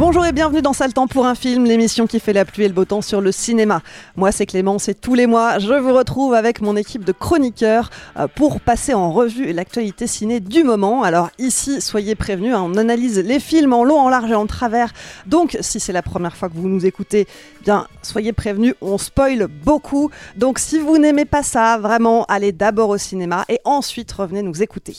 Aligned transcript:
Bonjour 0.00 0.24
et 0.24 0.32
bienvenue 0.32 0.62
dans 0.62 0.72
Sale 0.72 0.94
Temps 0.94 1.06
pour 1.06 1.26
un 1.26 1.34
film, 1.34 1.66
l'émission 1.66 2.06
qui 2.06 2.20
fait 2.20 2.32
la 2.32 2.46
pluie 2.46 2.64
et 2.64 2.68
le 2.68 2.72
beau 2.72 2.86
temps 2.86 3.02
sur 3.02 3.20
le 3.20 3.32
cinéma. 3.32 3.82
Moi 4.16 4.32
c'est 4.32 4.46
Clémence 4.46 4.88
et 4.88 4.94
tous 4.94 5.14
les 5.14 5.26
mois 5.26 5.58
je 5.58 5.74
vous 5.74 5.92
retrouve 5.92 6.32
avec 6.32 6.62
mon 6.62 6.74
équipe 6.74 7.04
de 7.04 7.12
chroniqueurs 7.12 7.90
euh, 8.16 8.26
pour 8.26 8.62
passer 8.62 8.94
en 8.94 9.12
revue 9.12 9.52
l'actualité 9.52 10.06
ciné 10.06 10.40
du 10.40 10.64
moment. 10.64 11.02
Alors 11.02 11.28
ici, 11.38 11.82
soyez 11.82 12.14
prévenus, 12.14 12.54
hein, 12.54 12.62
on 12.64 12.78
analyse 12.78 13.18
les 13.18 13.38
films 13.38 13.74
en 13.74 13.84
long, 13.84 14.00
en 14.00 14.08
large 14.08 14.30
et 14.30 14.34
en 14.34 14.46
travers. 14.46 14.90
Donc 15.26 15.58
si 15.60 15.78
c'est 15.80 15.92
la 15.92 16.00
première 16.00 16.34
fois 16.34 16.48
que 16.48 16.54
vous 16.54 16.70
nous 16.70 16.86
écoutez, 16.86 17.26
bien 17.62 17.86
soyez 18.00 18.32
prévenus, 18.32 18.72
on 18.80 18.96
spoil 18.96 19.48
beaucoup. 19.48 20.10
Donc 20.34 20.60
si 20.60 20.78
vous 20.78 20.96
n'aimez 20.96 21.26
pas 21.26 21.42
ça, 21.42 21.76
vraiment, 21.76 22.24
allez 22.24 22.52
d'abord 22.52 22.88
au 22.88 22.96
cinéma 22.96 23.44
et 23.50 23.60
ensuite 23.66 24.10
revenez 24.12 24.40
nous 24.40 24.62
écouter. 24.62 24.96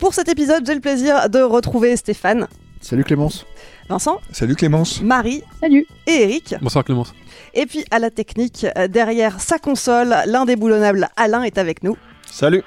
Pour 0.00 0.12
cet 0.12 0.28
épisode, 0.28 0.66
j'ai 0.66 0.74
le 0.74 0.80
plaisir 0.80 1.30
de 1.30 1.38
retrouver 1.38 1.96
Stéphane, 1.96 2.48
Salut 2.86 3.02
Clémence. 3.02 3.46
Vincent, 3.88 4.20
Salut 4.32 4.56
Clémence. 4.56 5.00
Marie 5.00 5.42
Salut. 5.60 5.86
et 6.06 6.22
Eric. 6.22 6.54
Bonsoir 6.60 6.84
Clémence. 6.84 7.14
Et 7.54 7.66
puis 7.66 7.84
à 7.90 7.98
la 7.98 8.10
technique, 8.10 8.66
euh, 8.76 8.88
derrière 8.88 9.40
sa 9.40 9.58
console, 9.58 10.14
l'indéboulonnable 10.26 11.08
Alain 11.16 11.42
est 11.42 11.58
avec 11.58 11.82
nous. 11.82 11.96
Salut. 12.30 12.62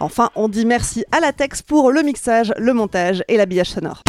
Enfin, 0.00 0.30
on 0.34 0.48
dit 0.48 0.64
merci 0.64 1.04
à 1.12 1.20
la 1.20 1.32
Tex 1.32 1.62
pour 1.62 1.90
le 1.92 2.02
mixage, 2.02 2.52
le 2.58 2.72
montage 2.72 3.22
et 3.28 3.36
l'habillage 3.36 3.70
sonore. 3.70 4.02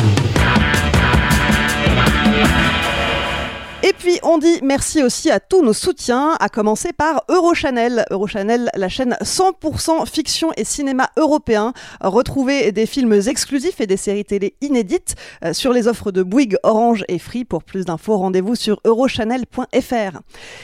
Et 3.81 3.94
puis 3.94 4.19
on 4.23 4.38
dit 4.38 4.59
merci 4.61 5.02
aussi 5.02 5.31
à 5.31 5.39
tous 5.39 5.61
nos 5.63 5.72
soutiens, 5.72 6.35
à 6.41 6.49
commencer 6.49 6.91
par 6.91 7.23
Eurochannel. 7.30 8.05
Eurochannel, 8.11 8.69
la 8.75 8.89
chaîne 8.89 9.16
100% 9.22 10.06
fiction 10.06 10.51
et 10.57 10.66
cinéma 10.66 11.09
européen. 11.16 11.73
Retrouvez 12.01 12.73
des 12.73 12.85
films 12.85 13.13
exclusifs 13.28 13.79
et 13.79 13.88
des 13.88 13.95
séries 13.95 14.25
télé 14.25 14.56
inédites 14.59 15.16
euh, 15.45 15.53
sur 15.53 15.72
les 15.72 15.88
offres 15.88 16.12
de 16.12 16.23
Bouygues, 16.23 16.57
Orange 16.63 17.06
et 17.07 17.19
Free. 17.19 17.45
Pour 17.45 17.63
plus 17.63 17.85
d'infos, 17.85 18.17
rendez-vous 18.17 18.56
sur 18.56 18.81
eurochannel.fr. 18.84 20.19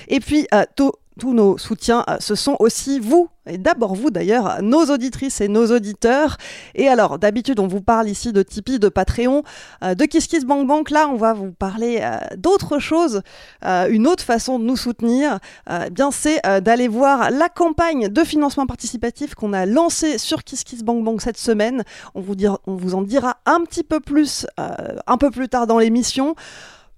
Et 0.10 0.20
puis 0.20 0.46
euh, 0.54 0.64
tous- 0.76 0.92
tous 1.20 1.34
nos 1.34 1.58
soutiens, 1.58 2.04
euh, 2.10 2.18
ce 2.20 2.36
sont 2.36 2.56
aussi 2.60 3.00
vous, 3.00 3.30
et 3.48 3.58
d'abord 3.58 3.96
vous 3.96 4.10
d'ailleurs, 4.10 4.62
nos 4.62 4.86
auditrices 4.86 5.40
et 5.40 5.48
nos 5.48 5.72
auditeurs. 5.72 6.38
Et 6.74 6.88
alors, 6.88 7.20
d'habitude, 7.20 7.60
on 7.60 7.68
vous 7.68 7.82
parle 7.82 8.10
ici 8.10 8.34
de 8.34 8.44
Tipeee, 8.44 8.80
de 8.80 8.90
Patreon, 8.90 9.44
euh, 9.84 9.96
de 9.96 10.06
Kiss 10.06 10.46
Bank 10.46 10.68
Bank. 10.68 10.90
Là, 10.90 11.08
on 11.08 11.16
va 11.16 11.34
vous 11.34 11.52
parler 11.52 12.00
euh, 12.02 12.18
d'autre 12.38 12.80
chose, 12.80 13.22
une 13.64 14.08
autre 14.08 14.24
façon 14.24 14.60
de 14.60 14.66
nous 14.66 14.76
soutenir. 14.76 15.40
eh 15.70 15.90
bien, 15.90 16.12
c'est 16.12 16.42
d'aller 16.62 16.88
voir 16.88 17.32
la 17.32 17.50
campagne 17.50 18.10
de 18.10 18.24
financement 18.24 18.66
participatif 18.66 19.36
qu'on 19.36 19.54
a 19.54 19.66
lancée 19.66 20.18
sur 20.18 20.44
Kiss 20.44 20.84
Bank 20.84 21.04
Bank 21.04 21.22
cette 21.22 21.38
semaine. 21.38 21.84
On 22.14 22.22
vous, 22.22 22.36
on 22.66 22.76
vous 22.76 22.96
en 22.96 23.02
dira 23.02 23.38
un 23.46 23.62
petit 23.62 23.84
peu 23.84 24.00
plus 24.00 24.46
un 24.58 25.18
peu 25.18 25.32
plus 25.32 25.50
tard 25.50 25.68
dans 25.68 25.80
l'émission. 25.80 26.36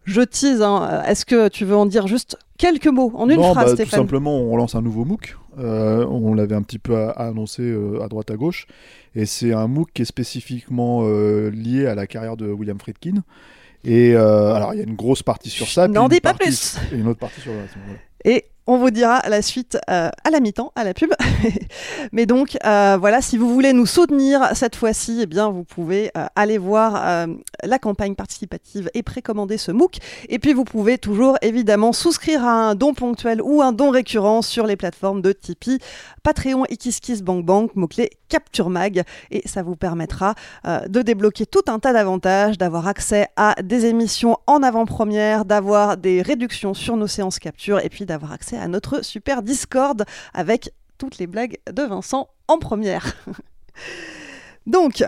Je 0.07 0.21
tease, 0.21 0.61
hein, 0.61 1.03
est-ce 1.05 1.25
que 1.25 1.49
tu 1.49 1.65
veux 1.65 1.75
en 1.75 1.85
dire 1.85 2.07
juste 2.07 2.37
quelques 2.57 2.87
mots, 2.87 3.11
en 3.15 3.29
une 3.29 3.35
non, 3.35 3.51
phrase, 3.51 3.65
bah, 3.65 3.69
tout 3.71 3.75
Stéphane? 3.75 3.99
simplement, 3.99 4.39
on 4.39 4.55
lance 4.55 4.73
un 4.73 4.81
nouveau 4.81 5.03
MOOC. 5.03 5.35
Euh, 5.59 6.05
on 6.09 6.33
l'avait 6.33 6.55
un 6.55 6.61
petit 6.61 6.79
peu 6.79 6.95
annoncé 7.17 7.61
euh, 7.63 8.01
à 8.01 8.07
droite 8.07 8.31
à 8.31 8.35
gauche. 8.37 8.67
Et 9.15 9.25
c'est 9.25 9.51
un 9.53 9.67
MOOC 9.67 9.89
qui 9.93 10.03
est 10.03 10.05
spécifiquement 10.05 11.01
euh, 11.03 11.49
lié 11.49 11.87
à 11.87 11.93
la 11.95 12.07
carrière 12.07 12.37
de 12.37 12.49
William 12.49 12.79
Friedkin. 12.79 13.21
Et 13.83 14.15
alors, 14.15 14.73
il 14.73 14.77
y 14.77 14.79
a 14.81 14.85
une 14.85 14.95
grosse 14.95 15.23
partie 15.23 15.49
sur 15.49 15.67
ça. 15.67 15.87
N'en 15.87 16.07
dis 16.09 16.19
pas 16.21 16.33
partie- 16.33 16.45
plus. 16.47 16.77
Et 16.93 16.95
une 16.99 17.07
autre 17.07 17.19
partie 17.19 17.39
sur 17.41 17.51
le 17.53 17.59
reste. 17.59 17.75
voilà. 17.85 17.99
Et 18.25 18.45
on 18.67 18.77
vous 18.77 18.91
dira 18.91 19.21
la 19.27 19.41
suite 19.41 19.77
euh, 19.89 20.09
à 20.23 20.29
la 20.29 20.41
mi-temps, 20.41 20.73
à 20.75 20.83
la 20.83 20.93
pub. 20.93 21.11
Mais 22.11 22.25
donc, 22.25 22.57
euh, 22.65 22.97
voilà, 22.99 23.21
si 23.21 23.37
vous 23.37 23.51
voulez 23.53 23.71
nous 23.71 23.85
soutenir 23.85 24.49
cette 24.53 24.75
fois-ci, 24.75 25.19
eh 25.21 25.25
bien, 25.25 25.49
vous 25.49 25.63
pouvez 25.63 26.11
euh, 26.17 26.25
aller 26.35 26.57
voir 26.57 27.27
la 27.63 27.79
campagne 27.79 28.15
participative 28.15 28.89
et 28.93 29.03
précommander 29.03 29.57
ce 29.57 29.71
MOOC. 29.71 29.97
Et 30.27 30.37
puis, 30.39 30.53
vous 30.53 30.65
pouvez 30.65 30.97
toujours, 30.97 31.37
évidemment, 31.41 31.93
souscrire 31.93 32.43
à 32.43 32.69
un 32.69 32.75
don 32.75 32.93
ponctuel 32.93 33.41
ou 33.41 33.61
un 33.61 33.71
don 33.71 33.89
récurrent 33.89 34.41
sur 34.41 34.67
les 34.67 34.75
plateformes 34.75 35.21
de 35.21 35.31
Tipeee, 35.31 35.79
Patreon 36.23 36.65
et 36.69 36.75
KissKissBankBank, 36.75 37.75
mot-clé 37.75 38.09
Capture 38.27 38.69
Mag. 38.69 39.03
Et 39.31 39.47
ça 39.47 39.63
vous 39.63 39.77
permettra 39.77 40.35
de 40.65 41.01
débloquer 41.01 41.45
tout 41.45 41.61
un 41.67 41.79
tas 41.79 41.93
d'avantages, 41.93 42.57
d'avoir 42.57 42.87
accès 42.87 43.27
à 43.37 43.55
des 43.63 43.85
émissions 43.85 44.37
en 44.47 44.61
avant-première, 44.61 45.45
d'avoir 45.45 45.95
des 45.95 46.21
réductions 46.21 46.73
sur 46.73 46.97
nos 46.97 47.07
séances 47.07 47.39
capture 47.39 47.79
et 47.79 47.89
puis 47.89 48.05
d'avoir 48.05 48.33
accès 48.33 48.56
à 48.57 48.67
notre 48.67 49.03
super 49.03 49.41
Discord 49.41 50.03
avec 50.33 50.71
toutes 50.97 51.17
les 51.17 51.27
blagues 51.27 51.59
de 51.71 51.83
Vincent 51.83 52.29
en 52.47 52.57
première. 52.59 53.15
Donc, 54.65 55.03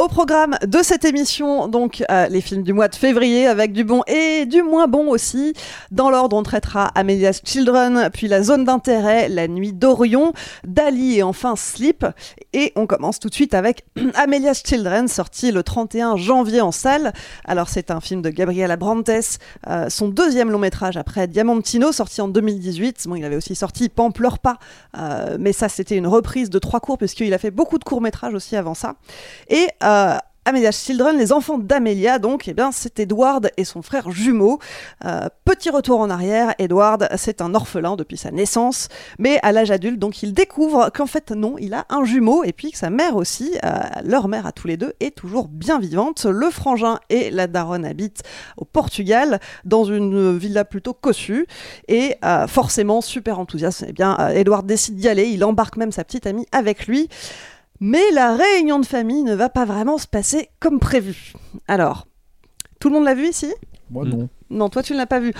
au 0.00 0.08
programme 0.08 0.56
de 0.66 0.82
cette 0.82 1.04
émission, 1.04 1.68
donc 1.68 2.02
euh, 2.10 2.26
les 2.28 2.40
films 2.40 2.62
du 2.62 2.72
mois 2.72 2.88
de 2.88 2.94
février 2.94 3.46
avec 3.46 3.74
du 3.74 3.84
bon 3.84 4.02
et 4.06 4.46
du 4.46 4.62
moins 4.62 4.86
bon 4.86 5.08
aussi. 5.08 5.52
Dans 5.90 6.08
l'ordre, 6.08 6.38
on 6.38 6.42
traitera 6.42 6.86
Amelia's 6.94 7.42
Children, 7.44 8.08
puis 8.10 8.26
La 8.26 8.42
Zone 8.42 8.64
d'intérêt, 8.64 9.28
La 9.28 9.46
Nuit 9.46 9.74
d'Orion, 9.74 10.32
Dali 10.66 11.18
et 11.18 11.22
enfin 11.22 11.54
Sleep. 11.54 12.06
Et 12.54 12.72
on 12.76 12.86
commence 12.86 13.20
tout 13.20 13.28
de 13.28 13.34
suite 13.34 13.52
avec 13.52 13.84
Amelia's 14.14 14.62
Children, 14.64 15.06
sorti 15.06 15.52
le 15.52 15.62
31 15.62 16.16
janvier 16.16 16.62
en 16.62 16.72
salle. 16.72 17.12
Alors 17.44 17.68
c'est 17.68 17.90
un 17.90 18.00
film 18.00 18.22
de 18.22 18.30
Gabriela 18.30 18.78
Brantes, 18.78 19.10
euh, 19.68 19.90
son 19.90 20.08
deuxième 20.08 20.50
long 20.50 20.58
métrage 20.58 20.96
après 20.96 21.26
Diamantino, 21.28 21.92
sorti 21.92 22.22
en 22.22 22.28
2018. 22.28 23.04
Bon, 23.06 23.16
il 23.16 23.24
avait 23.26 23.36
aussi 23.36 23.54
sorti 23.54 23.90
Pan 23.90 24.12
pleure 24.12 24.38
pas, 24.38 24.56
euh, 24.96 25.36
mais 25.38 25.52
ça 25.52 25.68
c'était 25.68 25.96
une 25.96 26.06
reprise 26.06 26.48
de 26.48 26.58
trois 26.58 26.80
courts 26.80 26.96
puisqu'il 26.96 27.34
a 27.34 27.38
fait 27.38 27.50
beaucoup 27.50 27.78
de 27.78 27.84
courts 27.84 28.00
métrages 28.00 28.32
aussi 28.32 28.56
avant 28.56 28.72
ça. 28.72 28.94
Et 29.50 29.68
euh, 29.90 30.16
Amelia's 30.46 30.84
Children, 30.84 31.18
les 31.18 31.32
enfants 31.32 31.58
d'Amelia, 31.58 32.18
donc, 32.18 32.48
eh 32.48 32.54
bien, 32.54 32.72
c'est 32.72 32.98
Edward 32.98 33.50
et 33.58 33.64
son 33.64 33.82
frère 33.82 34.10
jumeau. 34.10 34.58
Euh, 35.04 35.28
petit 35.44 35.68
retour 35.68 36.00
en 36.00 36.08
arrière, 36.08 36.54
Edward, 36.58 37.08
c'est 37.16 37.42
un 37.42 37.54
orphelin 37.54 37.94
depuis 37.94 38.16
sa 38.16 38.30
naissance, 38.30 38.88
mais 39.18 39.38
à 39.42 39.52
l'âge 39.52 39.70
adulte, 39.70 39.98
donc, 39.98 40.22
il 40.22 40.32
découvre 40.32 40.90
qu'en 40.94 41.06
fait, 41.06 41.30
non, 41.30 41.56
il 41.58 41.74
a 41.74 41.84
un 41.90 42.04
jumeau, 42.04 42.42
et 42.42 42.52
puis 42.52 42.72
que 42.72 42.78
sa 42.78 42.88
mère 42.88 43.16
aussi, 43.16 43.52
euh, 43.64 43.80
leur 44.02 44.28
mère 44.28 44.46
à 44.46 44.52
tous 44.52 44.66
les 44.66 44.78
deux, 44.78 44.94
est 45.00 45.14
toujours 45.14 45.46
bien 45.46 45.78
vivante. 45.78 46.24
Le 46.24 46.50
frangin 46.50 46.98
et 47.10 47.30
la 47.30 47.46
daronne 47.46 47.84
habitent 47.84 48.22
au 48.56 48.64
Portugal, 48.64 49.40
dans 49.66 49.84
une 49.84 50.38
villa 50.38 50.64
plutôt 50.64 50.94
cossue, 50.94 51.46
et 51.86 52.16
euh, 52.24 52.46
forcément, 52.46 53.02
super 53.02 53.38
enthousiaste, 53.38 53.84
eh 53.86 53.92
bien, 53.92 54.16
Edward 54.30 54.64
décide 54.64 54.96
d'y 54.96 55.08
aller, 55.08 55.28
il 55.28 55.44
embarque 55.44 55.76
même 55.76 55.92
sa 55.92 56.02
petite 56.02 56.26
amie 56.26 56.46
avec 56.50 56.86
lui. 56.86 57.10
Mais 57.80 58.10
la 58.12 58.36
réunion 58.36 58.78
de 58.78 58.86
famille 58.86 59.22
ne 59.22 59.34
va 59.34 59.48
pas 59.48 59.64
vraiment 59.64 59.96
se 59.96 60.06
passer 60.06 60.50
comme 60.60 60.78
prévu. 60.78 61.32
Alors, 61.66 62.06
tout 62.78 62.88
le 62.88 62.94
monde 62.94 63.04
l'a 63.04 63.14
vu 63.14 63.28
ici? 63.28 63.52
Moi, 63.90 64.04
non. 64.04 64.28
Non, 64.50 64.68
toi 64.68 64.82
tu 64.82 64.92
ne 64.92 64.98
l'as 64.98 65.06
pas 65.06 65.20
vu. 65.20 65.32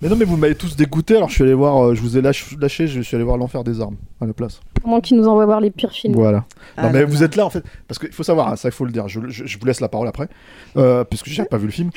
Mais 0.00 0.08
non, 0.08 0.14
mais 0.14 0.24
vous 0.24 0.36
m'avez 0.36 0.54
tous 0.54 0.76
dégoûté, 0.76 1.16
alors 1.16 1.28
je 1.28 1.34
suis 1.34 1.42
allé 1.42 1.54
voir, 1.54 1.88
euh, 1.88 1.94
je 1.94 2.00
vous 2.00 2.16
ai 2.16 2.22
lâch- 2.22 2.56
lâché, 2.60 2.86
je 2.86 3.00
suis 3.00 3.16
allé 3.16 3.24
voir 3.24 3.36
l'enfer 3.36 3.64
des 3.64 3.80
armes 3.80 3.96
à 4.20 4.26
la 4.26 4.32
place. 4.32 4.60
Pendant 4.80 5.00
qu'il 5.00 5.16
nous 5.16 5.26
envoie 5.26 5.44
voir 5.44 5.60
les 5.60 5.72
pires 5.72 5.90
films. 5.90 6.14
Voilà. 6.14 6.44
Ah 6.76 6.84
non, 6.84 6.90
mais 6.92 7.00
là 7.00 7.04
vous 7.06 7.24
êtes 7.24 7.34
là 7.34 7.44
en 7.44 7.50
fait, 7.50 7.64
parce 7.88 7.98
qu'il 7.98 8.12
faut 8.12 8.22
savoir, 8.22 8.46
hein, 8.48 8.54
ça 8.54 8.68
il 8.68 8.72
faut 8.72 8.84
le 8.84 8.92
dire, 8.92 9.08
je, 9.08 9.18
je- 9.26 9.44
je 9.44 9.58
vous 9.58 9.66
laisse 9.66 9.80
la 9.80 9.88
parole 9.88 10.06
après, 10.06 10.28
euh, 10.76 11.02
puisque 11.02 11.26
j'ai 11.26 11.42
pas 11.44 11.56
vu 11.58 11.66
le 11.66 11.72
film. 11.72 11.90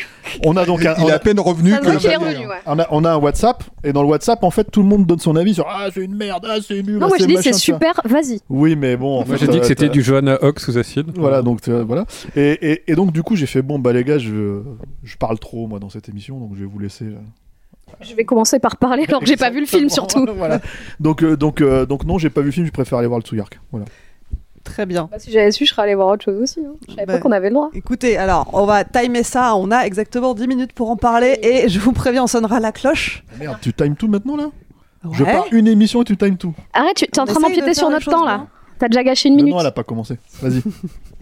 On 0.44 0.57
a 0.57 0.65
donc 0.65 0.83
un, 0.83 0.95
Il 0.98 1.03
on 1.03 1.07
est 1.09 1.12
a- 1.12 1.15
à 1.15 1.19
peine 1.19 1.39
revenu 1.39 1.74
que. 1.80 1.86
revenu, 1.89 2.48
ouais. 2.48 2.56
on 2.65 2.80
a, 2.80 2.88
on 2.89 3.06
a 3.06 3.12
un 3.12 3.18
WhatsApp, 3.18 3.63
et 3.83 3.94
dans 3.94 4.01
le 4.01 4.07
WhatsApp, 4.09 4.44
en 4.44 4.50
fait, 4.50 4.71
tout 4.71 4.81
le 4.81 4.88
monde 4.88 5.06
donne 5.06 5.19
son 5.19 5.36
avis 5.36 5.54
sur 5.54 5.68
Ah, 5.69 5.86
c'est 5.94 6.01
une 6.04 6.15
merde, 6.15 6.44
ah, 6.50 6.57
c'est 6.59 6.81
nul, 6.81 6.97
Non, 6.97 7.06
ah, 7.06 7.09
moi 7.09 7.18
je 7.19 7.25
dis 7.25 7.36
machin, 7.36 7.54
c'est 7.54 7.59
tu 7.59 7.71
vois. 7.71 7.80
super, 7.81 8.01
vas-y. 8.06 8.39
Oui, 8.50 8.75
mais 8.75 8.97
bon. 8.97 9.19
en 9.21 9.25
Moi 9.27 9.38
fait, 9.38 9.45
j'ai 9.45 9.51
dit 9.51 9.59
que 9.59 9.63
euh, 9.63 9.68
c'était 9.68 9.86
t'as- 9.86 9.94
du 9.94 10.01
Johanna 10.01 10.39
Hawk 10.42 10.59
sous 10.59 10.75
acide. 10.80 11.12
Voilà, 11.19 11.44
donc 11.44 11.68
euh, 11.68 11.83
voilà. 11.83 12.06
Et, 12.36 12.57
et, 12.71 12.92
et 12.92 12.95
donc, 12.95 13.12
du 13.12 13.21
coup, 13.21 13.36
j'ai 13.36 13.45
fait 13.45 13.62
Bon, 13.62 13.77
bah 13.77 13.94
les 13.94 14.04
gars, 14.04 14.18
je, 14.18 14.63
je 15.04 15.18
parle 15.18 15.38
trop, 15.38 15.68
moi, 15.68 15.77
dans 15.77 15.89
cette 15.92 16.09
émission, 16.09 16.39
donc 16.39 16.54
je 16.56 16.62
vais 16.62 16.65
vous 16.65 16.80
laisser. 16.80 17.06
euh, 17.06 17.18
Je 17.99 18.15
vais 18.15 18.23
commencer 18.23 18.59
par 18.59 18.77
parler 18.77 19.05
alors 19.07 19.19
que 19.21 19.25
j'ai 19.27 19.35
pas 19.38 19.49
vu 19.49 19.59
le 19.59 19.65
film 19.65 19.89
surtout. 19.89 20.25
voilà. 20.38 20.59
Donc, 20.99 21.23
euh, 21.23 21.35
donc, 21.35 21.61
euh, 21.61 21.85
donc, 21.85 22.05
non, 22.05 22.17
j'ai 22.17 22.29
pas 22.29 22.41
vu 22.41 22.47
le 22.47 22.51
film, 22.51 22.65
je 22.65 22.71
préfère 22.71 22.97
aller 22.99 23.07
voir 23.07 23.19
le 23.19 23.23
Tsuyark. 23.25 23.59
Voilà. 23.71 23.85
Très 24.63 24.85
bien. 24.85 25.09
Bah, 25.11 25.17
si 25.17 25.31
j'avais 25.31 25.51
su, 25.51 25.65
je 25.65 25.71
serais 25.71 25.81
allé 25.83 25.95
voir 25.95 26.07
autre 26.09 26.23
chose 26.23 26.39
aussi. 26.39 26.59
hein. 26.59 26.73
Je 26.88 26.93
savais 26.93 27.05
Bah, 27.07 27.13
pas 27.13 27.19
qu'on 27.19 27.31
avait 27.31 27.49
le 27.49 27.55
droit. 27.55 27.69
Écoutez, 27.73 28.15
alors, 28.17 28.47
on 28.53 28.65
va 28.65 28.83
timer 28.83 29.23
ça. 29.23 29.55
On 29.55 29.71
a 29.71 29.81
exactement 29.85 30.35
10 30.35 30.47
minutes 30.47 30.73
pour 30.73 30.89
en 30.91 30.95
parler. 30.97 31.39
Et 31.41 31.67
je 31.67 31.79
vous 31.79 31.93
préviens, 31.93 32.23
on 32.23 32.27
sonnera 32.27 32.59
la 32.59 32.71
cloche. 32.71 33.23
Merde, 33.39 33.57
tu 33.61 33.73
times 33.73 33.95
tout 33.95 34.07
maintenant 34.07 34.37
là? 34.37 34.49
Je 35.11 35.23
Ouais. 35.23 35.31
pars 35.33 35.45
une 35.51 35.67
émission 35.67 36.03
et 36.03 36.05
tu 36.05 36.15
times 36.15 36.37
tout. 36.37 36.53
Arrête, 36.73 36.95
tu 36.95 37.05
es 37.05 37.19
en 37.19 37.25
train 37.25 37.39
d'empiéter 37.41 37.73
sur 37.73 37.89
notre 37.89 38.09
temps 38.09 38.23
là. 38.23 38.45
T'as 38.77 38.87
déjà 38.87 39.03
gâché 39.03 39.29
une 39.29 39.35
minute. 39.35 39.51
non, 39.53 39.59
elle 39.59 39.65
a 39.65 39.71
pas 39.71 39.83
commencé. 39.83 40.17
Vas-y. 40.41 40.61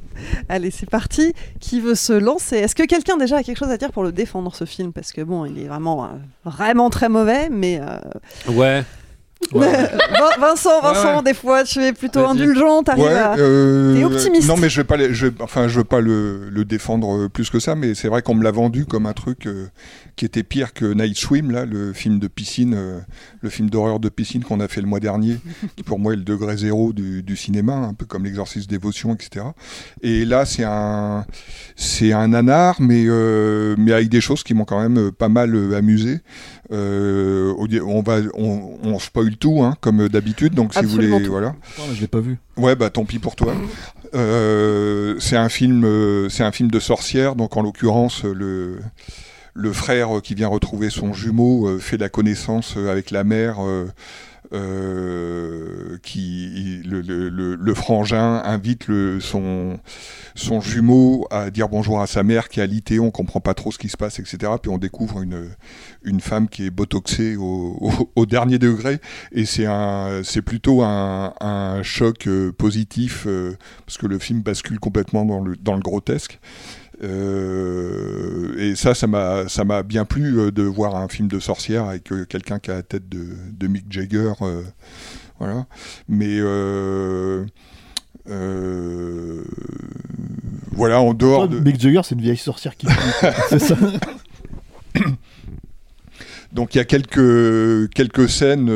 Allez, 0.49 0.71
c'est 0.71 0.89
parti. 0.89 1.33
Qui 1.59 1.79
veut 1.81 1.95
se 1.95 2.13
lancer? 2.13 2.57
Est-ce 2.57 2.75
que 2.75 2.83
quelqu'un 2.83 3.17
déjà 3.17 3.37
a 3.37 3.43
quelque 3.43 3.57
chose 3.57 3.71
à 3.71 3.77
dire 3.77 3.91
pour 3.91 4.03
le 4.03 4.11
défendre 4.11 4.53
ce 4.55 4.65
film? 4.65 4.93
Parce 4.93 5.11
que 5.11 5.21
bon, 5.21 5.45
il 5.45 5.59
est 5.59 5.67
vraiment, 5.67 6.05
euh, 6.05 6.07
vraiment 6.45 6.89
très 6.89 7.09
mauvais. 7.09 7.49
Mais 7.49 7.79
euh, 7.81 8.51
Ouais. 8.53 8.83
Vin- 9.53 9.71
Vincent, 10.37 10.81
Vincent, 10.81 11.17
ouais. 11.17 11.23
des 11.23 11.33
fois, 11.33 11.63
tu 11.63 11.81
es 11.81 11.93
plutôt 11.93 12.25
indulgent. 12.25 12.83
T'arrives 12.83 13.05
Ouais, 13.05 13.13
à. 13.17 13.35
euh, 13.37 13.95
T'es 13.95 14.03
optimiste. 14.03 14.47
Non, 14.49 14.57
mais 14.57 14.69
je 14.69 14.81
vais 14.81 14.83
pas, 14.83 14.97
les- 14.97 15.13
je, 15.13 15.27
vais- 15.27 15.41
enfin, 15.41 15.69
je 15.69 15.77
veux 15.77 15.85
pas 15.85 16.01
le, 16.01 16.49
le 16.49 16.65
défendre 16.65 17.27
plus 17.29 17.49
que 17.49 17.59
ça, 17.59 17.73
mais 17.75 17.95
c'est 17.95 18.09
vrai 18.09 18.21
qu'on 18.21 18.35
me 18.35 18.43
l'a 18.43 18.51
vendu 18.51 18.85
comme 18.85 19.05
un 19.05 19.13
truc 19.13 19.47
euh, 19.47 19.67
qui 20.19 20.25
était 20.25 20.43
pire 20.43 20.73
que 20.73 20.83
Night 20.83 21.15
Swim, 21.15 21.49
là, 21.49 21.63
le 21.63 21.93
film 21.93 22.19
de 22.19 22.27
piscine, 22.27 22.73
euh, 22.75 22.99
le 23.39 23.49
film 23.49 23.69
d'horreur 23.69 24.01
de 24.01 24.09
piscine 24.09 24.43
qu'on 24.43 24.59
a 24.59 24.67
fait 24.67 24.81
le 24.81 24.87
mois 24.87 24.99
dernier, 24.99 25.37
qui 25.77 25.83
pour 25.83 25.97
moi 25.97 26.11
est 26.11 26.17
le 26.17 26.23
degré 26.23 26.57
zéro 26.57 26.91
du, 26.91 27.23
du 27.23 27.37
cinéma, 27.37 27.75
un 27.75 27.93
peu 27.93 28.05
comme 28.05 28.25
l'exorcisme 28.25 28.67
dévotion, 28.67 29.15
etc. 29.15 29.45
Et 30.01 30.25
là, 30.25 30.43
c'est 30.45 30.65
un, 30.65 31.25
c'est 31.77 32.11
un 32.11 32.27
nanar, 32.27 32.81
mais 32.81 33.05
euh, 33.07 33.75
mais 33.77 33.93
avec 33.93 34.09
des 34.09 34.19
choses 34.19 34.43
qui 34.43 34.53
m'ont 34.53 34.65
quand 34.65 34.81
même 34.81 34.97
euh, 34.97 35.11
pas 35.13 35.29
mal 35.29 35.55
euh, 35.55 35.77
amusé. 35.77 36.19
Euh, 36.73 37.53
on 37.85 38.01
va, 38.01 38.17
on, 38.33 38.77
on 38.83 38.99
spoil 38.99 39.37
tout, 39.37 39.63
hein, 39.63 39.77
comme 39.79 40.09
d'habitude. 40.09 40.53
Donc 40.53 40.73
si 40.73 40.83
vous 40.83 40.89
voulez, 40.89 41.09
tout. 41.23 41.31
voilà. 41.31 41.55
Oh, 41.79 41.83
je 41.93 42.01
l'ai 42.01 42.07
pas 42.07 42.19
vu? 42.19 42.39
Ouais, 42.57 42.75
bah 42.75 42.89
tant 42.89 43.05
pis 43.05 43.19
pour 43.19 43.37
toi. 43.37 43.55
Euh, 44.13 45.15
c'est 45.19 45.37
un 45.37 45.47
film, 45.47 45.85
euh, 45.85 46.27
c'est 46.27 46.43
un 46.43 46.51
film 46.51 46.69
de 46.69 46.79
sorcière. 46.81 47.37
Donc 47.37 47.55
en 47.55 47.61
l'occurrence, 47.61 48.25
le 48.25 48.79
le 49.53 49.73
frère 49.73 50.17
euh, 50.17 50.21
qui 50.21 50.35
vient 50.35 50.47
retrouver 50.47 50.89
son 50.89 51.13
jumeau 51.13 51.67
euh, 51.67 51.79
fait 51.79 51.97
la 51.97 52.09
connaissance 52.09 52.75
euh, 52.77 52.91
avec 52.91 53.11
la 53.11 53.23
mère. 53.23 53.57
qui 56.01 56.81
le, 56.83 57.73
frangin 57.75 58.41
invite 58.43 58.87
son 59.19 59.79
son 60.33 60.59
jumeau 60.59 61.27
à 61.29 61.51
dire 61.51 61.69
bonjour 61.69 62.01
à 62.01 62.07
sa 62.07 62.23
mère 62.23 62.49
qui 62.49 62.59
est 62.59 62.63
alitée, 62.63 62.99
on 62.99 63.11
comprend 63.11 63.41
pas 63.41 63.53
trop 63.53 63.71
ce 63.71 63.77
qui 63.77 63.89
se 63.89 63.97
passe, 63.97 64.17
etc. 64.17 64.53
Puis 64.59 64.71
on 64.71 64.79
découvre 64.79 65.21
une 65.21 65.49
une 66.03 66.19
femme 66.19 66.49
qui 66.49 66.65
est 66.65 66.71
botoxée 66.71 67.35
au, 67.37 68.25
dernier 68.25 68.57
degré 68.57 68.99
et 69.31 69.45
c'est 69.45 70.41
plutôt 70.41 70.81
un, 70.81 71.83
choc 71.83 72.27
positif 72.57 73.27
parce 73.85 73.99
que 73.99 74.07
le 74.07 74.17
film 74.17 74.41
bascule 74.41 74.79
complètement 74.79 75.25
dans 75.25 75.41
le 75.41 75.57
dans 75.57 75.75
le 75.75 75.81
grotesque 75.81 76.39
Euh, 77.01 78.55
et 78.57 78.75
ça 78.75 78.93
ça 78.93 79.07
m'a 79.07 79.47
ça 79.47 79.63
m'a 79.63 79.83
bien 79.83 80.03
plu 80.03 80.37
euh, 80.37 80.51
de 80.51 80.63
voir 80.63 80.97
un 80.97 81.07
film 81.07 81.29
de 81.29 81.39
sorcière 81.39 81.85
avec 81.85 82.11
euh, 82.11 82.25
quelqu'un 82.25 82.59
qui 82.59 82.71
a 82.71 82.75
la 82.75 82.83
tête 82.83 83.07
de, 83.07 83.25
de 83.57 83.67
Mick 83.67 83.85
Jagger 83.89 84.33
euh, 84.41 84.63
voilà 85.39 85.65
mais 86.09 86.39
euh, 86.39 87.45
voilà 90.71 91.01
en 91.01 91.13
dehors 91.13 91.47
de 91.47 91.59
Mick 91.59 91.79
Jagger, 91.79 92.01
c'est 92.03 92.15
une 92.15 92.21
vieille 92.21 92.37
sorcière 92.37 92.75
qui. 92.75 92.87
c'est 93.49 93.59
ça. 93.59 93.75
Donc 96.51 96.73
il 96.73 96.79
y 96.79 96.81
a 96.81 96.85
quelques, 96.85 97.89
quelques 97.93 98.29
scènes 98.29 98.71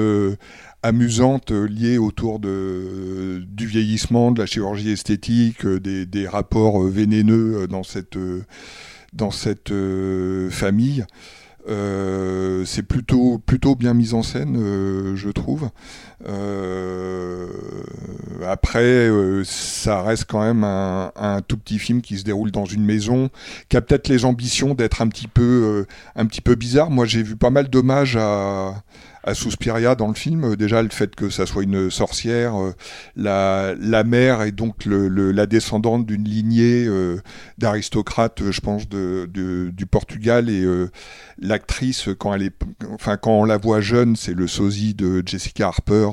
amusantes 0.84 1.52
euh, 1.52 1.66
liées 1.66 1.98
autour 1.98 2.40
de, 2.40 3.44
du 3.48 3.66
vieillissement, 3.66 4.32
de 4.32 4.40
la 4.42 4.46
chirurgie 4.46 4.92
esthétique, 4.92 5.66
euh, 5.66 5.80
des, 5.80 6.06
des 6.06 6.28
rapports 6.28 6.84
euh, 6.84 6.90
vénéneux 6.90 7.68
dans 7.68 7.84
cette, 7.84 8.18
dans 9.14 9.32
cette 9.32 9.74
famille. 10.50 11.06
C'est 11.66 12.84
plutôt, 12.84 13.40
plutôt 13.40 13.76
bien 13.76 13.94
mis 13.94 14.14
en 14.14 14.22
scène, 14.22 15.16
je 15.16 15.30
trouve. 15.30 15.70
Après, 18.46 19.10
ça 19.46 20.02
reste 20.02 20.26
quand 20.28 20.42
même 20.42 20.66
un, 20.66 21.14
un 21.16 21.42
tout 21.42 21.58
petit 21.58 21.80
film 21.80 22.02
qui 22.02 22.18
se 22.18 22.26
déroule 22.26 22.52
dans 22.52 22.66
une 22.66 22.84
maison, 22.84 23.30
qui 23.70 23.78
a 23.78 23.82
peut-être 23.82 24.10
les 24.10 24.26
ambitions 24.26 24.74
d'être 24.74 25.02
un 25.02 25.08
petit 25.08 25.28
peu, 25.28 25.86
un 26.18 26.26
petit 26.26 26.42
peu 26.42 26.56
bizarre. 26.56 26.90
Moi, 26.90 27.06
j'ai 27.06 27.24
vu 27.24 27.38
pas 27.38 27.50
mal 27.50 27.70
d'hommages 27.70 28.18
à, 28.18 28.84
à 29.24 29.34
Suspiria 29.34 29.96
dans 29.96 30.08
le 30.08 30.14
film. 30.14 30.44
Euh, 30.44 30.56
Déjà, 30.56 30.82
le 30.82 30.90
fait 30.90 31.16
que 31.16 31.30
ça 31.30 31.46
soit 31.46 31.64
une 31.64 31.90
sorcière, 31.90 32.56
euh, 32.56 32.74
la, 33.16 33.74
la 33.80 34.04
mère 34.04 34.42
est 34.42 34.52
donc 34.52 34.86
le, 34.86 35.08
la 35.32 35.46
descendante 35.46 36.06
d'une 36.06 36.24
lignée 36.24 36.86
euh, 36.86 37.22
d'aristocrates, 37.58 38.42
je 38.52 38.62
pense, 38.62 38.88
de, 38.88 39.30
du 39.34 39.86
Portugal. 39.86 40.50
Et 40.50 40.66
l'actrice, 41.40 42.10
quand 42.18 42.36
enfin, 42.92 43.18
quand 43.18 43.40
on 43.40 43.46
la 43.46 43.58
voit 43.58 43.82
jeune, 43.82 44.16
c'est 44.16 44.34
le 44.34 44.48
sosie 44.48 44.94
de 44.94 45.24
Jessica 45.26 45.68
Harper. 45.68 46.10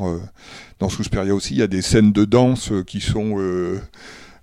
dans 0.79 0.89
Suspiria 0.89 1.35
aussi, 1.35 1.55
il 1.55 1.61
y 1.61 1.63
a 1.63 1.67
des 1.67 1.83
scènes 1.83 2.13
de 2.13 2.25
danse 2.25 2.73
qui 2.87 3.01
sont 3.01 3.37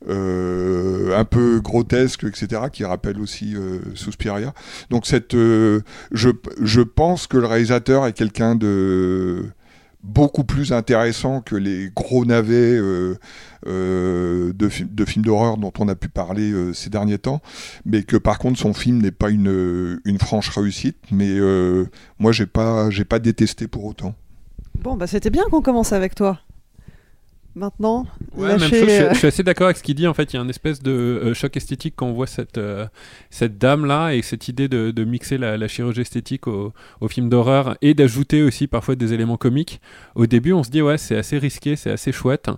un 0.07 1.25
peu 1.25 1.59
grotesques, 1.59 2.23
etc., 2.23 2.63
qui 2.71 2.85
rappellent 2.85 3.19
aussi 3.19 3.55
euh, 3.55 3.79
Suspiria. 3.95 4.53
Donc 4.89 5.05
cette, 5.05 5.33
euh, 5.33 5.81
je, 6.11 6.29
je 6.61 6.81
pense 6.81 7.27
que 7.27 7.37
le 7.37 7.45
réalisateur 7.45 8.05
est 8.05 8.13
quelqu'un 8.13 8.55
de 8.55 9.45
beaucoup 10.03 10.45
plus 10.45 10.71
intéressant 10.71 11.41
que 11.41 11.55
les 11.55 11.89
gros 11.93 12.23
navets 12.23 12.77
euh, 12.77 13.15
euh, 13.67 14.53
de, 14.53 14.69
fi- 14.69 14.85
de 14.85 15.05
films 15.05 15.25
d'horreur 15.25 15.57
dont 15.57 15.73
on 15.79 15.89
a 15.89 15.95
pu 15.95 16.07
parler 16.07 16.51
euh, 16.51 16.71
ces 16.71 16.89
derniers 16.89 17.17
temps, 17.17 17.41
mais 17.85 18.03
que 18.03 18.15
par 18.15 18.39
contre 18.39 18.57
son 18.59 18.73
film 18.73 19.01
n'est 19.01 19.11
pas 19.11 19.29
une, 19.29 19.99
une 20.05 20.19
franche 20.19 20.49
réussite, 20.49 20.97
mais 21.11 21.31
euh, 21.31 21.85
moi 22.19 22.31
j'ai 22.31 22.45
pas 22.45 22.87
pas 23.09 23.19
détesté 23.19 23.67
pour 23.67 23.83
autant. 23.85 24.15
Bon, 24.79 24.95
bah 24.95 25.07
c'était 25.07 25.31
bien 25.31 25.43
qu'on 25.51 25.61
commence 25.61 25.91
avec 25.91 26.15
toi. 26.15 26.39
Maintenant, 27.57 28.05
Ouais, 28.35 28.49
même 28.49 28.59
chose, 28.59 28.69
je, 28.69 28.75
suis- 28.75 28.91
euh, 28.91 29.09
je 29.13 29.17
suis 29.17 29.27
assez 29.27 29.41
d'accord 29.41 29.65
avec 29.65 29.77
ce 29.77 29.83
qu'il 29.83 29.95
dit. 29.95 30.05
En 30.05 30.13
fait, 30.13 30.31
il 30.31 30.35
y 30.35 30.39
a 30.39 30.41
un 30.43 30.47
espèce 30.47 30.81
de 30.83 30.91
euh, 30.91 31.33
choc 31.33 31.57
esthétique 31.57 31.95
quand 31.97 32.05
on 32.05 32.13
voit 32.13 32.27
cette, 32.27 32.59
euh, 32.59 32.85
cette 33.31 33.57
dame-là 33.57 34.11
et 34.13 34.21
cette 34.21 34.47
idée 34.47 34.67
de, 34.67 34.91
de 34.91 35.03
mixer 35.03 35.39
la, 35.39 35.57
la 35.57 35.67
chirurgie 35.67 36.01
esthétique 36.01 36.45
au, 36.45 36.71
au 37.01 37.07
film 37.07 37.29
d'horreur 37.29 37.75
et 37.81 37.95
d'ajouter 37.95 38.43
aussi 38.43 38.67
parfois 38.67 38.95
des 38.95 39.13
éléments 39.13 39.37
comiques. 39.37 39.81
Au 40.13 40.27
début, 40.27 40.53
on 40.53 40.63
se 40.63 40.69
dit, 40.69 40.83
ouais, 40.83 40.99
c'est 40.99 41.17
assez 41.17 41.39
risqué, 41.39 41.75
c'est 41.75 41.89
assez 41.89 42.11
chouette. 42.11 42.49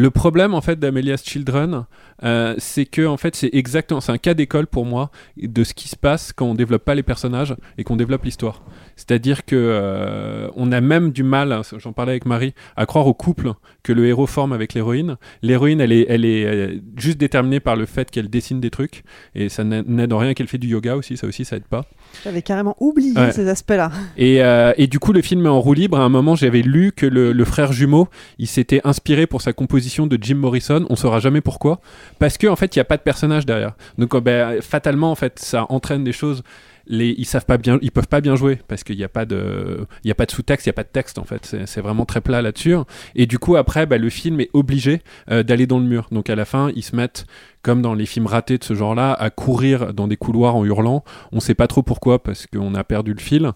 Le 0.00 0.10
problème, 0.10 0.54
en 0.54 0.60
fait, 0.60 0.78
d'Amelia's 0.78 1.24
Children, 1.24 1.84
euh, 2.22 2.54
c'est 2.58 2.86
que, 2.86 3.04
en 3.04 3.16
fait, 3.16 3.34
c'est 3.34 3.50
exactement, 3.52 4.00
c'est 4.00 4.12
un 4.12 4.18
cas 4.18 4.32
d'école 4.32 4.68
pour 4.68 4.86
moi 4.86 5.10
de 5.36 5.64
ce 5.64 5.74
qui 5.74 5.88
se 5.88 5.96
passe 5.96 6.32
quand 6.32 6.46
on 6.46 6.54
développe 6.54 6.84
pas 6.84 6.94
les 6.94 7.02
personnages 7.02 7.56
et 7.78 7.82
qu'on 7.82 7.96
développe 7.96 8.22
l'histoire. 8.24 8.62
C'est-à-dire 8.94 9.44
que 9.44 9.56
euh, 9.56 10.48
on 10.54 10.70
a 10.70 10.80
même 10.80 11.10
du 11.10 11.24
mal, 11.24 11.62
j'en 11.78 11.92
parlais 11.92 12.12
avec 12.12 12.26
Marie, 12.26 12.54
à 12.76 12.86
croire 12.86 13.08
au 13.08 13.14
couple 13.14 13.54
que 13.82 13.92
le 13.92 14.06
héros 14.06 14.26
forme 14.28 14.52
avec 14.52 14.72
l'héroïne. 14.74 15.16
L'héroïne, 15.42 15.80
elle 15.80 15.90
est, 15.90 16.06
elle 16.08 16.24
est 16.24 16.44
euh, 16.46 16.76
juste 16.96 17.18
déterminée 17.18 17.58
par 17.58 17.74
le 17.74 17.84
fait 17.86 18.08
qu'elle 18.08 18.30
dessine 18.30 18.60
des 18.60 18.70
trucs, 18.70 19.02
et 19.34 19.48
ça 19.48 19.64
n'a- 19.64 19.82
n'aide 19.82 20.12
en 20.12 20.18
rien 20.18 20.32
qu'elle 20.34 20.46
fait 20.48 20.58
du 20.58 20.68
yoga 20.68 20.94
aussi, 20.94 21.16
ça 21.16 21.26
aussi, 21.26 21.44
ça 21.44 21.56
aide 21.56 21.64
pas. 21.66 21.86
J'avais 22.22 22.42
carrément 22.42 22.76
oublié 22.78 23.18
Ouais. 23.18 23.32
ces 23.32 23.48
aspects-là. 23.48 23.90
Et, 24.16 24.44
euh, 24.44 24.72
et 24.76 24.86
du 24.86 25.00
coup, 25.00 25.12
le 25.12 25.22
film 25.22 25.44
est 25.46 25.48
en 25.48 25.58
roue 25.60 25.74
libre. 25.74 25.98
À 25.98 26.02
un 26.04 26.08
moment, 26.08 26.36
j'avais 26.36 26.62
lu 26.62 26.92
que 26.92 27.06
le, 27.06 27.32
le 27.32 27.44
frère 27.44 27.72
jumeau, 27.72 28.06
il 28.38 28.46
s'était 28.46 28.80
inspiré 28.84 29.26
pour 29.26 29.42
sa 29.42 29.52
composition 29.52 29.87
de 30.06 30.18
Jim 30.20 30.36
Morrison. 30.36 30.86
On 30.90 30.96
saura 30.96 31.20
jamais 31.20 31.40
pourquoi, 31.40 31.80
parce 32.18 32.38
qu'en 32.38 32.52
en 32.52 32.56
fait, 32.56 32.74
il 32.76 32.78
n'y 32.78 32.82
a 32.82 32.84
pas 32.84 32.96
de 32.96 33.02
personnage 33.02 33.46
derrière. 33.46 33.72
Donc, 33.98 34.14
euh, 34.14 34.20
ben, 34.20 34.60
fatalement, 34.62 35.10
en 35.10 35.14
fait, 35.14 35.38
ça 35.38 35.66
entraîne 35.68 36.04
des 36.04 36.12
choses. 36.12 36.42
Les, 36.90 37.14
ils 37.18 37.26
savent 37.26 37.44
pas 37.44 37.58
bien, 37.58 37.78
ils 37.82 37.90
peuvent 37.92 38.08
pas 38.08 38.22
bien 38.22 38.34
jouer 38.34 38.58
parce 38.66 38.82
qu'il 38.82 38.96
n'y 38.96 39.04
a 39.04 39.10
pas 39.10 39.26
de, 39.26 39.86
il 40.04 40.08
y 40.08 40.10
a 40.10 40.14
pas 40.14 40.24
de 40.24 40.30
sous-texte, 40.30 40.64
il 40.64 40.70
y 40.70 40.72
a 40.72 40.72
pas 40.72 40.84
de 40.84 40.88
texte 40.88 41.18
en 41.18 41.24
fait. 41.24 41.44
C'est- 41.66 41.80
vraiment 41.82 42.06
très 42.06 42.22
plat 42.22 42.40
là-dessus. 42.40 42.76
Et 43.14 43.26
du 43.26 43.38
coup, 43.38 43.56
après, 43.56 43.84
bah, 43.84 43.98
le 43.98 44.08
film 44.08 44.40
est 44.40 44.48
obligé 44.54 45.02
euh, 45.30 45.42
d'aller 45.42 45.66
dans 45.66 45.78
le 45.78 45.84
mur. 45.84 46.06
Donc 46.12 46.30
à 46.30 46.34
la 46.34 46.46
fin, 46.46 46.70
ils 46.74 46.82
se 46.82 46.96
mettent 46.96 47.26
comme 47.60 47.82
dans 47.82 47.92
les 47.92 48.06
films 48.06 48.26
ratés 48.26 48.56
de 48.56 48.64
ce 48.64 48.72
genre-là, 48.72 49.12
à 49.12 49.28
courir 49.28 49.92
dans 49.92 50.08
des 50.08 50.16
couloirs 50.16 50.56
en 50.56 50.64
hurlant. 50.64 51.04
On 51.30 51.40
sait 51.40 51.54
pas 51.54 51.66
trop 51.66 51.82
pourquoi 51.82 52.22
parce 52.22 52.46
qu'on 52.46 52.74
a 52.74 52.84
perdu 52.84 53.12
le 53.12 53.20
fil. 53.20 53.52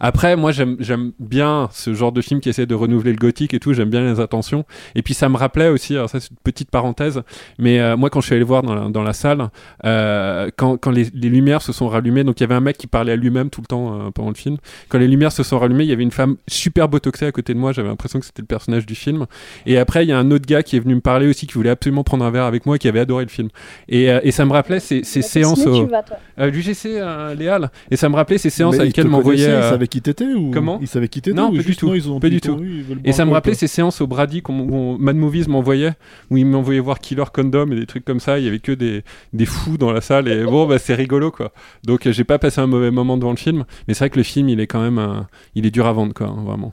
Après, 0.00 0.36
moi, 0.36 0.52
j'aime 0.52 0.76
j'aime 0.80 1.12
bien 1.18 1.68
ce 1.72 1.94
genre 1.94 2.12
de 2.12 2.20
film 2.20 2.40
qui 2.40 2.48
essaie 2.48 2.66
de 2.66 2.74
renouveler 2.74 3.12
le 3.12 3.18
gothique 3.18 3.54
et 3.54 3.60
tout. 3.60 3.72
J'aime 3.72 3.90
bien 3.90 4.04
les 4.04 4.20
intentions. 4.20 4.64
Et 4.94 5.02
puis, 5.02 5.14
ça 5.14 5.28
me 5.28 5.36
rappelait 5.36 5.68
aussi, 5.68 5.94
alors 5.94 6.10
ça, 6.10 6.20
c'est 6.20 6.30
une 6.30 6.36
petite 6.42 6.70
parenthèse, 6.70 7.22
mais 7.58 7.80
euh, 7.80 7.96
moi, 7.96 8.10
quand 8.10 8.20
je 8.20 8.26
suis 8.26 8.34
allé 8.34 8.44
voir 8.44 8.62
dans 8.62 8.74
la, 8.74 8.88
dans 8.88 9.02
la 9.02 9.12
salle, 9.12 9.48
euh, 9.84 10.50
quand, 10.56 10.76
quand 10.76 10.90
les, 10.90 11.08
les 11.14 11.28
lumières 11.28 11.62
se 11.62 11.72
sont 11.72 11.88
rallumées, 11.88 12.24
donc 12.24 12.40
il 12.40 12.42
y 12.42 12.44
avait 12.44 12.54
un 12.54 12.60
mec 12.60 12.76
qui 12.76 12.86
parlait 12.86 13.12
à 13.12 13.16
lui-même 13.16 13.50
tout 13.50 13.60
le 13.60 13.66
temps 13.66 13.94
euh, 13.94 14.10
pendant 14.10 14.30
le 14.30 14.34
film. 14.34 14.56
Quand 14.88 14.98
les 14.98 15.08
lumières 15.08 15.32
se 15.32 15.42
sont 15.42 15.58
rallumées, 15.58 15.84
il 15.84 15.90
y 15.90 15.92
avait 15.92 16.02
une 16.02 16.10
femme 16.10 16.36
super 16.48 16.88
botoxée 16.88 17.26
à 17.26 17.32
côté 17.32 17.54
de 17.54 17.58
moi. 17.58 17.72
J'avais 17.72 17.88
l'impression 17.88 18.20
que 18.20 18.26
c'était 18.26 18.42
le 18.42 18.46
personnage 18.46 18.86
du 18.86 18.94
film. 18.94 19.26
Et 19.66 19.78
après, 19.78 20.04
il 20.04 20.08
y 20.08 20.12
a 20.12 20.18
un 20.18 20.30
autre 20.30 20.46
gars 20.46 20.62
qui 20.62 20.76
est 20.76 20.80
venu 20.80 20.94
me 20.94 21.00
parler 21.00 21.28
aussi, 21.28 21.46
qui 21.46 21.54
voulait 21.54 21.70
absolument 21.70 22.04
prendre 22.04 22.24
un 22.24 22.30
verre 22.30 22.44
avec 22.44 22.66
moi, 22.66 22.78
qui 22.78 22.88
avait 22.88 23.00
adoré 23.00 23.24
le 23.24 23.30
film. 23.30 23.48
Et, 23.88 24.10
euh, 24.10 24.20
et 24.22 24.30
ça 24.30 24.44
me 24.44 24.52
rappelait 24.52 24.80
ces, 24.80 25.04
ces 25.04 25.22
séances 25.22 25.66
euh, 25.66 26.50
l'UGC 26.50 26.86
euh, 26.86 27.34
Léal. 27.34 27.70
Et 27.90 27.96
ça 27.96 28.08
me 28.08 28.16
rappelait 28.16 28.38
ces 28.38 28.50
séances 28.50 28.74
Mais 28.74 28.80
à 28.80 28.84
ils 28.84 28.88
lesquelles 28.88 29.08
m'envoyait. 29.08 29.46
Ils 29.84 29.86
savaient 29.86 29.88
qui 29.88 30.00
t'étais 30.02 30.32
ou 30.34 30.50
Comment 30.50 30.78
Ils 30.80 30.88
savaient 30.88 31.08
qui 31.08 31.20
t'étais 31.20 31.36
Non, 31.36 31.50
ou 31.50 31.56
pas 31.56 31.62
du 31.62 31.76
tout. 31.76 31.94
ils 31.94 32.10
ont 32.10 32.20
Pas 32.20 32.28
du 32.30 32.40
tout. 32.40 32.58
ils 32.62 32.84
Et 33.04 33.12
ça 33.12 33.24
me 33.24 33.32
rappelait 33.32 33.54
ces 33.54 33.66
séances 33.66 34.00
au 34.00 34.06
Brady 34.06 34.40
qu'on- 34.42 34.60
où 34.60 34.98
Mad 34.98 35.16
Movies 35.16 35.48
m'envoyait, 35.48 35.92
où 36.30 36.36
il 36.36 36.46
m'envoyait 36.46 36.80
voir 36.80 36.98
Killer 37.00 37.24
Condom 37.32 37.70
et 37.72 37.76
des 37.76 37.86
trucs 37.86 38.04
comme 38.04 38.20
ça. 38.20 38.38
Il 38.38 38.44
y 38.44 38.48
avait 38.48 38.58
que 38.60 38.72
des, 38.72 39.02
des 39.32 39.46
fous 39.46 39.76
dans 39.78 39.92
la 39.92 40.00
salle 40.00 40.28
et 40.28 40.44
bon, 40.44 40.66
bah, 40.66 40.78
c'est 40.78 40.94
rigolo 40.94 41.30
quoi. 41.30 41.52
Donc 41.84 42.06
euh, 42.06 42.12
j'ai 42.12 42.24
pas 42.24 42.38
passé 42.38 42.60
un 42.60 42.66
mauvais 42.66 42.90
moment 42.90 43.16
devant 43.16 43.30
le 43.30 43.36
film, 43.36 43.64
mais 43.88 43.94
c'est 43.94 44.00
vrai 44.04 44.10
que 44.10 44.16
le 44.18 44.22
film 44.24 44.48
il 44.48 44.60
est 44.60 44.66
quand 44.66 44.80
même, 44.82 44.98
euh, 44.98 45.20
il 45.54 45.66
est 45.66 45.70
dur 45.70 45.86
à 45.86 45.92
vendre 45.92 46.14
quoi, 46.14 46.28
hein, 46.28 46.42
vraiment. 46.44 46.72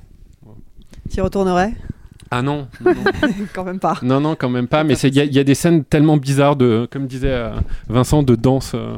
Tu 1.10 1.18
y 1.18 1.22
retournerais? 1.22 1.74
Ah 2.34 2.42
non, 2.42 2.68
non, 2.86 2.92
non. 2.94 3.02
Quand 3.54 3.66
même 3.66 3.80
pas. 3.80 3.98
non, 4.04 4.22
non, 4.22 4.36
quand 4.40 4.50
même 4.50 4.68
pas. 4.68 4.84
Mais 4.86 4.96
c'est- 4.96 5.10
il 5.10 5.16
y, 5.16 5.20
a- 5.20 5.26
il 5.26 5.34
y 5.34 5.40
a 5.40 5.44
des 5.44 5.56
scènes 5.56 5.84
tellement 5.84 6.16
bizarres 6.18 6.56
de, 6.56 6.88
comme 6.90 7.06
disait 7.08 7.28
euh, 7.32 7.52
Vincent, 7.90 8.24
de 8.24 8.36
danse. 8.36 8.72
euh, 8.74 8.96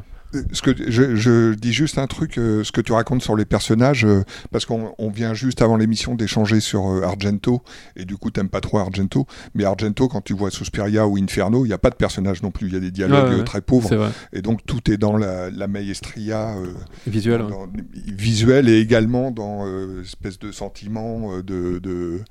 Ce 0.51 0.61
que 0.61 0.73
je, 0.89 1.15
je 1.15 1.53
dis 1.53 1.73
juste 1.73 1.97
un 1.97 2.07
truc, 2.07 2.37
euh, 2.37 2.63
ce 2.63 2.71
que 2.71 2.81
tu 2.81 2.91
racontes 2.91 3.21
sur 3.21 3.35
les 3.35 3.45
personnages, 3.45 4.05
euh, 4.05 4.23
parce 4.51 4.65
qu'on 4.65 4.93
on 4.97 5.09
vient 5.09 5.33
juste 5.33 5.61
avant 5.61 5.77
l'émission 5.77 6.15
d'échanger 6.15 6.59
sur 6.59 6.87
euh, 6.87 7.03
Argento, 7.03 7.61
et 7.95 8.05
du 8.05 8.17
coup 8.17 8.31
t'aimes 8.31 8.49
pas 8.49 8.61
trop 8.61 8.79
Argento, 8.79 9.27
mais 9.53 9.63
Argento 9.63 10.07
quand 10.07 10.21
tu 10.21 10.33
vois 10.33 10.49
Suspiria 10.49 11.07
ou 11.07 11.17
Inferno, 11.17 11.65
il 11.65 11.67
n'y 11.67 11.73
a 11.73 11.77
pas 11.77 11.89
de 11.91 11.95
personnage 11.95 12.41
non 12.41 12.51
plus, 12.51 12.67
il 12.67 12.73
y 12.73 12.77
a 12.77 12.79
des 12.79 12.91
dialogues 12.91 13.29
Ouais, 13.29 13.35
ouais, 13.37 13.43
très 13.43 13.61
pauvres, 13.61 14.11
et 14.31 14.41
donc 14.41 14.65
tout 14.65 14.89
est 14.91 14.97
dans 14.97 15.17
la, 15.17 15.49
la 15.51 15.67
maestria 15.67 16.55
euh, 16.57 16.73
Visuelle, 17.05 17.43
ouais. 17.43 17.83
visuelle 17.93 18.69
et 18.69 18.79
également 18.79 19.29
dans 19.31 19.65
euh, 19.67 20.01
espèce 20.01 20.39
de 20.39 20.51
sentiment 20.51 21.37
de, 21.37 21.79
de, 21.79 22.21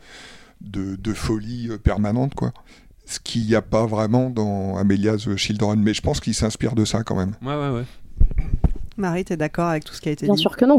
de, 0.61 0.97
de 0.97 1.12
folie 1.12 1.71
permanente 1.82 2.35
quoi. 2.35 2.52
Ce 3.12 3.21
qu'il 3.21 3.47
n'y 3.47 3.54
a 3.54 3.61
pas 3.61 3.85
vraiment 3.85 4.31
dans 4.31 4.78
Amelia's 4.78 5.28
Children, 5.37 5.83
mais 5.83 5.92
je 5.92 6.00
pense 6.00 6.19
qu'il 6.19 6.33
s'inspire 6.33 6.75
de 6.75 6.87
ça 6.87 7.02
quand 7.02 7.14
même. 7.14 7.33
Ouais, 7.42 7.54
ouais, 7.54 7.69
ouais. 7.69 7.85
Marie, 8.97 9.23
t'es 9.23 9.37
d'accord 9.37 9.66
avec 9.66 9.85
tout 9.85 9.92
ce 9.92 10.00
qui 10.00 10.09
a 10.09 10.12
été 10.12 10.25
Bien 10.25 10.35
dit 10.35 10.40
sûr 10.40 10.57
que 10.57 10.64
non. 10.64 10.78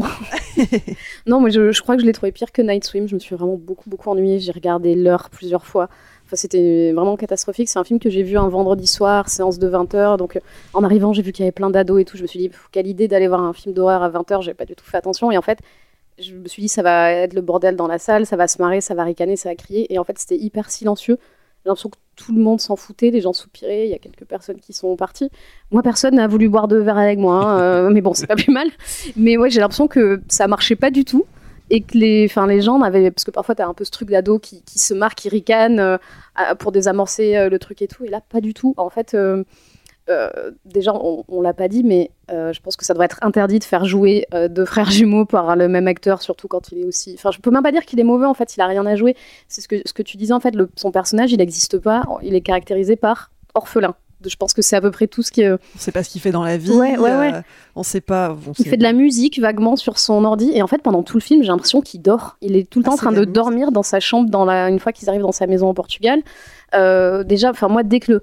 non, 1.26 1.40
mais 1.40 1.52
je, 1.52 1.70
je 1.70 1.80
crois 1.80 1.94
que 1.94 2.02
je 2.02 2.06
l'ai 2.06 2.12
trouvé 2.12 2.32
pire 2.32 2.50
que 2.50 2.60
Night 2.60 2.82
Swim. 2.82 3.06
Je 3.06 3.14
me 3.14 3.20
suis 3.20 3.36
vraiment 3.36 3.56
beaucoup, 3.56 3.88
beaucoup 3.88 4.10
ennuyée. 4.10 4.40
J'ai 4.40 4.50
regardé 4.50 4.96
l'heure 4.96 5.30
plusieurs 5.30 5.64
fois. 5.64 5.88
Enfin, 6.24 6.34
c'était 6.34 6.90
vraiment 6.92 7.16
catastrophique. 7.16 7.68
C'est 7.68 7.78
un 7.78 7.84
film 7.84 8.00
que 8.00 8.10
j'ai 8.10 8.24
vu 8.24 8.36
un 8.36 8.48
vendredi 8.48 8.88
soir, 8.88 9.28
séance 9.28 9.60
de 9.60 9.68
20h. 9.68 10.16
Donc, 10.16 10.34
euh, 10.34 10.40
en 10.72 10.82
arrivant, 10.82 11.12
j'ai 11.12 11.22
vu 11.22 11.30
qu'il 11.30 11.44
y 11.44 11.46
avait 11.46 11.52
plein 11.52 11.70
d'ados 11.70 12.00
et 12.00 12.04
tout. 12.04 12.16
Je 12.16 12.22
me 12.22 12.26
suis 12.26 12.40
dit, 12.40 12.50
quelle 12.72 12.88
idée 12.88 13.06
d'aller 13.06 13.28
voir 13.28 13.42
un 13.42 13.52
film 13.52 13.74
d'horreur 13.76 14.02
à 14.02 14.10
20h. 14.10 14.42
J'ai 14.42 14.54
pas 14.54 14.64
du 14.64 14.74
tout 14.74 14.84
fait 14.84 14.96
attention. 14.96 15.30
Et 15.30 15.38
en 15.38 15.42
fait, 15.42 15.60
je 16.18 16.32
me 16.34 16.48
suis 16.48 16.62
dit, 16.62 16.68
ça 16.68 16.82
va 16.82 17.12
être 17.12 17.34
le 17.34 17.42
bordel 17.42 17.76
dans 17.76 17.86
la 17.86 17.98
salle, 17.98 18.26
ça 18.26 18.36
va 18.36 18.48
se 18.48 18.60
marrer, 18.60 18.80
ça 18.80 18.94
va 18.94 19.04
ricaner, 19.04 19.36
ça 19.36 19.50
va 19.50 19.54
crier. 19.54 19.92
Et 19.92 19.98
en 19.98 20.04
fait, 20.04 20.18
c'était 20.18 20.38
hyper 20.38 20.70
silencieux. 20.70 21.18
J'ai 21.64 21.70
l'impression 21.70 21.88
que 21.88 21.98
tout 22.16 22.34
le 22.34 22.42
monde 22.42 22.60
s'en 22.60 22.76
foutait, 22.76 23.10
les 23.10 23.22
gens 23.22 23.32
soupiraient, 23.32 23.86
il 23.86 23.90
y 23.90 23.94
a 23.94 23.98
quelques 23.98 24.26
personnes 24.26 24.60
qui 24.60 24.74
sont 24.74 24.96
parties. 24.96 25.30
Moi, 25.70 25.82
personne 25.82 26.16
n'a 26.16 26.26
voulu 26.26 26.50
boire 26.50 26.68
de 26.68 26.76
verre 26.76 26.98
avec 26.98 27.18
moi, 27.18 27.36
hein, 27.36 27.60
euh, 27.60 27.90
mais 27.90 28.02
bon, 28.02 28.12
c'est 28.12 28.26
pas 28.26 28.36
plus 28.36 28.52
mal. 28.52 28.68
Mais 29.16 29.38
ouais, 29.38 29.48
j'ai 29.48 29.60
l'impression 29.60 29.88
que 29.88 30.20
ça 30.28 30.46
marchait 30.46 30.76
pas 30.76 30.90
du 30.90 31.06
tout 31.06 31.24
et 31.70 31.80
que 31.80 31.96
les, 31.96 32.26
enfin, 32.28 32.46
les 32.46 32.60
gens 32.60 32.78
n'avaient, 32.78 33.10
parce 33.10 33.24
que 33.24 33.30
parfois 33.30 33.54
t'as 33.54 33.66
un 33.66 33.72
peu 33.72 33.84
ce 33.84 33.90
truc 33.90 34.10
d'ado 34.10 34.38
qui, 34.38 34.62
qui 34.62 34.78
se 34.78 34.92
marre, 34.92 35.14
qui 35.14 35.30
ricane 35.30 35.80
euh, 35.80 35.96
pour 36.58 36.70
désamorcer 36.70 37.34
euh, 37.36 37.48
le 37.48 37.58
truc 37.58 37.80
et 37.80 37.88
tout, 37.88 38.04
et 38.04 38.08
là 38.08 38.20
pas 38.20 38.42
du 38.42 38.52
tout. 38.52 38.74
En 38.76 38.90
fait, 38.90 39.16
euh, 40.10 40.50
déjà 40.66 40.92
on, 40.94 41.24
on 41.28 41.40
l'a 41.40 41.54
pas 41.54 41.68
dit, 41.68 41.82
mais 41.82 42.10
euh, 42.30 42.52
je 42.52 42.60
pense 42.60 42.76
que 42.76 42.84
ça 42.84 42.92
devrait 42.94 43.06
être 43.06 43.18
interdit 43.22 43.58
de 43.58 43.64
faire 43.64 43.84
jouer 43.84 44.26
euh, 44.34 44.48
deux 44.48 44.64
frères 44.66 44.90
jumeaux 44.90 45.24
par 45.24 45.56
le 45.56 45.66
même 45.68 45.88
acteur, 45.88 46.20
surtout 46.22 46.46
quand 46.48 46.70
il 46.72 46.78
est 46.80 46.84
aussi. 46.84 47.14
Enfin, 47.18 47.30
je 47.30 47.38
peux 47.40 47.50
même 47.50 47.62
pas 47.62 47.72
dire 47.72 47.84
qu'il 47.86 47.98
est 48.00 48.04
mauvais 48.04 48.26
en 48.26 48.34
fait, 48.34 48.54
il 48.56 48.60
a 48.60 48.66
rien 48.66 48.84
à 48.86 48.96
jouer. 48.96 49.16
C'est 49.48 49.60
ce 49.62 49.68
que 49.68 49.76
ce 49.84 49.92
que 49.92 50.02
tu 50.02 50.16
disais 50.16 50.32
en 50.34 50.40
fait, 50.40 50.54
le- 50.54 50.70
son 50.76 50.90
personnage 50.90 51.32
il 51.32 51.38
n'existe 51.38 51.78
pas, 51.78 52.04
il 52.22 52.34
est 52.34 52.40
caractérisé 52.42 52.96
par 52.96 53.30
orphelin. 53.54 53.94
Je 54.26 54.36
pense 54.36 54.54
que 54.54 54.62
c'est 54.62 54.74
à 54.76 54.80
peu 54.80 54.90
près 54.90 55.06
tout 55.06 55.22
ce 55.22 55.30
qui. 55.30 55.44
euh, 55.44 55.58
On 55.74 55.78
sait 55.78 55.92
pas 55.92 56.02
ce 56.02 56.08
qu'il 56.08 56.20
fait 56.20 56.30
dans 56.32 56.44
la 56.44 56.56
vie. 56.56 56.70
Ouais, 56.70 56.96
ouais, 56.96 57.14
ouais. 57.16 57.32
on 57.76 57.82
sait 57.82 58.00
pas. 58.00 58.34
il 58.58 58.66
fait 58.66 58.78
de 58.78 58.82
la 58.82 58.94
musique 58.94 59.38
vaguement 59.38 59.76
sur 59.76 59.98
son 59.98 60.24
ordi 60.24 60.50
et 60.54 60.62
en 60.62 60.66
fait 60.66 60.80
pendant 60.80 61.02
tout 61.02 61.18
le 61.18 61.22
film 61.22 61.42
j'ai 61.42 61.48
l'impression 61.48 61.82
qu'il 61.82 62.00
dort. 62.00 62.36
Il 62.40 62.56
est 62.56 62.68
tout 62.68 62.78
le 62.78 62.84
Ah, 62.86 62.88
temps 62.88 62.94
en 62.94 62.96
train 62.98 63.12
de 63.12 63.18
musique. 63.18 63.32
dormir 63.32 63.70
dans 63.70 63.82
sa 63.82 64.00
chambre 64.00 64.30
dans 64.30 64.46
la... 64.46 64.70
une 64.70 64.78
fois 64.78 64.92
qu'ils 64.92 65.10
arrivent 65.10 65.20
dans 65.22 65.32
sa 65.32 65.46
maison 65.46 65.68
au 65.68 65.74
Portugal. 65.74 66.20
Déjà, 66.72 67.50
enfin 67.50 67.68
moi 67.68 67.82
dès 67.82 68.00
que 68.00 68.12
le... 68.12 68.22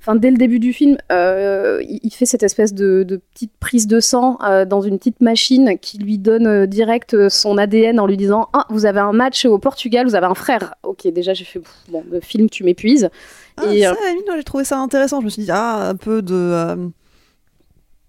Enfin, 0.00 0.16
dès 0.16 0.30
le 0.30 0.38
début 0.38 0.60
du 0.60 0.72
film, 0.72 0.96
euh, 1.12 1.82
il 1.86 2.10
fait 2.10 2.24
cette 2.24 2.42
espèce 2.42 2.72
de, 2.72 3.02
de 3.02 3.20
petite 3.34 3.52
prise 3.60 3.86
de 3.86 4.00
sang 4.00 4.38
euh, 4.42 4.64
dans 4.64 4.80
une 4.80 4.96
petite 4.96 5.20
machine 5.20 5.78
qui 5.78 5.98
lui 5.98 6.16
donne 6.16 6.46
euh, 6.46 6.66
direct 6.66 7.28
son 7.28 7.58
ADN 7.58 8.00
en 8.00 8.06
lui 8.06 8.16
disant 8.16 8.48
Ah, 8.54 8.64
vous 8.70 8.86
avez 8.86 9.00
un 9.00 9.12
match 9.12 9.44
au 9.44 9.58
Portugal, 9.58 10.06
vous 10.06 10.14
avez 10.14 10.26
un 10.26 10.34
frère. 10.34 10.74
Ok, 10.84 11.06
déjà 11.08 11.34
j'ai 11.34 11.44
fait 11.44 11.60
Bon, 11.90 12.02
le 12.10 12.20
film, 12.20 12.48
tu 12.48 12.64
m'épuises. 12.64 13.10
Ah, 13.58 13.66
Et, 13.74 13.82
ça, 13.82 13.94
j'ai 14.36 14.44
trouvé 14.44 14.64
ça 14.64 14.78
intéressant. 14.78 15.20
Je 15.20 15.26
me 15.26 15.30
suis 15.30 15.42
dit, 15.42 15.50
ah, 15.52 15.90
un 15.90 15.96
peu 15.96 16.22
de. 16.22 16.90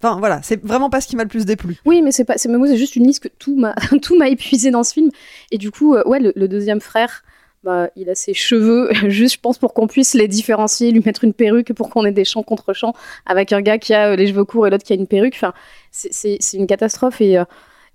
Enfin, 0.01 0.17
voilà, 0.17 0.39
c'est 0.43 0.63
vraiment 0.63 0.89
pas 0.89 1.01
ce 1.01 1.07
qui 1.07 1.17
m'a 1.17 1.23
le 1.23 1.29
plus 1.29 1.45
déplu. 1.45 1.77
Oui, 1.85 2.01
mais 2.01 2.13
c'est 2.13 2.23
pas, 2.23 2.37
c'est 2.37 2.49
c'est 2.49 2.77
juste 2.77 2.95
une 2.95 3.05
liste 3.05 3.21
que 3.21 3.27
tout 3.37 3.55
m'a, 3.55 3.75
tout 4.01 4.17
m'a 4.17 4.29
épuisé 4.29 4.71
dans 4.71 4.83
ce 4.83 4.93
film. 4.93 5.09
Et 5.51 5.57
du 5.57 5.71
coup, 5.71 5.93
ouais, 5.93 6.19
le, 6.21 6.31
le 6.37 6.47
deuxième 6.47 6.79
frère, 6.79 7.23
bah, 7.63 7.89
il 7.95 8.09
a 8.09 8.15
ses 8.15 8.33
cheveux, 8.33 8.89
juste, 9.09 9.35
je 9.35 9.39
pense, 9.39 9.57
pour 9.57 9.73
qu'on 9.73 9.87
puisse 9.87 10.13
les 10.13 10.27
différencier, 10.27 10.91
lui 10.91 11.01
mettre 11.05 11.23
une 11.23 11.33
perruque 11.33 11.73
pour 11.73 11.89
qu'on 11.89 12.05
ait 12.05 12.11
des 12.11 12.25
champs 12.25 12.43
contre 12.43 12.73
champs, 12.73 12.93
avec 13.25 13.53
un 13.53 13.61
gars 13.61 13.77
qui 13.77 13.93
a 13.93 14.11
euh, 14.11 14.15
les 14.15 14.27
cheveux 14.27 14.45
courts 14.45 14.67
et 14.67 14.69
l'autre 14.69 14.83
qui 14.83 14.93
a 14.93 14.95
une 14.95 15.07
perruque. 15.07 15.35
Enfin, 15.35 15.53
c'est, 15.91 16.39
une 16.53 16.67
catastrophe. 16.67 17.21
Et, 17.21 17.37
euh, 17.37 17.45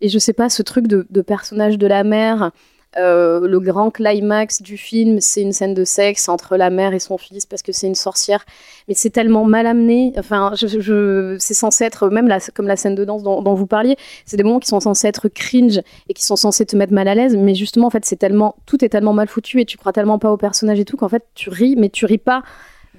et 0.00 0.08
je 0.08 0.18
sais 0.18 0.32
pas, 0.32 0.48
ce 0.48 0.62
truc 0.62 0.86
de, 0.86 1.06
de 1.10 1.20
personnage 1.22 1.78
de 1.78 1.86
la 1.86 2.04
mère. 2.04 2.52
Euh, 2.98 3.46
le 3.46 3.60
grand 3.60 3.90
climax 3.90 4.62
du 4.62 4.76
film, 4.76 5.20
c'est 5.20 5.42
une 5.42 5.52
scène 5.52 5.74
de 5.74 5.84
sexe 5.84 6.28
entre 6.28 6.56
la 6.56 6.70
mère 6.70 6.94
et 6.94 6.98
son 6.98 7.18
fils 7.18 7.46
parce 7.46 7.62
que 7.62 7.72
c'est 7.72 7.86
une 7.86 7.94
sorcière. 7.94 8.44
Mais 8.88 8.94
c'est 8.94 9.10
tellement 9.10 9.44
mal 9.44 9.66
amené. 9.66 10.12
Enfin, 10.18 10.52
c'est 10.56 11.54
censé 11.54 11.84
être 11.84 12.08
même 12.08 12.28
comme 12.54 12.66
la 12.66 12.76
scène 12.76 12.94
de 12.94 13.04
danse 13.04 13.22
dont, 13.22 13.42
dont 13.42 13.54
vous 13.54 13.66
parliez. 13.66 13.96
C'est 14.24 14.36
des 14.36 14.42
moments 14.42 14.60
qui 14.60 14.68
sont 14.68 14.80
censés 14.80 15.08
être 15.08 15.28
cringe 15.28 15.80
et 16.08 16.14
qui 16.14 16.24
sont 16.24 16.36
censés 16.36 16.66
te 16.66 16.76
mettre 16.76 16.92
mal 16.92 17.08
à 17.08 17.14
l'aise. 17.14 17.36
Mais 17.36 17.54
justement, 17.54 17.88
en 17.88 17.90
fait, 17.90 18.04
c'est 18.04 18.16
tellement 18.16 18.56
tout 18.66 18.84
est 18.84 18.88
tellement 18.88 19.12
mal 19.12 19.28
foutu 19.28 19.60
et 19.60 19.64
tu 19.64 19.76
crois 19.76 19.92
tellement 19.92 20.18
pas 20.18 20.30
au 20.30 20.36
personnage 20.36 20.80
et 20.80 20.84
tout 20.84 20.96
qu'en 20.96 21.08
fait 21.08 21.24
tu 21.34 21.50
ris, 21.50 21.76
mais 21.76 21.88
tu 21.88 22.06
ris 22.06 22.18
pas 22.18 22.42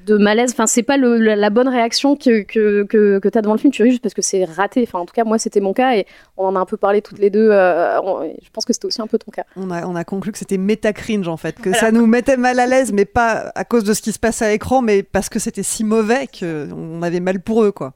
de 0.07 0.17
malaise. 0.17 0.51
Enfin, 0.53 0.65
c'est 0.65 0.81
pas 0.83 0.97
le- 0.97 1.17
la, 1.17 1.35
la 1.35 1.49
bonne 1.51 1.67
réaction 1.67 2.15
que, 2.15 2.41
que, 2.41 2.83
que, 2.83 3.19
que 3.19 3.27
tu 3.29 3.37
as 3.37 3.41
devant 3.41 3.53
le 3.53 3.59
film. 3.59 3.71
Tu 3.71 3.83
ris 3.83 3.91
juste 3.91 4.01
parce 4.01 4.13
que 4.15 4.21
c'est 4.23 4.45
raté. 4.45 4.81
Enfin, 4.83 4.99
en 4.99 5.05
tout 5.05 5.13
cas, 5.13 5.23
moi, 5.23 5.37
c'était 5.37 5.59
mon 5.59 5.73
cas 5.73 5.95
et 5.95 6.05
on 6.37 6.45
en 6.47 6.55
a 6.55 6.59
un 6.59 6.65
peu 6.65 6.77
parlé 6.77 7.01
toutes 7.01 7.19
les 7.19 7.29
deux. 7.29 7.49
euh, 7.51 8.01
on- 8.01 8.23
je 8.23 8.49
pense 8.51 8.65
que 8.65 8.73
c'était 8.73 8.85
aussi 8.87 9.01
un 9.01 9.07
peu 9.07 9.17
ton 9.19 9.29
cas. 9.31 9.43
On 9.55 9.69
a, 9.69 9.85
on 9.85 9.95
a 9.95 10.03
conclu 10.03 10.31
que 10.31 10.37
c'était 10.39 10.57
méta 10.57 10.93
cringe 10.93 11.27
en 11.27 11.37
fait, 11.37 11.59
que 11.59 11.73
ça 11.73 11.91
nous 11.91 12.07
mettait 12.07 12.37
mal 12.37 12.59
à 12.59 12.65
l'aise, 12.65 12.91
mais 12.93 13.05
pas 13.05 13.51
à 13.53 13.63
cause 13.65 13.83
de 13.83 13.93
ce 13.93 14.01
qui 14.01 14.11
se 14.11 14.19
passe 14.19 14.41
à 14.41 14.49
l'écran, 14.49 14.81
mais 14.81 15.03
parce 15.03 15.29
que 15.29 15.39
c'était 15.39 15.63
si 15.63 15.83
mauvais 15.83 16.27
qu'on 16.27 17.01
avait 17.03 17.19
mal 17.19 17.41
pour 17.41 17.63
eux, 17.63 17.71
quoi. 17.71 17.93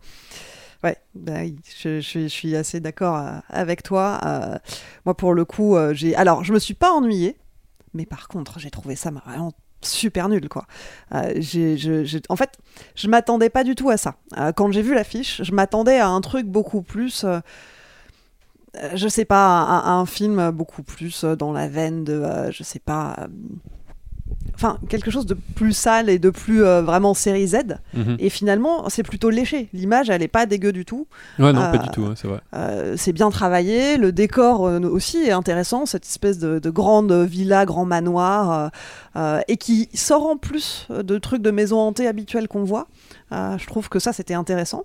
Ouais, 0.84 0.98
bah 1.13 1.44
je, 1.46 2.00
je 2.00 2.00
suis- 2.01 2.24
je 2.24 2.27
suis 2.34 2.56
assez 2.56 2.80
d'accord 2.80 3.15
euh, 3.18 3.38
avec 3.50 3.84
toi. 3.84 4.20
Euh, 4.25 4.58
moi, 5.06 5.15
pour 5.15 5.34
le 5.34 5.46
coup, 5.46 5.75
j'ai. 5.91 6.15
Alors, 6.15 6.44
je 6.44 6.53
me 6.53 6.60
suis 6.60 6.74
pas 6.74 6.89
ennuyée, 6.91 7.38
mais 7.94 8.06
par 8.08 8.27
contre, 8.27 8.58
j'ai 8.60 8.72
trouvé 8.72 8.96
ça 8.96 9.12
vraiment 9.12 9.51
super 9.86 10.30
nul, 10.30 10.48
quoi. 10.50 10.66
Euh, 11.14 11.34
En 12.30 12.36
fait, 12.36 12.58
je 12.96 13.08
m'attendais 13.08 13.50
pas 13.50 13.64
du 13.64 13.76
tout 13.76 13.90
à 13.90 13.98
ça. 13.98 14.16
Euh, 14.38 14.52
quand 14.52 14.72
j'ai 14.72 14.82
vu 14.82 14.94
l'affiche, 14.94 15.42
je 15.44 15.52
m'attendais 15.52 16.00
à 16.00 16.08
un 16.08 16.22
truc 16.22 16.46
beaucoup 16.48 16.82
plus. 16.82 17.24
euh, 17.24 17.40
je 18.94 19.08
sais 19.08 19.26
pas, 19.26 19.48
un, 19.48 20.00
un 20.00 20.06
film 20.06 20.52
beaucoup 20.52 20.84
plus 20.84 21.26
dans 21.26 21.52
la 21.52 21.68
veine 21.68 22.04
de, 22.06 22.24
je 22.52 22.64
sais 22.64 22.80
pas, 22.80 23.28
enfin 24.56 24.78
quelque 24.90 25.10
chose 25.10 25.26
de 25.26 25.34
plus 25.56 25.74
sale 25.74 26.10
et 26.10 26.20
de 26.20 26.30
plus 26.30 26.64
euh, 26.64 26.82
vraiment 26.82 27.14
série 27.14 27.48
Z. 27.48 27.58
Mhm. 27.94 28.18
Et 28.20 28.30
finalement, 28.30 28.90
c'est 28.90 29.04
plutôt 29.04 29.30
léché. 29.30 29.70
L'image, 29.74 30.10
elle 30.10 30.22
est 30.22 30.28
pas 30.28 30.46
dégueu 30.46 30.72
du 30.72 30.86
tout. 30.86 31.08
Ouais, 31.40 31.52
non, 31.54 31.62
Euh, 31.62 31.72
pas 31.72 31.78
du 31.80 31.90
tout, 31.90 32.04
hein, 32.06 32.14
c'est 32.16 32.28
vrai. 32.28 32.42
euh, 32.54 32.96
c'est 32.98 33.14
bien 33.14 33.30
travaillé, 33.32 33.98
le 33.98 34.12
décor 34.12 34.68
euh, 34.68 34.80
aussi 34.82 35.18
est 35.18 35.32
intéressant, 35.32 35.86
cette 35.86 36.06
espèce 36.06 36.38
de, 36.38 36.60
de 36.60 36.70
grande 36.70 37.12
villa, 37.12 37.66
grand 37.66 37.86
manoir, 37.86 38.52
euh, 38.52 38.68
euh, 39.16 39.40
et 39.48 39.58
qui 39.58 39.90
sort 39.94 40.26
en 40.28 40.38
plus 40.38 40.88
de 40.92 41.18
trucs 41.18 41.42
de 41.42 41.52
maison 41.52 41.80
hantée 41.80 42.08
habituels 42.08 42.48
qu'on 42.48 42.64
voit. 42.64 42.88
Euh, 43.32 43.58
je 43.58 43.66
trouve 43.66 43.90
que 43.90 43.98
ça 44.00 44.14
c'était 44.14 44.34
intéressant. 44.36 44.84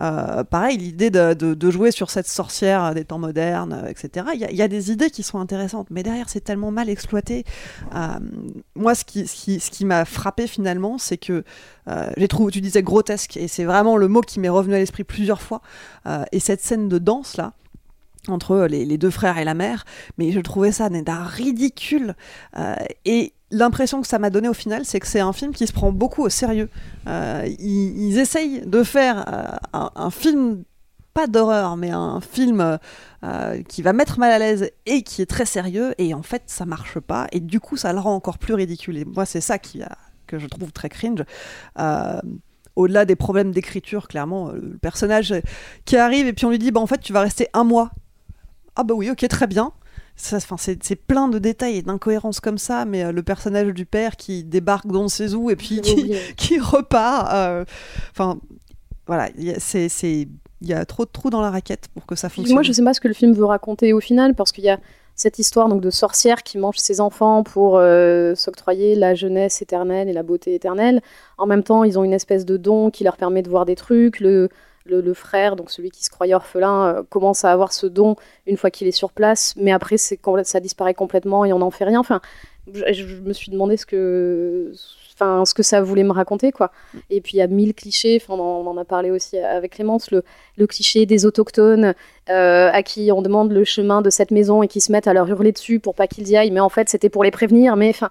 Euh, 0.00 0.44
pareil, 0.44 0.76
l'idée 0.76 1.10
de, 1.10 1.70
jouer 1.70 1.90
sur 1.90 2.10
cette 2.10 2.28
sorcière 2.28 2.94
des 2.94 3.04
temps 3.04 3.18
modernes, 3.18 3.72
euh, 3.84 3.88
etc. 3.88 4.26
Il 4.34 4.56
y, 4.56 4.62
a- 4.62 4.68
des 4.68 4.90
idées 4.90 5.10
qui 5.10 5.22
sont 5.22 5.38
intéressantes, 5.38 5.88
mais 5.90 6.02
derrière, 6.02 6.28
c'est 6.28 6.40
tellement 6.40 6.70
mal 6.70 6.88
exploité. 6.88 7.44
Euh, 7.94 8.08
moi, 8.74 8.94
ce 8.94 9.04
qui, 9.04 9.84
m'a 9.84 10.04
frappé 10.04 10.46
finalement, 10.46 10.98
c'est 10.98 11.16
que 11.16 11.44
j'ai 12.16 12.28
tu 12.28 12.60
disais 12.60 12.82
grotesque, 12.82 13.36
et 13.36 13.48
c'est 13.48 13.64
vraiment 13.64 13.96
le 13.96 14.08
mot 14.08 14.20
qui 14.20 14.40
m'est 14.40 14.48
revenu 14.48 14.74
à 14.74 14.78
l'esprit 14.78 15.04
plusieurs 15.04 15.40
fois. 15.40 15.62
Et 16.32 16.40
cette 16.40 16.60
scène 16.60 16.88
de 16.88 16.98
danse 16.98 17.36
là 17.36 17.52
entre 18.28 18.66
les, 18.66 18.98
deux 18.98 19.10
frères 19.10 19.38
et 19.38 19.44
la 19.44 19.54
mère, 19.54 19.84
mais 20.18 20.32
je 20.32 20.40
trouvais 20.40 20.72
ça 20.72 20.88
d'un 20.88 21.22
ridicule. 21.22 22.16
Et 23.04 23.32
l'impression 23.50 24.00
que 24.00 24.06
ça 24.06 24.18
m'a 24.18 24.30
donné 24.30 24.48
au 24.48 24.54
final, 24.54 24.84
c'est 24.84 25.00
que 25.00 25.06
c'est 25.06 25.20
un 25.20 25.32
film 25.32 25.52
qui 25.52 25.66
se 25.66 25.72
prend 25.72 25.92
beaucoup 25.92 26.22
au 26.22 26.28
sérieux. 26.28 26.68
Euh, 27.06 27.46
ils, 27.58 28.18
essayent 28.18 28.62
de 28.66 28.82
faire 28.82 29.24
euh, 29.28 29.88
un, 29.94 30.10
film, 30.10 30.64
pas 31.14 31.26
d'horreur, 31.26 31.76
mais 31.76 31.90
un 31.90 32.20
film 32.20 32.78
euh, 33.24 33.62
qui 33.64 33.82
va 33.82 33.92
mettre 33.92 34.18
mal 34.18 34.32
à 34.32 34.38
l'aise 34.38 34.70
et 34.86 35.02
qui 35.02 35.22
est 35.22 35.26
très 35.26 35.46
sérieux, 35.46 35.94
et 35.98 36.14
en 36.14 36.22
fait 36.22 36.42
ça 36.46 36.66
marche 36.66 36.98
pas, 36.98 37.26
et 37.32 37.40
du 37.40 37.60
coup 37.60 37.76
ça 37.76 37.92
le 37.92 38.00
rend 38.00 38.14
encore 38.14 38.38
plus 38.38 38.54
ridicule. 38.54 38.96
Et 38.98 39.04
moi 39.04 39.26
c'est 39.26 39.40
ça 39.40 39.58
qui 39.58 39.82
que 40.26 40.38
je 40.38 40.46
trouve 40.46 40.72
très 40.72 40.88
cringe. 40.88 41.24
Au-delà 42.74 43.06
des 43.06 43.16
problèmes 43.16 43.52
d'écriture, 43.52 44.06
clairement, 44.06 44.50
le 44.50 44.76
personnage 44.76 45.34
qui 45.86 45.96
arrive 45.96 46.26
et 46.26 46.34
puis 46.34 46.44
on 46.44 46.50
lui 46.50 46.58
dit 46.58 46.72
bah, 46.72 46.80
en 46.80 46.86
fait 46.86 47.00
tu 47.00 47.12
vas 47.12 47.22
rester 47.22 47.48
un 47.54 47.64
mois 47.64 47.90
ah 48.76 48.84
bah 48.84 48.94
oui, 48.94 49.10
ok, 49.10 49.26
très 49.28 49.46
bien. 49.46 49.72
C'est 50.16 50.96
plein 50.96 51.28
de 51.28 51.38
détails 51.38 51.76
et 51.76 51.82
d'incohérences 51.82 52.40
comme 52.40 52.58
ça, 52.58 52.84
mais 52.86 53.04
euh, 53.04 53.12
le 53.12 53.22
personnage 53.22 53.68
du 53.74 53.84
père 53.86 54.16
qui 54.16 54.44
débarque 54.44 54.86
dans 54.86 55.08
ses 55.08 55.34
sait 55.34 55.50
et 55.50 55.56
puis 55.56 55.80
qui, 56.36 56.58
repart. 56.58 57.32
euh, 57.34 57.64
Enfin, 58.12 58.38
voilà, 59.06 59.28
il 59.36 59.44
y 59.44 59.50
a- 59.50 59.60
c'est 59.60 59.88
c'est- 59.88 60.26
il 60.62 60.68
y 60.68 60.72
a 60.72 60.86
trop 60.86 61.04
de 61.04 61.10
trous 61.10 61.28
dans 61.28 61.42
la 61.42 61.50
raquette 61.50 61.88
pour 61.92 62.06
que 62.06 62.14
ça 62.14 62.30
fonctionne. 62.30 62.54
moi, 62.54 62.62
je 62.62 62.72
sais 62.72 62.82
pas 62.82 62.94
ce 62.94 63.00
que 63.00 63.08
le 63.08 63.14
film 63.14 63.34
veut 63.34 63.44
raconter 63.44 63.92
au 63.92 64.00
final, 64.00 64.34
parce 64.34 64.52
qu'il 64.52 64.64
y 64.64 64.70
a 64.70 64.78
cette 65.14 65.38
histoire 65.38 65.68
donc 65.68 65.82
de 65.82 65.90
sorcière 65.90 66.42
qui 66.42 66.56
mange 66.58 66.78
ses 66.78 67.00
enfants 67.00 67.42
pour 67.42 67.76
euh, 67.78 68.34
s'octroyer 68.34 68.94
la 68.94 69.14
jeunesse 69.14 69.60
éternelle 69.60 70.08
et 70.08 70.12
la 70.14 70.22
beauté 70.22 70.54
éternelle. 70.54 71.02
En 71.36 71.46
même 71.46 71.62
temps, 71.62 71.84
ils 71.84 71.98
ont 71.98 72.04
une 72.04 72.12
espèce 72.14 72.46
de 72.46 72.56
don 72.56 72.90
qui 72.90 73.04
leur 73.04 73.16
permet 73.18 73.42
de 73.42 73.50
voir 73.50 73.66
des 73.66 73.76
trucs. 73.76 74.20
Le, 74.20 74.48
le, 74.88 75.14
frère, 75.14 75.56
donc 75.56 75.70
celui 75.70 75.90
qui 75.90 76.04
se 76.04 76.10
croyait 76.10 76.34
orphelin, 76.34 76.86
euh, 76.86 77.02
commence 77.08 77.44
à 77.44 77.52
avoir 77.52 77.72
ce 77.72 77.86
don 77.86 78.16
une 78.46 78.56
fois 78.56 78.70
qu'il 78.70 78.86
est 78.86 78.92
sur 78.92 79.12
place, 79.12 79.54
mais 79.56 79.72
après, 79.72 79.96
c'est 79.96 80.18
ça 80.44 80.60
disparaît 80.60 80.94
complètement 80.94 81.44
et 81.44 81.52
on 81.52 81.58
n'en 81.58 81.70
fait 81.70 81.84
rien. 81.84 82.00
Enfin, 82.00 82.20
je, 82.72 83.04
me 83.22 83.32
suis 83.32 83.50
demandé 83.50 83.76
ce 83.76 83.86
que, 83.86 84.72
enfin, 85.14 85.44
ce 85.44 85.54
que 85.54 85.62
ça 85.62 85.80
voulait 85.80 86.02
me 86.02 86.12
raconter, 86.12 86.52
quoi. 86.52 86.72
Et 87.10 87.20
puis 87.20 87.34
il 87.34 87.36
y 87.38 87.42
a 87.42 87.46
mille 87.46 87.74
clichés. 87.74 88.18
Enfin, 88.20 88.34
on 88.34 88.66
en, 88.66 88.76
a 88.76 88.84
parlé 88.84 89.10
aussi 89.10 89.38
avec 89.38 89.74
Clémence, 89.74 90.10
le, 90.10 90.22
cliché 90.66 91.06
des 91.06 91.26
autochtones 91.26 91.94
euh, 92.28 92.70
à 92.72 92.82
qui 92.82 93.10
on 93.12 93.22
demande 93.22 93.52
le 93.52 93.64
chemin 93.64 94.02
de 94.02 94.10
cette 94.10 94.30
maison 94.30 94.62
et 94.62 94.68
qui 94.68 94.80
se 94.80 94.90
mettent 94.90 95.06
à 95.06 95.12
leur 95.12 95.28
hurler 95.28 95.52
dessus 95.52 95.78
pour 95.78 95.94
pas 95.94 96.06
qu'ils 96.06 96.28
y 96.28 96.36
aillent, 96.36 96.50
mais 96.50 96.60
en 96.60 96.68
fait 96.68 96.88
c'était 96.88 97.08
pour 97.08 97.24
les 97.24 97.30
prévenir. 97.30 97.76
Mais 97.76 97.90
enfin, 97.90 98.10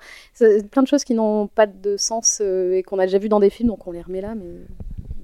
plein 0.71 0.83
de 0.83 0.87
choses 0.87 1.03
qui 1.03 1.13
n'ont 1.13 1.47
pas 1.47 1.67
de 1.67 1.97
sens 1.97 2.39
euh, 2.41 2.73
et 2.73 2.83
qu'on 2.83 2.99
a 2.99 3.05
déjà 3.05 3.17
vu 3.17 3.29
dans 3.29 3.39
des 3.39 3.49
films, 3.49 3.69
donc 3.69 3.87
on 3.87 3.91
les 3.91 4.01
remet 4.01 4.21
là, 4.21 4.35
mais 4.35 4.45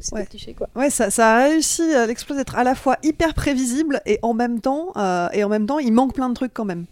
c'est 0.02 0.16
Ouais. 0.16 0.28
quoi. 0.54 0.90
Ça, 0.90 1.10
ça 1.10 1.36
a 1.36 1.44
réussi 1.44 1.94
à 1.94 2.06
l'exploit 2.06 2.36
d'être 2.36 2.56
à 2.56 2.64
la 2.64 2.76
fois 2.76 2.98
hyper 3.04 3.34
prévisible 3.34 4.02
et 4.06 4.20
en 4.22 4.34
même 4.34 4.60
temps, 4.60 4.92
euh, 4.98 5.30
et 5.34 5.44
en 5.44 5.50
même 5.50 5.66
temps, 5.66 5.80
il 5.80 5.94
manque 5.94 6.14
plein 6.14 6.30
de 6.30 6.34
trucs 6.34 6.54
quand 6.54 6.66
même. 6.66 6.86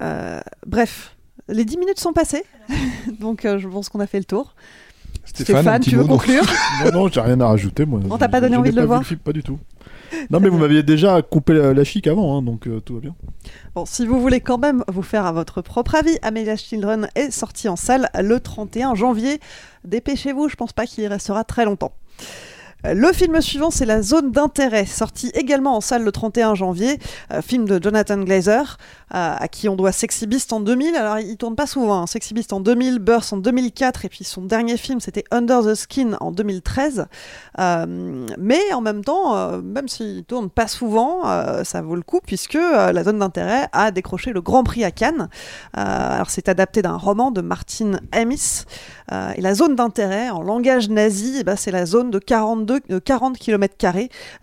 Euh, 0.00 0.40
bref, 0.66 1.16
les 1.48 1.64
10 1.64 1.78
minutes 1.78 2.00
sont 2.00 2.12
passées, 2.12 2.44
donc 3.20 3.44
euh, 3.44 3.58
je 3.58 3.68
pense 3.68 3.88
qu'on 3.88 4.00
a 4.00 4.06
fait 4.06 4.18
le 4.18 4.24
tour. 4.24 4.54
Stéphane, 5.24 5.80
petit 5.80 5.90
tu 5.90 5.96
veux 5.96 6.02
mot, 6.02 6.08
conclure 6.08 6.44
non, 6.84 6.92
non, 6.92 7.08
j'ai 7.08 7.20
rien 7.20 7.40
à 7.40 7.48
rajouter, 7.48 7.84
moi. 7.84 8.00
On 8.08 8.16
t'a 8.16 8.28
pas 8.28 8.40
donné 8.40 8.56
envie 8.56 8.70
de 8.70 8.76
le 8.76 8.82
pas 8.82 8.86
voir 8.86 9.04
film, 9.04 9.18
Pas 9.20 9.32
du 9.32 9.42
tout. 9.42 9.58
Non, 10.30 10.40
mais 10.40 10.48
vous 10.48 10.58
m'aviez 10.58 10.82
déjà 10.82 11.20
coupé 11.20 11.54
la, 11.54 11.74
la 11.74 11.84
chic 11.84 12.06
avant, 12.06 12.38
hein, 12.38 12.42
donc 12.42 12.66
euh, 12.68 12.80
tout 12.80 12.94
va 12.94 13.00
bien. 13.00 13.14
Bon, 13.74 13.84
si 13.84 14.06
vous 14.06 14.20
voulez 14.20 14.40
quand 14.40 14.58
même 14.58 14.84
vous 14.88 15.02
faire 15.02 15.26
à 15.26 15.32
votre 15.32 15.62
propre 15.62 15.96
avis, 15.96 16.16
Amelia's 16.22 16.62
Children 16.62 17.08
est 17.14 17.30
sorti 17.30 17.68
en 17.68 17.76
salle 17.76 18.08
le 18.18 18.38
31 18.38 18.94
janvier. 18.94 19.40
Dépêchez-vous, 19.84 20.48
je 20.48 20.56
pense 20.56 20.72
pas 20.72 20.86
qu'il 20.86 21.02
y 21.04 21.08
restera 21.08 21.44
très 21.44 21.64
longtemps. 21.64 21.92
Le 22.94 23.12
film 23.12 23.40
suivant, 23.40 23.70
c'est 23.70 23.86
La 23.86 24.00
Zone 24.00 24.30
d'intérêt, 24.30 24.86
sorti 24.86 25.30
également 25.34 25.76
en 25.76 25.80
salle 25.80 26.04
le 26.04 26.12
31 26.12 26.54
janvier, 26.54 27.00
euh, 27.32 27.42
film 27.42 27.64
de 27.66 27.82
Jonathan 27.82 28.18
Glazer, 28.18 28.78
euh, 29.12 29.34
à 29.36 29.48
qui 29.48 29.68
on 29.68 29.74
doit 29.74 29.90
Sexy 29.90 30.26
Beast 30.28 30.52
en 30.52 30.60
2000. 30.60 30.94
Alors, 30.94 31.18
il 31.18 31.36
tourne 31.36 31.56
pas 31.56 31.66
souvent, 31.66 32.02
hein. 32.02 32.06
Sexy 32.06 32.32
Beast 32.32 32.52
en 32.52 32.60
2000, 32.60 33.00
Burst 33.00 33.32
en 33.32 33.38
2004, 33.38 34.04
et 34.04 34.08
puis 34.08 34.22
son 34.22 34.42
dernier 34.42 34.76
film, 34.76 35.00
c'était 35.00 35.24
Under 35.32 35.62
the 35.62 35.74
Skin 35.74 36.16
en 36.20 36.30
2013. 36.30 37.06
Euh, 37.58 38.26
mais 38.38 38.72
en 38.72 38.82
même 38.82 39.02
temps, 39.02 39.60
même 39.62 39.88
s'il 39.88 40.24
tourne 40.24 40.48
pas 40.48 40.68
souvent, 40.68 41.22
ça 41.64 41.82
vaut 41.82 41.96
le 41.96 42.02
coup, 42.02 42.20
puisque 42.24 42.54
La 42.54 43.02
Zone 43.02 43.18
d'intérêt 43.18 43.68
a 43.72 43.90
décroché 43.90 44.32
le 44.32 44.42
Grand 44.42 44.62
Prix 44.62 44.84
à 44.84 44.92
Cannes. 44.92 45.28
Alors, 45.72 46.30
c'est 46.30 46.48
adapté 46.48 46.82
d'un 46.82 46.96
roman 46.96 47.30
de 47.30 47.40
Martin 47.40 47.98
Amis. 48.12 48.64
Euh, 49.12 49.30
et 49.36 49.40
la 49.40 49.54
zone 49.54 49.76
d'intérêt, 49.76 50.30
en 50.30 50.42
langage 50.42 50.88
nazi, 50.88 51.36
eh 51.40 51.44
ben, 51.44 51.56
c'est 51.56 51.70
la 51.70 51.86
zone 51.86 52.10
de 52.10 52.18
42, 52.18 52.80
de 52.88 52.98
40 52.98 53.38
km 53.38 53.74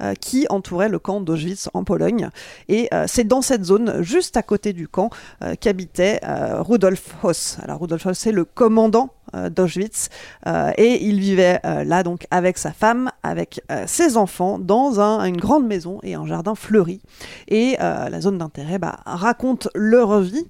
euh, 0.02 0.14
qui 0.16 0.46
entourait 0.50 0.90
le 0.90 1.00
camp 1.00 1.22
d'Auschwitz 1.22 1.70
en 1.74 1.84
Pologne. 1.84 2.30
Et 2.70 2.88
euh, 2.94 3.06
c'est 3.08 3.24
dans 3.26 3.42
cette 3.42 3.64
zone, 3.66 4.02
juste 4.02 4.38
à 4.38 4.42
côté 4.44 4.74
du 4.74 4.88
camp, 4.88 5.10
euh, 5.44 5.56
qu'habitait 5.60 6.20
Rudolf 6.24 7.16
Hoss. 7.24 7.58
Alors 7.64 7.80
Rudolf 7.82 8.06
Hoss, 8.06 8.18
c'est 8.18 8.32
le 8.32 8.46
commandant 8.46 9.10
d'Auschwitz 9.50 10.10
et 10.78 11.06
il 11.08 11.20
vivait 11.20 11.60
là 11.64 12.04
donc 12.04 12.28
avec 12.30 12.58
sa 12.60 12.72
femme, 12.72 13.10
avec 13.24 13.62
ses 13.88 14.16
enfants, 14.18 14.60
dans 14.60 15.00
un- 15.00 15.24
une 15.26 15.38
grande 15.38 15.66
maison 15.66 16.00
et 16.04 16.14
un 16.14 16.26
jardin 16.28 16.54
fleuri. 16.54 17.02
Et 17.48 17.76
la 17.80 18.22
zone 18.22 18.38
d'intérêt 18.38 18.78
bah, 18.78 18.98
raconte 19.06 19.70
leur 19.74 20.20
vie 20.20 20.48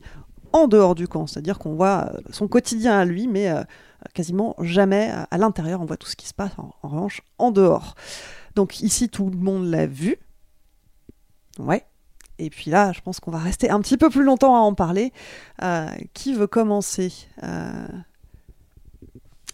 en 0.52 0.67
dehors 0.67 0.95
du 0.95 1.08
camp, 1.08 1.28
c'est-à-dire 1.28 1.60
qu'on 1.60 1.73
voit 1.76 2.12
son 2.32 2.47
quotidien 2.47 2.97
à 2.99 3.06
lui, 3.06 3.28
mais 3.28 3.49
quasiment 4.13 4.56
jamais 4.60 5.10
à, 5.10 5.24
à 5.32 5.38
l'intérieur, 5.38 5.82
on 5.82 5.86
voit 5.86 5.98
tout 5.98 6.08
ce 6.08 6.16
qui 6.16 6.28
se 6.28 6.34
passe 6.34 6.52
en, 6.58 6.74
en 6.84 6.88
revanche 6.89 7.22
en 7.38 7.52
dehors. 7.52 7.96
Donc 8.56 8.82
ici, 8.82 9.10
tout 9.10 9.30
le 9.30 9.38
monde 9.38 9.66
l'a 9.70 9.88
vu. 9.88 10.18
Ouais. 11.60 11.84
Et 12.39 12.50
puis 12.50 12.72
là, 12.72 12.92
je 12.94 13.02
pense 13.02 13.20
qu'on 13.20 13.32
va 13.32 13.38
rester 13.39 13.70
un 13.70 13.80
petit 13.80 13.98
peu 13.98 14.10
plus 14.10 14.24
longtemps 14.24 14.56
à 14.56 14.60
en 14.60 14.74
parler. 14.74 15.12
Euh, 15.62 15.88
qui 16.13 16.34
veut 16.34 16.48
commencer 16.48 17.13
Euh, 17.44 17.88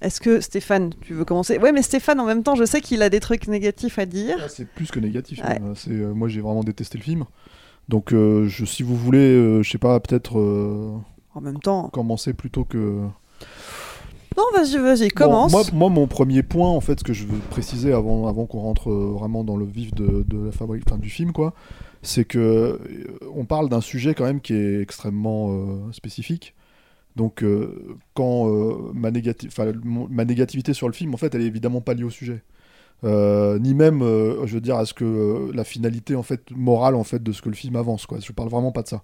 Est-ce 0.02 0.22
que 0.22 0.40
Stéphane, 0.40 0.94
tu 1.02 1.14
veux 1.14 1.26
commencer? 1.26 1.58
Ouais, 1.58 1.74
mais 1.74 1.82
Stéphane, 1.82 2.20
en 2.22 2.26
même 2.26 2.42
temps, 2.44 2.56
je 2.56 2.64
sais 2.64 2.80
qu'il 2.80 3.02
a 3.02 3.10
des 3.10 3.20
trucs 3.20 3.48
négatifs 3.50 4.00
à 4.00 4.06
dire. 4.06 4.38
Ah, 4.42 4.48
c'est 4.48 4.66
plus 4.66 4.92
que 4.92 5.00
négatif. 5.02 5.40
Ouais. 5.44 5.60
hein. 5.62 5.74
C'est, 5.76 5.92
euh, 5.92 6.14
moi, 6.14 6.30
j'ai 6.30 6.40
vraiment 6.40 6.64
détesté 6.64 6.98
le 6.98 7.04
film. 7.04 7.26
Donc, 7.90 8.12
je, 8.12 8.66
si 8.66 8.82
vous 8.84 8.96
voulez, 8.96 9.62
je 9.64 9.70
sais 9.70 9.78
pas, 9.80 10.00
peut-être 10.00 10.38
En 11.36 11.42
même 11.42 11.60
temps. 11.60 11.90
commencer 11.90 12.34
plutôt 12.34 12.64
que. 12.64 13.02
Non, 14.40 14.46
vas-y, 14.58 14.78
vas-y, 14.78 15.10
Bon, 15.10 15.26
commence. 15.26 15.52
moi, 15.52 15.64
moi, 15.74 15.90
mon 15.90 16.08
premier 16.08 16.44
point, 16.44 16.70
en 16.70 16.80
fait, 16.80 17.00
ce 17.00 17.04
que 17.04 17.12
je 17.14 17.26
veux 17.26 17.40
préciser 17.50 17.92
avant, 17.92 18.26
avant 18.28 18.46
qu'on 18.46 18.60
rentre 18.60 18.90
euh, 18.90 19.12
vraiment 19.14 19.44
dans 19.44 19.58
le 19.58 19.66
vif 19.66 19.94
de, 19.94 20.24
de 20.28 20.46
la 20.46 20.52
fabrique, 20.54 20.84
enfin, 20.88 20.98
du 20.98 21.10
film, 21.10 21.34
quoi, 21.34 21.54
c'est 22.04 22.24
que 22.24 22.38
euh, 22.40 22.78
on 23.36 23.44
parle 23.46 23.68
d'un 23.68 23.82
sujet 23.82 24.14
quand 24.14 24.24
même 24.24 24.40
qui 24.40 24.54
est 24.54 24.82
extrêmement 24.82 25.50
euh, 25.52 25.92
spécifique. 25.92 26.56
Donc, 27.18 27.44
euh, 27.44 27.98
quand 28.14 28.48
euh, 28.50 28.92
ma, 28.94 29.12
négati- 29.12 29.50
ma 30.10 30.24
négativité 30.24 30.74
sur 30.74 30.88
le 30.88 30.94
film, 30.94 31.14
en 31.14 31.18
fait, 31.18 31.36
elle 31.36 31.42
est 31.42 31.46
évidemment 31.48 31.82
pas 31.82 31.94
liée 31.94 32.04
au 32.06 32.10
sujet. 32.10 32.42
Euh, 33.04 33.60
ni 33.60 33.74
même, 33.74 34.02
euh, 34.02 34.46
je 34.46 34.54
veux 34.56 34.62
dire, 34.62 34.76
à 34.78 34.86
ce 34.86 34.94
que 34.94 35.06
euh, 35.06 35.52
la 35.54 35.64
finalité 35.64 36.16
en 36.16 36.24
fait 36.24 36.52
morale 36.52 36.96
en 36.96 37.06
fait 37.06 37.24
de 37.24 37.32
ce 37.32 37.42
que 37.42 37.48
le 37.48 37.56
film 37.56 37.78
avance. 37.78 38.06
Quoi. 38.06 38.20
Je 38.20 38.32
parle 38.34 38.50
vraiment 38.50 38.74
pas 38.74 38.82
de 38.84 38.90
ça. 38.90 39.04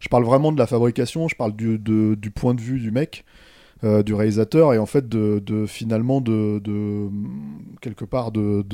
Je 0.00 0.08
parle 0.08 0.24
vraiment 0.24 0.50
de 0.50 0.58
la 0.58 0.66
fabrication. 0.66 1.28
Je 1.28 1.36
parle 1.36 1.54
du, 1.54 1.78
de- 1.78 2.16
du 2.16 2.30
point 2.32 2.54
de 2.54 2.60
vue 2.60 2.80
du 2.80 2.90
mec, 2.90 3.24
euh, 3.84 4.02
du 4.02 4.14
réalisateur, 4.14 4.72
et 4.72 4.78
en 4.78 4.86
fait 4.86 5.06
de, 5.06 5.66
finalement 5.66 6.22
de, 6.22 7.10
quelque 7.82 8.06
part 8.06 8.32
de, 8.32 8.64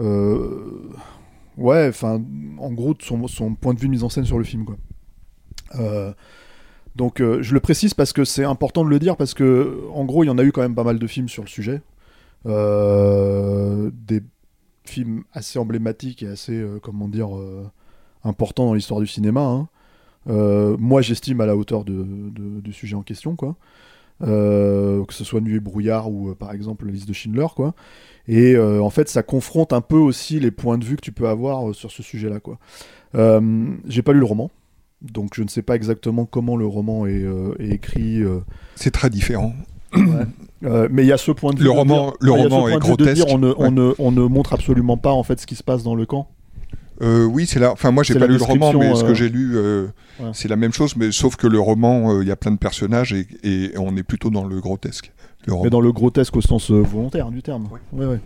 euh, 0.00 0.90
ouais, 1.56 1.86
enfin, 1.88 2.20
en 2.58 2.72
gros 2.72 2.94
de 2.94 3.02
son, 3.02 3.54
point 3.54 3.74
de 3.74 3.78
vue 3.78 3.86
de 3.86 3.92
mise 3.92 4.02
en 4.02 4.08
scène 4.08 4.24
sur 4.24 4.38
le 4.38 4.44
film, 4.44 4.64
quoi. 4.64 4.76
Euh, 5.76 6.12
donc 6.96 7.18
je 7.20 7.54
le 7.54 7.60
précise 7.60 7.92
parce 7.94 8.12
que 8.12 8.24
c'est 8.24 8.44
important 8.44 8.82
de 8.84 8.88
le 8.88 8.98
dire 8.98 9.16
parce 9.16 9.34
que 9.34 9.82
en 9.92 10.04
gros 10.04 10.24
il 10.24 10.28
y 10.28 10.30
en 10.30 10.38
a 10.38 10.44
eu 10.44 10.50
quand 10.50 10.62
même 10.62 10.74
pas 10.74 10.84
mal 10.84 10.98
de 10.98 11.06
films 11.06 11.28
sur 11.28 11.42
le 11.42 11.48
sujet, 11.48 11.82
des 12.44 14.22
films 14.84 15.24
assez 15.32 15.58
emblématiques 15.58 16.22
et 16.22 16.28
assez 16.28 16.64
comment 16.82 17.06
dire 17.08 17.28
importants 18.24 18.66
dans 18.66 18.74
l'histoire 18.74 19.00
du 19.00 19.06
cinéma. 19.06 19.42
hein. 19.42 19.68
Euh, 20.28 20.76
moi 20.78 21.02
j'estime 21.02 21.40
à 21.40 21.46
la 21.46 21.56
hauteur 21.56 21.84
de, 21.84 21.92
de- 22.04 22.60
du 22.60 22.72
sujet 22.72 22.96
en 22.96 23.02
question 23.02 23.36
quoi. 23.36 23.56
Euh, 24.22 25.04
que 25.04 25.12
ce 25.12 25.24
soit 25.24 25.40
Nuit 25.42 25.56
et 25.56 25.60
brouillard 25.60 26.10
ou 26.10 26.30
euh, 26.30 26.34
par 26.34 26.52
exemple 26.52 26.86
la 26.86 26.92
liste 26.92 27.06
de 27.06 27.12
Schindler 27.12 27.46
quoi. 27.54 27.74
Et 28.28 28.54
euh, 28.54 28.80
en 28.82 28.88
fait 28.90 29.08
ça 29.08 29.22
confronte 29.22 29.72
un 29.72 29.82
peu 29.82 29.98
aussi 29.98 30.40
les 30.40 30.50
points 30.50 30.78
de 30.78 30.84
vue 30.84 30.96
que 30.96 31.02
tu 31.02 31.12
peux 31.12 31.28
avoir 31.28 31.74
sur 31.74 31.90
ce 31.90 32.02
sujet 32.02 32.28
là 32.30 32.40
quoi. 32.40 32.58
J'ai 33.14 34.02
pas 34.02 34.12
lu 34.12 34.18
le 34.20 34.24
roman. 34.24 34.50
Donc 35.02 35.32
je 35.34 35.42
ne 35.42 35.48
sais 35.48 35.62
pas 35.62 35.76
exactement 35.76 36.24
comment 36.24 36.56
le 36.56 36.66
roman 36.66 37.06
est, 37.06 37.24
est 37.58 37.68
écrit. 37.70 38.22
C'est 38.74 38.90
très 38.90 39.10
différent. 39.10 39.52
Mais 40.62 41.04
il 41.04 41.06
y 41.06 41.12
a 41.12 41.18
ce 41.18 41.30
point 41.32 41.52
de 41.52 41.58
vue. 41.58 41.64
Le 41.64 41.70
de 41.72 41.76
roman- 41.76 42.06
dire- 42.06 42.16
le 42.20 42.32
est 42.32 42.68
dire 42.70 42.78
grotesque. 42.80 43.26
on, 43.28 43.38
ne, 43.38 43.52
on, 43.56 43.64
Ouais. 43.64 43.70
ne, 43.70 43.92
on 43.98 44.10
ne 44.12 44.22
montre 44.22 44.52
absolument 44.54 44.96
pas 44.96 45.12
en 45.12 45.22
fait 45.22 45.38
ce 45.40 45.46
qui 45.46 45.54
se 45.54 45.62
passe 45.62 45.82
dans 45.82 45.94
le 45.94 46.06
camp. 46.06 46.28
Euh, 47.02 47.24
oui, 47.24 47.46
c'est 47.46 47.60
là. 47.60 47.72
Enfin, 47.72 47.90
moi, 47.90 48.02
j'ai 48.02 48.14
pas 48.14 48.26
lu 48.26 48.38
le 48.38 48.44
roman, 48.44 48.72
mais 48.72 48.94
ce 48.94 49.04
euh, 49.04 49.08
que 49.08 49.14
j'ai 49.14 49.28
lu, 49.28 49.52
euh, 49.56 49.86
ouais. 50.20 50.30
c'est 50.32 50.48
la 50.48 50.56
même 50.56 50.72
chose, 50.72 50.96
mais 50.96 51.12
sauf 51.12 51.36
que 51.36 51.46
le 51.46 51.60
roman, 51.60 52.12
euh, 52.12 52.22
il 52.22 52.28
y 52.28 52.30
a 52.30 52.36
plein 52.36 52.52
de 52.52 52.58
personnages 52.58 53.12
et, 53.12 53.26
et 53.42 53.72
on 53.76 53.96
est 53.96 54.02
plutôt 54.02 54.30
dans 54.30 54.44
le 54.44 54.60
grotesque. 54.60 55.12
Le 55.46 55.52
roman. 55.52 55.64
Mais 55.64 55.70
dans 55.70 55.80
le 55.80 55.92
grotesque 55.92 56.36
au 56.36 56.40
sens 56.40 56.70
euh, 56.70 56.80
volontaire 56.80 57.30
du 57.30 57.42
terme. 57.42 57.68
Ouais, 57.92 58.06
ouais. 58.06 58.20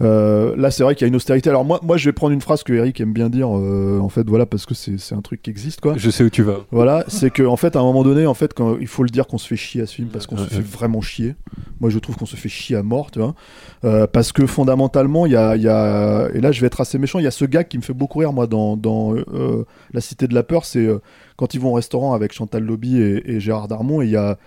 Euh, 0.00 0.54
là, 0.56 0.70
c'est 0.70 0.82
vrai 0.82 0.94
qu'il 0.94 1.04
y 1.04 1.06
a 1.06 1.08
une 1.08 1.16
austérité. 1.16 1.50
Alors 1.50 1.64
moi, 1.64 1.80
moi, 1.82 1.96
je 1.96 2.08
vais 2.08 2.12
prendre 2.12 2.32
une 2.32 2.40
phrase 2.40 2.62
que 2.62 2.72
Eric 2.72 3.00
aime 3.00 3.12
bien 3.12 3.28
dire, 3.28 3.48
euh, 3.56 3.98
en 4.00 4.08
fait, 4.08 4.28
voilà, 4.28 4.46
parce 4.46 4.64
que 4.64 4.74
c'est 4.74 4.98
c'est 4.98 5.14
un 5.14 5.22
truc 5.22 5.42
qui 5.42 5.50
existe, 5.50 5.80
quoi. 5.80 5.94
Je 5.96 6.10
sais 6.10 6.22
où 6.24 6.30
tu 6.30 6.42
vas. 6.42 6.58
Voilà, 6.70 7.04
c'est 7.08 7.30
que 7.30 7.42
en 7.42 7.56
fait, 7.56 7.74
à 7.76 7.80
un 7.80 7.82
moment 7.82 8.04
donné, 8.04 8.26
en 8.26 8.34
fait, 8.34 8.54
quand, 8.54 8.76
il 8.78 8.86
faut 8.86 9.02
le 9.02 9.10
dire 9.10 9.26
qu'on 9.26 9.38
se 9.38 9.48
fait 9.48 9.56
chier 9.56 9.82
à 9.82 9.86
ce 9.86 9.94
film 9.94 10.08
parce 10.08 10.26
qu'on 10.26 10.36
se 10.36 10.44
fait 10.44 10.60
vraiment 10.60 11.00
chier. 11.00 11.34
Moi, 11.80 11.90
je 11.90 11.98
trouve 11.98 12.16
qu'on 12.16 12.26
se 12.26 12.36
fait 12.36 12.48
chier 12.48 12.76
à 12.76 12.82
mort, 12.82 13.10
tu 13.10 13.18
vois. 13.18 13.34
Euh, 13.84 14.06
parce 14.06 14.32
que 14.32 14.46
fondamentalement, 14.46 15.26
il 15.26 15.32
y 15.32 15.36
a, 15.36 15.56
y 15.56 15.68
a- 15.68 16.28
et 16.34 16.40
là, 16.40 16.52
je 16.52 16.60
vais 16.60 16.66
être 16.68 16.80
assez 16.80 16.98
méchant. 16.98 17.18
Il 17.18 17.24
y 17.24 17.28
a 17.28 17.32
ce 17.32 17.44
gars 17.44 17.64
qui 17.64 17.76
me 17.78 17.82
fait 17.82 17.92
beaucoup 17.94 18.18
rire, 18.20 18.32
moi, 18.32 18.46
dans, 18.46 18.76
dans 18.76 19.14
La 19.92 20.00
Cité 20.00 20.26
de 20.28 20.34
la 20.34 20.42
Peur. 20.42 20.64
C'est 20.64 20.88
quand 21.36 21.54
ils 21.54 21.60
vont 21.60 21.70
au 21.70 21.74
restaurant 21.74 22.14
avec 22.14 22.32
Chantal 22.32 22.64
Lobby 22.64 23.00
et, 23.00 23.32
et 23.32 23.40
Gérard 23.40 23.68
Darmon, 23.68 24.02
et 24.02 24.06
il 24.06 24.10
y 24.10 24.16
a 24.16 24.38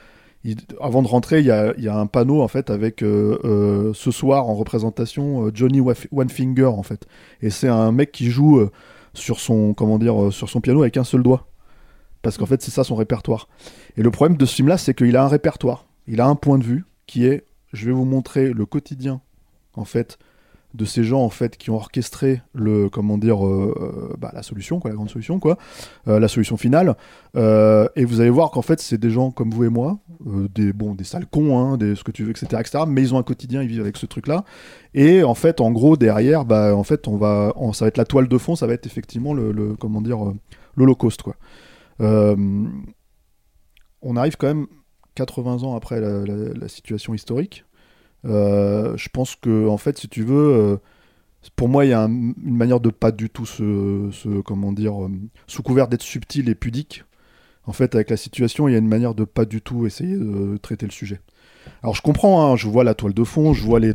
avant 0.80 1.02
de 1.02 1.08
rentrer, 1.08 1.40
il 1.40 1.46
y 1.46 1.52
a, 1.52 1.96
un 1.96 2.08
panneau 2.08 2.42
en 2.42 2.48
fait 2.48 2.70
avec 2.70 3.04
euh, 3.04 3.40
euh, 3.44 3.94
ce 3.94 4.10
soir 4.10 4.48
en 4.48 4.56
représentation 4.56 5.46
euh, 5.46 5.52
Johnny 5.54 5.82
One 5.82 6.30
Finger 6.30 6.66
en 6.66 6.84
fait. 6.84 7.06
Et 7.42 7.50
c'est 7.50 7.68
un 7.68 7.92
mec 7.92 8.12
qui 8.12 8.32
joue 8.32 8.68
sur 9.14 9.40
son 9.40 9.74
comment 9.74 10.00
dire 10.00 10.32
sur 10.32 10.50
son 10.50 10.62
piano 10.62 10.82
avec 10.82 10.98
un 10.98 11.04
seul 11.04 11.22
doigt. 11.22 11.48
Parce 12.22 12.38
qu'en 12.38 12.46
fait 12.46 12.62
c'est 12.62 12.72
ça 12.72 12.84
son 12.84 12.96
répertoire. 12.96 13.48
Et 13.98 14.02
le 14.02 14.12
problème 14.12 14.38
de 14.38 14.46
ce 14.46 14.56
film 14.56 14.68
là, 14.68 14.78
c'est 14.78 14.96
qu'il 14.96 15.16
a 15.16 15.24
un 15.24 15.28
répertoire. 15.28 15.86
Il 16.08 16.22
a 16.22 16.26
un 16.26 16.36
point 16.36 16.58
de 16.58 16.64
vue 16.64 16.86
qui 17.06 17.26
est 17.26 17.46
je 17.74 17.86
vais 17.86 17.94
vous 17.94 18.06
montrer 18.06 18.52
le 18.52 18.66
quotidien 18.66 19.22
en 19.76 19.86
fait 19.86 20.18
de 20.74 20.86
ces 20.86 21.04
gens 21.04 21.22
en 21.22 21.30
fait 21.30 21.58
qui 21.58 21.70
ont 21.70 21.76
orchestré 21.76 22.42
le 22.54 22.90
comment 22.90 23.18
dire 23.18 23.46
euh, 23.46 23.74
euh, 24.12 24.16
bah, 24.18 24.32
la 24.34 24.44
solution 24.44 24.80
quoi 24.80 24.90
la 24.90 24.96
grande 24.96 25.10
solution 25.10 25.40
quoi 25.40 25.58
euh, 26.08 26.20
la 26.20 26.28
solution 26.28 26.58
finale. 26.58 26.96
Et 27.36 28.06
vous 28.06 28.22
allez 28.22 28.30
voir 28.30 28.52
qu'en 28.52 28.62
fait 28.62 28.80
c'est 28.80 28.98
des 28.98 29.10
gens 29.10 29.32
comme 29.32 29.52
vous 29.52 29.64
et 29.66 29.70
moi 29.70 30.00
des 30.26 30.74
bon 30.74 30.94
des 30.96 31.04
sales 31.04 31.26
cons 31.26 31.58
hein, 31.60 31.78
des 31.78 31.96
ce 31.96 32.04
que 32.04 32.12
tu 32.12 32.24
veux 32.24 32.32
etc 32.32 32.48
etc 32.60 32.84
mais 32.88 33.02
ils 33.02 33.14
ont 33.14 33.18
un 33.18 33.24
quotidien 33.24 33.62
ils 33.62 33.68
vivent 33.68 33.82
avec 33.82 33.98
ce 33.98 34.06
truc 34.06 34.28
là 34.28 34.44
et 34.94 35.24
en 35.24 35.34
fait 35.34 35.62
en 35.62 35.72
gros 35.72 35.98
derrière 35.98 36.46
bah 36.46 36.76
en 36.76 36.84
fait 36.84 37.08
on 37.08 37.18
va 37.18 37.54
on- 37.56 37.74
ça 37.74 37.86
va 37.86 37.90
être 37.90 37.98
la 37.98 38.06
toile 38.06 38.28
de 38.28 38.38
fond 38.38 38.56
ça 38.56 38.68
va 38.68 38.74
être 38.74 38.86
effectivement 38.86 39.34
le, 39.34 39.76
comment 39.80 40.02
dire 40.02 40.20
l'holocauste 40.76 41.22
quoi. 41.24 41.36
On 44.04 44.16
arrive 44.16 44.36
quand 44.38 44.48
même 44.48 44.68
80 45.16 45.64
ans 45.64 45.76
après 45.76 46.00
la, 46.00 46.68
situation 46.68 47.14
historique 47.14 47.66
je 48.24 49.10
pense 49.10 49.36
que 49.36 49.68
en 49.68 49.78
fait 49.78 49.98
si 49.98 50.08
tu 50.08 50.24
veux 50.24 50.54
euh, 50.54 50.78
pour 51.56 51.70
moi 51.70 51.86
il 51.86 51.90
y 51.90 51.94
a 51.94 52.02
un- 52.04 52.10
une 52.10 52.36
manière 52.38 52.80
de 52.80 52.90
pas 52.90 53.12
du 53.12 53.30
tout 53.30 53.46
se, 53.46 54.42
comment 54.42 54.72
dire 54.72 55.04
euh, 55.06 55.10
sous 55.48 55.64
couvert 55.64 55.88
d'être 55.88 56.04
subtil 56.04 56.50
et 56.50 56.56
pudique. 56.56 57.04
En 57.66 57.74
fait 57.74 57.94
avec 57.94 58.10
la 58.10 58.18
situation 58.18 58.68
il 58.68 58.72
y 58.72 58.76
a 58.76 58.80
une 58.80 58.88
manière 58.88 59.14
de 59.14 59.24
pas 59.24 59.46
du 59.46 59.62
tout 59.62 59.86
essayer 59.86 60.16
de 60.18 60.58
traiter 60.58 60.86
le 60.88 60.92
sujet. 60.92 61.22
Alors 61.84 61.96
je 61.96 62.02
comprends 62.02 62.52
hein, 62.52 62.56
je 62.56 62.68
vois 62.68 62.84
la 62.84 62.96
toile 62.96 63.14
de 63.14 63.24
fond 63.24 63.54
je 63.54 63.64
vois 63.64 63.80
les, 63.80 63.94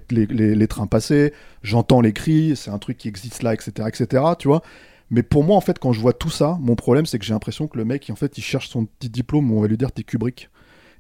trains 0.69 0.87
passer 0.87 1.33
j'entends 1.63 2.01
les 2.01 2.13
cris 2.13 2.55
c'est 2.57 2.71
un 2.71 2.79
truc 2.79 2.97
qui 2.97 3.09
existe 3.09 3.43
là 3.43 3.55
etc 3.55 3.89
etc 3.89 4.23
tu 4.39 4.49
vois. 4.49 4.63
Mais 5.11 5.23
pour 5.23 5.45
moi 5.45 5.57
en 5.57 5.61
fait 5.61 5.79
quand 5.79 5.93
je 5.93 6.01
vois 6.01 6.13
tout 6.13 6.31
ça 6.31 6.59
mon 6.61 6.77
problème 6.77 7.07
c'est 7.07 7.19
que 7.19 7.25
j'ai 7.25 7.33
l'impression 7.33 7.67
que 7.67 7.77
le 7.77 7.85
mec 7.85 8.09
en 8.11 8.17
fait 8.17 8.39
il 8.39 8.43
cherche 8.43 8.69
son 8.69 8.87
petit 8.87 9.09
diplôme 9.11 9.51
on 9.53 9.61
va 9.61 9.67
lui 9.69 9.77
dire 9.77 9.91
t'es 9.93 10.05
Kubrick 10.05 10.49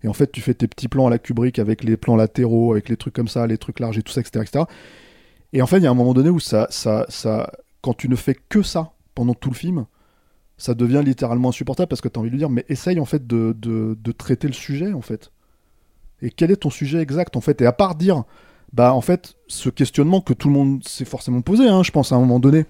et 0.03 0.09
en 0.09 0.13
fait, 0.13 0.31
tu 0.31 0.41
fais 0.41 0.55
tes 0.55 0.69
petits 0.69 0.89
plans 0.89 1.07
à 1.07 1.11
la 1.11 1.19
Kubrick 1.19 1.59
avec 1.59 1.83
les 1.83 1.97
plans 1.97 2.17
latéraux, 2.17 2.73
avec 2.73 2.89
les 2.89 2.97
trucs 2.97 3.15
comme 3.15 3.29
ça, 3.29 3.47
les 3.47 3.59
trucs 3.59 3.81
larges 3.81 3.99
et 3.99 4.03
tout 4.03 4.13
ça, 4.13 4.21
etc. 4.21 4.45
etc. 4.45 4.65
Et 5.53 5.63
en 5.63 5.67
fait, 5.67 5.79
il 5.79 5.85
y 5.85 5.87
a 5.87 5.91
un 5.91 5.95
moment 5.95 6.15
donné 6.15 6.31
où 6.31 6.41
ça, 6.41 6.67
ça, 6.71 7.07
ça, 7.09 7.51
quand 7.81 7.95
tu 7.95 8.09
ne 8.09 8.17
fais 8.17 8.37
que 8.49 8.63
ça 8.63 8.93
pendant 9.15 9.35
tout 9.35 9.51
le 9.51 9.55
film, 9.55 9.87
ça 10.59 10.75
devient 10.75 11.03
littéralement 11.05 11.51
insupportable 11.51 11.89
parce 11.89 12.01
que 12.01 12.09
tu 12.09 12.19
as 12.19 12.21
envie 12.21 12.31
de 12.31 12.35
lui 12.35 12.39
dire, 12.39 12.51
mais 12.51 12.65
essaye 12.69 13.01
en 13.01 13.05
fait 13.05 13.27
de, 13.27 13.55
de, 13.59 14.13
traiter 14.13 14.47
le 14.47 14.55
sujet 14.55 14.93
en 14.93 15.03
fait. 15.03 15.33
Et 16.23 16.31
quel 16.31 16.51
est 16.51 16.57
ton 16.57 16.71
sujet 16.71 17.01
exact 17.01 17.37
en 17.37 17.41
fait? 17.41 17.61
Et 17.61 17.67
à 17.67 17.73
part 17.73 17.95
dire, 17.95 18.25
bah 18.73 18.95
en 18.95 19.03
fait, 19.03 19.35
ce 19.49 19.69
questionnement 19.69 20.21
que 20.21 20.33
tout 20.33 20.49
le 20.49 20.55
monde 20.55 20.83
s'est 20.85 21.05
forcément 21.05 21.43
posé, 21.43 21.69
hein, 21.69 21.83
je 21.83 21.91
pense 21.91 22.13
à 22.13 22.17
un 22.17 22.21
moment 22.21 22.41
donné, 22.41 22.65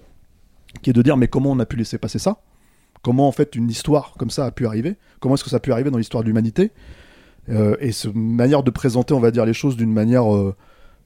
qui 0.81 0.89
est 0.89 0.93
de 0.93 1.01
dire, 1.01 1.17
mais 1.17 1.27
comment 1.27 1.51
on 1.51 1.59
a 1.59 1.65
pu 1.65 1.77
laisser 1.77 1.97
passer 1.97 2.19
ça? 2.19 2.41
Comment 3.01 3.27
en 3.27 3.31
fait 3.31 3.55
une 3.55 3.69
histoire 3.69 4.13
comme 4.17 4.29
ça 4.29 4.45
a 4.45 4.51
pu 4.51 4.65
arriver? 4.65 4.97
Comment 5.19 5.35
est-ce 5.35 5.43
que 5.43 5.49
ça 5.49 5.57
a 5.57 5.61
pu 5.61 5.71
arriver 5.71 5.91
dans 5.91 5.97
l'histoire 5.97 6.23
de 6.23 6.27
l'humanité? 6.27 6.71
Et 7.47 7.91
cette 7.91 8.15
manière 8.15 8.63
de 8.63 8.71
présenter, 8.71 9.13
on 9.13 9.19
va 9.19 9.31
dire, 9.31 9.45
les 9.45 9.53
choses 9.53 9.77
d'une 9.77 9.93
manière 9.93 10.33
euh, 10.35 10.55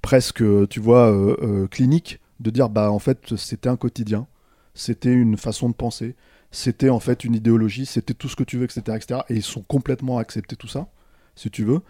presque, 0.02 0.42
euh, 0.42 0.68
tu 0.68 0.80
vois, 0.80 1.12
euh, 1.12 1.38
euh, 1.42 1.68
clinique, 1.68 2.20
de 2.40 2.50
dire, 2.50 2.70
bah, 2.70 2.92
en 2.92 3.00
fait, 3.00 3.36
c'était 3.38 3.70
un 3.70 3.78
quotidien, 3.78 4.28
c'était 4.74 5.14
une 5.14 5.38
façon 5.38 5.70
de 5.70 5.76
penser, 5.76 6.16
c'était 6.52 6.90
en 6.90 7.00
fait 7.00 7.24
une 7.24 7.36
idéologie, 7.36 7.86
c'était 7.86 8.14
tout 8.14 8.28
ce 8.28 8.36
que 8.36 8.44
tu 8.44 8.58
veux, 8.58 8.66
etc., 8.66 8.82
etc. 8.96 9.22
Et 9.30 9.36
ils 9.36 9.44
sont 9.44 9.62
complètement 9.62 10.18
acceptés 10.18 10.56
tout 10.56 10.68
ça, 10.68 10.88
si 11.36 11.50
tu 11.50 11.64
veux. 11.64 11.82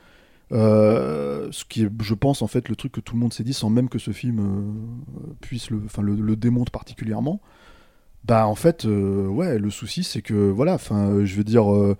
Euh, 0.52 1.48
ce 1.52 1.64
qui 1.64 1.84
est, 1.84 1.90
je 2.02 2.14
pense, 2.14 2.42
en 2.42 2.48
fait, 2.48 2.68
le 2.68 2.76
truc 2.76 2.92
que 2.92 3.00
tout 3.00 3.16
le 3.16 3.22
monde 3.22 3.34
s'est 3.34 3.44
dit 3.44 3.54
sans 3.54 3.70
même 3.70 3.88
que 3.88 4.00
ce 4.00 4.12
film 4.12 4.40
euh, 4.40 5.34
puisse 5.40 5.70
le, 5.70 5.82
enfin, 5.86 6.02
le, 6.02 6.36
démontre 6.36 6.72
particulièrement. 6.72 7.42
Bah, 8.26 8.46
en 8.48 8.56
fait, 8.56 8.86
euh, 8.86 9.28
ouais, 9.28 9.58
le 9.58 9.70
souci, 9.70 10.04
c'est 10.04 10.22
que, 10.22 10.34
voilà, 10.52 10.74
enfin, 10.76 11.08
euh, 11.10 11.26
je 11.26 11.36
veux 11.36 11.44
dire, 11.46 11.74
euh, 11.74 11.98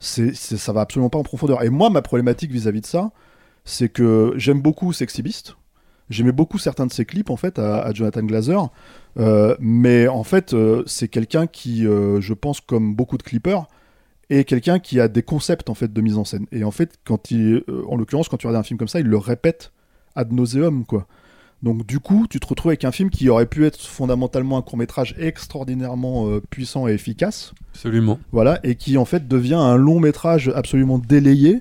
c'est, 0.00 0.34
ça 0.34 0.72
va 0.72 0.80
absolument 0.80 1.10
pas 1.10 1.18
en 1.18 1.22
profondeur. 1.22 1.62
Et 1.62 1.68
moi, 1.68 1.90
ma 1.90 2.02
problématique 2.02 2.50
vis-à-vis 2.50 2.80
de 2.80 2.86
ça, 2.86 3.12
c'est 3.64 3.90
que 3.90 4.32
j'aime 4.36 4.60
beaucoup 4.60 4.92
Sexy. 4.92 5.22
J'aimais 6.08 6.32
beaucoup 6.32 6.58
certains 6.58 6.86
de 6.86 6.92
ses 6.92 7.04
clips, 7.04 7.30
en 7.30 7.36
fait, 7.36 7.58
à, 7.58 7.92
Jonathan 7.92 8.22
Glazer. 8.22 8.68
Euh, 9.18 9.54
mais 9.60 10.08
en 10.08 10.24
fait, 10.24 10.54
euh, 10.54 10.82
c'est 10.86 11.08
quelqu'un 11.08 11.46
qui, 11.46 11.86
euh, 11.86 12.20
je 12.20 12.34
pense, 12.34 12.60
comme 12.60 12.94
beaucoup 12.94 13.18
de 13.18 13.22
clippers, 13.22 13.66
est 14.30 14.44
quelqu'un 14.44 14.78
qui 14.78 15.00
a 15.00 15.08
des 15.08 15.22
concepts, 15.22 15.70
en 15.70 15.74
fait, 15.74 15.92
de 15.92 16.00
mise 16.00 16.16
en 16.16 16.24
scène. 16.24 16.46
Et 16.50 16.64
en 16.64 16.70
fait, 16.70 16.98
quand 17.04 17.30
il, 17.30 17.62
en 17.86 17.96
l'occurrence, 17.96 18.28
quand 18.28 18.38
tu 18.38 18.46
regardes 18.46 18.64
un 18.64 18.66
film 18.66 18.78
comme 18.78 18.88
ça, 18.88 19.00
il 19.00 19.06
le 19.06 19.18
répète 19.18 19.72
ad 20.16 20.32
nauseum, 20.32 20.84
quoi. 20.84 21.06
Donc 21.62 21.86
du 21.86 22.00
coup, 22.00 22.26
tu 22.28 22.40
te 22.40 22.46
retrouves 22.46 22.70
avec 22.70 22.84
un 22.84 22.92
film 22.92 23.10
qui 23.10 23.28
aurait 23.28 23.46
pu 23.46 23.66
être 23.66 23.80
fondamentalement 23.80 24.56
un 24.56 24.62
court 24.62 24.78
métrage 24.78 25.14
extraordinairement 25.18 26.28
euh, 26.28 26.40
puissant 26.48 26.88
et 26.88 26.92
efficace. 26.92 27.52
Absolument. 27.74 28.18
Voilà, 28.32 28.60
et 28.64 28.76
qui 28.76 28.96
en 28.96 29.04
fait 29.04 29.28
devient 29.28 29.54
un 29.54 29.76
long 29.76 30.00
métrage 30.00 30.50
absolument 30.54 30.98
délayé, 30.98 31.60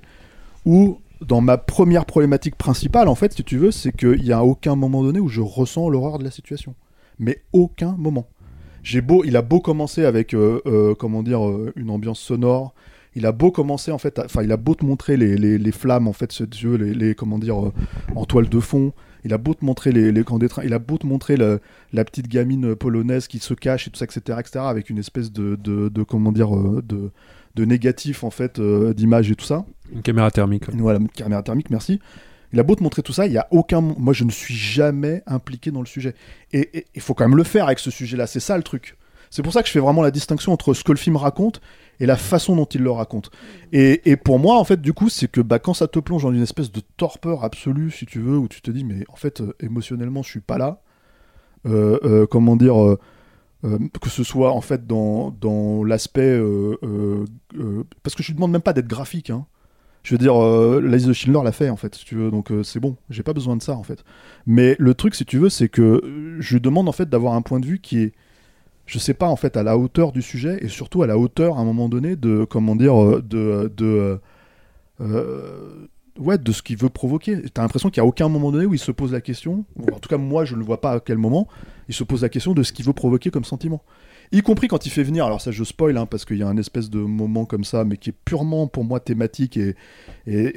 où 0.65 0.99
dans 1.25 1.41
ma 1.41 1.57
première 1.57 2.05
problématique 2.05 2.55
principale, 2.55 3.09
en 3.09 3.15
fait, 3.15 3.33
si 3.33 3.43
tu 3.43 3.57
veux, 3.57 3.71
c'est 3.71 3.91
qu'il 3.91 4.23
n'y 4.23 4.31
a 4.31 4.43
aucun 4.43 4.75
moment 4.75 5.03
donné 5.03 5.19
où 5.19 5.27
je 5.27 5.41
ressens 5.41 5.89
l'horreur 5.89 6.17
de 6.17 6.23
la 6.23 6.31
situation. 6.31 6.75
Mais 7.19 7.41
aucun 7.51 7.95
moment. 7.97 8.27
J'ai 8.83 9.01
beau, 9.01 9.25
il 9.25 9.35
a 9.35 9.41
beau 9.41 9.59
commencer 9.59 10.05
avec, 10.05 10.33
euh, 10.33 10.61
euh, 10.65 10.95
comment 10.95 11.23
dire, 11.23 11.41
une 11.75 11.89
ambiance 11.89 12.19
sonore. 12.19 12.73
Il 13.15 13.25
a 13.25 13.31
beau 13.31 13.51
commencer 13.51 13.91
en 13.91 13.97
fait, 13.97 14.19
enfin, 14.19 14.43
il 14.43 14.51
a 14.51 14.57
beau 14.57 14.75
te 14.75 14.85
montrer 14.85 15.17
les, 15.17 15.35
les, 15.35 15.57
les 15.57 15.71
flammes 15.71 16.07
en 16.07 16.13
fait, 16.13 16.31
ce 16.31 16.43
dieu, 16.43 16.75
les, 16.75 16.93
les 16.93 17.15
comment 17.15 17.39
dire, 17.39 17.65
euh, 17.65 17.73
en 18.15 18.25
toile 18.25 18.47
de 18.47 18.59
fond. 18.59 18.93
Il 19.25 19.33
a 19.33 19.37
beau 19.37 19.53
te 19.53 19.63
montrer 19.65 19.91
les, 19.91 20.11
les 20.11 20.23
camps 20.23 20.39
des 20.39 20.47
trains. 20.49 20.63
Il 20.63 20.73
a 20.73 20.79
beau 20.79 20.97
te 20.97 21.05
montrer 21.05 21.35
le- 21.37 21.59
la 21.93 22.05
petite 22.05 22.27
gamine 22.27 22.75
polonaise 22.75 23.27
qui 23.27 23.39
se 23.39 23.53
cache 23.53 23.87
et 23.87 23.91
tout 23.91 23.97
ça, 23.97 24.05
etc., 24.05 24.37
etc., 24.39 24.59
avec 24.67 24.89
une 24.89 24.97
espèce 24.97 25.31
de, 25.31 25.55
de, 25.55 25.89
de 25.89 26.03
comment 26.03 26.31
dire, 26.31 26.55
euh, 26.55 26.81
de, 26.87 27.11
de 27.55 27.65
négatif 27.65 28.23
en 28.23 28.29
fait, 28.31 28.59
euh, 28.59 28.93
d'image 28.93 29.29
et 29.31 29.35
tout 29.35 29.45
ça. 29.45 29.65
Une 29.93 30.01
caméra 30.01 30.31
thermique. 30.31 30.65
Voilà, 30.73 30.99
une 30.99 31.09
caméra 31.09 31.43
thermique, 31.43 31.69
merci. 31.69 31.99
Il 32.53 32.59
a 32.59 32.63
beau 32.63 32.75
te 32.75 32.81
montrer 32.81 33.03
tout 33.03 33.13
ça, 33.13 33.27
il 33.27 33.33
y 33.33 33.37
a 33.37 33.47
aucun. 33.51 33.79
Moi, 33.81 34.13
je 34.13 34.23
ne 34.23 34.31
suis 34.31 34.55
jamais 34.55 35.21
impliqué 35.27 35.69
dans 35.69 35.81
le 35.81 35.85
sujet. 35.85 36.15
Et 36.51 36.85
il 36.95 37.01
faut 37.01 37.13
quand 37.13 37.27
même 37.27 37.37
le 37.37 37.43
faire 37.43 37.65
avec 37.65 37.77
ce 37.79 37.91
sujet-là. 37.91 38.25
C'est 38.25 38.39
ça 38.39 38.57
le 38.57 38.63
truc. 38.63 38.97
C'est 39.29 39.43
pour 39.43 39.53
ça 39.53 39.61
que 39.61 39.67
je 39.67 39.73
fais 39.73 39.79
vraiment 39.79 40.01
la 40.01 40.11
distinction 40.11 40.51
entre 40.51 40.73
ce 40.73 40.83
que 40.83 40.91
le 40.91 40.97
film 40.97 41.15
raconte 41.15 41.61
et 41.99 42.05
la 42.05 42.15
façon 42.15 42.55
dont 42.55 42.65
il 42.65 42.81
le 42.81 42.91
raconte. 42.91 43.29
Et, 43.71 44.15
pour 44.15 44.39
moi, 44.39 44.57
en 44.57 44.63
fait, 44.63 44.81
du 44.81 44.93
coup, 44.93 45.09
c'est 45.09 45.29
que 45.29 45.41
bah, 45.41 45.59
quand 45.59 45.73
ça 45.73 45.87
te 45.87 45.99
plonge 45.99 46.23
dans 46.23 46.31
une 46.31 46.41
espèce 46.41 46.71
de 46.71 46.81
torpeur 46.97 47.43
absolue, 47.43 47.91
si 47.91 48.05
tu 48.05 48.19
veux, 48.19 48.37
où 48.37 48.47
tu 48.47 48.61
te 48.61 48.71
dis, 48.71 48.83
mais 48.83 49.03
en 49.09 49.15
fait, 49.15 49.41
euh, 49.41 49.53
émotionnellement, 49.59 50.23
je 50.23 50.29
suis 50.29 50.39
pas 50.39 50.57
là. 50.57 50.81
Euh, 51.67 51.99
euh, 52.05 52.25
comment 52.25 52.55
dire 52.55 52.97
que 54.01 54.09
ce 54.09 54.23
soit 54.23 54.53
en 54.53 54.61
fait 54.61 54.87
dans, 54.87 55.31
dans 55.31 55.83
l'aspect 55.83 56.41
parce 58.01 58.15
que 58.15 58.23
je 58.23 58.29
lui 58.29 58.35
demande 58.35 58.51
même 58.53 58.61
pas 58.61 58.71
d'être 58.71 58.87
graphique 58.87 59.29
hein. 59.29 59.45
je 60.01 60.13
veux 60.13 60.17
dire 60.17 60.35
la 60.39 60.97
de 60.97 61.11
Schindler 61.11 61.41
l'a 61.43 61.51
fait 61.51 61.69
en 61.69 61.75
fait 61.75 61.95
si 61.95 62.05
tu 62.05 62.15
veux 62.15 62.31
donc 62.31 62.53
c'est 62.63 62.79
bon 62.79 62.95
j'ai 63.09 63.21
pas 63.21 63.33
besoin 63.33 63.57
de 63.57 63.61
ça 63.61 63.75
en 63.75 63.83
fait 63.83 64.05
mais 64.45 64.77
le 64.79 64.93
truc 64.93 65.13
si 65.13 65.25
tu 65.25 65.37
veux 65.37 65.49
c'est 65.49 65.67
que 65.67 66.37
je 66.39 66.53
lui 66.53 66.61
demande 66.61 66.87
en 66.87 66.93
fait 66.93 67.09
d'avoir 67.09 67.33
un 67.33 67.41
point 67.41 67.59
de 67.59 67.65
vue 67.65 67.79
qui 67.79 67.99
est 67.99 68.13
je 68.89 68.97
sais 68.97 69.13
pas 69.13 69.27
en 69.27 69.35
fait 69.35 69.55
à 69.55 69.61
la 69.61 69.77
hauteur 69.77 70.11
du 70.11 70.23
sujet 70.23 70.57
et 70.61 70.67
surtout 70.67 71.03
à 71.03 71.07
la 71.07 71.17
hauteur 71.17 71.57
à 71.57 71.61
un 71.61 71.63
moment 71.63 71.89
donné 71.89 72.15
de 72.15 72.43
comment 72.43 72.75
dire 72.75 72.99
euh, 72.99 73.21
de 73.21 73.71
de 73.77 74.19
euh, 74.99 75.87
de 76.17 76.51
ce 76.51 76.61
qu'il 76.61 76.75
veut 76.75 76.89
provoquer. 76.89 77.39
T'as 77.53 77.61
l'impression 77.61 77.89
qu'il 77.89 78.01
n'y 78.01 78.07
a 78.07 78.09
aucun 78.09 78.27
moment 78.27 78.51
donné 78.51 78.65
où 78.65 78.73
il 78.73 78.79
se 78.79 78.91
pose 78.91 79.13
la 79.13 79.21
question, 79.21 79.63
en 79.93 79.99
tout 79.99 80.09
cas 80.09 80.17
moi 80.17 80.43
je 80.43 80.55
ne 80.55 80.63
vois 80.63 80.81
pas 80.81 80.93
à 80.93 80.99
quel 80.99 81.19
moment, 81.19 81.47
il 81.87 81.93
se 81.93 82.03
pose 82.03 82.23
la 82.23 82.29
question 82.29 82.53
de 82.53 82.63
ce 82.63 82.73
qu'il 82.73 82.83
veut 82.83 82.93
provoquer 82.93 83.29
comme 83.29 83.45
sentiment. 83.45 83.83
Y 84.31 84.41
compris 84.41 84.67
quand 84.67 84.85
il 84.85 84.89
fait 84.89 85.03
venir, 85.03 85.25
alors 85.25 85.39
ça 85.39 85.51
je 85.51 85.63
spoil, 85.63 85.95
hein, 85.95 86.07
parce 86.07 86.25
qu'il 86.25 86.37
y 86.37 86.43
a 86.43 86.47
un 86.47 86.57
espèce 86.57 86.89
de 86.89 86.99
moment 86.99 87.45
comme 87.45 87.63
ça, 87.63 87.85
mais 87.85 87.95
qui 87.95 88.09
est 88.09 88.17
purement 88.25 88.67
pour 88.67 88.83
moi 88.83 88.99
thématique 88.99 89.57
et, 89.57 89.75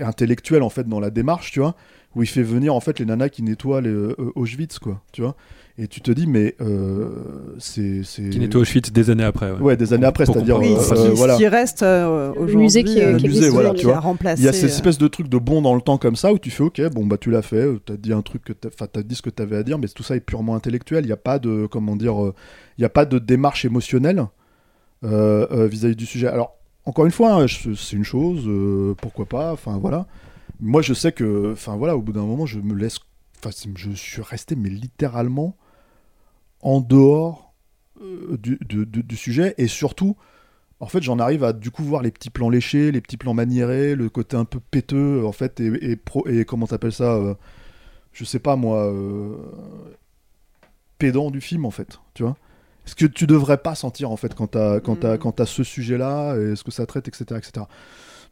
intellectuel 0.01 0.62
en 0.62 0.71
fait 0.71 0.88
dans 0.88 1.01
la 1.01 1.11
démarche, 1.11 1.53
tu 1.53 1.61
vois, 1.61 1.77
où 2.16 2.23
il 2.23 2.29
fait 2.29 2.42
venir 2.42 2.75
en 2.75 2.81
fait 2.81 2.99
les 2.99 3.05
nanas 3.05 3.29
qui 3.29 3.42
nettoient 3.42 3.83
euh, 3.83 4.14
Auschwitz, 4.35 4.79
quoi, 4.79 5.03
tu 5.12 5.21
vois. 5.21 5.37
Et 5.79 5.89
tu 5.89 6.03
te 6.03 6.11
dis, 6.11 6.27
mais 6.27 6.55
euh, 6.61 7.55
c'est. 7.59 8.03
Qui 8.03 8.39
nettoie 8.39 8.61
Auschwitz 8.61 8.93
des 8.93 9.09
années 9.09 9.25
après. 9.25 9.53
Ouais, 9.53 9.61
ouais 9.61 9.77
des 9.77 9.95
années 9.95 10.05
après, 10.07 10.27
c'est-à-dire. 10.27 10.59
Oui, 10.59 10.75
euh, 10.77 10.95
qui, 10.95 11.17
voilà. 11.17 11.37
qui 11.37 11.49
reste 11.49 11.83
euh, 11.83 12.33
aujourd'hui. 12.33 12.57
musée 12.57 12.85
qui, 12.85 13.01
euh, 13.01 13.17
qui 13.17 13.25
musée, 13.25 13.39
existe 13.39 13.53
voilà, 13.53 13.71
aujourd'hui. 13.71 13.81
tu 13.81 13.87
vois. 13.87 13.97
a 13.97 14.01
remplacé, 14.01 14.43
Il 14.43 14.45
y 14.45 14.49
a 14.49 14.53
cette 14.53 14.65
euh, 14.65 14.75
espèce 14.75 14.99
de 14.99 15.09
truc 15.09 15.29
de 15.29 15.39
bon 15.39 15.63
dans 15.63 15.75
le 15.75 15.81
temps 15.81 15.97
comme 15.97 16.17
ça 16.17 16.33
où 16.33 16.39
tu 16.39 16.51
fais 16.51 16.63
ok 16.63 16.83
bon 16.93 17.07
bah 17.07 17.17
tu 17.19 17.31
l'as 17.31 17.41
fait 17.43 17.57
euh, 17.57 17.81
t'as 17.85 17.97
dit 17.97 18.13
un 18.13 18.21
truc 18.21 18.45
que 18.45 18.53
enfin 18.67 18.87
t'as 18.93 19.03
dit 19.03 19.15
ce 19.15 19.23
que 19.23 19.31
t'avais 19.31 19.57
à 19.57 19.63
dire 19.63 19.79
mais 19.79 19.89
tout 19.89 20.03
ça 20.03 20.15
est 20.15 20.21
purement 20.21 20.55
intellectuel 20.55 21.05
il 21.05 21.07
n'y 21.07 21.13
a 21.13 21.17
pas 21.17 21.39
de 21.39 21.67
comment 21.67 21.97
dire 21.97 22.23
euh, 22.23 22.35
il 22.77 22.83
y 22.83 22.85
a 22.85 22.91
pas 22.91 23.07
de 23.07 23.19
démarche 23.19 23.65
émotionnelle 23.65 24.27
euh, 25.05 25.47
euh, 25.51 25.67
vis-à-vis 25.67 25.97
du 25.97 26.07
sujet 26.07 26.27
alors 26.29 26.57
encore 26.85 27.07
une 27.07 27.13
fois 27.13 27.43
hein, 27.43 27.47
c'est 27.49 27.97
une 27.97 28.05
chose 28.05 28.45
euh, 28.47 28.95
pourquoi 29.01 29.25
pas 29.27 29.53
enfin 29.53 29.79
voilà 29.79 30.07
moi 30.61 30.83
je 30.83 30.93
sais 30.93 31.13
que 31.13 31.53
enfin 31.53 31.77
voilà 31.77 31.97
au 31.97 32.03
bout 32.03 32.13
d'un 32.13 32.25
moment 32.27 32.45
je 32.47 32.61
me 32.61 32.75
laisse 32.75 32.99
enfin 33.43 33.51
je 33.75 33.91
suis 33.93 34.23
resté 34.23 34.55
mais 34.55 34.69
littéralement 34.69 35.57
en 36.62 36.81
dehors 36.81 37.55
euh, 38.01 38.38
du, 38.38 39.16
sujet 39.16 39.55
et 39.59 39.66
surtout 39.66 40.16
en 40.81 40.87
fait, 40.87 41.01
j'en 41.01 41.20
arrive 41.20 41.44
à 41.44 41.53
du 41.53 41.70
coup 41.70 41.85
voir 41.85 42.03
les 42.03 42.11
petits 42.11 42.31
plans 42.31 42.51
léchés, 42.51 42.90
les 42.90 43.01
petits 43.01 43.16
plans 43.16 43.35
maniérés, 43.35 43.94
le 43.94 44.09
côté 44.09 44.37
un 44.37 44.44
peu 44.44 44.59
péteux, 44.59 45.25
en 45.25 45.31
fait, 45.31 45.61
et, 45.61 45.92
et, 45.92 45.94
pro, 45.94 46.27
et 46.27 46.44
comment 46.44 46.66
t'appelles 46.66 46.92
ça 46.92 47.14
euh, 47.14 47.35
Je 48.12 48.25
sais 48.25 48.40
pas 48.40 48.57
moi, 48.57 48.87
euh, 48.92 49.37
pédant 50.98 51.31
du 51.31 51.40
film 51.40 51.66
en 51.66 51.70
fait, 51.70 52.01
tu 52.14 52.25
vois 52.25 52.37
Ce 52.85 52.96
que 52.96 53.07
tu 53.07 53.29
devrais 53.29 53.59
pas 53.59 53.77
sentir 53.77 54.11
en 54.11 54.16
fait 54.16 54.35
quand 54.35 54.48
t'as 54.48 54.81
quand 54.81 54.96
t'as 54.96 55.18
quand 55.18 55.31
t'as 55.31 55.46
ce 55.46 55.62
sujet-là, 55.62 56.37
et 56.37 56.57
ce 56.57 56.64
que 56.64 56.72
ça 56.72 56.85
traite, 56.85 57.07
etc., 57.07 57.38
etc. 57.38 57.66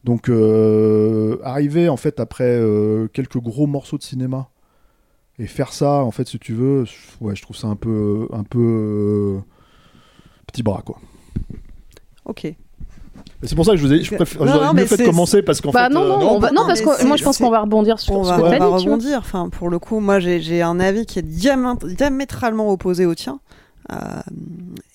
Donc, 0.04 0.28
euh, 0.28 1.38
arriver 1.44 1.88
en 1.88 1.96
fait 1.96 2.20
après 2.20 2.44
euh, 2.44 3.08
quelques 3.08 3.38
gros 3.38 3.66
morceaux 3.66 3.98
de 3.98 4.02
cinéma 4.02 4.48
et 5.40 5.46
faire 5.46 5.72
ça, 5.72 5.90
en 6.04 6.10
fait, 6.10 6.28
si 6.28 6.38
tu 6.38 6.52
veux, 6.54 6.84
je- 6.84 7.24
ouais, 7.24 7.34
je 7.34 7.42
trouve 7.42 7.56
ça 7.56 7.66
un 7.68 7.76
peu 7.76 8.28
un 8.32 8.44
peu 8.44 8.58
euh, 8.60 9.38
petit 10.46 10.62
bras 10.62 10.82
quoi. 10.84 10.98
Ok. 12.24 12.54
C'est 13.42 13.54
pour 13.56 13.64
ça 13.64 13.70
que 13.72 13.78
je 13.78 13.86
vous 13.86 13.92
ai, 13.92 14.02
je 14.02 14.14
préfère, 14.14 14.44
Non, 14.44 14.52
j'aurais 14.52 14.66
non, 14.66 14.74
mieux 14.74 14.84
fait 14.86 14.98
de 14.98 15.04
commencer 15.04 15.42
parce 15.42 15.60
qu'en 15.62 15.70
Bah 15.70 15.88
fait. 15.88 15.94
non, 15.94 16.02
euh, 16.02 16.08
non, 16.08 16.36
on 16.36 16.38
va- 16.38 16.50
non, 16.50 16.66
parce 16.66 16.82
que 16.82 17.06
moi 17.06 17.16
je 17.16 17.24
pense 17.24 17.38
qu'on 17.38 17.48
va 17.50 17.60
rebondir 17.60 17.98
sur 17.98 18.14
on 18.14 18.24
ce 18.24 18.28
va, 18.30 18.36
que 18.36 18.42
on 18.42 18.70
va 18.70 18.76
rebondir. 18.76 19.18
Enfin, 19.20 19.48
pour 19.48 19.70
le 19.70 19.78
coup, 19.78 19.98
moi, 20.00 20.20
j'ai 20.20 20.40
j'ai 20.40 20.60
un 20.60 20.78
avis 20.78 21.06
qui 21.06 21.18
est 21.18 21.22
diamétralement 21.22 22.70
opposé 22.70 23.06
au 23.06 23.14
tien. 23.14 23.40
Euh, 23.90 23.96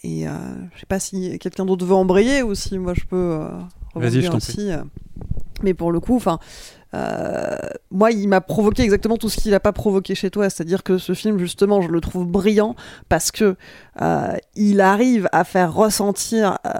et 0.03 0.27
euh, 0.27 0.31
je 0.75 0.79
sais 0.79 0.86
pas 0.86 0.99
si 0.99 1.38
quelqu'un 1.39 1.65
d'autre 1.65 1.86
veut 1.86 1.95
embrayer 1.95 2.43
ou 2.43 2.53
si 2.55 2.77
moi 2.77 2.93
je 2.93 3.03
peux 3.05 3.15
euh, 3.41 3.47
Vas-y, 3.95 4.21
je 4.21 4.29
t'en 4.29 4.38
prie. 4.38 4.69
Mais 5.63 5.73
pour 5.73 5.91
le 5.91 5.99
coup, 5.99 6.15
enfin, 6.15 6.38
euh, 6.95 7.58
moi, 7.91 8.12
il 8.12 8.27
m'a 8.27 8.41
provoqué 8.41 8.84
exactement 8.84 9.17
tout 9.17 9.29
ce 9.29 9.38
qu'il 9.38 9.51
n'a 9.51 9.60
pas 9.60 9.73
provoqué 9.73 10.15
chez 10.15 10.29
toi. 10.29 10.49
C'est-à-dire 10.49 10.84
que 10.84 10.97
ce 10.97 11.13
film, 11.13 11.38
justement, 11.38 11.81
je 11.81 11.89
le 11.89 12.01
trouve 12.01 12.25
brillant 12.25 12.75
parce 13.10 13.31
que 13.31 13.55
euh, 14.01 14.34
il 14.55 14.81
arrive 14.81 15.27
à 15.31 15.43
faire 15.43 15.73
ressentir 15.73 16.58
euh, 16.65 16.71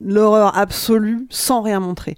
l'horreur 0.00 0.56
absolue 0.56 1.26
sans 1.30 1.62
rien 1.62 1.80
montrer. 1.80 2.16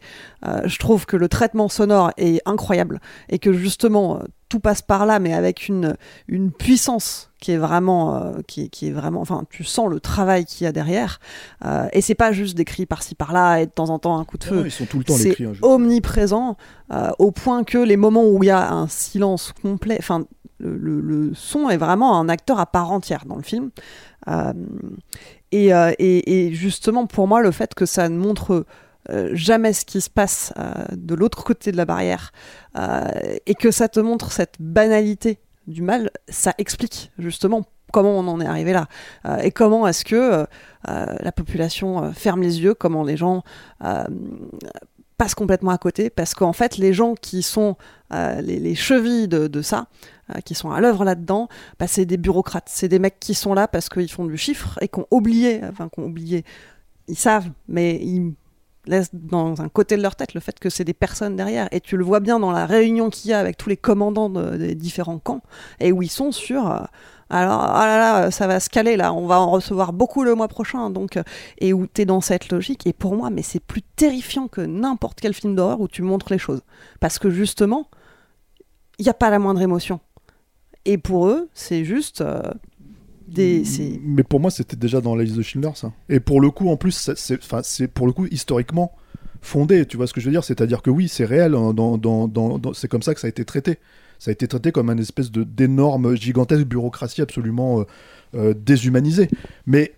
Je 0.64 0.78
trouve 0.78 1.04
que 1.06 1.16
le 1.16 1.28
traitement 1.28 1.68
sonore 1.68 2.12
est 2.16 2.40
incroyable 2.44 3.00
et 3.28 3.38
que 3.38 3.52
justement 3.52 4.20
tout 4.48 4.60
passe 4.60 4.82
par 4.82 5.04
là, 5.04 5.18
mais 5.18 5.32
avec 5.32 5.68
une, 5.68 5.96
une 6.26 6.52
puissance 6.52 7.27
qui 7.40 7.52
est 7.52 7.56
vraiment, 7.56 8.16
euh, 8.16 8.32
qui, 8.46 8.62
est- 8.64 8.68
qui 8.68 8.88
est 8.88 8.90
vraiment, 8.92 9.20
enfin, 9.20 9.44
tu 9.50 9.62
sens 9.64 9.88
le 9.88 10.00
travail 10.00 10.44
qu'il 10.44 10.64
y 10.64 10.68
a 10.68 10.72
derrière. 10.72 11.20
Euh, 11.64 11.86
et 11.92 12.00
c'est 12.00 12.14
pas 12.14 12.32
juste 12.32 12.56
des 12.56 12.64
cris 12.64 12.84
par-ci 12.86 13.14
par-là 13.14 13.60
et 13.60 13.66
de 13.66 13.70
temps 13.70 13.90
en 13.90 13.98
temps 13.98 14.18
un 14.18 14.24
coup 14.24 14.38
de 14.38 14.44
feu. 14.44 14.62
ils 14.66 14.70
sont 14.70 14.86
tout 14.86 14.98
le 14.98 15.04
temps 15.04 15.14
les 15.16 15.22
C'est 15.22 15.30
cris, 15.30 15.44
hein, 15.44 15.52
omniprésent 15.62 16.56
euh, 16.92 17.10
au 17.18 17.30
point 17.30 17.64
que 17.64 17.78
les 17.78 17.96
moments 17.96 18.24
où 18.26 18.42
il 18.42 18.46
y 18.46 18.50
a 18.50 18.72
un 18.72 18.88
silence 18.88 19.52
complet, 19.62 19.96
enfin, 19.98 20.24
le, 20.58 20.76
le- 20.76 21.00
le 21.00 21.34
son 21.34 21.68
est 21.70 21.76
vraiment 21.76 22.18
un 22.18 22.28
acteur 22.28 22.58
à 22.58 22.66
part 22.66 22.90
entière 22.90 23.24
dans 23.26 23.36
le 23.36 23.42
film. 23.42 23.70
Euh, 24.26 24.52
et, 25.52 25.68
et- 25.68 26.46
et 26.48 26.52
justement, 26.52 27.06
pour 27.06 27.28
moi, 27.28 27.40
le 27.40 27.50
fait 27.52 27.74
que 27.74 27.86
ça 27.86 28.08
ne 28.08 28.18
montre 28.18 28.66
euh, 29.10 29.30
jamais 29.32 29.72
ce 29.72 29.84
qui 29.86 30.00
se 30.02 30.10
passe 30.10 30.52
euh, 30.58 30.70
de 30.94 31.14
l'autre 31.14 31.42
côté 31.44 31.72
de 31.72 31.76
la 31.78 31.86
barrière 31.86 32.30
euh, 32.76 33.06
et 33.46 33.54
que 33.54 33.70
ça 33.70 33.88
te 33.88 34.00
montre 34.00 34.32
cette 34.32 34.56
banalité 34.60 35.38
du 35.68 35.82
mal, 35.82 36.10
ça 36.28 36.54
explique 36.58 37.12
justement 37.18 37.62
comment 37.92 38.18
on 38.18 38.26
en 38.28 38.40
est 38.40 38.46
arrivé 38.46 38.72
là. 38.72 38.86
Euh, 39.26 39.38
et 39.38 39.50
comment 39.50 39.86
est-ce 39.86 40.04
que 40.04 40.16
euh, 40.16 40.44
euh, 40.88 41.16
la 41.20 41.32
population 41.32 42.12
ferme 42.12 42.42
les 42.42 42.60
yeux, 42.60 42.74
comment 42.74 43.04
les 43.04 43.16
gens 43.16 43.42
passent 45.16 45.34
complètement 45.34 45.72
à 45.72 45.78
côté 45.78 46.10
parce 46.10 46.32
qu'en 46.34 46.52
fait 46.52 46.76
les 46.76 46.92
gens 46.92 47.14
qui 47.14 47.42
sont 47.42 47.76
les, 48.12 48.60
les 48.60 48.74
chevilles 48.76 49.26
de, 49.26 49.62
ça 49.62 49.88
qui 50.44 50.54
sont 50.54 50.70
à 50.70 50.80
l'œuvre 50.80 51.04
là-dedans 51.04 51.48
bah, 51.80 51.88
c'est 51.88 52.06
des 52.06 52.16
bureaucrates. 52.16 52.68
C'est 52.68 52.88
des 52.88 53.00
mecs 53.00 53.18
qui 53.18 53.34
sont 53.34 53.52
là 53.52 53.66
parce 53.66 53.88
qu'ils 53.88 54.10
font 54.10 54.26
du 54.26 54.36
chiffre 54.36 54.78
et 54.80 54.88
qui 54.88 55.00
ont 55.00 55.06
oublié 55.10 55.60
enfin 55.64 55.88
qui 55.88 56.00
ont 56.00 56.06
oublié. 56.06 56.44
Ils 57.08 57.18
savent 57.18 57.50
mais 57.66 57.96
ils 57.96 58.34
laissent 58.88 59.10
dans 59.14 59.60
un 59.60 59.68
côté 59.68 59.96
de 59.96 60.02
leur 60.02 60.16
tête 60.16 60.34
le 60.34 60.40
fait 60.40 60.58
que 60.58 60.70
c'est 60.70 60.84
des 60.84 60.94
personnes 60.94 61.36
derrière. 61.36 61.68
Et 61.72 61.80
tu 61.80 61.96
le 61.96 62.04
vois 62.04 62.20
bien 62.20 62.38
dans 62.40 62.50
la 62.50 62.66
réunion 62.66 63.10
qu'il 63.10 63.30
y 63.30 63.34
a 63.34 63.38
avec 63.38 63.56
tous 63.56 63.68
les 63.68 63.76
commandants 63.76 64.30
de- 64.30 64.56
des 64.56 64.74
différents 64.74 65.18
camps 65.18 65.42
et 65.80 65.92
où 65.92 66.02
ils 66.02 66.10
sont 66.10 66.32
sur 66.32 66.70
euh, 66.70 66.80
alors 67.30 67.60
ah 67.60 67.86
là 67.86 67.98
là 67.98 68.30
ça 68.30 68.46
va 68.46 68.58
se 68.58 68.70
caler 68.70 68.96
là 68.96 69.12
on 69.12 69.26
va 69.26 69.38
en 69.38 69.50
recevoir 69.50 69.92
beaucoup 69.92 70.24
le 70.24 70.34
mois 70.34 70.48
prochain 70.48 70.88
donc 70.88 71.18
euh, 71.18 71.22
et 71.58 71.74
où 71.74 71.86
tu 71.86 72.02
es 72.02 72.04
dans 72.06 72.20
cette 72.22 72.50
logique. 72.50 72.86
Et 72.86 72.92
pour 72.92 73.14
moi 73.14 73.30
mais 73.30 73.42
c'est 73.42 73.60
plus 73.60 73.82
terrifiant 73.82 74.48
que 74.48 74.62
n'importe 74.62 75.20
quel 75.20 75.34
film 75.34 75.54
d'horreur 75.54 75.80
où 75.80 75.88
tu 75.88 76.02
montres 76.02 76.32
les 76.32 76.38
choses. 76.38 76.62
Parce 77.00 77.18
que 77.18 77.30
justement 77.30 77.88
il 78.98 79.04
n'y 79.04 79.10
a 79.10 79.14
pas 79.14 79.30
la 79.30 79.38
moindre 79.38 79.60
émotion. 79.62 80.00
Et 80.86 80.96
pour 80.98 81.28
eux 81.28 81.48
c'est 81.52 81.84
juste 81.84 82.22
euh, 82.22 82.40
des 83.28 83.62
Mais 84.04 84.22
pour 84.22 84.40
moi, 84.40 84.50
c'était 84.50 84.76
déjà 84.76 85.00
dans 85.00 85.14
la 85.14 85.24
liste 85.24 85.36
de 85.36 85.42
Schindler, 85.42 85.70
ça. 85.74 85.92
Et 86.08 86.20
pour 86.20 86.40
le 86.40 86.50
coup, 86.50 86.68
en 86.70 86.76
plus, 86.76 87.12
c'est, 87.16 87.38
enfin, 87.42 87.60
c'est 87.62 87.88
pour 87.88 88.06
le 88.06 88.12
coup 88.12 88.26
historiquement 88.30 88.92
fondé. 89.40 89.86
Tu 89.86 89.96
vois 89.96 90.06
ce 90.06 90.12
que 90.14 90.20
je 90.20 90.26
veux 90.26 90.32
dire? 90.32 90.44
C'est-à-dire 90.44 90.82
que 90.82 90.90
oui, 90.90 91.08
c'est 91.08 91.24
réel. 91.24 91.54
hein, 91.54 91.72
dans, 91.74 91.98
dans, 91.98 92.26
dans- 92.28 92.58
dans- 92.58 92.72
c'est 92.74 92.88
comme 92.88 93.02
ça 93.02 93.14
que 93.14 93.20
ça 93.20 93.26
a 93.26 93.30
été 93.30 93.44
traité. 93.44 93.78
Ça 94.18 94.30
a 94.30 94.32
été 94.32 94.48
traité 94.48 94.72
comme 94.72 94.90
un 94.90 94.98
espèce 94.98 95.30
de 95.30 95.44
d'énorme, 95.44 96.16
gigantesque 96.16 96.64
bureaucratie 96.64 97.22
absolument 97.22 97.80
euh, 97.80 97.84
euh, 98.34 98.54
déshumanisée. 98.54 99.28
Mais 99.66 99.92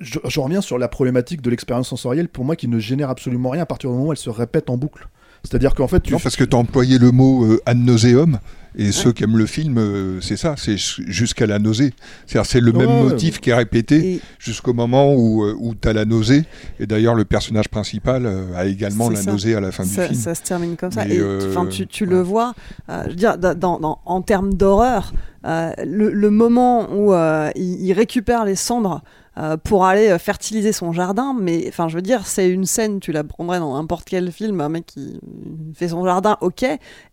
je, 0.00 0.18
je 0.28 0.40
reviens 0.40 0.60
sur 0.60 0.78
la 0.78 0.88
problématique 0.88 1.42
de 1.42 1.50
l'expérience 1.50 1.88
sensorielle, 1.88 2.28
pour 2.28 2.44
moi, 2.44 2.54
qui 2.54 2.68
ne 2.68 2.78
génère 2.78 3.10
absolument 3.10 3.50
rien 3.50 3.62
à 3.62 3.66
partir 3.66 3.90
du 3.90 3.96
moment 3.96 4.08
où 4.08 4.12
elle 4.12 4.18
se 4.18 4.30
répète 4.30 4.70
en 4.70 4.76
boucle. 4.76 5.08
C'est-à-dire 5.42 5.74
qu'en 5.74 5.88
fait, 5.88 6.00
tu 6.00 6.12
Non, 6.12 6.18
parce 6.18 6.36
que 6.36 6.44
tu 6.44 6.54
as 6.54 6.58
employé 6.58 6.98
le 6.98 7.10
mot 7.10 7.44
euh, 7.44 7.60
ad 7.66 7.78
nauseum, 7.78 8.38
et 8.76 8.92
ceux 8.92 9.12
qui 9.12 9.24
aiment 9.24 9.36
le 9.38 9.46
film, 9.46 9.76
euh, 9.78 10.20
c'est 10.20 10.36
ça, 10.36 10.54
c'est 10.56 10.76
jusqu'à 10.76 11.46
la 11.46 11.58
nausée. 11.58 11.92
C'est 12.26 12.60
le 12.60 12.72
Ouais, 12.72 12.86
même 12.86 13.04
motif 13.08 13.40
qui 13.40 13.50
est 13.50 13.54
répété 13.54 14.14
Et- 14.14 14.20
jusqu'au 14.38 14.72
moment 14.72 15.14
où, 15.14 15.44
euh, 15.44 15.54
où 15.58 15.74
tu 15.74 15.88
as 15.88 15.92
la 15.92 16.04
nausée. 16.04 16.44
Et 16.80 16.86
d'ailleurs, 16.86 17.14
le 17.14 17.24
personnage 17.24 17.68
principal 17.68 18.26
euh, 18.26 18.54
a 18.54 18.66
également 18.66 19.10
la 19.10 19.20
ça. 19.22 19.30
nausée 19.32 19.54
à 19.54 19.60
la 19.60 19.72
fin 19.72 19.84
ça, 19.84 20.02
du 20.02 20.08
film. 20.14 20.20
ça 20.20 20.34
se 20.34 20.42
termine 20.42 20.76
comme 20.76 20.92
ça. 20.92 21.04
Mais, 21.04 21.14
et 21.16 21.18
euh, 21.20 21.64
tu, 21.70 21.86
tu 21.86 22.04
ouais. 22.04 22.10
le 22.10 22.20
vois, 22.22 22.54
euh, 22.88 23.02
je 23.04 23.08
veux 23.10 23.14
dire, 23.16 23.38
dans, 23.38 23.54
dans- 23.54 23.78
dans- 23.80 23.98
en 24.04 24.22
termes 24.22 24.54
d'horreur, 24.54 25.12
euh, 25.46 25.72
le, 25.84 26.10
le 26.12 26.30
moment 26.30 26.88
où 26.92 27.12
il, 27.56 27.86
il 27.86 27.92
récupère 27.92 28.44
les 28.44 28.56
cendres 28.56 29.02
pour 29.62 29.84
aller 29.84 30.18
fertiliser 30.18 30.72
son 30.72 30.92
jardin, 30.92 31.32
mais 31.40 31.64
enfin, 31.68 31.86
je 31.86 31.94
veux 31.94 32.02
dire, 32.02 32.26
c'est 32.26 32.48
une 32.48 32.64
scène, 32.64 32.98
tu 32.98 33.12
la 33.12 33.22
prendrais 33.22 33.60
dans 33.60 33.76
n'importe 33.76 34.04
quel 34.08 34.32
film, 34.32 34.60
un 34.60 34.68
mec 34.68 34.86
qui 34.86 35.20
fait 35.76 35.86
son 35.90 36.04
jardin, 36.04 36.36
ok. 36.40 36.64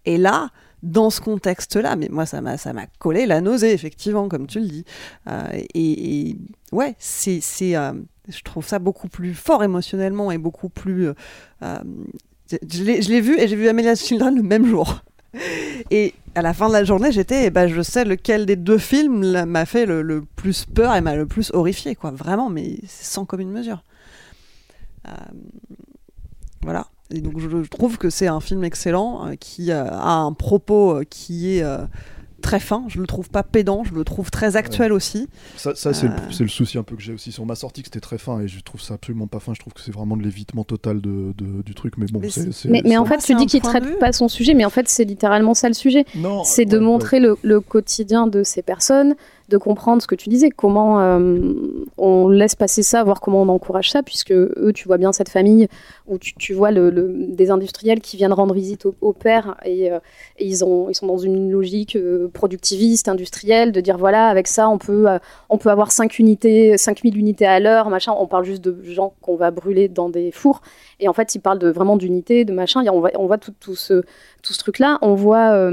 Et 0.07 0.17
là, 0.17 0.49
dans 0.85 1.09
ce 1.09 1.19
contexte-là, 1.19 1.95
mais 1.95 2.07
moi, 2.09 2.25
ça 2.25 2.41
m'a, 2.41 2.57
ça 2.57 2.71
m'a 2.71 2.85
collé 2.99 3.25
la 3.25 3.41
nausée, 3.41 3.73
effectivement, 3.73 4.29
comme 4.29 4.47
tu 4.47 4.59
le 4.59 4.67
dis. 4.67 4.85
Euh, 5.27 5.49
et, 5.73 6.37
ouais, 6.71 6.95
c'est, 6.99 7.41
c'est, 7.41 7.75
euh, 7.75 7.93
je 8.29 8.41
trouve 8.43 8.65
ça 8.65 8.79
beaucoup 8.79 9.07
plus 9.07 9.33
fort 9.33 9.63
émotionnellement 9.63 10.31
et 10.31 10.37
beaucoup 10.37 10.69
plus. 10.69 11.09
euh, 11.63 11.79
je 12.51 12.83
l'ai 12.83 13.01
je 13.01 13.09
l'ai 13.09 13.21
vu 13.21 13.39
et 13.39 13.47
j'ai 13.47 13.55
vu 13.55 13.67
Amelia 13.67 13.95
Children 13.95 14.35
le 14.35 14.43
même 14.43 14.65
jour. 14.67 15.01
Et 15.91 16.13
à 16.35 16.41
la 16.41 16.53
fin 16.53 16.69
de 16.69 16.73
la 16.73 16.85
journée, 16.85 17.11
j'étais, 17.11 17.47
eh 17.47 17.49
ben, 17.49 17.67
je 17.67 17.81
sais 17.81 18.05
lequel 18.05 18.45
des 18.45 18.55
deux 18.55 18.77
films 18.77 19.43
m'a 19.43 19.65
fait 19.65 19.85
le, 19.85 20.01
le 20.01 20.21
plus 20.21 20.63
peur 20.65 20.95
et 20.95 21.01
m'a 21.01 21.15
le 21.15 21.25
plus 21.25 21.51
horrifié, 21.53 21.95
quoi. 21.95 22.11
Vraiment, 22.11 22.49
mais 22.49 22.77
sans 22.87 23.25
commune 23.25 23.51
mesure. 23.51 23.83
Voilà. 26.61 26.87
Et 27.11 27.21
donc 27.21 27.39
je, 27.39 27.47
je 27.63 27.69
trouve 27.69 27.97
que 27.97 28.09
c'est 28.09 28.27
un 28.27 28.39
film 28.39 28.63
excellent 28.63 29.27
euh, 29.27 29.35
qui 29.39 29.71
euh, 29.71 29.85
a 29.91 30.13
un 30.15 30.33
propos 30.33 30.97
euh, 30.97 31.03
qui 31.07 31.55
est 31.57 31.63
euh, 31.63 31.77
très 32.41 32.59
fin. 32.59 32.83
Je 32.87 32.99
le 32.99 33.07
trouve 33.07 33.29
pas 33.29 33.43
pédant, 33.43 33.83
je 33.83 33.93
le 33.93 34.03
trouve 34.03 34.29
très 34.31 34.55
actuel 34.55 34.91
aussi. 34.91 35.27
Ça, 35.55 35.75
ça 35.75 35.93
c'est 35.93 36.07
Euh. 36.07 36.11
le, 36.39 36.47
souci 36.47 36.77
un 36.77 36.83
peu 36.83 36.95
que 36.95 37.01
j'ai 37.01 37.13
aussi 37.13 37.31
sur 37.31 37.45
ma 37.45 37.55
sortie, 37.55 37.81
que 37.81 37.87
c'était 37.87 37.99
très 37.99 38.17
fin 38.17 38.39
et 38.41 38.47
je 38.47 38.59
trouve 38.61 38.81
ça 38.81 38.95
absolument 38.95 39.27
pas 39.27 39.39
fin. 39.39 39.53
Je 39.53 39.59
trouve 39.59 39.73
que 39.73 39.81
c'est 39.81 39.91
vraiment 39.93 40.17
de 40.17 40.23
l'évitement 40.23 40.63
total 40.63 40.99
de, 41.01 41.33
de- 41.37 41.61
du 41.63 41.73
truc. 41.75 41.93
Mais 41.97 42.05
bon, 42.07 42.21
Mais 42.65 42.81
Mais, 42.83 42.97
en 42.97 43.05
fait, 43.05 43.17
tu 43.19 43.35
dis 43.35 43.45
qu'il 43.45 43.61
traite 43.61 43.99
pas 43.99 44.11
son 44.11 44.27
sujet, 44.27 44.53
mais 44.55 44.65
en 44.65 44.69
fait, 44.71 44.87
c'est 44.89 45.05
littéralement 45.05 45.53
ça 45.53 45.67
le 45.67 45.73
sujet. 45.75 46.05
C'est 46.43 46.65
de 46.65 46.77
ouais, 46.77 46.83
montrer 46.83 47.19
le, 47.19 47.35
le 47.43 47.61
quotidien 47.61 48.25
de 48.27 48.43
ces 48.43 48.61
personnes, 48.63 49.15
de 49.49 49.57
comprendre 49.57 50.01
ce 50.01 50.07
que 50.07 50.15
tu 50.15 50.29
disais, 50.29 50.49
comment 50.49 50.99
euh, 50.99 51.53
on 51.97 52.27
laisse 52.27 52.55
passer 52.55 52.81
ça, 52.81 53.03
voir 53.03 53.21
comment 53.21 53.43
on 53.43 53.49
encourage 53.49 53.91
ça, 53.91 54.01
puisque 54.01 54.31
eux, 54.31 54.71
tu 54.73 54.87
vois 54.87 54.97
bien 54.97 55.11
cette 55.11 55.29
famille 55.29 55.67
où 56.07 56.17
tu, 56.17 56.53
vois 56.53 56.71
des 56.71 57.51
industriels 57.51 58.01
qui 58.01 58.17
viennent 58.17 58.33
rendre 58.33 58.53
visite 58.53 58.87
au, 59.01 59.13
père 59.13 59.55
et, 59.63 59.91
euh, 59.91 59.99
ils, 60.39 60.65
ont, 60.65 60.89
ils 60.89 60.95
sont 60.95 61.05
dans 61.05 61.17
une 61.17 61.51
logique 61.51 61.95
euh, 61.95 62.27
productiviste, 62.33 63.07
industrielle, 63.07 63.71
de 63.71 63.81
dire 63.81 63.97
voilà, 63.97 64.27
avec 64.29 64.47
ça, 64.47 64.67
on 64.67 64.77
peut, 64.77 65.07
avoir 65.65 65.91
5 65.91 66.17
unités, 66.17 66.77
5000 66.77 67.17
unités 67.17 67.45
à 67.45 67.59
l'heure, 67.59 67.89
machin. 67.89 68.13
On 68.17 68.27
parle 68.27 68.45
juste 68.45 68.63
de 68.63 68.83
gens 68.83 69.13
qu'on 69.21 69.35
va 69.35 69.51
brûler 69.51 69.87
dans 69.87 70.09
des 70.09 70.31
fours. 70.31 70.61
Et 70.99 71.07
en 71.07 71.13
fait, 71.13 71.35
ils 71.35 71.39
parlent 71.39 71.63
vraiment 71.69 71.97
d'unités, 71.97 72.45
de 72.45 72.53
machin. 72.53 72.83
On 72.91 73.27
voit, 73.27 73.37
tout 73.37 73.75
ce, 73.75 74.01
tout 74.41 74.53
ce 74.53 74.59
truc-là. 74.59 74.97
On 75.01 75.13
voit. 75.13 75.69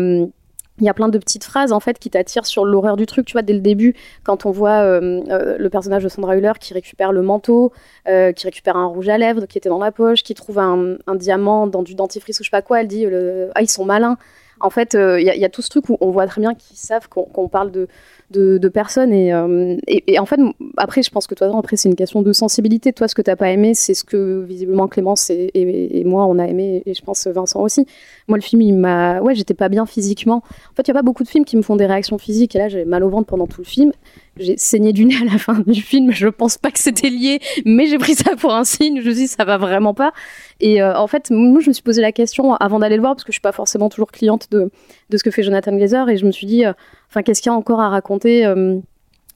Il 0.78 0.84
y 0.84 0.88
a 0.88 0.94
plein 0.94 1.08
de 1.08 1.18
petites 1.18 1.44
phrases 1.44 1.72
en 1.72 1.80
fait 1.80 1.98
qui 1.98 2.10
t'attirent 2.10 2.46
sur 2.46 2.64
l'horreur 2.64 2.96
du 2.96 3.06
truc. 3.06 3.26
Tu 3.26 3.32
vois, 3.32 3.42
dès 3.42 3.52
le 3.52 3.60
début, 3.60 3.94
quand 4.24 4.46
on 4.46 4.50
voit 4.50 4.80
euh, 4.82 5.20
euh, 5.28 5.56
le 5.58 5.70
personnage 5.70 6.02
de 6.02 6.08
Sandra 6.08 6.36
Hüller 6.36 6.52
qui 6.58 6.74
récupère 6.74 7.12
le 7.12 7.22
manteau, 7.22 7.72
euh, 8.08 8.32
qui 8.32 8.46
récupère 8.46 8.76
un 8.76 8.86
rouge 8.86 9.08
à 9.08 9.18
lèvres 9.18 9.46
qui 9.46 9.58
était 9.58 9.68
dans 9.68 9.78
la 9.78 9.92
poche, 9.92 10.22
qui 10.22 10.34
trouve 10.34 10.58
un, 10.58 10.96
diamant 11.14 11.66
dans 11.66 11.82
du 11.82 11.94
dentifrice 11.94 12.40
ou 12.40 12.42
je 12.42 12.48
sais 12.48 12.50
pas 12.50 12.62
quoi, 12.62 12.80
elle 12.80 12.88
dit 12.88 13.06
Ah, 13.54 13.62
ils 13.62 13.70
sont 13.70 13.84
malins. 13.84 14.16
En 14.60 14.70
fait, 14.70 14.94
il 14.94 15.22
y, 15.22 15.44
a- 15.44 15.48
tout 15.48 15.62
ce 15.62 15.68
truc 15.68 15.88
où 15.88 15.98
on 16.00 16.10
voit 16.10 16.26
très 16.26 16.40
bien 16.40 16.54
qu'ils 16.54 16.76
savent 16.76 17.08
qu'on 17.08 17.48
parle 17.48 17.72
de, 17.72 17.88
de, 18.32 18.68
personnes. 18.68 19.12
Et, 19.12 19.32
euh, 19.32 19.76
et, 19.86 20.14
et 20.14 20.18
en 20.18 20.26
fait, 20.26 20.40
après, 20.76 21.02
je 21.02 21.10
pense 21.10 21.26
que 21.26 21.34
toi, 21.34 21.50
après, 21.56 21.76
c'est 21.76 21.88
une 21.88 21.94
question 21.94 22.22
de 22.22 22.32
sensibilité. 22.32 22.92
Toi, 22.92 23.08
ce 23.08 23.14
que 23.14 23.22
t'as 23.22 23.36
pas 23.36 23.50
aimé, 23.50 23.74
c'est 23.74 23.94
ce 23.94 24.04
que 24.04 24.42
visiblement 24.42 24.88
Clémence 24.88 25.30
et, 25.30 26.02
moi, 26.04 26.26
on 26.26 26.38
a 26.38 26.46
aimé, 26.46 26.82
et 26.86 26.94
je 26.94 27.02
pense 27.02 27.26
Vincent 27.26 27.60
aussi. 27.60 27.86
Moi, 28.28 28.38
le 28.38 28.42
film, 28.42 28.62
il 28.62 28.74
m'a. 28.74 29.20
Ouais, 29.20 29.34
j'étais 29.34 29.54
pas 29.54 29.68
bien 29.68 29.86
physiquement. 29.86 30.42
En 30.70 30.74
fait, 30.74 30.82
il 30.82 30.88
y 30.88 30.90
a 30.90 30.94
pas 30.94 31.02
beaucoup 31.02 31.22
de 31.22 31.28
films 31.28 31.44
qui 31.44 31.56
me 31.56 31.62
font 31.62 31.76
des 31.76 31.86
réactions 31.86 32.18
physiques. 32.18 32.56
Et 32.56 32.58
là, 32.58 32.68
j'avais 32.68 32.84
mal 32.84 33.04
au 33.04 33.10
ventre 33.10 33.26
pendant 33.26 33.46
tout 33.46 33.60
le 33.60 33.66
film. 33.66 33.92
J'ai 34.38 34.56
saigné 34.56 34.94
du 34.94 35.04
nez 35.04 35.16
à 35.20 35.30
la 35.30 35.38
fin 35.38 35.62
du 35.66 35.82
film. 35.82 36.10
Je 36.10 36.28
pense 36.28 36.56
pas 36.56 36.70
que 36.70 36.78
c'était 36.78 37.10
lié, 37.10 37.40
mais 37.66 37.86
j'ai 37.86 37.98
pris 37.98 38.14
ça 38.14 38.34
pour 38.36 38.54
un 38.54 38.64
signe. 38.64 39.00
Je 39.00 39.08
me 39.08 39.14
suis 39.14 39.24
dit, 39.24 39.28
ça 39.28 39.44
va 39.44 39.58
vraiment 39.58 39.92
pas. 39.92 40.12
Et 40.60 40.82
euh, 40.82 40.96
en 40.96 41.06
fait, 41.06 41.30
moi, 41.30 41.60
je 41.60 41.68
me 41.68 41.72
suis 41.72 41.82
posé 41.82 42.00
la 42.00 42.12
question 42.12 42.54
avant 42.54 42.78
d'aller 42.78 42.96
le 42.96 43.02
voir, 43.02 43.14
parce 43.14 43.24
que 43.24 43.32
je 43.32 43.34
suis 43.34 43.42
pas 43.42 43.52
forcément 43.52 43.88
toujours 43.90 44.10
cliente 44.10 44.48
de, 44.50 44.70
de 45.10 45.16
ce 45.16 45.22
que 45.22 45.30
fait 45.30 45.42
Jonathan 45.42 45.76
Glazer. 45.76 46.08
Et 46.08 46.16
je 46.16 46.24
me 46.24 46.32
suis 46.32 46.46
dit, 46.46 46.64
euh, 46.64 46.72
enfin, 47.12 47.22
qu'est-ce 47.22 47.42
qu'il 47.42 47.50
y 47.50 47.54
a 47.54 47.56
encore 47.56 47.80
à 47.80 47.90
raconter 47.90 48.46
euh, 48.46 48.78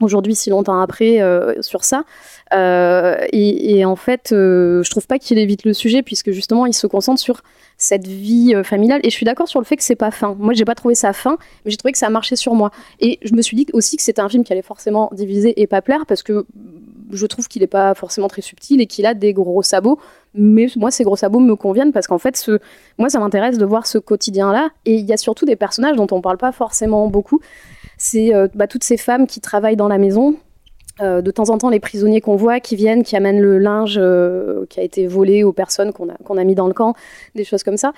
aujourd'hui, 0.01 0.35
si 0.35 0.51
longtemps 0.51 0.81
après, 0.81 1.21
euh, 1.21 1.61
sur 1.63 1.85
ça 1.85 2.05
Euh, 2.55 3.17
et, 3.33 3.85
en 3.85 3.97
fait, 3.97 4.31
euh, 4.31 4.81
je 4.85 4.91
trouve 4.91 5.07
pas 5.09 5.19
qu'il 5.19 5.37
évite 5.37 5.65
le 5.65 5.73
sujet, 5.73 6.03
puisque 6.03 6.31
justement, 6.31 6.65
il 6.67 6.75
se 6.75 6.87
concentre 6.87 7.21
sur 7.21 7.43
cette 7.77 8.07
vie 8.07 8.55
familiale. 8.63 9.01
Et 9.03 9.11
je 9.11 9.15
suis 9.17 9.27
d'accord 9.27 9.49
sur 9.49 9.61
le 9.61 9.67
fait 9.67 9.77
que 9.77 9.83
c'est 9.83 9.97
pas 9.97 10.13
fin. 10.13 10.37
Moi, 10.39 10.55
j'ai 10.55 10.65
pas 10.65 10.77
trouvé 10.77 10.95
ça 10.95 11.13
fin, 11.13 11.39
mais 11.65 11.73
j'ai 11.73 11.77
trouvé 11.77 11.93
que 11.93 11.99
ça 11.99 12.09
marchait 12.09 12.37
sur 12.37 12.55
moi. 12.55 12.71
Et 13.01 13.19
je 13.23 13.35
me 13.35 13.43
suis 13.43 13.57
dit 13.57 13.67
aussi 13.73 13.97
que 13.97 14.03
c'était 14.03 14.23
un 14.23 14.29
film 14.29 14.45
qui 14.45 14.53
allait 14.53 14.63
forcément 14.63 15.11
diviser 15.13 15.61
et 15.61 15.67
pas 15.67 15.83
plaire, 15.83 16.07
parce 16.07 16.23
que 16.23 16.47
je 17.11 17.27
trouve 17.27 17.49
qu'il 17.49 17.63
est 17.63 17.69
pas 17.69 17.95
forcément 17.95 18.29
très 18.29 18.43
subtil 18.43 18.81
et 18.81 18.87
qu'il 18.87 19.07
a 19.07 19.15
des 19.15 19.33
gros 19.33 19.63
sabots. 19.63 19.99
Mais 20.35 20.67
moi, 20.77 20.91
ces 20.91 21.05
gros 21.05 21.17
sabots 21.17 21.41
me 21.41 21.57
conviennent 21.57 21.93
parce 21.93 22.07
qu'en 22.07 22.19
fait, 22.19 22.37
ce... 22.37 22.59
moi, 22.99 23.09
ça 23.09 23.19
m'intéresse 23.19 23.59
de 23.59 23.65
voir 23.65 23.87
ce 23.87 23.99
quotidien-là. 23.99 24.71
Et 24.85 24.95
il 24.95 25.07
y 25.07 25.13
a 25.13 25.17
surtout 25.17 25.45
des 25.45 25.57
personnages 25.57 25.97
dont 25.97 26.07
on 26.11 26.21
parle 26.21 26.39
pas 26.39 26.53
forcément 26.53 27.09
beaucoup. 27.09 27.41
C'est 27.99 28.35
euh, 28.35 28.49
bah, 28.55 28.67
toutes 28.67 28.85
ces 28.85 28.97
femmes 28.97 29.27
qui 29.27 29.41
travaillent 29.41 29.77
dans 29.77 29.89
la 29.89 29.99
maison, 29.99 30.37
euh, 31.03 31.21
de 31.21 31.31
temps 31.31 31.51
en 31.51 31.59
temps, 31.59 31.69
les 31.69 31.81
prisonniers 31.81 32.23
qu'on 32.23 32.37
voit 32.37 32.59
qui 32.59 32.75
viennent, 32.75 33.03
qui 33.03 33.17
amènent 33.17 33.41
le 33.41 33.59
linge 33.59 33.99
euh, 33.99 34.65
qui 34.71 34.81
a 34.81 34.83
été 34.83 35.07
volé 35.07 35.45
aux 35.45 35.53
personnes 35.53 35.93
qu'on 35.93 36.09
a, 36.09 36.15
qu'on 36.25 36.39
a 36.39 36.45
mis 36.45 36.55
dans 36.55 36.67
le 36.67 36.73
camp, 36.73 36.95
des 37.35 37.45
choses 37.45 37.63
comme 37.63 37.77
ça. 37.77 37.93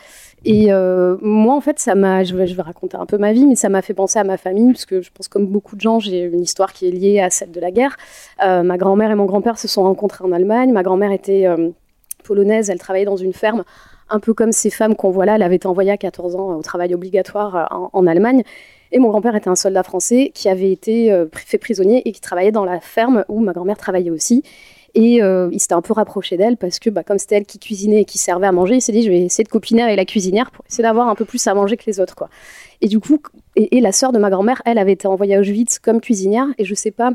Et 0.45 0.73
euh, 0.73 1.17
moi, 1.23 1.55
en 1.55 1.61
fait, 1.61 1.79
ça 1.79 1.95
m'a, 1.95 2.25
je 2.25 2.35
vais, 2.35 2.45
raconter 2.61 2.97
un 2.97 3.07
peu 3.07 3.17
ma 3.17 3.33
vie, 3.33 3.47
mais 3.47 3.55
ça 3.55 3.69
m'a 3.69 3.83
fait 3.83 3.95
penser 3.95 4.19
à 4.19 4.25
ma 4.25 4.37
famille, 4.37 4.73
parce 4.73 4.85
que 4.85 5.01
je 5.01 5.11
pense 5.13 5.29
comme 5.29 5.47
beaucoup 5.47 5.77
de 5.77 5.81
gens, 5.81 6.01
j'ai 6.01 6.23
une 6.23 6.41
histoire 6.41 6.73
qui 6.73 6.89
est 6.89 6.91
liée 6.91 7.21
à 7.21 7.31
celle 7.31 7.53
de 7.53 7.61
la 7.61 7.71
guerre. 7.71 7.97
Ma 8.41 8.77
grand-mère 8.77 9.13
et 9.13 9.15
mon 9.15 9.27
grand-père 9.27 9.59
se 9.59 9.69
sont 9.69 9.85
rencontrés 9.85 10.25
en 10.25 10.33
Allemagne. 10.33 10.73
Ma 10.73 10.83
grand-mère 10.83 11.13
était 11.13 11.47
polonaise, 12.25 12.69
elle 12.69 12.79
travaillait 12.79 13.07
dans 13.07 13.17
une 13.17 13.33
ferme. 13.33 13.65
Un 14.11 14.21
peu 14.21 14.35
comme 14.35 14.53
ces 14.53 14.71
femmes 14.71 14.97
qu'on 14.97 15.11
voit 15.11 15.27
là, 15.27 15.37
elle 15.37 15.43
avait 15.43 15.57
été 15.57 15.69
envoyée 15.69 15.91
à 15.91 15.97
14 15.97 16.35
ans 16.35 16.57
au 16.57 16.63
travail 16.63 16.95
obligatoire 16.95 17.91
en 17.93 18.07
Allemagne. 18.07 18.43
Et 18.93 18.99
mon 18.99 19.09
grand-père 19.09 19.37
était 19.37 19.49
un 19.49 19.57
soldat 19.57 19.83
français 19.83 20.31
qui 20.35 20.49
avait 20.49 20.73
été 20.73 21.13
euh, 21.13 21.27
fait 21.35 21.59
prisonnier 21.59 22.03
et 22.07 22.13
qui 22.13 22.21
travaillait 22.21 22.53
dans 22.53 22.65
la 22.65 22.81
ferme 22.81 23.25
où 23.29 23.41
ma 23.41 23.53
grand-mère 23.53 23.77
travaillait 23.77 24.11
aussi. 24.11 24.43
Et 24.95 25.23
euh, 25.23 25.49
il 25.53 25.61
s'était 25.61 25.75
un 25.75 25.83
peu 25.83 25.93
rapproché 25.93 26.37
d'elle 26.37 26.57
parce 26.57 26.79
que, 26.79 26.91
bah, 26.91 27.03
comme 27.03 27.19
c'était 27.19 27.37
elle 27.37 27.47
qui 27.47 27.59
cuisinait 27.59 28.03
et 28.03 28.05
qui 28.05 28.19
servait 28.19 28.47
à 28.47 28.53
manger, 28.53 28.77
il 28.77 28.81
s'est 28.81 28.93
dit 28.93 29.03
je 29.03 29.11
vais 29.11 29.21
essayer 29.21 29.45
de 29.45 29.49
copiner 29.49 29.83
avec 29.83 29.97
la 29.97 30.05
cuisinière 30.05 30.51
pour 30.51 30.65
essayer 30.67 30.83
d'avoir 30.83 31.09
un 31.09 31.15
peu 31.15 31.25
plus 31.25 31.47
à 31.47 31.55
manger 31.55 31.77
que 31.77 31.85
les 31.87 32.01
autres. 32.01 32.15
quoi. 32.15 32.29
Et 32.81 32.89
du 32.89 32.99
coup, 32.99 33.21
et, 33.55 33.81
la 33.81 33.93
sœur 33.93 34.13
de 34.13 34.19
ma 34.19 34.31
grand-mère, 34.31 34.63
elle 34.65 34.79
avait 34.79 34.93
été 34.93 35.07
envoyée 35.07 35.37
à 35.37 35.41
Auschwitz 35.41 35.79
comme 35.79 36.01
cuisinière. 36.01 36.47
Et 36.59 36.65
je 36.65 36.75
sais 36.75 36.91
pas 36.91 37.13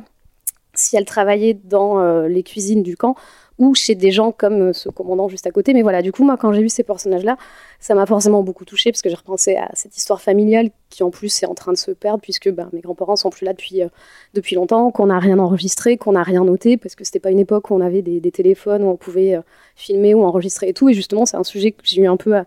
si 0.75 0.95
elle 0.95 1.05
travaillait 1.05 1.59
dans 1.63 1.99
euh, 1.99 2.27
les 2.27 2.43
cuisines 2.43 2.83
du 2.83 2.95
camp 2.95 3.15
ou 3.59 3.75
chez 3.75 3.95
des 3.95 4.11
gens 4.11 4.31
comme 4.31 4.69
euh, 4.69 4.73
ce 4.73 4.89
commandant 4.89 5.27
juste 5.27 5.45
à 5.47 5.51
côté. 5.51 5.73
Mais 5.73 5.81
voilà, 5.81 6.01
du 6.01 6.11
coup, 6.11 6.23
moi, 6.23 6.37
quand 6.37 6.51
j'ai 6.53 6.61
vu 6.61 6.69
ces 6.69 6.83
personnages-là, 6.83 7.37
ça 7.79 7.95
m'a 7.95 8.05
forcément 8.05 8.43
beaucoup 8.43 8.65
touchée 8.65 8.91
parce 8.91 9.01
que 9.01 9.09
j'ai 9.09 9.15
repensé 9.15 9.55
à 9.55 9.69
cette 9.73 9.95
histoire 9.95 10.21
familiale 10.21 10.69
qui, 10.89 11.03
en 11.03 11.11
plus, 11.11 11.43
est 11.43 11.45
en 11.45 11.53
train 11.53 11.71
de 11.71 11.77
se 11.77 11.91
perdre 11.91 12.21
puisque 12.21 12.49
bah, 12.49 12.67
mes 12.73 12.81
grands-parents 12.81 13.15
sont 13.15 13.29
plus 13.29 13.45
là 13.45 13.53
depuis, 13.53 13.83
euh, 13.83 13.87
depuis 14.33 14.55
longtemps, 14.55 14.91
qu'on 14.91 15.07
n'a 15.07 15.19
rien 15.19 15.39
enregistré, 15.39 15.97
qu'on 15.97 16.13
n'a 16.13 16.23
rien 16.23 16.43
noté 16.43 16.77
parce 16.77 16.95
que 16.95 17.03
c'était 17.03 17.19
pas 17.19 17.31
une 17.31 17.39
époque 17.39 17.69
où 17.69 17.75
on 17.75 17.81
avait 17.81 18.01
des, 18.01 18.31
téléphones 18.31 18.83
où 18.83 18.87
on 18.87 18.97
pouvait 18.97 19.35
euh, 19.35 19.41
filmer 19.75 20.13
ou 20.15 20.23
enregistrer 20.23 20.69
et 20.69 20.73
tout. 20.73 20.89
Et 20.89 20.93
justement, 20.93 21.25
c'est 21.25 21.37
un 21.37 21.43
sujet 21.43 21.71
que 21.71 21.81
j'ai 21.83 22.01
eu 22.01 22.07
un 22.07 22.17
peu 22.17 22.35
à- 22.35 22.45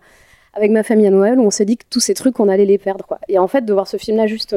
avec 0.53 0.71
ma 0.71 0.83
famille 0.83 1.07
à 1.07 1.11
Noël 1.11 1.39
où 1.39 1.43
on 1.43 1.51
s'est 1.51 1.65
dit 1.65 1.77
que 1.77 1.85
tous 1.89 1.99
ces 1.99 2.13
trucs, 2.13 2.39
on 2.39 2.49
allait 2.49 2.65
les 2.65 2.77
perdre. 2.77 3.05
Et 3.29 3.39
en 3.39 3.47
fait, 3.47 3.63
de 3.63 3.73
voir 3.73 3.87
ce 3.87 3.97
film-là 3.97 4.27
juste. 4.27 4.55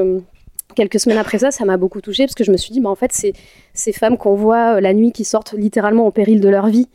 Quelques 0.74 1.00
semaines 1.00 1.18
après 1.18 1.38
ça, 1.38 1.50
ça 1.50 1.64
m'a 1.64 1.76
beaucoup 1.76 2.00
touchée 2.00 2.24
parce 2.24 2.34
que 2.34 2.44
je 2.44 2.52
me 2.52 2.56
suis 2.56 2.72
dit, 2.72 2.80
bah, 2.80 2.90
en 2.90 2.94
fait, 2.94 3.12
c'est 3.12 3.32
ces 3.74 3.92
femmes 3.92 4.16
qu'on 4.16 4.34
voit 4.34 4.76
euh, 4.76 4.80
la 4.80 4.94
nuit 4.94 5.12
qui 5.12 5.24
sortent 5.24 5.52
littéralement 5.52 6.06
au 6.06 6.10
péril 6.10 6.40
de 6.40 6.48
leur 6.48 6.66
vie 6.68 6.88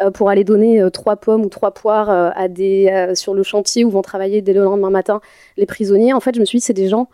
euh, 0.00 0.10
pour 0.10 0.28
aller 0.30 0.44
donner 0.44 0.80
euh, 0.80 0.90
trois 0.90 1.16
pommes 1.16 1.42
ou 1.44 1.48
trois 1.48 1.72
poires 1.72 2.10
à 2.10 2.48
des, 2.48 3.12
sur 3.14 3.34
le 3.34 3.42
chantier 3.42 3.84
où 3.84 3.90
vont 3.90 4.02
travailler 4.02 4.42
dès 4.42 4.52
le 4.52 4.62
lendemain 4.62 4.90
matin 4.90 5.20
les 5.56 5.66
prisonniers. 5.66 6.12
En 6.12 6.20
fait, 6.20 6.34
je 6.34 6.40
me 6.40 6.44
suis 6.44 6.58
dit, 6.58 6.64
c'est 6.64 6.72
des 6.74 6.88
gens. 6.88 7.08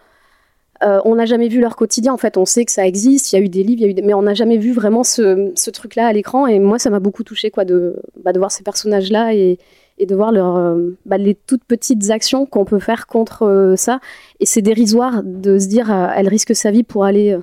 on 0.80 1.14
n'a 1.14 1.26
jamais 1.26 1.48
vu 1.48 1.60
leur 1.60 1.76
quotidien. 1.76 2.12
En 2.12 2.18
fait, 2.18 2.36
on 2.36 2.44
sait 2.44 2.64
que 2.64 2.72
ça 2.72 2.86
existe. 2.86 3.32
Il 3.32 3.36
y 3.36 3.38
a 3.38 3.44
eu 3.44 3.48
des 3.48 3.62
livres, 3.62 3.82
y 3.82 3.84
a 3.84 3.88
eu 3.88 3.94
des- 3.94 4.02
mais 4.02 4.14
on 4.14 4.22
n'a 4.22 4.34
jamais 4.34 4.58
vu 4.58 4.72
vraiment 4.72 5.04
ce, 5.04 5.52
ce 5.54 5.70
truc-là 5.70 6.06
à 6.06 6.12
l'écran. 6.12 6.46
Et 6.46 6.58
moi, 6.58 6.78
ça 6.78 6.90
m'a 6.90 7.00
beaucoup 7.00 7.24
touché 7.24 7.50
quoi, 7.50 7.64
de, 7.64 7.96
bah, 8.22 8.32
de 8.32 8.38
voir 8.38 8.50
ces 8.50 8.62
personnages-là 8.62 9.34
et, 9.34 9.58
et 9.98 10.06
de 10.06 10.14
voir 10.14 10.32
euh, 10.34 10.96
bah, 11.06 11.18
les 11.18 11.34
toutes 11.34 11.64
petites 11.64 12.10
actions 12.10 12.46
qu'on 12.46 12.64
peut 12.64 12.78
faire 12.78 13.06
contre 13.06 13.42
euh, 13.42 13.76
ça. 13.76 14.00
Et 14.40 14.46
c'est 14.46 14.62
dérisoire 14.62 15.22
de 15.22 15.58
se 15.58 15.66
dire, 15.66 15.92
euh, 15.92 16.08
elle 16.14 16.28
risque 16.28 16.54
sa 16.54 16.70
vie 16.70 16.84
pour 16.84 17.04
aller 17.04 17.36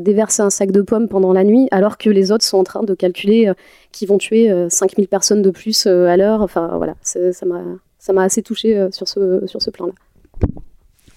déverser 0.00 0.42
un 0.42 0.50
sac 0.50 0.70
de 0.70 0.82
pommes 0.82 1.08
pendant 1.08 1.32
la 1.32 1.44
nuit, 1.44 1.68
alors 1.70 1.98
que 1.98 2.08
les 2.08 2.32
autres 2.32 2.44
sont 2.44 2.58
en 2.58 2.64
train 2.64 2.82
de 2.82 2.94
calculer 2.94 3.48
euh, 3.48 3.54
qu'ils 3.92 4.08
vont 4.08 4.18
tuer 4.18 4.50
euh, 4.50 4.68
5000 4.68 5.08
personnes 5.08 5.42
de 5.42 5.50
plus 5.50 5.86
à 5.86 6.16
l'heure. 6.16 6.40
Enfin, 6.42 6.76
voilà, 6.76 6.94
ça 7.02 8.12
m'a 8.12 8.22
assez 8.22 8.42
touché 8.42 8.76
euh, 8.76 8.90
sur 8.90 9.08
ce, 9.08 9.46
sur 9.46 9.62
ce 9.62 9.70
plan-là. 9.70 9.92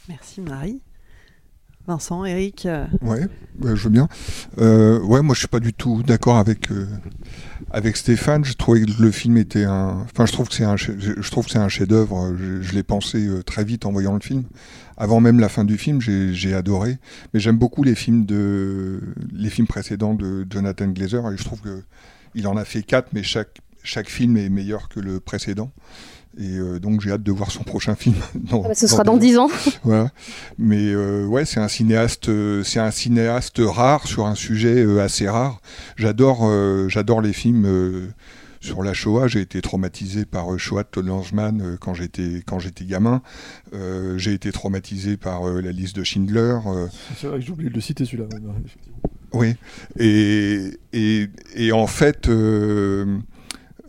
Merci 0.07 0.41
Marie. 0.41 0.79
Vincent, 1.87 2.25
Eric. 2.25 2.65
euh, 2.65 2.85
Ouais, 3.01 3.21
ouais, 3.61 3.75
je 3.75 3.83
veux 3.83 3.89
bien. 3.89 4.09
Euh, 4.57 4.99
ouais, 5.03 5.21
moi 5.21 5.33
je 5.33 5.39
suis 5.39 5.47
pas 5.47 5.61
du 5.61 5.73
tout 5.73 6.03
d'accord 6.03 6.37
avec 6.37 6.69
euh, 6.69 6.85
avec 7.71 7.95
Stéphane. 7.95 8.43
Je 8.43 8.53
trouvais 8.53 8.81
que 8.81 9.01
le 9.01 9.09
film 9.09 9.37
était 9.37 9.63
un. 9.63 10.01
Enfin, 10.01 10.25
je 10.25 10.33
trouve 10.33 10.49
que 10.49 10.53
c'est 10.53 10.65
un. 10.65 10.75
Je 10.75 11.29
trouve 11.31 11.45
que 11.45 11.51
c'est 11.51 11.59
un 11.59 11.69
chef-d'œuvre. 11.69 12.35
Je, 12.37 12.73
l'ai 12.73 12.83
pensé 12.83 13.25
euh, 13.25 13.41
très 13.41 13.63
vite 13.63 13.85
en 13.85 13.93
voyant 13.93 14.13
le 14.13 14.19
film. 14.19 14.43
Avant 14.97 15.21
même 15.21 15.39
la 15.39 15.47
fin 15.47 15.63
du 15.63 15.77
film, 15.77 16.01
j'ai 16.01 16.53
adoré. 16.53 16.97
Mais 17.33 17.39
j'aime 17.39 17.57
beaucoup 17.57 17.83
les 17.83 17.95
films 17.95 18.25
de 18.25 18.99
les 19.31 19.49
films 19.49 19.67
précédents 19.67 20.13
de 20.13 20.45
Jonathan 20.49 20.87
Glazer 20.87 21.31
et 21.31 21.37
je 21.37 21.43
trouve 21.45 21.61
que 21.61 21.83
il 22.35 22.47
en 22.47 22.57
a 22.57 22.65
fait 22.65 22.83
quatre, 22.83 23.09
mais 23.13 23.23
chaque 23.23 23.59
chaque 23.83 24.09
film 24.09 24.35
est 24.35 24.49
meilleur 24.49 24.89
que 24.89 24.99
le 24.99 25.21
précédent. 25.21 25.71
Et 26.39 26.57
euh, 26.57 26.79
donc 26.79 27.01
j'ai 27.01 27.11
hâte 27.11 27.23
de 27.23 27.31
voir 27.31 27.49
son 27.51 27.63
prochain 27.63 27.95
film. 28.03 28.15
dans- 28.35 28.61
Ah 28.63 28.69
bah, 28.69 28.75
ce 28.75 28.85
sera 28.87 29.03
dans 29.03 29.17
10 29.17 29.37
ans. 29.39 29.49
voilà. 29.83 30.11
Mais 30.59 30.77
euh, 30.93 31.25
ouais, 31.25 31.45
c'est 31.45 31.59
un 31.59 31.67
cinéaste, 31.67 32.29
euh, 32.29 32.63
c'est 32.63 32.79
un 32.79 32.91
cinéaste 32.91 33.59
rare 33.63 34.05
sur 34.07 34.25
un 34.27 34.35
sujet 34.35 34.83
euh, 34.83 35.01
assez 35.01 35.27
rare. 35.27 35.61
J'adore, 35.95 36.41
euh, 36.43 36.87
j'adore 36.89 37.21
les 37.21 37.33
films 37.33 37.65
euh, 37.65 38.07
sur 38.59 38.83
la 38.83 38.93
Shoah. 38.93 39.27
J'ai 39.27 39.41
été 39.41 39.61
traumatisé 39.61 40.25
par 40.25 40.53
euh, 40.53 40.57
Shoah 40.57 40.83
de 40.95 41.01
Lanzmann 41.01 41.61
euh, 41.61 41.77
quand 41.79 41.93
j'étais 41.95 42.43
quand 42.45 42.59
j'étais 42.59 42.85
gamin. 42.85 43.21
Euh, 43.73 44.17
j'ai 44.19 44.33
été 44.33 44.51
traumatisé 44.51 45.17
par 45.17 45.47
euh, 45.47 45.61
la 45.61 45.71
liste 45.71 45.95
de 45.95 46.03
Schindler. 46.03 46.57
euh, 46.67 46.87
C'est 47.19 47.27
vrai 47.27 47.39
que 47.39 47.45
j'ai 47.45 47.51
oublié 47.51 47.69
de 47.71 47.75
le 47.75 47.81
citer 47.81 48.05
celui-là. 48.05 48.25
effectivement. 48.65 48.97
oui, 49.33 49.55
et, 49.99 50.77
et, 50.93 51.29
et 51.55 51.71
en 51.71 51.87
fait, 51.87 52.27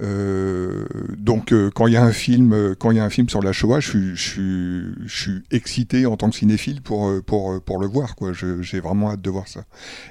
euh, 0.00 0.68
Euh, 0.78 0.86
donc 1.16 1.52
euh, 1.52 1.70
quand 1.74 1.86
il 1.86 1.94
y 1.94 1.96
a 1.96 2.04
un 2.04 2.12
film, 2.12 2.52
euh, 2.52 2.74
quand 2.78 2.90
il 2.90 2.96
y 2.96 3.00
a 3.00 3.04
un 3.04 3.10
film 3.10 3.28
sur 3.28 3.42
la 3.42 3.52
Shoah, 3.52 3.80
je 3.80 3.88
suis, 3.88 4.16
je 4.16 4.92
je 5.06 5.22
suis 5.22 5.42
excité 5.50 6.06
en 6.06 6.16
tant 6.16 6.30
que 6.30 6.36
cinéphile 6.36 6.82
pour 6.82 7.10
pour 7.24 7.60
pour 7.62 7.78
le 7.78 7.86
voir. 7.86 8.16
Quoi, 8.16 8.32
j'ai 8.32 8.80
vraiment 8.80 9.10
hâte 9.10 9.20
de 9.20 9.30
voir 9.30 9.48
ça. 9.48 9.64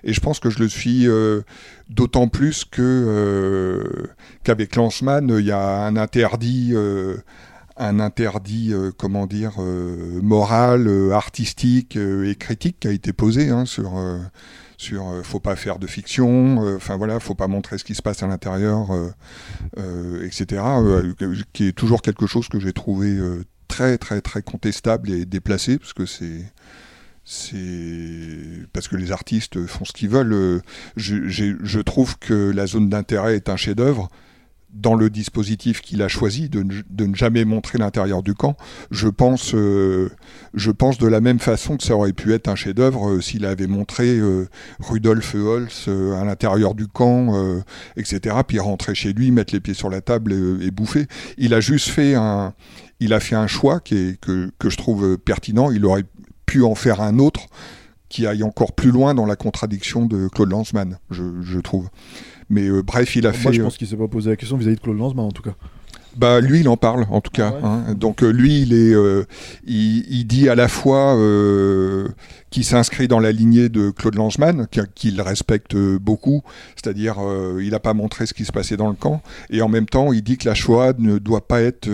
Et 0.04 0.13
je 0.13 0.19
pense 0.19 0.39
que 0.39 0.50
je 0.50 0.60
le 0.60 0.69
suis 0.69 1.08
d'autant 1.89 2.28
plus 2.28 2.65
que 2.65 4.10
qu'avec 4.43 4.76
Lanceman, 4.76 5.30
il 5.30 5.45
y 5.45 5.52
a 5.52 5.86
un 5.86 5.95
interdit 5.95 6.73
un 7.80 8.00
interdit, 8.00 8.73
comment 8.97 9.28
dire, 9.28 9.54
moral, 10.23 11.12
artistique 11.12 11.96
et 11.96 12.35
critique 12.35 12.77
qui 12.79 12.88
a 12.88 12.92
été 12.92 13.13
posé 13.13 13.50
hein, 13.50 13.65
sur 13.65 13.94
sur 14.78 15.10
euh, 15.10 15.23
faut 15.23 15.40
pas 15.40 15.56
faire 15.56 15.80
de 15.80 15.88
fiction, 15.88 16.63
euh, 16.63 16.78
enfin 16.78 16.96
voilà, 16.96 17.19
faut 17.19 17.36
pas 17.36 17.48
montrer 17.48 17.78
ce 17.78 17.84
qui 17.84 17.96
se 17.96 18.02
passe 18.02 18.23
à 18.23 18.28
l'intérieur, 18.28 18.90
euh, 19.78 20.25
etc. 20.25 20.62
qui 21.52 21.67
est 21.67 21.73
toujours 21.73 22.02
quelque 22.02 22.28
chose 22.28 22.48
que 22.48 22.60
j'ai 22.60 22.73
trouvé 22.73 23.19
très 23.67 23.98
très 23.98 24.21
très 24.21 24.42
contestable 24.42 25.12
et 25.12 25.25
déplacé 25.25 25.78
parce 25.78 25.94
que 25.94 26.06
c'est 26.06 26.46
parce 28.71 28.88
que 28.88 28.96
les 28.96 29.12
artistes 29.12 29.65
font 29.65 29.84
ce 29.84 29.92
qu'ils 29.92 30.10
veulent. 30.10 30.62
Je, 30.96 31.82
trouve 31.82 32.17
que 32.19 32.52
la 32.52 32.67
zone 32.67 32.90
d'intérêt 32.90 33.36
est 33.36 33.50
un 33.50 33.58
chef-d'œuvre 33.58 34.10
dans 34.80 34.96
le 34.96 35.10
dispositif 35.10 35.82
qu'il 35.82 36.02
a 36.02 36.08
choisi 36.08 36.50
de, 36.50 36.63
ne 36.63 37.15
jamais 37.15 37.46
montrer 37.46 37.78
l'intérieur 37.78 38.23
du 38.23 38.34
camp, 38.34 38.56
je 38.92 39.08
pense, 39.08 39.54
euh, 39.56 40.10
je 40.54 40.71
pense 40.71 40.98
de 40.98 41.08
la 41.08 41.19
même 41.19 41.40
façon 41.40 41.78
que 41.78 41.84
ça 41.84 41.96
aurait 41.96 42.13
pu 42.13 42.34
être 42.34 42.48
un 42.48 42.56
chef-d'œuvre 42.56 43.10
euh, 43.10 43.21
s'il 43.21 43.46
avait 43.46 43.67
montré 43.67 44.17
euh, 44.17 44.48
Rudolf 44.80 45.36
Holz 45.36 45.88
à 45.88 46.23
l'intérieur 46.25 46.75
du 46.75 46.88
camp, 46.88 47.34
etc. 47.96 48.38
Puis 48.48 48.60
rentrer 48.60 48.96
chez 48.96 49.13
lui, 49.13 49.32
mettre 49.32 49.54
les 49.54 49.60
pieds 49.60 49.73
sur 49.73 49.90
la 49.90 50.02
table 50.02 50.34
et, 50.62 50.71
bouffer. 50.71 51.08
Il 51.38 51.54
a 51.54 51.60
juste 51.60 51.90
fait 51.90 52.15
un, 52.15 52.54
il 53.00 53.13
a 53.13 53.19
fait 53.19 53.36
un 53.36 53.48
choix 53.48 53.80
qui 53.80 53.96
est, 53.96 54.19
que, 54.19 54.52
que 54.60 54.69
je 54.69 54.78
trouve 54.78 55.17
pertinent. 55.17 55.71
Il 55.71 55.86
aurait 55.86 56.06
pu 56.46 56.63
en 56.63 56.75
faire 56.75 57.02
un 57.02 57.19
autre 57.19 57.48
qui 58.10 58.25
aille 58.25 58.44
encore 58.44 58.73
plus 58.73 58.92
loin 58.92 59.13
dans 59.13 59.25
la 59.25 59.36
contradiction 59.36 60.06
de 60.06 60.28
Claude 60.28 60.52
Lanzmann, 60.52 60.98
je, 61.10 61.23
je 61.42 61.60
trouve. 61.60 61.90
Mais 62.50 62.67
euh, 62.67 62.81
bref, 62.81 63.15
il 63.15 63.27
a 63.27 63.33
fait. 63.33 63.43
Moi, 63.43 63.52
je 63.52 63.62
pense 63.62 63.77
qu'il 63.77 63.87
s'est 63.87 63.98
pas 63.98 64.08
posé 64.08 64.29
la 64.29 64.35
question 64.35 64.58
vis-à-vis 64.58 64.77
de 64.77 64.81
Claude 64.81 64.98
Lanzmann, 64.98 65.25
en 65.25 65.31
tout 65.31 65.43
cas. 65.43 65.56
Bah 66.15 66.41
lui, 66.41 66.62
il 66.62 66.67
en 66.67 66.77
parle 66.77 67.06
en 67.12 67.21
tout 67.21 67.29
cas. 67.29 67.54
Ah 67.62 67.67
hein. 67.67 67.93
Donc 67.93 68.23
euh, 68.23 68.31
lui, 68.31 68.62
il 68.62 68.73
est, 68.73 68.95
euh, 68.95 69.25
il, 69.67 70.25
dit 70.25 70.50
à 70.50 70.56
la 70.56 70.67
fois 70.67 71.15
qu'il 72.50 72.65
s'inscrit 72.65 73.08
dans 73.08 73.19
la 73.19 73.31
lignée 73.31 73.69
de 73.69 73.91
Claude 73.91 74.15
Lanzmann, 74.15 74.65
qu'il 74.95 75.21
respecte 75.21 75.75
beaucoup, 75.75 76.41
c'est-à-dire 76.75 77.17
il 77.60 77.69
n'a 77.69 77.79
pas 77.79 77.93
montré 77.93 78.25
ce 78.25 78.33
qui 78.33 78.45
se 78.45 78.52
passait 78.52 78.77
dans 78.77 78.87
le 78.87 78.95
camp, 78.95 79.21
et 79.52 79.62
en 79.62 79.69
même 79.69 79.85
temps, 79.85 80.12
il 80.12 80.23
dit 80.23 80.37
que 80.37 80.50
la 80.50 80.56
Shoah 80.56 80.93
ne 80.98 81.19
doit 81.19 81.48
pas 81.48 81.62
être 81.62 81.87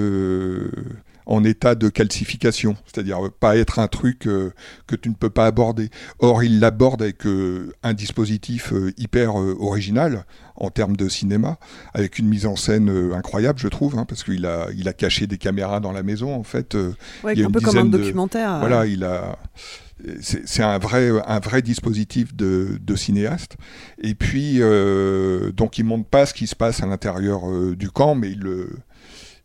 en 1.25 1.43
état 1.43 1.75
de 1.75 1.89
calcification, 1.89 2.75
c'est-à-dire 2.85 3.19
pas 3.39 3.57
être 3.57 3.79
un 3.79 3.87
truc 3.87 4.27
euh, 4.27 4.51
que 4.87 4.95
tu 4.95 5.09
ne 5.09 5.15
peux 5.15 5.29
pas 5.29 5.45
aborder. 5.45 5.89
Or, 6.19 6.43
il 6.43 6.59
l'aborde 6.59 7.01
avec 7.01 7.25
euh, 7.25 7.73
un 7.83 7.93
dispositif 7.93 8.73
euh, 8.73 8.91
hyper 8.97 9.35
original 9.35 10.25
en 10.55 10.69
termes 10.69 10.95
de 10.95 11.09
cinéma, 11.09 11.57
avec 11.93 12.19
une 12.19 12.27
mise 12.27 12.45
en 12.45 12.55
scène 12.55 13.11
incroyable, 13.13 13.57
je 13.57 13.67
trouve, 13.67 13.97
hein, 13.97 14.05
parce 14.07 14.23
qu'il 14.23 14.45
a, 14.45 14.67
il 14.77 14.87
a 14.87 14.93
caché 14.93 15.25
des 15.25 15.39
caméras 15.39 15.79
dans 15.79 15.91
la 15.91 16.03
maison, 16.03 16.35
en 16.35 16.43
fait. 16.43 16.77
Ouais, 17.23 17.43
un 17.43 17.49
peu 17.49 17.59
comme 17.59 17.77
un 17.77 17.85
documentaire. 17.85 18.59
Voilà, 18.59 18.85
il 18.85 19.03
a 19.03 19.39
c'est 20.19 20.63
un 20.63 20.77
vrai, 20.79 21.09
un 21.25 21.39
vrai 21.39 21.61
dispositif 21.61 22.35
de, 22.35 22.77
de 22.81 22.95
cinéaste. 22.95 23.55
Et 24.01 24.13
puis, 24.13 24.59
donc, 25.55 25.79
il 25.79 25.85
montre 25.85 26.07
pas 26.07 26.27
ce 26.27 26.35
qui 26.35 26.45
se 26.45 26.55
passe 26.55 26.83
à 26.83 26.85
l'intérieur 26.85 27.41
du 27.75 27.89
camp, 27.89 28.13
mais 28.13 28.31
il 28.31 28.39
le, 28.39 28.69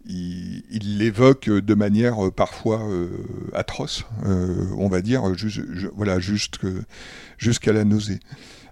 il 0.09 0.98
l'évoque 0.98 1.50
de 1.50 1.74
manière 1.74 2.26
euh, 2.26 2.30
parfois 2.30 2.80
euh, 2.88 3.09
atroce, 3.54 4.04
euh, 4.26 4.66
on 4.76 4.88
va 4.88 5.02
dire, 5.02 5.34
juste, 5.34 5.61
voilà, 5.94 6.18
jusqu'à 6.18 7.72
la 7.72 7.84
nausée. 7.84 8.20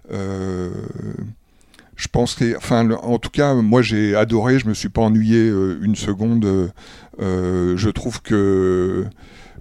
je 0.09 2.07
pense 2.11 2.35
que, 2.35 2.57
enfin, 2.57 2.89
en 2.91 3.19
tout 3.19 3.29
cas, 3.29 3.53
moi 3.55 3.81
j'ai 3.81 4.15
adoré, 4.15 4.59
je 4.59 4.67
me 4.67 4.73
suis 4.73 4.89
pas 4.89 5.01
ennuyé 5.01 5.47
une 5.81 5.95
seconde. 5.95 6.71
je 7.19 7.89
trouve 7.89 8.21
que 8.21 9.05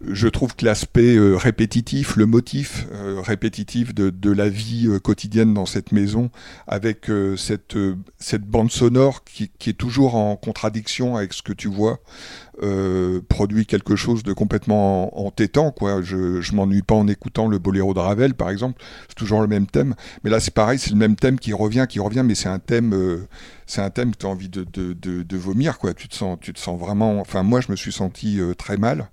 je 0.05 0.28
trouve 0.28 0.55
que 0.55 0.64
l'aspect 0.64 1.16
euh, 1.16 1.36
répétitif, 1.36 2.16
le 2.16 2.26
motif 2.26 2.86
euh, 2.92 3.20
répétitif 3.20 3.94
de, 3.94 4.30
la 4.30 4.49
vie 4.49 4.86
euh, 4.88 4.99
quotidienne 4.99 5.55
dans 5.55 5.66
cette 5.66 5.92
maison, 5.92 6.30
avec 6.66 7.11
cette, 7.36 7.76
bande 8.44 8.70
sonore 8.70 9.24
qui, 9.24 9.51
est 9.66 9.78
toujours 9.78 10.16
en 10.16 10.36
contradiction 10.36 11.16
avec 11.16 11.32
ce 11.32 11.42
que 11.42 11.53
tu 11.53 11.68
vois, 11.68 12.01
produit 13.28 13.66
quelque 13.66 13.97
chose 13.97 14.22
de 14.22 14.32
complètement 14.32 15.18
entêtant. 15.24 15.70
Quoi. 15.70 16.03
Je, 16.03 16.40
je 16.40 16.55
m'ennuie 16.55 16.82
pas 16.82 16.94
en 16.94 17.07
écoutant 17.09 17.49
le 17.49 17.59
boléro 17.59 17.94
de 17.94 18.01
Ravel, 18.01 18.34
par 18.34 18.51
exemple. 18.51 18.82
C'est 19.09 19.14
toujours 19.14 19.40
le 19.40 19.47
même 19.47 19.66
thème. 19.66 19.94
Mais 20.24 20.30
là, 20.30 20.40
c'est 20.40 20.55
pareil, 20.55 20.78
c'est 20.78 20.90
le 20.90 20.97
même 20.97 21.16
thème 21.16 21.38
qui 21.38 21.53
revient, 21.53 21.86
qui 21.88 22.01
revient, 22.01 22.22
mais 22.24 22.34
c'est 22.34 22.49
un 22.49 22.59
thème, 22.59 23.26
c'est 23.66 23.80
un 23.80 23.90
thème 23.90 24.12
que 24.12 24.18
tu 24.18 24.26
as 24.26 24.28
envie 24.28 24.49
de, 24.49 25.36
vomir. 25.36 25.78
Quoi. 25.78 25.94
Tu, 25.94 26.09
te 26.09 26.14
sens, 26.14 26.38
tu 26.40 26.53
te 26.53 26.59
sens 26.59 26.78
vraiment. 26.78 27.20
Enfin, 27.20 27.42
moi, 27.42 27.61
je 27.61 27.70
me 27.70 27.76
suis 27.76 27.92
senti 27.92 28.40
très 28.59 28.76
mal. 28.76 29.09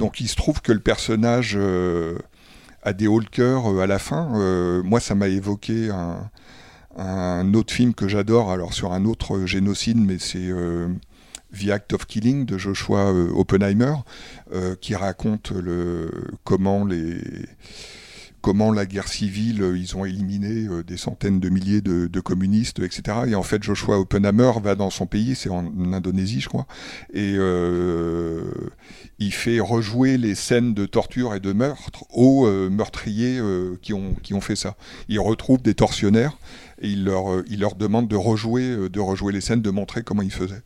Donc 0.00 0.18
il 0.22 0.28
se 0.28 0.34
trouve 0.34 0.62
que 0.62 0.72
le 0.72 0.80
personnage 0.80 1.52
euh, 1.56 2.18
a 2.82 2.94
des 2.94 3.06
hauts 3.06 3.20
cœur 3.20 3.78
à 3.80 3.86
la 3.86 3.98
fin. 3.98 4.32
Euh, 4.34 4.82
moi, 4.82 4.98
ça 4.98 5.14
m'a 5.14 5.28
évoqué 5.28 5.90
un, 6.96 7.54
autre 7.54 7.72
film 7.72 7.92
que 7.92 8.08
j'adore, 8.08 8.50
alors 8.50 8.72
sur 8.72 8.94
un 8.94 9.04
autre 9.04 9.44
génocide, 9.44 9.98
mais 9.98 10.18
c'est 10.18 10.38
euh, 10.38 10.88
The 11.54 11.68
Act 11.68 11.92
of 11.92 12.06
Killing 12.06 12.46
de 12.46 12.56
Joshua 12.56 13.12
Oppenheimer, 13.12 13.94
qui 14.80 14.94
raconte 14.94 15.52
comment 16.44 16.84
les 16.86 17.20
comment 18.40 18.72
la 18.72 18.86
guerre 18.86 19.08
civile, 19.08 19.62
euh, 19.62 19.78
ils 19.78 19.96
ont 19.96 20.04
éliminé 20.04 20.66
euh, 20.68 20.82
des 20.82 20.96
centaines 20.96 21.40
de 21.40 21.48
milliers 21.48 21.80
de, 21.80 22.20
communistes, 22.20 22.80
etc. 22.80 23.18
Et 23.28 23.34
en 23.34 23.42
fait, 23.42 23.62
Joshua 23.62 23.98
Oppenheimer 23.98 24.52
va 24.62 24.74
dans 24.74 24.90
son 24.90 25.06
pays, 25.06 25.34
c'est 25.34 25.48
en, 25.48 25.64
Indonésie, 25.92 26.40
je 26.40 26.48
crois, 26.48 26.66
et 27.12 27.34
euh, 27.36 28.42
il 29.18 29.32
fait 29.32 29.58
rejouer 29.60 30.18
les 30.18 30.34
scènes 30.34 30.74
de 30.74 30.86
torture 30.86 31.34
et 31.34 31.40
de 31.40 31.52
meurtre 31.52 32.04
aux 32.10 32.46
meurtriers 32.70 33.40
qui, 33.82 33.92
ont, 33.92 34.40
fait 34.40 34.56
ça. 34.56 34.76
Il 35.08 35.18
retrouve 35.18 35.62
des 35.62 35.74
tortionnaires 35.74 36.36
et 36.80 36.88
il 36.88 37.04
leur, 37.04 37.74
demande 37.74 38.08
de 38.08 38.16
rejouer 38.16 39.32
les 39.32 39.40
scènes, 39.40 39.62
de 39.62 39.70
montrer 39.70 40.02
comment 40.02 40.22
ils 40.22 40.32
faisaient. 40.32 40.62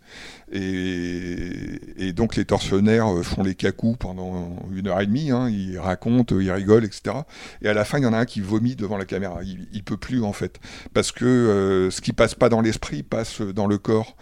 Et, 0.52 2.12
donc 2.12 2.36
les 2.36 2.44
tortionnaires 2.44 3.12
euh, 3.12 3.22
font 3.22 3.42
les 3.42 3.54
cacous 3.54 3.96
pendant 3.98 4.56
une 4.72 4.86
heure 4.88 5.00
et 5.00 5.06
demie, 5.06 5.30
hein, 5.30 5.48
ils 5.48 5.78
racontent, 5.78 6.38
ils 6.38 6.50
rigolent, 6.50 6.84
etc. 6.84 7.16
Et 7.62 7.68
à 7.68 7.74
la 7.74 7.84
fin, 7.84 7.98
il 7.98 8.04
y 8.04 8.06
en 8.06 8.12
a 8.12 8.18
un 8.18 8.24
qui 8.24 8.40
vomit 8.40 8.76
devant 8.76 8.96
la 8.96 9.04
caméra. 9.04 9.42
Il, 9.42 9.66
il 9.72 9.82
peut 9.82 9.96
plus 9.96 10.22
en 10.22 10.32
fait, 10.32 10.60
parce 10.92 11.12
que 11.12 11.24
euh, 11.24 11.90
ce 11.90 12.00
qui 12.00 12.12
passe 12.12 12.34
pas 12.34 12.48
dans 12.48 12.60
l'esprit 12.60 13.02
passe 13.02 13.40
dans 13.40 13.66
le 13.66 13.78
corps. 13.78 14.16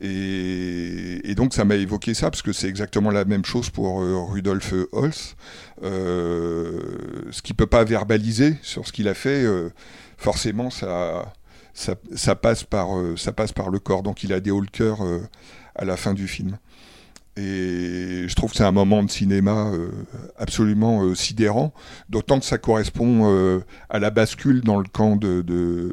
Et, 0.00 1.34
donc 1.36 1.54
ça 1.54 1.64
m'a 1.64 1.76
évoqué 1.76 2.14
ça, 2.14 2.30
parce 2.30 2.42
que 2.42 2.52
c'est 2.52 2.68
exactement 2.68 3.10
la 3.10 3.24
même 3.24 3.44
chose 3.44 3.70
pour 3.70 4.02
euh, 4.02 4.16
Rudolf 4.24 4.74
Holz. 4.92 5.36
ce 5.82 7.42
qu'il 7.42 7.54
peut 7.54 7.66
pas 7.66 7.84
verbaliser 7.84 8.56
sur 8.62 8.86
ce 8.86 8.92
qu'il 8.92 9.08
a 9.08 9.14
fait, 9.14 9.46
forcément 10.16 10.70
ça, 10.70 11.32
ça, 11.72 12.34
passe 12.34 12.64
par, 12.64 12.88
ça 13.16 13.32
passe 13.32 13.52
par 13.52 13.70
le 13.70 13.78
corps. 13.78 14.02
Donc 14.02 14.24
il 14.24 14.32
a 14.32 14.40
des 14.40 14.50
hauts 14.50 14.60
le 14.60 14.66
cœur 14.66 14.98
à 15.78 15.84
la 15.84 15.96
fin 15.96 16.14
du 16.14 16.28
film. 16.28 16.58
Et 17.38 18.24
je 18.26 18.34
trouve 18.34 18.50
que 18.50 18.56
c'est 18.56 18.64
un 18.64 18.72
moment 18.72 19.04
de 19.04 19.10
cinéma 19.10 19.70
euh, 19.72 19.90
absolument 20.36 21.04
euh, 21.04 21.14
sidérant, 21.14 21.72
d'autant 22.08 22.40
que 22.40 22.44
ça 22.44 22.58
correspond 22.58 23.30
euh, 23.30 23.60
à 23.90 24.00
la 24.00 24.10
bascule 24.10 24.60
dans 24.62 24.78
le 24.78 24.88
camp 24.88 25.14
de, 25.14 25.92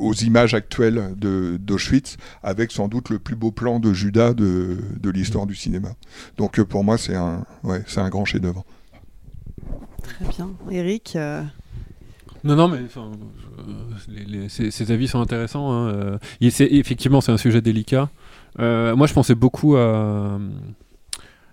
aux 0.00 0.14
images 0.14 0.54
actuelles 0.54 1.14
d'Auschwitz, 1.16 2.16
avec 2.42 2.72
sans 2.72 2.88
doute 2.88 3.10
le 3.10 3.20
plus 3.20 3.36
beau 3.36 3.52
plan 3.52 3.78
de 3.78 3.92
Judas 3.92 4.34
de, 4.34 4.76
l'histoire 5.04 5.46
du 5.46 5.54
cinéma. 5.54 5.90
Donc 6.36 6.60
pour 6.62 6.82
moi, 6.82 6.98
c'est 6.98 7.14
un, 7.14 7.44
ouais, 7.62 7.84
c'est 7.86 8.00
un 8.00 8.08
grand 8.08 8.24
chef-d'œuvre. 8.24 8.64
Très 10.02 10.24
bien, 10.24 10.50
Eric. 10.68 11.16
Non, 12.42 12.56
non, 12.56 12.68
mais 12.68 12.80
ces, 14.48 14.90
avis 14.90 15.06
sont 15.06 15.20
intéressants. 15.20 15.72
Hein, 15.72 16.18
effectivement, 16.40 17.20
c'est 17.20 17.30
un 17.32 17.36
sujet 17.36 17.60
délicat. 17.60 18.10
Euh, 18.58 18.96
moi, 18.96 19.06
je 19.06 19.14
pensais 19.14 19.34
beaucoup 19.34 19.76
à, 19.76 20.38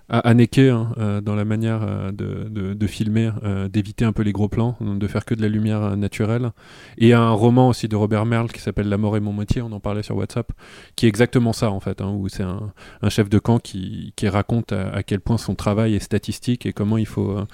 à 0.10 0.30
hein, 0.30 0.94
euh, 0.98 1.22
dans 1.22 1.36
la 1.36 1.44
manière 1.44 1.82
euh, 1.84 2.12
de, 2.12 2.88
filmer, 2.88 3.32
d'éviter 3.70 4.06
un 4.06 4.14
peu 4.14 4.24
les 4.24 4.32
gros 4.32 4.48
plans, 4.48 4.78
de 4.80 5.08
faire 5.08 5.26
que 5.26 5.36
de 5.36 5.42
la 5.42 5.50
lumière 5.50 5.98
naturelle. 5.98 6.52
Et 6.98 7.14
un 7.14 7.32
roman 7.32 7.70
aussi 7.70 7.88
de 7.88 7.96
Robert 7.96 8.26
Merle 8.26 8.52
qui 8.52 8.62
s'appelle 8.62 8.88
La 8.88 8.98
mort 8.98 9.18
et 9.18 9.20
mon 9.20 9.34
moitié, 9.34 9.62
on 9.62 9.72
en 9.74 9.80
parlait 9.80 10.04
sur 10.04 10.16
WhatsApp, 10.16 10.52
qui 10.96 11.06
est 11.06 11.10
exactement 11.10 11.52
ça 11.52 11.72
en 11.72 11.80
fait, 11.80 12.02
hein, 12.02 12.12
où 12.18 12.30
c'est 12.30 12.44
un, 12.44 12.72
chef 13.10 13.30
de 13.30 13.40
camp 13.40 13.60
qui, 13.60 14.14
raconte 14.24 14.72
à, 14.72 15.04
quel 15.04 15.20
point 15.20 15.38
son 15.38 15.56
travail 15.56 15.96
est 15.96 16.00
statistique 16.00 16.66
et 16.66 16.74
comment 16.74 16.98
il 16.98 17.06
faut, 17.06 17.46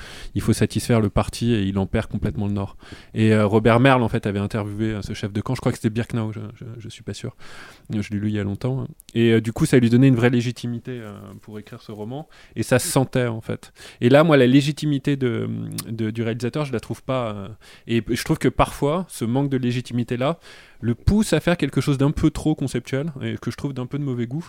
satisfaire 0.54 1.02
le 1.02 1.10
parti 1.10 1.54
et 1.54 1.64
il 1.64 1.78
en 1.80 1.88
perd 1.88 2.08
complètement 2.08 2.48
le 2.48 2.54
nord. 2.54 2.78
Et 3.16 3.36
Robert 3.36 3.80
Merle 3.80 4.04
en 4.04 4.10
fait 4.10 4.28
avait 4.28 4.40
interviewé 4.40 5.00
ce 5.02 5.14
chef 5.14 5.34
de 5.34 5.42
camp, 5.42 5.56
je 5.56 5.62
crois 5.62 5.72
que 5.72 5.78
c'était 5.80 5.90
Birkenau, 5.90 6.32
je, 6.32 6.42
je, 6.78 6.90
suis 6.90 7.04
pas 7.04 7.14
sûr, 7.14 7.36
je 7.90 8.10
l'ai 8.12 8.20
lu 8.20 8.30
il 8.30 8.36
y 8.36 8.40
a 8.40 8.44
longtemps. 8.44 8.88
et 9.14 9.32
euh, 9.34 9.42
du 9.42 9.52
coup, 9.54 9.66
ça 9.66 9.78
lui 9.78 9.90
donnait 9.90 10.08
une 10.08 10.16
vraie 10.16 10.30
légitimité 10.30 11.00
euh, 11.02 11.14
pour 11.42 11.60
écrire 11.60 11.82
ce 11.82 11.92
roman. 11.92 12.28
Et 12.56 12.64
ça 12.64 12.80
se 12.80 12.88
sentait, 12.88 13.28
en 13.28 13.42
fait. 13.42 13.74
Et 14.02 14.10
là, 14.10 14.24
moi, 14.24 14.38
la 14.38 14.48
légitimité 14.48 15.16
de, 15.16 15.48
du 15.90 16.24
réalisateur, 16.24 16.66
je 16.66 16.74
la 16.74 16.80
trouve 16.80 17.04
pas. 17.04 17.34
euh, 17.34 17.48
et 17.88 18.04
je 18.10 18.24
trouve 18.24 18.38
que 18.38 18.48
parfois, 18.48 19.06
ce 19.10 19.26
manque 19.26 19.50
de 19.50 19.58
légitimité-là 19.58 20.40
le 20.84 20.96
pousse 20.96 21.32
à 21.32 21.40
faire 21.40 21.56
quelque 21.56 21.80
chose 21.80 21.98
d'un 21.98 22.12
peu 22.12 22.30
trop 22.30 22.56
conceptuel, 22.56 23.14
et 23.22 23.38
que 23.42 23.50
je 23.52 23.56
trouve 23.56 23.74
d'un 23.74 23.86
peu 23.86 23.98
de 23.98 24.04
mauvais 24.04 24.28
goût. 24.28 24.46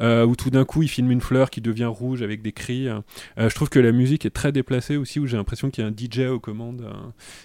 Euh, 0.00 0.26
où 0.26 0.34
tout 0.34 0.50
d'un 0.50 0.64
coup, 0.64 0.82
il 0.82 0.88
filme 0.88 1.12
une 1.12 1.20
fleur 1.20 1.48
qui 1.48 1.60
devient 1.60 1.84
rouge 1.84 2.22
avec 2.22 2.42
des 2.42 2.50
cris. 2.52 2.88
Euh, 2.88 3.00
je 3.38 3.54
trouve 3.54 3.68
que 3.70 3.78
la 3.78 3.92
musique 3.92 4.26
est 4.26 4.30
très 4.30 4.50
déplacée 4.50 4.96
aussi, 4.96 5.20
où 5.20 5.26
j'ai 5.26 5.36
l'impression 5.36 5.70
qu'il 5.70 5.84
y 5.84 5.86
a 5.86 5.90
un 5.90 5.94
DJ 5.96 6.28
aux 6.28 6.40
commandes 6.40 6.82
euh, 6.82 6.92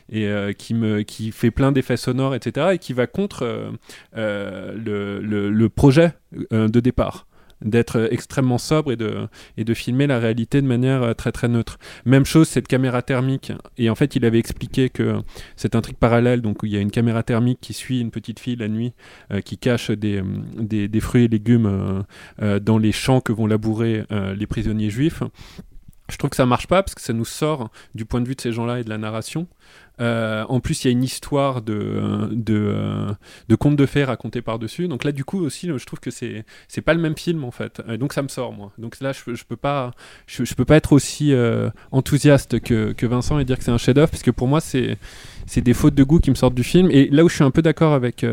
et 0.10 0.28
euh, 0.28 0.54
qui, 0.54 0.74
me, 0.74 1.04
qui 1.04 1.32
fait 1.32 1.52
plein 1.52 1.72
d'effets 1.72 1.98
sonores, 1.98 2.34
etc. 2.34 2.70
Et 2.74 2.78
qui 2.80 2.94
va 2.94 3.06
contre 3.06 3.44
euh, 3.44 3.72
euh, 4.18 4.74
le, 4.74 5.22
le- 5.50 5.70
projet 5.70 6.14
euh, 6.52 6.68
de 6.68 6.80
départ 6.80 7.28
d'être 7.64 8.08
extrêmement 8.12 8.58
sobre 8.58 8.92
et 8.92 8.96
de, 8.96 9.28
et 9.58 9.64
de 9.64 9.74
filmer 9.74 10.08
la 10.08 10.20
réalité 10.20 10.62
de 10.62 10.68
manière 10.68 11.04
euh, 11.04 11.14
très 11.14 11.32
très 11.32 11.48
neutre. 11.48 11.78
Même 12.06 12.26
chose, 12.26 12.48
cette 12.48 12.68
caméra 12.68 13.02
thermique. 13.02 13.52
Et 13.78 13.90
en 13.90 13.96
fait, 13.96 14.16
il 14.16 14.26
avait 14.26 14.40
expliqué 14.40 14.90
que 14.90 15.20
c'est 15.56 15.76
un 15.76 15.82
truc 15.82 15.98
parallèle, 15.98 16.42
donc 16.42 16.60
il 16.64 16.70
y 16.70 16.78
a 16.78 16.80
une 16.80 16.92
caméra 16.92 17.24
thermique 17.24 17.60
qui 17.62 17.74
suit 17.74 18.02
une 18.02 18.12
petite 18.12 18.40
fille 18.40 18.56
la 18.56 18.68
nuit, 18.68 18.94
euh, 19.32 19.42
qui 19.42 19.58
cache 19.58 19.92
des, 19.92 20.18
euh, 20.18 20.24
des, 20.58 20.88
des 20.88 21.00
fruits 21.00 21.26
et 21.26 21.28
légumes 21.28 21.66
euh, 21.66 22.02
euh, 22.42 22.60
dans 22.60 22.78
les 22.78 22.92
champs 22.92 23.22
que 23.22 23.32
vont 23.32 23.48
labourer 23.48 24.06
euh, 24.12 24.36
les 24.36 24.48
prisonniers 24.48 24.90
juifs. 24.90 25.24
Je 26.10 26.18
trouve 26.18 26.30
que 26.30 26.36
ça 26.36 26.46
marche 26.46 26.68
pas 26.68 26.84
parce 26.84 26.94
que 26.94 27.02
ça 27.02 27.14
nous 27.14 27.26
sort 27.26 27.70
du 27.96 28.04
point 28.04 28.20
de 28.20 28.28
vue 28.28 28.36
de 28.36 28.42
ces 28.42 28.52
gens-là 28.52 28.80
et 28.80 28.84
de 28.84 28.90
la 28.90 28.98
narration. 28.98 29.48
Euh, 30.00 30.44
en 30.50 30.60
plus, 30.60 30.84
il 30.84 30.88
y 30.88 30.90
a 30.90 30.92
une 30.92 31.04
histoire 31.04 31.62
de, 31.62 32.28
de, 32.32 32.56
euh, 32.56 33.12
de 33.50 33.56
contes 33.56 33.76
de 33.76 33.86
fées 33.86 34.04
racontés 34.04 34.42
par-dessus. 34.42 34.88
Donc 34.88 35.04
là, 35.04 35.12
du 35.12 35.24
coup, 35.24 35.44
aussi, 35.44 35.68
je 35.68 35.86
trouve 35.86 36.00
que 36.00 36.12
c'est 36.12 36.46
c'est 36.68 36.82
pas 36.82 36.94
le 36.94 37.00
même 37.00 37.18
film, 37.18 37.44
en 37.44 37.52
fait. 37.52 37.82
Et 37.90 37.98
donc 37.98 38.14
ça 38.14 38.22
me 38.22 38.28
sort, 38.28 38.54
moi. 38.54 38.72
Donc 38.78 39.00
là, 39.02 39.12
je, 39.12 39.36
je 39.36 39.44
peux 39.44 39.56
pas 39.56 39.92
je, 40.28 40.54
peux 40.56 40.66
pas 40.66 40.78
être 40.78 40.94
aussi 40.94 41.34
euh, 41.34 41.70
enthousiaste 41.92 42.60
que, 42.62 42.94
que 42.94 43.06
Vincent 43.06 43.38
et 43.40 43.46
dire 43.46 43.58
que 43.58 43.64
c'est 43.64 43.72
un 43.72 43.78
chef-d'œuvre, 43.78 44.10
parce 44.10 44.24
que 44.24 44.32
pour 44.32 44.48
moi, 44.48 44.60
c'est 44.62 44.98
des 45.58 45.74
fautes 45.74 45.96
de 45.96 46.04
goût 46.04 46.20
qui 46.20 46.30
me 46.30 46.36
sortent 46.36 46.56
du 46.56 46.64
film. 46.64 46.90
Et 46.92 47.08
là 47.10 47.24
où 47.24 47.30
je 47.30 47.36
suis 47.36 47.44
un 47.44 47.52
peu 47.52 47.62
d'accord 47.62 47.94
avec, 47.94 48.26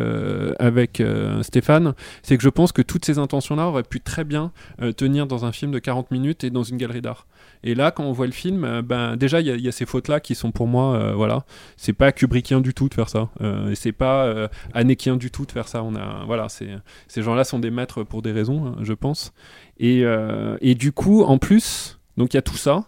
avec 0.59 1.03
Stéphane, 1.43 1.95
c'est 2.23 2.37
que 2.37 2.43
je 2.43 2.49
pense 2.49 2.73
que 2.73 2.83
toutes 2.83 3.05
ces 3.05 3.19
intentions-là 3.19 3.67
auraient 3.67 3.83
pu 3.83 4.01
très 4.01 4.25
bien 4.25 4.53
tenir 4.97 5.27
dans 5.27 5.45
un 5.45 5.53
film 5.53 5.73
de 5.73 5.79
40 5.79 6.11
minutes 6.11 6.45
et 6.45 6.51
dans 6.51 6.63
une 6.63 6.77
galerie 6.77 7.03
d'art. 7.03 7.27
Et 7.65 7.75
là, 7.75 7.91
quand 7.91 8.05
on 8.05 8.13
voit 8.13 8.27
le 8.27 8.33
film, 8.33 8.83
ben, 8.83 9.17
déjà, 9.17 9.41
il 9.41 9.49
y, 9.49 9.63
y 9.63 9.69
a 9.69 9.73
ces 9.73 9.87
fautes-là 9.87 10.21
qui 10.21 10.35
sont 10.35 10.53
pour 10.53 10.69
moi, 10.69 11.13
voilà, 11.15 11.45
c'est 11.76 11.92
pas 11.92 12.12
Kubrickien 12.12 12.61
du 12.61 12.74
tout 12.74 12.88
de 12.88 12.94
faire 12.94 13.09
ça. 13.09 13.28
Euh, 13.40 13.70
et 13.70 13.74
c'est 13.74 13.92
pas 13.92 14.24
euh, 14.24 14.49
Hanekien 14.74 15.16
du 15.16 15.30
tout 15.30 15.46
de 15.46 15.53
faire 15.53 15.68
ça. 15.68 15.82
On 15.82 15.94
a, 15.94 16.24
voilà, 16.26 16.49
ces 16.49 17.22
gens-là 17.22 17.44
sont 17.44 17.59
des 17.59 17.70
maîtres 17.70 18.03
pour 18.03 18.22
des 18.22 18.32
raisons, 18.32 18.66
hein, 18.66 18.76
je 18.82 18.92
pense. 18.92 19.32
Et, 19.78 20.05
euh, 20.05 20.57
et 20.61 20.74
du 20.74 20.92
coup, 20.92 21.22
en 21.22 21.38
plus, 21.38 21.99
donc 22.16 22.34
il 22.34 22.36
y 22.36 22.38
a 22.38 22.42
tout 22.42 22.57
ça. 22.57 22.84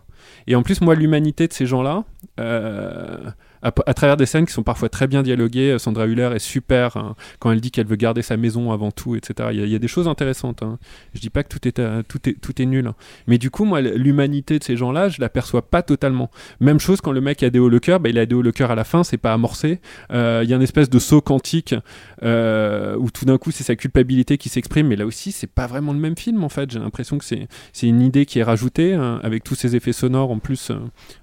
Et 0.46 0.54
en 0.54 0.62
plus, 0.62 0.80
moi, 0.80 0.94
l'humanité 0.94 1.46
de 1.48 1.52
ces 1.52 1.66
gens-là, 1.66 2.04
à, 3.62 3.94
travers 3.94 4.16
des 4.16 4.26
scènes 4.26 4.46
qui 4.46 4.52
sont 4.52 4.62
parfois 4.62 4.88
très 4.88 5.06
bien 5.06 5.22
dialoguées, 5.22 5.72
euh, 5.72 5.78
Sandra 5.78 6.06
Hüller 6.06 6.30
est 6.34 6.38
super 6.38 6.96
hein, 6.96 7.14
quand 7.38 7.50
elle 7.52 7.60
dit 7.60 7.70
qu'elle 7.70 7.86
veut 7.86 7.96
garder 7.96 8.22
sa 8.22 8.36
maison 8.36 8.72
avant 8.72 8.90
tout, 8.90 9.16
etc. 9.16 9.50
Il 9.52 9.68
y 9.68 9.74
a, 9.74 9.78
des 9.78 9.88
choses 9.88 10.08
intéressantes. 10.08 10.62
hein. 10.62 10.78
Je 11.14 11.20
dis 11.20 11.30
pas 11.30 11.42
que 11.42 11.48
tout 11.48 11.68
est, 11.68 11.78
euh, 11.78 12.02
tout 12.06 12.28
est, 12.28 12.40
tout 12.40 12.60
est 12.60 12.66
nul. 12.66 12.86
hein. 12.86 12.94
Mais 13.26 13.38
du 13.38 13.50
coup, 13.50 13.64
moi, 13.64 13.80
l'humanité 13.80 14.58
de 14.58 14.64
ces 14.64 14.76
gens-là, 14.76 15.08
je 15.08 15.20
l'aperçois 15.20 15.62
pas 15.62 15.82
totalement. 15.82 16.30
Même 16.60 16.80
chose 16.80 17.00
quand 17.00 17.12
le 17.12 17.20
mec 17.20 17.42
a 17.42 17.50
des 17.50 17.58
hauts 17.58 17.68
le 17.68 17.80
cœur, 17.80 18.00
bah, 18.00 18.08
il 18.08 18.18
a 18.18 18.26
des 18.26 18.34
hauts 18.34 18.42
le 18.42 18.52
cœur 18.52 18.70
à 18.70 18.74
la 18.74 18.84
fin, 18.84 19.04
c'est 19.04 19.18
pas 19.18 19.32
amorcé. 19.32 19.80
Euh, 20.12 20.40
Il 20.42 20.48
y 20.48 20.52
a 20.52 20.56
une 20.56 20.62
espèce 20.62 20.88
de 20.88 20.98
saut 20.98 21.20
quantique 21.20 21.74
où 22.22 23.10
tout 23.10 23.24
d'un 23.24 23.38
coup, 23.38 23.50
c'est 23.50 23.64
sa 23.64 23.76
culpabilité 23.76 24.38
qui 24.38 24.48
s'exprime. 24.48 24.88
Mais 24.88 24.96
là 24.96 25.06
aussi, 25.06 25.32
c'est 25.32 25.46
pas 25.46 25.66
vraiment 25.66 25.92
le 25.92 25.98
même 25.98 26.16
film 26.16 26.44
en 26.44 26.48
fait. 26.48 26.70
J'ai 26.70 26.78
l'impression 26.78 27.18
que 27.18 27.24
c'est 27.24 27.48
une 27.82 28.00
idée 28.00 28.26
qui 28.26 28.38
est 28.38 28.42
rajoutée 28.42 28.94
hein, 28.94 29.20
avec 29.22 29.44
tous 29.44 29.54
ces 29.54 29.76
effets 29.76 29.92
sonores 29.92 30.30
en 30.30 30.38
plus. 30.38 30.72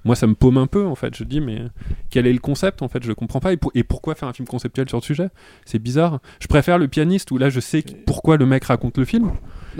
moi, 0.06 0.16
ça 0.16 0.28
me 0.28 0.36
paume 0.36 0.58
un 0.58 0.68
peu 0.68 0.86
en 0.86 0.96
fait. 0.96 1.16
Je 1.16 1.24
dis, 1.24 1.42
mais 1.42 1.62
quel 2.28 2.32
est 2.32 2.34
le 2.34 2.40
concept 2.40 2.82
en 2.82 2.88
fait 2.88 3.00
Je 3.04 3.08
le 3.08 3.16
comprends 3.16 3.40
pas. 3.40 3.54
Et, 3.54 3.58
pour- 3.58 3.72
et 3.76 3.84
pourquoi 3.84 4.16
faire 4.16 4.28
un 4.28 4.34
film 4.34 4.48
conceptuel 4.48 4.88
sur 4.90 4.98
le 4.98 5.04
sujet? 5.04 5.30
C'est 5.66 5.80
bizarre. 5.80 6.20
Je 6.40 6.48
préfère 6.48 6.78
le 6.78 6.88
pianiste 6.88 7.32
où 7.32 7.38
là, 7.38 7.50
je 7.50 7.60
sais 7.60 7.84
pourquoi 8.06 8.38
le 8.38 8.46
mec 8.46 8.64
raconte 8.66 8.98
le 8.98 9.06
film. 9.06 9.32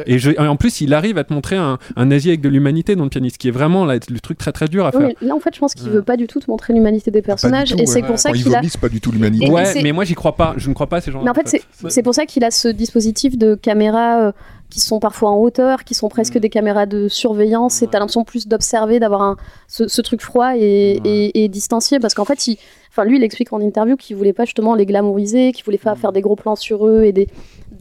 Et, 0.06 0.20
je- 0.20 0.30
et 0.32 0.40
en 0.40 0.56
plus, 0.58 0.82
il 0.82 0.94
arrive 0.94 1.18
à 1.18 1.24
te 1.24 1.34
montrer 1.34 1.56
un, 1.56 1.80
un 1.96 2.06
nazi 2.06 2.30
avec 2.30 2.42
de 2.42 2.50
l'humanité 2.50 2.96
dans 2.96 3.04
le 3.04 3.10
pianiste, 3.10 3.38
qui 3.40 3.48
est 3.48 3.52
vraiment 3.52 3.84
là, 3.84 3.96
le 4.10 4.20
truc 4.20 4.38
très 4.38 4.52
très 4.52 4.68
dur 4.68 4.86
à 4.86 4.92
faire. 4.92 5.10
là, 5.22 5.36
en 5.36 5.40
fait, 5.40 5.56
je 5.56 5.60
pense 5.60 5.74
qu'il 5.74 5.90
veut 5.90 6.04
pas 6.04 6.18
du 6.18 6.28
tout 6.28 6.40
te 6.40 6.50
montrer 6.50 6.74
l'humanité 6.74 7.10
des 7.10 7.24
personnages, 7.24 7.72
et 7.74 7.86
c'est 7.88 8.04
pour 8.04 8.20
ça 8.20 8.32
qu'il 8.32 8.54
a. 8.56 8.62
pas 8.80 8.90
du 8.90 9.02
tout 9.02 9.12
l'humanité. 9.12 9.50
Ouais, 9.50 9.82
mais 9.82 9.92
moi 9.92 10.04
j'y 10.06 10.14
crois 10.14 10.36
pas. 10.36 10.54
Je 10.58 10.70
ne 10.70 10.74
crois 10.76 10.88
pas 10.88 10.98
à 10.98 11.02
ces 11.02 11.12
gens-là. 11.12 11.26
Mais 11.26 11.32
en 11.32 11.34
fait, 11.34 11.48
c'est 11.48 11.64
c'est 11.90 12.04
pour 12.04 12.14
ça 12.14 12.26
qu'il 12.28 12.44
a 12.44 12.52
ce 12.52 12.68
dispositif 12.68 13.38
de 13.38 13.56
caméras 13.56 14.22
euh, 14.28 14.32
qui 14.70 14.80
sont 14.82 15.00
parfois 15.00 15.32
en 15.32 15.38
hauteur, 15.38 15.84
qui 15.86 15.94
sont 15.94 16.10
presque 16.10 16.38
des 16.38 16.50
caméras 16.50 16.86
de 16.86 17.08
surveillance, 17.08 17.82
et 17.82 17.88
t'as 17.88 18.00
l'impression 18.00 18.24
plus 18.26 18.48
d'observer, 18.48 19.00
d'avoir 19.00 19.22
un, 19.22 19.38
ce, 19.68 19.88
ce 19.88 20.02
truc 20.02 20.22
froid 20.22 20.58
et, 20.58 21.00
et, 21.06 21.44
et 21.44 21.48
distancié, 21.48 22.00
parce 22.00 22.14
qu'en 22.14 22.26
fait, 22.26 22.48
il, 22.48 22.58
enfin, 22.90 23.06
lui, 23.06 23.18
il 23.18 23.24
explique 23.24 23.54
en 23.54 23.62
interview 23.62 23.96
qu'il 23.96 24.16
voulait 24.18 24.34
pas 24.34 24.44
justement 24.46 24.76
les 24.76 24.86
glamouriser, 24.86 25.54
qu'il 25.54 25.64
voulait 25.64 25.78
pas 25.78 25.96
faire 25.96 26.12
des 26.12 26.22
gros 26.22 26.36
plans 26.36 26.58
sur 26.58 26.86
eux 26.86 27.04
et 27.06 27.14
des, 27.14 27.28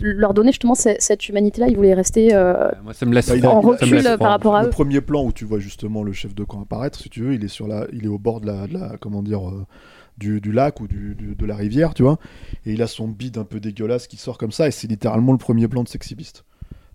leur 0.01 0.33
donner 0.33 0.53
justement 0.53 0.77
ce- 0.77 0.95
cette 1.01 1.29
humanité-là, 1.29 1.67
il 1.69 1.77
voulait 1.77 1.95
rester 1.95 2.35
euh, 2.35 2.71
Moi, 2.85 2.95
ça 2.95 3.05
me 3.05 3.15
laisse 3.15 3.29
Bah, 3.41 3.51
en 3.51 3.61
recul 3.61 3.93
laisse 3.95 4.17
par 4.19 4.31
rapport 4.31 4.55
à 4.55 4.63
le 4.63 4.69
eux. 4.69 4.71
premier 4.71 5.01
plan 5.01 5.25
où 5.25 5.33
tu 5.33 5.45
vois 5.45 5.59
justement 5.59 6.05
le 6.05 6.13
chef 6.13 6.35
de 6.37 6.45
camp 6.45 6.63
apparaître, 6.63 7.01
si 7.01 7.09
tu 7.11 7.23
veux, 7.23 7.35
il 7.35 7.45
est 7.45 7.49
sur 7.49 7.67
la, 7.67 7.87
il 7.93 8.05
est 8.05 8.09
au 8.09 8.19
bord 8.19 8.41
de 8.41 8.47
la, 8.47 8.67
de 8.69 8.75
la- 8.75 8.97
comment 9.01 9.23
dire, 9.25 9.49
euh, 9.49 9.67
du, 10.19 10.41
du 10.41 10.53
lac 10.53 10.81
ou 10.81 10.87
du, 10.87 11.15
du- 11.17 11.35
de 11.35 11.47
la 11.47 11.57
rivière, 11.57 11.95
tu 11.95 12.03
vois, 12.05 12.19
et 12.65 12.73
il 12.73 12.81
a 12.83 12.87
son 12.87 13.09
bide 13.09 13.39
un 13.39 13.45
peu 13.45 13.59
dégueulasse 13.59 14.07
qui 14.07 14.17
sort 14.17 14.39
comme 14.39 14.53
ça, 14.53 14.69
et 14.69 14.71
c'est 14.71 14.87
littéralement 14.87 15.33
le 15.33 15.39
premier 15.39 15.67
plan 15.67 15.83
de 15.83 15.89
Sexy 15.89 16.15
Beast. 16.15 16.45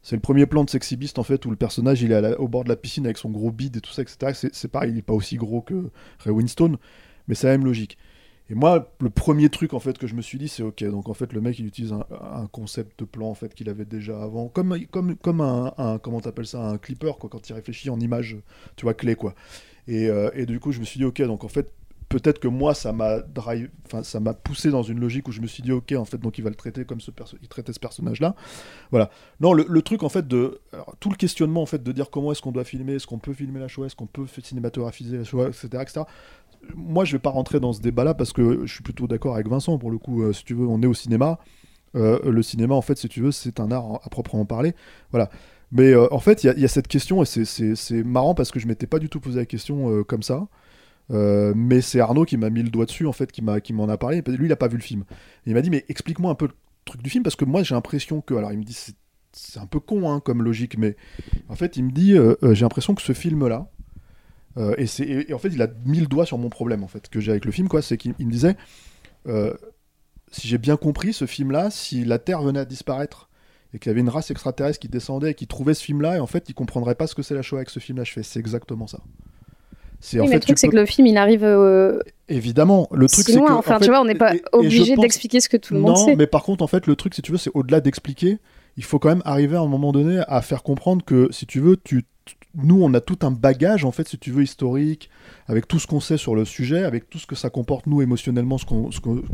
C'est 0.04 0.16
le 0.16 0.22
premier 0.22 0.46
plan 0.46 0.64
de 0.64 0.70
Sexy 0.70 0.98
en 1.18 1.24
fait 1.24 1.46
où 1.46 1.50
le 1.50 1.56
personnage 1.56 2.02
il 2.02 2.12
est 2.12 2.36
au 2.38 2.48
bord 2.48 2.64
de 2.64 2.70
la 2.70 2.76
piscine 2.76 3.06
avec 3.06 3.18
son 3.18 3.30
gros 3.30 3.52
bide 3.52 3.78
et 3.78 3.82
tout 3.82 3.92
ça, 3.92 4.02
etc. 4.02 4.50
C'est, 4.52 4.68
pareil, 4.68 4.92
il 4.92 4.98
est 4.98 5.04
pas 5.04 5.14
aussi 5.14 5.36
gros 5.36 5.62
que 5.62 5.90
Ray 6.20 6.34
Winstone, 6.34 6.78
mais 7.28 7.36
c'est 7.36 7.48
la 7.48 7.58
même 7.58 7.66
logique. 7.66 7.98
Et 8.50 8.56
moi, 8.56 8.92
le 9.00 9.10
premier 9.10 9.50
truc 9.50 9.74
en 9.74 9.80
fait 9.80 9.98
que 9.98 10.08
je 10.08 10.16
me 10.16 10.22
suis 10.22 10.38
dit, 10.38 10.48
c'est 10.48 10.64
ok. 10.64 10.84
Donc 10.86 11.08
en 11.08 11.14
fait, 11.14 11.32
le 11.34 11.40
mec 11.40 11.58
il 11.60 11.68
utilise 11.68 11.94
un, 11.94 12.48
concept 12.52 13.00
de 13.00 13.06
plan 13.06 13.30
en 13.30 13.36
fait 13.36 13.54
qu'il 13.54 13.70
avait 13.70 13.86
déjà 13.86 14.22
avant, 14.22 14.50
comme 14.50 14.78
comme 14.88 15.16
comme 15.16 15.40
un, 15.42 15.74
un 15.78 16.00
comment 16.00 16.20
t'appelles 16.20 16.48
ça, 16.48 16.62
un 16.62 16.78
clipper 16.78 17.14
quoi, 17.20 17.30
quand 17.30 17.50
il 17.50 17.54
réfléchit 17.54 17.90
en 17.90 18.00
image, 18.00 18.38
tu 18.76 18.86
vois 18.86 18.94
clé 18.94 19.16
quoi. 19.16 19.36
Et, 19.88 20.10
euh, 20.10 20.32
et 20.34 20.46
du 20.46 20.60
coup, 20.60 20.72
je 20.72 20.80
me 20.80 20.86
suis 20.86 20.98
dit 20.98 21.06
ok. 21.06 21.22
Donc 21.22 21.44
en 21.44 21.48
fait, 21.48 21.72
peut-être 22.12 22.40
que 22.40 22.48
moi 22.48 22.74
ça 22.74 22.92
m'a 22.92 23.22
poussé 24.44 24.70
dans 24.70 24.84
une 24.84 25.00
logique 25.00 25.28
où 25.28 25.32
je 25.32 25.42
me 25.42 25.48
suis 25.48 25.64
dit 25.64 25.72
ok 25.72 25.94
en 25.98 26.06
fait 26.06 26.18
donc 26.18 26.38
il 26.38 26.44
va 26.44 26.50
le 26.50 26.56
traiter 26.56 26.86
comme 26.86 27.02
ce 27.02 27.12
il 27.42 27.48
traitait 27.48 27.74
ce 27.74 27.80
personnage 27.80 28.20
là. 28.20 28.36
Voilà. 28.92 29.10
Non, 29.40 29.54
le, 29.54 29.82
truc 29.82 30.04
en 30.04 30.10
fait 30.10 30.28
de 30.28 30.60
tout 31.00 31.10
le 31.10 31.16
questionnement 31.16 31.62
en 31.62 31.66
fait 31.66 31.82
de 31.82 31.92
dire 31.92 32.10
comment 32.10 32.32
est-ce 32.32 32.42
qu'on 32.42 32.52
doit 32.52 32.64
filmer, 32.64 32.94
est-ce 32.96 33.08
qu'on 33.08 33.20
peut 33.20 33.34
filmer 33.34 33.60
la 33.60 33.68
Shoah, 33.68 33.86
est-ce 33.88 33.96
qu'on 33.96 34.06
peut 34.08 34.26
cinématographiser 34.44 35.18
la 35.18 35.24
Shoah, 35.24 35.48
etc., 35.48 35.68
etc. 35.82 36.02
Moi, 36.76 37.06
je 37.06 37.14
vais 37.14 37.20
pas 37.20 37.32
rentrer 37.32 37.60
dans 37.60 37.74
ce 37.74 37.82
débat-là 37.82 38.14
parce 38.14 38.34
que 38.34 38.66
je 38.66 38.74
suis 38.74 38.84
plutôt 38.84 39.08
d'accord 39.08 39.34
avec 39.36 39.48
Vincent 39.48 39.78
pour 39.80 39.90
le 39.92 39.98
coup. 39.98 40.22
euh, 40.22 40.32
si 40.34 40.44
tu 40.44 40.54
veux, 40.54 40.68
on 40.68 40.82
est 40.84 40.88
au 40.88 40.94
cinéma. 40.94 41.40
Euh, 41.96 42.20
le 42.30 42.44
cinéma, 42.44 42.76
en 42.76 42.82
fait, 42.82 42.98
si 42.98 43.10
tu 43.10 43.22
veux, 43.22 43.32
c'est 43.32 43.60
un 43.60 43.72
art 43.72 44.00
à 44.04 44.10
proprement 44.10 44.46
parler. 44.46 44.76
Voilà. 45.12 45.30
Mais 45.72 45.92
euh, 45.92 46.08
en 46.14 46.20
fait, 46.20 46.44
il 46.44 46.54
y, 46.60 46.66
a- 46.66 46.68
cette 46.68 46.88
question 46.88 47.24
et 47.24 47.26
c'est- 47.26 48.04
marrant 48.04 48.36
parce 48.36 48.52
que 48.52 48.60
je 48.60 48.68
m'étais 48.68 48.88
pas 48.88 49.00
du 49.00 49.10
tout 49.10 49.20
posé 49.20 49.40
la 49.40 49.46
question 49.46 50.04
comme 50.04 50.22
ça. 50.22 50.48
Euh, 51.12 51.54
mais 51.56 51.82
c'est 51.82 52.00
Arnaud 52.00 52.26
qui 52.26 52.38
m'a 52.38 52.50
mis 52.50 52.64
le 52.64 52.70
doigt 52.70 52.86
dessus, 52.86 53.06
en 53.06 53.12
fait, 53.12 53.32
qui 53.32 53.42
m'a 53.42 53.60
qui 53.62 53.74
m'en 53.74 53.90
a 53.90 53.98
parlé. 53.98 54.22
Lui, 54.28 54.46
il 54.48 54.52
a 54.52 54.56
pas 54.56 54.68
vu 54.68 54.78
le 54.78 54.84
film. 54.84 55.04
Il 55.46 55.54
m'a 55.54 55.62
dit, 55.62 55.70
mais 55.70 55.86
explique-moi 55.90 56.32
un 56.32 56.36
peu 56.36 56.46
le 56.48 56.54
truc 56.86 57.02
du 57.02 57.10
film 57.10 57.24
parce 57.24 57.36
que 57.36 57.46
moi, 57.46 57.64
j'ai 57.64 57.76
l'impression 57.76 58.22
que. 58.22 58.34
Alors, 58.34 58.52
il 58.52 58.60
me 58.60 58.64
dit, 58.64 58.74
c'est- 58.74 58.96
un 59.60 59.66
peu 59.66 59.80
con 59.80 60.12
hein, 60.12 60.20
comme 60.20 60.44
logique, 60.44 60.78
mais 60.78 60.96
en 61.48 61.56
fait, 61.56 61.78
il 61.78 61.84
me 61.86 61.92
dit, 61.92 62.14
euh, 62.18 62.36
euh, 62.44 62.54
j'ai 62.54 62.66
l'impression 62.66 62.96
que 62.96 63.02
ce 63.02 63.14
film-là, 63.14 63.70
et, 64.78 64.86
c'est- 64.88 65.08
et- 65.08 65.34
en 65.34 65.38
fait, 65.40 65.48
il 65.50 65.62
a 65.62 65.68
mis 65.86 66.00
le 66.02 66.08
doigt 66.08 66.26
sur 66.26 66.38
mon 66.38 66.50
problème 66.50 66.84
en 66.84 66.90
fait 66.90 67.08
que 67.08 67.22
j'ai 67.22 67.32
avec 67.32 67.46
le 67.46 67.52
film, 67.54 67.70
quoi. 67.70 67.82
C'est 67.82 67.96
qu'il 67.98 68.14
il 68.20 68.28
me 68.28 68.32
disait, 68.32 68.58
si 70.32 70.48
j'ai 70.48 70.58
bien 70.58 70.78
compris, 70.78 71.14
ce 71.14 71.26
film-là, 71.26 71.70
si 71.72 72.04
la 72.06 72.20
Terre 72.20 72.42
venait 72.42 72.60
à 72.60 72.66
disparaître 72.66 73.30
et 73.74 73.80
qu'il 73.80 73.90
y 73.90 73.92
avait 73.92 74.02
une 74.02 74.10
race 74.10 74.32
extraterrestre 74.32 74.80
qui 74.80 74.90
descendait 74.90 75.32
et 75.32 75.34
qui 75.34 75.48
trouvait 75.48 75.74
ce 75.74 75.84
film-là, 75.84 76.18
et 76.18 76.20
en 76.20 76.28
fait, 76.28 76.50
il 76.50 76.54
comprendrait 76.54 76.96
pas 76.96 77.08
ce 77.08 77.16
que 77.16 77.22
c'est 77.22 77.36
la 77.36 77.42
Shoah 77.42 77.60
avec 77.60 77.70
ce 77.70 77.80
film-là. 77.80 78.04
Je 78.04 78.12
fais, 78.12 78.24
c'est 78.24 78.40
exactement 78.40 78.88
ça. 78.88 79.00
C'est 80.04 80.18
Oui, 80.18 80.22
en 80.22 80.26
mais 80.26 80.32
fait, 80.32 80.36
le 80.36 80.42
truc, 80.42 80.58
c'est 80.60 80.68
peux- 80.68 80.72
que 80.74 80.78
le 80.78 80.86
film, 80.86 81.08
il 81.08 81.18
arrive. 81.18 81.44
euh, 81.44 82.00
Évidemment, 82.28 82.88
le 82.92 83.08
truc 83.08 83.26
c'est 83.26 83.34
que. 83.34 83.40
en 83.40 83.58
Enfin, 83.60 83.78
fait, 83.78 83.86
tu 83.86 83.92
vois, 83.92 84.02
on 84.02 84.06
n'est 84.06 84.16
pas 84.16 84.34
obligé 84.52 84.96
pense- 84.96 85.02
d'expliquer 85.04 85.40
ce 85.42 85.48
que 85.50 85.58
tout 85.58 85.74
le 85.74 85.80
monde 85.82 85.92
non, 85.92 85.96
sait. 85.96 86.16
mais 86.16 86.28
par 86.28 86.44
contre, 86.44 86.64
en 86.64 86.68
fait, 86.68 86.88
le 86.88 86.96
truc, 86.96 87.14
si 87.14 87.22
tu 87.22 87.32
veux, 87.32 87.38
c'est 87.38 87.52
au-delà 87.54 87.82
d'expliquer, 87.82 88.40
il 88.78 88.84
faut 88.84 89.00
quand 89.00 89.10
même 89.10 89.22
arriver 89.26 89.58
à 89.58 89.62
un 89.62 89.68
moment 89.68 89.92
donné 89.92 90.22
à 90.28 90.42
faire 90.42 90.64
comprendre 90.64 91.04
que, 91.06 91.28
si 91.32 91.46
tu 91.46 91.60
veux, 91.60 91.78
tu, 91.78 92.04
nous, 92.56 92.82
on 92.84 92.94
a 92.94 93.02
tout 93.02 93.20
un 93.22 93.32
bagage, 93.32 93.86
en 93.86 93.92
fait, 93.92 94.08
si 94.08 94.18
tu 94.18 94.32
veux, 94.32 94.44
historique, 94.44 95.10
avec 95.48 95.68
tout 95.68 95.80
ce 95.80 95.88
qu'on 95.88 96.00
sait 96.00 96.18
sur 96.18 96.36
le 96.36 96.44
sujet, 96.46 96.84
avec 96.84 97.10
tout 97.10 97.18
ce 97.20 97.26
que 97.26 97.36
ça 97.36 97.50
comporte, 97.50 97.88
nous, 97.88 98.02
émotionnellement, 98.02 98.58
ce 98.58 98.66
qu'on, 98.66 98.90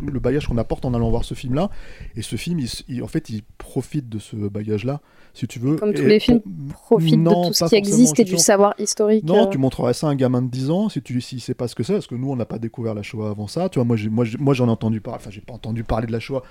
le 0.06 0.20
bagage 0.20 0.48
qu'on 0.48 0.58
apporte 0.58 0.86
en 0.86 0.94
allant 0.94 1.10
voir 1.10 1.26
ce 1.26 1.34
film-là. 1.34 1.70
Et 2.16 2.22
ce 2.22 2.36
film, 2.36 2.60
il, 2.60 2.70
il- 2.88 3.04
en 3.04 3.08
fait, 3.08 3.30
il 3.30 3.42
profite 3.58 4.08
de 4.10 4.20
ce 4.20 4.36
bagage-là, 4.36 5.02
si 5.34 5.48
tu 5.48 5.60
veux. 5.60 5.76
Comme 5.78 5.94
tous 5.94 6.02
Et 6.04 6.08
les 6.08 6.20
films 6.20 6.42
profitent 6.70 7.24
de 7.24 7.48
tout 7.48 7.54
ce 7.54 7.66
qui 7.66 7.76
existe 7.76 8.20
et 8.20 8.24
du 8.24 8.38
savoir 8.38 8.74
historique. 8.80 9.24
Non, 9.24 9.48
euh. 9.48 9.50
tu 9.50 9.58
montrerais 9.58 9.94
ça 9.94 10.08
à 10.08 10.12
un 10.12 10.16
gamin 10.16 10.42
de 10.42 10.50
10 10.50 10.70
ans 10.70 10.90
si 10.90 11.02
tu 11.02 11.20
s'il 11.22 11.42
sait 11.42 11.54
pas 11.54 11.68
ce 11.68 11.76
que 11.76 11.84
c'est, 11.84 11.94
parce 11.94 12.08
que 12.08 12.16
nous 12.16 12.30
on 12.32 12.36
n'a 12.36 12.46
pas 12.46 12.60
découvert 12.60 12.94
la 12.94 13.04
Shoah 13.04 13.30
avant 13.30 13.48
ça. 13.48 13.70
Tu 13.70 13.80
vois, 13.80 13.86
moi 13.86 13.96
j'ai- 13.98 14.10
moi 14.10 14.26
j'en 14.54 14.68
ai 14.68 14.72
entendu 14.72 15.02
parler, 15.02 15.20
enfin 15.22 15.32
j'ai 15.32 15.42
pas 15.42 15.54
entendu 15.54 15.84
parler 15.84 16.08
de 16.08 16.12
la 16.12 16.20
Shoah. 16.20 16.44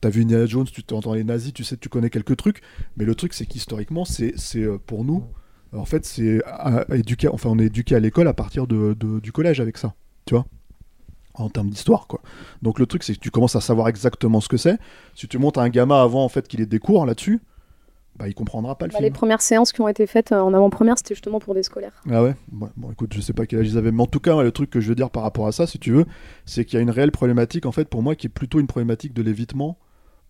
T'as 0.00 0.08
vu 0.08 0.22
Indiana 0.22 0.46
Jones, 0.46 0.66
tu 0.72 0.82
t'entends 0.82 1.12
les 1.14 1.24
nazis, 1.24 1.52
tu 1.52 1.64
sais, 1.64 1.76
tu 1.76 1.88
connais 1.90 2.08
quelques 2.08 2.36
trucs, 2.36 2.62
mais 2.96 3.04
le 3.04 3.14
truc 3.14 3.34
c'est 3.34 3.44
qu'historiquement 3.44 4.04
c'est 4.06 4.32
c'est 4.36 4.62
euh, 4.62 4.78
pour 4.78 5.04
nous, 5.04 5.24
en 5.76 5.84
fait 5.84 6.04
c'est 6.04 6.40
éduquer, 6.92 7.28
enfin 7.28 7.50
on 7.50 7.58
est 7.58 7.66
éduqué 7.66 7.94
à 7.94 8.00
l'école 8.00 8.28
à 8.28 8.34
partir 8.34 8.66
de, 8.66 8.94
de- 8.98 9.20
du 9.20 9.32
collège 9.32 9.60
avec 9.60 9.78
ça, 9.78 9.94
tu 10.26 10.34
vois 10.34 10.46
en 11.36 11.48
termes 11.48 11.68
d'histoire 11.70 12.06
quoi. 12.06 12.20
Donc 12.62 12.78
le 12.78 12.86
truc 12.86 13.02
c'est 13.02 13.14
que 13.14 13.20
tu 13.20 13.30
commences 13.30 13.56
à 13.56 13.60
savoir 13.60 13.88
exactement 13.88 14.40
ce 14.40 14.48
que 14.48 14.56
c'est. 14.56 14.78
Si 15.14 15.26
tu 15.26 15.38
montes 15.38 15.58
à 15.58 15.62
un 15.62 15.68
gamin 15.68 16.00
avant 16.02 16.24
en 16.24 16.28
fait 16.28 16.46
qu'il 16.46 16.60
ait 16.60 16.66
des 16.66 16.78
cours 16.78 17.06
là-dessus, 17.06 17.40
bah 18.16 18.28
il 18.28 18.34
comprendra 18.34 18.78
pas 18.78 18.86
le 18.86 18.92
Bah, 18.92 18.98
film. 18.98 19.04
les 19.06 19.10
premières 19.10 19.40
séances 19.42 19.72
qui 19.72 19.80
ont 19.80 19.88
été 19.88 20.06
faites 20.06 20.30
euh, 20.30 20.38
en 20.40 20.54
avant-première, 20.54 20.96
c'était 20.96 21.14
justement 21.16 21.40
pour 21.40 21.52
des 21.54 21.64
scolaires. 21.64 22.00
Ah 22.08 22.22
ouais? 22.22 22.36
Bon, 22.52 22.70
bon, 22.76 22.92
écoute, 22.92 23.12
je 23.12 23.20
sais 23.20 23.32
pas 23.32 23.44
quel 23.46 23.58
âge 23.58 23.66
ils 23.70 23.76
avaient, 23.76 23.90
mais 23.90 24.02
en 24.02 24.06
tout 24.06 24.20
cas, 24.20 24.40
le 24.40 24.52
truc 24.52 24.70
que 24.70 24.80
je 24.80 24.88
veux 24.88 24.94
dire 24.94 25.10
par 25.10 25.24
rapport 25.24 25.48
à 25.48 25.52
ça, 25.52 25.66
si 25.66 25.80
tu 25.80 25.90
veux, 25.90 26.06
c'est 26.46 26.64
qu'il 26.64 26.76
y 26.76 26.78
a 26.78 26.82
une 26.82 26.90
réelle 26.92 27.10
problématique, 27.10 27.66
en 27.66 27.72
fait, 27.72 27.88
pour 27.88 28.02
moi, 28.04 28.14
qui 28.14 28.28
est 28.28 28.30
plutôt 28.30 28.60
une 28.60 28.68
problématique 28.68 29.12
de 29.14 29.22
l'évitement, 29.22 29.78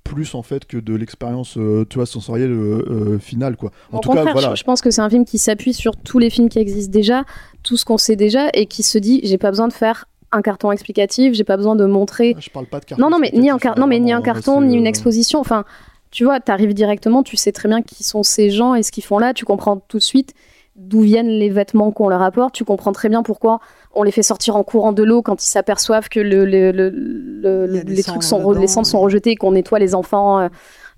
plus 0.04 0.34
en 0.34 0.42
fait 0.42 0.66
que 0.66 0.76
de 0.76 0.94
l'expérience, 0.94 1.56
euh, 1.56 1.84
tu 1.88 1.96
vois, 1.96 2.06
sensorielle 2.06 2.52
euh, 2.52 2.84
euh, 3.14 3.18
finale, 3.18 3.56
quoi. 3.56 3.72
En 3.90 3.98
tout 3.98 4.10
cas, 4.12 4.22
voilà. 4.30 4.50
je, 4.50 4.56
je 4.56 4.64
pense 4.64 4.80
que 4.82 4.90
c'est 4.90 5.00
un 5.00 5.10
film 5.10 5.24
qui 5.24 5.38
s'appuie 5.38 5.74
sur 5.74 5.96
tous 5.96 6.18
les 6.18 6.30
films 6.30 6.48
qui 6.48 6.58
existent 6.58 6.92
déjà, 6.92 7.24
tout 7.62 7.76
ce 7.76 7.84
qu'on 7.84 7.98
sait 7.98 8.14
déjà, 8.16 8.48
et 8.54 8.66
qui 8.66 8.82
se 8.82 8.98
dit 8.98 9.20
j'ai 9.24 9.38
pas 9.38 9.50
besoin 9.50 9.66
de 9.66 9.72
faire 9.72 10.04
un 10.30 10.42
carton 10.42 10.70
explicatif, 10.72 11.32
j'ai 11.34 11.44
pas 11.44 11.56
besoin 11.56 11.74
de 11.76 11.84
montrer. 11.86 12.34
Ah, 12.36 12.40
Je 12.40 12.50
parle 12.50 12.66
pas 12.66 12.80
de 12.80 12.84
carton 12.84 13.02
Non, 13.02 13.10
non, 13.10 13.18
mais 13.18 13.30
ni 13.34 13.50
un, 13.50 13.58
car- 13.58 13.78
non, 13.78 13.86
mais 13.86 13.98
ni 13.98 14.12
un 14.12 14.18
vraiment, 14.20 14.34
carton, 14.34 14.60
ni 14.60 14.76
une 14.76 14.86
exposition. 14.86 15.40
Enfin, 15.40 15.64
tu 16.10 16.24
vois, 16.24 16.38
t'arrives 16.40 16.74
directement, 16.74 17.22
tu 17.22 17.36
sais 17.36 17.52
très 17.52 17.68
bien 17.68 17.82
qui 17.82 18.04
sont 18.04 18.22
ces 18.22 18.50
gens 18.50 18.74
et 18.74 18.82
ce 18.82 18.92
qu'ils 18.92 19.04
font 19.04 19.18
là. 19.18 19.32
Tu 19.32 19.44
comprends 19.44 19.76
tout 19.78 19.98
de 19.98 20.02
suite 20.02 20.34
d'où 20.76 21.00
viennent 21.02 21.28
les 21.28 21.50
vêtements 21.50 21.90
qu'on 21.92 22.08
leur 22.08 22.22
apporte. 22.22 22.54
Tu 22.54 22.64
comprends 22.64 22.92
très 22.92 23.08
bien 23.08 23.22
pourquoi 23.22 23.60
on 23.94 24.02
les 24.02 24.10
fait 24.10 24.22
sortir 24.24 24.56
en 24.56 24.64
courant 24.64 24.92
de 24.92 25.02
l'eau 25.04 25.22
quand 25.22 25.42
ils 25.44 25.48
s'aperçoivent 25.48 26.08
que 26.08 26.20
le, 26.20 26.44
le- 26.44 26.72
les 27.66 28.02
trucs 28.02 28.22
sont, 28.24 28.38
dedans. 28.40 28.60
les 28.60 28.66
cendres 28.66 28.86
sont 28.86 29.00
rejetées 29.00 29.30
et 29.32 29.36
qu'on 29.36 29.52
nettoie 29.52 29.78
les 29.78 29.94
enfants 29.94 30.40
euh, 30.40 30.48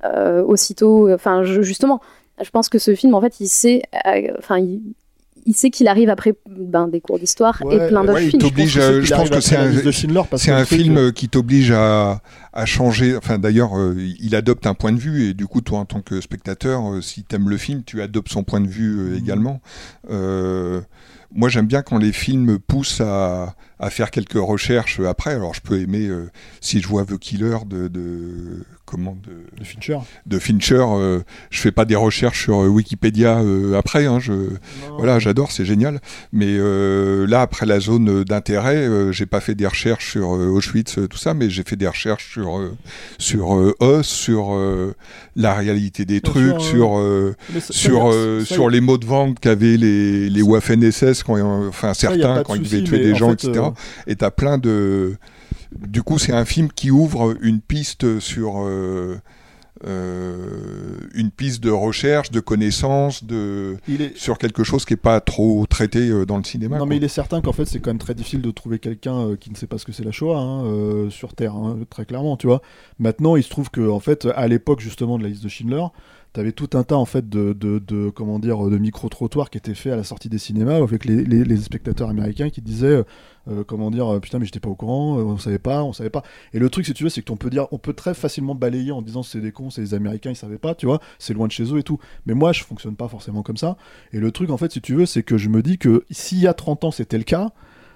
euh, 0.04 0.42
aussitôt. 0.44 1.12
Enfin, 1.12 1.42
je- 1.42 1.62
justement, 1.62 2.00
je 2.42 2.48
pense 2.50 2.68
que 2.68 2.78
ce 2.78 2.94
film, 2.94 3.14
en 3.14 3.20
fait, 3.20 3.40
il 3.40 3.48
sait, 3.48 3.82
euh, 4.06 4.28
enfin, 4.38 4.58
il, 4.58 4.80
il 5.46 5.54
sait 5.54 5.70
qu'il 5.70 5.86
arrive 5.88 6.10
après 6.10 6.34
ben, 6.48 6.88
des 6.88 7.00
cours 7.00 7.18
d'histoire 7.18 7.62
et 7.70 7.88
plein 7.88 8.02
d'autres 8.02 8.14
Ouais, 8.14 8.26
il 8.26 8.30
films. 8.30 8.66
Je 8.66 9.00
pense 9.00 9.06
je 9.06 9.14
pense 9.14 9.30
que 9.30 9.40
c'est 9.40 9.56
un, 9.56 10.36
c'est 10.36 10.50
un 10.50 10.64
film 10.64 11.12
qui 11.12 11.28
t'oblige 11.28 11.70
à, 11.70 12.20
à 12.52 12.66
changer. 12.66 13.16
Enfin, 13.16 13.38
d'ailleurs, 13.38 13.78
euh, 13.78 13.94
il 14.20 14.34
adopte 14.34 14.66
un 14.66 14.74
point 14.74 14.92
de 14.92 14.98
vue 14.98 15.28
et 15.28 15.34
du 15.34 15.46
coup, 15.46 15.60
toi, 15.60 15.78
en 15.78 15.84
tant 15.84 16.00
que 16.00 16.20
spectateur, 16.20 16.90
euh, 16.90 17.00
si 17.00 17.22
t'aimes 17.22 17.48
le 17.48 17.56
film, 17.56 17.84
tu 17.84 18.02
adoptes 18.02 18.30
son 18.30 18.42
point 18.42 18.60
de 18.60 18.66
vue 18.68 18.98
euh, 18.98 19.18
également. 19.18 19.60
Euh, 20.10 20.80
moi, 21.32 21.48
j'aime 21.48 21.66
bien 21.66 21.82
quand 21.82 21.98
les 21.98 22.12
films 22.12 22.58
poussent 22.58 23.00
à, 23.00 23.54
à 23.78 23.90
faire 23.90 24.10
quelques 24.10 24.34
recherches 24.34 25.00
après. 25.00 25.34
Alors, 25.34 25.54
je 25.54 25.60
peux 25.60 25.78
aimer 25.78 26.08
si 26.60 26.80
je 26.80 26.88
vois 26.88 27.04
The 27.04 27.18
Killer 27.18 27.58
de, 27.66 27.88
de 27.88 28.64
comment 28.86 29.16
de, 29.24 29.58
de 29.58 29.64
Fincher. 29.64 29.98
de 30.26 30.38
Fincher. 30.38 30.84
euh, 30.88 31.20
je 31.50 31.60
fais 31.60 31.72
pas 31.72 31.84
des 31.84 31.96
recherches 31.96 32.44
sur 32.44 32.60
euh, 32.62 32.68
Wikipédia 32.68 33.38
euh, 33.40 33.76
après. 33.78 34.06
Hein, 34.06 34.20
je, 34.20 34.32
voilà, 34.96 35.18
j'adore, 35.18 35.50
c'est 35.52 35.64
génial. 35.64 36.00
Mais 36.32 36.46
euh, 36.48 37.26
là, 37.26 37.40
après 37.42 37.66
la 37.66 37.80
zone 37.80 38.24
d'intérêt, 38.24 38.76
euh, 38.76 39.12
j'ai 39.12 39.26
pas 39.26 39.40
fait 39.40 39.54
des 39.54 39.66
recherches 39.66 40.12
sur 40.12 40.34
euh, 40.36 40.46
Auschwitz, 40.48 40.98
tout 41.10 41.18
ça, 41.18 41.34
mais 41.34 41.50
j'ai 41.50 41.62
fait 41.64 41.76
des 41.76 41.88
recherches 41.88 42.32
sur 42.32 42.58
euh, 42.58 42.74
sur 43.18 43.56
euh, 43.56 43.74
Oz, 43.80 44.06
sur 44.06 44.54
euh, 44.54 44.94
la 45.34 45.54
réalité 45.54 46.04
des 46.04 46.20
Bien 46.20 46.30
trucs, 46.32 46.60
sûr, 46.60 46.62
sur 46.62 46.98
euh, 46.98 47.34
ça- 47.60 47.72
sur 47.72 48.08
euh, 48.12 48.40
ça, 48.40 48.54
sur 48.54 48.70
les 48.70 48.80
mots 48.80 48.98
de 48.98 49.06
vente 49.06 49.40
qu'avaient 49.40 49.76
les 49.76 50.30
les 50.30 50.42
Waffen 50.42 50.80
SS 50.90 51.22
quand 51.24 51.38
enfin 51.68 51.92
Ça, 51.94 52.08
certains 52.08 52.42
quand 52.44 52.54
ils 52.54 52.62
devaient 52.62 52.84
tuer 52.84 52.98
des 53.00 53.12
en 53.12 53.16
gens, 53.16 53.28
fait, 53.30 53.48
etc. 53.48 53.64
euh, 53.66 53.70
Et 54.06 54.16
t'as 54.16 54.30
plein 54.30 54.58
de 54.58 55.16
du 55.86 56.02
coup, 56.02 56.18
c'est 56.18 56.32
un 56.32 56.44
film 56.44 56.68
qui 56.72 56.90
ouvre 56.90 57.36
une 57.40 57.60
piste 57.60 58.18
sur 58.20 58.62
euh, 58.64 59.16
euh, 59.86 60.96
une 61.14 61.30
piste 61.30 61.62
de 61.62 61.70
recherche, 61.70 62.30
de 62.30 62.40
connaissance, 62.40 63.24
de 63.24 63.76
Il 63.88 64.00
est- 64.02 64.16
sur 64.16 64.38
quelque 64.38 64.64
chose 64.64 64.84
qui 64.84 64.94
est 64.94 64.98
pas 64.98 65.20
trop 65.20 65.64
traité 65.66 66.08
euh, 66.08 66.24
dans 66.26 66.38
le 66.38 66.44
cinéma. 66.44 66.76
Non, 66.76 66.80
quoi. 66.84 66.88
mais 66.88 66.96
il 66.96 67.04
est 67.04 67.08
certain 67.08 67.40
qu'en 67.40 67.52
fait, 67.52 67.66
c'est 67.66 67.80
quand 67.80 67.90
même 67.90 67.98
très 67.98 68.14
difficile 68.14 68.42
de 68.42 68.50
trouver 68.50 68.78
quelqu'un 68.78 69.36
qui 69.38 69.50
ne 69.50 69.56
sait 69.56 69.66
pas 69.66 69.78
ce 69.78 69.84
que 69.84 69.92
c'est 69.92 70.04
la 70.04 70.12
Shoah 70.12 70.38
hein, 70.38 71.10
sur 71.10 71.34
Terre, 71.34 71.54
hein, 71.54 71.78
très 71.90 72.06
clairement, 72.06 72.36
tu 72.36 72.46
vois. 72.46 72.62
Maintenant, 72.98 73.36
il 73.36 73.42
se 73.42 73.50
trouve 73.50 73.70
que, 73.70 73.88
en 73.88 74.00
fait, 74.00 74.26
à 74.34 74.48
l'époque 74.48 74.80
justement 74.80 75.18
de 75.18 75.22
la 75.24 75.28
liste 75.28 75.44
de 75.44 75.48
Schindler, 75.48 75.84
t'avais 76.36 76.52
tout 76.52 76.68
un 76.74 76.82
tas 76.82 76.96
en 76.96 77.06
fait 77.06 77.30
de, 77.30 77.54
de, 77.54 78.10
comment 78.10 78.38
dire 78.38 78.62
de 78.68 78.76
micro 78.76 79.08
trottoirs 79.08 79.48
qui 79.48 79.56
étaient 79.56 79.74
faits 79.74 79.94
à 79.94 79.96
la 79.96 80.04
sortie 80.04 80.28
des 80.28 80.36
cinémas 80.36 80.76
avec 80.76 81.06
les, 81.06 81.24
les, 81.24 81.44
les 81.44 81.56
spectateurs 81.56 82.10
américains 82.10 82.50
qui 82.50 82.60
disaient 82.60 83.02
euh, 83.48 83.64
comment 83.66 83.90
dire 83.90 84.06
euh, 84.06 84.20
putain 84.20 84.38
mais 84.38 84.44
j'étais 84.44 84.60
pas 84.60 84.68
au 84.68 84.74
courant 84.74 85.18
euh, 85.18 85.22
on 85.22 85.38
savait 85.38 85.58
pas 85.58 85.82
on 85.82 85.94
savait 85.94 86.10
pas. 86.10 86.22
Et 86.52 86.58
le 86.58 86.68
truc 86.68 86.84
si 86.84 86.92
tu 86.92 87.04
veux 87.04 87.08
c'est 87.08 87.22
qu'on 87.22 87.38
peut 87.38 87.48
dire 87.48 87.66
on 87.72 87.78
peut 87.78 87.94
très 87.94 88.12
facilement 88.12 88.54
balayer 88.54 88.92
en 88.92 89.00
disant 89.00 89.22
c'est 89.22 89.40
des 89.40 89.50
cons 89.50 89.70
c'est 89.70 89.80
des 89.80 89.94
américains 89.94 90.28
ils 90.28 90.36
savaient 90.36 90.58
pas 90.58 90.74
tu 90.74 90.84
vois 90.84 91.00
c'est 91.18 91.32
loin 91.32 91.46
de 91.46 91.52
chez 91.52 91.72
eux 91.72 91.78
et 91.78 91.82
tout. 91.82 91.98
Mais 92.26 92.34
moi 92.34 92.52
je 92.52 92.64
fonctionne 92.64 92.96
pas 92.96 93.08
forcément 93.08 93.42
comme 93.42 93.56
ça. 93.56 93.78
Et 94.12 94.18
le 94.18 94.30
truc 94.30 94.50
en 94.50 94.58
fait 94.58 94.70
si 94.70 94.82
tu 94.82 94.94
veux 94.94 95.06
c'est 95.06 95.22
que 95.22 95.38
je 95.38 95.48
me 95.48 95.62
dis 95.62 95.78
que 95.78 96.04
s'il 96.10 96.40
y 96.40 96.46
a 96.46 96.52
30 96.52 96.84
ans 96.84 96.90
c'était 96.90 97.16
le 97.16 97.24
cas 97.24 97.48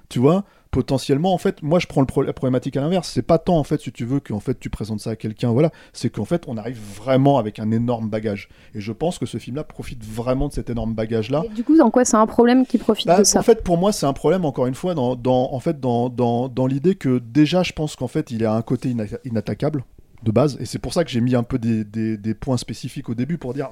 tu 0.09 0.18
vois 0.18 0.47
potentiellement 0.71 1.35
en 1.35 1.39
fait 1.39 1.62
moi 1.62 1.79
je 1.79 1.87
prends 1.87 2.01
le 2.01 2.07
pro- 2.07 2.23
la 2.23 2.33
problématique 2.33 2.77
à 2.77 2.81
l'inverse. 2.81 3.09
C'est 3.12 3.23
pas 3.23 3.39
tant 3.39 3.59
en 3.59 3.64
fait 3.64 3.81
si 3.81 3.93
tu 3.93 4.05
veux 4.05 4.21
qu'en 4.21 4.41
fait 4.41 4.59
tu 4.59 4.71
présentes 4.71 5.01
ça 5.01 5.11
à 5.11 5.16
quelqu'un 5.16 5.51
voilà. 5.51 5.71
C'est 5.93 6.11
qu'en 6.11 6.25
fait 6.25 6.45
on 6.47 6.57
arrive 6.57 6.79
vraiment 6.97 7.39
avec 7.39 7.59
un 7.59 7.71
énorme 7.71 8.09
bagage. 8.09 8.49
Et 8.75 8.81
je 8.81 8.93
pense 8.93 9.18
que 9.18 9.27
ce 9.27 9.39
film 9.39 9.57
là 9.57 9.64
profite 9.64 10.05
vraiment 10.05 10.49
de 10.49 10.53
cet 10.53 10.71
énorme 10.71 10.95
bagage 10.95 11.31
là 11.31 11.43
Et 11.47 11.49
du 11.55 11.64
coup, 11.64 11.79
en 11.81 11.91
quoi 11.91 12.05
c'est 12.05 12.16
un 12.16 12.27
problème 12.27 12.66
qui 12.66 12.79
profite 12.79 13.07
bah, 13.07 13.18
de 13.18 13.25
ça 13.25 13.41
En 13.41 13.43
fait, 13.43 13.62
pour 13.64 13.79
moi, 13.79 13.93
c'est 13.93 14.07
un 14.07 14.12
problème, 14.12 14.45
encore 14.45 14.66
une 14.66 14.75
fois, 14.75 14.95
dans, 14.95 15.16
dans- 15.16 15.53
en 15.53 15.61
fait, 15.61 15.81
dans, 15.81 16.09
dans, 16.09 16.49
dans 16.49 16.66
l'idée 16.66 16.95
que 16.95 17.18
déjà, 17.18 17.62
je 17.62 17.73
pense 17.73 17.97
qu'en 17.97 18.09
fait, 18.09 18.31
il 18.31 18.45
a 18.45 18.55
un 18.55 18.62
côté 18.62 18.91
ina- 18.91 19.07
inattaquable 19.25 19.85
de 20.23 20.31
base, 20.31 20.57
et 20.61 20.66
c'est 20.66 20.79
pour 20.79 20.93
ça 20.93 21.05
que 21.05 21.11
j'ai 21.11 21.21
mis 21.21 21.35
un 21.35 21.43
peu 21.43 21.59
des, 21.59 21.85
des- 21.85 22.16
des 22.16 22.35
points 22.35 22.57
spécifiques 22.57 23.09
au 23.09 23.14
début 23.14 23.39
pour 23.39 23.55
dire. 23.55 23.71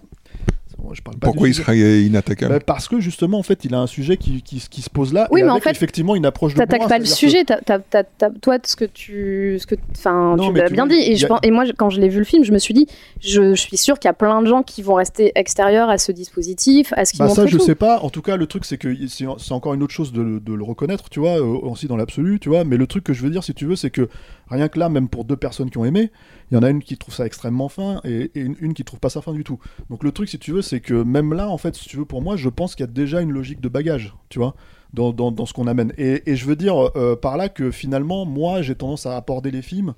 Bon, 0.79 0.95
je 0.95 1.03
parle 1.03 1.17
pas 1.19 1.27
Pourquoi 1.27 1.49
il 1.49 1.55
serait 1.55 2.03
inattaquable 2.03 2.53
Bah, 2.55 2.61
Parce 2.65 2.87
que 2.87 3.01
justement, 3.01 3.39
en 3.39 3.43
fait, 3.43 3.65
il 3.65 3.75
a 3.75 3.81
un 3.81 3.89
sujet 3.89 4.17
qui, 4.17 4.43
qui, 4.43 4.61
qui 4.71 4.81
se 4.81 4.89
pose 4.91 5.13
là, 5.13 5.27
Oui, 5.33 5.41
et 5.41 5.43
mais 5.43 5.49
en 5.49 5.55
avec, 5.55 5.65
fait, 5.65 5.71
effectivement 5.73 6.15
une 6.15 6.25
approche 6.27 6.53
de 6.55 6.59
T'attaques 6.59 6.87
pas 6.89 6.99
le 6.99 7.05
sujet, 7.05 7.45
toi, 7.45 8.59
ce 8.65 8.77
que 8.77 8.85
tu, 8.85 9.57
ce 9.59 9.67
que, 9.67 9.75
enfin, 9.97 10.37
tu 10.39 10.53
l'as 10.53 10.69
bien 10.69 10.87
vois, 10.87 10.95
dit. 10.95 11.01
Et, 11.03 11.17
je 11.17 11.27
pense- 11.27 11.41
moi, 11.51 11.65
quand 11.77 11.91
je 11.91 12.01
l'ai 12.01 12.09
vu 12.09 12.19
le 12.19 12.25
film, 12.25 12.45
je 12.45 12.53
me 12.53 12.59
suis 12.59 12.75
dit, 12.75 12.87
je, 13.21 13.55
je 13.55 13.61
suis 13.61 13.77
sûre 13.77 13.99
qu'il 13.99 14.09
y 14.09 14.11
a 14.11 14.15
plein 14.15 14.41
de 14.41 14.47
gens 14.47 14.63
qui 14.63 14.83
vont 14.83 14.95
rester 14.95 15.33
extérieurs 15.35 15.89
à 15.91 15.99
ce 15.99 16.13
dispositif, 16.13 16.93
à 16.97 17.05
ce 17.05 17.13
qu'ils 17.13 17.21
Bah 17.21 17.31
ça 17.31 17.47
je 17.47 17.57
tout. 17.57 17.65
sais 17.65 17.75
pas. 17.75 17.99
En 18.01 18.11
tout 18.11 18.23
cas 18.23 18.37
le 18.37 18.47
truc 18.47 18.65
c'est 18.65 18.79
que 18.79 18.95
c'est 19.09 19.53
encore 19.53 19.75
une 19.75 19.83
autre 19.83 19.95
chose 19.95 20.13
de, 20.13 20.23
le- 20.23 20.39
de 20.41 20.53
le 20.55 20.63
reconnaître, 20.63 21.09
tu 21.11 21.19
vois, 21.19 21.39
euh, 21.39 21.43
aussi 21.43 21.89
dans 21.89 21.97
l'absolu, 21.97 22.39
tu 22.39 22.51
vois. 22.51 22.63
Mais 22.65 22.77
le 22.77 22.87
truc 22.87 23.03
que 23.05 23.13
je 23.15 23.23
veux 23.23 23.31
dire 23.31 23.43
si 23.43 23.53
tu 23.55 23.65
veux 23.67 23.75
c'est 23.77 23.91
que 23.91 24.09
rien 24.51 24.69
que 24.69 24.79
là 24.79 24.89
même 24.89 25.09
pour 25.09 25.25
deux 25.25 25.37
personnes 25.37 25.71
qui 25.71 25.79
ont 25.79 25.85
aimé, 25.85 26.11
il 26.51 26.55
y 26.55 26.59
en 26.59 26.63
a 26.63 26.71
une 26.71 26.83
qui 26.83 26.97
trouve 26.97 27.15
ça 27.15 27.27
extrêmement 27.27 27.69
fin 27.69 28.01
et, 28.05 28.31
une, 28.35 28.57
une 28.61 28.75
qui 28.75 28.85
trouve 28.85 29.01
pas 29.01 29.11
ça 29.11 29.23
fin 29.23 29.33
du 29.33 29.45
tout. 29.45 29.59
Donc 29.91 30.05
le 30.05 30.13
truc 30.13 30.29
si 30.29 30.39
tu 30.39 30.53
veux 30.53 30.63
c'est 30.63 30.81
que 30.81 30.95
même 30.95 31.35
là 31.35 31.49
en 31.49 31.59
fait 31.59 31.75
si 31.77 31.89
tu 31.89 31.97
veux 31.97 32.05
pour 32.05 32.23
moi 32.23 32.37
je 32.37 32.49
pense 32.49 32.75
qu'il 32.75 32.85
y 32.85 32.89
a 32.89 32.93
déjà 32.93 33.21
une 33.21 33.33
logique 33.33 33.61
de 33.61 33.69
bagage, 33.69 34.15
tu 34.29 34.39
vois. 34.39 34.55
Dans, 34.95 35.13
dans, 35.13 35.45
ce 35.45 35.53
qu'on 35.53 35.67
amène. 35.67 35.93
Et, 35.99 36.35
je 36.35 36.47
veux 36.47 36.57
dire 36.57 36.97
euh, 36.97 37.15
par 37.15 37.37
là 37.37 37.51
que 37.51 37.71
finalement, 37.71 38.25
moi, 38.25 38.63
j'ai 38.63 38.75
tendance 38.75 39.05
à 39.05 39.19
aborder 39.19 39.51
les 39.51 39.61
films. 39.61 39.93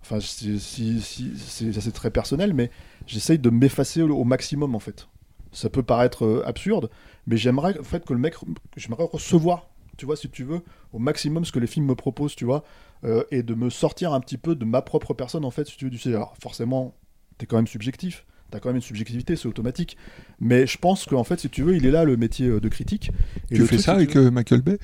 Enfin, 0.00 0.18
si, 0.18 0.58
si, 0.58 1.02
c'est 1.36 1.92
très 1.92 2.10
personnel, 2.10 2.54
mais 2.54 2.70
j'essaye 3.06 3.38
de 3.38 3.50
m'effacer 3.50 4.00
au, 4.00 4.16
au 4.16 4.24
maximum 4.24 4.74
en 4.74 4.78
fait. 4.78 5.08
Ça 5.52 5.68
peut 5.68 5.82
paraître 5.82 6.24
euh, 6.24 6.42
absurde, 6.46 6.90
mais 7.26 7.36
j'aimerais 7.36 7.78
en 7.78 7.84
fait 7.84 8.04
que 8.04 8.12
le 8.12 8.18
mec, 8.18 8.34
j'aimerais 8.76 9.04
recevoir, 9.04 9.68
tu 10.00 10.06
vois, 10.06 10.16
si 10.16 10.28
tu 10.30 10.42
veux, 10.44 10.60
au 10.92 10.98
maximum 10.98 11.44
ce 11.44 11.52
que 11.52 11.58
les 11.60 11.66
films 11.68 11.86
me 11.86 11.94
proposent, 11.94 12.34
tu 12.34 12.44
vois, 12.46 12.64
euh, 13.04 13.22
et 13.30 13.42
de 13.42 13.54
me 13.54 13.68
sortir 13.70 14.12
un 14.12 14.20
petit 14.20 14.38
peu 14.38 14.54
de 14.56 14.64
ma 14.64 14.82
propre 14.82 15.14
personne 15.14 15.44
en 15.44 15.50
fait, 15.50 15.68
si 15.68 15.76
tu 15.76 15.84
veux, 15.84 15.90
du 15.90 15.98
sais. 15.98 16.14
Alors 16.14 16.34
forcément, 16.42 16.94
t'es 17.38 17.46
quand 17.46 17.56
même 17.56 17.66
subjectif, 17.66 18.24
t'as 18.50 18.58
quand 18.60 18.70
même 18.70 18.76
une 18.76 18.82
subjectivité, 18.82 19.36
c'est 19.36 19.46
automatique, 19.48 19.96
mais 20.40 20.66
je 20.66 20.78
pense 20.78 21.04
qu'en 21.04 21.24
fait, 21.24 21.38
si 21.40 21.48
tu 21.50 21.62
veux, 21.62 21.76
il 21.76 21.84
est 21.86 21.90
là 21.90 22.04
le 22.04 22.16
métier 22.16 22.46
euh, 22.48 22.60
de 22.60 22.68
critique. 22.68 23.10
Et 23.50 23.54
Tu 23.54 23.60
le 23.60 23.66
fais 23.66 23.76
truc, 23.76 23.80
ça 23.84 23.92
si 23.92 23.96
avec 23.96 24.08
tu 24.10 24.18
veux- 24.18 24.26
euh, 24.26 24.30
Michael 24.30 24.62
Bay? 24.62 24.78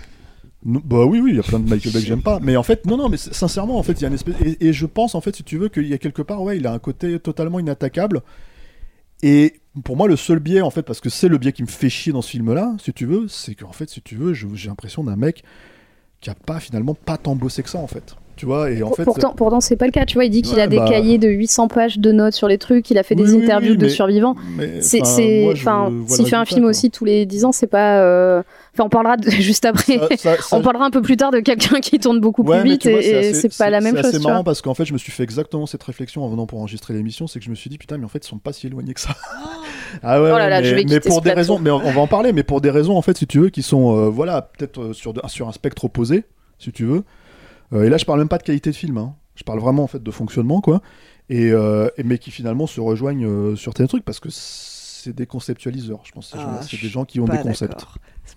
Non, 0.64 0.80
bah 0.84 1.04
oui, 1.04 1.20
oui, 1.20 1.30
il 1.30 1.36
y 1.36 1.40
a 1.40 1.42
plein 1.44 1.60
de 1.60 1.68
Michael 1.68 1.92
Bay 1.92 2.00
que 2.00 2.06
j'aime 2.06 2.22
pas. 2.22 2.40
Mais 2.40 2.56
en 2.56 2.62
fait, 2.62 2.86
non, 2.86 2.96
non, 2.96 3.08
mais 3.08 3.16
sincèrement, 3.18 3.78
en 3.78 3.82
fait, 3.84 3.92
il 3.92 4.02
y 4.02 4.04
a 4.04 4.08
une 4.08 4.14
espèce. 4.14 4.34
Et, 4.44 4.66
et 4.68 4.72
je 4.72 4.86
pense, 4.86 5.14
en 5.14 5.20
fait, 5.20 5.36
si 5.36 5.44
tu 5.44 5.58
veux, 5.58 5.68
qu'il 5.68 5.86
y 5.86 5.94
a 5.94 5.98
quelque 5.98 6.22
part, 6.22 6.42
ouais, 6.42 6.56
il 6.56 6.66
a 6.66 6.72
un 6.72 6.78
côté 6.80 7.18
totalement 7.20 7.60
inattaquable. 7.60 8.22
Et 9.22 9.60
pour 9.84 9.96
moi, 9.96 10.08
le 10.08 10.16
seul 10.16 10.38
biais, 10.38 10.62
en 10.62 10.70
fait, 10.70 10.82
parce 10.82 11.00
que 11.00 11.10
c'est 11.10 11.28
le 11.28 11.38
biais 11.38 11.52
qui 11.52 11.62
me 11.62 11.68
fait 11.68 11.90
chier 11.90 12.12
dans 12.12 12.22
ce 12.22 12.30
film-là, 12.30 12.76
si 12.82 12.92
tu 12.92 13.06
veux, 13.06 13.28
c'est 13.28 13.54
qu'en 13.54 13.72
fait, 13.72 13.88
si 13.90 14.00
tu 14.00 14.16
veux, 14.16 14.32
j'ai 14.32 14.68
l'impression 14.68 15.04
d'un 15.04 15.16
mec 15.16 15.44
qui 16.20 16.30
a 16.30 16.34
pas 16.34 16.60
finalement 16.60 16.94
pas 16.94 17.18
tant 17.18 17.36
bossé 17.36 17.62
que 17.62 17.68
ça 17.68 17.78
en 17.78 17.86
fait. 17.86 18.16
Tu 18.36 18.44
vois, 18.44 18.70
et 18.70 18.82
en 18.82 18.92
fait, 18.92 19.04
pourtant, 19.04 19.32
pourtant 19.34 19.60
c'est 19.62 19.76
pas 19.76 19.86
le 19.86 19.92
cas. 19.92 20.04
Tu 20.04 20.12
vois, 20.14 20.26
il 20.26 20.30
dit 20.30 20.42
qu'il 20.42 20.56
Ouais, 20.56 20.62
a 20.62 20.66
des 20.66 20.76
bah- 20.76 20.86
cahiers 20.86 21.16
de 21.16 21.26
800 21.28 21.68
pages 21.68 21.98
de 21.98 22.12
notes 22.12 22.34
sur 22.34 22.48
les 22.48 22.58
trucs. 22.58 22.90
Il 22.90 22.98
a 22.98 23.02
fait 23.02 23.14
Oui, 23.18 23.24
des 23.24 23.32
oui, 23.32 23.44
interviews 23.44 23.70
oui, 23.72 23.78
de 23.78 23.88
survivants. 23.88 24.34
C'est, 24.80 25.00
enfin, 25.00 25.90
c'est, 26.06 26.16
s'il 26.16 26.26
fait 26.28 26.36
un 26.36 26.44
film 26.44 26.60
quoi. 26.60 26.70
aussi 26.70 26.90
tous 26.90 27.06
les 27.06 27.24
10 27.24 27.46
ans, 27.46 27.52
c'est 27.52 27.66
pas. 27.66 28.00
euh, 28.02 28.42
Enfin, 28.74 28.84
on 28.84 28.88
parlera 28.90 29.16
de- 29.16 29.30
juste 29.40 29.64
après. 29.64 29.96
Ça- 29.98 30.16
ça- 30.18 30.36
ça- 30.36 30.56
on 30.56 30.60
parlera 30.60 30.84
un 30.84 30.90
peu 30.90 31.00
plus 31.00 31.16
tard 31.16 31.30
de 31.30 31.40
quelqu'un 31.40 31.80
qui 31.80 31.98
tourne 31.98 32.20
beaucoup 32.20 32.42
Ouais, 32.42 32.60
plus 32.60 32.68
vite 32.72 32.86
vois, 32.86 33.00
et, 33.00 33.32
c'est 33.32 33.56
pas 33.56 33.70
la 33.70 33.80
même 33.80 33.96
c'est 33.96 34.02
chose. 34.12 34.20
vois. 34.20 34.32
marrant 34.32 34.44
parce 34.44 34.60
qu'en 34.60 34.74
fait, 34.74 34.84
je 34.84 34.92
me 34.92 34.98
suis 34.98 35.12
fait 35.12 35.22
exactement 35.22 35.64
cette 35.64 35.82
réflexion 35.82 36.22
en 36.22 36.28
venant 36.28 36.44
pour 36.46 36.58
enregistrer 36.60 36.92
l'émission, 36.92 37.26
c'est 37.26 37.38
que 37.38 37.44
je 37.46 37.50
me 37.50 37.54
suis 37.54 37.70
dit 37.70 37.78
putain, 37.78 37.96
mais 37.96 38.04
en 38.04 38.08
fait, 38.08 38.22
ils 38.22 38.28
sont 38.28 38.36
pas 38.36 38.52
si 38.52 38.66
éloignés 38.66 38.92
que 38.92 39.00
ça. 39.00 39.16
ah 40.02 40.20
ouais, 40.20 40.30
Oh 40.30 40.36
là 40.36 40.50
là, 40.50 40.60
mais, 40.60 41.00
pour 41.00 41.22
des 41.22 41.32
raisons, 41.32 41.58
mais 41.58 41.70
on, 41.70 41.76
on 41.76 41.90
va 41.90 42.00
en 42.02 42.06
parler, 42.06 42.34
mais 42.34 42.42
pour 42.42 42.60
des 42.60 42.70
raisons 42.70 42.98
en 42.98 43.02
fait, 43.02 43.16
si 43.16 43.26
tu 43.26 43.40
veux, 43.40 43.48
qui 43.48 43.62
sont 43.62 43.96
euh, 43.96 44.08
voilà, 44.10 44.42
peut-être 44.42 44.78
euh, 44.82 44.92
sur 44.92 45.14
de- 45.14 45.22
sur 45.26 45.48
un 45.48 45.52
spectre 45.52 45.86
opposé, 45.86 46.24
si 46.58 46.70
tu 46.70 46.84
veux. 46.84 47.02
Euh, 47.72 47.84
et 47.84 47.88
là, 47.88 47.96
je 47.96 48.04
parle 48.04 48.18
même 48.20 48.28
pas 48.28 48.38
de 48.38 48.42
qualité 48.44 48.70
de 48.70 48.76
film, 48.76 48.98
hein. 48.98 49.14
je 49.34 49.42
parle 49.44 49.58
vraiment 49.60 49.82
en 49.84 49.86
fait 49.88 50.02
de 50.02 50.10
fonctionnement, 50.10 50.60
quoi. 50.60 50.80
Et, 51.28 51.50
euh, 51.50 51.88
et- 51.96 52.04
mais 52.04 52.18
qui 52.18 52.30
finalement 52.30 52.66
se 52.66 52.80
rejoignent 52.80 53.26
euh, 53.26 53.56
sur 53.56 53.74
tes 53.74 53.86
trucs 53.88 54.04
parce 54.04 54.20
que 54.20 54.28
c'est 54.30 55.12
des 55.14 55.26
conceptualiseurs, 55.26 56.00
je 56.04 56.12
pense. 56.12 56.32
Ah, 56.36 56.60
c'est 56.62 56.80
des 56.80 56.88
gens 56.88 57.04
qui 57.04 57.20
ont 57.20 57.26
des 57.26 57.38
concepts. 57.38 57.84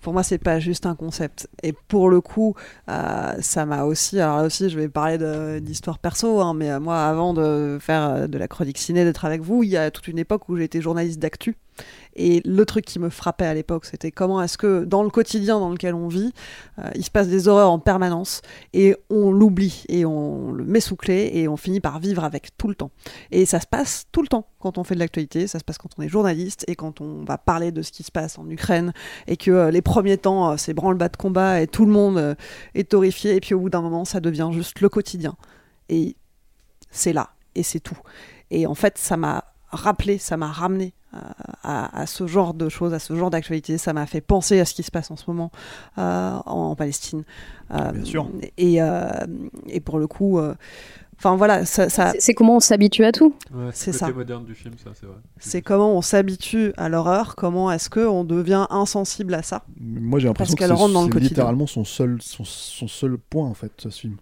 Pour 0.02 0.12
moi, 0.12 0.22
c'est 0.22 0.38
pas 0.38 0.60
juste 0.60 0.86
un 0.86 0.94
concept. 0.94 1.48
Et 1.64 1.72
pour 1.72 2.08
le 2.10 2.20
coup, 2.20 2.54
euh, 2.88 3.32
ça 3.40 3.66
m'a 3.66 3.82
aussi. 3.84 4.20
Alors 4.20 4.36
là 4.38 4.44
aussi, 4.44 4.68
je 4.70 4.78
vais 4.78 4.88
parler 4.88 5.18
d'histoire 5.60 5.98
perso, 5.98 6.40
hein, 6.40 6.54
mais 6.54 6.78
moi, 6.78 7.02
avant 7.06 7.34
de 7.34 7.78
faire 7.80 8.28
de 8.28 8.38
la 8.38 8.46
chronique 8.46 8.78
ciné, 8.78 9.04
d'être 9.04 9.24
avec 9.24 9.40
vous, 9.42 9.62
il 9.64 9.70
y 9.70 9.76
a 9.76 9.90
toute 9.90 10.06
une 10.06 10.18
époque 10.18 10.48
où 10.48 10.56
j'étais 10.56 10.80
journaliste 10.80 11.18
d'actu. 11.18 11.56
Et 12.16 12.42
le 12.44 12.66
truc 12.66 12.84
qui 12.84 12.98
me 12.98 13.08
frappait 13.08 13.46
à 13.46 13.54
l'époque, 13.54 13.84
c'était 13.84 14.10
comment 14.10 14.42
est-ce 14.42 14.58
que 14.58 14.84
dans 14.84 15.02
le 15.02 15.10
quotidien 15.10 15.60
dans 15.60 15.70
lequel 15.70 15.94
on 15.94 16.08
vit, 16.08 16.32
euh, 16.78 16.90
il 16.94 17.04
se 17.04 17.10
passe 17.10 17.28
des 17.28 17.48
horreurs 17.48 17.70
en 17.70 17.78
permanence 17.78 18.42
et 18.72 18.96
on 19.10 19.30
l'oublie 19.30 19.84
et 19.88 20.04
on 20.04 20.52
le 20.52 20.64
met 20.64 20.80
sous 20.80 20.96
clé 20.96 21.30
et 21.34 21.48
on 21.48 21.56
finit 21.56 21.80
par 21.80 22.00
vivre 22.00 22.24
avec 22.24 22.56
tout 22.58 22.68
le 22.68 22.74
temps. 22.74 22.90
Et 23.30 23.46
ça 23.46 23.60
se 23.60 23.66
passe 23.66 24.06
tout 24.12 24.22
le 24.22 24.28
temps 24.28 24.46
quand 24.58 24.76
on 24.76 24.84
fait 24.84 24.94
de 24.94 25.00
l'actualité, 25.00 25.46
ça 25.46 25.58
se 25.58 25.64
passe 25.64 25.78
quand 25.78 25.90
on 25.98 26.02
est 26.02 26.08
journaliste 26.08 26.64
et 26.68 26.74
quand 26.74 27.00
on 27.00 27.24
va 27.24 27.38
parler 27.38 27.72
de 27.72 27.82
ce 27.82 27.92
qui 27.92 28.02
se 28.02 28.10
passe 28.10 28.38
en 28.38 28.48
Ukraine 28.50 28.92
et 29.26 29.36
que 29.36 29.50
euh, 29.50 29.70
les 29.70 29.82
premiers 29.82 30.18
temps, 30.18 30.52
euh, 30.52 30.56
c'est 30.56 30.74
branle-bas 30.74 31.08
de 31.08 31.16
combat 31.16 31.62
et 31.62 31.68
tout 31.68 31.86
le 31.86 31.92
monde 31.92 32.36
est 32.74 32.92
horrifié 32.92 33.36
et 33.36 33.40
puis 33.40 33.54
au 33.54 33.60
bout 33.60 33.70
d'un 33.70 33.82
moment, 33.82 34.04
ça 34.04 34.20
devient 34.20 34.50
juste 34.52 34.80
le 34.80 34.88
quotidien. 34.88 35.36
Et 35.88 36.16
c'est 36.90 37.12
là 37.12 37.30
et 37.54 37.62
c'est 37.62 37.80
tout. 37.80 37.98
Et 38.50 38.66
en 38.66 38.74
fait, 38.74 38.98
ça 38.98 39.16
m'a 39.16 39.44
rappelé, 39.70 40.18
ça 40.18 40.36
m'a 40.36 40.48
ramené 40.50 40.92
euh, 41.14 41.18
à, 41.62 42.00
à 42.00 42.06
ce 42.06 42.26
genre 42.26 42.54
de 42.54 42.68
choses, 42.68 42.92
à 42.94 42.98
ce 42.98 43.14
genre 43.16 43.30
d'actualité. 43.30 43.78
Ça 43.78 43.92
m'a 43.92 44.06
fait 44.06 44.20
penser 44.20 44.60
à 44.60 44.64
ce 44.64 44.74
qui 44.74 44.82
se 44.82 44.90
passe 44.90 45.10
en 45.10 45.16
ce 45.16 45.24
moment 45.28 45.50
euh, 45.98 46.32
en, 46.46 46.70
en 46.70 46.76
Palestine. 46.76 47.24
Euh, 47.72 47.92
Bien 47.92 48.04
sûr. 48.04 48.28
Et, 48.58 48.80
euh, 48.82 49.08
et 49.66 49.80
pour 49.80 49.98
le 49.98 50.06
coup, 50.06 50.38
euh, 50.38 50.54
enfin 51.18 51.36
voilà, 51.36 51.64
ça, 51.64 51.88
ça- 51.88 52.12
C'est, 52.18 52.34
comment 52.34 52.56
on 52.56 52.60
s'habitue 52.60 53.04
à 53.04 53.12
tout. 53.12 53.34
Ouais, 53.54 53.70
C'est 53.72 53.92
ça. 53.92 54.10
moderne 54.10 54.44
du 54.44 54.54
film, 54.54 54.74
ça, 54.82 54.90
c'est 54.98 55.06
vrai. 55.06 55.16
c'est 55.38 55.62
comment 55.62 55.92
on 55.96 56.02
s'habitue 56.02 56.72
à 56.76 56.88
l'horreur, 56.88 57.34
comment 57.36 57.70
est-ce 57.70 57.90
qu'on 57.90 58.24
devient 58.24 58.66
insensible 58.70 59.34
à 59.34 59.42
ça. 59.42 59.64
Moi, 59.80 60.18
j'ai 60.18 60.26
l'impression 60.28 60.54
Parce 60.54 60.54
que 60.54 60.68
qu'elle 60.68 60.76
rentre 60.76 60.94
dans 60.94 61.10
c'est 61.12 61.18
littéralement 61.20 61.66
son 61.66 61.84
seul, 61.84 62.18
son, 62.22 62.44
son 62.44 62.88
seul 62.88 63.18
point, 63.18 63.46
en 63.46 63.54
fait, 63.54 63.72
ce 63.78 63.88
film. 63.90 64.16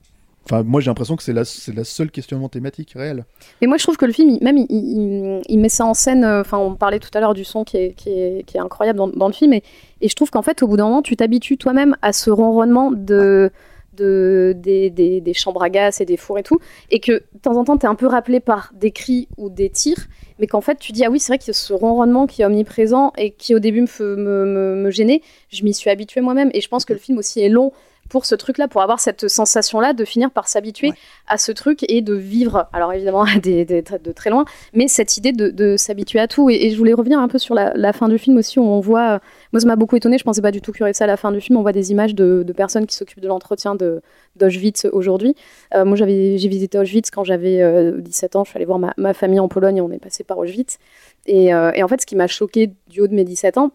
Enfin, 0.51 0.62
moi, 0.62 0.80
j'ai 0.80 0.88
l'impression 0.88 1.14
que 1.14 1.22
c'est 1.22 1.34
la, 1.34 1.44
c'est 1.44 1.84
seule 1.84 2.11
questionnement 2.11 2.49
thématique 2.49 2.92
réel. 2.96 3.26
Mais 3.61 3.66
moi, 3.66 3.76
je 3.76 3.82
trouve 3.82 3.99
que 3.99 4.07
le 4.07 4.12
film, 4.12 4.30
il- 4.30 4.42
même, 4.42 4.57
il, 4.57 5.59
met 5.59 5.68
ça 5.68 5.84
en 5.84 5.92
scène. 5.92 6.24
euh, 6.24 6.40
Enfin, 6.40 6.57
on 6.57 6.74
parlait 6.74 7.01
tout 7.01 7.11
à 7.12 7.20
l'heure 7.20 7.34
du 7.34 7.44
son 7.44 7.64
qui 7.64 7.76
est, 7.76 8.57
incroyable 8.57 8.99
dans, 9.14 9.26
le 9.26 9.34
film. 9.34 9.53
Et, 9.53 9.62
je 10.03 10.14
trouve 10.14 10.30
qu'en 10.30 10.40
fait, 10.42 10.62
au 10.62 10.66
bout 10.68 10.78
d'un 10.78 10.84
moment, 10.84 11.03
tu 11.03 11.16
t'habitues 11.16 11.59
toi-même 11.59 11.96
à 12.01 12.14
ce 12.14 12.30
ronronnement 12.30 12.90
de, 12.90 13.51
de, 13.92 14.55
des, 14.57 14.88
des- 14.88 15.20
des 15.20 15.34
chambres 15.34 15.62
à 15.62 15.68
gaz 15.68 16.01
et 16.01 16.07
des 16.07 16.16
fours 16.16 16.38
et 16.38 16.42
tout. 16.42 16.59
Et 16.90 17.01
que 17.01 17.12
de 17.12 17.22
temps 17.42 17.57
en 17.57 17.64
temps, 17.64 17.76
tu 17.76 17.84
es 17.84 17.88
un 17.88 17.94
peu 17.94 18.07
rappelé 18.07 18.40
par 18.40 18.72
des 18.74 18.90
cris 18.90 19.28
ou 19.36 19.51
des 19.51 19.68
tirs. 19.68 20.07
Mais 20.38 20.46
qu'en 20.46 20.62
fait, 20.62 20.78
tu 20.78 20.92
dis, 20.92 21.05
ah 21.05 21.11
oui, 21.11 21.20
c'est 21.20 21.30
vrai 21.32 21.38
qu'il 21.38 21.49
y 21.49 21.51
a 21.51 21.55
ce 21.55 21.74
ronronnement 21.74 22.26
qui 22.26 22.40
est 22.40 22.46
omniprésent 22.46 23.12
et 23.18 23.32
qui, 23.32 23.55
au 23.55 23.59
début, 23.59 23.82
me, 23.82 24.16
me, 24.16 24.44
me, 24.46 24.74
me 24.76 24.90
gênait. 24.90 25.20
Je 25.51 25.62
m'y 25.64 25.74
suis 25.74 25.90
habituée 25.90 26.22
moi-même. 26.22 26.51
Et 26.55 26.62
je 26.62 26.68
pense 26.68 26.86
que 26.86 26.94
le 26.94 26.99
film 26.99 27.18
aussi 27.18 27.40
est 27.40 27.51
long 27.51 27.72
pour 28.09 28.25
ce 28.25 28.35
truc-là, 28.35 28.69
pour 28.69 28.81
avoir 28.83 29.01
cette 29.01 29.29
sensation-là 29.29 29.93
de 29.93 30.05
finir 30.05 30.31
par 30.31 30.49
s'habituer 30.49 30.93
à 31.27 31.39
ce 31.39 31.53
truc 31.53 31.85
et 31.89 32.01
de 32.01 32.15
vivre, 32.15 32.69
alors 32.73 32.93
évidemment 32.93 33.25
des, 33.43 33.65
des- 33.65 33.83
de 33.83 34.13
très 34.13 34.31
loin, 34.31 34.45
mais 34.73 34.89
cette 34.89 35.17
idée 35.17 35.33
de, 35.33 35.51
de 35.51 35.77
s'habituer 35.77 36.19
à 36.21 36.29
tout. 36.29 36.49
Et, 36.51 36.55
et 36.67 36.71
je 36.71 36.77
voulais 36.79 36.95
revenir 36.95 37.19
un 37.19 37.29
peu 37.29 37.39
sur 37.39 37.55
la, 37.55 37.73
la 37.75 37.93
fin 37.93 38.09
du 38.09 38.19
film 38.19 38.37
aussi, 38.39 38.59
où 38.59 38.63
on 38.63 38.81
voit, 38.81 39.15
euh, 39.15 39.19
moi 39.53 39.61
ça 39.61 39.67
m'a 39.67 39.77
beaucoup 39.77 39.97
étonné, 39.97 40.19
je 40.19 40.25
pensais 40.25 40.43
pas 40.43 40.51
du 40.51 40.61
tout 40.61 40.73
qu'il 40.73 40.81
y 40.81 40.83
aurait 40.85 40.93
ça 40.93 41.05
à 41.05 41.07
la 41.07 41.17
fin 41.17 41.33
du 41.33 41.41
film, 41.41 41.59
on 41.59 41.63
voit 41.63 41.73
des 41.73 41.91
images 41.91 42.15
de, 42.15 42.43
de 42.47 42.53
personnes 42.53 42.87
qui 42.87 42.97
s'occupent 42.97 43.21
de 43.21 43.29
l'entretien 43.29 43.75
de 43.75 44.01
d'Auschwitz 44.37 44.87
aujourd'hui. 44.93 45.35
Euh, 45.75 45.85
moi 45.85 45.97
j'avais, 45.97 46.39
j'ai 46.39 46.49
visité 46.49 46.79
Auschwitz 46.79 47.11
quand 47.11 47.25
j'avais 47.25 47.61
euh, 47.61 48.01
17 48.01 48.37
ans, 48.37 48.45
je 48.45 48.51
suis 48.51 48.57
allée 48.57 48.67
voir 48.67 48.79
ma, 48.79 48.95
ma 48.97 49.13
famille 49.15 49.41
en 49.41 49.49
Pologne 49.49 49.79
et 49.79 49.81
on 49.81 49.91
est 49.91 49.99
passé 49.99 50.23
par 50.25 50.39
Auschwitz. 50.39 50.79
Et, 51.27 51.53
euh, 51.53 51.73
et 51.75 51.83
en 51.83 51.89
fait 51.89 52.01
ce 52.01 52.07
qui 52.07 52.15
m'a 52.17 52.27
choqué 52.29 52.71
du 52.89 53.01
haut 53.01 53.07
de 53.09 53.15
mes 53.15 53.25
17 53.25 53.59
ans, 53.59 53.73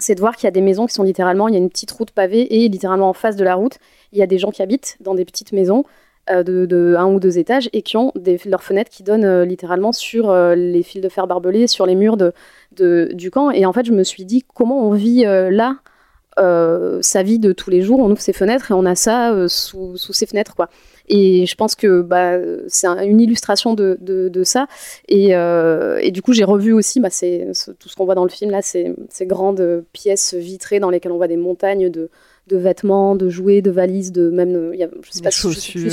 c'est 0.00 0.14
de 0.14 0.20
voir 0.20 0.36
qu'il 0.36 0.44
y 0.44 0.48
a 0.48 0.52
des 0.52 0.60
maisons 0.60 0.86
qui 0.86 0.94
sont 0.94 1.02
littéralement, 1.02 1.48
il 1.48 1.54
y 1.54 1.56
a 1.56 1.60
une 1.60 1.70
petite 1.70 1.90
route 1.90 2.10
pavée 2.10 2.62
et 2.62 2.68
littéralement 2.68 3.08
en 3.08 3.12
face 3.12 3.36
de 3.36 3.44
la 3.44 3.54
route, 3.54 3.78
il 4.12 4.18
y 4.18 4.22
a 4.22 4.26
des 4.26 4.38
gens 4.38 4.50
qui 4.50 4.62
habitent 4.62 4.96
dans 5.00 5.14
des 5.14 5.24
petites 5.24 5.52
maisons 5.52 5.84
euh, 6.30 6.42
de, 6.42 6.94
un 6.96 7.06
ou 7.06 7.18
deux 7.18 7.38
étages 7.38 7.68
et 7.72 7.82
qui 7.82 7.96
ont 7.96 8.12
des, 8.14 8.38
leurs 8.46 8.62
fenêtres 8.62 8.90
qui 8.90 9.02
donnent 9.02 9.24
euh, 9.24 9.44
littéralement 9.44 9.92
sur 9.92 10.30
euh, 10.30 10.54
les 10.54 10.82
fils 10.82 11.00
de 11.00 11.08
fer 11.08 11.26
barbelés, 11.26 11.66
sur 11.66 11.86
les 11.86 11.94
murs 11.94 12.16
de, 12.16 12.32
du 13.12 13.30
camp. 13.30 13.50
Et 13.50 13.66
en 13.66 13.72
fait, 13.72 13.86
je 13.86 13.92
me 13.92 14.04
suis 14.04 14.24
dit 14.24 14.44
comment 14.54 14.86
on 14.86 14.92
vit 14.92 15.24
là 15.24 15.76
euh, 16.38 16.98
sa 17.02 17.22
vie 17.22 17.38
de 17.38 17.52
tous 17.52 17.70
les 17.70 17.82
jours. 17.82 17.98
On 18.00 18.10
ouvre 18.10 18.20
ses 18.20 18.32
fenêtres 18.32 18.70
et 18.70 18.74
on 18.74 18.86
a 18.86 18.94
ça 18.94 19.32
euh, 19.32 19.48
sous, 19.48 19.96
sous 19.96 20.12
ses 20.12 20.26
fenêtres, 20.26 20.54
quoi. 20.54 20.68
Et 21.12 21.44
je 21.46 21.56
pense 21.56 21.74
que 21.74 22.02
bah, 22.02 22.38
c'est 22.68 22.86
un- 22.86 23.02
une 23.02 23.20
illustration 23.20 23.74
de, 23.74 23.98
de, 24.00 24.28
de 24.28 24.44
ça. 24.44 24.68
Et, 25.08 25.34
euh, 25.34 25.98
et 26.00 26.12
du 26.12 26.22
coup, 26.22 26.32
j'ai 26.32 26.44
revu 26.44 26.72
aussi 26.72 27.00
bah, 27.00 27.08
c'est, 27.10 27.48
c'est- 27.52 27.76
tout 27.76 27.88
ce 27.88 27.96
qu'on 27.96 28.04
voit 28.04 28.14
dans 28.14 28.22
le 28.22 28.30
film, 28.30 28.50
là, 28.52 28.62
ces, 28.62 28.94
ces 29.08 29.26
grandes 29.26 29.84
pièces 29.92 30.34
vitrées 30.34 30.78
dans 30.78 30.88
lesquelles 30.90 31.10
on 31.12 31.16
voit 31.16 31.26
des 31.26 31.36
montagnes 31.36 31.90
de, 31.90 32.10
de 32.46 32.56
vêtements, 32.56 33.16
de 33.16 33.28
jouets, 33.28 33.60
de 33.60 33.72
valises, 33.72 34.12
de 34.12 34.30
même, 34.30 34.70
il 34.72 34.78
y 34.78 34.84
a, 34.84 34.88
je 35.02 35.10
sais 35.10 35.20
pas 35.22 35.30
si, 35.32 35.40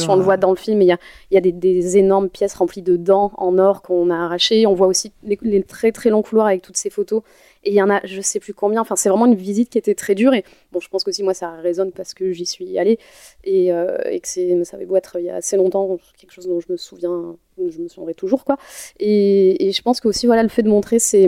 on 0.07 0.15
le 0.17 0.21
voit 0.23 0.37
dans 0.37 0.51
le 0.51 0.55
film, 0.55 0.77
mais 0.77 0.85
il 0.85 0.89
y 0.89 0.91
a, 0.91 0.99
y 1.31 1.37
a 1.37 1.41
des, 1.41 1.51
des 1.51 1.97
énormes 1.97 2.29
pièces 2.29 2.53
remplies 2.53 2.83
de 2.83 2.95
dents 2.95 3.31
en 3.37 3.57
or 3.57 3.81
qu'on 3.81 4.11
a 4.11 4.15
arrachées. 4.15 4.67
On 4.67 4.75
voit 4.75 4.87
aussi 4.87 5.11
les, 5.23 5.39
les 5.41 5.63
très 5.63 5.91
très 5.91 6.11
longs 6.11 6.21
couloirs 6.21 6.45
avec 6.47 6.61
toutes 6.61 6.77
ces 6.77 6.91
photos. 6.91 7.23
Et 7.67 7.71
il 7.71 7.75
y 7.75 7.81
en 7.81 7.89
a, 7.89 7.99
je 8.05 8.21
sais 8.21 8.39
plus 8.39 8.53
combien. 8.53 8.79
Enfin, 8.79 8.95
c'est 8.95 9.09
vraiment 9.09 9.25
une 9.25 9.35
visite 9.35 9.69
qui 9.69 9.77
était 9.77 9.93
très 9.93 10.15
dure. 10.15 10.33
Et 10.33 10.45
bon, 10.71 10.79
je 10.79 10.87
pense 10.87 11.03
qu'aussi 11.03 11.21
moi 11.21 11.33
ça 11.33 11.51
résonne 11.51 11.91
parce 11.91 12.13
que 12.13 12.31
j'y 12.31 12.45
suis 12.45 12.79
allée 12.79 12.97
et, 13.43 13.73
euh, 13.73 13.97
et 14.05 14.21
que 14.21 14.27
c'est, 14.29 14.63
ça 14.63 14.77
avait 14.77 14.85
beau 14.85 14.95
être 14.95 15.19
il 15.19 15.25
y 15.25 15.29
a 15.29 15.35
assez 15.35 15.57
longtemps, 15.57 15.97
quelque 16.17 16.31
chose 16.31 16.47
dont 16.47 16.61
je 16.61 16.71
me 16.71 16.77
souviens, 16.77 17.35
je 17.57 17.79
me 17.79 17.89
souviendrai 17.89 18.13
toujours 18.13 18.45
quoi. 18.45 18.55
Et, 19.01 19.67
et 19.67 19.73
je 19.73 19.81
pense 19.81 19.99
que 19.99 20.07
aussi 20.07 20.27
voilà 20.27 20.43
le 20.43 20.49
fait 20.49 20.63
de 20.63 20.69
montrer 20.69 20.99
ces 20.99 21.27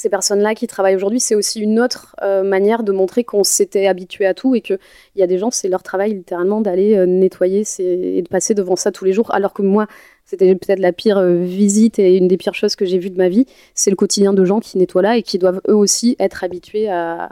ces 0.00 0.08
personnes-là 0.08 0.54
qui 0.54 0.66
travaillent 0.66 0.96
aujourd'hui, 0.96 1.20
c'est 1.20 1.34
aussi 1.34 1.60
une 1.60 1.80
autre 1.80 2.14
euh, 2.22 2.42
manière 2.42 2.82
de 2.82 2.92
montrer 2.92 3.24
qu'on 3.24 3.44
s'était 3.44 3.86
habitué 3.86 4.26
à 4.26 4.34
tout 4.34 4.54
et 4.54 4.60
qu'il 4.60 4.78
y 5.16 5.22
a 5.22 5.26
des 5.26 5.38
gens, 5.38 5.50
c'est 5.50 5.68
leur 5.68 5.82
travail 5.82 6.14
littéralement 6.14 6.60
d'aller 6.60 6.96
euh, 6.96 7.06
nettoyer 7.06 7.64
et 7.78 8.22
de 8.22 8.28
passer 8.28 8.54
devant 8.54 8.76
ça 8.76 8.92
tous 8.92 9.04
les 9.04 9.12
jours. 9.12 9.32
Alors 9.32 9.52
que 9.52 9.62
moi, 9.62 9.86
c'était 10.24 10.54
peut-être 10.54 10.78
la 10.78 10.92
pire 10.92 11.18
euh, 11.18 11.42
visite 11.42 11.98
et 11.98 12.16
une 12.16 12.28
des 12.28 12.36
pires 12.36 12.54
choses 12.54 12.76
que 12.76 12.84
j'ai 12.84 12.98
vues 12.98 13.10
de 13.10 13.16
ma 13.16 13.28
vie. 13.28 13.46
C'est 13.74 13.90
le 13.90 13.96
quotidien 13.96 14.32
de 14.32 14.44
gens 14.44 14.60
qui 14.60 14.78
nettoient 14.78 15.02
là 15.02 15.16
et 15.16 15.22
qui 15.22 15.38
doivent 15.38 15.60
eux 15.68 15.76
aussi 15.76 16.16
être 16.18 16.44
habitués 16.44 16.88
à, 16.88 17.30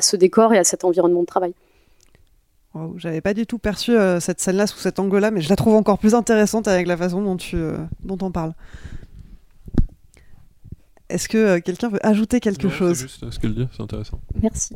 ce 0.00 0.16
décor 0.16 0.54
et 0.54 0.58
à 0.58 0.64
cet 0.64 0.84
environnement 0.84 1.20
de 1.20 1.26
travail. 1.26 1.52
Wow, 2.74 2.94
J'avais 2.96 3.20
pas 3.20 3.34
du 3.34 3.46
tout 3.46 3.58
perçu 3.58 3.96
cette 4.20 4.40
scène-là 4.40 4.66
sous 4.66 4.78
cet 4.78 4.98
angle-là, 4.98 5.30
mais 5.30 5.40
je 5.40 5.48
la 5.48 5.56
trouve 5.56 5.74
encore 5.74 5.98
plus 5.98 6.14
intéressante 6.14 6.68
avec 6.68 6.86
la 6.86 6.96
façon 6.96 7.22
dont 7.22 7.36
tu 7.36 7.56
dont 8.04 8.18
on 8.22 8.30
parle. 8.30 8.52
Est-ce 11.08 11.28
que 11.28 11.38
euh, 11.38 11.60
quelqu'un 11.60 11.88
veut 11.88 12.04
ajouter 12.06 12.40
quelque 12.40 12.66
Non, 12.66 12.72
chose 12.72 12.96
C'est 12.98 13.02
juste 13.08 13.22
euh, 13.22 13.30
ce 13.30 13.38
qu'elle 13.38 13.54
dit, 13.54 13.66
c'est 13.76 13.82
intéressant. 13.82 14.20
Merci. 14.42 14.74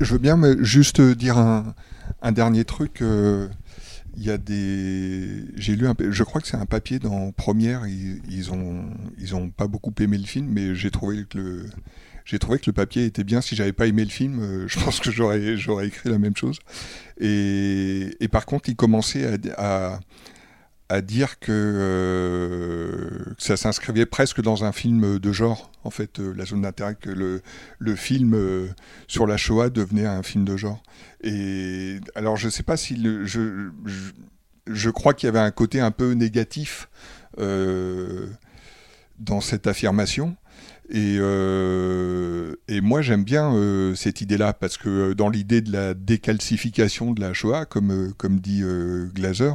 Je 0.00 0.12
veux 0.12 0.18
bien 0.18 0.36
mais 0.36 0.54
juste 0.60 1.00
dire 1.00 1.38
un, 1.38 1.74
un 2.22 2.32
dernier 2.32 2.64
truc. 2.64 3.02
euh, 3.02 3.48
Il 4.16 4.24
y 4.24 4.30
a 4.30 4.38
des. 4.38 5.44
J'ai 5.56 5.76
lu 5.76 5.86
un. 5.86 5.94
Je 6.10 6.22
crois 6.24 6.40
que 6.40 6.48
c'est 6.48 6.56
un 6.56 6.66
papier 6.66 6.98
dans 6.98 7.30
Première. 7.32 7.86
Ils, 7.86 8.20
ils 8.28 8.52
ont. 8.52 8.84
Ils 9.18 9.34
ont 9.36 9.48
pas 9.50 9.68
beaucoup 9.68 9.92
aimé 10.00 10.18
le 10.18 10.26
film, 10.26 10.46
mais 10.50 10.74
j'ai 10.74 10.90
trouvé 10.90 11.24
que 11.28 11.38
le. 11.38 11.66
J'ai 12.24 12.38
trouvé 12.38 12.58
que 12.58 12.64
le 12.66 12.72
papier 12.74 13.06
était 13.06 13.24
bien. 13.24 13.40
Si 13.40 13.56
j'avais 13.56 13.72
pas 13.72 13.86
aimé 13.86 14.04
le 14.04 14.10
film, 14.10 14.40
euh, 14.40 14.64
je 14.68 14.78
pense 14.80 15.00
que 15.00 15.10
j'aurais 15.10 15.56
j'aurais 15.56 15.86
écrit 15.86 16.10
la 16.10 16.18
même 16.18 16.36
chose. 16.36 16.58
Et, 17.20 18.16
et 18.20 18.28
par 18.28 18.44
contre, 18.44 18.68
il 18.68 18.76
commençait 18.76 19.24
à, 19.56 19.94
à, 19.94 20.00
à 20.88 21.00
dire 21.02 21.38
que, 21.38 21.52
euh, 21.52 23.34
que 23.36 23.42
ça 23.42 23.56
s'inscrivait 23.56 24.06
presque 24.06 24.40
dans 24.40 24.64
un 24.64 24.72
film 24.72 25.18
de 25.18 25.32
genre. 25.32 25.70
En 25.84 25.90
fait, 25.90 26.18
euh, 26.18 26.32
la 26.34 26.44
zone 26.44 26.62
d'intérêt, 26.62 26.94
que 26.94 27.10
le, 27.10 27.42
le 27.78 27.96
film 27.96 28.34
euh, 28.34 28.68
sur 29.06 29.26
la 29.26 29.36
Shoah 29.36 29.70
devenait 29.70 30.06
un 30.06 30.22
film 30.22 30.44
de 30.44 30.56
genre. 30.56 30.82
Et 31.22 32.00
alors, 32.14 32.36
je 32.36 32.48
sais 32.48 32.62
pas 32.62 32.76
si 32.76 32.96
je, 33.24 33.70
je, 34.66 34.90
crois 34.90 35.14
qu'il 35.14 35.26
y 35.26 35.30
avait 35.30 35.38
un 35.38 35.50
côté 35.50 35.80
un 35.80 35.90
peu 35.90 36.12
négatif 36.12 36.88
dans 39.18 39.40
cette 39.40 39.66
affirmation. 39.66 40.36
Et, 40.90 41.18
euh, 41.20 42.54
et 42.66 42.80
moi, 42.80 43.02
j'aime 43.02 43.22
bien 43.22 43.52
euh, 43.52 43.94
cette 43.94 44.22
idée-là, 44.22 44.54
parce 44.54 44.78
que 44.78 44.88
euh, 44.88 45.14
dans 45.14 45.28
l'idée 45.28 45.60
de 45.60 45.70
la 45.70 45.92
décalcification 45.92 47.12
de 47.12 47.20
la 47.20 47.34
Shoah, 47.34 47.66
comme, 47.66 48.14
dit 48.40 48.62
Glaser, 49.14 49.52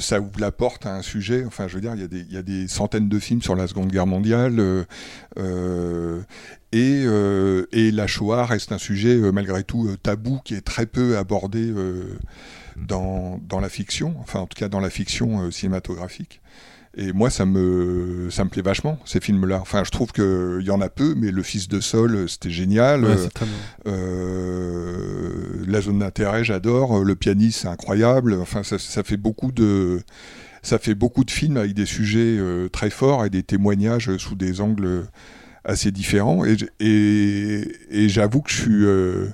ça 0.00 0.20
ouvre 0.20 0.40
la 0.40 0.50
porte 0.50 0.86
à 0.86 0.96
un 0.96 1.02
sujet. 1.02 1.44
Enfin, 1.46 1.68
je 1.68 1.76
veux 1.76 1.80
dire, 1.80 1.94
il 1.94 2.32
y, 2.32 2.36
a 2.36 2.42
des- 2.42 2.66
centaines 2.66 3.08
de 3.08 3.18
films 3.20 3.42
sur 3.42 3.54
la 3.54 3.68
Seconde 3.68 3.92
Guerre 3.92 4.06
mondiale. 4.06 4.60
et, 6.72 7.04
la 7.92 8.06
Shoah 8.08 8.46
reste 8.46 8.72
un 8.72 8.78
sujet, 8.78 9.16
malgré 9.32 9.62
tout, 9.62 9.88
tabou, 10.02 10.40
qui 10.44 10.54
est 10.54 10.60
très 10.60 10.86
peu 10.86 11.16
abordé 11.16 11.72
dans, 12.76 13.40
la 13.60 13.68
fiction, 13.68 14.16
enfin, 14.18 14.40
en 14.40 14.46
tout 14.46 14.58
cas, 14.58 14.68
dans 14.68 14.80
la 14.80 14.90
fiction 14.90 15.52
cinématographique. 15.52 16.40
Et 16.96 17.12
moi, 17.12 17.28
ça 17.28 17.44
me, 17.44 18.28
ça 18.30 18.44
me 18.44 18.50
plaît 18.50 18.62
vachement, 18.62 18.98
ces 19.04 19.20
films-là. 19.20 19.58
Enfin, 19.60 19.82
je 19.84 19.90
trouve 19.90 20.12
qu'il 20.12 20.62
y 20.64 20.70
en 20.70 20.80
a 20.80 20.88
peu, 20.88 21.14
mais 21.16 21.32
Le 21.32 21.42
Fils 21.42 21.66
de 21.68 21.80
Sol, 21.80 22.14
euh, 22.14 22.26
c'était 22.28 22.50
génial. 22.50 23.04
Ouais, 23.04 23.10
Euh, 23.10 23.28
très 23.34 23.46
bien. 23.46 23.54
euh, 24.34 25.64
la 25.66 25.80
zone 25.80 25.98
d'intérêt, 26.00 26.44
j'adore. 26.44 27.02
Le 27.04 27.14
pianiste, 27.16 27.60
c'est 27.62 27.68
incroyable. 27.68 28.34
Enfin, 28.40 28.62
ça, 28.62 28.78
ça 28.78 29.02
fait 29.02 29.16
beaucoup 29.16 29.52
de, 29.52 30.00
ça 30.62 30.78
fait 30.78 30.94
beaucoup 30.94 31.24
de 31.24 31.30
films 31.30 31.56
avec 31.56 31.74
des 31.74 31.86
sujets 31.86 32.36
euh, 32.38 32.68
très 32.68 32.90
forts 32.90 33.24
et 33.24 33.30
des 33.30 33.42
témoignages 33.42 34.16
sous 34.18 34.34
des 34.34 34.60
angles 34.60 35.06
assez 35.64 35.90
différents. 35.90 36.44
Et, 36.44 36.58
j- 36.58 36.68
et, 36.80 37.68
et 37.90 38.08
j'avoue 38.08 38.40
que 38.42 38.50
je 38.50 38.56
suis, 38.62 38.84
euh, 38.84 39.26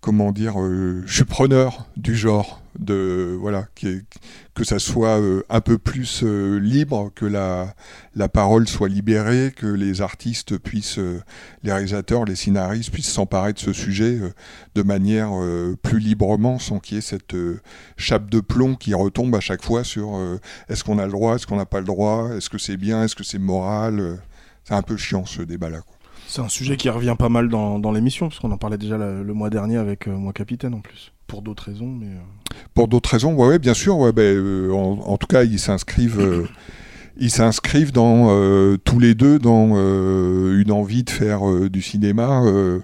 comment 0.00 0.32
dire, 0.32 0.60
euh, 0.62 1.02
je 1.06 1.14
suis 1.14 1.24
preneur 1.24 1.86
du 1.96 2.14
genre 2.14 2.60
de 2.78 3.36
voilà 3.38 3.66
qui 3.74 3.88
est- 3.88 4.04
que 4.54 4.64
ça 4.64 4.78
soit 4.78 5.18
euh, 5.18 5.42
un 5.48 5.60
peu 5.60 5.78
plus 5.78 6.22
euh, 6.22 6.58
libre, 6.58 7.10
que 7.14 7.24
la 7.24 7.74
la 8.14 8.28
parole 8.28 8.68
soit 8.68 8.88
libérée, 8.88 9.52
que 9.56 9.66
les 9.66 10.02
artistes 10.02 10.58
puissent, 10.58 10.98
euh, 10.98 11.22
les 11.62 11.72
réalisateurs, 11.72 12.24
les 12.24 12.36
scénaristes 12.36 12.90
puissent 12.90 13.10
s'emparer 13.10 13.54
de 13.54 13.58
ce 13.58 13.72
sujet 13.72 14.18
de 14.74 14.82
manière 14.82 15.30
plus 15.82 15.98
librement, 15.98 16.58
sans 16.58 16.78
qu'il 16.78 16.96
y 16.96 16.98
ait 16.98 17.02
cette 17.02 17.34
chape 17.96 18.28
de 18.28 18.40
plomb 18.40 18.74
qui 18.74 18.92
retombe 18.94 19.34
à 19.34 19.40
chaque 19.40 19.62
fois 19.62 19.84
sur 19.84 20.18
est-ce 20.68 20.84
qu'on 20.84 20.98
a 20.98 21.06
le 21.06 21.12
droit, 21.12 21.36
est-ce 21.36 21.46
qu'on 21.46 21.56
n'a 21.56 21.66
pas 21.66 21.80
le 21.80 21.86
droit, 21.86 22.30
est-ce 22.36 22.50
que 22.50 22.58
c'est 22.58 22.76
bien, 22.76 23.04
est-ce 23.04 23.16
que 23.16 23.24
c'est 23.24 23.38
moral. 23.38 24.20
C'est 24.64 24.74
un 24.74 24.82
peu 24.82 24.96
chiant 24.96 25.24
ce 25.24 25.42
débat-là. 25.42 25.80
C'est 26.32 26.40
un 26.40 26.48
sujet 26.48 26.76
qui 26.76 26.88
revient 26.88 27.16
pas 27.18 27.28
mal 27.28 27.48
dans, 27.48 27.78
dans 27.78 27.92
l'émission, 27.92 28.28
parce 28.28 28.40
qu'on 28.40 28.50
en 28.52 28.58
parlait 28.58 28.78
déjà 28.78 28.96
le, 28.96 29.22
le 29.22 29.34
mois 29.34 29.50
dernier 29.50 29.76
avec 29.76 30.08
euh, 30.08 30.16
Moi 30.16 30.32
Capitaine 30.32 30.72
en 30.74 30.80
plus. 30.80 31.12
Pour 31.32 31.40
d'autres 31.40 31.64
raisons, 31.64 31.86
mais. 31.88 32.08
euh, 32.08 32.54
Pour 32.74 32.88
d'autres 32.88 33.08
raisons, 33.08 33.32
ouais, 33.34 33.48
ouais, 33.48 33.58
bien 33.58 33.72
sûr. 33.72 33.96
Ouais, 33.96 34.12
ben, 34.12 34.22
euh, 34.36 34.70
en, 34.70 34.98
en 35.00 35.16
tout 35.16 35.26
cas, 35.26 35.44
ils 35.44 35.58
s'inscrivent, 35.58 36.20
euh, 36.20 36.46
ils 37.16 37.30
s'inscrivent 37.30 37.90
dans 37.90 38.26
euh, 38.28 38.76
tous 38.84 38.98
les 38.98 39.14
deux 39.14 39.38
dans 39.38 39.70
euh, 39.72 40.60
une 40.60 40.70
envie 40.70 41.04
de 41.04 41.10
faire 41.10 41.48
euh, 41.48 41.70
du 41.70 41.80
cinéma 41.80 42.42
euh, 42.44 42.80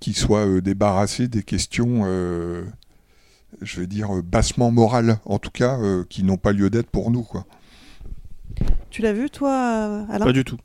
qui 0.00 0.14
soit 0.14 0.46
euh, 0.46 0.60
débarrassé 0.62 1.28
des 1.28 1.42
questions, 1.42 2.04
euh, 2.06 2.62
je 3.60 3.80
vais 3.80 3.86
dire 3.86 4.08
bassement 4.24 4.70
morales, 4.70 5.18
en 5.26 5.38
tout 5.38 5.50
cas, 5.50 5.78
euh, 5.78 6.04
qui 6.08 6.22
n'ont 6.24 6.38
pas 6.38 6.52
lieu 6.52 6.70
d'être 6.70 6.88
pour 6.88 7.10
nous, 7.10 7.22
quoi. 7.22 7.44
Tu 8.88 9.02
l'as 9.02 9.12
vu, 9.12 9.28
toi, 9.28 10.06
Alain? 10.08 10.24
Pas 10.24 10.32
du 10.32 10.42
tout. 10.44 10.56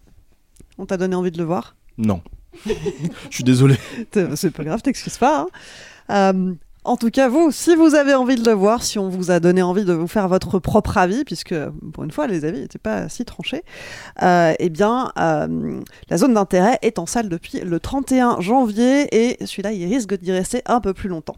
On 0.77 0.85
t'a 0.85 0.95
donné 0.95 1.15
envie 1.15 1.31
de 1.31 1.37
le 1.37 1.43
voir? 1.43 1.75
Non. 1.97 2.21
Je 2.65 3.35
suis 3.35 3.43
désolé. 3.43 3.75
C'est 4.35 4.51
pas 4.51 4.63
grave, 4.63 4.81
t'excuses 4.81 5.17
pas. 5.17 5.41
hein. 5.41 5.47
Euh, 6.33 6.53
en 6.85 6.97
tout 6.97 7.09
cas, 7.09 7.27
vous, 7.27 7.51
si 7.51 7.75
vous 7.75 7.95
avez 7.95 8.13
envie 8.13 8.35
de 8.35 8.47
le 8.47 8.55
voir, 8.55 8.83
si 8.83 8.99
on 8.99 9.09
vous 9.09 9.31
a 9.31 9.39
donné 9.39 9.61
envie 9.61 9.85
de 9.85 9.93
vous 9.93 10.07
faire 10.07 10.27
votre 10.27 10.59
propre 10.59 10.97
avis, 10.97 11.23
puisque 11.23 11.55
pour 11.93 12.03
une 12.03 12.11
fois, 12.11 12.27
les 12.27 12.45
avis 12.45 12.61
n'étaient 12.61 12.79
pas 12.79 13.09
si 13.09 13.25
tranchés, 13.25 13.63
euh, 14.21 14.53
eh 14.59 14.69
bien, 14.69 15.11
euh, 15.19 15.81
la 16.09 16.17
zone 16.17 16.33
d'intérêt 16.33 16.77
est 16.81 16.99
en 16.99 17.05
salle 17.05 17.29
depuis 17.29 17.59
le 17.59 17.79
31 17.79 18.39
janvier 18.39 19.07
et 19.11 19.45
celui-là, 19.45 19.71
il 19.71 19.85
risque 19.85 20.17
d'y 20.17 20.31
rester 20.31 20.61
un 20.65 20.79
peu 20.79 20.93
plus 20.93 21.09
longtemps. 21.09 21.37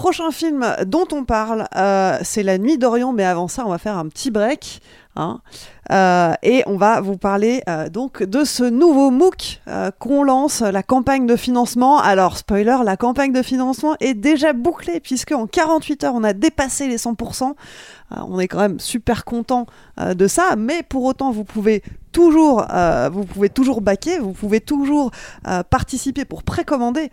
Prochain 0.00 0.30
film 0.30 0.64
dont 0.86 1.04
on 1.12 1.24
parle, 1.24 1.66
euh, 1.76 2.16
c'est 2.22 2.42
La 2.42 2.56
Nuit 2.56 2.78
d'Orient, 2.78 3.12
mais 3.12 3.26
avant 3.26 3.48
ça, 3.48 3.66
on 3.66 3.68
va 3.68 3.76
faire 3.76 3.98
un 3.98 4.08
petit 4.08 4.30
break. 4.30 4.80
hein. 5.14 5.42
Euh, 5.92 6.32
et 6.42 6.62
on 6.64 6.78
va 6.78 7.02
vous 7.02 7.18
parler 7.18 7.62
euh, 7.68 7.90
donc 7.90 8.22
de 8.22 8.44
ce 8.44 8.64
nouveau 8.64 9.10
MOOC 9.10 9.60
qu'on 9.98 10.22
lance, 10.22 10.62
la 10.62 10.82
campagne 10.82 11.26
de 11.26 11.36
financement. 11.36 11.98
Alors, 11.98 12.38
spoiler, 12.38 12.78
la 12.82 12.96
campagne 12.96 13.34
de 13.34 13.42
financement 13.42 13.94
est 14.00 14.14
déjà 14.14 14.54
bouclée, 14.54 15.00
puisque 15.00 15.32
en 15.32 15.46
48 15.46 16.04
heures, 16.04 16.14
on 16.14 16.24
a 16.24 16.32
dépassé 16.32 16.88
les 16.88 16.96
100%. 16.96 17.50
Euh, 18.12 18.16
on 18.26 18.38
est 18.40 18.48
quand 18.48 18.60
même 18.60 18.80
super 18.80 19.26
content 19.26 19.66
de 19.98 20.26
ça, 20.26 20.56
mais 20.56 20.82
pour 20.82 21.04
autant, 21.04 21.30
vous 21.30 21.44
pouvez 21.44 21.82
toujours, 22.10 22.66
vous 23.12 23.24
pouvez 23.26 23.50
toujours 23.50 23.82
baquer, 23.82 24.18
vous 24.18 24.32
pouvez 24.32 24.60
toujours 24.62 25.10
participer 25.68 26.24
pour 26.24 26.42
précommander 26.42 27.10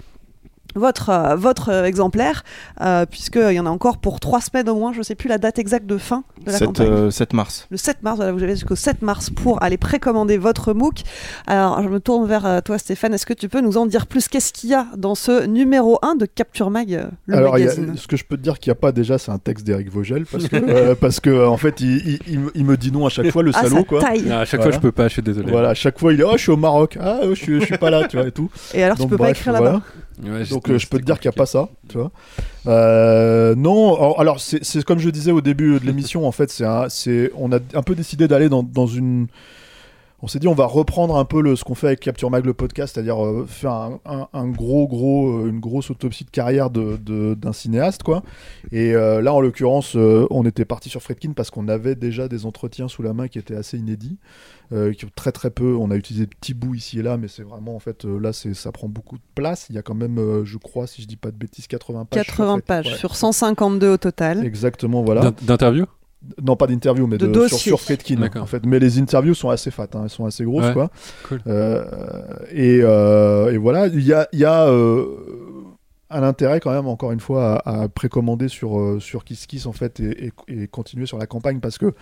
votre, 0.78 1.10
euh, 1.10 1.36
votre 1.36 1.70
euh, 1.70 1.84
exemplaire, 1.86 2.44
euh, 2.82 3.06
puisqu'il 3.06 3.52
y 3.54 3.60
en 3.60 3.66
a 3.66 3.70
encore 3.70 3.98
pour 3.98 4.20
trois 4.20 4.42
semaines 4.42 4.70
au 4.70 4.76
moins, 4.76 4.94
je 4.94 5.00
ne 5.00 5.04
sais 5.04 5.16
plus 5.16 5.28
la 5.28 5.38
date 5.38 5.60
exacte 5.60 5.86
de 5.86 5.98
fin 5.98 6.24
de 6.46 6.52
la 6.52 6.58
7, 6.58 6.68
campagne. 6.68 6.88
euh, 6.88 7.12
7 7.12 7.34
mars. 7.34 7.68
Le 7.72 7.78
7 7.78 8.04
mars, 8.04 8.18
voilà, 8.18 8.32
vous 8.32 8.44
avez 8.44 8.54
jusqu'au 8.54 8.76
7 8.76 9.02
mars 9.02 9.30
pour 9.30 9.62
aller 9.64 9.78
précommander 9.78 10.38
votre 10.38 10.74
MOOC. 10.74 11.02
Alors, 11.48 11.82
je 11.84 11.90
me 11.90 12.00
tourne 12.00 12.28
vers 12.28 12.62
toi, 12.64 12.78
Stéphane. 12.78 13.14
Est-ce 13.14 13.26
que 13.26 13.34
tu 13.34 13.50
peux 13.50 13.62
nous 13.62 13.78
en 13.78 13.86
dire 13.86 14.08
plus? 14.08 14.28
Qu'est-ce 14.28 14.54
qu'il 14.54 14.70
y 14.70 14.74
a 14.74 14.88
dans 14.98 15.16
ce 15.16 15.46
numéro 15.46 16.00
1 16.02 16.16
de 16.16 16.26
Capture 16.26 16.70
Mag, 16.70 17.08
le 17.26 17.36
Alors, 17.36 17.56
a- 17.56 17.60
ce 17.60 18.08
que 18.08 18.18
je 18.18 18.24
peux 18.26 18.38
te 18.38 18.42
dire 18.42 18.60
qu'il 18.60 18.72
n'y 18.72 18.78
a 18.78 18.80
pas 18.80 18.92
déjà, 18.92 19.18
c'est 19.18 19.32
un 19.32 19.38
texte 19.40 19.66
d'Éric 19.66 19.90
Vogel, 19.92 20.26
parce 20.26 20.48
que, 20.50 20.56
euh, 20.56 20.96
parce 20.96 21.20
que 21.20 21.46
en 21.48 21.58
fait, 21.58 21.82
il, 21.82 21.98
il- 22.08 22.20
il 22.28 22.40
me- 22.40 22.52
il 22.56 22.66
me 22.66 22.78
dit 22.78 22.92
non 22.92 23.06
à 23.06 23.10
chaque 23.10 23.32
fois, 23.32 23.44
le 23.44 23.52
Ah, 23.54 23.64
salaud. 23.64 23.84
Quoi. 23.84 24.02
taille. 24.02 24.32
À 24.32 24.46
chaque 24.46 24.62
fois, 24.62 24.72
je 24.72 24.80
peux 24.80 24.92
pas, 24.92 25.08
je 25.08 25.14
suis 25.14 25.22
désolé. 25.22 25.52
Voilà, 25.52 25.70
à 25.70 25.74
chaque 25.74 26.00
fois, 26.00 26.14
il 26.14 26.20
est 26.22 26.24
Oh, 26.24 26.34
je 26.34 26.42
suis 26.42 26.52
au 26.52 26.58
Maroc. 26.58 26.98
Ah, 27.02 27.20
oh, 27.24 27.30
je, 27.30 27.36
suis, 27.42 27.60
je 27.62 27.66
suis 27.66 27.78
pas 27.78 27.90
là, 27.90 28.06
tu 28.08 28.18
vois, 28.18 28.28
et 28.28 28.32
tout. 28.32 28.50
Et 28.74 28.84
alors, 28.84 28.96
tu 28.98 29.04
Donc, 29.04 29.12
peux 29.12 29.18
pas 29.18 29.30
écrire 29.30 29.54
là-bas? 29.54 29.82
Ouais, 30.24 30.46
Donc, 30.46 30.70
euh, 30.70 30.78
je 30.80 30.88
peux 30.88 30.98
te 30.98 31.04
dire 31.06 31.20
qu'il 31.20 31.30
n'y 31.30 31.36
a 31.36 31.38
pas 31.38 31.46
ça, 31.46 31.70
tu 31.90 31.98
vois. 31.98 32.12
Euh, 32.66 33.54
non, 33.56 34.16
alors- 34.18 34.40
c'est 34.40 34.84
comme 34.84 35.00
je 35.00 35.10
disais 35.10 35.32
au 35.32 35.42
début 35.42 35.80
de 35.80 35.86
l'émission, 35.86 36.28
en 36.28 36.32
fait, 36.32 36.50
c'est 36.50 37.32
on 37.36 37.52
a 37.52 37.60
un 37.74 37.84
peu 37.84 37.96
décidé 37.96 38.28
d'aller 38.28 38.50
dans, 38.50 38.64
dans 38.64 38.88
une. 38.88 39.28
On 40.28 40.30
s'est 40.30 40.40
dit, 40.40 40.50
on 40.50 40.54
va 40.54 40.66
reprendre 40.66 41.16
un 41.16 41.24
peu 41.24 41.42
le, 41.42 41.56
ce 41.56 41.64
qu'on 41.64 41.74
fait 41.74 41.88
avec 41.88 42.02
Capture 42.02 42.30
Mag, 42.30 42.44
le 42.46 42.54
podcast, 42.54 42.94
c'est-à-dire 42.94 43.26
euh, 43.26 43.46
faire 43.48 43.72
un, 43.72 44.00
un- 44.06 44.28
un 44.34 44.48
gros, 44.50 44.86
gros, 44.86 45.30
euh, 45.46 45.48
une 45.50 45.62
grosse 45.62 45.90
autopsie 45.90 46.26
de 46.26 46.30
carrière 46.30 46.70
de- 46.70 46.98
de- 46.98 47.34
d'un 47.34 47.54
cinéaste, 47.54 48.04
quoi. 48.04 48.24
Et 48.74 48.94
euh, 48.94 49.22
là, 49.22 49.34
en 49.34 49.40
l'occurrence, 49.40 49.96
euh, 49.96 50.28
on 50.30 50.46
était 50.46 50.66
parti 50.66 50.90
sur 50.90 51.02
Fredkin 51.02 51.32
parce 51.32 51.50
qu'on 51.50 51.70
avait 51.70 51.96
déjà 51.96 52.28
des 52.28 52.46
entretiens 52.46 52.90
sous 52.90 53.04
la 53.04 53.14
main 53.14 53.30
qui 53.30 53.40
étaient 53.40 53.56
assez 53.56 53.78
inédits, 53.78 54.18
euh, 54.74 54.92
qui 54.92 55.06
très 55.16 55.32
très 55.32 55.50
peu. 55.50 55.78
On 55.80 55.92
a 55.92 55.96
utilisé 55.96 56.26
des 56.26 56.36
petits 56.36 56.54
bouts 56.54 56.76
ici 56.76 57.00
et 57.00 57.04
là, 57.04 57.16
mais 57.16 57.30
c'est 57.30 57.44
vraiment 57.44 57.74
en 57.74 57.80
fait 57.80 58.04
euh, 58.04 58.20
là, 58.20 58.34
c'est 58.34 58.54
ça 58.54 58.74
prend 58.74 58.90
beaucoup 58.90 59.16
de 59.16 59.24
place. 59.34 59.68
Il 59.70 59.76
y 59.78 59.80
a 59.80 59.82
quand 59.82 59.96
même, 59.96 60.18
euh, 60.20 60.44
je 60.44 60.58
crois, 60.58 60.88
si 60.88 61.02
je 61.02 61.08
dis 61.08 61.16
pas 61.16 61.32
de 61.32 61.38
bêtises, 61.38 61.68
80 61.68 62.04
pages. 62.04 62.26
sur 62.26 62.34
80 62.36 62.48
Fredkin. 62.56 62.66
pages 62.68 62.88
Ouais. 62.92 62.98
sur 62.98 63.16
152 63.16 63.92
au 63.94 63.98
total. 63.98 64.46
Exactement, 64.46 65.04
voilà. 65.04 65.22
D'in- 65.22 65.34
D'interview 65.44 65.86
Non, 66.42 66.56
pas 66.56 66.68
d'interview, 66.68 67.06
mais 67.08 67.18
De 67.18 67.28
de, 67.28 67.48
sur, 67.48 67.58
sur. 67.60 67.80
En 68.42 68.46
fait, 68.48 68.66
mais 68.66 68.80
les 68.80 69.00
interviews 69.00 69.34
sont 69.36 69.50
assez 69.50 69.70
fat, 69.72 69.88
hein, 69.94 70.02
elles 70.04 70.10
sont 70.10 70.26
assez 70.26 70.44
grosses, 70.44 70.66
Ouais, 70.66 70.74
quoi. 70.74 70.90
cool. 71.28 71.42
Euh, 71.48 71.86
et, 72.52 72.80
euh, 72.82 73.54
et 73.54 73.58
voilà, 73.58 73.88
il 73.88 74.02
y 74.04 74.14
a, 74.14 74.28
il 74.34 74.40
y 74.40 74.46
a 74.46 74.68
euh, 74.68 75.06
un 76.10 76.24
intérêt 76.24 76.60
quand 76.60 76.72
même, 76.72 76.88
encore 76.88 77.12
une 77.12 77.20
fois, 77.20 77.58
à, 77.60 77.84
à 77.84 77.88
précommander 77.90 78.48
sur 78.48 79.02
sur 79.02 79.24
KissKiss 79.26 79.66
en 79.68 79.74
fait 79.74 80.00
et, 80.00 80.28
et- 80.48 80.64
et 80.64 80.68
continuer 80.68 81.06
sur 81.06 81.18
la 81.18 81.28
campagne 81.28 81.60
parce 81.60 81.78
que 81.78 81.94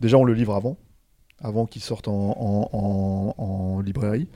déjà 0.00 0.16
on 0.18 0.24
le 0.24 0.34
livre 0.34 0.54
avant, 0.54 0.76
avant 1.42 1.66
qu'il 1.66 1.82
sorte 1.82 2.06
en, 2.08 2.12
en- 2.38 2.68
en- 2.72 3.34
en 3.42 3.80
librairie. 3.80 4.28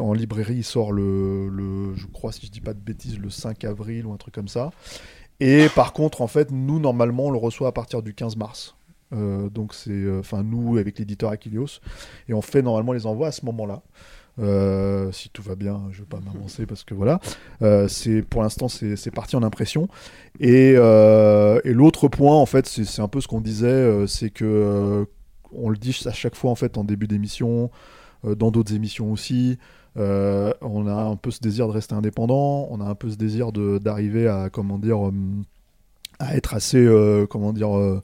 En 0.00 0.12
librairie, 0.12 0.56
il 0.56 0.64
sort 0.64 0.92
le, 0.92 1.48
le, 1.48 1.94
je 1.96 2.06
crois, 2.06 2.30
si 2.30 2.44
je 2.46 2.50
dis 2.52 2.60
pas 2.60 2.74
de 2.74 2.78
bêtises, 2.80 3.18
le 3.18 3.30
5 3.30 3.64
avril 3.64 4.04
ou 4.06 4.12
un 4.12 4.18
truc 4.18 4.34
comme 4.34 4.48
ça. 4.48 4.70
Et 5.44 5.66
par 5.74 5.92
contre, 5.92 6.22
en 6.22 6.28
fait, 6.28 6.52
nous, 6.52 6.78
normalement, 6.78 7.24
on 7.26 7.30
le 7.32 7.38
reçoit 7.38 7.66
à 7.68 7.72
partir 7.72 8.00
du 8.00 8.14
15 8.14 8.36
mars. 8.36 8.76
Euh, 9.12 9.48
donc, 9.48 9.74
c'est. 9.74 9.90
euh, 9.90 10.20
Enfin, 10.20 10.44
nous, 10.44 10.76
avec 10.78 11.00
l'éditeur 11.00 11.30
Aquilios. 11.30 11.80
Et 12.28 12.32
on 12.34 12.42
fait 12.42 12.62
normalement 12.62 12.92
les 12.92 13.06
envois 13.06 13.26
à 13.26 13.32
ce 13.32 13.44
moment-là. 13.46 13.82
Euh, 14.38 15.10
si 15.10 15.30
tout 15.30 15.42
va 15.42 15.56
bien, 15.56 15.82
je 15.90 15.98
vais 16.02 16.06
pas 16.06 16.20
m'avancer 16.20 16.64
parce 16.64 16.84
que 16.84 16.94
voilà. 16.94 17.20
Pour 18.30 18.42
l'instant 18.42 18.68
c'est 18.68 19.10
parti 19.10 19.34
en 19.36 19.42
impression. 19.42 19.88
Et, 20.40 20.70
et 20.70 21.72
l'autre 21.74 22.08
point 22.08 22.36
en 22.36 22.46
fait, 22.46 22.66
c'est 22.66 23.02
un 23.02 23.08
peu 23.08 23.20
ce 23.20 23.28
qu'on 23.28 23.42
disait, 23.42 24.06
c'est 24.06 24.30
que 24.30 25.06
on 25.54 25.68
le 25.68 25.76
dit 25.76 25.94
à 26.06 26.12
chaque 26.12 26.34
fois 26.34 26.50
en 26.50 26.54
fait 26.54 26.78
en 26.78 26.84
début 26.84 27.06
d'émission, 27.08 27.70
dans 28.24 28.50
d'autres 28.50 28.74
émissions 28.74 29.12
aussi. 29.12 29.58
Euh, 29.96 30.52
on 30.62 30.86
a 30.86 30.94
un 30.94 31.16
peu 31.16 31.30
ce 31.30 31.40
désir 31.40 31.66
de 31.68 31.72
rester 31.72 31.94
indépendant, 31.94 32.66
on 32.70 32.80
a 32.80 32.84
un 32.84 32.94
peu 32.94 33.10
ce 33.10 33.16
désir 33.16 33.52
d'arriver 33.52 34.26
à 34.28 34.50
comment 34.50 34.78
dire 34.78 35.00
hum, 35.00 35.44
à 36.18 36.36
être 36.36 36.54
assez 36.54 36.78
euh, 36.78 37.26
comment 37.26 37.52
dire 37.52 37.76
euh, 37.76 38.02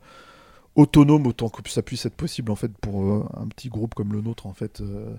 autonome 0.76 1.26
autant 1.26 1.48
que 1.48 1.68
ça 1.70 1.82
puisse 1.82 2.04
être 2.06 2.14
possible 2.14 2.52
en 2.52 2.56
fait 2.56 2.76
pour 2.78 3.02
euh, 3.02 3.24
un 3.36 3.46
petit 3.48 3.68
groupe 3.68 3.94
comme 3.94 4.12
le 4.12 4.20
nôtre 4.20 4.46
en 4.46 4.52
fait 4.52 4.80
euh, 4.80 5.16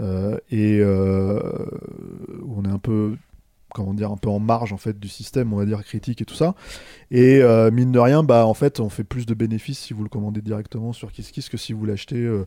euh, 0.00 0.38
et 0.50 0.78
euh, 0.80 1.40
on 2.48 2.64
est 2.64 2.72
un 2.72 2.78
peu 2.78 3.16
comment 3.74 3.92
dire 3.92 4.10
un 4.10 4.16
peu 4.16 4.28
en 4.28 4.38
marge 4.38 4.72
en 4.72 4.76
fait 4.76 4.98
du 4.98 5.08
système 5.08 5.52
on 5.52 5.56
va 5.56 5.66
dire 5.66 5.82
critique 5.84 6.22
et 6.22 6.24
tout 6.24 6.34
ça. 6.34 6.54
Et 7.10 7.42
euh, 7.42 7.70
mine 7.70 7.92
de 7.92 7.98
rien 7.98 8.22
bah 8.22 8.46
en 8.46 8.54
fait 8.54 8.80
on 8.80 8.88
fait 8.88 9.04
plus 9.04 9.26
de 9.26 9.34
bénéfices 9.34 9.80
si 9.80 9.92
vous 9.92 10.04
le 10.04 10.08
commandez 10.08 10.40
directement 10.40 10.92
sur 10.92 11.12
KissKiss 11.12 11.48
que 11.48 11.56
si 11.56 11.72
vous 11.72 11.84
l'achetez 11.84 12.16
euh, 12.16 12.46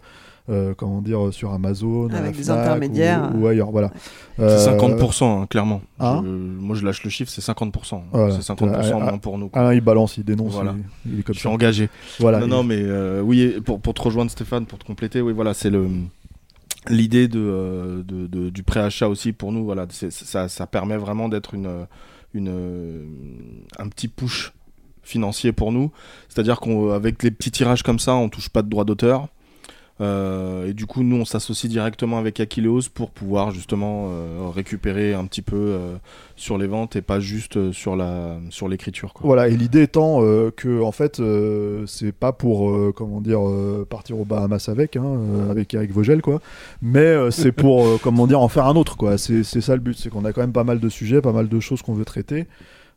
euh, 0.50 0.74
comment 0.76 1.02
dire 1.02 1.34
sur 1.34 1.52
Amazon 1.54 2.10
à 2.10 2.18
Avec 2.18 2.32
la 2.36 2.38
des 2.38 2.50
intermédiaires. 2.50 3.32
ou, 3.36 3.42
ou 3.44 3.48
ailleurs 3.48 3.72
voilà 3.72 3.92
C'est 4.38 4.44
Euh, 4.44 4.78
50%, 4.80 5.42
hein, 5.42 5.46
clairement. 5.48 5.82
hein 6.00 6.22
Je- 6.24 6.30
moi, 6.30 6.76
je 6.76 6.86
lâche 6.86 7.04
le 7.04 7.10
chiffre, 7.10 7.32
c'est 7.32 7.42
50%. 7.42 8.04
Voilà. 8.12 8.34
C'est 8.36 8.42
50% 8.44 8.96
Ah, 8.98 9.00
moins 9.00 9.12
ah, 9.16 9.18
pour 9.18 9.38
nous. 9.38 9.50
quoi. 9.50 9.70
ah, 9.70 9.74
il 9.74 9.82
balance, 9.82 10.18
il 10.18 10.24
dénonce, 10.24 10.54
Voilà. 10.54 10.76
il- 11.06 11.14
il 11.14 11.20
est 11.20 11.24
comme 11.24 11.34
je 11.36 11.40
suis 11.40 11.50
ça. 11.50 11.54
engagé. 11.54 11.90
Voilà, 12.20 12.40
Non, 12.40 12.46
il- 12.46 12.50
non, 12.50 12.64
mais 12.64 12.78
euh, 12.80 13.22
oui, 13.22 13.56
pour, 13.66 13.80
pour 13.82 13.94
te 13.94 14.02
rejoindre, 14.02 14.32
Stéphane, 14.32 14.66
pour 14.66 14.80
te 14.80 14.86
compléter, 14.86 15.22
oui, 15.22 15.34
voilà, 15.34 15.54
c'est 15.54 15.70
le 15.70 15.88
l'idée 16.90 17.28
de, 17.28 17.40
euh, 17.40 18.04
de- 18.04 18.28
de- 18.28 18.50
du 18.50 18.64
préachat 18.64 19.10
aussi 19.10 19.34
pour 19.34 19.52
nous. 19.52 19.66
Voilà, 19.66 19.86
c'est- 19.90 20.12
ça, 20.12 20.48
ça 20.48 20.68
permet 20.68 20.96
vraiment 20.98 21.28
d'être 21.28 21.54
une, 21.54 21.70
une, 22.34 22.48
euh, 22.50 23.04
un 23.78 23.90
petit 23.90 24.08
push 24.08 24.54
financier 25.04 25.52
pour 25.52 25.72
nous. 25.72 25.92
C'est-à-dire 26.30 26.60
qu'avec 26.60 27.24
les 27.24 27.32
petits 27.32 27.52
tirages 27.52 27.84
comme 27.84 28.00
ça, 28.00 28.16
on 28.16 28.30
touche 28.30 28.50
pas 28.50 28.62
de 28.62 28.70
droits 28.70 28.86
d'auteur. 28.86 29.28
Euh, 30.00 30.68
et 30.68 30.74
du 30.74 30.86
coup, 30.86 31.04
nous, 31.04 31.16
on 31.16 31.26
s'associe 31.26 31.70
directement 31.70 32.18
avec 32.18 32.40
Aquileos 32.40 32.82
pour 32.94 33.10
pouvoir 33.10 33.52
justement 33.52 34.10
euh, 34.10 34.50
récupérer 34.50 35.14
un 35.14 35.26
petit 35.26 35.42
peu 35.42 35.56
euh, 35.56 35.96
sur 36.36 36.58
les 36.58 36.68
ventes 36.68 36.96
et 36.96 37.02
pas 37.02 37.20
juste 37.20 37.72
sur 37.72 37.96
la 37.96 38.38
sur 38.50 38.68
l'écriture. 38.68 39.14
Voilà, 39.22 39.48
et 39.48 39.58
l'idée 39.58 39.84
étant 39.84 40.22
que 40.56 40.82
en 40.82 40.92
fait, 40.92 41.22
c'est 41.88 42.12
pas 42.12 42.32
pour 42.32 42.94
comment 42.94 43.22
dire 43.22 43.42
partir 43.90 44.20
aux 44.20 44.26
Bahamas 44.26 44.70
avec, 44.70 44.96
hein, 44.96 45.20
avec 45.50 45.74
Eric 45.74 45.92
Vogel 45.92 46.22
quoi, 46.22 46.42
mais 46.82 47.16
c'est 47.32 47.52
pour 47.52 48.00
comment 48.02 48.28
dire 48.28 48.42
en 48.42 48.48
faire 48.48 48.68
un 48.68 48.76
autre 48.76 48.98
quoi. 48.98 49.18
C'est 49.18 49.44
ça 49.44 49.74
le 49.74 49.82
but, 49.82 49.98
c'est 49.98 50.10
qu'on 50.10 50.26
a 50.26 50.34
quand 50.34 50.42
même 50.42 50.52
pas 50.52 50.64
mal 50.64 50.80
de 50.80 50.90
sujets, 50.90 51.22
pas 51.22 51.32
mal 51.32 51.50
de 51.50 51.60
choses 51.60 51.82
qu'on 51.82 51.94
veut 51.94 52.06
traiter. 52.06 52.46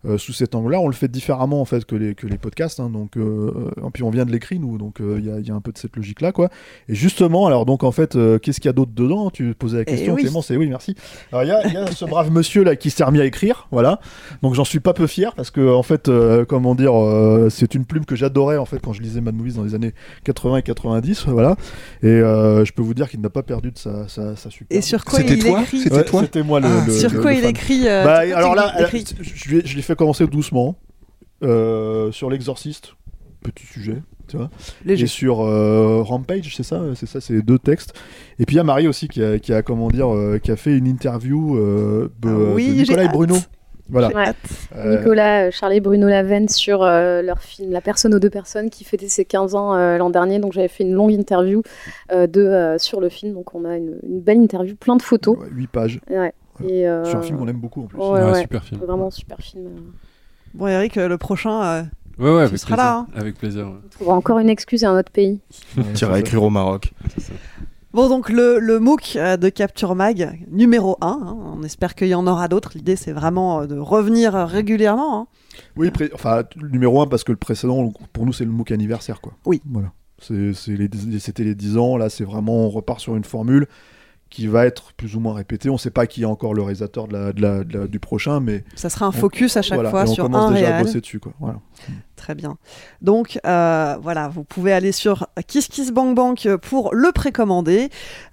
Euh, 0.06 0.16
sous 0.18 0.32
cet 0.32 0.54
angle-là, 0.54 0.80
on 0.80 0.86
le 0.88 0.94
fait 0.94 1.08
différemment 1.08 1.60
en 1.60 1.64
fait 1.64 1.84
que 1.84 1.94
les, 1.94 2.14
que 2.14 2.26
les 2.26 2.38
podcasts, 2.38 2.80
hein, 2.80 2.88
donc 2.88 3.16
euh, 3.16 3.52
euh, 3.78 3.90
puis 3.92 4.02
on 4.02 4.10
vient 4.10 4.24
de 4.24 4.32
l'écrit 4.32 4.58
nous, 4.58 4.78
donc 4.78 5.00
euh, 5.00 5.16
il 5.18 5.26
y, 5.26 5.30
a, 5.30 5.38
il 5.38 5.46
y 5.46 5.50
a 5.50 5.54
un 5.54 5.60
peu 5.60 5.72
de 5.72 5.78
cette 5.78 5.94
logique-là 5.96 6.32
quoi. 6.32 6.48
Et 6.88 6.94
justement, 6.94 7.46
alors 7.46 7.66
donc 7.66 7.84
en 7.84 7.92
fait, 7.92 8.16
euh, 8.16 8.38
qu'est-ce 8.38 8.60
qu'il 8.60 8.68
y 8.68 8.70
a 8.70 8.72
d'autre 8.72 8.92
dedans? 8.94 9.30
Tu 9.30 9.52
posais 9.54 9.76
la 9.78 9.82
Eh 9.82 9.84
question, 9.86 10.14
oui. 10.14 10.22
Clément, 10.22 10.40
c'est 10.42 10.56
oui, 10.56 10.68
merci. 10.68 10.94
Alors 11.32 11.44
il 11.44 11.48
y 11.48 11.52
a, 11.52 11.66
il 11.66 11.72
y 11.74 11.76
a 11.76 11.86
ce 11.90 12.04
brave 12.06 12.30
monsieur 12.30 12.64
là 12.64 12.76
qui 12.76 12.90
s'est 12.90 13.04
remis 13.04 13.20
à 13.20 13.24
écrire, 13.26 13.68
voilà. 13.70 14.00
Donc 14.42 14.54
j'en 14.54 14.64
suis 14.64 14.80
pas 14.80 14.94
peu 14.94 15.06
fier 15.06 15.34
parce 15.34 15.50
que 15.50 15.70
en 15.72 15.82
fait, 15.82 16.08
euh, 16.08 16.44
comment 16.46 16.74
dire, 16.74 16.94
euh, 16.98 17.48
c'est 17.50 17.74
une 17.74 17.84
plume 17.84 18.04
que 18.06 18.16
j'adorais 18.16 18.56
en 18.56 18.64
fait 18.64 18.78
quand 18.80 18.92
je 18.94 19.02
lisais 19.02 19.20
Mad 19.20 19.34
Movies 19.34 19.54
dans 19.56 19.64
les 19.64 19.74
années 19.74 19.92
80 20.24 20.56
et 20.58 20.62
90, 20.62 21.26
voilà. 21.28 21.56
Et 22.02 22.06
euh, 22.06 22.64
je 22.64 22.72
peux 22.72 22.82
vous 22.82 22.94
dire 22.94 23.08
qu'il 23.10 23.20
n'a 23.20 23.28
pas 23.30 23.42
perdu 23.42 23.70
de 23.70 23.78
sa, 23.78 24.08
sa, 24.08 24.34
sa 24.36 24.48
super. 24.50 24.76
Et 24.78 24.80
sur 24.80 25.04
quoi 25.04 25.18
C'était 25.18 25.34
il 25.34 25.44
toi? 25.44 25.60
écrit? 25.62 25.80
C'était 25.80 25.96
Ouais, 25.96 26.04
toi? 26.04 26.22
C'était 26.22 26.42
moi 26.42 26.60
le. 26.60 26.66
Ah, 26.68 26.84
le- 26.86 26.92
sur 26.92 27.10
le- 27.12 27.20
quoi 27.20 27.32
le 27.32 27.36
il 27.36 27.40
fan. 27.42 27.50
écrit, 27.50 27.88
euh, 27.88 28.04
Bah, 28.04 28.18
alors 28.34 28.54
là, 28.54 28.72
écrit? 28.80 29.04
je, 29.20 29.56
je 29.64 29.76
l'ai 29.76 29.82
fait 29.90 29.96
commencer 29.96 30.26
doucement 30.26 30.76
euh, 31.42 32.12
sur 32.12 32.30
l'exorciste, 32.30 32.94
petit 33.42 33.66
sujet. 33.66 34.02
Tu 34.28 34.36
vois 34.36 34.50
Léger. 34.84 35.04
et 35.04 35.08
sur 35.08 35.40
euh, 35.40 36.02
Rampage, 36.02 36.54
c'est 36.54 36.62
ça, 36.62 36.80
c'est 36.94 37.06
ça, 37.06 37.20
c'est 37.20 37.32
les 37.32 37.42
deux 37.42 37.58
textes. 37.58 37.94
Et 38.38 38.46
puis 38.46 38.54
il 38.54 38.58
y 38.58 38.60
a 38.60 38.64
Marie 38.64 38.86
aussi 38.86 39.08
qui 39.08 39.22
a, 39.22 39.40
qui 39.40 39.52
a 39.52 39.62
comment 39.62 39.88
dire, 39.88 40.14
euh, 40.14 40.38
qui 40.38 40.52
a 40.52 40.56
fait 40.56 40.76
une 40.76 40.86
interview 40.86 41.56
euh, 41.56 42.12
de, 42.20 42.28
Ah 42.28 42.54
oui, 42.54 42.68
de 42.68 42.72
Nicolas 42.74 43.02
et 43.02 43.06
hâte. 43.06 43.12
Bruno. 43.12 43.36
Voilà. 43.88 44.08
Ouais. 44.14 44.32
Euh, 44.76 44.98
Nicolas, 44.98 45.46
euh, 45.46 45.50
Charlie 45.50 45.78
et 45.78 45.80
Bruno 45.80 46.06
Lavenne 46.08 46.48
sur 46.48 46.84
euh, 46.84 47.22
leur 47.22 47.40
film 47.40 47.72
La 47.72 47.80
personne 47.80 48.14
aux 48.14 48.20
deux 48.20 48.30
personnes 48.30 48.70
qui 48.70 48.84
fêtait 48.84 49.08
ses 49.08 49.24
15 49.24 49.56
ans 49.56 49.74
euh, 49.74 49.98
l'an 49.98 50.10
dernier. 50.10 50.38
Donc 50.38 50.52
j'avais 50.52 50.68
fait 50.68 50.84
une 50.84 50.92
longue 50.92 51.10
interview 51.10 51.62
euh, 52.12 52.28
de, 52.28 52.40
euh, 52.40 52.78
sur 52.78 53.00
le 53.00 53.08
film. 53.08 53.34
Donc 53.34 53.52
on 53.54 53.64
a 53.64 53.76
une, 53.76 53.98
une 54.04 54.20
belle 54.20 54.38
interview, 54.38 54.76
plein 54.76 54.94
de 54.94 55.02
photos. 55.02 55.36
8 55.50 55.66
pages. 55.66 56.00
Ouais. 56.08 56.32
Et, 56.68 56.88
euh, 56.88 57.04
Sur 57.04 57.18
un 57.18 57.22
film 57.22 57.38
qu'on 57.38 57.48
aime 57.48 57.56
beaucoup 57.60 57.82
en 57.82 57.86
plus. 57.86 57.98
Ouais, 57.98 58.08
Ouais, 58.10 58.30
ouais. 58.32 58.40
super 58.42 58.62
film. 58.64 58.80
Vraiment 58.80 59.10
super 59.10 59.38
film. 59.38 59.66
euh. 59.66 59.80
Bon, 60.54 60.66
Eric, 60.66 60.96
euh, 60.96 61.08
le 61.08 61.16
prochain, 61.18 61.62
euh, 61.62 61.82
Ouais, 62.18 62.30
ouais, 62.30 62.36
tu 62.44 62.48
avec 62.48 62.58
seras 62.58 62.74
plaisir. 62.74 62.76
là. 62.76 62.96
hein. 62.96 63.06
Avec 63.14 63.38
plaisir. 63.38 63.66
ouais. 63.66 63.72
On 63.84 63.88
trouvera 63.88 64.16
encore 64.16 64.38
une 64.40 64.48
excuse 64.50 64.84
à 64.84 64.90
un 64.90 64.98
autre 64.98 65.12
pays. 65.12 65.40
T'iras 65.94 66.18
écrire 66.18 66.42
au 66.42 66.50
Maroc. 66.50 66.92
Bon, 67.92 68.08
donc 68.08 68.28
le, 68.28 68.58
le 68.60 68.78
MOOC 68.78 69.14
de 69.40 69.48
Capture 69.48 69.96
Mag, 69.96 70.46
numéro 70.50 70.96
1, 71.00 71.36
on 71.58 71.62
espère 71.64 71.96
qu'il 71.96 72.06
y 72.06 72.14
en 72.14 72.24
aura 72.26 72.46
d'autres. 72.46 72.70
L'idée, 72.76 72.94
c'est 72.94 73.10
vraiment 73.12 73.66
de 73.66 73.76
revenir 73.78 74.34
régulièrement. 74.34 75.22
hein. 75.22 75.26
Oui, 75.76 75.90
pré- 75.90 76.10
enfin 76.14 76.44
numéro 76.62 77.00
1 77.02 77.08
parce 77.08 77.24
que 77.24 77.32
le 77.32 77.38
précédent, 77.38 77.92
pour 78.12 78.26
nous, 78.26 78.32
c'est 78.32 78.44
le 78.44 78.52
MOOC 78.52 78.70
anniversaire 78.70 79.20
quoi. 79.20 79.32
Oui. 79.44 79.60
Voilà. 79.68 79.90
C'est, 80.22 80.52
c'est 80.52 80.76
les 80.76 80.86
dix- 80.88 81.18
c'était 81.18 81.42
les 81.44 81.54
10 81.56 81.78
ans, 81.78 81.96
là 81.96 82.10
c'est 82.10 82.24
vraiment, 82.24 82.66
on 82.66 82.68
repart 82.68 83.00
sur 83.00 83.16
une 83.16 83.24
formule 83.24 83.66
qui 84.30 84.46
va 84.46 84.64
être 84.64 84.92
plus 84.94 85.16
ou 85.16 85.20
moins 85.20 85.34
répétée. 85.34 85.68
On 85.68 85.74
ne 85.74 85.78
sait 85.78 85.90
pas 85.90 86.06
qui 86.06 86.22
est 86.22 86.26
encore 86.26 86.54
le 86.54 86.62
réalisateur 86.62 87.08
de 87.08 87.12
la, 87.14 87.32
de 87.32 87.42
la- 87.42 87.64
de 87.64 87.78
la- 87.80 87.86
du 87.88 87.98
prochain, 88.00 88.38
mais... 88.40 88.64
Ça 88.76 88.88
sera 88.88 89.04
un 89.06 89.08
on- 89.08 89.12
focus 89.12 89.56
à 89.56 89.62
chaque 89.62 89.74
voilà, 89.74 89.90
fois 89.90 90.04
et 90.06 90.08
on 90.08 90.14
sur 90.14 90.24
commence 90.24 90.50
un 90.50 90.54
déjà 90.54 90.76
à 90.76 90.82
bosser 90.82 91.00
dessus 91.00 91.18
quoi. 91.20 91.32
Voilà. 91.40 91.58
Très 92.16 92.34
bien. 92.34 92.56
Donc 93.02 93.38
euh, 93.46 93.96
voilà, 94.00 94.28
vous 94.28 94.44
pouvez 94.44 94.72
aller 94.72 94.92
sur 94.92 95.26
Kiss 95.46 95.66
Kiss 95.68 95.90
Bank 95.90 96.14
Bank 96.14 96.48
pour 96.62 96.94
le 96.94 97.10
précommander. 97.12 97.88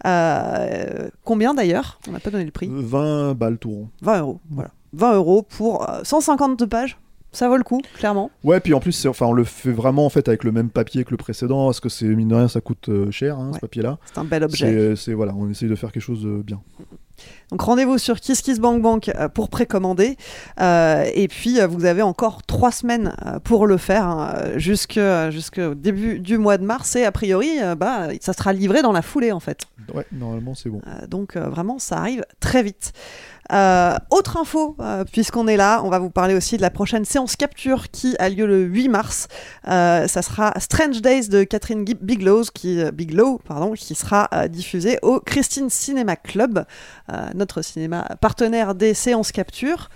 Euh, 0.06 1.10
combien 1.24 1.54
d'ailleurs? 1.54 2.00
On 2.08 2.12
n'a 2.12 2.20
pas 2.20 2.30
donné 2.30 2.46
le 2.46 2.52
prix. 2.52 2.70
20 2.72 3.34
balles 3.34 3.58
tout 3.58 3.72
rond. 3.72 3.90
20 4.02 4.20
euros. 4.20 4.40
Voilà. 4.52 4.70
20 4.94 5.14
euros 5.16 5.42
pour 5.42 5.90
euh, 5.90 6.02
152 6.04 6.68
pages. 6.68 6.98
Ça 7.38 7.48
vaut 7.48 7.58
le 7.58 7.64
coup, 7.64 7.80
clairement. 8.00 8.32
Ouais, 8.44 8.60
puis 8.60 8.74
en 8.74 8.80
plus, 8.80 9.06
enfin, 9.06 9.28
on 9.28 9.32
le 9.32 9.44
fait 9.44 9.72
vraiment 9.72 10.08
en 10.08 10.10
fait 10.10 10.28
avec 10.28 10.44
le 10.44 10.52
même 10.52 10.72
papier 10.72 11.04
que 11.04 11.12
le 11.12 11.18
précédent, 11.18 11.66
parce 11.66 11.80
que 11.80 11.88
c'est 11.88 12.08
mine 12.08 12.30
de 12.30 12.34
rien, 12.34 12.48
ça 12.48 12.62
coûte 12.62 12.90
euh, 12.90 13.12
cher, 13.12 13.38
hein, 13.38 13.52
ce 13.54 13.60
papier-là. 13.60 14.00
C'est 14.12 14.18
un 14.18 14.24
bel 14.24 14.44
objet. 14.44 14.96
C'est, 14.96 15.14
voilà, 15.14 15.36
on 15.38 15.48
essaye 15.48 15.70
de 15.70 15.76
faire 15.76 15.92
quelque 15.92 16.02
chose 16.02 16.24
de 16.24 16.42
bien. 16.42 16.60
Donc 17.52 17.62
rendez-vous 17.62 17.98
sur 17.98 18.20
Kiss 18.20 18.42
Kiss 18.42 18.60
Bank 18.60 18.82
Bank 18.82 19.10
euh, 19.10 19.28
pour 19.30 19.50
précommander. 19.50 20.18
Euh, 20.60 21.06
et 21.14 21.28
puis 21.28 21.60
euh, 21.60 21.68
vous 21.68 21.86
avez 21.86 22.02
encore 22.02 22.44
trois 22.44 22.72
semaines 22.72 23.16
euh, 23.26 23.40
pour 23.40 23.68
le 23.68 23.78
faire 23.78 24.06
hein, 24.08 24.34
euh, 24.36 24.60
jusqu'au 24.60 25.74
début 25.76 26.20
du 26.20 26.38
mois 26.38 26.58
de 26.58 26.66
mars. 26.66 26.96
Et 26.96 27.06
a 27.06 27.12
priori, 27.12 27.50
euh, 27.62 27.76
bah, 27.76 28.10
ça 28.20 28.34
sera 28.34 28.54
livré 28.54 28.82
dans 28.82 28.92
la 28.92 29.02
foulée 29.02 29.32
en 29.32 29.40
fait. 29.40 29.62
Ouais, 29.94 30.06
normalement 30.12 30.54
c'est 30.54 30.70
bon. 30.70 30.82
Euh, 30.86 31.08
donc 31.08 31.36
euh, 31.36 31.50
vraiment, 31.50 31.80
ça 31.80 31.98
arrive 31.98 32.24
très 32.40 32.62
vite. 32.62 32.94
Euh, 33.52 33.96
autre 34.12 34.38
info, 34.38 34.76
euh, 34.80 35.06
puisqu'on 35.06 35.48
est 35.48 35.58
là, 35.58 35.82
on 35.84 35.90
va 35.90 36.00
vous 36.00 36.10
parler 36.10 36.34
aussi 36.34 36.58
de 36.58 36.62
la 36.62 36.70
prochaine 36.70 37.06
séance 37.06 37.36
capture 37.36 37.90
qui 37.90 38.16
a 38.20 38.30
lieu 38.30 38.46
le 38.46 38.64
8 38.64 38.90
mars. 38.90 39.28
Euh, 39.68 40.08
ça 40.08 40.22
sera 40.22 40.54
Strange 40.60 41.02
Days 41.02 41.30
de 41.30 41.44
Catherine 41.44 41.86
Biglow, 41.86 42.44
qui, 42.54 42.82
euh, 42.82 42.92
pardon, 43.46 43.74
qui 43.74 43.96
sera 43.96 44.28
euh, 44.34 44.48
diffusé 44.48 45.00
au 45.02 45.20
Christine 45.20 45.70
Cinema 45.70 46.16
Club, 46.16 46.66
notre 47.36 47.62
cinéma 47.62 48.08
partenaire 48.20 48.76
des 48.76 48.94
séances 48.94 49.32
capture. 49.32 49.90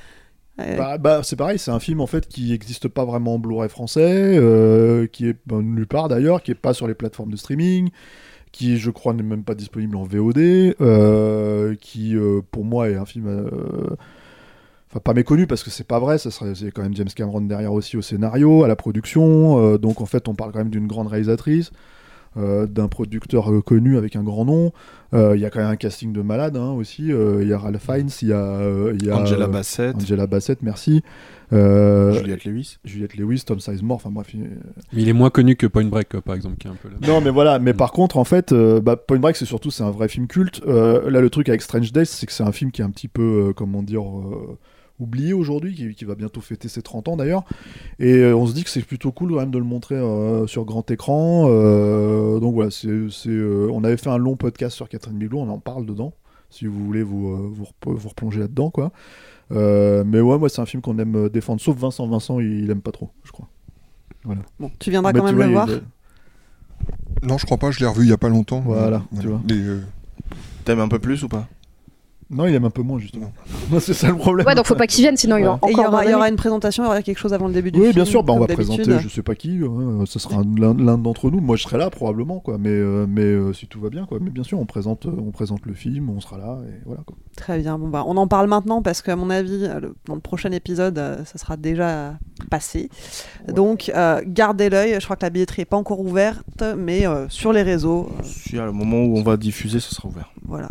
Bah, 0.57 0.97
bah, 0.97 1.21
c'est 1.23 1.35
pareil, 1.35 1.57
c'est 1.57 1.71
un 1.71 1.79
film 1.79 2.01
en 2.01 2.07
fait 2.07 2.27
qui 2.27 2.51
n'existe 2.51 2.87
pas 2.87 3.03
vraiment 3.03 3.35
en 3.35 3.39
Blu-ray 3.39 3.69
français, 3.69 4.37
qui 5.11 5.27
est 5.27 5.37
nulle 5.51 5.87
part 5.87 6.07
d'ailleurs, 6.07 6.43
qui 6.43 6.51
est 6.51 6.55
pas 6.55 6.73
sur 6.73 6.87
les 6.87 6.93
plateformes 6.93 7.31
de 7.31 7.37
streaming, 7.37 7.89
qui 8.51 8.77
je 8.77 8.91
crois 8.91 9.13
n'est 9.13 9.23
même 9.23 9.43
pas 9.43 9.55
disponible 9.55 9.95
en 9.95 10.03
VOD, 10.03 10.37
euh, 10.37 11.75
qui 11.79 12.15
euh, 12.15 12.41
pour 12.51 12.65
moi 12.65 12.89
est 12.89 12.95
un 12.95 13.05
film, 13.05 13.27
euh, 13.27 13.95
enfin 14.89 14.99
pas 14.99 15.13
méconnu 15.13 15.47
parce 15.47 15.63
que 15.63 15.69
c'est 15.69 15.87
pas 15.87 15.99
vrai, 15.99 16.17
ça 16.17 16.31
serait 16.31 16.53
c'est 16.55 16.71
quand 16.71 16.81
même 16.81 16.95
James 16.95 17.09
Cameron 17.15 17.41
derrière 17.41 17.73
aussi 17.73 17.97
au 17.97 18.01
scénario, 18.01 18.63
à 18.63 18.67
la 18.67 18.75
production, 18.75 19.77
donc 19.77 20.01
en 20.01 20.05
fait 20.05 20.27
on 20.27 20.35
parle 20.35 20.51
quand 20.51 20.59
même 20.59 20.69
d'une 20.69 20.87
grande 20.87 21.07
réalisatrice. 21.07 21.71
d'un 22.35 22.87
producteur 22.87 23.51
connu 23.65 23.97
avec 23.97 24.15
un 24.15 24.23
grand 24.23 24.45
nom. 24.45 24.71
Il 25.13 25.39
y 25.39 25.45
a 25.45 25.49
quand 25.49 25.59
même 25.59 25.69
un 25.69 25.75
casting 25.75 26.13
de 26.13 26.21
malade 26.21 26.55
hein, 26.55 26.71
aussi. 26.71 27.07
Il 27.07 27.47
y 27.47 27.53
a 27.53 27.57
Ralph 27.57 27.83
Fiennes, 27.83 28.09
il 28.21 28.29
y 28.29 28.33
a, 28.33 28.61
il 28.93 29.05
y 29.05 29.09
a 29.09 29.17
Angela 29.17 29.47
Bassett. 29.47 29.95
Angela 29.95 30.27
Bassett, 30.27 30.61
merci. 30.61 31.03
Euh, 31.53 32.13
Juliette 32.13 32.45
Lewis. 32.45 32.77
Juliette 32.85 33.15
Lewis, 33.15 33.43
Tom 33.45 33.59
Sizemore, 33.59 33.97
enfin 33.97 34.09
bref. 34.09 34.33
il- 34.33 34.41
Mais 34.93 35.01
il 35.01 35.09
est 35.09 35.13
moins 35.13 35.29
connu 35.29 35.55
que 35.55 35.67
Point 35.67 35.85
Break, 35.85 36.15
euh, 36.15 36.21
par 36.21 36.35
exemple, 36.35 36.55
qui 36.57 36.67
est 36.67 36.71
un 36.71 36.75
peu 36.75 36.89
là. 36.89 36.95
Non, 37.07 37.19
mais 37.21 37.29
voilà, 37.29 37.59
mais 37.59 37.73
par 37.73 37.91
contre, 37.91 38.17
en 38.17 38.23
fait, 38.23 38.51
euh, 38.51 38.79
bah, 38.79 38.95
Point 38.95 39.19
Break, 39.19 39.35
c'est 39.35 39.45
surtout 39.45 39.71
c'est 39.71 39.83
un 39.83 39.91
vrai 39.91 40.07
film 40.07 40.27
culte. 40.27 40.61
Euh, 40.67 41.09
là, 41.09 41.19
le 41.21 41.29
truc 41.29 41.49
avec 41.49 41.61
Strange 41.61 41.91
Days, 41.91 42.05
c'est 42.05 42.25
que 42.25 42.31
c'est 42.31 42.43
un 42.43 42.51
film 42.51 42.71
qui 42.71 42.81
est 42.81 42.85
un 42.85 42.89
petit 42.91 43.07
peu, 43.07 43.47
euh, 43.49 43.53
comment 43.53 43.83
dire, 43.83 44.01
euh, 44.03 44.57
oublié 44.99 45.33
aujourd'hui, 45.33 45.73
qui, 45.73 45.95
qui 45.95 46.05
va 46.05 46.13
bientôt 46.15 46.41
fêter 46.41 46.67
ses 46.67 46.83
30 46.83 47.07
ans 47.07 47.17
d'ailleurs. 47.17 47.43
Et 47.99 48.13
euh, 48.17 48.35
on 48.35 48.45
se 48.45 48.53
dit 48.53 48.63
que 48.63 48.69
c'est 48.69 48.83
plutôt 48.85 49.11
cool 49.11 49.31
quand 49.31 49.39
même 49.39 49.49
de 49.51 49.57
le 49.57 49.63
montrer 49.65 49.95
euh, 49.95 50.45
sur 50.47 50.63
grand 50.63 50.89
écran. 50.91 51.47
Euh, 51.49 52.39
donc 52.39 52.53
voilà, 52.53 52.69
c'est, 52.71 53.09
c'est, 53.09 53.29
euh, 53.29 53.67
on 53.73 53.83
avait 53.83 53.97
fait 53.97 54.09
un 54.11 54.17
long 54.19 54.35
podcast 54.35 54.75
sur 54.75 54.87
Catherine 54.89 55.17
Bigelow, 55.17 55.39
on 55.39 55.49
en 55.49 55.59
parle 55.59 55.85
dedans. 55.85 56.13
si 56.51 56.65
vous 56.67 56.83
voulez 56.85 57.01
vous, 57.01 57.29
euh, 57.29 57.49
vous, 57.51 57.63
rep- 57.63 57.73
vous 57.97 58.09
replonger 58.09 58.39
là-dedans, 58.41 58.69
quoi. 58.69 58.91
Euh, 59.51 60.03
mais 60.05 60.21
ouais, 60.21 60.37
moi, 60.37 60.49
c'est 60.49 60.61
un 60.61 60.65
film 60.65 60.81
qu'on 60.81 60.97
aime 60.99 61.15
euh, 61.15 61.29
défendre, 61.29 61.61
sauf 61.61 61.77
Vincent. 61.77 62.07
Vincent, 62.07 62.39
il, 62.39 62.63
il 62.63 62.69
aime 62.71 62.81
pas 62.81 62.91
trop, 62.91 63.11
je 63.23 63.31
crois. 63.31 63.47
Voilà. 64.23 64.41
Bon, 64.59 64.71
tu 64.79 64.89
viendras 64.89 65.11
Mais 65.13 65.19
quand 65.19 65.25
même 65.25 65.35
vois, 65.35 65.45
le 65.45 65.51
voir. 65.51 65.67
Non, 67.23 67.37
je 67.37 67.45
crois 67.45 67.57
pas, 67.57 67.71
je 67.71 67.79
l'ai 67.79 67.85
revu 67.87 68.03
il 68.05 68.09
y 68.09 68.13
a 68.13 68.17
pas 68.17 68.29
longtemps. 68.29 68.61
Voilà, 68.61 69.03
tu 69.19 69.27
vois. 69.27 69.41
euh, 69.51 69.81
T'aimes 70.65 70.79
un 70.79 70.87
peu 70.87 70.99
plus 70.99 71.23
ou 71.23 71.27
pas? 71.27 71.47
Non, 72.31 72.47
il 72.47 72.55
aime 72.55 72.63
un 72.65 72.69
peu 72.69 72.81
moins, 72.81 72.97
justement. 72.97 73.31
c'est 73.79 73.93
ça 73.93 74.07
le 74.07 74.15
problème. 74.15 74.47
Ouais, 74.47 74.55
donc 74.55 74.65
faut 74.65 74.75
pas 74.75 74.87
qu'il 74.87 75.03
vienne, 75.03 75.17
sinon 75.17 75.35
il 75.37 75.43
va 75.43 75.49
y, 75.49 75.49
encore 75.51 75.69
aura, 75.69 75.71
il 75.71 75.77
y 75.77 75.85
abandonner. 75.85 76.13
aura 76.15 76.29
une 76.29 76.35
présentation, 76.37 76.83
il 76.83 76.85
y 76.85 76.89
aura 76.89 77.01
quelque 77.01 77.17
chose 77.17 77.33
avant 77.33 77.47
le 77.47 77.53
début 77.53 77.71
du 77.71 77.79
Oui, 77.79 77.85
film. 77.87 77.95
bien 77.95 78.05
sûr, 78.05 78.23
bah, 78.23 78.31
on 78.33 78.39
va 78.39 78.47
présenter, 78.47 78.83
je 78.99 79.09
sais 79.09 79.21
pas 79.21 79.35
qui, 79.35 79.59
hein, 79.63 80.03
ce 80.05 80.17
sera 80.17 80.41
l'un 80.57 80.97
d'entre 80.97 81.29
nous. 81.29 81.41
Moi, 81.41 81.57
je 81.57 81.63
serai 81.63 81.77
là 81.77 81.89
probablement, 81.89 82.39
quoi. 82.39 82.57
Mais, 82.57 82.69
euh, 82.69 83.05
mais 83.07 83.23
euh, 83.23 83.51
si 83.53 83.67
tout 83.67 83.81
va 83.81 83.89
bien, 83.89 84.05
quoi. 84.05 84.19
Mais 84.21 84.29
bien 84.29 84.43
sûr, 84.43 84.59
on 84.59 84.65
présente, 84.65 85.05
euh, 85.07 85.11
on 85.19 85.31
présente 85.31 85.65
le 85.65 85.73
film, 85.73 86.09
on 86.09 86.21
sera 86.21 86.37
là, 86.37 86.57
et 86.67 86.81
voilà, 86.85 87.01
quoi. 87.05 87.17
Très 87.35 87.59
bien. 87.59 87.77
Bon, 87.77 87.89
bah, 87.89 88.03
on 88.07 88.15
en 88.17 88.27
parle 88.27 88.47
maintenant 88.47 88.81
parce 88.81 89.01
qu'à 89.01 89.15
mon 89.17 89.29
avis, 89.29 89.65
euh, 89.65 89.79
le- 89.81 89.95
dans 90.05 90.15
le 90.15 90.21
prochain 90.21 90.51
épisode, 90.51 90.97
euh, 90.97 91.25
ça 91.25 91.37
sera 91.37 91.57
déjà 91.57 92.17
passé. 92.49 92.89
Donc, 93.53 93.91
euh, 93.93 94.21
gardez 94.25 94.69
l'œil. 94.69 94.95
Je 94.99 95.03
crois 95.05 95.15
que 95.17 95.25
la 95.25 95.29
billetterie 95.29 95.61
n'est 95.61 95.65
pas 95.65 95.77
encore 95.77 95.99
ouverte, 95.99 96.63
mais 96.77 97.05
euh, 97.05 97.27
sur 97.29 97.51
les 97.51 97.61
réseaux. 97.61 98.09
euh, 98.09 98.23
Si 98.23 98.57
à 98.57 98.65
le 98.65 98.71
moment 98.71 99.03
où 99.03 99.17
on 99.17 99.23
va 99.23 99.35
diffuser, 99.37 99.79
ce 99.81 99.93
sera 99.93 100.07
ouvert. 100.07 100.31
voilà. 100.45 100.69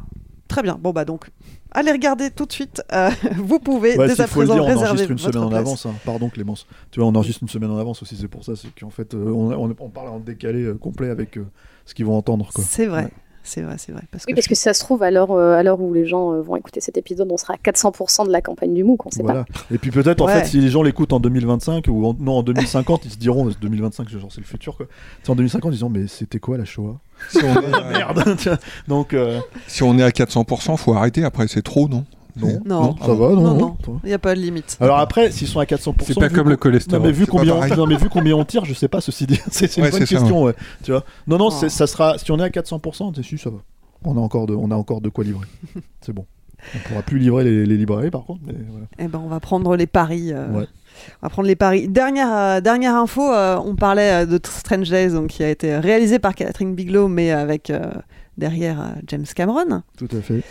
Très 0.51 0.62
bien. 0.62 0.76
Bon, 0.78 0.90
bah 0.90 1.05
donc, 1.07 1.30
allez 1.70 1.92
regarder 1.92 2.30
tout 2.30 2.44
de 2.44 2.53
suite. 2.53 2.82
Euh, 2.92 3.09
vous 3.36 3.59
pouvez 3.61 3.96
Ouais, 3.96 4.09
dès 4.09 4.20
à 4.20 4.26
présent 4.26 4.55
dire, 4.55 4.64
on 4.64 4.66
réserver 4.66 4.88
enregistre 4.88 5.11
une 5.12 5.16
votre 5.16 5.32
semaine 5.32 5.44
en 5.46 5.48
place. 5.48 5.61
avance. 5.61 5.86
hein. 5.86 5.94
Pardon, 6.05 6.28
Clémence. 6.28 6.66
Tu 6.90 7.01
vois, 7.01 7.09
on 7.09 7.14
enregistre 7.14 7.42
une 7.42 7.48
semaine 7.48 7.70
en 7.70 7.78
avance 7.78 8.03
aussi, 8.03 8.16
c'est 8.16 8.28
pour 8.28 8.44
ça. 8.44 8.57
C'est 8.57 8.68
qu'en 8.78 8.90
fait, 8.90 9.14
euh, 9.14 9.30
on, 9.32 9.53
on, 9.53 9.74
on 9.78 9.88
parle 9.88 10.09
en 10.09 10.18
décalé 10.18 10.62
euh, 10.64 10.74
complet 10.74 11.09
avec 11.09 11.38
euh, 11.38 11.46
ce 11.86 11.94
qu'ils 11.94 12.05
vont 12.05 12.16
entendre. 12.16 12.51
C'est 12.59 12.86
vrai. 12.86 13.05
Ouais. 13.05 13.11
C'est 13.42 13.62
vrai, 13.62 13.76
c'est 13.78 13.90
vrai. 13.92 14.03
Parce 14.11 14.24
Oui, 14.26 14.32
que 14.32 14.36
parce 14.36 14.46
que 14.48 14.55
si 14.55 14.61
ça 14.61 14.74
se 14.74 14.80
trouve, 14.80 15.03
à 15.03 15.11
l'heure 15.11 15.30
euh, 15.30 15.55
à 15.55 15.62
l'heure 15.62 15.80
où 15.80 15.94
les 15.94 16.05
gens 16.05 16.34
euh, 16.34 16.42
vont 16.42 16.57
écouter 16.57 16.80
cet 16.80 16.98
épisode, 16.98 17.26
on 17.32 17.38
sera 17.38 17.55
à 17.55 17.57
400% 17.57 18.26
de 18.26 18.30
la 18.30 18.42
campagne 18.42 18.74
du 18.74 18.84
MOOC, 18.84 19.07
on 19.07 19.11
sait 19.11 19.22
Voilà. 19.22 19.46
Et 19.70 19.78
puis 19.78 19.90
peut-être, 19.90 20.20
en 20.20 20.26
fait, 20.28 20.44
si 20.44 20.61
les 20.61 20.68
gens 20.68 20.82
l'écoutent 20.82 21.14
en 21.14 21.20
2025 21.20 21.86
ou 21.88 22.05
en, 22.05 22.14
non, 22.20 22.32
en 22.38 22.42
2050, 22.42 23.07
ils 23.07 23.12
se 23.12 23.16
diront, 23.16 23.48
2025, 23.59 24.09
genre 24.11 24.30
c'est 24.30 24.42
le 24.42 24.46
futur, 24.46 24.76
quoi. 24.76 24.86
C'est 25.22 25.30
en 25.30 25.36
2050, 25.36 25.72
ils 25.72 25.78
diront, 25.78 25.88
mais 25.88 26.07
c'était 26.07 26.38
quoi 26.38 26.59
la 26.59 26.66
Shoah? 26.66 27.01
Si, 27.29 27.39
on 27.45 27.55
est, 27.61 27.73
Ah, 27.75 27.85
Merde 27.91 28.37
Donc, 28.89 29.12
euh, 29.14 29.41
si 29.66 29.83
on 29.83 29.99
est 29.99 30.03
à 30.03 30.11
400%, 30.11 30.77
faut 30.77 30.95
arrêter. 30.95 31.25
Après, 31.25 31.47
c'est 31.49 31.62
trop, 31.62 31.89
non? 31.89 32.05
Non, 32.37 32.61
Non. 32.64 32.97
ça 32.99 33.12
va, 33.12 33.31
non, 33.31 33.55
Non. 33.55 33.77
Il 34.05 34.07
n'y 34.07 34.12
a 34.14 34.18
pas 34.18 34.35
de 34.35 34.41
limite. 34.41 34.79
Alors 34.81 34.99
après, 34.99 35.31
s'ils 35.31 35.49
sont 35.49 35.61
à 35.61 35.64
400%. 35.64 35.95
C'est 36.07 36.14
pas 36.18 36.29
comme 36.31 36.49
le 36.49 36.57
cholestérol. 36.57 37.03
Non, 37.03 37.07
mais 37.09 37.12
vu 37.12 37.27
combien, 37.27 37.55
on, 37.57 37.66
non, 37.77 37.87
mais 37.87 37.97
vu 37.97 38.09
combien 38.09 38.35
on 38.37 38.45
tire, 38.45 38.64
je 38.64 38.73
sais 38.73 38.89
pas, 38.89 39.01
ceci 39.01 39.27
dit. 39.27 39.39
c'est 39.51 39.77
une 39.77 39.83
Ouais, 39.83 39.91
bonne 39.91 40.01
ça, 40.01 40.07
question, 40.07 40.43
ouais. 40.45 40.55
Tu 40.83 40.93
vois? 40.93 41.05
Non, 41.27 41.37
non, 41.39 41.49
Oh. 41.49 41.68
ça 41.68 41.87
sera. 41.87 42.16
Si 42.18 42.31
on 42.31 42.39
est 42.39 42.43
à 42.45 42.49
400%, 42.49 43.12
t'es 43.14 43.23
sûr, 43.23 43.39
ça 43.39 43.51
va. 43.51 43.59
On 44.05 44.16
a 44.16 44.21
encore 44.21 44.47
de, 44.47 44.55
on 44.55 44.71
a 44.71 44.75
encore 44.77 45.01
de 45.03 45.09
quoi 45.11 45.25
livrer. 45.25 45.47
c'est 46.01 46.12
bon. 46.12 46.25
On 46.75 46.89
pourra 46.89 47.03
plus 47.03 47.18
livrer 47.18 47.43
les, 47.45 47.66
les 47.66 47.77
librairies, 47.77 48.11
par 48.11 48.25
contre. 48.25 48.41
Mais 48.47 48.55
voilà. 48.71 48.87
Eh 48.99 49.09
ben, 49.09 49.21
on 49.25 49.29
va 49.29 49.41
prendre 49.41 49.77
les 49.77 49.87
paris. 49.87 50.31
euh, 50.33 50.49
Ouais. 50.61 50.66
On 51.22 51.26
va 51.26 51.30
prendre 51.30 51.48
les 51.48 51.57
paris. 51.57 51.88
Dernière, 51.88 52.32
euh, 52.32 52.61
dernière 52.61 52.94
info, 52.94 53.32
euh, 53.32 53.57
on 53.64 53.74
parlait 53.74 54.22
euh, 54.22 54.26
de 54.26 54.40
Strange 54.42 54.88
Days, 54.88 55.11
donc, 55.11 55.28
qui 55.28 55.42
a 55.42 55.51
été 55.51 55.76
réalisé 55.76 56.18
par 56.18 56.34
Catherine 56.34 56.74
Bigelow, 56.74 57.09
mais 57.09 57.30
avec 57.30 57.70
euh, 57.70 57.90
derrière 58.38 58.94
James 59.07 59.26
Cameron. 59.34 59.82
Tout 59.98 60.09
à 60.12 60.20
fait. 60.20 60.42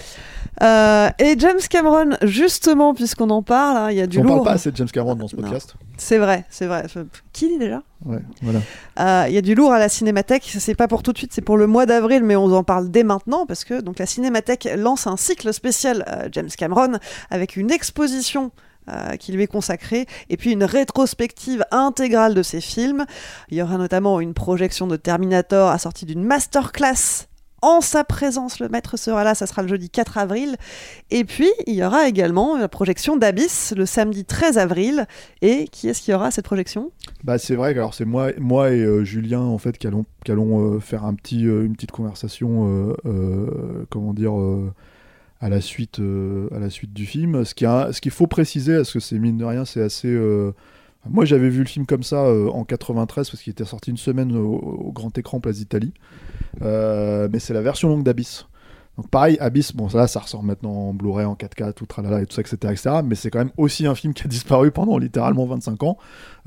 Et 1.24 1.40
James 1.40 1.60
Cameron, 1.70 2.18
justement, 2.22 2.94
puisqu'on 2.94 3.30
en 3.30 3.42
parle, 3.42 3.78
hein, 3.78 3.92
il 3.92 3.98
y 3.98 4.02
a 4.02 4.08
du 4.08 4.20
on 4.20 4.24
lourd. 4.24 4.36
parle 4.36 4.46
pas 4.46 4.54
assez 4.54 4.72
de 4.72 4.76
James 4.78 4.90
Cameron 4.90 5.16
dans 5.16 5.28
ce 5.28 5.36
podcast. 5.36 5.76
C'est 5.98 6.18
vrai, 6.18 6.46
c'est 6.50 6.66
vrai. 6.66 6.86
Qui 7.34 7.48
dit 7.48 7.58
déjà? 7.58 7.82
Ouais, 8.06 8.20
voilà. 8.42 9.28
Il 9.28 9.34
y 9.34 9.38
a 9.38 9.42
du 9.42 9.56
lourd 9.56 9.72
à 9.72 9.80
la 9.80 9.90
Cinémathèque. 9.90 10.44
C'est 10.60 10.76
pas 10.76 10.88
pour 10.88 11.02
tout 11.02 11.14
de 11.14 11.18
suite, 11.18 11.34
c'est 11.34 11.42
pour 11.42 11.58
le 11.58 11.66
mois 11.68 11.86
d'avril, 11.86 12.24
mais 12.24 12.36
on 12.36 12.52
en 12.54 12.64
parle 12.64 12.90
dès 12.90 13.04
maintenant 13.04 13.46
parce 13.46 13.64
que 13.64 13.82
donc 13.82 14.00
la 14.00 14.06
Cinémathèque 14.06 14.68
lance 14.78 15.08
un 15.08 15.18
cycle 15.18 15.52
spécial 15.54 16.30
James 16.32 16.50
Cameron 16.58 17.00
avec 17.32 17.56
une 17.56 17.72
exposition. 17.72 18.52
Euh, 18.92 19.16
qui 19.18 19.32
lui 19.32 19.44
est 19.44 19.48
consacrée, 19.48 20.06
et 20.30 20.38
puis 20.38 20.52
une 20.52 20.64
rétrospective 20.64 21.64
intégrale 21.72 22.34
de 22.34 22.44
ses 22.44 22.62
films. 22.62 23.06
Il 23.50 23.58
y 23.58 23.62
aura 23.62 23.78
notamment 23.78 24.20
une 24.20 24.34
projection 24.34 24.88
de 24.88 24.96
Terminator 24.96 25.70
assortie 25.70 26.06
d'une 26.06 26.24
masterclass 26.24 27.28
en 27.62 27.82
sa 27.82 28.04
présence. 28.04 28.60
Le 28.60 28.70
maître 28.70 28.98
sera 28.98 29.24
là, 29.24 29.36
ça 29.36 29.46
sera 29.46 29.62
le 29.62 29.68
jeudi 29.68 29.90
4 29.90 30.18
avril. 30.18 30.56
Et 31.12 31.24
puis, 31.24 31.50
il 31.68 31.76
y 31.76 31.84
aura 31.84 32.08
également 32.08 32.58
la 32.58 32.68
projection 32.68 33.18
d'Abyss 33.18 33.74
le 33.76 33.86
samedi 33.86 34.26
13 34.26 34.58
avril. 34.58 35.06
Et 35.42 35.68
qui 35.68 35.90
est-ce 35.90 36.02
qui 36.02 36.14
aura 36.14 36.32
cette 36.32 36.46
projection? 36.46 36.92
Bah 37.24 37.38
c'est 37.38 37.56
vrai 37.56 37.76
que 37.76 37.82
c'est 37.92 38.06
moi, 38.06 38.32
moi 38.38 38.72
et 38.72 38.82
euh, 38.82 39.04
Julien 39.04 39.42
en 39.42 39.58
fait 39.58 39.78
qui 39.78 39.88
allons, 39.88 40.06
allons 40.28 40.76
euh, 40.76 40.80
faire 40.80 41.06
un 41.06 41.14
petit, 41.14 41.42
une 41.42 41.74
petite 41.74 41.92
conversation, 41.92 42.96
comment 43.90 44.14
dire, 44.14 44.34
à 45.42 45.50
la 45.50 45.62
suite, 45.62 46.00
euh, 46.00 46.48
à 46.54 46.60
la 46.60 46.70
suite 46.70 46.94
du 46.94 47.06
film. 47.06 47.46
Ce 47.46 47.54
qui 47.56 47.66
a- 47.66 47.92
ce 47.94 48.02
qu'il 48.02 48.12
faut 48.12 48.28
préciser, 48.28 48.76
parce 48.78 48.92
que 48.94 49.00
c'est 49.00 49.18
mine 49.20 49.38
de 49.38 49.46
rien, 49.46 49.66
c'est 49.66 49.82
assez. 49.82 50.10
euh, 50.10 50.52
Moi 51.10 51.24
j'avais 51.26 51.50
vu 51.50 51.60
le 51.60 51.66
film 51.66 51.86
comme 51.86 52.04
ça 52.04 52.26
euh, 52.26 52.50
en 52.50 52.66
93 52.66 53.30
parce 53.30 53.42
qu'il 53.42 53.52
était 53.52 53.64
sorti 53.66 53.90
une 53.92 53.98
semaine 53.98 54.36
au, 54.36 54.92
grand 54.94 55.18
écran 55.18 55.40
Place 55.40 55.58
d'Italie, 55.58 55.94
mais 56.62 57.40
c'est 57.40 57.54
la 57.54 57.62
version 57.62 57.88
longue 57.90 58.04
d'Abyss. 58.04 58.46
Donc 58.98 59.10
pareil, 59.10 59.38
Abyss, 59.40 59.74
bon 59.74 59.88
ça, 59.88 60.08
ça 60.08 60.20
ressort 60.20 60.44
maintenant 60.44 60.72
en 60.90 60.94
Blu-ray, 60.94 61.26
en 61.26 61.36
4K, 61.36 61.72
tout 61.74 61.86
tralala 61.86 62.22
et 62.22 62.26
tout 62.26 62.34
ça, 62.36 62.42
etc., 62.42 62.58
etc. 62.74 62.96
Mais 63.06 63.16
c'est 63.16 63.30
quand 63.30 63.40
même 63.40 63.52
aussi 63.56 63.88
un 63.88 63.96
film 63.96 64.14
qui 64.14 64.24
a 64.24 64.28
disparu 64.28 64.72
pendant 64.72 64.98
littéralement 64.98 65.46
25 65.46 65.84
ans. 65.84 65.98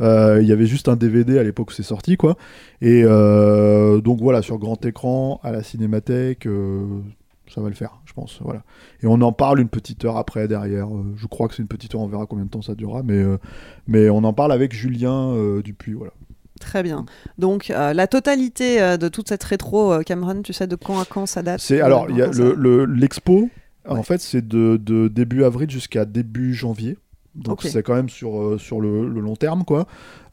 Il 0.00 0.42
y 0.46 0.52
avait 0.52 0.66
juste 0.66 0.88
un 0.90 0.96
DVD 0.96 1.38
à 1.38 1.42
l'époque 1.44 1.70
où 1.70 1.72
c'est 1.72 1.82
sorti, 1.82 2.18
quoi. 2.18 2.36
Et 2.82 3.04
donc 3.04 4.20
voilà, 4.20 4.42
sur 4.42 4.58
grand 4.58 4.84
écran, 4.84 5.40
à 5.42 5.50
la 5.50 5.62
cinémathèque, 5.62 6.46
ça 7.54 7.60
va 7.60 7.68
le 7.68 7.74
faire, 7.74 8.00
je 8.04 8.12
pense. 8.12 8.38
Voilà. 8.42 8.62
Et 9.02 9.06
on 9.06 9.20
en 9.20 9.32
parle 9.32 9.60
une 9.60 9.68
petite 9.68 10.04
heure 10.04 10.16
après, 10.16 10.48
derrière. 10.48 10.88
Euh, 10.94 11.04
je 11.16 11.26
crois 11.26 11.48
que 11.48 11.54
c'est 11.54 11.62
une 11.62 11.68
petite 11.68 11.94
heure, 11.94 12.00
on 12.00 12.06
verra 12.08 12.26
combien 12.26 12.44
de 12.44 12.50
temps 12.50 12.62
ça 12.62 12.74
durera. 12.74 13.02
Mais, 13.02 13.14
euh, 13.22 13.38
mais 13.86 14.08
on 14.10 14.24
en 14.24 14.32
parle 14.32 14.52
avec 14.52 14.72
Julien 14.74 15.30
euh, 15.34 15.62
Dupuis, 15.62 15.92
voilà. 15.92 16.12
Très 16.60 16.82
bien. 16.82 17.04
Donc, 17.38 17.70
euh, 17.70 17.92
la 17.92 18.06
totalité 18.06 18.96
de 18.96 19.08
toute 19.08 19.28
cette 19.28 19.42
rétro, 19.42 19.98
Cameron, 20.06 20.42
tu 20.42 20.52
sais 20.52 20.66
de 20.68 20.76
quand 20.76 21.00
à 21.00 21.04
quand 21.04 21.26
ça 21.26 21.42
date 21.42 21.60
C'est 21.60 21.80
alors 21.80 22.08
il 22.08 22.16
y 22.16 22.22
a 22.22 22.26
quand 22.26 22.38
le- 22.38 22.54
le- 22.54 22.84
l'expo. 22.84 23.48
En 23.88 24.02
fait, 24.04 24.20
c'est 24.20 24.46
de, 24.46 24.76
de 24.76 25.08
début 25.08 25.42
avril 25.42 25.68
jusqu'à 25.68 26.04
début 26.04 26.54
janvier. 26.54 26.96
Donc 27.34 27.62
c'est 27.62 27.82
quand 27.82 27.94
même 27.94 28.10
sur, 28.10 28.60
sur 28.60 28.80
le, 28.80 29.08
le 29.08 29.20
long 29.20 29.36
terme 29.36 29.64
quoi. 29.64 29.86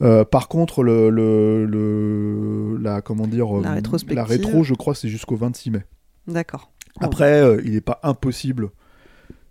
Euh, 0.03 0.25
par 0.25 0.49
contre 0.49 0.83
le, 0.83 1.09
le, 1.09 1.65
le- 1.65 2.77
la 2.81 3.01
comment 3.01 3.25
dire 3.25 3.53
La 3.61 3.71
rétrospective. 3.71 4.15
la 4.17 4.23
rétro 4.25 4.63
je 4.63 4.73
crois 4.73 4.93
c'est 4.95 5.07
jusqu'au 5.07 5.37
26 5.37 5.71
mai. 5.71 5.83
D'accord. 6.27 6.69
Après 6.99 7.41
euh, 7.41 7.61
il 7.65 7.73
n'est 7.73 7.81
pas 7.81 7.99
impossible 8.03 8.69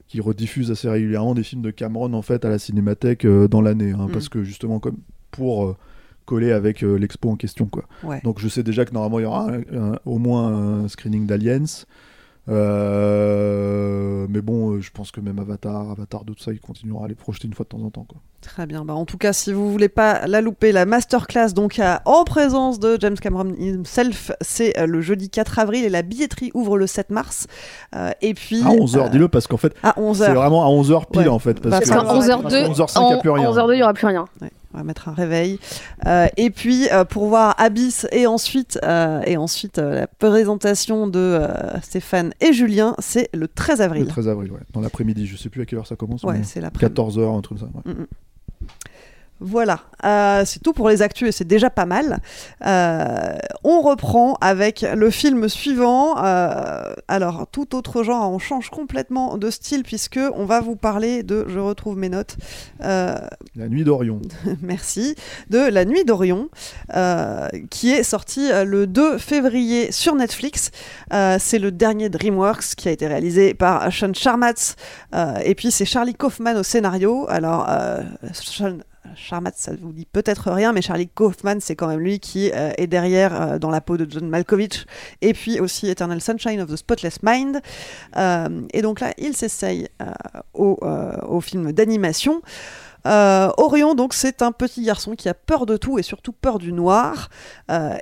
qu'ils 0.07 0.21
rediffusent 0.23 0.71
assez 0.71 0.89
régulièrement 0.89 1.35
des 1.35 1.43
films 1.43 1.63
de 1.63 1.71
Cameron 1.71 2.13
en 2.15 2.23
fait 2.23 2.45
à 2.45 2.49
la 2.49 2.59
cinémathèque 2.59 3.25
euh, 3.25 3.47
dans 3.49 3.61
l'année 3.61 3.93
hein, 3.93 4.07
Mm. 4.09 4.13
parce 4.13 4.29
que 4.29 4.43
justement 4.43 4.79
comme 4.81 4.97
pour 5.31 5.67
euh, 5.67 5.77
coller 6.25 6.53
avec 6.53 6.83
l'expo 6.83 7.31
en 7.31 7.37
question 7.37 7.67
quoi. 7.67 7.85
Ouais. 8.03 8.21
Donc 8.25 8.39
je 8.39 8.49
sais 8.49 8.63
déjà 8.63 8.85
que 8.85 8.93
normalement 8.93 9.19
il 9.19 9.23
y 9.23 9.27
aura 9.27 9.51
un- 9.51 9.93
un- 9.93 9.99
au 10.05 10.19
moins 10.19 10.49
un 10.85 10.89
screening 10.89 11.27
d'Aliens. 11.27 11.65
Euh, 12.49 14.27
mais 14.29 14.41
bon, 14.41 14.73
euh, 14.73 14.81
je 14.81 14.91
pense 14.91 15.11
que 15.11 15.21
même 15.21 15.39
Avatar, 15.39 15.91
Avatar 15.91 16.25
2, 16.25 16.35
tout 16.35 16.43
ça, 16.43 16.53
il 16.53 16.61
continuera 16.61 17.05
à 17.05 17.09
les 17.09 17.15
projeter 17.15 17.47
une 17.47 17.55
fois 17.55 17.65
de 17.65 17.69
temps 17.69 17.85
en 17.85 17.91
temps. 17.91 18.05
Quoi. 18.09 18.19
Très 18.41 18.67
bien. 18.67 18.85
Bah, 18.85 18.95
en 18.95 19.05
tout 19.05 19.19
cas, 19.19 19.33
si 19.33 19.53
vous 19.53 19.71
voulez 19.71 19.89
pas 19.89 20.27
la 20.27 20.41
louper, 20.41 20.73
la 20.73 20.87
masterclass, 20.87 21.53
donc 21.55 21.79
à- 21.79 22.03
en 22.05 22.25
présence 22.25 22.79
de 22.79 22.97
James 23.01 23.17
Cameron 23.17 23.53
himself, 23.59 24.31
c'est 24.41 24.79
euh, 24.79 24.87
le 24.87 25.01
jeudi 25.01 25.29
4 25.31 25.59
avril 25.59 25.85
et 25.85 25.89
la 25.89 26.03
billetterie 26.03 26.51
ouvre 26.55 26.79
le 26.79 26.87
7 26.87 27.11
mars. 27.11 27.47
Euh, 27.97 28.11
et 28.23 28.35
puis. 28.35 28.63
À 28.63 28.69
11h, 28.71 28.99
euh, 29.07 29.09
dis-le, 29.09 29.29
parce 29.29 29.47
qu'en 29.47 29.57
fait, 29.57 29.75
à 29.83 29.99
11 29.99 30.19
c'est 30.19 30.33
vraiment 30.35 30.65
à 30.65 30.69
11h 30.69 31.07
pile 31.11 31.23
Ouais. 31.23 31.29
en 31.29 31.39
fait. 31.39 31.61
Parce, 31.61 31.85
Parce 31.85 31.91
que 31.91 32.07
qu'en 32.07 32.19
11h02, 32.21 32.69
11h05, 32.71 33.01
il 33.03 33.07
n'y 33.09 33.13
a 33.15 33.17
plus 33.19 33.31
rien. 33.31 33.51
11h02, 33.51 33.73
il 33.75 33.77
n'y 33.77 33.83
aura 33.83 33.95
plus 33.95 34.07
rien. 34.07 34.25
Ouais, 34.41 34.51
on 34.79 34.83
va 34.83 34.85
mettre 34.85 35.09
un 35.09 35.13
réveil. 35.13 35.59
Euh, 36.07 36.29
et 36.37 36.51
puis 36.51 36.89
euh, 36.93 37.05
pour 37.05 37.27
voir 37.27 37.55
Abyss 37.59 38.07
et 38.13 38.27
ensuite, 38.27 38.79
euh, 38.85 39.21
et 39.27 39.37
ensuite 39.37 39.79
la 39.79 40.07
présentation 40.07 41.09
de 41.09 41.41
Stéphane 41.83 42.33
et 42.41 42.53
Julien, 42.53 42.95
c'est 42.99 43.29
le 43.35 43.49
13 43.49 43.81
avril. 43.81 44.05
Le 44.05 44.09
13 44.09 44.29
avril, 44.29 44.53
ouais. 44.53 44.61
Dans 44.73 44.81
l'après-midi, 44.81 45.27
je 45.27 45.37
sais 45.37 45.49
plus 45.49 45.63
à 45.63 45.67
quelle 45.67 45.79
heure 45.79 45.87
ça 45.87 45.97
commence. 45.97 46.23
Ouais, 46.23 46.43
c'est 46.45 46.61
l'après-midi. 46.61 46.95
14h, 46.95 47.39
un 47.39 47.41
truc 47.41 47.59
comme 47.59 47.69
ça. 47.69 47.75
ouais. 47.75 47.93
Mm, 47.93 48.03
mm. 48.03 48.07
Voilà, 49.41 49.81
Euh, 50.05 50.45
c'est 50.45 50.61
tout 50.61 50.73
pour 50.73 50.89
les 50.89 51.03
actus 51.03 51.29
et 51.29 51.33
c'est 51.33 51.47
déjà 51.47 51.71
pas 51.71 51.85
mal. 51.85 52.21
Euh, 52.65 53.37
on 53.65 53.81
reprend 53.81 54.35
avec 54.41 54.83
le 54.95 55.11
film 55.11 55.49
suivant. 55.49 56.25
Euh, 56.25 56.95
alors, 57.09 57.47
tout 57.51 57.75
autre 57.75 58.05
genre, 58.05 58.31
on 58.31 58.39
change 58.39 58.71
complètement 58.71 59.37
de 59.37 59.51
style 59.51 59.83
puisque 59.83 60.21
on 60.35 60.45
va 60.45 60.61
vous 60.61 60.77
parler 60.77 61.25
de, 61.25 61.45
je 61.49 61.59
retrouve 61.59 61.97
mes 61.97 62.09
notes, 62.09 62.37
La 62.81 63.29
nuit 63.57 63.83
d'Orion. 63.83 64.21
merci, 64.63 65.17
de 65.51 65.59
La 65.59 65.85
Nuit 65.85 66.05
d'Orion, 66.05 66.49
qui 67.71 67.91
est 67.91 68.05
sorti 68.05 68.51
le 68.65 68.87
2 68.87 69.19
février 69.19 69.91
sur 69.91 70.15
Netflix. 70.15 70.71
C'est 71.11 71.59
le 71.59 71.73
dernier 71.73 72.09
DreamWorks 72.09 72.75
qui 72.77 72.89
a 72.89 72.93
été 72.93 73.07
réalisé 73.07 73.55
par 73.55 73.93
Sean 73.93 74.15
Sharmatz. 74.15 74.77
Euh, 75.15 75.39
et 75.45 75.55
puis 75.55 75.71
c'est 75.71 75.85
Charlie 75.85 76.15
Kaufman 76.15 76.57
au 76.57 76.63
scénario. 76.63 77.27
Alors, 77.29 77.69
Sean 78.33 78.79
Charmat, 79.15 79.53
ça 79.55 79.73
vous 79.81 79.93
dit 79.93 80.07
peut-être 80.07 80.51
rien, 80.51 80.73
mais 80.73 80.83
Charlie 80.83 81.09
Kaufman, 81.09 81.61
c'est 81.61 81.77
quand 81.77 81.89
même 81.89 82.01
lui 82.01 82.21
qui 82.21 82.51
euh, 82.53 82.71
est 82.77 82.87
derrière 82.87 83.41
euh, 83.41 83.59
dans 83.59 83.71
la 83.71 83.81
peau 83.81 83.97
de 83.97 84.07
John 84.09 84.29
Malkovich, 84.29 84.87
et 85.21 85.33
puis 85.33 85.61
aussi 85.61 85.89
Eternal 85.89 86.21
Sunshine 86.21 86.61
of 86.61 86.71
the 86.71 86.77
Spotless 86.77 87.23
Mind. 87.23 87.61
Euh, 88.17 88.63
et 88.73 88.83
donc 88.83 89.01
là, 89.01 89.13
il 89.19 89.35
s'essaye 89.35 89.89
au, 90.55 91.41
film 91.41 91.73
d'animation. 91.73 92.43
Orion, 93.05 93.95
donc, 93.95 94.13
c'est 94.13 94.43
un 94.43 94.53
petit 94.53 94.83
garçon 94.83 95.15
qui 95.15 95.29
a 95.29 95.35
peur 95.35 95.67
de 95.67 95.77
tout 95.77 95.99
et 95.99 96.03
surtout 96.03 96.33
peur 96.33 96.59
du 96.59 96.73
noir. 96.73 97.31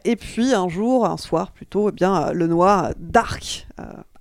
Et 0.05 0.17
puis 0.17 0.53
un 0.53 0.69
jour, 0.69 1.07
un 1.07 1.17
soir 1.17 1.53
plutôt, 1.53 1.91
eh 1.91 1.93
bien, 1.93 2.33
le 2.33 2.47
noir 2.47 2.91
Dark 2.99 3.69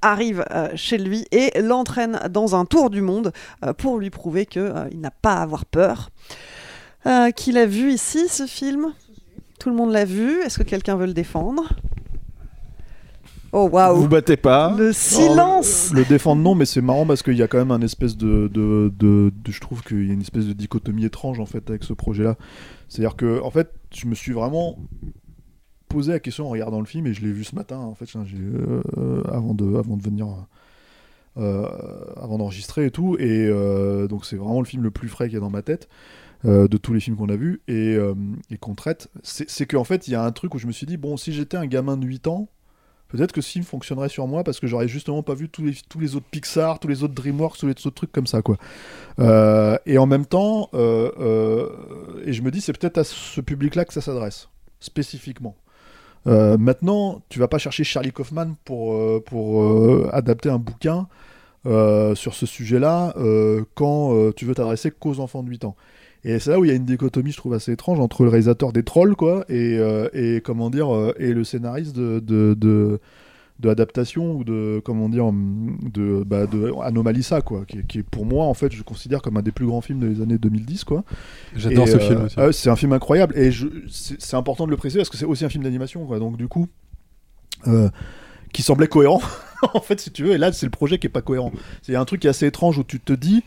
arrive 0.02 0.46
chez 0.76 0.98
lui 0.98 1.26
et 1.32 1.60
l'entraîne 1.60 2.20
dans 2.30 2.56
un 2.56 2.66
tour 2.66 2.90
du 2.90 3.02
monde 3.02 3.32
pour 3.78 3.98
lui 3.98 4.10
prouver 4.10 4.46
qu'il 4.46 5.00
n'a 5.00 5.12
pas 5.12 5.34
à 5.34 5.42
avoir 5.42 5.66
peur. 5.66 6.10
Euh, 7.08 7.32
qui 7.32 7.52
l'a 7.52 7.66
vu 7.66 7.92
ici, 7.92 8.28
ce 8.28 8.46
film? 8.48 8.94
Tout 9.60 9.70
le 9.70 9.76
monde 9.76 9.92
l'a 9.92 10.06
vu. 10.06 10.42
Est-ce 10.42 10.58
que 10.58 10.64
quelqu'un 10.64 10.96
veut 10.96 11.06
le 11.06 11.14
défendre? 11.14 11.64
Oh 13.52 13.70
waouh 13.72 13.96
Vous 13.96 14.08
battez 14.10 14.36
pas. 14.38 14.76
Le 14.78 14.92
silence 14.92 15.92
Le 15.94 16.04
défendre 16.04 16.42
non, 16.42 16.56
mais 16.56 16.66
c'est 16.66 16.82
marrant 16.82 17.06
parce 17.06 17.24
qu'il 17.24 17.36
y 17.38 17.42
a 17.44 17.48
quand 17.48 17.58
même 17.60 17.72
un 17.72 17.82
espèce 17.82 18.18
de, 18.18 18.50
de, 18.52 18.92
de- 19.00 19.32
de- 19.34 19.52
je 19.52 19.62
trouve 19.62 19.82
qu'il 19.84 20.06
y 20.06 20.10
a 20.10 20.14
une 20.14 20.22
espèce 20.22 20.46
de 20.46 20.54
dichotomie 20.54 21.06
étrange 21.06 21.40
en 21.40 21.46
fait 21.46 21.70
avec 21.70 21.84
ce 21.84 21.94
projet-là. 21.94 22.36
C'est-à-dire 22.90 23.16
que 23.16 23.42
en 23.42 23.52
fait, 23.52 23.70
je 23.94 24.08
me 24.08 24.16
suis 24.16 24.34
vraiment 24.34 24.78
posé 25.88 26.12
la 26.12 26.20
question 26.20 26.48
en 26.48 26.50
regardant 26.50 26.80
le 26.80 26.86
film 26.86 27.08
et 27.08 27.14
je 27.14 27.22
l'ai 27.22 27.32
vu 27.32 27.46
ce 27.46 27.56
matin 27.56 27.78
en 27.78 27.96
fait, 27.96 28.08
euh, 28.18 29.22
avant 29.32 29.54
de 29.54 29.78
avant 29.78 29.96
de 29.96 30.02
venir. 30.04 30.28
euh, 31.38 31.66
avant 32.18 32.38
d'enregistrer 32.38 32.86
et 32.88 32.92
tout 32.92 33.16
et 33.20 33.50
donc 34.10 34.26
c'est 34.26 34.36
vraiment 34.38 34.60
le 34.60 34.66
film 34.66 34.84
le 34.84 34.92
plus 34.92 35.08
frais 35.10 35.26
qu'il 35.28 35.34
y 35.36 35.38
a 35.38 35.42
dans 35.42 35.50
ma 35.50 35.62
tête 35.62 35.88
euh, 36.46 36.68
de 36.68 36.78
tous 36.78 36.94
les 36.94 37.00
films 37.00 37.16
qu'on 37.16 37.30
a 37.30 37.36
vus 37.36 37.62
et, 37.68 37.96
euh, 37.96 38.14
qu'on 38.60 38.76
traite 38.76 39.10
c'est, 39.24 39.66
qu'en 39.66 39.84
fait 39.84 40.08
il 40.08 40.12
y 40.12 40.16
a 40.16 40.24
un 40.24 40.32
truc 40.32 40.54
où 40.54 40.60
je 40.60 40.68
me 40.68 40.72
suis 40.72 40.86
dit 40.86 40.98
bon 40.98 41.18
si 41.18 41.34
j'étais 41.34 41.58
un 41.58 41.66
gamin 41.66 41.98
de 41.98 42.06
8 42.06 42.28
ans 42.28 42.50
Peut-être 43.08 43.32
que 43.32 43.40
ce 43.40 43.52
film 43.52 43.64
fonctionnerait 43.64 44.10
sur 44.10 44.28
moi 44.28 44.44
parce 44.44 44.60
que 44.60 44.66
j'aurais 44.68 44.88
justement 44.88 45.22
pas 45.22 45.36
vu 45.36 45.48
tous 45.48 45.64
les, 45.64 46.16
autres 46.16 46.26
Pixar, 46.30 46.80
tous 46.80 46.88
les 46.88 47.04
autres 47.04 47.14
DreamWorks, 47.14 47.58
tous 47.58 47.68
les 47.68 47.72
autres 47.72 47.92
trucs 47.92 48.12
comme 48.12 48.26
ça, 48.26 48.42
quoi. 48.42 48.58
Euh, 49.20 49.78
et 49.86 50.00
en 50.00 50.08
même 50.08 50.26
temps, 50.26 50.70
et 50.74 52.34
je 52.34 52.42
me 52.42 52.50
dis, 52.50 52.62
c'est 52.62 52.78
peut-être 52.78 52.98
à 52.98 53.04
ce 53.04 53.40
public-là 53.42 53.86
que 53.86 53.94
ça 53.94 54.02
s'adresse, 54.02 54.50
spécifiquement. 54.80 55.56
Maintenant, 56.26 57.22
tu 57.30 57.38
vas 57.38 57.48
pas 57.48 57.60
chercher 57.60 57.84
Charlie 57.84 58.12
Kaufman 58.12 58.56
pour, 58.66 59.24
pour 59.24 60.14
adapter 60.14 60.50
un 60.50 60.60
bouquin 60.60 61.08
sur 61.64 62.34
ce 62.34 62.46
sujet-là 62.48 63.14
quand 63.76 64.32
tu 64.36 64.46
veux 64.46 64.56
t'adresser 64.56 64.90
qu'aux 64.90 65.20
enfants 65.20 65.44
de 65.44 65.50
8 65.50 65.66
ans. 65.66 65.76
Et 66.28 66.40
c'est 66.40 66.50
là 66.50 66.60
où 66.60 66.66
il 66.66 66.70
y 66.70 66.72
a 66.72 66.76
une 66.76 66.86
dichotomie, 66.86 67.32
je 67.32 67.38
trouve, 67.38 67.54
assez 67.54 67.72
étrange 67.72 68.00
entre 68.00 68.24
le 68.24 68.30
réalisateur 68.30 68.74
des 68.74 68.82
Trolls, 68.84 69.16
quoi, 69.16 69.46
et, 69.48 69.78
euh, 69.78 70.10
et 70.14 70.42
comment 70.44 70.70
dire, 70.72 70.94
euh, 70.94 71.14
et 71.20 71.34
le 71.34 71.44
scénariste 71.44 71.96
de, 71.96 72.20
de, 72.20 72.56
de, 72.60 73.00
de 73.60 73.70
adaptation 73.70 74.36
ou 74.36 74.44
de, 74.44 74.82
comment 74.84 75.08
dire, 75.08 75.32
de, 75.32 76.24
bah, 76.26 76.48
de 76.48 76.74
Anomalisa, 76.84 77.42
quoi, 77.42 77.64
qui, 77.68 77.78
est- 77.78 77.88
qui 77.88 78.00
est 78.00 78.04
pour 78.04 78.26
moi, 78.26 78.46
en 78.46 78.56
fait, 78.56 78.74
je 78.74 78.82
considère 78.82 79.22
comme 79.22 79.38
un 79.38 79.44
des 79.44 79.52
plus 79.52 79.68
grands 79.68 79.82
films 79.82 80.00
des 80.00 80.20
années 80.22 80.40
2010, 80.40 80.84
quoi. 80.84 81.04
J'adore 81.56 81.88
ce 81.88 81.98
euh, 81.98 82.00
film 82.00 82.24
aussi. 82.26 82.38
ouais, 82.40 82.52
c'est 82.54 82.70
un 82.72 82.76
film 82.76 82.94
incroyable, 82.94 83.38
et 83.38 83.52
c'est 83.90 84.20
c'est 84.20 84.36
important 84.36 84.66
de 84.66 84.72
le 84.72 84.78
préciser 84.78 85.00
parce 85.00 85.10
que 85.10 85.18
c'est 85.18 85.26
aussi 85.26 85.46
un 85.46 85.50
film 85.50 85.64
d'animation, 85.64 86.06
quoi, 86.08 86.18
donc 86.18 86.38
du 86.38 86.48
coup, 86.48 86.68
euh, 87.68 87.90
qui 88.52 88.62
semblait 88.64 88.88
cohérent, 88.88 89.22
en 89.76 89.80
fait, 89.80 90.00
si 90.00 90.12
tu 90.12 90.24
veux, 90.24 90.32
et 90.32 90.38
là, 90.38 90.52
c'est 90.52 90.66
le 90.66 90.72
projet 90.72 90.98
qui 90.98 91.08
est 91.08 91.10
pas 91.10 91.22
cohérent. 91.22 91.52
A 91.88 92.00
un 92.00 92.06
truc 92.06 92.22
qui 92.22 92.28
est 92.28 92.32
assez 92.32 92.48
étrange 92.48 92.78
où 92.80 92.84
tu 92.84 93.00
te 93.00 93.14
dis, 93.14 93.44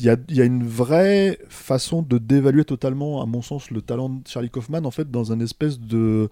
il 0.00 0.06
y 0.06 0.40
a, 0.40 0.44
une 0.44 0.66
vraie 0.66 1.38
façon 1.48 2.02
de 2.02 2.18
dévaluer 2.18 2.64
totalement, 2.64 3.22
à 3.22 3.26
mon 3.26 3.42
sens, 3.42 3.70
le 3.70 3.80
talent 3.80 4.08
de 4.08 4.26
Charlie 4.26 4.50
Kaufman, 4.50 4.84
en 4.84 4.90
fait, 4.90 5.10
dans 5.10 5.32
un 5.32 5.40
espèce 5.40 5.78
de 5.78 6.30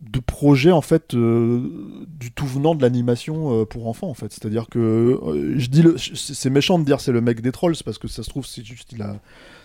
de 0.00 0.20
projet 0.20 0.70
en 0.70 0.82
fait 0.82 1.14
euh, 1.14 2.06
du 2.06 2.30
tout 2.30 2.46
venant 2.46 2.74
de 2.74 2.82
l'animation 2.82 3.60
euh, 3.60 3.64
pour 3.64 3.86
enfants 3.86 4.08
en 4.08 4.14
fait. 4.14 4.32
C'est 4.32 4.44
à 4.44 4.50
dire 4.50 4.66
que 4.68 4.78
euh, 4.78 5.54
je 5.56 5.68
dis 5.68 5.82
c'est 5.96 6.50
méchant 6.50 6.78
de 6.78 6.84
dire 6.84 7.00
c'est 7.00 7.12
le 7.12 7.22
mec 7.22 7.40
des 7.40 7.52
trolls 7.52 7.76
parce 7.82 7.96
que 7.96 8.06
ça 8.06 8.22
se 8.22 8.28
trouve 8.28 8.44
c'est 8.44 8.64
juste 8.64 8.92
il 8.92 9.00
a 9.00 9.16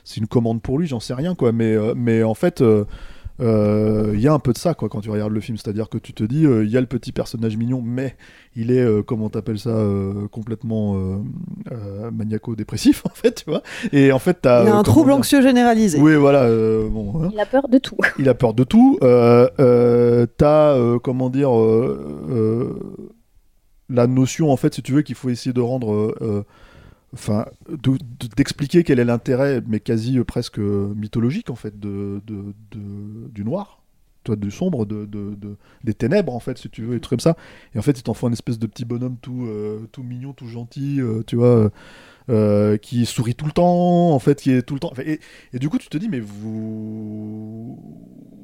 c'est 0.05 0.17
une 0.17 0.27
commande 0.27 0.61
pour 0.61 0.79
lui 0.79 0.87
j'en 0.87 1.01
sais 1.01 1.13
rien 1.13 1.35
quoi. 1.35 1.51
Mais 1.51 1.75
mais 1.93 2.23
en 2.23 2.35
fait 2.35 2.63
euh, 3.41 4.09
euh, 4.09 4.11
il 4.15 4.19
y 4.21 4.27
a 4.27 4.33
un 4.33 4.39
peu 4.39 4.53
de 4.53 4.57
ça 4.57 4.73
quoi 4.73 4.89
quand 4.89 5.01
tu 5.01 5.09
regardes 5.09 5.31
le 5.31 5.39
film 5.39 5.57
c'est 5.57 5.69
à 5.69 5.73
dire 5.73 5.89
que 5.89 5.97
tu 5.97 6.13
te 6.13 6.23
dis 6.23 6.45
euh, 6.45 6.63
il 6.65 6.69
y 6.71 6.77
a 6.77 6.81
le 6.81 6.87
petit 6.87 7.11
personnage 7.11 7.57
mignon 7.57 7.81
mais 7.83 8.15
il 8.55 8.71
est 8.71 8.79
euh, 8.81 9.01
comment 9.01 9.29
t'appelles 9.29 9.59
ça 9.59 9.69
euh, 9.69 10.27
complètement 10.27 10.95
euh, 10.97 11.17
euh, 11.71 12.11
maniaco-dépressif 12.11 13.05
en 13.05 13.09
fait 13.13 13.43
tu 13.43 13.49
vois 13.49 13.61
et 13.91 14.11
en 14.11 14.19
fait 14.19 14.39
t'as 14.41 14.63
Il 14.63 14.69
a 14.69 14.75
euh, 14.75 14.79
un 14.79 14.83
trouble 14.83 15.09
dire- 15.09 15.17
anxieux 15.17 15.41
généralisé. 15.41 15.99
oui 15.99 16.15
voilà 16.15 16.43
euh, 16.43 16.87
bon 16.89 17.23
hein. 17.23 17.29
Il 17.33 17.39
a 17.39 17.45
peur 17.45 17.67
de 17.69 17.77
tout. 17.77 17.97
Il 18.17 18.27
a 18.29 18.33
peur 18.33 18.53
de 18.53 18.63
tout. 18.63 18.97
Euh, 19.03 19.47
euh, 19.59 20.25
T'as, 20.37 20.73
euh, 20.75 20.99
comment 20.99 21.29
dire, 21.29 21.55
euh, 21.57 22.25
euh, 22.29 22.79
la 23.89 24.07
notion, 24.07 24.51
en 24.51 24.57
fait, 24.57 24.73
si 24.75 24.81
tu 24.81 24.93
veux, 24.93 25.01
qu'il 25.01 25.15
faut 25.15 25.29
essayer 25.29 25.53
de 25.53 25.61
rendre. 25.61 26.15
Enfin, 27.13 27.45
de- 27.67 27.97
de- 27.97 28.27
d'expliquer 28.35 28.83
quel 28.83 28.99
est 28.99 29.05
l'intérêt, 29.05 29.61
mais 29.67 29.79
quasi 29.79 30.19
euh, 30.19 30.23
presque 30.23 30.59
mythologique, 30.59 31.49
en 31.49 31.55
fait, 31.55 31.79
de, 31.79 32.21
du 33.29 33.43
noir, 33.43 33.81
toi, 34.23 34.35
du 34.35 34.51
sombre, 34.51 34.85
de, 34.85 35.05
de- 35.05 35.33
de- 35.35 35.55
des 35.83 35.93
ténèbres, 35.95 36.35
en 36.35 36.39
fait, 36.39 36.57
si 36.59 36.69
tu 36.69 36.83
veux, 36.83 36.95
et 36.95 36.99
trucs 36.99 37.19
comme 37.19 37.33
ça. 37.33 37.35
Et 37.73 37.79
en 37.79 37.81
fait, 37.81 37.97
il 37.99 38.03
t'en 38.03 38.13
faut 38.13 38.27
un 38.27 38.31
espèce 38.31 38.59
de 38.59 38.67
petit 38.67 38.85
bonhomme 38.85 39.17
tout, 39.21 39.45
euh, 39.47 39.87
tout 39.91 40.03
mignon, 40.03 40.33
tout 40.33 40.47
gentil, 40.47 41.01
euh, 41.01 41.23
tu 41.25 41.35
vois, 41.35 41.71
qui 42.81 43.05
sourit 43.07 43.35
tout 43.35 43.45
le 43.45 43.51
temps, 43.51 44.11
en 44.13 44.19
fait, 44.19 44.39
qui 44.41 44.51
est 44.51 44.61
tout 44.61 44.75
le 44.75 44.79
temps. 44.79 44.93
et 45.53 45.59
du 45.59 45.69
coup, 45.69 45.77
tu 45.79 45.89
te 45.89 45.97
dis, 45.97 46.09
mais 46.09 46.19
vous 46.19 47.77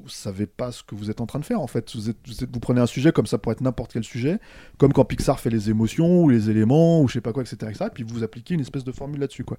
savez 0.10 0.46
pas 0.46 0.72
ce 0.72 0.84
que 0.84 0.96
vous 0.96 1.10
êtes 1.12 1.22
en 1.22 1.26
train 1.26 1.40
de 1.40 1.46
faire, 1.46 1.62
en 1.62 1.68
fait. 1.68 1.96
Vous, 1.96 2.10
êtes- 2.10 2.18
vous, 2.28 2.44
êtes- 2.44 2.50
vous 2.54 2.60
prenez 2.60 2.82
un 2.82 2.86
sujet 2.86 3.12
comme 3.12 3.26
ça 3.28 3.38
pourrait 3.38 3.54
être 3.54 3.62
n'importe 3.62 3.94
quel 3.94 4.04
sujet, 4.04 4.40
comme 4.78 4.94
quand 4.94 5.06
Pixar 5.06 5.40
fait 5.40 5.50
les 5.50 5.70
émotions 5.70 6.22
ou 6.24 6.30
les 6.30 6.50
éléments 6.50 7.02
ou 7.02 7.08
je 7.08 7.14
sais 7.14 7.22
pas 7.22 7.34
quoi, 7.34 7.44
etc., 7.44 7.58
etc., 7.70 7.86
et 7.88 7.94
puis 7.94 8.04
vous 8.04 8.24
appliquez 8.24 8.54
une 8.54 8.62
espèce 8.62 8.84
de 8.84 8.92
formule 8.92 9.20
là-dessus, 9.20 9.44
quoi. 9.44 9.58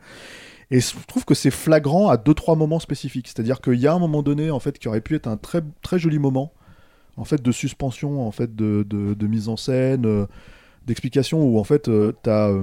Et 0.71 0.81
je 0.81 0.93
trouve 1.07 1.25
que 1.25 1.35
c'est 1.35 1.51
flagrant 1.51 2.09
à 2.09 2.17
deux 2.17 2.35
trois 2.35 2.57
moments 2.57 2.81
spécifiques. 2.81 3.29
C'est-à-dire 3.29 3.61
qu'il 3.61 3.79
y 3.81 3.87
a 3.87 3.93
un 3.95 3.99
moment 3.99 4.23
donné, 4.23 4.51
en 4.51 4.59
fait, 4.61 4.79
qui 4.79 4.89
aurait 4.89 5.01
pu 5.01 5.15
être 5.15 5.27
un 5.29 5.37
très 5.37 5.63
très 5.83 5.99
joli 5.99 6.19
moment, 6.19 6.53
en 7.17 7.25
fait, 7.25 7.41
de 7.43 7.53
suspension, 7.53 8.27
en 8.27 8.31
fait, 8.33 8.55
de, 8.55 8.85
de- 8.89 9.27
mise 9.27 9.49
en 9.49 9.57
scène, 9.57 10.05
euh, 10.07 10.27
d'explication, 10.87 11.43
où 11.43 11.59
en 11.59 11.65
fait, 11.65 11.89
euh, 11.89 12.13
t'as 12.23 12.49
euh, 12.51 12.63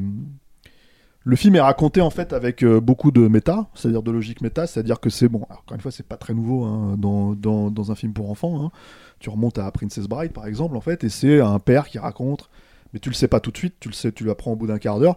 le 1.26 1.36
film 1.36 1.56
est 1.56 1.62
raconté 1.62 2.02
en 2.02 2.10
fait 2.10 2.34
avec 2.34 2.64
euh, 2.64 2.80
beaucoup 2.82 3.12
de 3.12 3.28
méta, 3.28 3.68
c'est-à-dire 3.76 4.04
de 4.04 4.12
logique 4.12 4.41
méta, 4.41 4.68
c'est-à-dire 4.68 5.00
que 5.00 5.10
c'est 5.10 5.30
bon. 5.30 5.44
alors, 5.50 5.62
encore 5.62 5.76
une 5.76 5.82
fois, 5.82 5.91
c'est 5.91 6.06
pas 6.06 6.18
très 6.18 6.34
nouveau 6.34 6.66
hein, 6.66 6.95
dans, 6.98 7.34
dans, 7.34 7.72
dans 7.72 7.91
un 7.91 7.95
film 7.95 8.14
pour 8.14 8.30
enfants. 8.30 8.66
hein. 8.66 8.72
Tu 9.20 9.30
remontes 9.30 9.58
à 9.58 9.72
Princess 9.72 10.08
Bride 10.08 10.34
par 10.34 10.48
exemple 10.48 10.76
en 10.76 10.82
fait, 10.82 11.04
et 11.06 11.10
c'est 11.10 11.40
un 11.40 11.60
père 11.60 11.88
qui 11.88 11.98
raconte, 11.98 12.50
mais 12.94 13.00
tu 13.00 13.10
le 13.10 13.16
sais 13.16 13.30
pas 13.30 13.40
tout 13.40 13.52
de 13.52 13.58
suite, 13.58 13.76
tu 13.80 13.88
le 13.90 13.94
sais, 13.94 14.12
tu 14.12 14.26
l'apprends 14.26 14.52
au 14.52 14.56
bout 14.58 14.68
d'un 14.68 14.80
quart 14.80 15.00
d'heure. 15.00 15.16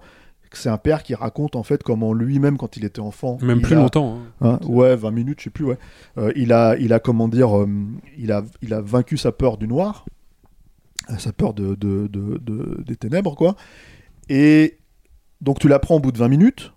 que 0.49 0.57
C'est 0.59 0.69
un 0.69 0.79
père 0.79 1.03
qui 1.03 1.17
raconte 1.17 1.57
en 1.57 1.65
fait 1.65 1.83
comment 1.83 2.13
lui-même 2.13 2.57
quand 2.57 2.77
il 2.77 2.85
était 2.85 3.01
enfant, 3.01 3.37
Même 3.43 3.61
plus 3.61 3.75
a- 3.75 3.81
longtemps, 3.81 4.19
hein. 4.43 4.61
ouais, 4.65 4.95
20 4.95 5.11
minutes, 5.11 5.41
je 5.41 5.45
sais 5.45 5.51
plus, 5.51 5.65
ouais. 5.65 5.79
Euh, 6.19 6.33
il 6.37 6.53
a, 6.53 6.77
il 6.79 6.93
a 6.93 7.01
comment 7.01 7.27
dire, 7.27 7.59
euh, 7.59 7.69
il 8.17 8.31
a, 8.31 8.45
il 8.63 8.73
a 8.75 8.81
vaincu 8.81 9.17
sa 9.17 9.33
peur 9.33 9.57
du 9.59 9.67
noir, 9.67 10.05
sa 11.19 11.33
peur 11.33 11.53
de, 11.53 11.75
de- 11.75 12.07
de- 12.07 12.39
de- 12.39 12.83
des 12.87 12.95
ténèbres, 12.97 13.35
quoi. 13.35 13.57
Et 14.29 14.79
donc 15.41 15.59
tu 15.59 15.69
l'apprends 15.69 15.97
au 15.97 16.01
bout 16.01 16.13
de 16.13 16.19
20 16.19 16.29
minutes. 16.29 16.73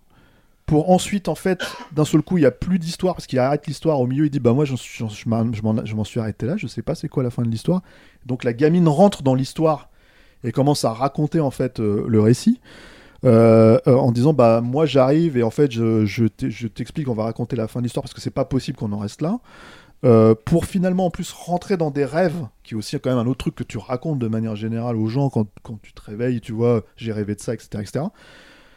Pour 0.65 0.91
ensuite, 0.91 1.29
en 1.29 1.35
fait, 1.35 1.61
d'un 1.93 2.05
seul 2.05 2.21
coup, 2.21 2.37
il 2.37 2.41
n'y 2.41 2.45
a 2.45 2.51
plus 2.51 2.77
d'histoire 2.77 3.15
parce 3.15 3.25
qu'il 3.25 3.39
arrête 3.39 3.65
l'histoire 3.65 3.99
au 3.99 4.05
milieu. 4.07 4.25
Il 4.25 4.29
dit 4.29 4.39
Bah, 4.39 4.53
moi, 4.53 4.65
je 4.65 4.73
m'en 5.27 5.51
je 5.53 5.61
m'en- 5.63 5.85
je 5.85 5.95
m'en 5.95 6.03
suis 6.03 6.19
arrêté 6.19 6.45
là, 6.45 6.57
je 6.57 6.67
sais 6.67 6.83
pas 6.83 6.93
c'est 6.95 7.09
quoi 7.09 7.23
la 7.23 7.31
fin 7.31 7.41
de 7.43 7.49
l'histoire. 7.49 7.81
Donc 8.27 8.43
la 8.43 8.53
gamine 8.53 8.87
rentre 8.87 9.23
dans 9.23 9.33
l'histoire 9.35 9.89
et 10.43 10.51
commence 10.51 10.85
à 10.85 10.93
raconter, 10.93 11.39
en 11.39 11.51
fait, 11.51 11.79
euh, 11.79 12.05
le 12.07 12.21
récit. 12.21 12.59
euh, 13.25 13.79
euh, 13.87 13.95
en 13.95 14.11
disant 14.13 14.33
bah 14.33 14.61
moi 14.61 14.85
j'arrive 14.85 15.37
et 15.37 15.43
en 15.43 15.49
fait 15.51 15.71
je, 15.71 16.05
je 16.05 16.25
je 16.47 16.67
t'explique 16.67 17.09
on 17.09 17.13
va 17.13 17.23
raconter 17.25 17.55
la 17.57 17.67
fin 17.67 17.79
de 17.81 17.83
l'histoire 17.85 18.03
parce 18.03 18.13
que 18.13 18.21
c'est 18.21 18.29
pas 18.31 18.45
possible 18.45 18.77
qu'on 18.77 18.93
en 18.93 18.99
reste 18.99 19.21
là 19.21 19.39
pour 20.45 20.65
finalement 20.65 21.07
en 21.07 21.11
plus 21.11 21.31
rentrer 21.33 21.75
dans 21.75 21.91
des 21.91 22.05
rêves 22.05 22.45
qui 22.63 22.73
est 22.73 22.77
aussi 22.77 22.97
quand 22.99 23.09
même 23.09 23.19
un 23.19 23.27
autre 23.27 23.39
truc 23.39 23.55
que 23.55 23.63
tu 23.63 23.77
racontes 23.77 24.19
de 24.19 24.27
manière 24.29 24.55
générale 24.55 24.95
aux 24.95 25.07
gens 25.07 25.29
quand, 25.29 25.47
quand 25.63 25.79
tu 25.81 25.91
te 25.93 26.01
réveilles 26.01 26.39
tu 26.39 26.53
vois 26.53 26.83
j'ai 26.95 27.11
rêvé 27.11 27.35
de 27.35 27.41
ça 27.41 27.53
etc 27.53 27.67
etc 27.81 28.05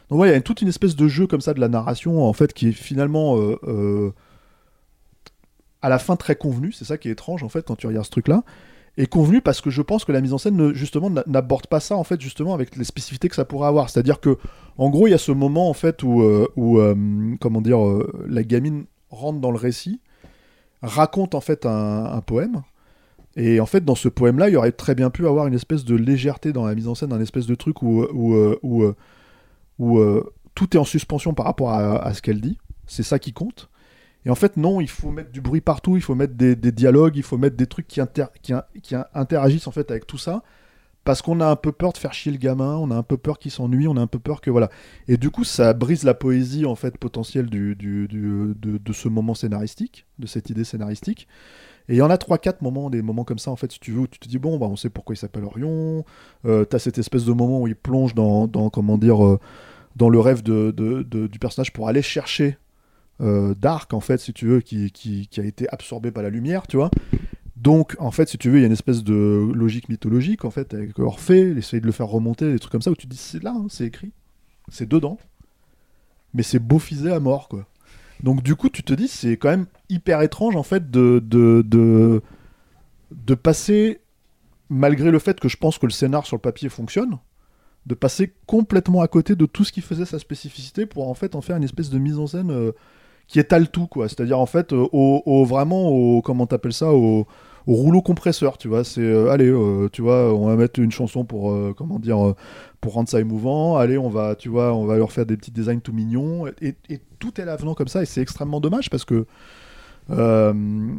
donc 0.09 0.19
ouais 0.19 0.29
il 0.29 0.31
y 0.31 0.35
a 0.35 0.41
toute 0.41 0.61
une 0.61 0.67
espèce 0.67 0.95
de 0.95 1.07
jeu 1.07 1.27
comme 1.27 1.41
ça 1.41 1.53
de 1.53 1.59
la 1.59 1.69
narration 1.69 2.23
en 2.23 2.33
fait 2.33 2.53
qui 2.53 2.69
est 2.69 2.71
finalement 2.73 3.37
euh, 3.37 3.57
euh, 3.63 4.11
à 5.81 5.89
la 5.89 5.99
fin 5.99 6.15
très 6.15 6.35
convenu. 6.35 6.71
C'est 6.71 6.85
ça 6.85 6.97
qui 6.97 7.09
est 7.09 7.11
étrange 7.11 7.43
en 7.43 7.49
fait 7.49 7.65
quand 7.65 7.75
tu 7.75 7.87
regardes 7.87 8.05
ce 8.05 8.11
truc 8.11 8.27
là 8.27 8.43
est 8.95 9.07
convenu 9.07 9.41
parce 9.41 9.59
que 9.59 9.71
je 9.71 9.81
pense 9.81 10.05
que 10.05 10.11
la 10.11 10.21
mise 10.21 10.33
en 10.33 10.37
scène 10.37 10.55
ne- 10.55 10.73
justement 10.73 11.09
n'a- 11.09 11.23
n'aborde 11.25 11.65
pas 11.65 11.79
ça 11.79 11.95
en 11.97 12.03
fait 12.03 12.21
justement 12.21 12.53
avec 12.53 12.75
les 12.75 12.83
spécificités 12.83 13.27
que 13.27 13.35
ça 13.35 13.43
pourrait 13.45 13.67
avoir. 13.67 13.89
C'est 13.89 13.99
à 13.99 14.03
dire 14.03 14.19
que 14.19 14.37
en 14.77 14.89
gros 14.89 15.07
il 15.07 15.11
y 15.11 15.15
a 15.15 15.17
ce 15.17 15.31
moment 15.31 15.67
en 15.69 15.73
fait 15.73 16.03
où, 16.03 16.21
euh, 16.21 17.35
comment 17.39 17.61
dire 17.61 17.79
la 18.27 18.43
gamine 18.43 18.85
rentre 19.09 19.39
dans 19.39 19.51
le 19.51 19.57
récit 19.57 19.99
raconte 20.83 21.33
en 21.33 21.41
fait 21.41 21.65
un, 21.65 22.21
poème. 22.21 22.61
Et 23.35 23.59
en 23.59 23.65
fait 23.65 23.83
dans 23.83 23.95
ce 23.95 24.09
poème 24.09 24.37
là 24.37 24.49
il 24.49 24.53
y 24.53 24.57
aurait 24.57 24.73
très 24.73 24.93
bien 24.93 25.09
pu 25.09 25.25
avoir 25.25 25.47
une 25.47 25.55
espèce 25.55 25.85
de 25.85 25.95
légèreté 25.95 26.53
dans 26.53 26.65
la 26.65 26.75
mise 26.75 26.87
en 26.87 26.93
scène 26.93 27.13
un 27.13 27.21
espèce 27.21 27.47
de 27.47 27.55
truc 27.55 27.81
où 27.81 28.05
où, 29.79 29.99
euh, 29.99 30.33
tout 30.55 30.75
est 30.75 30.79
en 30.79 30.85
suspension 30.85 31.33
par 31.33 31.45
rapport 31.45 31.71
à, 31.71 32.13
ce 32.13 32.21
qu'elle 32.21 32.41
dit 32.41 32.57
c'est 32.85 33.03
ça 33.03 33.17
qui 33.19 33.33
compte. 33.33 33.69
Et 34.25 34.29
en 34.29 34.35
fait, 34.35 34.55
non, 34.55 34.79
il 34.81 34.89
faut 34.89 35.11
mettre 35.11 35.31
du 35.31 35.41
bruit 35.41 35.61
partout, 35.61 35.97
il 35.97 36.01
faut 36.01 36.15
mettre 36.15 36.35
des, 36.35 36.55
dialogues, 36.55 37.17
il 37.17 37.23
faut 37.23 37.37
mettre 37.37 37.57
des 37.57 37.67
trucs 37.67 37.87
qui, 37.87 37.99
inter- 37.99 38.27
qui, 38.41 38.53
in- 38.53 38.63
qui 38.81 38.95
in- 38.95 39.05
interagissent 39.13 39.67
en 39.67 39.71
fait 39.71 39.89
avec 39.91 40.07
tout 40.07 40.17
ça. 40.17 40.43
Parce 41.03 41.21
qu'on 41.21 41.41
a 41.41 41.47
un 41.47 41.57
peu 41.57 41.73
peur 41.73 41.91
de 41.91 41.97
faire 41.97 42.13
chier 42.13 42.31
le 42.31 42.37
gamin, 42.37 42.77
on 42.77 42.89
a 42.89 42.95
un 42.95 43.03
peu 43.03 43.17
peur 43.17 43.37
qu'il 43.37 43.51
s'ennuie, 43.51 43.89
on 43.89 43.97
a 43.97 44.01
un 44.01 44.07
peu 44.07 44.19
peur 44.19 44.39
que 44.39 44.49
voilà. 44.49 44.69
Et 45.09 45.17
du 45.17 45.29
coup, 45.31 45.43
ça 45.43 45.73
brise 45.73 46.03
la 46.03 46.13
poésie 46.13 46.65
en 46.65 46.75
fait 46.75 46.97
potentielle 46.97 47.49
de 47.49 48.93
ce 48.93 49.07
moment 49.09 49.33
scénaristique, 49.33 50.05
de 50.19 50.27
cette 50.27 50.49
idée 50.49 50.63
scénaristique. 50.63 51.27
Et 51.89 51.95
il 51.95 51.97
y 51.97 52.01
en 52.01 52.09
a 52.09 52.15
3-4 52.17 52.57
moments, 52.61 52.89
des 52.89 53.01
moments 53.01 53.23
comme 53.25 53.39
ça, 53.39 53.51
en 53.51 53.55
fait, 53.57 53.71
si 53.71 53.79
tu 53.79 53.91
veux, 53.91 54.01
où 54.01 54.07
tu 54.07 54.19
te 54.19 54.27
dis, 54.27 54.37
bon, 54.39 54.57
bah, 54.57 54.67
on 54.69 54.75
sait 54.75 54.89
pourquoi 54.89 55.15
il 55.15 55.17
s'appelle 55.17 55.43
Orion. 55.43 56.05
Euh, 56.45 56.63
T'as 56.65 56.79
cette 56.79 56.97
espèce 56.97 57.25
de 57.25 57.33
moment 57.33 57.61
où 57.61 57.67
il 57.67 57.75
plonge 57.75 58.15
dans, 58.15 58.47
dans 58.47 58.69
comment 58.69 58.97
dire, 58.97 59.23
euh, 59.25 59.39
dans 59.95 60.09
le 60.09 60.19
rêve 60.19 60.43
de, 60.43 60.71
de- 60.71 61.27
du 61.27 61.39
personnage 61.39 61.73
pour 61.73 61.87
aller 61.89 62.01
chercher 62.01 62.57
euh, 63.21 63.53
Dark, 63.59 63.93
en 63.93 63.99
fait, 63.99 64.19
si 64.19 64.33
tu 64.33 64.47
veux, 64.47 64.61
qui, 64.61 64.91
qui, 64.91 65.27
qui 65.27 65.39
a 65.41 65.45
été 65.45 65.67
absorbé 65.69 66.11
par 66.11 66.23
la 66.23 66.29
lumière, 66.29 66.67
tu 66.67 66.77
vois. 66.77 66.89
Donc, 67.57 67.95
en 67.99 68.11
fait, 68.11 68.27
si 68.27 68.37
tu 68.37 68.49
veux, 68.49 68.57
il 68.57 68.61
y 68.61 68.63
a 68.63 68.67
une 68.67 68.73
espèce 68.73 69.03
de 69.03 69.51
logique 69.53 69.87
mythologique, 69.89 70.45
en 70.45 70.51
fait, 70.51 70.73
avec 70.73 70.97
Orphée, 70.99 71.51
essayer 71.57 71.79
de 71.79 71.85
le 71.85 71.91
faire 71.91 72.07
remonter, 72.07 72.51
des 72.51 72.59
trucs 72.59 72.71
comme 72.71 72.81
ça, 72.81 72.91
où 72.91 72.95
tu 72.95 73.07
te 73.07 73.11
dis, 73.11 73.17
c'est 73.17 73.43
là, 73.43 73.53
hein, 73.55 73.67
c'est 73.69 73.85
écrit, 73.85 74.11
c'est 74.69 74.87
dedans, 74.89 75.17
mais 76.33 76.43
c'est 76.43 76.59
beaufisé 76.59 77.11
à 77.11 77.19
mort, 77.19 77.47
quoi. 77.49 77.65
Donc, 78.21 78.41
du 78.41 78.55
coup, 78.55 78.69
tu 78.69 78.83
te 78.83 78.93
dis, 78.93 79.07
c'est 79.07 79.37
quand 79.37 79.49
même 79.49 79.65
hyper 79.93 80.21
étrange, 80.21 80.55
en 80.55 80.63
fait, 80.63 80.91
de, 80.91 81.21
de, 81.23 81.63
de, 81.65 82.21
de 83.11 83.35
passer, 83.35 84.01
malgré 84.69 85.11
le 85.11 85.19
fait 85.19 85.39
que 85.39 85.47
je 85.47 85.57
pense 85.57 85.77
que 85.77 85.85
le 85.85 85.91
scénar 85.91 86.25
sur 86.25 86.35
le 86.35 86.41
papier 86.41 86.69
fonctionne, 86.69 87.19
de 87.85 87.95
passer 87.95 88.33
complètement 88.45 89.01
à 89.01 89.07
côté 89.07 89.35
de 89.35 89.45
tout 89.45 89.63
ce 89.63 89.71
qui 89.71 89.81
faisait 89.81 90.05
sa 90.05 90.19
spécificité 90.19 90.85
pour 90.85 91.09
en 91.09 91.13
fait 91.13 91.35
en 91.35 91.41
faire 91.41 91.57
une 91.57 91.63
espèce 91.63 91.89
de 91.89 91.99
mise 91.99 92.17
en 92.17 92.27
scène 92.27 92.49
euh, 92.51 92.71
qui 93.27 93.39
étale 93.39 93.69
tout 93.69 93.87
quoi. 93.87 94.07
C'est 94.07 94.21
à 94.21 94.25
dire 94.25 94.39
en 94.39 94.45
fait 94.45 94.71
euh, 94.73 94.87
au, 94.93 95.43
vraiment 95.45 95.89
au 95.89 96.21
comment 96.21 96.47
t'appelles 96.47 96.73
ça 96.73 96.93
au, 96.93 97.27
au 97.67 97.73
rouleau 97.73 98.01
compresseur 98.01 98.57
tu 98.57 98.69
vois. 98.69 98.85
C'est 98.85 99.01
euh, 99.01 99.29
allez 99.31 99.51
tu 99.91 100.01
vois 100.01 100.33
on 100.33 100.47
va 100.47 100.55
mettre 100.55 100.79
une 100.79 100.91
chanson 100.91 101.25
pour 101.25 101.53
comment 101.75 101.99
dire 101.99 102.33
pour 102.79 102.93
rendre 102.93 103.09
ça 103.09 103.19
émouvant. 103.19 103.75
Allez 103.75 103.97
on 103.97 104.09
va 104.09 104.35
tu 104.35 104.47
vois 104.47 104.73
on 104.73 104.85
va 104.85 104.97
leur 104.97 105.11
faire 105.11 105.25
des 105.25 105.35
petits 105.35 105.51
designs 105.51 105.81
tout 105.81 105.93
mignons. 105.93 106.47
Et, 106.61 106.75
et 106.89 107.01
tout 107.19 107.39
est 107.41 107.45
l'avenant 107.45 107.73
comme 107.73 107.89
ça 107.89 108.01
et 108.01 108.05
c'est 108.05 108.21
extrêmement 108.21 108.61
dommage 108.61 108.89
parce 108.89 109.03
que 109.03 109.25
il 110.09 110.97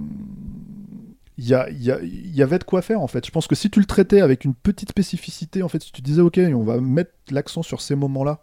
il 1.36 2.36
y 2.36 2.42
avait 2.42 2.58
de 2.58 2.64
quoi 2.64 2.82
faire 2.82 3.00
en 3.00 3.06
fait. 3.06 3.26
Je 3.26 3.30
pense 3.30 3.46
que 3.46 3.54
si 3.54 3.70
tu 3.70 3.80
le 3.80 3.86
traitais 3.86 4.20
avec 4.20 4.44
une 4.44 4.54
petite 4.54 4.90
spécificité, 4.90 5.62
en 5.62 5.68
fait, 5.68 5.82
si 5.82 5.92
tu 5.92 6.02
disais 6.02 6.22
ok, 6.22 6.40
on 6.54 6.62
va 6.62 6.80
mettre 6.80 7.12
l'accent 7.30 7.62
sur 7.62 7.80
ces 7.80 7.96
moments-là, 7.96 8.42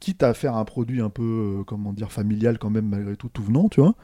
quitte 0.00 0.22
à 0.22 0.34
faire 0.34 0.56
un 0.56 0.64
produit 0.64 1.00
un 1.00 1.10
peu, 1.10 1.60
euh, 1.60 1.64
comment 1.64 1.92
dire, 1.92 2.12
familial 2.12 2.58
quand 2.58 2.70
même 2.70 2.88
malgré 2.88 3.16
tout, 3.16 3.28
tout 3.28 3.42
venant, 3.42 3.68
tu 3.68 3.80
vois, 3.80 3.94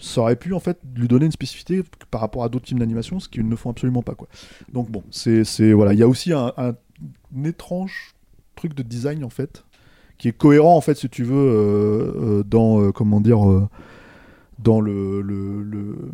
ça 0.00 0.22
aurait 0.22 0.36
pu 0.36 0.54
en 0.54 0.60
fait 0.60 0.78
lui 0.96 1.08
donner 1.08 1.26
une 1.26 1.32
spécificité 1.32 1.82
par 2.10 2.20
rapport 2.20 2.42
à 2.42 2.48
d'autres 2.48 2.66
films 2.66 2.80
d'animation, 2.80 3.20
ce 3.20 3.28
qu'ils 3.28 3.48
ne 3.48 3.56
font 3.56 3.70
absolument 3.70 4.02
pas 4.02 4.14
quoi. 4.14 4.28
Donc 4.72 4.90
bon, 4.90 5.02
c'est 5.10 5.72
voilà, 5.72 5.92
il 5.92 5.98
y 5.98 6.02
a 6.02 6.08
aussi 6.08 6.32
un, 6.32 6.52
étrange 7.44 8.14
truc 8.56 8.74
de 8.74 8.82
design 8.82 9.24
en 9.24 9.30
fait, 9.30 9.64
qui 10.18 10.28
est 10.28 10.32
cohérent 10.32 10.76
en 10.76 10.80
fait 10.80 10.96
si 10.96 11.08
tu 11.08 11.22
veux 11.22 11.36
euh, 11.36 12.40
euh, 12.40 12.44
dans 12.44 12.80
euh, 12.80 12.92
comment 12.92 13.20
dire. 13.20 13.68
Dans 14.62 14.80
le, 14.80 15.22
le- 15.22 16.10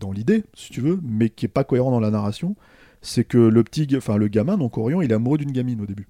dans 0.00 0.12
l'idée, 0.12 0.44
si 0.54 0.70
tu 0.72 0.80
veux, 0.80 1.00
mais 1.02 1.30
qui 1.30 1.46
est 1.46 1.48
pas 1.48 1.64
cohérent 1.64 1.90
dans 1.90 2.00
la 2.00 2.10
narration, 2.10 2.56
c'est 3.02 3.24
que 3.24 3.38
le 3.38 3.64
petit, 3.64 3.88
enfin 3.96 4.16
le 4.16 4.28
gamin, 4.28 4.56
donc 4.58 4.78
Orion, 4.78 5.02
il 5.02 5.10
est 5.10 5.14
amoureux 5.14 5.38
d'une 5.38 5.52
gamine 5.52 5.80
au 5.80 5.86
début. 5.86 6.08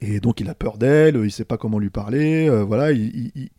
Et 0.00 0.20
donc 0.20 0.40
il 0.40 0.48
a 0.48 0.54
peur 0.54 0.78
d'elle, 0.78 1.16
il 1.24 1.30
sait 1.32 1.44
pas 1.44 1.56
comment 1.56 1.78
lui 1.78 1.90
parler, 1.90 2.48
euh, 2.48 2.62
voilà, 2.64 2.92
il, 2.92 3.32
il- 3.34 3.50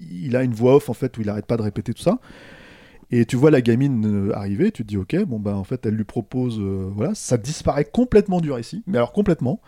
il- 0.00 0.36
a 0.36 0.42
une 0.42 0.54
voix 0.54 0.76
off 0.76 0.88
en 0.90 0.94
fait 0.94 1.16
où 1.18 1.22
il 1.22 1.28
arrête 1.28 1.46
pas 1.46 1.56
de 1.56 1.62
répéter 1.62 1.92
tout 1.94 2.02
ça. 2.02 2.18
Et 3.10 3.24
tu 3.24 3.36
vois 3.36 3.50
la 3.50 3.60
gamine 3.62 4.30
euh, 4.30 4.36
arriver, 4.36 4.72
tu 4.72 4.82
te 4.84 4.88
dis 4.88 4.96
ok, 4.96 5.16
bon 5.26 5.38
ben 5.40 5.54
en 5.54 5.64
fait 5.64 5.86
elle 5.86 5.94
lui 5.94 6.04
propose, 6.04 6.58
euh, 6.60 6.90
voilà, 6.94 7.14
ça 7.14 7.36
disparaît 7.36 7.84
complètement 7.84 8.40
du 8.40 8.50
récit, 8.52 8.82
mais 8.86 8.98
alors 8.98 9.12
complètement. 9.12 9.60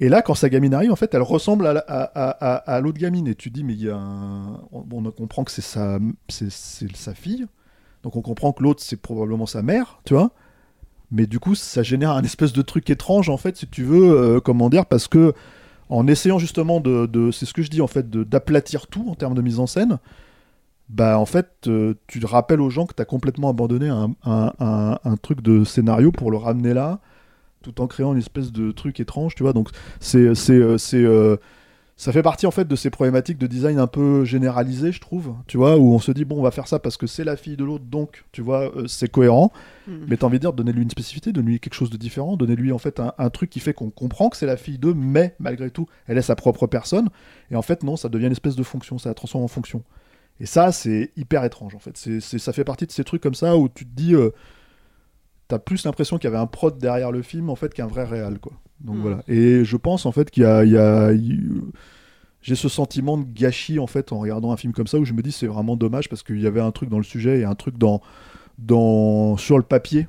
Et 0.00 0.08
là, 0.08 0.22
quand 0.22 0.34
sa 0.34 0.48
gamine 0.48 0.74
arrive, 0.74 0.90
en 0.92 0.96
fait, 0.96 1.14
elle 1.14 1.22
ressemble 1.22 1.66
à, 1.66 1.78
à, 1.78 2.80
l'autre 2.80 2.98
gamine. 2.98 3.28
Et 3.28 3.34
tu 3.34 3.50
dis, 3.50 3.62
mais 3.62 3.74
il 3.74 3.84
y 3.84 3.90
a 3.90 3.96
un... 3.96 4.60
on, 4.72 4.82
comprend 5.10 5.44
que 5.44 5.52
c'est 5.52 5.62
sa, 5.62 5.98
c'est, 6.28 6.50
sa 6.50 7.14
fille. 7.14 7.46
Donc 8.02 8.16
on 8.16 8.22
comprend 8.22 8.52
que 8.52 8.62
l'autre, 8.62 8.82
c'est 8.82 9.00
probablement 9.00 9.46
sa 9.46 9.62
mère, 9.62 10.00
tu 10.04 10.14
vois. 10.14 10.32
Mais 11.10 11.26
du 11.26 11.38
coup, 11.38 11.54
ça 11.54 11.82
génère 11.82 12.10
un 12.10 12.22
espèce 12.22 12.52
de 12.52 12.62
truc 12.62 12.90
étrange, 12.90 13.28
en 13.28 13.36
fait, 13.36 13.56
si 13.56 13.66
tu 13.68 13.84
veux, 13.84 14.10
euh, 14.10 14.40
comment 14.40 14.68
dire, 14.68 14.86
parce 14.86 15.06
que 15.08 15.32
en 15.90 16.06
essayant 16.06 16.38
justement 16.38 16.80
de, 16.80 17.06
de- 17.06 17.30
c'est 17.30 17.46
ce 17.46 17.52
que 17.52 17.62
je 17.62 17.70
dis, 17.70 17.80
en 17.80 17.86
fait, 17.86 18.10
d'aplatir 18.10 18.88
tout 18.88 19.06
en 19.08 19.14
termes 19.14 19.34
de 19.34 19.42
mise 19.42 19.60
en 19.60 19.66
scène, 19.66 19.98
bah 20.88 21.18
en 21.18 21.26
fait, 21.26 21.48
euh, 21.66 21.94
tu 22.08 22.20
te 22.20 22.26
rappelles 22.26 22.60
aux 22.60 22.70
gens 22.70 22.84
que 22.86 22.94
tu 22.94 23.00
as 23.02 23.06
complètement 23.06 23.48
abandonné 23.50 23.88
un- 23.88 24.14
un- 24.24 24.98
un 25.02 25.16
truc 25.16 25.40
de 25.40 25.64
scénario 25.64 26.12
pour 26.12 26.30
le 26.30 26.36
ramener 26.36 26.74
là, 26.74 27.00
tout 27.64 27.80
en 27.80 27.86
créant 27.88 28.12
une 28.12 28.18
espèce 28.20 28.52
de 28.52 28.70
truc 28.70 29.00
étrange, 29.00 29.34
tu 29.34 29.42
vois. 29.42 29.52
Donc 29.52 29.70
c'est 30.00 30.34
c'est 30.36 30.52
euh, 30.54 30.78
c'est 30.78 31.02
euh, 31.04 31.36
ça 31.96 32.10
fait 32.12 32.22
partie 32.22 32.46
en 32.46 32.50
fait 32.50 32.66
de 32.66 32.74
ces 32.76 32.90
problématiques 32.90 33.38
de 33.38 33.46
design 33.46 33.78
un 33.78 33.86
peu 33.86 34.24
généralisées, 34.24 34.90
je 34.90 35.00
trouve, 35.00 35.34
tu 35.46 35.56
vois, 35.58 35.76
où 35.78 35.92
on 35.94 36.00
se 36.00 36.10
dit 36.10 36.24
bon, 36.24 36.38
on 36.40 36.42
va 36.42 36.50
faire 36.50 36.66
ça 36.66 36.80
parce 36.80 36.96
que 36.96 37.06
c'est 37.06 37.22
la 37.22 37.36
fille 37.36 37.56
de 37.56 37.64
l'autre, 37.64 37.84
donc 37.84 38.24
tu 38.32 38.42
vois, 38.42 38.76
euh, 38.76 38.86
c'est 38.88 39.08
cohérent. 39.08 39.52
Mhm. 39.86 40.06
Mais 40.08 40.16
t'as 40.16 40.26
envie 40.26 40.38
de 40.38 40.40
dire, 40.40 40.52
donnez-lui 40.52 40.82
une 40.82 40.90
spécificité, 40.90 41.32
donnez-lui 41.32 41.60
quelque 41.60 41.74
chose 41.74 41.90
de 41.90 41.96
différent, 41.96 42.36
donnez-lui 42.36 42.72
en 42.72 42.78
fait 42.78 42.98
un, 42.98 43.12
un 43.16 43.30
truc 43.30 43.48
qui 43.48 43.60
fait 43.60 43.74
qu'on 43.74 43.90
comprend 43.90 44.28
que 44.28 44.36
c'est 44.36 44.46
la 44.46 44.56
fille 44.56 44.78
d'eux, 44.78 44.94
mais 44.94 45.36
malgré 45.38 45.70
tout, 45.70 45.86
elle 46.08 46.18
est 46.18 46.22
sa 46.22 46.34
propre 46.34 46.66
personne. 46.66 47.10
Et 47.52 47.56
en 47.56 47.62
fait, 47.62 47.84
non, 47.84 47.96
ça 47.96 48.08
devient 48.08 48.26
une 48.26 48.32
espèce 48.32 48.56
de 48.56 48.64
fonction, 48.64 48.98
ça 48.98 49.10
la 49.10 49.14
transforme 49.14 49.44
en 49.44 49.48
fonction. 49.48 49.82
Et 50.40 50.46
ça, 50.46 50.72
c'est 50.72 51.12
hyper 51.16 51.44
étrange 51.44 51.76
en 51.76 51.78
fait. 51.78 51.96
C'est, 51.96 52.18
c'est- 52.20 52.38
ça 52.40 52.52
fait 52.52 52.64
partie 52.64 52.86
de 52.86 52.90
ces 52.92 53.04
trucs 53.04 53.22
comme 53.22 53.34
ça 53.36 53.56
où 53.56 53.68
tu 53.68 53.84
te 53.86 53.94
dis, 53.94 54.14
euh, 54.16 54.30
t'as 55.48 55.58
plus 55.58 55.84
l'impression 55.84 56.18
qu'il 56.18 56.24
y 56.28 56.32
avait 56.32 56.40
un 56.42 56.46
prod 56.46 56.76
derrière 56.78 57.12
le 57.12 57.22
film 57.22 57.50
en 57.50 57.56
fait 57.56 57.72
qu'un 57.74 57.86
vrai 57.86 58.04
réal 58.04 58.38
quoi. 58.38 58.52
Donc 58.80 58.96
Mm. 58.96 59.00
voilà. 59.00 59.22
Et 59.28 59.64
je 59.64 59.76
pense 59.76 60.06
en 60.06 60.12
fait 60.12 60.30
qu'il 60.30 60.42
y 60.42 60.46
a, 60.46 60.64
y 60.64 61.50
j'ai 62.42 62.54
ce 62.56 62.68
sentiment 62.68 63.16
de 63.16 63.24
gâchis 63.24 63.78
en 63.78 63.86
fait 63.86 64.12
en 64.12 64.18
regardant 64.18 64.52
un 64.52 64.56
film 64.58 64.72
comme 64.74 64.86
ça 64.86 64.98
où 64.98 65.04
je 65.04 65.12
me 65.14 65.22
dis 65.22 65.32
c'est 65.32 65.46
vraiment 65.46 65.76
dommage 65.76 66.08
parce 66.10 66.22
qu'il 66.22 66.40
y 66.40 66.46
avait 66.46 66.60
un 66.60 66.72
truc 66.72 66.90
dans 66.90 66.98
le 66.98 67.04
sujet 67.04 67.40
et 67.40 67.44
un 67.44 67.54
truc 67.54 67.78
dans, 67.78 68.02
dans 68.58 69.36
sur 69.36 69.56
le 69.56 69.64
papier 69.64 70.06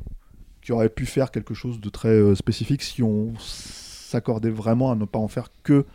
qui 0.61 0.71
aurait 0.71 0.89
pu 0.89 1.05
faire 1.05 1.31
quelque 1.31 1.53
chose 1.53 1.79
de 1.79 1.89
très 1.89 2.09
euh, 2.09 2.35
spécifique 2.35 2.81
si 2.81 3.03
on 3.03 3.33
s'accordait 3.39 4.49
vraiment 4.49 4.91
à 4.91 4.95
ne 4.95 5.05
pas 5.05 5.19
en 5.19 5.27
faire 5.27 5.49
que 5.63 5.85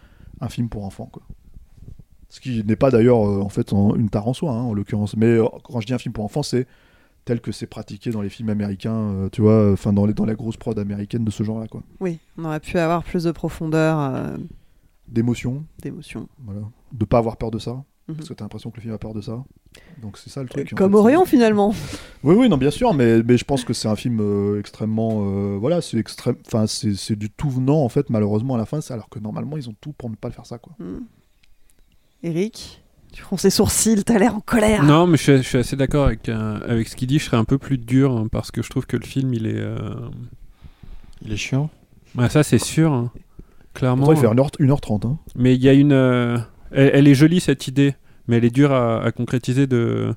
un 0.40 0.48
film 0.48 0.68
pour 0.68 0.84
enfants 0.84 1.06
quoi. 1.12 1.22
Ce 2.28 2.40
qui 2.40 2.62
n'est 2.64 2.76
pas 2.76 2.90
d'ailleurs 2.90 3.28
euh, 3.28 3.40
en 3.42 3.48
fait 3.48 3.72
en- 3.72 3.94
une 3.96 4.08
tare 4.08 4.28
en 4.28 4.32
soi 4.32 4.52
hein, 4.52 4.62
en 4.62 4.72
l'occurrence. 4.72 5.16
Mais 5.16 5.26
euh, 5.26 5.44
quand 5.64 5.80
je 5.80 5.86
dis 5.86 5.92
un 5.94 5.98
film 5.98 6.12
pour 6.12 6.24
enfants 6.24 6.42
c'est 6.42 6.66
tel 7.24 7.40
que 7.40 7.52
c'est 7.52 7.66
pratiqué 7.66 8.10
dans 8.10 8.22
les 8.22 8.28
films 8.30 8.48
américains, 8.50 8.94
euh, 8.94 9.28
tu 9.30 9.42
vois, 9.42 9.72
enfin 9.72 9.92
dans, 9.92 10.06
les, 10.06 10.14
dans 10.14 10.24
la 10.24 10.34
grosse 10.34 10.56
prod 10.56 10.78
américaine 10.78 11.24
de 11.24 11.30
ce 11.30 11.42
genre-là, 11.42 11.68
quoi. 11.68 11.82
Oui, 12.00 12.18
on 12.38 12.44
aurait 12.44 12.60
pu 12.60 12.78
avoir 12.78 13.02
plus 13.04 13.24
de 13.24 13.30
profondeur, 13.32 13.98
euh, 14.00 14.36
D'émotion, 15.08 15.64
d'émotion. 15.82 16.28
voilà. 16.44 16.62
De 16.92 17.04
pas 17.04 17.18
avoir 17.18 17.36
peur 17.36 17.50
de 17.50 17.58
ça, 17.58 17.82
Mhm. 18.08 18.16
parce 18.16 18.28
que 18.28 18.34
t'as 18.34 18.44
l'impression 18.44 18.70
que 18.70 18.76
le 18.76 18.82
film 18.82 18.94
a 18.94 18.98
peur 18.98 19.14
de 19.14 19.20
ça. 19.20 19.44
Donc 20.02 20.18
c'est 20.18 20.30
ça 20.30 20.42
le 20.42 20.48
truc. 20.48 20.74
Comme 20.74 20.92
fait, 20.92 20.98
Orion 20.98 21.24
finalement. 21.24 21.72
Oui, 22.24 22.34
oui, 22.36 22.48
non, 22.48 22.58
bien 22.58 22.70
sûr, 22.70 22.92
mais, 22.92 23.22
mais 23.22 23.38
je 23.38 23.44
pense 23.44 23.64
que 23.64 23.72
c'est 23.72 23.88
un 23.88 23.96
film 23.96 24.18
euh, 24.20 24.58
extrêmement, 24.60 25.22
euh, 25.24 25.56
voilà, 25.58 25.80
c'est 25.80 25.96
extrême, 25.96 26.36
enfin 26.46 26.66
c'est 26.66 26.94
c'est 26.94 27.16
du 27.16 27.30
tout 27.30 27.48
venant 27.48 27.82
en 27.82 27.88
fait, 27.88 28.10
malheureusement 28.10 28.56
à 28.56 28.58
la 28.58 28.66
fin, 28.66 28.80
alors 28.90 29.08
que 29.08 29.18
normalement 29.18 29.56
ils 29.56 29.68
ont 29.70 29.74
tout 29.80 29.92
pour 29.92 30.10
ne 30.10 30.16
pas 30.16 30.28
le 30.28 30.34
faire 30.34 30.44
ça, 30.46 30.58
quoi. 30.58 30.74
Hmm. 30.78 31.00
Eric, 32.22 32.82
tu 33.12 33.22
fronces 33.22 33.42
les 33.44 33.50
sourcils, 33.50 34.02
t'as 34.04 34.18
l'air 34.18 34.34
en 34.36 34.40
colère. 34.40 34.82
Non, 34.84 35.06
mais 35.06 35.16
je 35.16 35.22
suis, 35.22 35.36
je 35.38 35.42
suis 35.42 35.58
assez 35.58 35.76
d'accord 35.76 36.06
avec, 36.06 36.28
euh, 36.28 36.58
avec 36.68 36.88
ce 36.88 36.96
qu'il 36.96 37.08
dit. 37.08 37.18
Je 37.18 37.24
serais 37.24 37.36
un 37.36 37.44
peu 37.44 37.58
plus 37.58 37.78
dur 37.78 38.16
hein, 38.16 38.26
parce 38.30 38.50
que 38.50 38.62
je 38.62 38.70
trouve 38.70 38.86
que 38.86 38.96
le 38.96 39.04
film, 39.04 39.32
il 39.34 39.46
est. 39.46 39.58
euh, 39.58 39.78
Il 41.24 41.32
est 41.32 41.36
chiant. 41.36 41.70
Ouais, 42.16 42.28
ça, 42.28 42.42
c'est 42.42 42.58
sûr. 42.58 42.92
hein. 42.92 43.10
Clairement. 43.74 44.04
Pourtant, 44.06 44.20
il 44.20 44.28
fait 44.28 44.34
1h, 44.34 44.50
1h30. 44.80 45.06
Hein. 45.06 45.18
Mais 45.36 45.54
il 45.54 45.62
y 45.62 45.68
a 45.68 45.72
une. 45.72 45.92
euh, 45.92 46.38
Elle, 46.72 46.90
elle 46.94 47.08
est 47.08 47.14
jolie 47.14 47.40
cette 47.40 47.68
idée, 47.68 47.94
mais 48.26 48.36
elle 48.38 48.44
est 48.44 48.50
dure 48.54 48.72
à, 48.72 49.02
à 49.02 49.12
concrétiser 49.12 49.66
de 49.66 50.14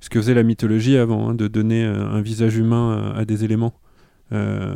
ce 0.00 0.08
que 0.10 0.20
faisait 0.20 0.34
la 0.34 0.42
mythologie 0.42 0.96
avant, 0.96 1.30
hein, 1.30 1.34
de 1.34 1.48
donner 1.48 1.84
euh, 1.84 2.06
un 2.08 2.20
visage 2.20 2.56
humain 2.56 3.12
à, 3.14 3.20
à 3.20 3.24
des 3.24 3.44
éléments. 3.44 3.74
Euh, 4.32 4.74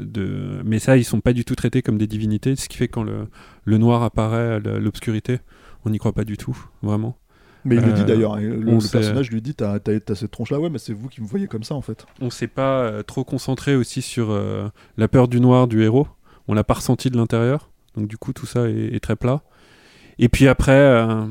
de... 0.00 0.60
Mais 0.64 0.78
ça, 0.78 0.96
ils 0.96 1.04
sont 1.04 1.20
pas 1.20 1.32
du 1.32 1.44
tout 1.44 1.54
traités 1.54 1.80
comme 1.82 1.96
des 1.98 2.06
divinités, 2.06 2.54
ce 2.56 2.68
qui 2.68 2.76
fait 2.76 2.86
que 2.88 2.92
quand 2.92 3.02
le, 3.02 3.28
le 3.64 3.78
noir 3.78 4.02
apparaît 4.02 4.54
à 4.54 4.58
la- 4.58 4.78
l'obscurité, 4.78 5.38
on 5.84 5.90
n'y 5.90 5.98
croit 5.98 6.12
pas 6.12 6.24
du 6.24 6.36
tout, 6.36 6.56
vraiment. 6.82 7.16
Mais 7.64 7.76
il 7.76 7.82
le 7.82 7.90
Euh, 7.90 7.92
dit 7.94 8.04
d'ailleurs, 8.04 8.34
hein, 8.36 8.40
le, 8.40 8.90
personnage 8.90 9.30
lui 9.30 9.42
dit 9.42 9.54
T'as 9.54 9.78
cette 10.14 10.30
tronche-là, 10.30 10.58
ouais, 10.58 10.70
mais 10.70 10.78
c'est 10.78 10.94
vous 10.94 11.08
qui 11.08 11.20
me 11.20 11.26
voyez 11.26 11.46
comme 11.46 11.62
ça 11.62 11.74
en 11.74 11.82
fait. 11.82 12.06
On 12.20 12.30
s'est 12.30 12.46
pas 12.48 12.80
euh, 12.80 13.02
trop 13.02 13.22
concentré 13.24 13.76
aussi 13.76 14.00
sur 14.00 14.30
euh, 14.30 14.68
la 14.96 15.08
peur 15.08 15.28
du 15.28 15.40
noir 15.40 15.68
du 15.68 15.82
héros. 15.82 16.08
On 16.48 16.54
l'a 16.54 16.64
pas 16.64 16.74
ressenti 16.74 17.10
de 17.10 17.16
l'intérieur. 17.18 17.68
Donc 17.96 18.08
du 18.08 18.16
coup, 18.16 18.32
tout 18.32 18.46
ça 18.46 18.68
est, 18.68 18.94
est 18.94 19.00
très 19.00 19.14
plat. 19.16 19.42
Et 20.18 20.28
puis 20.30 20.48
après, 20.48 20.72
euh, 20.72 21.26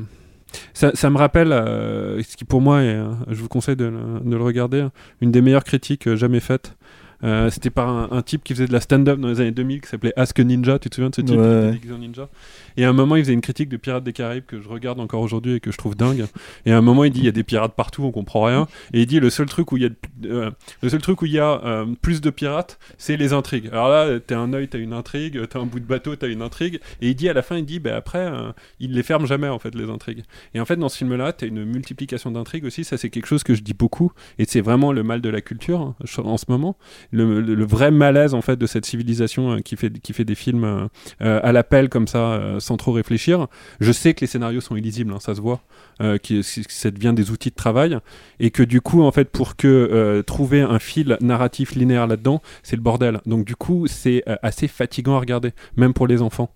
ça, 0.72 0.92
ça 0.94 1.10
me 1.10 1.16
rappelle, 1.18 1.52
euh, 1.52 2.22
ce 2.22 2.36
qui 2.36 2.44
pour 2.44 2.60
moi, 2.60 2.82
est, 2.82 2.94
euh, 2.94 3.12
je 3.28 3.40
vous 3.42 3.48
conseille 3.48 3.76
de, 3.76 3.86
le- 3.86 4.20
de 4.24 4.36
le 4.36 4.42
regarder, 4.42 4.86
une 5.20 5.32
des 5.32 5.40
meilleures 5.42 5.64
critiques 5.64 6.06
euh, 6.06 6.16
jamais 6.16 6.40
faites 6.40 6.76
Euh, 7.22 7.50
C'était 7.50 7.70
par 7.70 7.88
un, 7.88 8.08
un 8.12 8.22
type 8.22 8.42
qui 8.44 8.54
faisait 8.54 8.66
de 8.66 8.72
la 8.72 8.80
stand-up 8.80 9.18
dans 9.18 9.28
les 9.28 9.40
années 9.40 9.50
2000 9.50 9.80
qui 9.82 9.88
s'appelait 9.88 10.12
Ask 10.16 10.38
a 10.38 10.44
Ninja. 10.44 10.78
Tu 10.78 10.88
te 10.90 10.94
souviens 10.94 11.10
de 11.10 11.14
ce 11.14 11.20
type 11.20 11.36
Ouais. 11.36 11.44
qui 11.46 11.58
était 11.68 11.72
déguisé 11.72 11.94
en 11.94 11.98
ninja? 11.98 12.28
Et 12.76 12.84
à 12.84 12.88
un 12.88 12.92
moment, 12.92 13.16
il 13.16 13.22
faisait 13.24 13.32
une 13.34 13.40
critique 13.40 13.68
de 13.68 13.76
Pirates 13.76 14.04
des 14.04 14.12
Caraïbes 14.12 14.44
que 14.46 14.60
je 14.60 14.68
regarde 14.68 15.00
encore 15.00 15.20
aujourd'hui 15.20 15.54
et 15.54 15.60
que 15.60 15.70
je 15.72 15.76
trouve 15.76 15.96
dingue. 15.96 16.24
Et 16.66 16.72
à 16.72 16.78
un 16.78 16.80
moment, 16.80 17.04
il 17.04 17.10
dit 17.10 17.20
il 17.20 17.24
y 17.26 17.28
a 17.28 17.32
des 17.32 17.42
pirates 17.42 17.74
partout, 17.74 18.04
on 18.04 18.10
comprend 18.12 18.44
rien. 18.44 18.66
Et 18.94 19.00
il 19.00 19.06
dit 19.06 19.20
le 19.20 19.28
seul 19.28 19.46
truc 19.46 19.72
où 19.72 19.76
il 19.76 19.82
y 19.82 19.86
a, 19.86 19.90
euh, 20.24 20.50
le 20.82 20.88
seul 20.88 21.00
truc 21.02 21.20
où 21.22 21.26
il 21.26 21.32
y 21.32 21.38
a 21.38 21.62
euh, 21.64 21.86
plus 22.00 22.20
de 22.20 22.30
pirates, 22.30 22.78
c'est 22.96 23.16
les 23.16 23.32
intrigues. 23.32 23.68
Alors 23.72 23.88
là, 23.88 24.18
t'as 24.20 24.38
un 24.38 24.52
œil, 24.52 24.68
t'as 24.68 24.78
une 24.78 24.92
intrigue, 24.92 25.40
t'as 25.48 25.58
un 25.60 25.66
bout 25.66 25.80
de 25.80 25.84
bateau, 25.84 26.16
t'as 26.16 26.28
une 26.28 26.42
intrigue. 26.42 26.80
Et 27.02 27.08
il 27.10 27.14
dit 27.16 27.28
à 27.28 27.32
la 27.34 27.42
fin, 27.42 27.56
il 27.56 27.64
dit 27.66 27.80
bah 27.80 27.96
après, 27.96 28.30
il 28.78 28.94
les 28.94 29.02
ferme 29.02 29.26
jamais 29.26 29.48
en 29.48 29.58
fait 29.58 29.74
les 29.74 29.90
intrigues. 29.90 30.22
Et 30.54 30.60
en 30.60 30.64
fait, 30.64 30.76
dans 30.76 30.88
ce 30.88 30.96
film-là, 30.96 31.32
t'as 31.32 31.46
une 31.48 31.64
multiplication 31.64 32.30
d'intrigues 32.30 32.64
aussi. 32.64 32.84
Ça, 32.84 32.96
c'est 32.96 33.10
quelque 33.10 33.26
chose 33.26 33.42
que 33.42 33.54
je 33.54 33.62
dis 33.62 33.74
beaucoup. 33.74 34.12
Et 34.38 34.44
c'est 34.46 34.60
vraiment 34.60 34.92
le 34.92 35.02
mal 35.02 35.20
de 35.20 35.28
la 35.28 35.40
culture 35.40 35.80
hein, 35.80 35.94
en 36.24 36.36
ce 36.36 36.44
moment. 36.48 36.76
Le, 37.12 37.64
vrai 37.64 37.90
malaise 37.90 38.34
en 38.34 38.42
fait 38.42 38.56
de 38.56 38.66
cette 38.66 38.86
civilisation 38.86 39.52
euh, 39.52 39.58
qui 39.60 39.76
fait 39.76 39.90
qui 40.00 40.12
fait 40.12 40.24
des 40.24 40.34
films 40.34 40.64
euh, 40.64 40.86
euh, 41.22 41.40
à 41.42 41.52
l'appel 41.52 41.88
comme 41.88 42.06
ça, 42.06 42.40
sans 42.58 42.76
trop 42.76 42.92
réfléchir. 42.92 43.46
Je 43.80 43.92
sais 43.92 44.14
que 44.14 44.20
les 44.20 44.26
scénarios 44.26 44.60
sont 44.60 44.76
illisibles, 44.76 45.12
hein, 45.12 45.20
ça 45.20 45.34
se 45.34 45.40
voit, 45.40 45.60
que 45.98 46.42
ça 46.42 46.90
devient 46.90 47.12
des 47.14 47.30
outils 47.30 47.50
de 47.50 47.54
travail, 47.54 47.98
et 48.38 48.50
que 48.50 48.62
du 48.62 48.80
coup, 48.80 49.02
en 49.02 49.12
fait, 49.12 49.30
pour 49.30 49.56
que 49.56 50.22
trouver 50.26 50.60
un 50.62 50.78
fil 50.78 51.16
narratif 51.20 51.74
linéaire 51.74 52.06
là-dedans, 52.06 52.42
c'est 52.62 52.76
le 52.76 52.82
bordel. 52.82 53.20
Donc 53.26 53.44
du 53.44 53.56
coup, 53.56 53.86
c'est 53.86 54.24
assez 54.42 54.68
fatigant 54.68 55.16
à 55.16 55.20
regarder, 55.20 55.52
même 55.76 55.92
pour 55.92 56.06
les 56.06 56.22
enfants. 56.22 56.54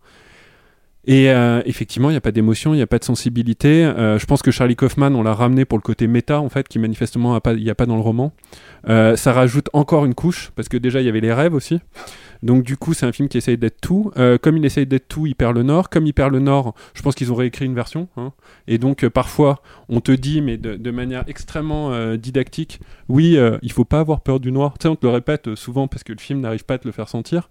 Et 1.07 1.31
euh, 1.31 1.63
effectivement, 1.67 2.09
il 2.09 2.15
n'y 2.15 2.19
a 2.19 2.23
pas 2.23 2.33
d'émotion, 2.33 2.73
il 2.73 2.79
n'y 2.79 2.83
a 2.83 2.87
pas 2.87 2.99
de 2.99 3.05
sensibilité. 3.05 3.85
Euh, 3.85 4.19
je 4.19 4.27
pense 4.27 4.43
que 4.43 4.51
Charlie 4.51 4.77
Kaufman, 4.77 5.15
on 5.15 5.23
l'a 5.23 5.35
ramené 5.35 5.65
pour 5.65 5.79
le 5.79 5.83
côté 5.83 6.07
méta, 6.07 6.41
en 6.41 6.49
fait, 6.49 6.67
qui 6.67 6.79
manifestement 6.79 7.39
il 7.47 7.63
n'y 7.63 7.71
a 7.71 7.75
pas 7.75 7.87
dans 7.87 7.97
le 7.97 8.01
roman. 8.01 8.33
Euh, 8.89 9.17
ça 9.17 9.33
rajoute 9.33 9.69
encore 9.73 10.05
une 10.07 10.15
couche, 10.15 10.51
parce 10.57 10.69
que 10.69 10.77
déjà, 10.77 11.01
il 11.01 11.07
y 11.07 11.09
avait 11.09 11.21
les 11.21 11.33
rêves 11.33 11.55
aussi. 11.55 11.81
Donc 12.43 12.63
du 12.63 12.77
coup, 12.77 12.93
c'est 12.93 13.07
un 13.07 13.13
film 13.13 13.29
qui 13.29 13.39
essaye 13.39 13.57
d'être 13.57 13.81
tout. 13.81 14.13
Comme 14.43 14.59
il 14.59 14.65
essaye 14.67 14.87
d'être 14.87 15.09
tout, 15.09 15.25
il 15.25 15.35
perd 15.35 15.55
le 15.55 15.63
nord. 15.63 15.89
Comme 15.89 16.07
il 16.07 16.13
perd 16.13 16.31
le 16.31 16.41
nord, 16.41 16.75
je 16.93 17.01
pense 17.01 17.15
qu'ils 17.15 17.33
ont 17.33 17.37
réécrit 17.37 17.65
une 17.65 17.75
version. 17.75 18.09
hein. 18.19 18.33
Et 18.69 18.77
donc 18.77 19.09
parfois, 19.09 19.63
on 19.89 20.01
te 20.01 20.13
dit, 20.13 20.43
mais 20.43 20.59
de, 20.59 20.91
manière 20.91 21.25
extrêmement 21.27 22.17
didactique, 22.17 22.81
oui, 23.09 23.37
euh, 23.37 23.59
il 23.63 23.73
faut 23.73 23.85
pas 23.85 24.01
avoir 24.01 24.21
peur 24.21 24.41
du 24.41 24.53
noir. 24.53 24.75
Tu 24.79 24.83
sais, 24.83 24.89
on 24.89 24.97
te 24.97 25.07
le 25.07 25.13
répète 25.13 25.55
souvent 25.55 25.89
parce 25.89 26.05
que 26.05 26.13
le 26.13 26.19
film 26.19 26.41
n'arrive 26.41 26.65
pas 26.65 26.75
à 26.75 26.79
te 26.79 26.89
le 26.89 26.93
faire 26.93 27.09
sentir. 27.09 27.49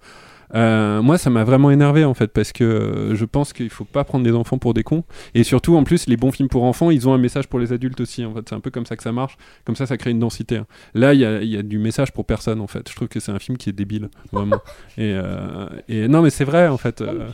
Euh, 0.56 1.02
moi, 1.02 1.18
ça 1.18 1.30
m'a 1.30 1.44
vraiment 1.44 1.72
énervé 1.72 2.06
en 2.06 2.14
fait 2.14 2.28
parce 2.28 2.52
que 2.52 2.64
euh, 2.64 3.16
je 3.16 3.26
pense 3.26 3.54
qu'il 3.54 3.70
faut 3.70 3.86
pas 3.86 4.04
prendre 4.04 4.26
les 4.26 4.34
enfants 4.34 4.58
pour 4.58 4.74
des 4.74 4.84
cons. 4.84 5.04
Et 5.34 5.44
surtout, 5.44 5.76
en 5.76 5.84
plus, 5.84 6.08
les 6.08 6.18
bons 6.18 6.32
films 6.32 6.50
pour 6.50 6.64
enfants, 6.64 6.92
ils 6.92 7.08
ont 7.08 7.14
un 7.14 7.18
message 7.18 7.48
pour 7.48 7.60
les 7.60 7.74
adultes 7.74 8.00
aussi. 8.02 8.24
En 8.26 8.34
fait, 8.34 8.42
c'est 8.48 8.56
un 8.56 8.60
peu 8.60 8.70
comme 8.72 8.86
ça 8.86 8.96
que 8.96 9.04
ça 9.04 9.12
marche. 9.12 9.38
Comme 9.66 9.76
ça, 9.76 9.86
ça 9.86 9.98
crée 9.98 10.12
une 10.12 10.20
densité. 10.20 10.58
hein. 10.58 10.68
Là, 10.94 11.14
il 11.14 11.20
y 11.22 11.26
a, 11.26 11.42
il 11.42 11.50
y 11.50 11.58
a 11.58 11.64
du 11.64 11.80
message 11.80 12.12
pour 12.12 12.26
personne 12.26 12.62
en 12.62 12.68
fait. 12.68 12.88
Je 12.90 12.96
trouve 12.96 13.08
que 13.08 13.20
c'est 13.20 13.32
un 13.32 13.40
film 13.40 13.58
qui 13.58 13.70
est 13.70 13.74
débile, 13.74 14.10
vraiment. 14.32 14.58
et, 14.98 15.14
euh, 15.16 15.68
et 15.90 16.08
non, 16.08 16.22
mais 16.22 16.30
c'est 16.30 16.46
vrai 16.46 16.68
en 16.68 16.78
fait. 16.78 17.02
euh, 17.02 17.30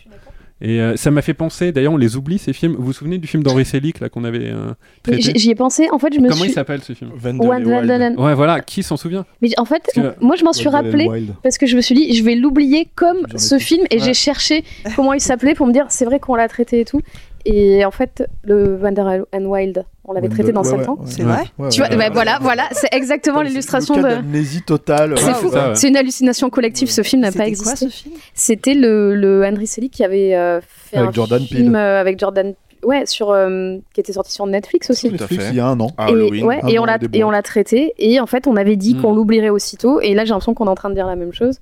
et 0.61 0.81
euh, 0.81 0.95
ça 0.97 1.09
m'a 1.11 1.21
fait 1.21 1.33
penser, 1.33 1.71
d'ailleurs 1.71 1.93
on 1.93 1.97
les 1.97 2.15
oublie 2.17 2.37
ces 2.37 2.53
films. 2.53 2.75
Vous 2.77 2.85
vous 2.85 2.93
souvenez 2.93 3.17
du 3.17 3.27
film 3.27 3.43
d'Henri 3.43 3.65
Selick 3.65 3.99
là 3.99 4.09
qu'on 4.09 4.23
avait 4.23 4.49
euh, 4.51 4.73
traité 5.03 5.31
J'y 5.35 5.51
ai 5.51 5.55
pensé. 5.55 5.87
En 5.91 5.99
fait, 5.99 6.13
je 6.13 6.19
me 6.19 6.27
Comment 6.29 6.41
suis. 6.41 6.51
il 6.51 6.53
s'appelle 6.53 6.81
ce 6.81 6.93
film? 6.93 7.11
Wild. 7.23 8.15
Ouais 8.19 8.33
voilà, 8.33 8.59
qui 8.61 8.83
s'en 8.83 8.97
souvient? 8.97 9.25
Mais 9.41 9.49
en 9.57 9.65
fait, 9.65 9.83
que- 9.95 10.15
moi 10.21 10.35
je 10.35 10.43
m'en 10.43 10.53
suis 10.53 10.67
rappelé 10.69 11.07
parce 11.43 11.57
que 11.57 11.65
je 11.65 11.75
me 11.75 11.81
suis 11.81 11.95
dit, 11.95 12.13
je 12.15 12.23
vais 12.23 12.35
l'oublier 12.35 12.87
comme 12.95 13.17
ce 13.35 13.57
film 13.57 13.85
et 13.91 13.99
Ouais. 13.99 14.05
j'ai 14.05 14.13
cherché 14.13 14.63
comment 14.95 15.13
il 15.13 15.21
s'appelait 15.21 15.53
pour 15.55 15.67
me 15.67 15.73
dire, 15.73 15.85
c'est 15.89 16.05
vrai 16.05 16.19
qu'on 16.19 16.35
l'a 16.35 16.47
traité 16.47 16.81
et 16.81 16.85
tout. 16.85 17.01
Et 17.45 17.85
en 17.85 17.91
fait, 17.91 18.27
le 18.43 18.75
Wonder 18.81 19.21
and 19.33 19.45
Wild, 19.45 19.85
on 20.05 20.13
l'avait 20.13 20.29
traité 20.29 20.51
dans 20.51 20.61
ouais, 20.63 20.69
7 20.69 20.79
ouais, 20.79 20.87
ans. 20.89 20.93
ouais. 20.99 21.05
C'est 21.05 21.23
vrai 21.23 21.43
Ouais, 21.57 21.69
Tu 21.69 21.81
vois, 21.81 21.89
ouais, 21.89 21.97
bah 21.97 22.09
voilà, 22.11 22.33
ouais. 22.33 22.37
voilà, 22.41 22.63
c'est 22.71 22.89
exactement 22.93 23.41
l'illustration 23.41 23.95
de. 23.97 24.01
d'amnésie 24.01 24.61
totale. 24.61 25.15
C'est 25.17 25.33
fou, 25.35 25.47
ouais. 25.49 25.75
c'est 25.75 25.87
une 25.89 25.97
hallucination 25.97 26.49
collective. 26.49 26.89
Ce 26.89 27.01
film 27.03 27.21
n'a 27.21 27.27
pas 27.31 27.45
C'était 27.45 27.55
quoi, 27.55 27.71
existé. 27.71 27.85
ce 27.89 27.89
film? 28.03 28.15
C'était 28.33 28.73
le, 28.73 29.15
le 29.15 29.43
Henry 29.45 29.67
Selick 29.67 29.93
qui 29.93 30.03
avait 30.03 30.35
euh, 30.35 30.59
fait 30.61 30.97
Avec 30.97 31.09
un 31.09 31.13
Jordan 31.13 31.41
film 31.41 31.75
euh, 31.75 31.99
avec 32.01 32.19
Jordan, 32.19 32.53
ouais, 32.83 33.05
sur 33.05 33.31
euh, 33.31 33.77
qui 33.93 34.01
était 34.01 34.13
sorti 34.13 34.31
sur 34.33 34.45
Netflix 34.47 34.89
aussi. 34.89 35.09
Netflix, 35.11 35.45
il 35.51 35.55
y 35.55 35.59
a 35.59 35.67
un 35.67 35.79
an. 35.79 35.91
et, 36.09 36.43
ouais, 36.43 36.59
et 36.67 36.79
on 36.79 36.85
l'a 36.85 36.97
et 37.13 37.23
on 37.23 37.31
l'a 37.31 37.41
traité 37.41 37.93
et 37.97 38.19
en 38.19 38.25
fait 38.27 38.47
on 38.47 38.55
avait 38.55 38.75
dit 38.75 38.95
Mm. 38.95 39.01
qu'on 39.01 39.13
l'oublierait 39.13 39.49
aussitôt 39.49 40.01
et 40.01 40.13
là 40.13 40.25
j'ai 40.25 40.29
l'impression 40.31 40.53
qu'on 40.53 40.65
est 40.65 40.69
en 40.69 40.75
train 40.75 40.89
de 40.89 40.95
dire 40.95 41.07
la 41.07 41.15
même 41.15 41.33
chose 41.33 41.59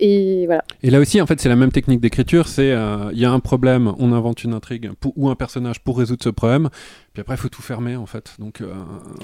et 0.00 0.46
voilà 0.46 0.64
Et 0.82 0.90
là 0.90 1.00
aussi, 1.00 1.20
en 1.20 1.26
fait, 1.26 1.40
c'est 1.40 1.48
la 1.48 1.56
même 1.56 1.72
technique 1.72 2.00
d'écriture. 2.00 2.48
C'est 2.48 2.72
euh, 2.72 3.10
il 3.12 3.18
y 3.18 3.24
a 3.24 3.30
un 3.30 3.40
problème, 3.40 3.92
on 3.98 4.12
invente 4.12 4.44
une 4.44 4.54
intrigue 4.54 4.90
ou 5.16 5.28
un 5.28 5.34
personnage 5.34 5.80
pour 5.80 5.98
résoudre 5.98 6.22
ce 6.22 6.28
problème. 6.28 6.68
Puis 7.18 7.22
après, 7.22 7.34
il 7.34 7.38
faut 7.38 7.48
tout 7.48 7.62
fermer, 7.62 7.96
en 7.96 8.06
fait. 8.06 8.36
Donc, 8.38 8.60
euh, 8.60 8.72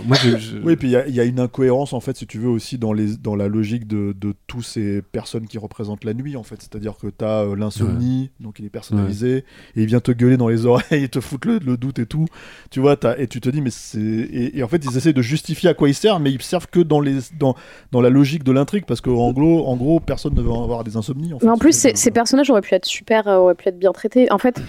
moi, 0.04 0.16
je, 0.20 0.36
je- 0.36 0.58
Oui, 0.58 0.74
puis 0.74 0.88
il 0.88 0.90
y 0.90 0.96
a- 0.96 1.06
il 1.06 1.14
y, 1.14 1.20
a 1.20 1.24
une 1.24 1.38
incohérence, 1.38 1.92
en 1.92 2.00
fait, 2.00 2.16
si 2.16 2.26
tu 2.26 2.40
veux, 2.40 2.48
aussi 2.48 2.76
dans, 2.76 2.92
les, 2.92 3.16
dans 3.16 3.36
la 3.36 3.46
logique 3.46 3.86
de, 3.86 4.12
de 4.20 4.34
tous 4.48 4.62
ces 4.62 5.00
personnes 5.00 5.46
qui 5.46 5.58
représentent 5.58 6.02
la 6.02 6.12
nuit, 6.12 6.34
en 6.34 6.42
fait. 6.42 6.56
C'est-à-dire 6.60 6.96
que 7.00 7.06
tu 7.06 7.24
as 7.24 7.44
l'insomnie, 7.56 8.32
donc 8.40 8.58
il 8.58 8.64
est 8.64 8.68
personnalisé, 8.70 9.36
et 9.76 9.82
il 9.82 9.86
vient 9.86 10.00
te 10.00 10.10
gueuler 10.10 10.36
dans 10.36 10.48
les 10.48 10.66
oreilles, 10.66 10.84
et 11.04 11.08
te 11.08 11.20
foutre 11.20 11.46
le, 11.46 11.60
le 11.64 11.76
doute 11.76 12.00
et 12.00 12.06
tout. 12.06 12.26
Tu 12.72 12.80
vois, 12.80 12.96
et 13.16 13.28
tu 13.28 13.40
te 13.40 13.48
dis, 13.48 13.60
mais 13.60 13.70
c'est. 13.70 14.00
Et, 14.00 14.58
et 14.58 14.64
en 14.64 14.68
fait, 14.68 14.84
ils 14.84 14.96
essaient 14.96 15.12
de 15.12 15.22
justifier 15.22 15.68
à 15.70 15.74
quoi 15.74 15.88
ils 15.88 15.94
servent, 15.94 16.20
mais 16.20 16.32
ils 16.32 16.42
servent 16.42 16.66
que 16.66 16.80
dans, 16.80 16.98
les, 17.00 17.18
dans, 17.38 17.54
dans 17.92 18.00
la 18.00 18.10
logique 18.10 18.42
de 18.42 18.50
l'intrigue, 18.50 18.86
parce 18.88 19.00
qu'en 19.00 19.32
gros, 19.32 19.68
en 19.68 19.76
gros, 19.76 20.00
personne 20.00 20.34
ne 20.34 20.42
veut 20.42 20.50
avoir 20.50 20.82
des 20.82 20.96
insomnies. 20.96 21.32
En 21.32 21.38
fait. 21.38 21.46
mais 21.46 21.52
en 21.52 21.58
plus 21.58 21.78
ces, 21.78 21.94
ces 21.94 22.10
personnages 22.10 22.50
auraient 22.50 22.60
pu 22.60 22.74
être 22.74 22.86
super 22.86 23.28
euh, 23.28 23.36
auraient 23.36 23.54
pu 23.54 23.68
être 23.68 23.78
bien 23.78 23.92
traités 23.92 24.32
en 24.32 24.38
fait 24.38 24.60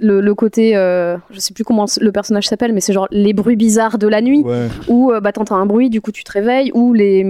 le, 0.00 0.20
le 0.20 0.34
côté 0.34 0.76
euh, 0.76 1.16
je 1.30 1.38
sais 1.40 1.52
plus 1.54 1.62
comment 1.64 1.86
le 2.00 2.12
personnage 2.12 2.48
s'appelle 2.48 2.72
mais 2.72 2.80
c'est 2.80 2.92
genre 2.92 3.06
les 3.10 3.32
bruits 3.32 3.56
bizarres 3.56 3.98
de 3.98 4.06
la 4.08 4.20
nuit 4.22 4.42
Ouais. 4.42 4.68
ou 4.88 5.12
euh, 5.12 5.20
bah 5.20 5.32
t'entends 5.32 5.56
un 5.56 5.66
bruit 5.66 5.90
du 5.90 6.00
coup 6.00 6.10
tu 6.12 6.24
te 6.24 6.32
réveilles 6.32 6.70
ou 6.74 6.92
les 6.94 7.22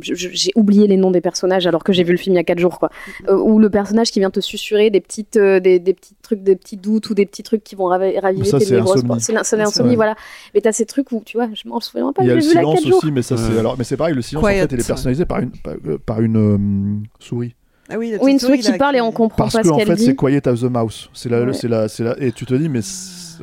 je- 0.00 0.14
j'ai 0.14 0.50
oublié 0.56 0.86
les 0.86 0.96
noms 0.96 1.10
des 1.10 1.20
personnages 1.20 1.66
alors 1.66 1.84
que 1.84 1.92
j'ai 1.92 2.02
vu 2.04 2.12
le 2.12 2.18
film 2.18 2.34
il 2.34 2.38
y 2.38 2.40
a 2.40 2.44
4 2.44 2.58
jours 2.58 2.78
quoi 2.78 2.90
Euh, 3.28 3.36
ou 3.36 3.58
le 3.58 3.70
personnage 3.70 4.10
qui 4.10 4.18
vient 4.20 4.30
te 4.30 4.40
susurrer 4.40 4.90
des 4.90 5.00
petites 5.00 5.36
euh, 5.36 5.60
des, 5.60 5.78
des 5.78 5.94
petits 5.94 6.14
trucs 6.22 6.42
des 6.42 6.56
petits 6.56 6.76
doutes 6.76 7.10
ou 7.10 7.14
des 7.14 7.26
petits 7.26 7.42
trucs 7.42 7.62
qui 7.62 7.74
vont 7.76 7.84
ravi- 7.88 8.18
raviver 8.18 8.44
Ça, 8.46 8.58
tes 8.58 8.70
névroses 8.70 9.04
c'est 9.18 9.56
l'insomnie 9.56 9.90
ouais. 9.90 9.96
voilà 9.96 10.14
mais 10.54 10.60
t'as 10.60 10.72
ces 10.72 10.86
trucs 10.86 11.12
où 11.12 11.22
tu 11.24 11.36
vois 11.36 11.48
je 11.52 11.68
m'en 11.68 11.80
souviens 11.80 12.12
pas 12.12 12.22
Il 12.22 12.28
y 12.28 12.30
a 12.30 12.38
je 12.38 12.38
le 12.38 12.40
l'ai 12.40 12.46
vu 12.46 12.52
il 12.52 12.54
y 12.54 12.58
a 12.58 12.60
silence 12.60 12.74
4 12.80 12.88
jours 12.88 12.98
aussi, 13.04 13.12
mais 13.12 13.22
ça 13.22 13.36
c'est 13.36 13.58
alors, 13.58 13.76
mais 13.78 13.84
c'est 13.84 13.96
pareil, 13.96 14.14
le 14.14 14.22
silence 14.22 14.44
en 14.44 14.46
Quiet. 14.48 14.60
fait, 14.62 14.72
il 14.74 14.80
est 14.80 14.86
personnalisé 14.86 15.24
par 15.24 15.40
une 15.40 15.50
par, 15.50 15.74
euh, 15.86 15.98
par 16.04 16.20
une 16.20 16.36
euh, 16.36 17.06
souris. 17.18 17.54
Ah 17.88 17.98
oui, 17.98 18.14
une 18.26 18.38
souris 18.40 18.58
qui 18.58 18.70
là, 18.72 18.78
parle 18.78 18.96
et 18.96 19.00
on 19.00 19.12
comprend 19.12 19.36
Parce 19.44 19.52
pas 19.54 19.62
que 19.62 19.68
ce 19.68 19.72
en 19.72 19.76
qu'elle 19.76 19.86
fait, 19.86 19.96
c'est 19.96 20.16
Quiet 20.16 20.46
as 20.48 20.54
the 20.56 20.64
Mouse. 20.64 21.08
C'est 21.12 21.28
la, 21.28 21.42
Ouais. 21.44 21.52
c'est 21.52 21.68
la, 21.68 21.88
c'est 21.88 22.02
la, 22.04 22.20
et 22.20 22.32
tu 22.32 22.44
te 22.46 22.54
dis, 22.54 22.68
mais 22.68 22.80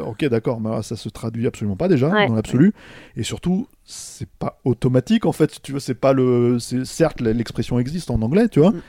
ok, 0.05 0.25
d'accord, 0.25 0.59
mais 0.59 0.81
ça 0.81 0.95
se 0.97 1.07
traduit 1.09 1.47
absolument 1.47 1.75
pas 1.77 1.87
déjà 1.87 2.09
Ouais. 2.09 2.27
dans 2.27 2.35
l'absolu. 2.35 2.73
Et 3.15 3.23
surtout, 3.23 3.67
c'est 3.85 4.27
pas 4.29 4.59
automatique 4.65 5.25
en 5.25 5.31
fait. 5.31 5.61
Tu 5.61 5.71
vois, 5.71 5.79
c'est 5.81 5.93
pas 5.95 6.11
le, 6.13 6.57
c'est 6.59 6.83
certes 6.85 7.21
l'expression 7.21 7.79
existe 7.79 8.11
en 8.11 8.21
anglais, 8.21 8.49
tu 8.49 8.59
vois. 8.59 8.71
Mm. 8.71 8.81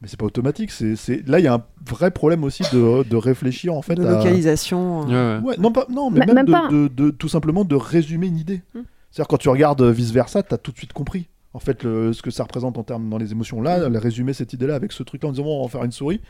Mais 0.00 0.08
c'est 0.08 0.18
pas 0.18 0.26
automatique. 0.26 0.70
C'est, 0.72 0.96
c'est... 0.96 1.28
Là, 1.28 1.38
il 1.38 1.44
y 1.44 1.46
a 1.48 1.54
un 1.54 1.62
vrai 1.86 2.10
problème 2.10 2.42
aussi 2.42 2.64
de, 2.72 3.04
de 3.04 3.16
réfléchir 3.16 3.74
en 3.74 3.82
fait 3.82 3.94
de 3.94 4.04
à- 4.04 4.10
localisation. 4.18 5.08
euh. 5.10 5.38
Ouais, 5.40 5.44
ouais. 5.44 5.48
Ouais, 5.50 5.56
non, 5.58 5.70
pas, 5.72 5.86
non, 5.90 6.10
mais 6.10 6.20
Bah, 6.20 6.26
même, 6.26 6.34
même 6.36 6.46
de, 6.46 6.52
pas. 6.52 6.68
de- 6.68 6.88
de- 6.88 7.10
tout 7.10 7.28
simplement 7.28 7.64
de 7.64 7.76
résumer 7.76 8.26
une 8.28 8.36
idée. 8.38 8.62
Hmm. 8.74 8.80
C'est-à-dire 9.10 9.28
quand 9.28 9.36
tu 9.36 9.48
regardes 9.50 9.82
vice 9.82 10.10
versa, 10.10 10.42
t'as 10.42 10.56
tout 10.56 10.72
de 10.72 10.78
suite 10.78 10.92
compris. 10.94 11.28
En 11.54 11.58
fait, 11.58 11.82
ce 11.82 12.22
que 12.22 12.30
ça 12.30 12.44
représente 12.44 12.78
en 12.78 12.82
termes 12.82 13.10
dans 13.10 13.18
les 13.18 13.32
émotions 13.32 13.60
là, 13.60 13.88
le 13.88 13.98
résumer 13.98 14.32
cette 14.32 14.52
idée-là 14.52 14.74
avec 14.74 14.92
ce 14.92 15.02
truc-là 15.02 15.28
en 15.28 15.32
disant 15.32 15.44
on 15.44 15.58
va 15.58 15.64
en 15.64 15.68
faire 15.68 15.84
une 15.84 15.92
souris. 15.92 16.20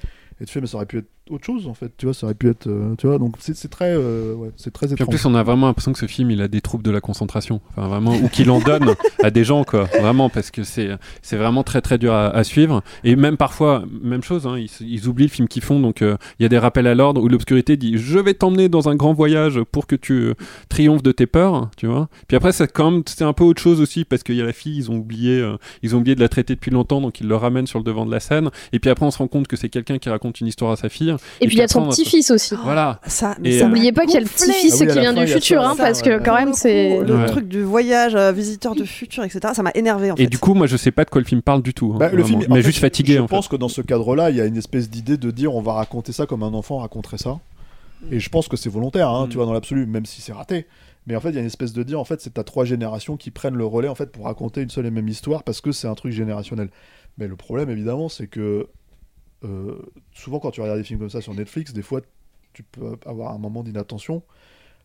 Et 0.40 0.44
tu 0.44 0.52
fais 0.52 0.60
mais 0.60 0.66
ça 0.66 0.76
aurait 0.76 0.86
pu 0.86 0.98
être 0.98 1.08
autre 1.30 1.44
chose 1.44 1.66
en 1.66 1.74
fait. 1.74 1.92
Tu 1.96 2.06
vois, 2.06 2.14
ça 2.14 2.26
aurait 2.26 2.34
pu 2.34 2.48
être, 2.48 2.66
euh, 2.66 2.94
tu 2.96 3.06
vois. 3.06 3.18
Donc 3.18 3.36
c'est, 3.38 3.68
très, 3.68 3.94
euh, 3.94 4.34
ouais, 4.34 4.50
c'est 4.56 4.72
très 4.72 4.86
Puis 4.86 4.94
en 4.94 4.96
étrange. 4.96 5.08
plus, 5.08 5.26
on 5.26 5.34
a 5.34 5.42
vraiment 5.42 5.66
l'impression 5.66 5.92
que 5.92 5.98
ce 5.98 6.06
film, 6.06 6.30
il 6.30 6.40
a 6.40 6.48
des 6.48 6.60
troubles 6.60 6.84
de 6.84 6.90
la 6.90 7.00
concentration. 7.00 7.60
Enfin, 7.70 7.88
vraiment, 7.88 8.14
ou 8.14 8.28
qu'il 8.28 8.50
en 8.50 8.60
donne 8.64 8.94
à 9.22 9.30
des 9.30 9.44
gens, 9.44 9.64
quoi. 9.64 9.84
Vraiment, 10.00 10.28
parce 10.28 10.50
que 10.50 10.64
c'est, 10.64 10.90
c'est 11.22 11.36
vraiment 11.36 11.62
très, 11.62 11.80
très 11.80 11.98
dur 11.98 12.12
à, 12.12 12.28
à 12.28 12.44
suivre. 12.44 12.82
Et 13.04 13.16
même 13.16 13.36
parfois, 13.36 13.84
même 14.02 14.22
chose, 14.22 14.46
hein, 14.46 14.58
ils, 14.58 14.70
ils 14.86 15.08
oublient 15.08 15.26
le 15.26 15.30
film 15.30 15.48
qu'ils 15.48 15.62
font. 15.62 15.80
Donc, 15.80 16.02
euh, 16.02 16.16
il 16.38 16.42
y 16.42 16.46
a 16.46 16.48
des 16.48 16.58
rappels 16.58 16.86
à 16.86 16.94
l'ordre 16.94 17.22
où 17.22 17.28
l'obscurité 17.28 17.76
dit 17.76 17.98
Je 17.98 18.18
vais 18.18 18.34
t'emmener 18.34 18.68
dans 18.68 18.88
un 18.88 18.96
grand 18.96 19.12
voyage 19.12 19.60
pour 19.70 19.86
que 19.86 19.96
tu 19.96 20.12
euh, 20.12 20.34
triomphes 20.68 21.02
de 21.02 21.12
tes 21.12 21.26
peurs, 21.26 21.70
tu 21.76 21.86
vois. 21.86 22.08
Puis 22.28 22.36
après, 22.36 22.52
c'est 22.52 22.70
quand 22.70 22.90
même, 22.90 23.02
c'est 23.06 23.24
un 23.24 23.32
peu 23.32 23.44
autre 23.44 23.62
chose 23.62 23.80
aussi, 23.80 24.04
parce 24.04 24.22
qu'il 24.22 24.36
y 24.36 24.42
a 24.42 24.44
la 24.44 24.52
fille, 24.52 24.76
ils 24.76 24.90
ont 24.90 24.96
oublié, 24.96 25.46
ils 25.82 25.94
ont 25.94 25.98
oublié 25.98 26.14
de 26.14 26.20
la 26.20 26.28
traiter 26.28 26.54
depuis 26.54 26.70
longtemps, 26.70 27.00
donc 27.00 27.20
ils 27.20 27.28
le 27.28 27.36
ramènent 27.36 27.66
sur 27.66 27.78
le 27.78 27.84
devant 27.84 28.06
de 28.06 28.10
la 28.10 28.20
scène. 28.20 28.50
Et 28.72 28.78
puis 28.78 28.90
après, 28.90 29.06
on 29.06 29.10
se 29.10 29.18
rend 29.18 29.28
compte 29.28 29.46
que 29.46 29.56
c'est 29.56 29.68
quelqu'un 29.68 29.98
qui 29.98 30.08
raconte 30.08 30.21
une 30.30 30.46
histoire 30.46 30.70
à 30.72 30.76
sa 30.76 30.88
fille. 30.88 31.14
et 31.40 31.46
puis 31.46 31.56
il 31.56 31.58
y 31.58 31.62
a 31.62 31.68
son 31.68 31.82
on- 31.82 31.88
petit-fils 31.88 32.30
aussi 32.30 32.54
Voilà. 32.64 33.00
Ça, 33.06 33.32
Et, 33.38 33.40
mais 33.42 33.58
ça 33.58 33.64
euh, 33.64 33.68
N'oubliez 33.68 33.92
pas 33.92 34.02
qu'il 34.04 34.14
y 34.14 34.16
a 34.16 34.20
le 34.20 34.26
petit-fils 34.26 34.80
Ah 34.80 34.86
qui 34.86 34.98
vient 35.00 35.12
du 35.12 35.26
futur, 35.26 35.62
hein, 35.62 35.74
parce 35.76 36.02
que 36.02 36.18
quand 36.22 36.34
même 36.34 36.52
c'est. 36.54 37.00
Le 37.00 37.26
truc 37.26 37.48
du 37.48 37.62
voyage, 37.62 38.14
euh, 38.14 38.32
visiteur 38.32 38.74
de 38.74 38.84
futur, 38.84 39.24
etc. 39.24 39.40
Ça 39.54 39.62
m'a 39.62 39.70
énervé 39.74 40.10
en 40.10 40.16
fait. 40.16 40.22
Et 40.22 40.26
du 40.26 40.38
coup, 40.38 40.54
moi, 40.54 40.66
je 40.66 40.76
sais 40.76 40.90
pas 40.92 41.04
de 41.04 41.10
quoi 41.10 41.20
le 41.20 41.26
film 41.26 41.42
parle 41.42 41.62
du 41.62 41.74
tout. 41.74 41.92
hein, 41.94 41.98
Bah, 41.98 42.10
le 42.12 42.22
film, 42.24 42.44
mais 42.48 42.62
juste 42.62 42.78
fatigué, 42.78 43.14
Je 43.16 43.22
pense 43.22 43.48
que 43.48 43.56
dans 43.56 43.68
ce 43.68 43.80
cadre-là, 43.82 44.30
il 44.30 44.36
y 44.36 44.40
a 44.40 44.46
une 44.46 44.56
espèce 44.56 44.88
d'idée 44.90 45.16
de 45.16 45.30
dire 45.30 45.54
on 45.54 45.62
va 45.62 45.72
raconter 45.74 46.12
ça 46.12 46.26
comme 46.26 46.42
un 46.42 46.54
enfant 46.54 46.78
raconterait 46.78 47.18
ça. 47.18 47.38
Et 48.10 48.18
je 48.18 48.28
pense 48.30 48.48
que 48.48 48.56
c'est 48.56 48.68
volontaire, 48.70 49.08
hein, 49.08 49.26
Mm. 49.26 49.28
tu 49.28 49.36
vois, 49.36 49.46
dans 49.46 49.52
l'absolu, 49.52 49.86
même 49.86 50.06
si 50.06 50.20
c'est 50.20 50.32
raté. 50.32 50.66
Mais 51.06 51.14
en 51.16 51.20
fait, 51.20 51.30
il 51.30 51.34
y 51.34 51.38
a 51.38 51.40
une 51.40 51.46
espèce 51.46 51.72
de 51.72 51.82
dire, 51.82 51.98
en 52.00 52.04
fait, 52.04 52.20
c'est 52.20 52.38
à 52.38 52.44
trois 52.44 52.64
générations 52.64 53.16
qui 53.16 53.30
prennent 53.30 53.54
le 53.56 53.64
relais 53.66 53.88
en 53.88 53.94
fait 53.96 54.10
pour 54.12 54.24
raconter 54.26 54.60
une 54.60 54.70
seule 54.70 54.86
et 54.86 54.90
même 54.90 55.08
histoire 55.08 55.42
parce 55.42 55.60
que 55.60 55.72
c'est 55.72 55.88
un 55.88 55.94
truc 55.94 56.12
générationnel. 56.12 56.68
Mais 57.18 57.26
le 57.28 57.36
problème, 57.36 57.70
évidemment, 57.70 58.08
c'est 58.08 58.26
que 58.28 58.66
euh, 59.44 59.78
souvent 60.14 60.38
quand 60.38 60.50
tu 60.50 60.60
regardes 60.60 60.78
des 60.78 60.84
films 60.84 60.98
comme 61.00 61.10
ça 61.10 61.20
sur 61.20 61.34
Netflix, 61.34 61.72
des 61.72 61.82
fois, 61.82 62.00
tu 62.52 62.62
peux 62.62 62.96
avoir 63.06 63.32
un 63.34 63.38
moment 63.38 63.62
d'inattention. 63.62 64.22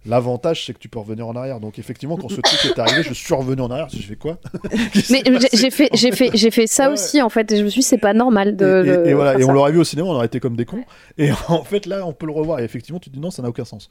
L'avantage, 0.05 0.65
c'est 0.65 0.73
que 0.73 0.79
tu 0.79 0.87
peux 0.89 0.99
revenir 0.99 1.27
en 1.27 1.35
arrière. 1.35 1.59
Donc, 1.59 1.79
effectivement, 1.79 2.15
quand 2.17 2.29
ce 2.29 2.39
truc 2.39 2.65
est 2.65 2.79
arrivé, 2.79 3.03
je 3.03 3.13
suis 3.13 3.33
revenu 3.33 3.61
en 3.63 3.71
arrière. 3.71 3.89
Je 3.89 3.97
fais 3.97 4.15
quoi? 4.15 4.37
Mais 5.09 5.23
j'ai- 5.51 5.69
fait, 5.71 5.89
j'ai 5.93 6.11
fait, 6.11 6.29
j'ai 6.33 6.51
fait 6.51 6.67
ça 6.67 6.89
aussi 6.91 7.21
en 7.21 7.29
fait. 7.29 7.51
Et 7.51 7.57
je 7.57 7.63
me 7.63 7.69
suis 7.69 7.81
dit, 7.81 7.87
c'est 7.87 7.97
pas 7.97 8.13
normal 8.13 8.55
de. 8.55 8.83
et, 8.85 8.89
et- 8.89 8.97
de 8.97 9.05
et 9.09 9.13
voilà, 9.13 9.37
et 9.39 9.43
on 9.43 9.51
l'aurait 9.51 9.71
vu 9.71 9.79
au 9.79 9.83
cinéma, 9.83 10.07
on 10.07 10.13
aurait 10.13 10.27
été 10.27 10.39
comme 10.39 10.55
des 10.55 10.65
cons. 10.65 10.83
Et 11.17 11.29
en 11.49 11.63
fait, 11.63 11.85
là, 11.87 12.05
on 12.05 12.13
peut 12.13 12.27
le 12.27 12.31
revoir. 12.31 12.59
Et 12.59 12.63
effectivement, 12.63 12.99
tu 12.99 13.09
te 13.09 13.15
dis 13.15 13.19
non, 13.19 13.31
ça 13.31 13.41
n'a 13.41 13.49
aucun 13.49 13.65
sens. 13.65 13.89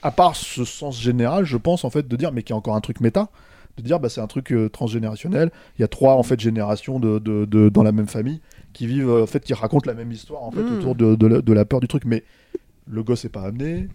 À 0.00 0.10
part 0.12 0.36
ce 0.36 0.64
sens 0.64 0.98
général, 0.98 1.44
je 1.44 1.56
pense, 1.56 1.84
en 1.84 1.90
fait, 1.90 2.06
de 2.06 2.16
dire, 2.16 2.32
mais 2.32 2.42
qu'il 2.44 2.52
y 2.52 2.54
a 2.54 2.56
encore 2.56 2.76
un 2.76 2.80
truc 2.80 3.00
méta, 3.00 3.28
de 3.76 3.82
dire, 3.82 4.00
bah, 4.00 4.08
c'est 4.08 4.20
un 4.22 4.26
truc 4.26 4.52
euh, 4.52 4.68
transgénérationnel. 4.70 5.50
Il 5.78 5.82
y 5.82 5.84
a 5.84 5.88
trois, 5.88 6.14
en 6.14 6.22
fait, 6.22 6.38
générations 6.40 6.98
de, 6.98 7.18
de- 7.18 7.44
de- 7.44 7.68
dans 7.68 7.82
la 7.82 7.92
même 7.92 8.08
famille 8.08 8.40
qui 8.78 8.86
vivent, 8.86 9.10
en 9.10 9.26
fait, 9.26 9.40
qui 9.42 9.54
racontent 9.54 9.86
la 9.90 9.94
même 9.94 10.12
histoire, 10.12 10.42
en 10.44 10.50
fait, 10.52 10.62
Mm. 10.62 10.78
autour 10.78 10.94
de, 10.94 11.14
de 11.16 11.26
la, 11.26 11.40
de 11.42 11.52
la 11.52 11.64
peur 11.64 11.80
du 11.80 11.88
truc. 11.88 12.04
Mais 12.06 12.22
le 12.88 13.02
gosse 13.02 13.24
est 13.24 13.28
pas 13.28 13.42
amené. 13.42 13.88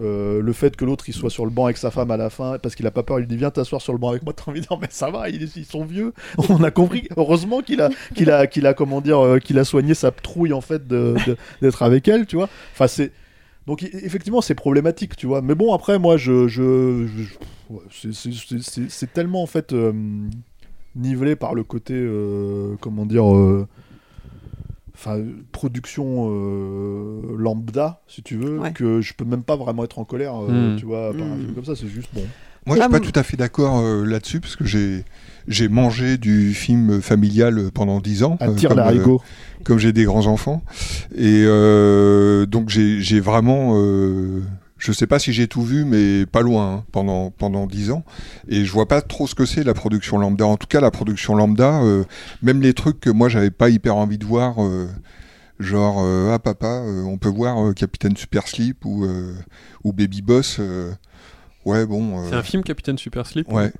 Euh, 0.00 0.40
le 0.40 0.52
fait 0.52 0.74
que 0.76 0.84
l'autre 0.84 1.06
il 1.08 1.12
soit 1.12 1.28
sur 1.28 1.44
le 1.44 1.50
banc 1.50 1.64
avec 1.66 1.76
sa 1.76 1.90
femme 1.90 2.10
à 2.12 2.16
la 2.16 2.30
fin 2.30 2.56
parce 2.62 2.74
qu'il 2.74 2.86
a 2.86 2.90
pas 2.90 3.02
peur, 3.02 3.20
il 3.20 3.26
dit 3.26 3.36
viens 3.36 3.50
t'asseoir 3.50 3.82
sur 3.82 3.92
le 3.92 3.98
banc 3.98 4.10
avec 4.10 4.22
moi. 4.22 4.32
T'as 4.36 4.44
envie 4.50 4.60
de 4.60 4.66
dire 4.66 4.78
mais 4.80 4.86
ça 4.90 5.10
va, 5.10 5.28
ils, 5.28 5.42
ils 5.56 5.64
sont 5.66 5.84
vieux. 5.84 6.14
On 6.48 6.62
a 6.62 6.70
compris. 6.70 7.08
Heureusement 7.16 7.60
qu'il 7.62 7.80
a 7.82 7.90
qu'il 8.14 8.30
a 8.30 8.46
qu'il 8.46 8.66
a 8.66 8.74
comment 8.74 9.00
dire 9.02 9.18
euh, 9.18 9.38
qu'il 9.38 9.58
a 9.58 9.64
soigné 9.64 9.92
sa 9.94 10.10
trouille 10.10 10.52
en 10.54 10.60
fait 10.62 10.86
d'être 10.86 11.82
avec 11.82 12.06
elle, 12.08 12.26
tu 12.26 12.36
vois. 12.36 12.48
Enfin 12.72 12.86
c'est 12.86 13.10
donc 13.66 13.82
e- 13.82 13.88
effectivement 14.04 14.40
c'est 14.40 14.54
problématique, 14.54 15.14
tu 15.16 15.26
vois. 15.26 15.42
Mais 15.42 15.54
bon 15.54 15.74
après 15.74 15.98
moi 15.98 16.16
je 16.16 16.46
je, 16.48 17.06
c'est- 17.90 19.12
tellement 19.12 19.42
en 19.42 19.46
fait 19.46 19.72
euh, 19.72 19.92
nivelé 20.96 21.36
par 21.36 21.54
le 21.54 21.64
côté 21.64 21.94
euh, 21.96 22.76
comment 22.80 23.04
dire. 23.04 23.30
euh, 23.34 23.66
Enfin, 25.04 25.20
production 25.50 26.28
euh, 26.30 27.34
lambda, 27.36 28.00
si 28.06 28.22
tu 28.22 28.36
veux, 28.36 28.60
Ouais. 28.60 28.70
que 28.72 29.00
je 29.00 29.14
peux 29.14 29.24
même 29.24 29.42
pas 29.42 29.56
vraiment 29.56 29.82
être 29.82 29.98
en 29.98 30.04
colère, 30.04 30.34
euh, 30.40 30.74
Hmm. 30.74 30.76
tu 30.76 30.86
vois, 30.86 31.12
par 31.12 31.26
un 31.26 31.34
Hmm. 31.34 31.40
film 31.40 31.54
comme 31.54 31.64
ça, 31.64 31.74
c'est 31.74 31.88
juste 31.88 32.10
bon. 32.14 32.22
Moi, 32.66 32.76
je 32.76 32.82
suis 32.82 32.90
pas 32.90 33.00
tout 33.00 33.18
à 33.18 33.24
fait 33.24 33.36
d'accord 33.36 33.80
euh, 33.80 34.04
là-dessus 34.04 34.38
parce 34.38 34.54
que 34.54 34.64
j'ai 34.64 35.04
j'ai 35.48 35.66
mangé 35.68 36.18
du 36.18 36.54
film 36.54 37.02
familial 37.02 37.72
pendant 37.74 37.98
10 37.98 38.22
ans. 38.22 38.36
Un 38.40 38.50
euh, 38.50 38.54
tir 38.54 38.68
comme, 38.68 38.78
euh, 38.78 39.16
comme 39.64 39.78
j'ai 39.78 39.92
des 39.92 40.04
grands 40.04 40.28
enfants 40.28 40.62
et 41.16 41.42
euh, 41.44 42.46
donc 42.46 42.68
j'ai 42.68 43.00
j'ai 43.00 43.18
vraiment 43.18 43.72
je 44.82 44.90
sais 44.90 45.06
pas 45.06 45.20
si 45.20 45.32
j'ai 45.32 45.46
tout 45.46 45.62
vu 45.62 45.84
mais 45.84 46.26
pas 46.26 46.40
loin 46.42 46.74
hein, 46.74 46.84
pendant 46.90 47.30
pendant 47.30 47.66
10 47.66 47.92
ans 47.92 48.04
et 48.48 48.64
je 48.64 48.72
vois 48.72 48.88
pas 48.88 49.00
trop 49.00 49.28
ce 49.28 49.34
que 49.36 49.46
c'est 49.46 49.62
la 49.62 49.74
production 49.74 50.18
lambda. 50.18 50.44
En 50.44 50.56
tout 50.56 50.66
cas, 50.66 50.80
la 50.80 50.90
production 50.90 51.36
lambda, 51.36 51.82
euh, 51.82 52.02
même 52.42 52.60
les 52.60 52.74
trucs 52.74 52.98
que 52.98 53.10
moi 53.10 53.28
j'avais 53.28 53.52
pas 53.52 53.68
hyper 53.70 53.94
envie 53.96 54.18
de 54.18 54.24
voir. 54.26 54.62
euh, 54.62 54.88
Genre, 55.60 56.00
euh, 56.02 56.32
ah 56.34 56.40
papa, 56.40 56.66
euh, 56.66 57.04
on 57.04 57.18
peut 57.18 57.28
voir 57.28 57.72
Capitaine 57.74 58.16
Super 58.16 58.42
euh, 59.04 59.34
ou 59.84 59.92
Baby 59.92 60.20
Boss. 60.20 60.60
Ouais, 61.64 61.86
bon. 61.86 62.18
euh, 62.20 62.26
C'est 62.30 62.36
un 62.36 62.42
film 62.42 62.62
Capitaine 62.62 62.98
Super 62.98 63.26
Slip 63.26 63.50
Ouais. 63.52 63.72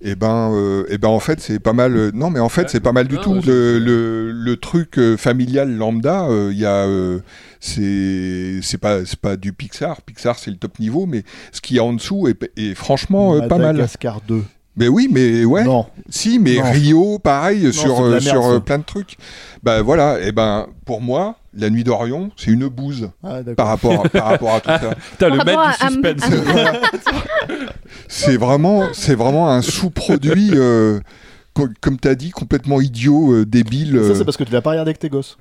Et 0.00 0.14
ben, 0.14 0.52
euh, 0.54 0.84
et 0.88 0.98
ben 0.98 1.08
en 1.08 1.20
fait 1.20 1.40
c'est 1.40 1.58
pas 1.58 1.72
mal. 1.72 1.96
euh, 1.96 2.10
non 2.14 2.30
mais 2.30 2.40
en 2.40 2.48
fait 2.48 2.68
c'est 2.70 2.80
pas 2.80 2.92
mal 2.92 3.08
du 3.08 3.16
Non, 3.16 3.22
tout. 3.22 3.32
ouais, 3.34 3.40
Le, 3.46 3.78
le, 3.78 4.32
le 4.32 4.56
truc 4.56 4.98
euh, 4.98 5.16
familial 5.16 5.74
lambda, 5.76 6.26
euh, 6.26 6.50
il 6.52 6.58
y 6.58 6.66
a, 6.66 6.86
euh, 6.86 7.20
c'est 7.60 8.60
c'est 8.62 8.78
pas 8.78 9.04
c'est 9.04 9.18
pas 9.18 9.36
du 9.36 9.52
Pixar. 9.52 10.02
Pixar 10.02 10.38
c'est 10.38 10.50
le 10.50 10.56
top 10.56 10.78
niveau, 10.78 11.06
mais 11.06 11.22
ce 11.52 11.60
qu'il 11.60 11.76
y 11.76 11.78
a 11.78 11.84
en 11.84 11.92
dessous 11.92 12.28
est, 12.28 12.50
est 12.56 12.74
franchement 12.74 13.34
euh, 13.34 13.46
pas 13.48 13.58
mal. 13.58 13.76
Madagascar 13.76 14.20
2. 14.26 14.42
Mais 14.76 14.88
oui, 14.88 15.08
mais 15.10 15.44
ouais. 15.44 15.64
Non. 15.64 15.86
Si, 16.08 16.38
mais 16.38 16.56
Non. 16.56 16.70
Rio, 16.72 17.18
pareil, 17.18 17.64
Non, 17.64 17.72
sur, 17.72 18.00
euh, 18.00 18.10
merde, 18.12 18.20
sur 18.22 18.44
euh, 18.46 18.60
plein 18.60 18.78
de 18.78 18.84
trucs. 18.84 19.16
Bah 19.62 19.82
voilà, 19.82 20.18
et 20.20 20.32
ben 20.32 20.66
pour 20.86 21.00
moi, 21.02 21.36
La 21.54 21.68
Nuit 21.68 21.84
d'Orion, 21.84 22.30
c'est 22.36 22.50
une 22.50 22.68
bouse 22.68 23.10
Ah, 23.22 23.42
d'accord. 23.42 23.54
par 23.56 23.66
rapport, 23.68 24.08
par 24.10 24.24
rapport 24.26 24.54
à 24.54 24.60
tout 24.60 24.68
ça. 24.70 24.94
T'as 25.18 25.28
le 25.28 25.44
maître 25.44 25.62
du 25.68 25.86
suspense. 25.86 26.22
C'est 28.08 28.36
vraiment, 28.36 28.88
c'est 28.92 29.14
vraiment 29.14 29.48
un 29.50 29.62
sous-produit, 29.62 30.50
euh, 30.54 31.00
co- 31.54 31.68
comme 31.80 31.98
tu 31.98 32.08
as 32.08 32.14
dit, 32.14 32.30
complètement 32.30 32.80
idiot, 32.80 33.32
euh, 33.32 33.46
débile. 33.46 34.00
Ça, 34.06 34.14
c'est 34.14 34.24
parce 34.24 34.36
que 34.36 34.44
tu 34.44 34.52
l'as 34.52 34.60
pas 34.62 34.70
regardé 34.70 34.90
avec 34.90 34.98
tes 34.98 35.08
gosses. 35.08 35.36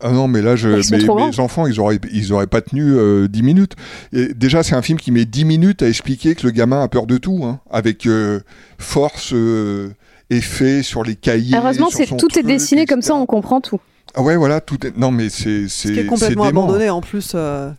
Ah 0.00 0.10
non, 0.10 0.28
mais 0.28 0.42
là, 0.42 0.56
je, 0.56 0.82
sont 0.82 1.16
mes, 1.16 1.40
enfants, 1.40 1.66
ils 1.66 1.80
auraient, 1.80 1.98
ils 2.12 2.32
auraient 2.32 2.46
pas 2.46 2.60
tenu 2.60 2.82
euh, 2.82 3.28
10 3.28 3.42
minutes. 3.42 3.72
Et 4.12 4.34
déjà, 4.34 4.62
c'est 4.62 4.74
un 4.74 4.82
film 4.82 4.98
qui 4.98 5.10
met 5.10 5.24
10 5.24 5.44
minutes 5.44 5.82
à 5.82 5.88
expliquer 5.88 6.34
que 6.34 6.46
le 6.46 6.50
gamin 6.50 6.82
a 6.82 6.88
peur 6.88 7.06
de 7.06 7.16
tout, 7.16 7.44
hein, 7.44 7.60
avec 7.70 8.06
euh, 8.06 8.40
force, 8.78 9.32
euh, 9.32 9.90
effet 10.28 10.82
sur 10.82 11.02
les 11.02 11.14
cahiers. 11.14 11.56
Heureusement, 11.56 11.88
sur 11.88 11.98
c'est 11.98 12.06
son 12.06 12.16
tout 12.16 12.38
est 12.38 12.42
dessiné 12.42 12.84
comme 12.84 13.02
ça, 13.02 13.14
on 13.14 13.26
comprend 13.26 13.60
tout. 13.60 13.80
Ah 14.14 14.22
ouais, 14.22 14.36
voilà, 14.36 14.60
tout 14.60 14.86
est. 14.86 14.96
Non, 14.96 15.10
mais 15.10 15.28
c'est 15.28 15.68
Ce 15.68 15.88
qui 15.88 15.94
est 15.94 16.02
c'est 16.02 16.06
complètement 16.06 16.46
dément. 16.46 16.64
abandonné 16.64 16.90
en 16.90 17.00
plus 17.00 17.32
euh, 17.34 17.70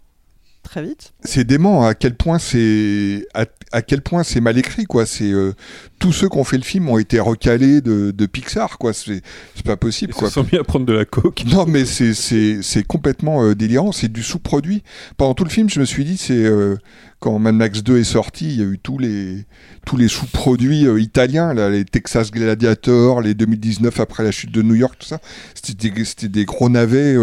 très 0.70 0.84
vite. 0.84 1.14
C'est 1.24 1.44
dément 1.44 1.86
à 1.86 1.94
quel 1.96 2.16
point 2.16 2.40
c'est 2.40 3.26
à, 3.34 3.46
à 3.72 3.82
quel 3.82 4.02
point 4.02 4.24
c'est 4.24 4.42
mal 4.42 4.58
écrit 4.58 4.86
quoi. 4.86 5.06
C'est 5.06 5.32
euh, 5.32 5.54
tous 6.00 6.12
ceux 6.12 6.30
qui 6.30 6.38
ont 6.38 6.44
fait 6.44 6.58
le 6.58 6.64
film 6.64 6.90
ont 6.90 6.98
été 6.98 7.20
recalés 7.20 7.82
de, 7.82 8.12
de 8.12 8.26
Pixar 8.26 8.78
quoi. 8.78 8.94
C'est 8.94 9.22
pas 9.66 9.78
possible 9.78 10.14
Ils 10.16 10.20
quoi. 10.20 10.28
se 10.30 10.36
sont 10.36 10.48
mis 10.52 10.58
à 10.58 10.64
prendre 10.64 10.86
de 10.86 10.94
la 10.94 11.06
coke. 11.06 11.44
Non 11.48 11.66
mais 11.66 11.86
c'est 11.86 12.14
c'est 12.14 12.60
c'est 12.62 12.84
complètement 12.84 13.44
euh, 13.44 13.56
délirant. 13.56 13.92
C'est 13.92 14.12
du 14.12 14.24
sous-produit. 14.24 14.84
Pendant 15.18 15.34
tout 15.34 15.44
le 15.44 15.50
film, 15.50 15.70
je 15.70 15.80
me 15.80 15.86
suis 15.86 16.06
dit 16.06 16.18
c'est 16.18 16.34
euh, 16.46 16.76
quand 17.20 17.40
Mad 17.40 17.56
Max 17.56 17.82
2 17.84 17.98
est 18.00 18.04
sorti, 18.04 18.46
il 18.46 18.60
y 18.60 18.62
a 18.62 18.66
eu 18.66 18.78
tous 18.78 19.00
les 19.00 19.46
tous 19.86 19.98
les 19.98 20.08
sous-produits 20.08 20.86
euh, 20.86 21.00
italiens, 21.00 21.54
là, 21.54 21.70
les 21.70 21.86
Texas 21.86 22.30
Gladiator, 22.32 23.22
les 23.22 23.34
2019 23.34 24.00
après 24.00 24.24
la 24.24 24.32
chute 24.32 24.52
de 24.52 24.62
New 24.62 24.76
York, 24.76 24.96
tout 25.00 25.08
ça. 25.08 25.20
C'était 25.56 25.90
des, 25.90 26.06
c'était 26.06 26.28
des 26.28 26.46
gros 26.46 26.70
navets. 26.70 27.16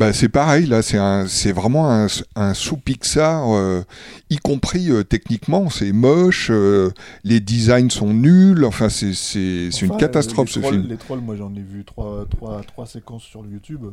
Bah, 0.00 0.12
c'est 0.14 0.30
pareil, 0.30 0.64
là, 0.66 0.80
c'est 0.80 0.96
un, 0.96 1.26
c'est 1.28 1.52
vraiment 1.52 1.90
un, 1.92 2.06
un 2.34 2.54
sous-Pixar, 2.54 3.44
euh, 3.54 3.82
y 4.30 4.38
compris 4.38 4.90
euh, 4.90 5.04
techniquement, 5.04 5.68
c'est 5.68 5.92
moche, 5.92 6.48
euh, 6.50 6.90
les 7.22 7.38
designs 7.38 7.90
sont 7.90 8.14
nuls, 8.14 8.64
enfin, 8.64 8.88
c'est, 8.88 9.12
c'est, 9.12 9.68
c'est 9.70 9.84
une 9.84 9.90
Enfin, 9.92 10.00
catastrophe 10.00 10.48
les 10.48 10.54
ce 10.54 10.60
trolls- 10.60 10.72
film. 10.72 10.86
Les 10.88 10.96
trolls, 10.96 11.20
moi 11.20 11.36
j'en 11.36 11.54
ai 11.54 11.60
vu 11.60 11.84
trois, 11.84 12.24
trois, 12.30 12.62
trois 12.62 12.86
séquences 12.86 13.24
sur 13.24 13.44
YouTube. 13.46 13.84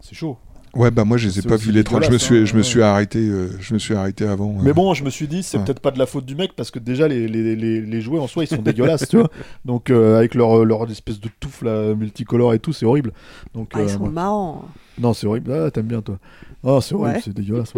C'est 0.00 0.14
chaud. 0.16 0.36
Ouais, 0.74 0.90
bah 0.90 1.04
moi 1.04 1.16
je 1.18 1.28
les 1.28 1.38
ai 1.38 1.42
pas 1.42 1.54
vus 1.54 1.70
les 1.70 1.84
trolls, 1.84 2.02
je 2.02 2.08
me 2.08 2.18
dégueulasse, 2.18 2.22
suis, 2.26 2.36
hein, 2.38 2.44
je 2.46 2.52
me 2.54 2.58
ouais. 2.58 2.64
suis 2.64 2.82
arrêté, 2.82 3.18
euh, 3.20 3.48
je 3.60 3.74
me 3.74 3.78
suis 3.78 3.94
arrêté 3.94 4.26
avant. 4.26 4.56
Mais 4.60 4.72
bon, 4.72 4.92
je 4.92 5.04
me 5.04 5.10
suis 5.10 5.28
dit, 5.28 5.44
c'est 5.44 5.56
Ouais. 5.56 5.64
peut-être 5.64 5.78
pas 5.78 5.92
de 5.92 6.00
la 6.00 6.06
faute 6.06 6.26
du 6.26 6.34
mec 6.34 6.50
parce 6.56 6.72
que 6.72 6.80
déjà 6.80 7.06
les, 7.06 7.28
les, 7.28 7.54
les, 7.54 7.80
les 7.80 8.00
jouets 8.00 8.18
en 8.18 8.26
soi 8.26 8.42
ils 8.42 8.48
sont 8.48 8.60
dégueulasses, 8.60 9.06
tu 9.08 9.18
vois. 9.18 9.30
Donc 9.64 9.90
euh, 9.90 10.18
avec 10.18 10.34
leur, 10.34 10.64
leur 10.64 10.90
espèce 10.90 11.20
de 11.20 11.28
touffe 11.38 11.62
là, 11.62 11.94
multicolore 11.94 12.54
et 12.54 12.58
tout, 12.58 12.72
c'est 12.72 12.86
horrible. 12.86 13.12
Donc, 13.54 13.70
Ah, 13.74 13.82
ils 13.82 13.88
sont 13.88 14.08
marrants. 14.10 14.64
Non, 14.98 15.12
c'est 15.14 15.26
horrible. 15.26 15.52
Ah, 15.52 15.70
t'aimes 15.70 15.86
bien 15.86 16.02
toi. 16.02 16.18
Ah, 16.64 16.78
c'est 16.80 16.94
horrible, 16.94 17.16
Ouais. 17.16 17.22
c'est 17.24 17.34
dégueulasse. 17.34 17.72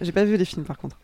J'ai 0.00 0.12
pas 0.12 0.24
vu 0.24 0.36
les 0.36 0.44
films 0.44 0.64
par 0.64 0.78
contre. 0.78 0.98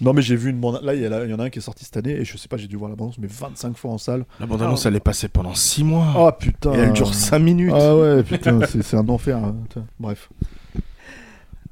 Non, 0.00 0.12
mais 0.12 0.22
j'ai 0.22 0.36
vu 0.36 0.50
une 0.50 0.58
bande. 0.60 0.80
Là, 0.82 0.94
il 0.94 1.00
y, 1.02 1.06
a 1.06 1.08
là, 1.08 1.24
il 1.24 1.30
y 1.30 1.34
en 1.34 1.40
a 1.40 1.44
un 1.44 1.50
qui 1.50 1.58
est 1.58 1.62
sorti 1.62 1.84
cette 1.84 1.96
année 1.96 2.12
et 2.12 2.24
je 2.24 2.36
sais 2.36 2.46
pas, 2.46 2.56
j'ai 2.56 2.68
dû 2.68 2.76
voir 2.76 2.88
la 2.88 2.94
bande 2.96 3.14
mais 3.18 3.26
25 3.28 3.76
fois 3.76 3.90
en 3.90 3.98
salle. 3.98 4.24
La 4.38 4.46
bande-annonce, 4.46 4.86
elle 4.86 4.94
est 4.96 5.00
passée 5.00 5.26
pendant 5.28 5.54
6 5.54 5.82
mois. 5.82 6.14
Oh 6.16 6.30
putain. 6.38 6.72
Et 6.74 6.78
elle 6.78 6.92
dure 6.92 7.12
5 7.14 7.38
minutes. 7.40 7.72
Ah 7.74 7.96
ouais, 7.96 8.22
putain, 8.22 8.60
c'est 8.68 8.82
c'est 8.82 8.96
un 8.96 9.08
enfer. 9.08 9.38
hein. 9.38 9.56
Bref. 9.98 10.28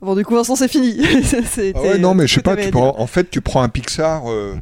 Bon, 0.00 0.14
du 0.14 0.24
coup, 0.24 0.34
Vincent, 0.34 0.56
c'est 0.56 0.68
fini. 0.68 0.96
Ah 1.74 1.80
ouais, 1.82 1.98
non, 1.98 2.14
mais 2.14 2.26
je 2.26 2.34
sais 2.34 2.42
pas, 2.42 2.56
tu 2.56 2.70
prends, 2.70 2.98
en 2.98 3.06
fait, 3.06 3.30
tu 3.30 3.40
prends 3.40 3.62
un 3.62 3.68
Pixar, 3.68 4.30
euh, 4.30 4.54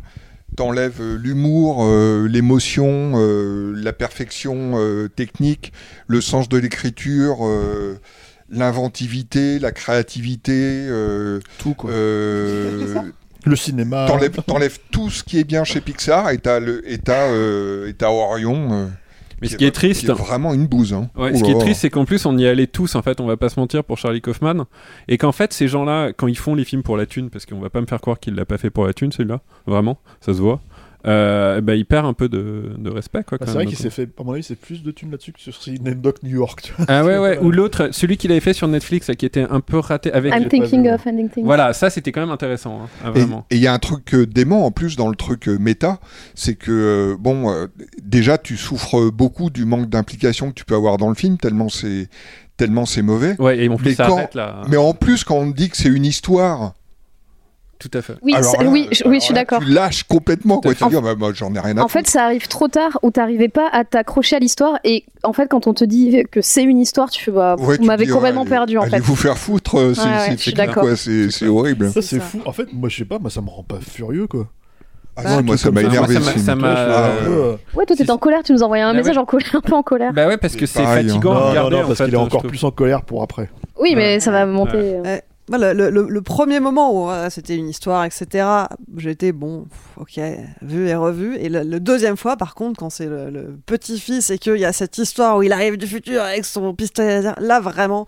t'enlèves 0.56 1.00
euh, 1.00 1.16
l'humour, 1.16 1.84
euh, 1.84 2.26
l'émotion, 2.28 3.12
euh, 3.16 3.72
la 3.76 3.92
perfection 3.92 4.72
euh, 4.76 5.08
technique, 5.08 5.72
le 6.06 6.20
sens 6.20 6.48
de 6.48 6.56
l'écriture, 6.58 7.38
euh, 7.46 7.98
l'inventivité, 8.50 9.58
la 9.58 9.72
créativité. 9.72 10.52
euh, 10.88 11.40
Tout 11.58 11.74
quoi. 11.74 11.90
euh, 11.90 12.94
Le 13.44 13.56
cinéma. 13.56 14.06
T'enlèves 14.08 14.38
t'enlèves 14.46 14.78
tout 14.90 15.10
ce 15.10 15.22
qui 15.24 15.38
est 15.38 15.44
bien 15.44 15.64
chez 15.64 15.80
Pixar 15.80 16.30
et 16.30 16.38
t'as 16.38 16.60
le- 16.60 16.88
et 16.90 16.98
t'as, 16.98 17.28
euh, 17.28 17.88
et 17.88 17.94
t'as 17.94 18.08
Orion. 18.08 18.88
Mais 19.40 19.48
ce 19.48 19.56
qui 19.56 19.64
est 19.64 19.70
triste, 19.70 20.04
qui 20.04 20.10
est 20.10 20.14
vraiment 20.14 20.54
une 20.54 20.66
bouse. 20.66 20.92
Hein. 20.92 21.10
Ouais, 21.16 21.30
Oh 21.34 21.38
ce 21.38 21.42
qui 21.42 21.50
est 21.50 21.58
triste, 21.58 21.80
c'est 21.80 21.90
qu'en 21.90 22.04
plus, 22.04 22.24
on 22.26 22.36
y 22.38 22.46
allait 22.46 22.66
tous, 22.66 22.94
en 22.94 23.02
fait, 23.02 23.20
on 23.20 23.26
va 23.26 23.36
pas 23.36 23.48
se 23.48 23.58
mentir, 23.58 23.84
pour 23.84 23.98
Charlie 23.98 24.20
Kaufman. 24.20 24.64
Et 25.08 25.18
qu'en 25.18 25.32
fait, 25.32 25.52
ces 25.52 25.68
gens-là, 25.68 26.12
quand 26.12 26.26
ils 26.26 26.38
font 26.38 26.54
les 26.54 26.64
films 26.64 26.82
pour 26.82 26.96
la 26.96 27.06
thune, 27.06 27.30
parce 27.30 27.46
qu'on 27.46 27.60
va 27.60 27.70
pas 27.70 27.80
me 27.80 27.86
faire 27.86 28.00
croire 28.00 28.18
qu'il 28.18 28.34
l'a 28.34 28.44
pas 28.44 28.58
fait 28.58 28.70
pour 28.70 28.86
la 28.86 28.92
thune, 28.92 29.12
celui-là, 29.12 29.40
vraiment, 29.66 29.98
ça 30.20 30.32
se 30.34 30.38
voit, 30.38 30.60
euh, 31.06 31.60
bah, 31.60 31.74
il 31.74 31.84
perd 31.84 32.06
un 32.06 32.12
peu 32.14 32.28
de, 32.28 32.72
de 32.78 32.90
respect, 32.90 33.24
quoi. 33.24 33.36
Bah, 33.38 33.44
quand 33.44 33.52
c'est 33.52 33.58
vrai 33.58 33.66
qu'il 33.66 33.76
s'est 33.76 33.90
fait, 33.90 34.08
à 34.18 34.22
mon 34.22 34.32
avis, 34.32 34.42
c'est 34.42 34.54
plus 34.56 34.82
de 34.82 34.90
thunes 34.90 35.10
là-dessus 35.10 35.32
que 35.32 35.40
sur 35.40 35.54
Sidney 35.54 35.94
Doc 35.94 36.22
New 36.22 36.30
York. 36.36 36.62
Tu 36.62 36.72
vois. 36.72 36.86
Ah 36.88 37.04
ouais, 37.04 37.18
ouais, 37.18 37.38
ou 37.38 37.50
l'autre, 37.50 37.88
celui 37.92 38.16
qu'il 38.16 38.30
avait 38.30 38.40
fait 38.40 38.52
sur 38.54 38.68
Netflix, 38.68 39.08
là, 39.08 39.14
qui 39.14 39.26
était 39.26 39.46
un 39.48 39.60
peu 39.60 39.78
raté 39.78 40.12
avec. 40.12 40.32
I'm 40.34 40.48
thinking 40.48 40.88
of 40.88 41.06
ending 41.06 41.28
things. 41.28 41.44
Voilà, 41.44 41.72
ça 41.72 41.90
c'était 41.90 42.12
quand 42.12 42.20
même 42.20 42.30
intéressant, 42.30 42.82
hein, 42.82 42.88
ah, 43.04 43.08
Et 43.08 43.20
vraiment. 43.20 43.46
et 43.50 43.56
il 43.56 43.62
y 43.62 43.66
a 43.66 43.72
un 43.72 43.78
truc 43.78 44.14
euh, 44.14 44.26
dément 44.26 44.64
en 44.66 44.70
plus 44.70 44.96
dans 44.96 45.08
le 45.08 45.16
truc 45.16 45.48
euh, 45.48 45.58
méta, 45.58 46.00
c'est 46.34 46.54
que 46.54 46.70
euh, 47.14 47.16
bon, 47.18 47.50
euh, 47.52 47.66
déjà 48.02 48.38
tu 48.38 48.56
souffres 48.56 49.10
beaucoup 49.10 49.50
du 49.50 49.64
manque 49.64 49.88
d'implication 49.88 50.48
que 50.48 50.54
tu 50.54 50.64
peux 50.64 50.74
avoir 50.74 50.96
dans 50.96 51.08
le 51.08 51.14
film 51.14 51.36
tellement 51.38 51.68
c'est 51.68 52.08
tellement 52.56 52.86
c'est 52.86 53.02
mauvais. 53.02 53.34
Ouais, 53.40 53.58
et 53.64 53.68
en 53.68 53.76
plus, 53.76 53.90
mais, 53.90 53.94
ça 53.94 54.06
quand- 54.06 54.16
arrête, 54.16 54.34
là. 54.34 54.62
mais 54.68 54.76
en 54.76 54.94
plus 54.94 55.24
quand 55.24 55.36
on 55.36 55.48
dit 55.50 55.68
que 55.68 55.76
c'est 55.76 55.88
une 55.88 56.04
histoire 56.04 56.74
Tout 57.90 57.98
à 57.98 58.00
fait. 58.02 58.14
Oui, 58.22 58.34
Alors 58.34 58.62
là, 58.62 58.68
oui, 58.70 58.88
je- 58.92 59.04
oui, 59.06 59.16
je 59.20 59.24
suis 59.26 59.34
d'accord. 59.34 59.60
Tu 59.60 59.66
lâches 59.70 60.04
complètement, 60.04 60.58
quoi. 60.60 60.74
Tu 60.74 60.82
à 60.84 60.88
dis, 60.88 60.96
ah, 60.96 61.00
bah, 61.02 61.14
moi, 61.18 61.32
j'en 61.34 61.52
ai 61.54 61.60
rien 61.60 61.76
à 61.76 61.82
En 61.82 61.88
fait, 61.88 62.06
ça 62.08 62.24
arrive 62.24 62.48
trop 62.48 62.66
tard 62.66 62.98
où 63.02 63.10
t'arrivais 63.10 63.48
pas 63.48 63.68
à 63.72 63.84
t'accrocher 63.84 64.36
à 64.36 64.38
l'histoire 64.38 64.78
et 64.84 65.04
en 65.22 65.34
fait, 65.34 65.48
quand 65.48 65.66
on 65.66 65.74
te 65.74 65.84
dit 65.84 66.24
que 66.30 66.40
c'est 66.40 66.62
une 66.62 66.78
histoire, 66.78 67.10
tu 67.10 67.22
fais 67.22 67.30
bah, 67.30 67.56
Ouais, 67.58 67.76
vous 67.76 67.82
tu 67.82 67.86
m'avez 67.86 68.06
complètement 68.06 68.44
ouais, 68.44 68.48
perdu 68.48 68.78
en 68.78 68.82
allez 68.82 68.90
fait. 68.92 69.00
vous 69.00 69.16
faire 69.16 69.36
foutre, 69.36 69.78
euh, 69.78 69.92
c'est 69.94 71.30
c'est- 71.30 71.46
horrible. 71.46 71.90
Ça, 71.90 72.00
c'est 72.00 72.20
fou. 72.20 72.40
En 72.46 72.52
fait, 72.52 72.72
moi, 72.72 72.88
je 72.88 72.96
sais 72.96 73.04
pas, 73.04 73.18
moi, 73.18 73.28
ça 73.30 73.42
me 73.42 73.50
rend 73.50 73.64
pas 73.64 73.80
furieux, 73.80 74.26
quoi. 74.28 74.46
Ah, 75.16 75.22
Bah, 75.22 75.28
si, 75.30 75.36
un 75.36 75.42
moi, 75.42 75.56
ça 75.58 75.70
m'a 75.70 75.82
énervé. 75.82 76.14
ça 76.38 76.54
m'a- 76.56 76.68
Euh, 76.68 77.28
ouais. 77.28 77.56
euh, 77.82 77.84
toi 77.86 77.96
t'étais 77.96 78.10
en 78.10 78.18
colère, 78.18 78.42
tu 78.42 78.52
nous 78.52 78.62
envoyais 78.62 78.82
un 78.82 78.92
Bah 78.92 78.96
message 78.98 79.16
ouais. 79.16 79.22
en 79.22 79.26
colère, 79.26 79.50
un 79.54 79.60
peu 79.60 79.74
en 79.74 79.82
colère. 79.82 80.12
Bah 80.12 80.26
ouais, 80.26 80.38
parce 80.38 80.56
que 80.56 80.66
c'est 80.66 80.82
pareil, 80.82 81.04
hein. 81.04 81.08
fatigant 81.10 81.34
non, 81.34 81.40
non, 81.54 81.70
non, 81.70 81.78
en 81.82 81.86
parce 81.86 81.98
fait, 81.98 82.04
qu'il 82.06 82.14
est 82.14 82.16
encore 82.16 82.42
plus 82.42 82.64
en 82.64 82.70
colère 82.72 83.02
pour 83.02 83.22
après. 83.22 83.48
Oui, 83.78 83.92
mais 83.94 84.14
Ouais. 84.14 84.20
ça 84.20 84.30
va 84.32 84.46
monter. 84.46 84.96
Ouais, 85.50 85.58
le, 85.58 85.72
le- 85.74 85.90
le- 85.90 86.08
le 86.08 86.22
premier 86.22 86.58
moment 86.58 86.90
où 87.04 87.10
euh, 87.10 87.28
c'était 87.28 87.54
une 87.56 87.68
histoire, 87.68 88.04
etc., 88.04 88.46
j'étais 88.96 89.32
bon, 89.32 89.66
ok, 89.98 90.18
vu 90.62 90.88
et 90.88 90.94
revu. 90.94 91.36
Et 91.36 91.48
le, 91.50 91.62
le 91.62 91.80
deuxième 91.80 92.16
fois, 92.16 92.36
par 92.38 92.54
contre, 92.54 92.78
quand 92.80 92.88
c'est 92.90 93.06
le, 93.06 93.28
le 93.30 93.58
petit-fils 93.66 94.30
et 94.30 94.38
qu'il 94.38 94.56
y 94.56 94.64
a 94.64 94.72
cette 94.72 94.96
histoire 94.96 95.36
où 95.36 95.42
il 95.42 95.52
arrive 95.52 95.76
du 95.76 95.86
futur 95.86 96.22
avec 96.22 96.46
son 96.46 96.72
pistolet 96.74 97.20
là 97.38 97.60
vraiment, 97.60 98.06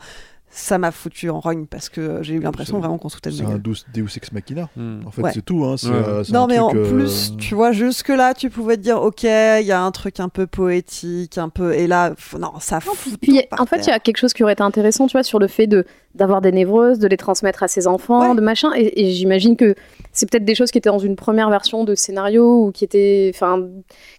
ça 0.48 0.78
m'a 0.78 0.90
foutu 0.90 1.28
en 1.28 1.38
rogne 1.38 1.66
parce 1.66 1.90
que 1.90 2.22
j'ai 2.22 2.32
eu 2.32 2.40
l'impression 2.40 2.78
vraiment 2.78 2.96
qu'on 2.96 3.10
se 3.10 3.16
foutait 3.16 3.28
de 3.28 3.34
C'est 3.34 3.44
un. 3.44 3.58
Deus, 3.58 4.16
Ex 4.16 4.32
Machina. 4.32 4.70
Hmm. 4.74 5.00
En 5.06 5.10
fait, 5.10 5.20
Ouais. 5.20 5.30
c'est 5.34 5.44
tout. 5.44 5.62
Hein. 5.66 5.74
C'est, 5.76 5.88
Ouais. 5.88 5.94
euh, 5.96 6.24
c'est 6.24 6.32
Non, 6.32 6.44
un 6.44 6.46
mais 6.46 6.58
en 6.58 6.74
euh, 6.74 6.88
plus, 6.90 7.34
tu 7.36 7.54
vois, 7.54 7.72
jusque-là, 7.72 8.32
tu 8.32 8.48
pouvais 8.48 8.78
te 8.78 8.82
dire, 8.82 9.02
ok, 9.02 9.24
il 9.24 9.66
y 9.66 9.72
a 9.72 9.82
un 9.82 9.90
truc 9.90 10.18
un 10.20 10.30
peu 10.30 10.46
poétique, 10.46 11.36
un 11.36 11.50
peu. 11.50 11.74
Et 11.74 11.86
là, 11.86 12.14
non, 12.38 12.52
ça 12.60 12.80
fout. 12.80 12.96
Puis 13.20 13.32
tout 13.42 13.48
par 13.50 13.60
en 13.60 13.66
fait, 13.66 13.80
il 13.80 13.88
y 13.88 13.92
a 13.92 13.98
quelque 14.00 14.16
chose 14.16 14.32
qui 14.32 14.42
aurait 14.44 14.54
été 14.54 14.62
intéressant, 14.62 15.06
tu 15.08 15.12
vois, 15.12 15.24
sur 15.24 15.38
le 15.38 15.46
fait 15.48 15.66
de 15.66 15.84
d'avoir 16.16 16.40
des 16.40 16.50
névroses, 16.50 16.98
de 16.98 17.06
les 17.06 17.16
transmettre 17.16 17.62
à 17.62 17.68
ses 17.68 17.86
enfants, 17.86 18.30
Ouais. 18.30 18.34
de 18.34 18.40
machin. 18.40 18.70
Et, 18.74 19.02
et 19.02 19.10
j'imagine 19.12 19.56
que 19.56 19.74
c'est 20.12 20.28
peut-être 20.28 20.44
des 20.44 20.54
choses 20.54 20.70
qui 20.70 20.78
étaient 20.78 20.88
dans 20.90 20.98
une 20.98 21.14
première 21.14 21.50
version 21.50 21.84
de 21.84 21.94
scénario 21.94 22.64
ou 22.64 22.72
qui 22.72 22.84
étaient, 22.84 23.30
enfin, 23.34 23.68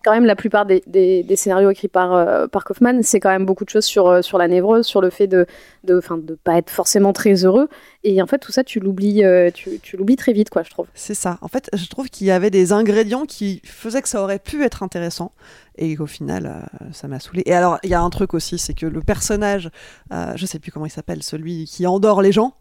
quand 0.06 0.11
même 0.11 0.26
la 0.26 0.36
plupart 0.36 0.65
des, 0.65 0.84
des- 0.88 1.24
des 1.24 1.36
scénarios 1.36 1.69
écrits 1.72 1.88
par 1.88 2.14
euh, 2.15 2.48
par 2.48 2.64
Kaufman, 2.64 3.02
c'est 3.02 3.19
quand 3.19 3.30
même 3.30 3.45
beaucoup 3.45 3.65
de 3.65 3.69
choses 3.69 3.86
sur 3.86 4.07
euh, 4.07 4.22
sur 4.22 4.38
la 4.38 4.48
névrose, 4.48 4.86
sur 4.86 5.02
le 5.02 5.10
fait 5.10 5.28
de 5.28 5.45
de, 5.84 5.99
de 6.22 6.38
pas 6.44 6.57
être 6.57 6.69
forcément 6.69 7.14
très 7.14 7.34
heureux. 7.45 7.68
Et 8.09 8.21
en 8.21 8.25
fait, 8.25 8.38
tout 8.38 8.53
ça, 8.53 8.63
tu 8.63 8.79
l'oublies, 8.79 9.25
euh, 9.25 9.51
tu, 9.53 9.79
tu 9.84 9.97
l'oublies 9.97 10.15
très 10.15 10.31
vite, 10.31 10.49
quoi, 10.49 10.63
je 10.63 10.69
trouve. 10.69 10.85
C'est 10.93 11.13
ça. 11.13 11.38
En 11.41 11.49
fait, 11.49 11.69
je 11.73 11.88
trouve 11.88 12.07
qu'il 12.09 12.25
y 12.25 12.31
avait 12.31 12.49
des 12.49 12.71
ingrédients 12.71 13.25
qui 13.25 13.61
faisaient 13.65 14.01
que 14.01 14.07
ça 14.07 14.21
aurait 14.23 14.39
pu 14.39 14.63
être 14.63 14.81
intéressant 14.81 15.34
et 15.77 15.93
qu'au 15.97 16.07
final, 16.07 16.45
euh, 16.45 16.85
ça 16.93 17.09
m'a 17.09 17.19
saoulé. 17.19 17.43
Et 17.45 17.53
alors, 17.53 17.79
il 17.84 17.89
y 17.89 17.93
a 17.93 17.99
un 17.99 18.09
truc 18.09 18.34
aussi, 18.34 18.57
c'est 18.59 18.73
que 18.73 18.85
le 18.85 19.01
personnage, 19.01 19.69
euh, 20.13 20.31
je 20.38 20.45
sais 20.45 20.57
plus 20.57 20.71
comment 20.71 20.85
il 20.85 20.89
s'appelle, 20.91 21.21
celui 21.21 21.65
qui 21.65 21.85
endort 21.85 22.21
les 22.21 22.31
gens, 22.31 22.53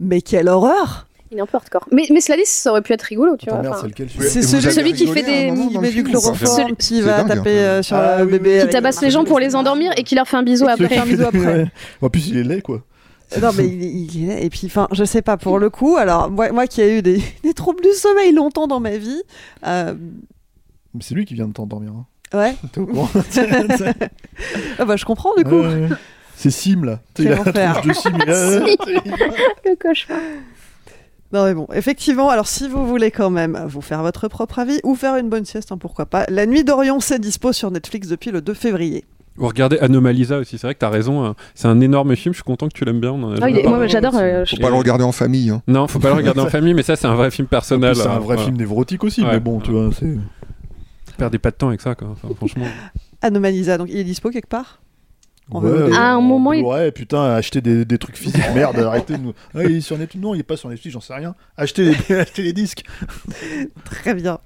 mais 0.00 0.20
quelle 0.20 0.48
horreur 0.50 1.06
Il 1.32 1.38
est 1.38 1.40
un 1.40 1.46
peu 1.46 1.56
hardcore. 1.56 1.88
Mais, 1.90 2.04
mais 2.10 2.20
cela 2.20 2.36
dit, 2.36 2.44
ça 2.44 2.70
aurait 2.70 2.82
pu 2.82 2.92
être 2.92 3.02
rigolo, 3.02 3.38
tu 3.38 3.48
Attends, 3.48 3.62
vois. 3.62 3.70
enfin, 3.78 3.88
c'est 4.20 4.42
celui- 4.42 4.70
celui 4.70 4.92
qui 4.92 5.06
fait 5.06 5.22
des- 5.22 5.46
Il 5.72 5.80
met 5.80 5.88
le 5.88 5.94
du 5.94 6.04
chloroforme, 6.04 6.36
Celui- 6.62 6.76
qui 6.76 7.00
va 7.00 7.22
dingue, 7.22 7.28
taper 7.28 7.58
hein. 7.58 7.62
euh, 7.78 7.82
sur 7.82 7.96
Ah 7.96 8.18
le 8.18 8.24
oui, 8.26 8.32
bébé. 8.32 8.60
qui 8.66 8.68
tabasse 8.68 9.00
les 9.00 9.10
gens 9.10 9.24
pour 9.24 9.38
les 9.38 9.56
endormir 9.56 9.92
et 9.96 10.02
qui 10.04 10.14
leur 10.14 10.28
fait 10.28 10.36
un 10.36 10.42
bisou 10.42 10.64
Et 10.64 10.74
qui 10.74 10.84
après. 10.84 10.88
fait 10.88 10.98
un 11.00 11.06
bisou 11.06 11.24
après. 11.24 11.66
En 12.02 12.10
plus, 12.10 12.28
il 12.28 12.36
est 12.36 12.44
laid, 12.44 12.60
quoi. 12.60 12.82
Non, 13.40 13.50
mais 13.56 13.66
il, 13.66 14.14
il 14.14 14.30
est. 14.30 14.44
Et 14.44 14.50
puis, 14.50 14.62
enfin, 14.66 14.86
je 14.92 15.04
sais 15.04 15.22
pas, 15.22 15.36
pour 15.36 15.58
le 15.58 15.70
coup, 15.70 15.96
alors, 15.96 16.30
moi, 16.30 16.52
moi 16.52 16.66
qui 16.66 16.80
ai 16.82 16.98
eu 16.98 17.02
des, 17.02 17.20
des 17.42 17.54
troubles 17.54 17.82
du 17.82 17.90
sommeil 17.92 18.32
longtemps 18.32 18.66
dans 18.66 18.80
ma 18.80 18.96
vie, 18.96 19.22
euh, 19.66 19.94
Mais 20.94 21.00
c'est 21.02 21.14
lui 21.14 21.24
qui 21.24 21.34
vient 21.34 21.48
de 21.48 21.52
t'endormir. 21.52 21.92
Hein. 21.92 22.06
ouais. 22.38 22.54
T'es 22.72 22.80
au 22.80 22.86
courant 22.86 23.08
Ah 24.78 24.84
bah, 24.84 24.96
je 24.96 25.04
comprends 25.04 25.34
du 25.36 25.44
coup. 25.44 25.62
C'est 26.36 26.50
Sim, 26.50 26.84
là. 26.84 27.00
Quel 27.14 27.26
Il 27.26 27.32
a 27.32 27.34
la 27.36 27.40
enfer. 27.42 27.80
tronche 27.80 27.86
de 27.86 27.92
Sim. 27.92 28.12
il 28.24 28.30
a- 28.30 28.60
Le 29.70 29.76
cauchemar. 29.76 30.18
Non 31.32 31.44
mais 31.46 31.54
bon, 31.54 31.66
effectivement, 31.72 32.28
alors 32.30 32.46
si 32.46 32.68
vous 32.68 32.86
voulez 32.86 33.10
quand 33.10 33.30
même 33.30 33.64
vous 33.68 33.80
faire 33.80 34.02
votre 34.02 34.28
propre 34.28 34.60
avis 34.60 34.78
ou 34.84 34.94
faire 34.94 35.16
une 35.16 35.28
bonne 35.28 35.44
sieste, 35.44 35.72
hein, 35.72 35.78
pourquoi 35.78 36.06
pas, 36.06 36.26
La 36.28 36.46
Nuit 36.46 36.62
d'Orion, 36.62 37.00
c'est 37.00 37.18
dispo 37.18 37.52
sur 37.52 37.72
Netflix 37.72 38.06
depuis 38.06 38.30
le 38.30 38.40
2 38.40 38.54
février. 38.54 39.04
Ou 39.38 39.46
regardez 39.48 39.78
Anomalisa 39.78 40.38
aussi, 40.38 40.58
c'est 40.58 40.66
vrai 40.66 40.74
que 40.74 40.78
t'as 40.80 40.90
raison, 40.90 41.24
hein. 41.24 41.34
c'est 41.54 41.66
un 41.66 41.80
énorme 41.80 42.14
film, 42.14 42.32
je 42.32 42.36
suis 42.38 42.44
content 42.44 42.68
que 42.68 42.72
tu 42.72 42.84
l'aimes 42.84 43.00
bien. 43.00 43.10
on 43.12 43.32
a 43.34 43.38
Ah, 43.42 43.50
il 43.50 43.68
moi, 43.68 43.86
j'adore. 43.88 44.14
euh, 44.16 44.44
Faut 44.46 44.56
je- 44.56 44.62
pas 44.62 44.68
le 44.70 44.76
regarder 44.76 45.02
en 45.04 45.10
famille. 45.12 45.50
hein. 45.50 45.60
Non, 45.66 45.88
faut 45.88 45.98
pas 45.98 46.10
le 46.10 46.14
regarder 46.14 46.40
en 46.40 46.46
famille, 46.48 46.72
mais 46.74 46.82
ça 46.84 46.94
c'est 46.94 47.06
un 47.08 47.14
vrai 47.16 47.30
film 47.32 47.48
personnel. 47.48 47.96
C'est 47.96 48.02
un 48.06 48.12
euh, 48.12 48.14
vrai 48.18 48.36
voilà. 48.36 48.42
film 48.42 48.56
névrotique 48.56 49.02
aussi, 49.02 49.22
Ouais. 49.22 49.32
mais 49.32 49.40
bon, 49.40 49.58
tu 49.60 49.72
vois, 49.72 49.90
c'est. 49.98 50.16
Perdez 51.16 51.38
pas 51.38 51.50
de 51.50 51.56
temps 51.56 51.68
avec 51.68 51.80
ça, 51.80 51.94
quoi. 51.94 52.08
Enfin, 52.12 52.28
franchement. 52.36 52.66
Anomalisa, 53.22 53.76
donc 53.78 53.88
il 53.90 53.96
est 53.96 54.04
dispo 54.04 54.30
quelque 54.30 54.48
part? 54.48 54.80
Ouais, 55.50 55.92
À 55.94 56.12
un 56.12 56.16
en 56.16 56.22
moment, 56.22 56.52
il- 56.54 56.62
Blu-ray, 56.62 56.90
putain, 56.92 57.22
acheter 57.34 57.60
des, 57.60 57.84
des 57.84 57.98
trucs 57.98 58.16
physiques, 58.16 58.40
merde, 58.54 58.78
arrêtez 58.78 59.18
de 59.18 59.22
nous. 59.22 59.32
Ah, 59.54 59.64
il 59.64 59.76
est 59.76 59.80
sur 59.80 59.98
Netflix, 59.98 60.22
non, 60.24 60.34
il 60.34 60.40
est 60.40 60.42
pas 60.44 60.56
sur 60.56 60.68
Netflix, 60.70 60.92
j'en 60.94 61.00
sais 61.00 61.12
rien. 61.14 61.34
Achetez 61.56 61.84
les, 62.08 62.14
achetez 62.20 62.42
les 62.42 62.52
disques. 62.54 62.84
Très 63.84 64.14
bien. 64.14 64.38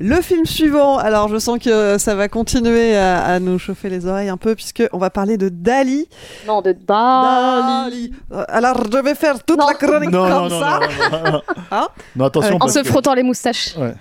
Le 0.00 0.20
film 0.20 0.46
suivant, 0.46 0.96
alors 0.96 1.28
je 1.28 1.38
sens 1.38 1.58
que 1.58 1.98
ça 1.98 2.14
va 2.14 2.28
continuer 2.28 2.96
à, 2.96 3.20
à 3.24 3.40
nous 3.40 3.58
chauffer 3.58 3.88
les 3.90 4.06
oreilles 4.06 4.28
un 4.28 4.36
peu, 4.36 4.54
puisque 4.54 4.82
on 4.92 4.98
va 4.98 5.10
parler 5.10 5.36
de 5.36 5.48
Dali. 5.48 6.08
Non, 6.46 6.62
de 6.62 6.72
Dali. 6.72 8.12
Euh, 8.32 8.44
Alors 8.48 8.80
je 8.92 8.98
vais 8.98 9.14
faire 9.16 9.42
toute 9.42 9.58
Non. 9.58 9.66
la 9.66 9.74
chronique 9.74 10.10
Non, 10.10 10.28
comme 10.28 10.48
non, 10.48 10.60
ça. 10.60 10.80
non, 10.80 11.18
non, 11.24 11.30
non. 11.32 11.42
Hein 11.70 11.88
Non, 12.16 12.24
attention. 12.26 12.54
En 12.56 12.58
parce 12.60 12.74
se 12.74 12.78
que- 12.80 12.86
frottant 12.88 13.14
les 13.14 13.22
moustaches. 13.24 13.74
Ouais. 13.76 13.94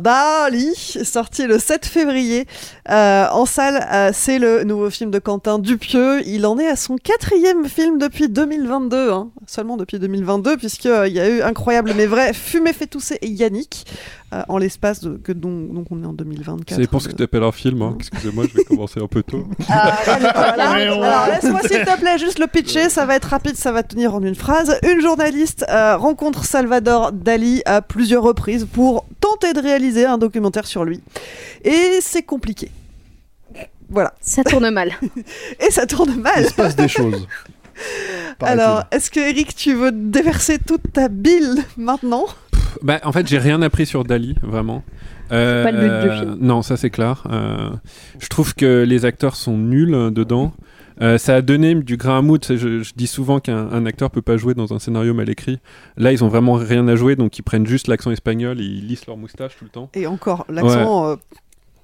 Dali, 0.00 0.74
sorti 1.04 1.46
le 1.46 1.58
7 1.58 1.84
février 1.86 2.46
euh, 2.90 3.26
en 3.30 3.44
salle, 3.44 3.86
euh, 3.92 4.10
c'est 4.12 4.38
le 4.38 4.64
nouveau 4.64 4.88
film 4.90 5.10
de 5.10 5.18
Quentin 5.18 5.58
Dupieux. 5.58 6.26
Il 6.26 6.46
en 6.46 6.58
est 6.58 6.68
à 6.68 6.76
son 6.76 6.96
quatrième 6.96 7.66
film 7.66 7.98
depuis 7.98 8.28
2022, 8.28 9.10
hein. 9.10 9.28
seulement 9.46 9.76
depuis 9.76 9.98
2022, 9.98 10.56
puisqu'il 10.56 11.12
y 11.12 11.20
a 11.20 11.28
eu 11.28 11.42
Incroyable 11.42 11.92
mais 11.96 12.06
vrai, 12.06 12.32
Fumé 12.32 12.72
fait 12.72 12.86
tousser 12.86 13.18
et 13.20 13.28
Yannick, 13.28 13.84
euh, 13.86 14.23
en 14.48 14.58
l'espace 14.58 15.00
de, 15.00 15.16
que 15.16 15.32
donc, 15.32 15.72
donc 15.72 15.86
on 15.90 16.02
est 16.02 16.06
en 16.06 16.12
2024. 16.12 16.70
Ça 16.70 16.76
dépend 16.76 16.98
ce 16.98 17.08
que 17.08 17.14
t'appelles 17.14 17.42
un 17.42 17.52
film, 17.52 17.82
hein. 17.82 17.96
excusez-moi, 17.98 18.44
je 18.50 18.56
vais 18.56 18.64
commencer 18.64 19.00
un 19.00 19.06
peu 19.06 19.22
tôt. 19.22 19.46
Ah, 19.68 19.96
Voilà. 20.06 20.70
Alors 20.70 21.26
laisse-moi 21.28 21.60
s'il 21.62 21.84
te 21.84 22.00
plaît 22.00 22.18
juste 22.18 22.38
le 22.38 22.46
pitcher, 22.46 22.88
ça 22.88 23.06
va 23.06 23.16
être 23.16 23.26
rapide, 23.26 23.56
ça 23.56 23.72
va 23.72 23.82
tenir 23.82 24.14
en 24.14 24.22
une 24.22 24.34
phrase. 24.34 24.78
Une 24.82 25.00
journaliste 25.00 25.64
euh, 25.68 25.96
rencontre 25.96 26.44
Salvador 26.44 27.12
Dali 27.12 27.62
à 27.66 27.82
plusieurs 27.82 28.22
reprises 28.22 28.66
pour 28.70 29.06
tenter 29.20 29.52
de 29.52 29.60
réaliser 29.60 30.04
un 30.06 30.18
documentaire 30.18 30.66
sur 30.66 30.84
lui. 30.84 31.00
Et 31.64 31.98
c'est 32.00 32.22
compliqué. 32.22 32.70
Voilà. 33.88 34.14
Ça 34.20 34.44
tourne 34.44 34.70
mal. 34.70 34.92
Et 35.60 35.70
ça 35.70 35.86
tourne 35.86 36.14
mal. 36.16 36.42
Il 36.42 36.46
se 36.46 36.54
passe 36.54 36.76
des 36.76 36.88
choses. 36.88 37.26
Alors, 38.40 38.84
est-ce 38.90 39.10
que 39.10 39.20
Eric, 39.20 39.54
tu 39.54 39.74
veux 39.74 39.92
déverser 39.92 40.58
toute 40.58 40.92
ta 40.92 41.08
bile 41.08 41.56
maintenant? 41.76 42.26
Bah, 42.82 43.00
en 43.04 43.12
fait, 43.12 43.26
j'ai 43.26 43.38
rien 43.38 43.62
appris 43.62 43.86
sur 43.86 44.04
Dali, 44.04 44.34
vraiment. 44.42 44.82
Euh, 45.32 45.64
pas 45.64 45.72
le 45.72 45.80
but 45.80 46.08
du 46.08 46.16
film. 46.16 46.36
Non, 46.40 46.62
ça 46.62 46.76
c'est 46.76 46.90
clair. 46.90 47.24
Euh, 47.30 47.70
je 48.18 48.28
trouve 48.28 48.54
que 48.54 48.84
les 48.84 49.04
acteurs 49.04 49.36
sont 49.36 49.56
nuls 49.56 49.94
euh, 49.94 50.10
dedans. 50.10 50.52
Euh, 51.00 51.18
ça 51.18 51.34
a 51.36 51.42
donné 51.42 51.74
du 51.74 51.96
grain 51.96 52.18
à 52.18 52.22
moudre. 52.22 52.46
Je, 52.48 52.82
je 52.82 52.92
dis 52.94 53.06
souvent 53.08 53.40
qu'un 53.40 53.68
un 53.72 53.84
acteur 53.86 54.10
peut 54.10 54.22
pas 54.22 54.36
jouer 54.36 54.54
dans 54.54 54.72
un 54.74 54.78
scénario 54.78 55.12
mal 55.14 55.28
écrit. 55.28 55.58
Là, 55.96 56.12
ils 56.12 56.22
ont 56.22 56.28
vraiment 56.28 56.54
rien 56.54 56.86
à 56.88 56.94
jouer, 56.94 57.16
donc 57.16 57.36
ils 57.38 57.42
prennent 57.42 57.66
juste 57.66 57.88
l'accent 57.88 58.10
espagnol 58.12 58.60
et 58.60 58.64
ils 58.64 58.86
lissent 58.86 59.06
leur 59.06 59.16
moustache 59.16 59.56
tout 59.58 59.64
le 59.64 59.70
temps. 59.70 59.88
Et 59.94 60.06
encore, 60.06 60.44
l'accent. 60.48 61.06
euh, 61.10 61.16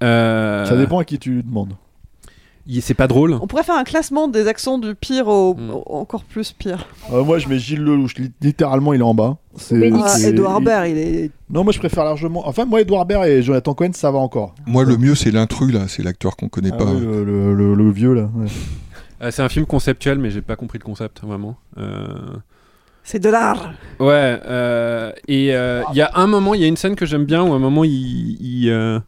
Euh, 0.03 0.65
Ça 0.65 0.77
dépend 0.77 0.99
à 0.99 1.05
qui 1.05 1.19
tu 1.19 1.43
demandes. 1.43 1.75
C'est 2.81 2.95
pas 2.95 3.09
drôle. 3.09 3.39
on 3.43 3.47
pourrait 3.47 3.63
faire 3.65 3.77
un 3.77 3.85
classement 3.85 4.29
des 4.29 4.47
accents 4.47 4.79
du 4.79 4.95
pire 4.95 5.27
au, 5.29 5.55
Mm. 5.55 5.71
au- 5.71 5.85
encore 5.97 6.23
plus 6.25 6.53
pire. 6.53 6.87
Euh, 7.13 7.25
moi, 7.25 7.39
je 7.39 7.49
mets 7.49 7.59
Gilles 7.59 7.81
Lelouch. 7.83 8.15
li- 8.19 8.31
Littéralement, 8.41 8.93
il 8.93 9.01
est 9.01 9.05
en 9.05 9.15
bas. 9.15 9.39
C'est. 9.57 9.91
Ah, 9.93 10.17
Edouard 10.21 10.59
il- 10.61 10.65
Baird, 10.65 10.89
il 10.89 10.99
est. 10.99 11.31
Non, 11.51 11.65
moi, 11.65 11.73
je 11.73 11.79
préfère 11.79 12.05
largement. 12.05 12.47
Enfin, 12.47 12.65
moi, 12.65 12.81
Edouard 12.81 13.05
Baird 13.07 13.27
et 13.27 13.43
Jonathan 13.43 13.75
Cohen, 13.75 13.91
ça 13.93 14.11
va 14.11 14.19
encore. 14.19 14.55
Moi, 14.67 14.85
le 14.85 14.97
mieux, 14.97 15.15
c'est 15.15 15.31
l'intrus, 15.33 15.73
là. 15.73 15.87
C'est 15.89 16.03
l'acteur 16.03 16.37
qu'on 16.37 16.49
connaît 16.49 16.71
Ah 16.73 16.77
pas. 16.77 16.85
oui, 16.85 17.01
le, 17.01 17.25
le- 17.25 17.55
le- 17.55 17.75
le 17.75 17.91
vieux, 17.91 18.15
là. 18.15 18.29
ouais. 18.37 18.47
Euh, 19.23 19.31
c'est 19.31 19.43
un 19.43 19.49
film 19.49 19.67
conceptuel, 19.67 20.19
mais 20.19 20.31
j'ai 20.31 20.41
pas 20.43 20.57
compris 20.57 20.79
le 20.79 20.85
concept, 20.85 21.21
vraiment. 21.23 21.57
Euh, 21.79 22.07
C'est 23.03 23.19
de 23.19 23.29
l'art. 23.29 23.73
Ouais, 23.99 24.39
euh, 24.47 25.11
et 25.27 25.55
euh, 25.55 25.83
il 25.93 25.97
y 25.97 26.03
a 26.03 26.11
un 26.15 26.27
moment, 26.27 26.55
il 26.55 26.61
y 26.61 26.65
a 26.65 26.69
une 26.69 26.77
scène 26.77 26.95
que 26.95 27.07
j'aime 27.07 27.25
bien 27.25 27.43
où 27.43 27.53
à 27.53 27.57
un 27.57 27.59
moment 27.59 27.83
il, 27.83 28.37
il, 28.41 28.71
euh, 28.71 29.01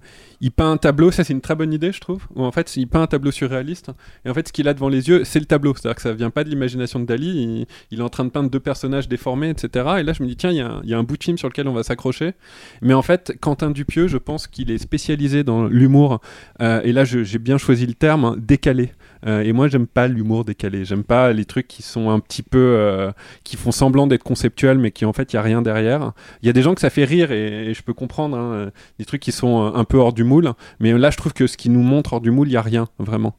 il 0.43 0.51
peint 0.51 0.73
un 0.73 0.77
tableau, 0.77 1.11
ça 1.11 1.25
c'est 1.25 1.33
une 1.33 1.41
très 1.41 1.55
bonne 1.55 1.73
idée 1.73 1.93
je 1.93 2.01
trouve, 2.01 2.27
où 2.35 2.43
en 2.43 2.51
fait 2.51 2.77
il 2.77 2.87
peint 2.87 3.03
un 3.03 3.07
tableau 3.07 3.31
surréaliste, 3.31 3.91
et 4.25 4.31
en 4.31 4.35
fait 4.35 4.49
ce 4.49 4.53
qu'il 4.53 4.69
a 4.69 4.75
devant 4.75 4.89
les 4.89 5.09
yeux 5.09 5.25
c'est 5.25 5.39
le 5.39 5.47
tableau, 5.47 5.73
c'est-à-dire 5.75 5.95
que 5.95 6.03
ça 6.03 6.13
vient 6.13 6.31
pas 6.31 6.45
de 6.45 6.51
l'imagination 6.51 6.99
de 7.01 7.07
Dali, 7.07 7.67
il, 7.91 7.99
est 8.01 8.03
en 8.03 8.09
train 8.09 8.25
de 8.25 8.31
peindre 8.31 8.51
deux 8.51 8.61
personnages 8.61 9.09
déformés, 9.09 9.51
etc. 9.51 9.87
Et 10.01 10.03
là 10.03 10.13
je 10.13 10.23
me 10.23 10.29
dis 10.29 10.37
tiens, 10.37 10.51
il 10.51 10.57
y, 10.57 10.95
a 10.95 10.99
un- 10.99 11.03
bout 11.05 11.17
de 11.17 11.23
film 11.25 11.39
sur 11.39 11.49
lequel 11.49 11.69
on 11.69 11.73
va 11.73 11.85
s'accrocher, 11.85 12.35
mais 12.83 12.93
en 12.93 13.03
fait 13.03 13.33
Quentin 13.41 13.71
Dupieux, 13.71 14.09
je 14.09 14.19
pense 14.19 14.49
qu'il 14.49 14.71
est 14.73 14.79
spécialisé 14.79 15.45
dans 15.45 15.65
l'humour, 15.65 16.21
euh, 16.61 16.83
et 16.83 16.93
là 16.93 17.05
j'ai 17.05 17.39
bien 17.39 17.57
choisi 17.57 17.87
le 17.87 17.95
terme, 17.95 18.25
hein, 18.25 18.37
décalé. 18.37 18.91
Euh, 19.27 19.43
et 19.43 19.53
moi 19.53 19.69
j'aime 19.69 19.87
pas 19.87 20.09
l'humour 20.09 20.45
décalé, 20.45 20.85
j'aime 20.85 21.05
pas 21.05 21.33
les 21.33 21.45
trucs 21.45 21.69
qui 21.69 21.83
sont 21.83 22.11
un 22.11 22.19
petit 22.19 22.43
peu... 22.43 22.59
euh, 22.59 23.13
qui 23.45 23.57
font 23.57 23.71
semblant 23.71 24.07
d'être 24.07 24.23
conceptuels 24.23 24.79
mais 24.79 24.91
qui 24.91 25.05
en 25.05 25.13
fait 25.13 25.33
il 25.33 25.37
y 25.37 25.39
a 25.39 25.43
rien 25.43 25.63
derrière. 25.63 26.13
Il 26.43 26.47
y 26.47 26.51
a 26.51 26.53
des 26.53 26.63
gens 26.63 26.75
que 26.75 26.81
ça 26.81 26.91
fait 26.91 27.05
rire 27.05 27.33
et, 27.33 27.73
je 27.75 27.83
peux 27.83 27.95
comprendre 27.95 28.37
hein, 28.37 28.53
euh, 28.53 28.71
des 28.99 29.05
trucs 29.05 29.23
qui 29.23 29.33
sont 29.33 29.73
un 29.75 29.85
peu 29.85 29.99
hors 29.99 30.13
du 30.13 30.25
moule, 30.25 30.53
mais 30.81 30.93
là 30.93 31.11
je 31.11 31.17
trouve 31.17 31.33
que 31.33 31.47
ce 31.47 31.57
qui 31.57 31.71
nous 31.71 31.83
montre 31.83 32.15
hors 32.15 32.21
du 32.21 32.31
moule, 32.31 32.49
il 32.49 32.53
y 32.53 32.57
a 32.57 32.63
rien 32.63 32.89
vraiment. 32.99 33.37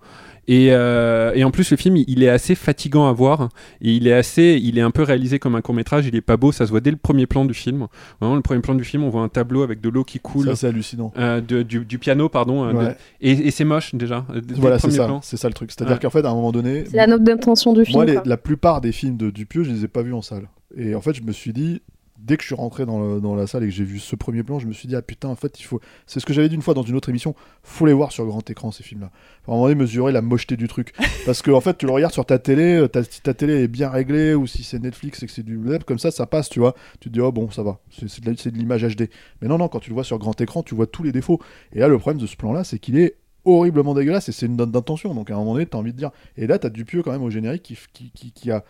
Et, 0.48 0.68
euh, 0.72 1.32
et 1.36 1.44
en 1.44 1.52
plus, 1.52 1.72
le 1.72 1.78
film, 1.78 1.96
il, 1.96 2.22
est 2.24 2.30
assez 2.30 2.56
fatigant 2.56 3.08
à 3.08 3.14
voir. 3.14 3.50
Et 3.82 3.94
il 3.94 4.08
est 4.08 4.14
assez, 4.14 4.60
il 4.62 4.78
est 4.78 4.82
un 4.82 4.92
peu 4.92 5.04
réalisé 5.04 5.40
comme 5.40 5.56
un 5.56 5.62
court 5.62 5.74
métrage. 5.74 6.06
Il 6.06 6.16
est 6.16 6.22
pas 6.22 6.36
beau, 6.38 6.52
ça 6.52 6.66
se 6.66 6.72
voit 6.72 6.82
dès 6.82 6.92
le 6.92 6.98
premier 6.98 7.28
plan 7.28 7.46
du 7.46 7.54
film. 7.54 7.88
Vraiment, 8.20 8.36
le 8.36 8.42
premier 8.42 8.60
plan 8.62 8.76
du 8.76 8.84
film, 8.84 9.04
on 9.04 9.10
voit 9.10 9.22
un 9.22 9.30
tableau 9.30 9.64
avec 9.64 9.80
de 9.80 9.90
l'eau 9.90 10.04
qui 10.04 10.20
coule. 10.20 10.46
Ça, 10.48 10.56
c'est 10.56 10.68
hallucinant. 10.68 11.14
Euh, 11.18 11.40
de- 11.42 11.64
du, 11.64 11.86
du 11.86 11.98
piano, 12.00 12.28
pardon. 12.30 12.66
euh, 12.66 12.90
de- 12.90 12.96
et 13.22 13.32
et 13.32 13.52
c'est 13.52 13.64
moche 13.66 13.96
déjà. 13.96 14.26
Voilà, 14.56 14.80
c'est 14.80 14.92
ça, 14.92 15.20
c'est 15.22 15.38
ça 15.38 15.48
le 15.48 15.54
truc. 15.54 15.72
C'est-à-dire 15.72 15.96
Ouais. 15.96 16.00
qu'en 16.02 16.10
fait, 16.10 16.26
à 16.26 16.30
un 16.30 16.36
moment 16.36 16.52
donné, 16.52 16.84
C'est 16.90 16.98
la 16.98 17.08
note 17.08 17.24
d'intention 17.24 17.72
du 17.74 17.86
film. 17.86 17.96
moi, 17.96 18.06
les- 18.06 18.20
la 18.26 18.38
plupart 18.38 18.82
des 18.82 18.92
films 18.92 19.18
de 19.18 19.30
Dupieux, 19.30 19.64
je 19.64 19.72
les 19.72 19.86
ai 19.86 19.88
pas 19.88 20.02
vus 20.02 20.14
en 20.14 20.22
salle. 20.22 20.50
Et 20.76 20.96
en 20.96 21.02
fait, 21.02 21.14
je 21.14 21.22
me 21.24 21.32
suis 21.32 21.54
dit, 21.54 21.82
dès 22.26 22.38
que 22.38 22.42
je 22.44 22.48
suis 22.48 22.56
rentré 22.56 22.86
dans, 22.86 23.00
le- 23.00 23.20
dans 23.22 23.36
la 23.36 23.48
salle 23.48 23.64
et 23.64 23.68
que 23.68 23.74
j'ai 23.74 23.84
vu 23.84 24.00
ce 24.00 24.16
premier 24.16 24.44
plan, 24.44 24.58
je 24.58 24.66
me 24.66 24.74
suis 24.74 24.88
dit, 24.88 24.96
ah 24.96 25.02
putain, 25.02 25.28
en 25.28 25.36
fait, 25.36 25.60
il 25.60 25.64
faut. 25.64 25.82
C'est 26.08 26.20
ce 26.20 26.26
que 26.26 26.32
j'avais 26.34 26.48
dit 26.50 26.56
une 26.56 26.62
fois 26.62 26.74
dans 26.74 26.84
une 26.84 26.96
autre 26.96 27.10
émission, 27.10 27.36
faut 27.64 27.86
les 27.86 27.94
voir 27.94 28.12
sur 28.12 28.26
grand 28.26 28.50
écran, 28.50 28.72
ces 28.72 28.82
films-là. 28.84 29.08
À 29.48 29.52
un 29.52 29.54
moment 29.56 29.64
donné, 29.66 29.76
mesurer 29.76 30.12
la 30.14 30.22
mocheté 30.22 30.56
du 30.56 30.68
truc. 30.68 30.94
Parce 31.26 31.42
que, 31.42 31.52
en 31.52 31.60
fait, 31.62 31.78
tu 31.78 31.86
le 31.86 31.92
regardes 31.92 32.14
sur 32.14 32.26
ta 32.26 32.40
télé, 32.40 32.78
euh, 32.78 32.88
ta- 32.88 33.04
si 33.04 33.22
ta 33.22 33.34
télé 33.34 33.64
est 33.64 33.68
bien 33.68 33.90
réglée, 33.90 34.34
ou 34.36 34.48
si 34.48 34.64
c'est 34.64 34.80
Netflix 34.80 35.22
et 35.22 35.26
que 35.26 35.32
c'est 35.32 35.44
du 35.44 35.58
web, 35.58 35.84
comme 35.84 36.00
ça, 36.00 36.12
ça 36.12 36.26
passe, 36.26 36.50
tu 36.50 36.60
vois. 36.60 36.74
Tu 37.02 37.10
te 37.10 37.14
dis, 37.14 37.20
oh 37.20 37.32
bon, 37.32 37.52
ça 37.52 37.62
va, 37.64 37.80
c'est 37.92 38.24
de 38.24 38.58
l'image 38.58 38.84
HD. 38.84 39.10
Mais 39.42 39.48
non, 39.48 39.58
non, 39.58 39.68
quand 39.68 39.80
tu 39.80 39.90
le 39.90 39.96
vois 39.96 40.04
sur 40.06 40.18
grand 40.18 40.40
écran, 40.40 40.64
tu 40.64 40.76
vois 40.76 40.88
tous 40.88 41.04
les 41.04 41.12
défauts. 41.12 41.40
Et 41.74 41.80
là, 41.80 41.88
le 41.88 41.98
problème 42.00 42.22
de 42.22 42.28
ce 42.28 42.36
plan-là, 42.38 42.64
c'est 42.64 42.80
qu'il 42.80 42.98
est 42.98 43.16
horriblement 43.46 43.94
dégueulasse 43.94 44.30
et 44.30 44.32
c'est 44.32 44.46
une 44.46 44.56
note 44.56 44.72
d'intention. 44.72 45.14
Donc 45.14 45.30
à 45.30 45.34
un 45.34 45.38
moment 45.38 45.54
donné, 45.56 45.66
tu 45.66 45.76
as 45.76 45.80
envie 45.80 45.92
de 45.92 45.98
dire. 45.98 46.12
Et 46.38 46.48
là, 46.48 46.58
tu 46.58 46.66
as 46.68 46.70
Dupieux 46.70 47.04
quand 47.04 47.12
même 47.12 47.24
au 47.24 47.30
générique 47.30 47.64
qui, 47.64 47.78
qui, 47.94 48.10
qui, 48.12 48.32
qui 48.32 48.52
a 48.52 48.64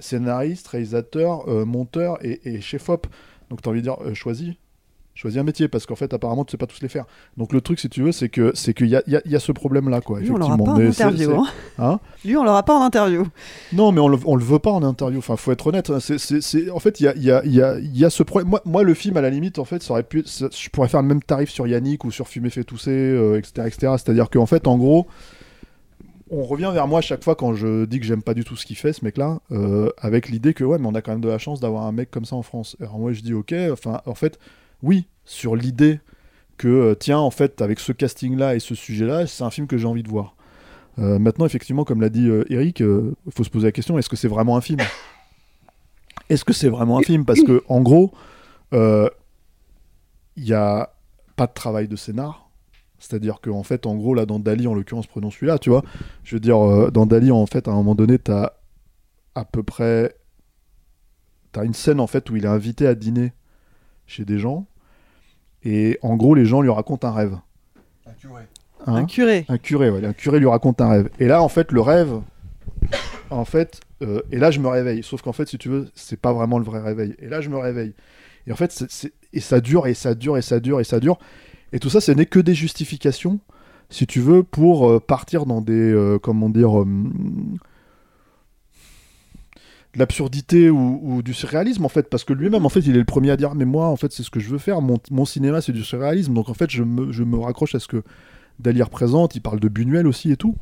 scénariste, 0.00 0.68
réalisateur, 0.68 1.48
euh, 1.48 1.64
monteur 1.64 2.18
et, 2.24 2.40
et 2.44 2.60
chef-op. 2.60 3.06
Donc 3.50 3.62
tu 3.62 3.68
as 3.68 3.72
envie 3.72 3.80
de 3.80 3.84
dire, 3.86 3.96
euh, 4.04 4.14
choisis. 4.14 4.54
Choisis 5.16 5.38
un 5.38 5.44
métier 5.44 5.68
parce 5.68 5.86
qu'en 5.86 5.94
fait 5.94 6.12
apparemment 6.12 6.44
tu 6.44 6.50
sais 6.50 6.56
pas 6.56 6.66
tous 6.66 6.80
les 6.82 6.88
faire. 6.88 7.04
Donc 7.36 7.52
le 7.52 7.60
truc 7.60 7.78
si 7.78 7.88
tu 7.88 8.02
veux 8.02 8.10
c'est 8.10 8.28
que 8.28 8.50
c'est 8.56 8.74
qu'il 8.74 8.88
y 8.88 8.96
y 9.06 9.20
y 9.30 9.36
a 9.36 9.38
ce 9.38 9.52
problème 9.52 9.88
là 9.88 10.00
quoi. 10.00 10.18
Lui, 10.18 10.28
on 10.32 10.36
l'aura 10.38 10.56
pas 10.56 10.64
en 10.72 10.76
Mais 10.76 10.90
c'est- 10.90 11.04
interview, 11.04 11.30
c'est- 11.30 11.36
hein. 11.36 11.90
Hein? 11.92 12.00
Lui, 12.24 12.36
on 12.36 12.42
l'aura 12.42 12.64
pas 12.64 12.74
en 12.76 12.82
interview. 12.82 13.24
non, 13.72 13.92
mais 13.92 14.00
on 14.00 14.08
le, 14.08 14.18
on 14.24 14.34
le 14.34 14.42
veut 14.42 14.58
pas 14.58 14.72
en 14.72 14.82
interview. 14.82 15.18
Enfin, 15.20 15.36
faut 15.36 15.52
être 15.52 15.68
honnête. 15.68 15.88
hein. 15.90 16.00
C'est, 16.00 16.18
c'est- 16.18 16.40
c'est- 16.40 16.68
En 16.68 16.80
fait, 16.80 16.98
il 16.98 17.04
y 17.04 17.06
a, 17.08 17.14
il 17.14 17.22
y, 17.22 17.30
a, 17.30 17.44
y, 17.46 17.62
a, 17.62 17.78
il 17.78 17.96
y 17.96 18.04
a 18.04 18.10
ce 18.10 18.24
problème. 18.24 18.48
Moi, 18.50 18.60
moi, 18.64 18.82
le 18.82 18.92
film, 18.92 19.16
à 19.16 19.20
la 19.20 19.30
limite, 19.30 19.60
en 19.60 19.64
fait, 19.64 19.84
ça 19.84 19.92
aurait 19.92 20.02
pu. 20.02 20.24
ça- 20.26 20.48
je 20.50 20.68
pourrais 20.70 20.88
faire 20.88 21.00
le 21.02 21.06
même 21.06 21.22
tarif 21.22 21.48
sur 21.48 21.68
Yannick 21.68 22.04
ou 22.04 22.10
sur 22.10 22.26
Fumer 22.26 22.50
fait 22.50 22.64
tousser, 22.64 22.90
euh, 22.90 23.38
etc., 23.38 23.68
etc. 23.68 23.92
C'est-à-dire 23.98 24.28
qu'en 24.30 24.46
fait, 24.46 24.66
en 24.66 24.76
gros, 24.76 25.06
on 26.30 26.42
revient 26.42 26.70
vers 26.72 26.86
moi 26.88 27.00
chaque 27.00 27.22
fois 27.22 27.34
quand 27.34 27.54
je 27.54 27.84
dis 27.84 28.00
que 28.00 28.06
j'aime 28.06 28.22
pas 28.22 28.34
du 28.34 28.44
tout 28.44 28.56
ce 28.56 28.64
qu'il 28.64 28.76
fait, 28.76 28.92
ce 28.92 29.04
mec-là, 29.04 29.40
euh, 29.52 29.90
avec 29.98 30.28
l'idée 30.28 30.54
que 30.54 30.64
ouais, 30.64 30.78
mais 30.78 30.86
on 30.86 30.94
a 30.94 31.02
quand 31.02 31.12
même 31.12 31.20
de 31.20 31.28
la 31.28 31.38
chance 31.38 31.60
d'avoir 31.60 31.84
un 31.84 31.92
mec 31.92 32.10
comme 32.10 32.24
ça 32.24 32.36
en 32.36 32.42
France. 32.42 32.76
Alors 32.80 32.98
moi, 32.98 33.12
je 33.12 33.20
dis 33.20 33.34
ok. 33.34 33.54
Enfin, 33.70 34.00
en 34.06 34.14
fait, 34.14 34.38
oui, 34.82 35.06
sur 35.24 35.56
l'idée 35.56 36.00
que 36.56 36.68
euh, 36.68 36.94
tiens, 36.94 37.18
en 37.18 37.30
fait, 37.30 37.60
avec 37.60 37.78
ce 37.80 37.92
casting-là 37.92 38.54
et 38.54 38.60
ce 38.60 38.74
sujet-là, 38.74 39.26
c'est 39.26 39.44
un 39.44 39.50
film 39.50 39.66
que 39.66 39.76
j'ai 39.76 39.86
envie 39.86 40.02
de 40.02 40.08
voir. 40.08 40.34
Euh, 40.98 41.18
maintenant, 41.18 41.44
effectivement, 41.44 41.84
comme 41.84 42.00
l'a 42.00 42.08
dit 42.08 42.28
Eric, 42.48 42.80
il 42.80 43.32
faut 43.34 43.44
se 43.44 43.50
poser 43.50 43.66
la 43.66 43.72
question 43.72 43.98
est-ce 43.98 44.08
que 44.08 44.16
c'est 44.16 44.28
vraiment 44.28 44.56
un 44.56 44.60
film? 44.60 44.80
Est-ce 46.30 46.44
que 46.44 46.54
c'est 46.54 46.68
vraiment 46.68 46.98
un 46.98 47.02
film? 47.02 47.24
Parce 47.26 47.42
que, 47.42 47.62
en 47.68 47.82
gros, 47.82 48.12
il 48.72 49.10
n'y 50.38 50.52
a 50.52 50.94
pas 51.36 51.46
de 51.46 51.52
travail 51.52 51.86
de 51.88 51.96
scénar. 51.96 52.43
C'est-à-dire 53.04 53.40
qu'en 53.42 53.62
fait, 53.62 53.86
en 53.86 53.96
gros, 53.96 54.14
là, 54.14 54.24
dans 54.24 54.38
Dali, 54.38 54.66
en 54.66 54.74
l'occurrence, 54.74 55.06
prenons 55.06 55.30
celui-là, 55.30 55.58
tu 55.58 55.68
vois. 55.68 55.84
Je 56.22 56.36
veux 56.36 56.40
dire, 56.40 56.58
euh, 56.58 56.90
dans 56.90 57.04
Dali, 57.04 57.30
en 57.30 57.44
fait, 57.44 57.68
à 57.68 57.70
un 57.70 57.74
moment 57.74 57.94
donné, 57.94 58.18
tu 58.18 58.30
as 58.32 58.54
à 59.34 59.44
peu 59.44 59.62
près. 59.62 60.16
Tu 61.52 61.60
as 61.60 61.64
une 61.64 61.74
scène, 61.74 62.00
en 62.00 62.06
fait, 62.06 62.30
où 62.30 62.36
il 62.36 62.44
est 62.44 62.48
invité 62.48 62.86
à 62.86 62.94
dîner 62.94 63.32
chez 64.06 64.24
des 64.24 64.38
gens. 64.38 64.66
Et 65.64 65.98
en 66.02 66.16
gros, 66.16 66.34
les 66.34 66.46
gens 66.46 66.62
lui 66.62 66.70
racontent 66.70 67.06
un 67.06 67.12
rêve. 67.12 67.36
Hein 68.86 68.96
Un 68.96 69.04
curé. 69.04 69.44
Un 69.48 69.58
curé, 69.58 69.90
ouais. 69.90 70.04
Un 70.04 70.12
curé 70.12 70.38
lui 70.38 70.46
raconte 70.46 70.80
un 70.80 70.88
rêve. 70.88 71.10
Et 71.18 71.26
là, 71.26 71.42
en 71.42 71.48
fait, 71.48 71.72
le 71.72 71.82
rêve, 71.82 72.20
en 73.30 73.44
fait, 73.44 73.80
euh, 74.02 74.22
et 74.30 74.38
là, 74.38 74.50
je 74.50 74.60
me 74.60 74.68
réveille. 74.68 75.02
Sauf 75.02 75.20
qu'en 75.20 75.32
fait, 75.32 75.48
si 75.48 75.58
tu 75.58 75.68
veux, 75.68 75.90
c'est 75.94 76.18
pas 76.18 76.32
vraiment 76.32 76.58
le 76.58 76.64
vrai 76.64 76.80
réveil. 76.80 77.14
Et 77.18 77.28
là, 77.28 77.40
je 77.40 77.50
me 77.50 77.58
réveille. 77.58 77.94
Et 78.46 78.52
en 78.52 78.56
fait, 78.56 78.84
et 79.32 79.40
ça 79.40 79.60
dure, 79.60 79.86
et 79.86 79.94
ça 79.94 80.14
dure, 80.14 80.36
et 80.36 80.42
ça 80.42 80.60
dure, 80.60 80.80
et 80.80 80.84
ça 80.84 81.00
dure. 81.00 81.18
Et 81.74 81.80
tout 81.80 81.90
ça, 81.90 82.00
ce 82.00 82.12
n'est 82.12 82.24
que 82.24 82.38
des 82.38 82.54
justifications, 82.54 83.40
si 83.90 84.06
tu 84.06 84.20
veux, 84.20 84.44
pour 84.44 84.88
euh, 84.88 85.00
partir 85.00 85.44
dans 85.44 85.60
des, 85.60 85.72
euh, 85.72 86.20
comment 86.20 86.48
dire, 86.48 86.80
euh, 86.80 86.86
de 89.92 89.98
l'absurdité 89.98 90.70
ou, 90.70 91.20
du 91.22 91.34
surréalisme 91.34 91.84
en 91.84 91.88
fait. 91.88 92.08
Parce 92.08 92.22
que 92.22 92.32
lui-même 92.32 92.64
en 92.64 92.68
fait 92.68 92.80
il 92.80 92.94
est 92.94 93.00
le 93.00 93.04
premier 93.04 93.32
à 93.32 93.36
dire 93.36 93.56
mais 93.56 93.64
moi 93.64 93.88
en 93.88 93.96
fait 93.96 94.12
c'est 94.12 94.22
ce 94.22 94.30
que 94.30 94.38
je 94.38 94.50
veux 94.50 94.58
faire. 94.58 94.80
Mon, 94.82 94.98
mon 95.10 95.24
cinéma 95.24 95.60
c'est 95.60 95.72
du 95.72 95.82
surréalisme. 95.82 96.32
Donc 96.32 96.48
en 96.48 96.54
fait 96.54 96.70
je 96.70 96.84
me, 96.84 97.10
je 97.10 97.24
me 97.24 97.38
raccroche 97.38 97.74
à 97.74 97.80
ce 97.80 97.88
que 97.88 98.02
Dali 98.60 98.82
représente. 98.82 99.34
Il 99.34 99.40
parle 99.40 99.58
de 99.58 99.68
Buñuel 99.68 100.06
aussi 100.06 100.30
et 100.30 100.36
tout. 100.36 100.56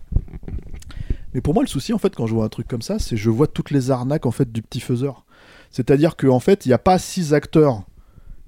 Mais 1.35 1.41
pour 1.43 1.53
moi 1.55 1.63
le 1.63 1.69
souci 1.69 1.93
en 1.93 1.99
fait 1.99 2.15
quand 2.15 2.27
je 2.27 2.35
vois 2.35 2.45
un 2.45 2.51
truc 2.51 2.69
comme 2.69 2.83
ça 2.83 2.99
c'est 2.99 3.17
je 3.17 3.31
vois 3.31 3.47
toutes 3.47 3.71
les 3.71 3.91
arnaques 3.91 4.27
en 4.27 4.33
fait 4.33 4.51
du 4.51 4.63
petit 4.63 4.81
faiseur. 4.81 5.25
C'est-à-dire 5.71 6.17
qu'en 6.17 6.41
fait 6.41 6.67
il 6.67 6.69
n'y 6.69 6.75
a 6.75 6.79
pas 6.79 6.99
six 6.99 7.33
acteurs 7.33 7.85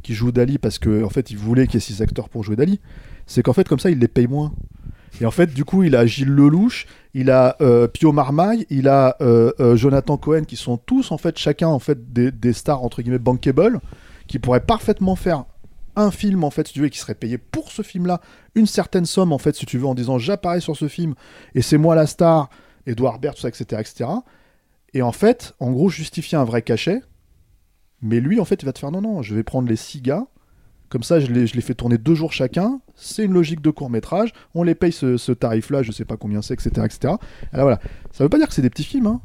qui 0.05 0.14
jouent 0.14 0.31
Dali 0.31 0.59
parce 0.59 0.78
que 0.78 1.02
en 1.02 1.10
fait 1.10 1.32
il 1.32 1.36
voulait 1.36 1.66
qu'il 1.66 1.74
y 1.74 1.78
ait 1.78 1.81
six 1.81 2.01
acteurs 2.01 2.28
pour 2.28 2.44
jouer 2.44 2.55
Dali 2.55 2.78
c'est 3.26 3.43
qu'en 3.43 3.52
fait 3.52 3.68
comme 3.68 3.81
ça 3.81 3.90
il 3.90 3.98
les 3.98 4.06
paye 4.06 4.28
moins 4.28 4.52
et 5.20 5.26
en 5.26 5.31
fait, 5.31 5.52
du 5.52 5.64
coup, 5.64 5.82
il 5.82 5.94
a 5.94 6.06
Gilles 6.06 6.31
Lelouch, 6.31 6.86
il 7.14 7.31
a 7.31 7.56
euh, 7.60 7.86
Pio 7.86 8.12
Marmaille, 8.12 8.66
il 8.70 8.89
a 8.89 9.16
euh, 9.20 9.52
euh, 9.60 9.76
Jonathan 9.76 10.16
Cohen, 10.16 10.44
qui 10.44 10.56
sont 10.56 10.76
tous, 10.76 11.12
en 11.12 11.18
fait, 11.18 11.39
chacun, 11.39 11.68
en 11.68 11.78
fait, 11.78 12.12
des, 12.12 12.52
stars, 12.52 12.82
entre 12.82 13.02
guillemets, 13.02 13.18
bankable, 13.18 13.81
qui 14.26 14.39
pourraient 14.39 14.60
parfaitement 14.60 15.14
faire 15.14 15.44
un 15.97 16.10
film, 16.10 16.43
en 16.43 16.51
fait, 16.51 16.66
si 16.66 16.74
tu 16.74 16.81
veux, 16.81 16.89
qui 16.89 16.98
serait 16.98 17.14
payé 17.14 17.39
pour 17.39 17.70
ce 17.70 17.82
film-là 17.82 18.20
une 18.56 18.66
certaine 18.66 19.06
somme, 19.06 19.32
en 19.32 19.39
fait, 19.39 19.55
si 19.55 19.66
tu 19.66 19.78
veux, 19.78 19.86
en 19.86 19.94
disant 19.94 20.18
j'apparais 20.18 20.60
sur 20.60 20.76
ce 20.76 20.89
film, 20.89 21.14
et 21.55 21.62
c'est 21.62 21.78
moi 21.78 21.94
la 21.94 22.06
star, 22.06 22.51
Edouard 22.86 23.20
Baird, 23.20 23.36
tout 23.36 23.43
ça, 23.43 23.48
etc., 23.48 23.81
etc. 23.81 24.10
Et 24.94 25.02
en 25.02 25.12
fait, 25.12 25.55
en 25.60 25.70
gros, 25.70 25.89
justifier 25.89 26.36
un 26.36 26.44
vrai 26.44 26.62
cachet, 26.62 27.02
mais 28.05 28.20
lui, 28.20 28.39
en 28.39 28.44
fait, 28.44 28.62
il 28.62 28.66
va 28.66 28.72
te 28.72 28.78
faire 28.78 28.93
non, 28.93 29.01
non, 29.01 29.22
je 29.22 29.35
vais 29.35 29.43
prendre 29.43 29.68
les 29.68 29.76
six 29.76 30.01
gars, 30.01 30.26
comme 30.89 31.02
ça, 31.02 31.18
je 31.18 31.26
les, 31.26 31.48
je 31.48 31.56
les 31.56 31.60
fais 31.60 31.74
tourner 31.74 31.98
deux 31.98 32.14
jours 32.14 32.32
chacun. 32.32 32.81
C'est 32.94 33.24
une 33.24 33.32
logique 33.32 33.60
de 33.60 33.70
court 33.70 33.90
métrage. 33.90 34.32
On 34.55 34.62
les 34.62 34.76
paye 34.76 34.93
ce, 34.93 35.32
tarif-là, 35.32 35.82
je 35.82 35.90
sais 35.90 36.05
pas 36.05 36.16
combien 36.16 36.40
c'est, 36.40 36.55
etc., 36.55 36.70
etc. 36.85 37.14
Alors 37.52 37.64
voilà, 37.64 37.81
ça 38.12 38.22
veut 38.22 38.31
pas 38.31 38.39
dire 38.39 38.47
que 38.47 38.55
c'est 38.55 38.62
des 38.62 38.70
petits 38.70 38.85
films. 38.85 39.06
Hein. 39.06 39.20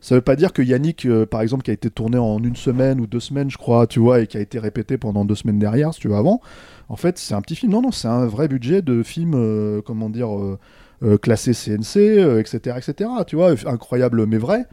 Ça 0.00 0.14
veut 0.14 0.22
pas 0.22 0.36
dire 0.36 0.52
que 0.52 0.62
Yannick, 0.62 1.04
euh, 1.04 1.26
par 1.26 1.42
exemple, 1.42 1.62
qui 1.62 1.70
a 1.70 1.74
été 1.74 1.90
tourné 1.90 2.16
en 2.16 2.42
une 2.42 2.56
semaine 2.56 3.00
ou 3.00 3.06
deux 3.06 3.20
semaines, 3.20 3.50
je 3.50 3.58
crois, 3.58 3.86
tu 3.86 4.00
vois, 4.00 4.20
et 4.20 4.26
qui 4.26 4.36
a 4.36 4.40
été 4.40 4.58
répété 4.58 4.96
pendant 4.96 5.24
deux 5.24 5.34
semaines 5.34 5.58
derrière, 5.58 5.92
si 5.92 6.00
tu 6.00 6.08
veux, 6.08 6.14
avant. 6.14 6.40
En 6.88 6.96
fait, 6.96 7.18
c'est 7.18 7.34
un 7.34 7.40
petit 7.40 7.56
film. 7.56 7.72
Non, 7.72 7.82
non, 7.82 7.90
c'est 7.90 8.08
un 8.08 8.26
vrai 8.26 8.48
budget 8.48 8.82
de 8.82 9.02
film, 9.02 9.32
euh, 9.34 9.80
comment 9.82 10.10
dire, 10.10 10.38
euh, 10.38 10.58
euh, 11.02 11.18
classé 11.18 11.52
CNC, 11.52 12.38
etc., 12.38 12.76
etc. 12.78 13.10
Tu 13.26 13.36
vois, 13.36 13.54
incroyable 13.66 14.26
mais 14.26 14.38
vrai. 14.38 14.66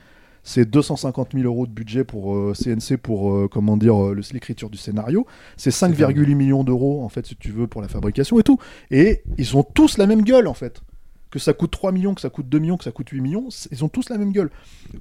C'est 0.44 0.70
250 0.70 1.30
000 1.34 1.46
euros 1.46 1.68
de 1.68 1.72
budget 1.72 2.04
pour 2.04 2.36
euh, 2.36 2.54
CNC 2.54 2.98
pour 2.98 3.34
euh, 3.34 3.48
comment 3.52 3.78
dire 3.78 4.02
euh, 4.04 4.20
l'écriture 4.34 4.70
du 4.70 4.78
scénario. 4.78 5.28
C'est 5.56 5.70
5,8 5.70 6.34
millions 6.34 6.64
d'euros 6.64 7.04
en 7.04 7.10
fait 7.10 7.26
si 7.28 7.36
tu 7.36 7.52
veux 7.52 7.68
pour 7.68 7.82
la 7.82 7.88
fabrication 7.88 8.40
et 8.40 8.44
tout. 8.44 8.58
Et 8.90 9.22
ils 9.38 9.56
ont 9.56 9.64
tous 9.64 9.98
la 9.98 10.08
même 10.08 10.24
gueule 10.24 10.48
en 10.48 10.54
fait. 10.54 10.82
Que 11.30 11.40
ça 11.40 11.54
coûte 11.54 11.72
3 11.72 11.94
millions, 11.94 12.14
que 12.14 12.20
ça 12.20 12.30
coûte 12.30 12.50
2 12.50 12.60
millions, 12.60 12.76
que 12.76 12.84
ça 12.84 12.92
coûte 12.92 13.08
8 13.08 13.22
millions, 13.22 13.48
ils 13.72 13.86
ont 13.86 13.88
tous 13.88 14.10
la 14.10 14.18
même 14.18 14.34
gueule. 14.34 14.50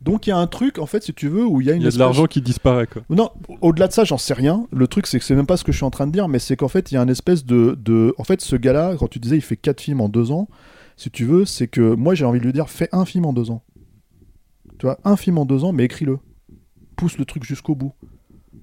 Donc 0.00 0.28
il 0.28 0.30
y 0.30 0.32
a 0.32 0.36
un 0.36 0.46
truc 0.46 0.78
en 0.78 0.86
fait 0.86 1.02
si 1.02 1.12
tu 1.12 1.28
veux 1.28 1.44
où 1.44 1.60
il 1.60 1.66
y 1.66 1.70
a 1.70 1.74
une 1.74 1.80
Il 1.80 1.84
y 1.86 1.88
a 1.88 1.90
de 1.90 1.98
l'argent 1.98 2.26
qui 2.26 2.40
disparaît 2.40 2.86
quoi. 2.86 3.02
non, 3.10 3.30
au-delà 3.62 3.88
de 3.88 3.92
ça, 3.92 4.04
j'en 4.04 4.18
sais 4.18 4.34
rien. 4.34 4.68
Le 4.70 4.86
truc, 4.86 5.08
c'est 5.08 5.18
que 5.18 5.24
c'est 5.24 5.34
même 5.34 5.46
pas 5.46 5.56
ce 5.56 5.64
que 5.64 5.72
je 5.72 5.78
suis 5.78 5.86
en 5.86 5.90
train 5.90 6.06
de 6.06 6.12
dire, 6.12 6.28
mais 6.28 6.38
c'est 6.38 6.54
qu'en 6.56 6.68
fait, 6.68 6.92
il 6.92 6.94
y 6.94 6.98
a 6.98 7.02
une 7.02 7.10
espèce 7.10 7.44
de, 7.44 7.76
de. 7.82 8.14
En 8.16 8.22
fait, 8.22 8.42
ce 8.42 8.54
gars-là, 8.54 8.94
quand 8.96 9.08
tu 9.08 9.18
disais 9.18 9.36
il 9.36 9.42
fait 9.42 9.56
4 9.56 9.80
films 9.80 10.00
en 10.00 10.08
2 10.08 10.30
ans, 10.30 10.48
si 10.96 11.10
tu 11.10 11.24
veux, 11.24 11.46
c'est 11.46 11.66
que 11.66 11.94
moi, 11.94 12.14
j'ai 12.14 12.26
envie 12.26 12.38
de 12.38 12.44
lui 12.44 12.52
dire 12.52 12.68
fais 12.68 12.90
un 12.92 13.04
film 13.04 13.24
en 13.24 13.32
2 13.32 13.50
ans. 13.50 13.62
Tu 14.80 14.86
vois, 14.86 14.98
un 15.04 15.16
film 15.16 15.36
en 15.36 15.44
2 15.44 15.64
ans, 15.64 15.72
mais 15.72 15.84
écris-le. 15.84 16.18
Pousse 16.96 17.18
le 17.18 17.26
truc 17.26 17.44
jusqu'au 17.44 17.74
bout. 17.74 17.92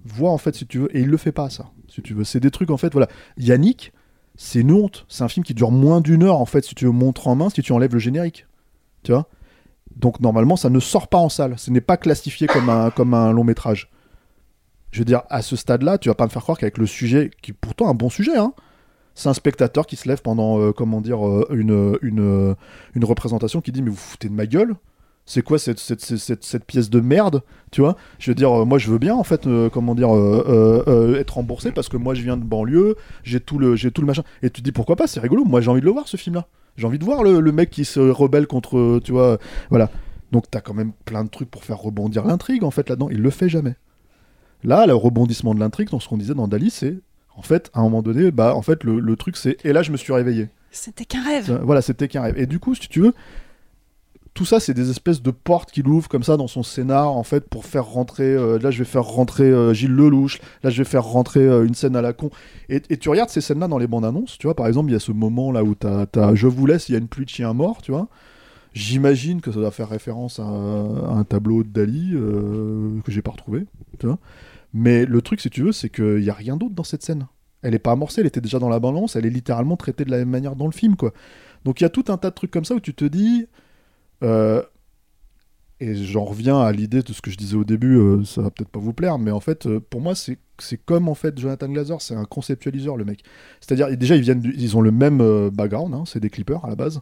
Vois, 0.04 0.32
en 0.32 0.40
fait, 0.40 0.56
si 0.56 0.66
tu 0.66 0.80
veux. 0.80 0.98
Et 0.98 1.02
il 1.02 1.10
le 1.10 1.18
fait 1.18 1.32
pas, 1.32 1.52
ça, 1.52 1.70
si 1.88 2.02
tu 2.02 2.16
veux. 2.16 2.24
C'est 2.24 2.40
des 2.40 2.50
trucs, 2.50 2.72
en 2.72 2.78
fait, 2.78 2.92
voilà. 2.92 3.08
Yannick, 3.38 3.94
c'est 4.36 4.62
une 4.62 4.72
honte. 4.72 5.06
C'est 5.10 5.24
un 5.24 5.28
film 5.28 5.44
qui 5.44 5.54
dure 5.54 5.70
moins 5.70 6.02
d'une 6.02 6.24
heure, 6.24 6.42
en 6.42 6.48
fait, 6.48 6.66
si 6.66 6.74
tu 6.74 6.86
veux, 6.86 6.92
montre 6.92 7.28
en 7.28 7.36
main, 7.36 7.52
si 7.52 7.62
tu 7.62 7.72
enlèves 7.72 7.94
le 7.94 8.00
générique. 8.00 8.48
Tu 9.04 9.12
vois? 9.12 9.30
Donc, 9.96 10.20
normalement, 10.20 10.56
ça 10.56 10.72
ne 10.72 10.80
sort 10.80 11.08
pas 11.08 11.20
en 11.20 11.30
salle. 11.30 11.54
Ce 11.60 11.70
n'est 11.70 11.82
pas 11.82 11.98
classifié 11.98 12.48
comme 12.48 12.70
un, 13.14 13.32
long 13.32 13.44
métrage 13.44 13.92
je 14.90 15.00
veux 15.00 15.06
dire, 15.06 15.24
à 15.30 15.44
ce 15.44 15.56
stade-là, 15.56 16.00
tu 16.00 16.10
vas 16.10 16.16
pas 16.16 16.24
me 16.24 16.30
faire 16.30 16.42
croire 16.42 16.58
qu'avec 16.58 16.78
le 16.80 16.88
sujet, 16.88 17.30
qui 17.44 17.52
est 17.52 17.54
pourtant 17.54 17.90
un 17.90 17.94
bon 17.94 18.10
sujet, 18.10 18.38
hein, 18.38 18.54
c'est 19.14 19.28
un 19.28 19.34
spectateur 19.34 19.86
qui 19.86 19.98
se 19.98 20.08
lève 20.08 20.22
pendant, 20.22 20.60
euh, 20.60 20.72
comment 20.72 21.02
dire, 21.02 21.28
euh, 21.28 21.46
une, 21.52 22.00
une, 22.02 23.06
représentation 23.06 23.62
qui 23.62 23.72
dit 23.72 23.84
Mais 23.84 23.92
vous 23.92 23.98
foutez 23.98 24.30
de 24.30 24.34
ma 24.34 24.48
gueule? 24.48 24.76
C'est 25.30 25.42
quoi 25.44 25.60
cette, 25.60 25.78
cette, 25.78 26.00
cette, 26.02 26.18
cette- 26.18 26.44
cette 26.46 26.64
pièce 26.66 26.90
de 26.90 27.00
merde 27.02 27.44
Tu 27.72 27.82
vois? 27.82 27.98
Je 28.18 28.32
veux 28.32 28.36
dire, 28.36 28.62
euh, 28.62 28.66
moi 28.66 28.78
je 28.80 28.90
veux 28.90 28.98
bien, 28.98 29.14
en 29.14 29.24
fait, 29.26 29.46
euh, 29.46 29.70
comment 29.70 29.94
dire, 29.94 30.16
euh, 30.16 31.20
être 31.20 31.36
remboursé 31.36 31.72
parce 31.72 31.90
que 31.90 31.98
moi 31.98 32.14
je 32.16 32.22
viens 32.24 32.38
de 32.38 32.44
banlieue, 32.46 32.96
j'ai 33.24 33.40
tout, 33.42 33.60
le, 33.60 33.76
j'ai 33.76 33.92
tout 33.92 34.02
le 34.02 34.08
machin. 34.08 34.24
Et 34.42 34.50
tu 34.50 34.62
te 34.62 34.66
dis 34.66 34.72
Pourquoi 34.72 34.96
pas? 34.96 35.06
C'est 35.06 35.20
rigolo, 35.20 35.44
moi 35.46 35.60
j'ai 35.62 35.70
envie 35.70 35.82
de 35.82 35.86
le 35.86 35.92
voir 35.92 36.08
ce 36.08 36.18
film-là. 36.18 36.48
J'ai 36.78 36.88
envie 36.88 36.98
de 36.98 37.04
voir 37.06 37.24
le, 37.24 37.40
le 37.42 37.52
mec 37.52 37.70
qui 37.70 37.84
se 37.86 38.00
rebelle 38.00 38.48
contre, 38.48 39.00
tu 39.04 39.12
vois, 39.12 39.38
voilà. 39.70 39.90
Donc 40.32 40.50
t'as 40.50 40.62
quand 40.62 40.74
même 40.74 40.94
plein 41.06 41.24
de 41.26 41.30
trucs 41.30 41.52
pour 41.52 41.64
faire 41.66 41.78
rebondir 41.80 42.26
l'intrigue, 42.26 42.64
en 42.64 42.72
fait, 42.72 42.88
là-dedans. 42.90 43.10
Il 43.12 43.22
le 43.22 43.30
fait 43.30 43.50
jamais. 43.50 43.76
Là, 44.64 44.86
le 44.86 44.94
rebondissement 44.96 45.54
de 45.54 45.60
l'intrigue, 45.60 45.90
dans 45.90 46.00
ce 46.00 46.08
qu'on 46.08 46.18
disait 46.18 46.34
dans 46.34 46.48
Dali, 46.48 46.70
c'est 46.70 46.98
en 47.36 47.42
fait, 47.42 47.70
à 47.74 47.80
un 47.82 47.84
moment 47.84 48.02
donné, 48.02 48.32
bah, 48.32 48.56
en 48.56 48.62
fait, 48.62 48.84
le, 48.84 49.00
le 49.00 49.16
truc, 49.16 49.38
c'est 49.38 49.58
et 49.66 49.72
là, 49.74 49.84
je 49.84 49.92
me 49.92 49.98
suis 49.98 50.12
réveillé. 50.14 50.50
C'était 50.72 51.06
qu'un 51.06 51.24
rêve. 51.24 51.60
Voilà, 51.64 51.82
c'était 51.82 52.08
qu'un 52.08 52.22
rêve. 52.24 52.38
Et 52.38 52.46
du 52.48 52.60
coup, 52.60 52.74
si 52.76 52.88
tu 52.90 53.02
veux, 53.02 53.14
tout 54.38 54.46
ça, 54.46 54.60
c'est 54.60 54.76
des 54.76 54.92
espèces 54.92 55.24
de 55.24 55.32
portes 55.32 55.72
qu'il 55.72 55.88
ouvre 55.88 56.08
comme 56.08 56.22
ça 56.22 56.38
dans 56.38 56.46
son 56.46 56.62
scénar, 56.62 57.12
en 57.12 57.24
fait, 57.24 57.50
pour 57.50 57.66
faire 57.66 57.86
rentrer. 57.86 58.36
euh, 58.36 58.60
là, 58.60 58.70
je 58.70 58.78
vais 58.78 58.86
faire 58.86 59.04
rentrer 59.04 59.46
euh, 59.46 59.74
Gilles 59.74 59.96
Lelouch. 59.96 60.40
Là, 60.62 60.70
je 60.70 60.78
vais 60.78 60.88
faire 60.88 61.04
rentrer 61.04 61.40
euh, 61.40 61.66
une 61.66 61.74
scène 61.74 61.96
à 61.96 62.04
la 62.04 62.14
con. 62.14 62.30
Et, 62.70 62.80
tu 62.82 63.10
regardes 63.10 63.32
ces 63.32 63.42
scènes-là 63.42 63.68
dans 63.68 63.80
les 63.80 63.88
bandes 63.88 64.06
annonces. 64.06 64.38
Tu 64.38 64.46
vois, 64.46 64.56
par 64.56 64.68
exemple, 64.68 64.92
il 64.92 64.94
y 64.94 64.96
a 64.96 65.00
ce 65.00 65.12
moment 65.12 65.52
là 65.52 65.64
où 65.64 65.74
t'as, 65.74 66.06
t'as 66.06 66.36
Je 66.36 66.46
vous 66.46 66.68
laisse, 66.68 66.88
il 66.88 66.92
y 66.92 66.96
a 66.96 67.00
une 67.00 67.08
pluie 67.08 67.26
de 67.26 67.32
chiens 67.32 67.52
morts, 67.54 67.82
tu 67.82 67.90
vois. 67.90 68.10
J'imagine 68.74 69.42
que 69.42 69.52
ça 69.52 69.60
doit 69.60 69.72
faire 69.72 69.90
référence 69.90 70.40
à, 70.40 70.44
un 70.44 71.24
tableau 71.24 71.64
de 71.64 71.70
Dali 71.70 72.12
que 72.12 73.12
j'ai 73.12 73.24
pas 73.24 73.32
retrouvé, 73.32 73.66
tu 73.98 74.06
vois. 74.06 74.20
Mais 74.72 75.08
le 75.08 75.20
truc, 75.24 75.42
si 75.42 75.50
tu 75.50 75.64
veux, 75.64 75.72
c'est 75.72 75.90
qu'il 75.90 76.24
y 76.24 76.30
a 76.30 76.36
rien 76.36 76.58
d'autre 76.58 76.76
dans 76.76 76.84
cette 76.84 77.02
scène. 77.02 77.26
Elle 77.64 77.74
est 77.74 77.80
pas 77.80 77.94
amorcée, 77.94 78.22
elle 78.22 78.28
était 78.28 78.42
déjà 78.42 78.60
dans 78.60 78.70
la 78.70 78.80
balance, 78.80 79.16
elle 79.16 79.26
est 79.26 79.32
littéralement 79.32 79.78
traitée 79.78 80.06
de 80.06 80.12
la 80.12 80.18
même 80.18 80.30
manière 80.30 80.56
dans 80.56 80.68
le 80.68 80.74
film, 80.74 80.96
quoi. 80.96 81.12
Donc 81.66 81.82
il 81.82 81.86
y 81.86 81.88
a 81.88 81.90
tout 81.90 82.06
un 82.10 82.18
tas 82.18 82.30
de 82.30 82.36
trucs 82.36 82.52
comme 82.52 82.66
ça 82.66 82.76
où 82.76 82.80
tu 82.80 82.94
te 82.94 83.06
dis. 83.06 83.48
Euh, 84.24 84.62
et 85.80 85.94
j'en 85.94 86.24
reviens 86.26 86.60
à 86.60 86.72
l'idée 86.72 87.04
de 87.04 87.14
ce 87.14 87.22
que 87.22 87.30
je 87.30 87.38
disais 87.38 87.56
au 87.56 87.64
début, 87.64 87.98
euh, 87.98 88.24
ça 88.24 88.42
va 88.42 88.50
peut-être 88.50 88.70
pas 88.70 88.80
vous 88.80 88.94
plaire, 88.94 89.20
mais 89.20 89.30
en 89.30 89.40
fait, 89.40 89.68
euh, 89.68 89.80
pour 89.80 90.02
moi, 90.02 90.16
c'est 90.16 90.40
c'est 90.60 90.84
comme 90.84 91.08
en 91.08 91.14
fait 91.14 91.38
Jonathan 91.38 91.68
Glazer, 91.70 92.02
c'est 92.02 92.16
un 92.16 92.26
conceptualiseur 92.26 92.98
le 92.98 93.06
mec. 93.06 93.24
C'est-à-dire, 93.62 93.96
déjà, 93.96 94.16
ils 94.16 94.24
viennent, 94.24 94.42
ils 94.58 94.76
ont 94.76 94.82
le 94.82 94.90
même 94.90 95.22
euh, 95.22 95.52
background, 95.52 95.94
hein, 95.94 96.04
c'est 96.08 96.20
des 96.20 96.32
clippers 96.32 96.66
à 96.66 96.70
la 96.70 96.76
base. 96.76 97.02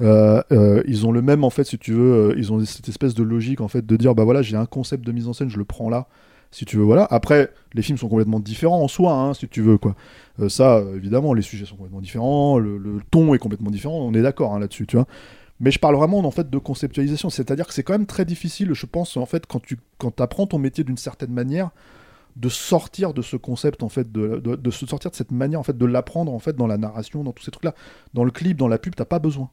Ils 0.00 1.06
ont 1.06 1.12
le 1.12 1.22
même 1.22 1.44
en 1.44 1.50
fait, 1.50 1.62
si 1.62 1.78
tu 1.78 1.92
veux, 1.92 2.34
ils 2.36 2.52
ont 2.52 2.64
cette 2.64 2.88
espèce 2.88 3.14
de 3.14 3.22
logique 3.22 3.60
en 3.60 3.68
fait 3.68 3.86
de 3.86 3.96
dire, 3.96 4.16
bah 4.16 4.24
voilà, 4.24 4.42
j'ai 4.42 4.56
un 4.56 4.66
concept 4.66 5.06
de 5.06 5.12
mise 5.12 5.28
en 5.28 5.32
scène, 5.32 5.50
je 5.50 5.56
le 5.58 5.64
prends 5.64 5.88
là, 5.88 6.08
si 6.50 6.64
tu 6.64 6.76
veux, 6.78 6.82
voilà. 6.82 7.06
Après, 7.10 7.52
les 7.74 7.82
films 7.82 7.96
sont 7.96 8.08
complètement 8.08 8.40
différents 8.40 8.82
en 8.82 8.88
soi, 8.88 9.12
hein, 9.12 9.34
si 9.34 9.46
tu 9.46 9.62
veux 9.62 9.78
quoi. 9.78 9.94
Ça, 10.48 10.82
évidemment, 10.96 11.32
les 11.32 11.42
sujets 11.42 11.64
sont 11.64 11.76
complètement 11.76 12.00
différents, 12.00 12.58
le, 12.58 12.76
le 12.76 12.98
ton 13.12 13.34
est 13.34 13.38
complètement 13.38 13.70
différent, 13.70 14.00
on 14.00 14.12
est 14.14 14.22
d'accord 14.22 14.52
hein, 14.52 14.58
là-dessus, 14.58 14.88
tu 14.88 14.96
vois. 14.96 15.06
Mais 15.60 15.70
je 15.70 15.78
parle 15.78 15.96
vraiment 15.96 16.18
en 16.18 16.30
fait 16.30 16.50
de 16.50 16.58
conceptualisation, 16.58 17.30
c'est-à-dire 17.30 17.66
que 17.66 17.72
c'est 17.72 17.82
quand 17.82 17.94
même 17.94 18.06
très 18.06 18.24
difficile, 18.24 18.74
je 18.74 18.86
pense, 18.86 19.16
en 19.16 19.26
fait, 19.26 19.46
quand 19.46 19.60
tu 19.60 19.78
quand 19.98 20.20
apprends 20.20 20.46
ton 20.46 20.58
métier 20.58 20.84
d'une 20.84 20.98
certaine 20.98 21.32
manière, 21.32 21.70
de 22.36 22.50
sortir 22.50 23.14
de 23.14 23.22
ce 23.22 23.36
concept 23.36 23.82
en 23.82 23.88
fait, 23.88 24.12
de, 24.12 24.38
de, 24.38 24.56
de 24.56 24.70
sortir 24.70 25.10
de 25.10 25.16
cette 25.16 25.32
manière 25.32 25.58
en 25.58 25.62
fait, 25.62 25.76
de 25.76 25.86
l'apprendre 25.86 26.32
en 26.32 26.38
fait 26.38 26.54
dans 26.54 26.66
la 26.66 26.76
narration, 26.76 27.24
dans 27.24 27.32
tous 27.32 27.44
ces 27.44 27.50
trucs-là, 27.50 27.74
dans 28.12 28.24
le 28.24 28.30
clip, 28.30 28.58
dans 28.58 28.68
la 28.68 28.78
pub, 28.78 28.94
t'as 28.94 29.06
pas 29.06 29.18
besoin. 29.18 29.50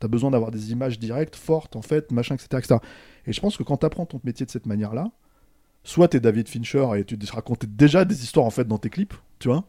T'as 0.00 0.08
besoin 0.08 0.30
d'avoir 0.30 0.50
des 0.50 0.72
images 0.72 0.98
directes, 0.98 1.36
fortes, 1.36 1.76
en 1.76 1.82
fait, 1.82 2.10
machin, 2.12 2.34
etc., 2.34 2.48
etc. 2.54 2.76
Et 3.26 3.32
je 3.32 3.40
pense 3.40 3.56
que 3.56 3.62
quand 3.62 3.78
t'apprends 3.78 4.06
ton 4.06 4.20
métier 4.24 4.46
de 4.46 4.50
cette 4.50 4.66
manière-là, 4.66 5.10
soit 5.84 6.08
t'es 6.08 6.20
David 6.20 6.48
Fincher 6.48 6.86
et 6.96 7.04
tu 7.04 7.18
te 7.18 7.32
racontes 7.32 7.64
déjà 7.66 8.04
des 8.04 8.22
histoires 8.22 8.46
en 8.46 8.50
fait 8.50 8.66
dans 8.66 8.78
tes 8.78 8.90
clips, 8.90 9.14
tu 9.38 9.48
vois, 9.48 9.64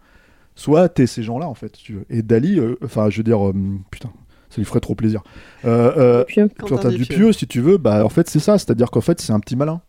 soit 0.55 0.89
t'es 0.89 1.07
ces 1.07 1.23
gens-là 1.23 1.47
en 1.47 1.53
fait, 1.53 1.71
tu 1.71 1.93
veux. 1.93 2.05
Et 2.09 2.21
Dali, 2.21 2.59
euh, 2.59 2.77
enfin, 2.83 3.09
je 3.09 3.17
veux 3.17 3.23
dire, 3.23 3.45
euh, 3.47 3.53
putain, 3.91 4.11
ça 4.51 4.57
lui 4.57 4.65
ferait 4.65 4.79
trop 4.81 4.93
plaisir. 4.93 5.23
Euh, 5.65 5.91
euh, 5.97 6.23
quand 6.59 6.67
Dupieux. 6.91 7.15
Dupieux, 7.15 7.33
si 7.33 7.47
tu 7.47 7.59
veux, 7.61 7.77
bah 7.77 8.05
en 8.05 8.09
fait 8.09 8.29
c'est 8.29 8.39
ça, 8.39 8.59
c'est-à-dire 8.59 8.91
qu'en 8.91 9.01
fait 9.01 9.19
c'est 9.19 9.33
un 9.33 9.39
petit 9.39 9.55
malin. 9.55 9.81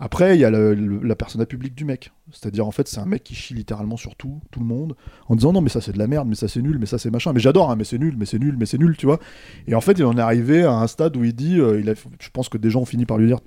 Après, 0.00 0.36
il 0.36 0.40
y 0.40 0.44
a 0.44 0.50
le- 0.50 0.74
le- 0.74 0.98
la 1.06 1.14
persona 1.14 1.46
publique 1.46 1.76
du 1.76 1.84
mec. 1.84 2.10
C'est-à-dire, 2.32 2.66
en 2.66 2.72
fait, 2.72 2.88
c'est 2.88 2.98
un 2.98 3.06
mec 3.06 3.22
qui 3.22 3.36
chie 3.36 3.54
littéralement 3.54 3.96
sur 3.96 4.16
tout, 4.16 4.40
tout 4.50 4.58
le 4.58 4.66
monde, 4.66 4.96
en 5.28 5.36
disant 5.36 5.52
non, 5.52 5.60
mais 5.60 5.68
ça 5.68 5.80
c'est 5.80 5.92
de 5.92 5.98
la 5.98 6.08
merde, 6.08 6.26
mais 6.28 6.34
ça 6.34 6.48
c'est 6.48 6.60
nul, 6.62 6.78
mais 6.80 6.86
ça 6.86 6.98
c'est 6.98 7.10
machin. 7.12 7.32
Mais 7.32 7.38
j'adore, 7.38 7.70
hein, 7.70 7.76
mais 7.76 7.84
c'est 7.84 7.98
nul, 7.98 8.16
mais 8.18 8.26
c'est 8.26 8.40
nul, 8.40 8.56
mais 8.58 8.66
c'est 8.66 8.76
nul, 8.76 8.96
tu 8.96 9.06
vois. 9.06 9.20
Et 9.68 9.74
en 9.76 9.80
fait, 9.80 9.92
il 9.92 10.04
en 10.04 10.18
est 10.18 10.20
arrivé 10.20 10.64
à 10.64 10.72
un 10.72 10.86
stade 10.88 11.16
où 11.16 11.22
il 11.22 11.32
dit, 11.32 11.60
euh, 11.60 11.78
il 11.80 11.88
a, 11.88 11.94
je 11.94 12.28
pense 12.32 12.48
que 12.48 12.58
des 12.58 12.70
gens 12.70 12.80
ont 12.80 12.84
fini 12.84 13.06
par 13.06 13.18
lui 13.18 13.28
dire, 13.28 13.38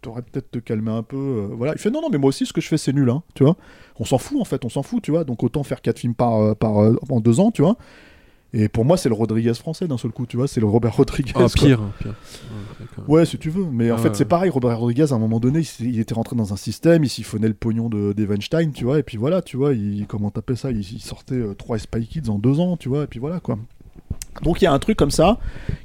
t'aurais 0.00 0.22
peut-être 0.22 0.52
te 0.52 0.60
calmer 0.60 0.92
un 0.92 1.02
peu. 1.02 1.16
euh, 1.16 1.48
voilà. 1.52 1.72
Il 1.74 1.80
fait 1.80 1.90
non, 1.90 2.00
non, 2.00 2.08
mais 2.12 2.18
moi 2.18 2.28
aussi, 2.28 2.46
ce 2.46 2.52
que 2.52 2.60
je 2.60 2.68
fais, 2.68 2.78
c'est 2.78 2.92
nul, 2.92 3.10
hein, 3.10 3.24
tu 3.34 3.42
vois. 3.42 3.56
On 3.98 4.04
s'en 4.04 4.18
fout, 4.18 4.40
en 4.40 4.44
fait, 4.44 4.64
on 4.64 4.68
s'en 4.68 4.84
fout, 4.84 5.02
tu 5.02 5.10
vois. 5.10 5.24
Donc 5.24 5.42
autant 5.42 5.64
faire 5.64 5.82
quatre 5.82 5.98
films 5.98 6.14
par, 6.14 6.36
euh, 6.40 6.54
par, 6.54 6.80
euh, 6.80 6.96
en 7.10 7.20
deux 7.20 7.40
ans, 7.40 7.50
tu 7.50 7.62
vois. 7.62 7.76
Et 8.54 8.68
pour 8.68 8.84
moi, 8.84 8.96
c'est 8.96 9.10
le 9.10 9.14
Rodriguez 9.14 9.52
français 9.54 9.86
d'un 9.86 9.98
seul 9.98 10.10
coup, 10.10 10.24
tu 10.24 10.38
vois. 10.38 10.48
C'est 10.48 10.60
le 10.60 10.66
Robert 10.66 10.96
Rodriguez. 10.96 11.32
Ah, 11.34 11.46
pire, 11.54 11.82
hein, 11.82 11.92
pire. 12.00 12.14
Ouais, 13.06 13.26
si 13.26 13.36
tu 13.36 13.50
veux. 13.50 13.66
Mais 13.70 13.90
en 13.90 13.98
fait, 13.98 14.08
ouais. 14.08 14.14
c'est 14.14 14.24
pareil. 14.24 14.50
Robert 14.50 14.78
Rodriguez, 14.78 15.12
à 15.12 15.14
un 15.14 15.18
moment 15.18 15.38
donné, 15.38 15.62
il, 15.80 16.00
était 16.00 16.14
rentré 16.14 16.34
dans 16.34 16.52
un 16.52 16.56
système, 16.56 17.04
il 17.04 17.10
siphonnait 17.10 17.48
le 17.48 17.54
pognon 17.54 17.90
de 17.90 18.14
d'Evenstein, 18.14 18.72
tu 18.72 18.84
vois. 18.84 18.98
Et 18.98 19.02
puis 19.02 19.18
voilà, 19.18 19.42
tu 19.42 19.58
vois, 19.58 19.74
il, 19.74 20.06
comment 20.06 20.30
t'appelles 20.30 20.56
ça 20.56 20.70
il, 20.70 20.80
il 20.80 21.00
sortait 21.00 21.34
euh, 21.34 21.54
trois 21.54 21.78
Spy 21.78 22.06
Kids 22.06 22.30
en 22.30 22.38
deux 22.38 22.58
ans, 22.58 22.78
tu 22.78 22.88
vois. 22.88 23.04
Et 23.04 23.06
puis 23.06 23.20
voilà, 23.20 23.40
quoi. 23.40 23.58
Donc 24.42 24.62
il 24.62 24.64
y 24.64 24.68
a 24.68 24.72
un 24.72 24.78
truc 24.78 24.96
comme 24.96 25.10
ça 25.10 25.38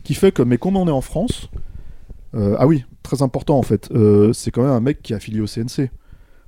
qui 0.03 0.14
fait 0.14 0.31
que, 0.31 0.41
mais 0.41 0.57
comme 0.57 0.77
on 0.77 0.88
est 0.88 0.91
en 0.91 1.02
France, 1.02 1.49
euh, 2.35 2.56
ah 2.60 2.68
oui, 2.68 2.85
très 3.03 3.22
important 3.22 3.57
en 3.57 3.64
fait, 3.64 3.90
euh, 3.91 4.34
c'est 4.34 4.52
quand 4.52 4.64
même 4.64 4.72
un 4.72 4.80
mec 4.80 5.02
qui 5.02 5.14
est 5.14 5.15
affilié 5.15 5.41
au 5.41 5.48
CNC. 5.48 5.90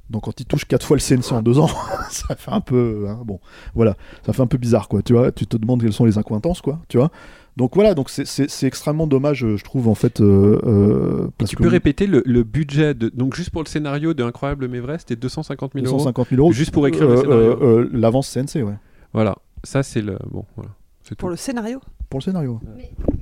Donc 0.10 0.24
quand 0.24 0.40
il 0.40 0.46
touche 0.46 0.66
quatre 0.66 0.86
fois 0.86 0.98
le 0.98 1.02
CNC 1.02 1.32
en 1.34 1.42
deux 1.42 1.58
ans, 1.60 1.70
ça 2.12 2.36
fait 2.36 2.52
un 2.52 2.62
peu, 2.62 3.06
hein, 3.10 3.20
bon, 3.26 3.40
voilà, 3.74 3.96
ça 4.26 4.34
fait 4.34 4.42
un 4.42 4.48
peu 4.48 4.58
bizarre 4.58 4.88
quoi. 4.88 5.02
Tu 5.02 5.14
vois, 5.14 5.32
tu 5.32 5.48
te 5.48 5.58
demandes 5.58 5.82
quelles 5.82 5.94
sont 5.94 6.06
les 6.06 6.18
accointances 6.20 6.62
quoi, 6.62 6.80
tu 6.90 6.98
vois. 6.98 7.10
Donc 7.58 7.74
voilà, 7.76 7.94
donc 7.94 8.10
c'est- 8.10 8.26
extrêmement 8.68 9.08
dommage, 9.08 9.44
euh, 9.46 9.56
je 9.58 9.64
trouve 9.64 9.88
en 9.88 9.96
fait. 9.96 10.20
euh, 10.22 10.60
euh, 10.66 11.28
parce 11.38 11.50
Tu 11.52 11.56
que 11.56 11.64
peux 11.64 11.70
répéter 11.70 12.06
le, 12.06 12.22
le 12.26 12.44
budget 12.44 12.94
de, 12.94 13.10
donc 13.10 13.34
juste 13.36 13.50
pour 13.50 13.64
le 13.64 13.68
scénario 13.70 14.14
de 14.14 14.24
Incroyable 14.24 14.68
vrai, 14.82 14.98
c'était 15.00 15.16
250 15.16 15.72
000 15.74 15.86
euros. 15.86 15.96
250 15.98 16.28
000 16.30 16.42
euros 16.42 16.52
Juste 16.52 16.72
pour 16.72 16.86
écrire 16.86 17.08
euh, 17.10 17.16
le 17.16 17.18
scénario. 17.22 17.90
L'avance 17.94 18.30
CNC, 18.30 18.62
ouais. 18.64 18.76
Voilà, 19.14 19.38
ça 19.64 19.84
c'est 19.84 20.02
le 20.02 20.18
bon. 20.30 20.44
Voilà, 20.58 20.72
Pour 21.14 21.28
tout. 21.28 21.28
le 21.30 21.36
scénario 21.36 21.80
Pour 22.10 22.20
le 22.20 22.24
scénario. 22.24 22.60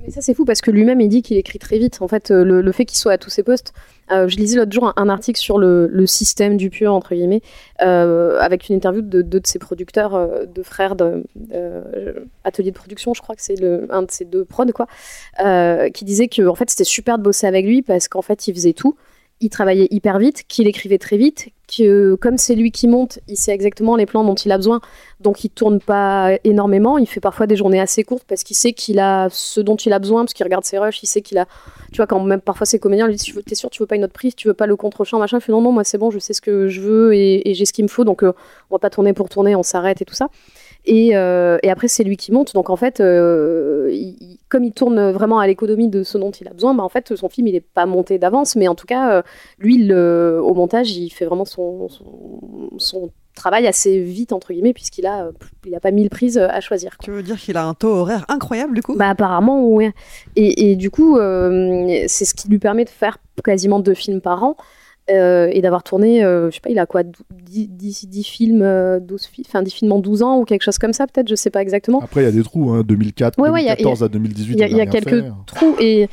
Mais 0.02 0.10
ça, 0.10 0.20
c'est 0.20 0.34
fou 0.34 0.44
parce 0.44 0.60
que 0.60 0.70
lui-même, 0.70 1.00
il 1.00 1.08
dit 1.08 1.22
qu'il 1.22 1.36
écrit 1.36 1.58
très 1.58 1.78
vite. 1.78 1.98
En 2.00 2.08
fait, 2.08 2.30
euh, 2.30 2.44
le, 2.44 2.60
le 2.62 2.72
fait 2.72 2.84
qu'il 2.84 2.98
soit 2.98 3.12
à 3.12 3.18
tous 3.18 3.30
ses 3.30 3.42
postes. 3.42 3.72
euh, 4.12 4.28
je 4.28 4.36
lisais 4.36 4.56
l'autre 4.58 4.72
jour 4.72 4.84
un, 4.86 4.92
un 4.96 5.08
article 5.08 5.38
sur 5.40 5.58
le, 5.58 5.86
le 5.86 6.06
système 6.06 6.56
du 6.56 6.68
pieux, 6.70 6.88
entre 6.90 7.14
guillemets, 7.14 7.40
euh, 7.82 8.38
avec 8.40 8.68
une 8.68 8.76
interview 8.76 9.00
de 9.02 9.22
deux 9.22 9.40
de 9.40 9.46
ses 9.46 9.58
producteurs, 9.58 10.14
euh, 10.14 10.44
deux 10.46 10.62
frères 10.62 10.94
de, 10.96 11.24
de- 11.34 12.70
production, 12.72 13.14
je 13.14 13.22
crois 13.22 13.34
que 13.34 13.42
c'est 13.42 13.56
un 13.90 14.02
de 14.02 14.10
ces 14.10 14.24
deux 14.24 14.44
prods, 14.44 14.66
quoi, 14.74 14.86
euh, 15.44 15.88
qui 15.90 16.04
disait 16.04 16.28
que 16.28 16.46
en 16.46 16.54
fait, 16.54 16.68
c'était 16.70 16.84
super 16.84 17.18
de 17.18 17.22
bosser 17.22 17.46
avec 17.46 17.64
lui 17.64 17.82
parce 17.82 18.08
qu'en 18.08 18.22
fait, 18.22 18.46
il 18.48 18.54
faisait 18.54 18.72
tout. 18.74 18.96
Il 19.40 19.50
travaillait 19.50 19.88
hyper 19.90 20.18
vite, 20.18 20.44
qu'il 20.48 20.66
écrivait 20.66 20.98
très 20.98 21.16
vite, 21.16 21.48
que 21.66 22.14
comme 22.14 22.38
c'est 22.38 22.54
lui 22.54 22.70
qui 22.70 22.88
monte, 22.88 23.18
il 23.28 23.36
sait 23.36 23.52
exactement 23.52 23.96
les 23.96 24.06
plans 24.06 24.24
dont 24.24 24.34
il 24.34 24.52
a 24.52 24.56
besoin, 24.56 24.80
donc 25.20 25.44
il 25.44 25.50
tourne 25.50 25.80
pas 25.80 26.32
énormément. 26.44 26.98
Il 26.98 27.06
fait 27.06 27.20
parfois 27.20 27.46
des 27.46 27.56
journées 27.56 27.80
assez 27.80 28.04
courtes 28.04 28.24
parce 28.28 28.42
qu'il 28.44 28.56
sait 28.56 28.72
qu'il 28.72 28.98
a 28.98 29.28
ce 29.30 29.60
dont 29.60 29.76
il 29.76 29.92
a 29.92 29.98
besoin, 29.98 30.24
parce 30.24 30.34
qu'il 30.34 30.44
regarde 30.44 30.64
ses 30.64 30.78
rushs, 30.78 31.02
il 31.02 31.06
sait 31.06 31.22
qu'il 31.22 31.38
a. 31.38 31.46
Tu 31.92 31.96
vois, 31.96 32.06
quand 32.06 32.20
même 32.20 32.40
parfois 32.40 32.66
ses 32.66 32.78
comédiens 32.78 33.06
lui 33.06 33.16
disent 33.16 33.34
T'es 33.46 33.54
sûr, 33.54 33.70
tu 33.70 33.82
veux 33.82 33.86
pas 33.86 33.96
une 33.96 34.04
autre 34.04 34.12
prise, 34.12 34.34
tu 34.34 34.48
veux 34.48 34.54
pas 34.54 34.66
le 34.66 34.76
contre-champ, 34.76 35.18
machin? 35.18 35.38
Il 35.38 35.40
fait 35.42 35.52
Non, 35.52 35.60
non, 35.60 35.72
moi 35.72 35.84
c'est 35.84 35.98
bon, 35.98 36.10
je 36.10 36.18
sais 36.18 36.32
ce 36.32 36.40
que 36.40 36.68
je 36.68 36.80
veux 36.80 37.14
et, 37.14 37.50
et 37.50 37.54
j'ai 37.54 37.64
ce 37.64 37.72
qu'il 37.72 37.84
me 37.84 37.90
faut, 37.90 38.04
donc 38.04 38.22
euh, 38.22 38.32
on 38.70 38.74
va 38.76 38.78
pas 38.78 38.90
tourner 38.90 39.12
pour 39.12 39.28
tourner, 39.28 39.56
on 39.56 39.62
s'arrête 39.62 40.00
et 40.00 40.04
tout 40.04 40.14
ça. 40.14 40.28
Et, 40.86 41.16
euh, 41.16 41.58
et 41.62 41.70
après, 41.70 41.88
c'est 41.88 42.04
lui 42.04 42.16
qui 42.16 42.30
monte. 42.30 42.52
Donc, 42.54 42.68
en 42.70 42.76
fait, 42.76 43.00
euh, 43.00 43.90
il- 43.92 44.38
comme 44.48 44.64
il 44.64 44.72
tourne 44.72 45.10
vraiment 45.10 45.38
à 45.38 45.46
l'économie 45.46 45.88
de 45.88 46.02
ce 46.02 46.18
dont 46.18 46.30
il 46.30 46.46
a 46.46 46.52
besoin, 46.52 46.74
bah, 46.74 46.82
en 46.82 46.88
fait, 46.88 47.16
son 47.16 47.28
film, 47.28 47.46
il 47.46 47.54
n'est 47.54 47.60
pas 47.60 47.86
monté 47.86 48.18
d'avance. 48.18 48.54
Mais 48.56 48.68
en 48.68 48.74
tout 48.74 48.86
cas, 48.86 49.10
euh, 49.18 49.22
lui, 49.58 49.92
au 49.92 50.54
montage, 50.54 50.90
il 50.96 51.10
fait 51.10 51.24
vraiment 51.24 51.44
son, 51.46 51.88
son, 51.88 52.04
son 52.76 53.10
travail 53.34 53.66
assez 53.66 54.00
vite, 54.00 54.32
entre 54.32 54.52
guillemets, 54.52 54.74
puisqu'il 54.74 55.06
a, 55.06 55.30
il 55.66 55.74
a 55.74 55.80
pas 55.80 55.90
mille 55.90 56.10
prises 56.10 56.38
à 56.38 56.60
choisir. 56.60 56.96
Tu 57.02 57.10
veux 57.10 57.22
dire 57.22 57.36
qu'il 57.40 57.56
a 57.56 57.64
un 57.64 57.74
taux 57.74 57.88
horaire 57.92 58.24
incroyable, 58.28 58.74
du 58.74 58.82
coup? 58.82 58.94
Bah, 58.94 59.08
apparemment, 59.08 59.66
ouais. 59.66 59.92
Et, 60.36 60.70
et 60.70 60.76
du 60.76 60.90
coup, 60.90 61.16
euh, 61.16 62.04
c'est 62.06 62.26
ce 62.26 62.34
qui 62.34 62.48
lui 62.48 62.58
permet 62.58 62.84
de 62.84 62.90
faire 62.90 63.18
quasiment 63.42 63.80
deux 63.80 63.94
films 63.94 64.20
par 64.20 64.44
an. 64.44 64.56
Euh, 65.10 65.48
et 65.52 65.60
d'avoir 65.60 65.82
tourné, 65.82 66.24
euh, 66.24 66.50
je 66.50 66.54
sais 66.54 66.60
pas, 66.60 66.70
il 66.70 66.78
a 66.78 66.86
quoi, 66.86 67.02
10, 67.04 67.68
10, 67.68 68.08
10 68.08 68.24
films, 68.24 68.62
euh, 68.62 69.00
12 69.00 69.26
fi- 69.26 69.44
enfin 69.46 69.62
10 69.62 69.70
films 69.72 69.92
en 69.92 69.98
12 69.98 70.22
ans 70.22 70.38
ou 70.38 70.44
quelque 70.44 70.62
chose 70.62 70.78
comme 70.78 70.92
ça, 70.94 71.06
peut-être, 71.06 71.28
je 71.28 71.34
sais 71.34 71.50
pas 71.50 71.60
exactement. 71.60 72.00
Après, 72.00 72.22
il 72.22 72.24
y 72.24 72.28
a 72.28 72.32
des 72.32 72.42
trous, 72.42 72.70
hein, 72.70 72.82
2004, 72.86 73.38
Ouais, 73.38 73.50
ouais, 73.50 73.62
il 73.62 73.66
y 73.66 73.68
a- 73.68 73.76
2014 73.76 73.98
il 73.98 74.00
y 74.00 74.02
a- 74.02 74.06
à 74.06 74.08
2018. 74.08 74.52
Il 74.54 74.60
y 74.60 74.62
a, 74.64 74.68
y 74.68 74.80
a 74.80 74.86
quelques 74.86 75.08
fait. 75.22 75.30
trous 75.46 75.76
et, 75.80 76.08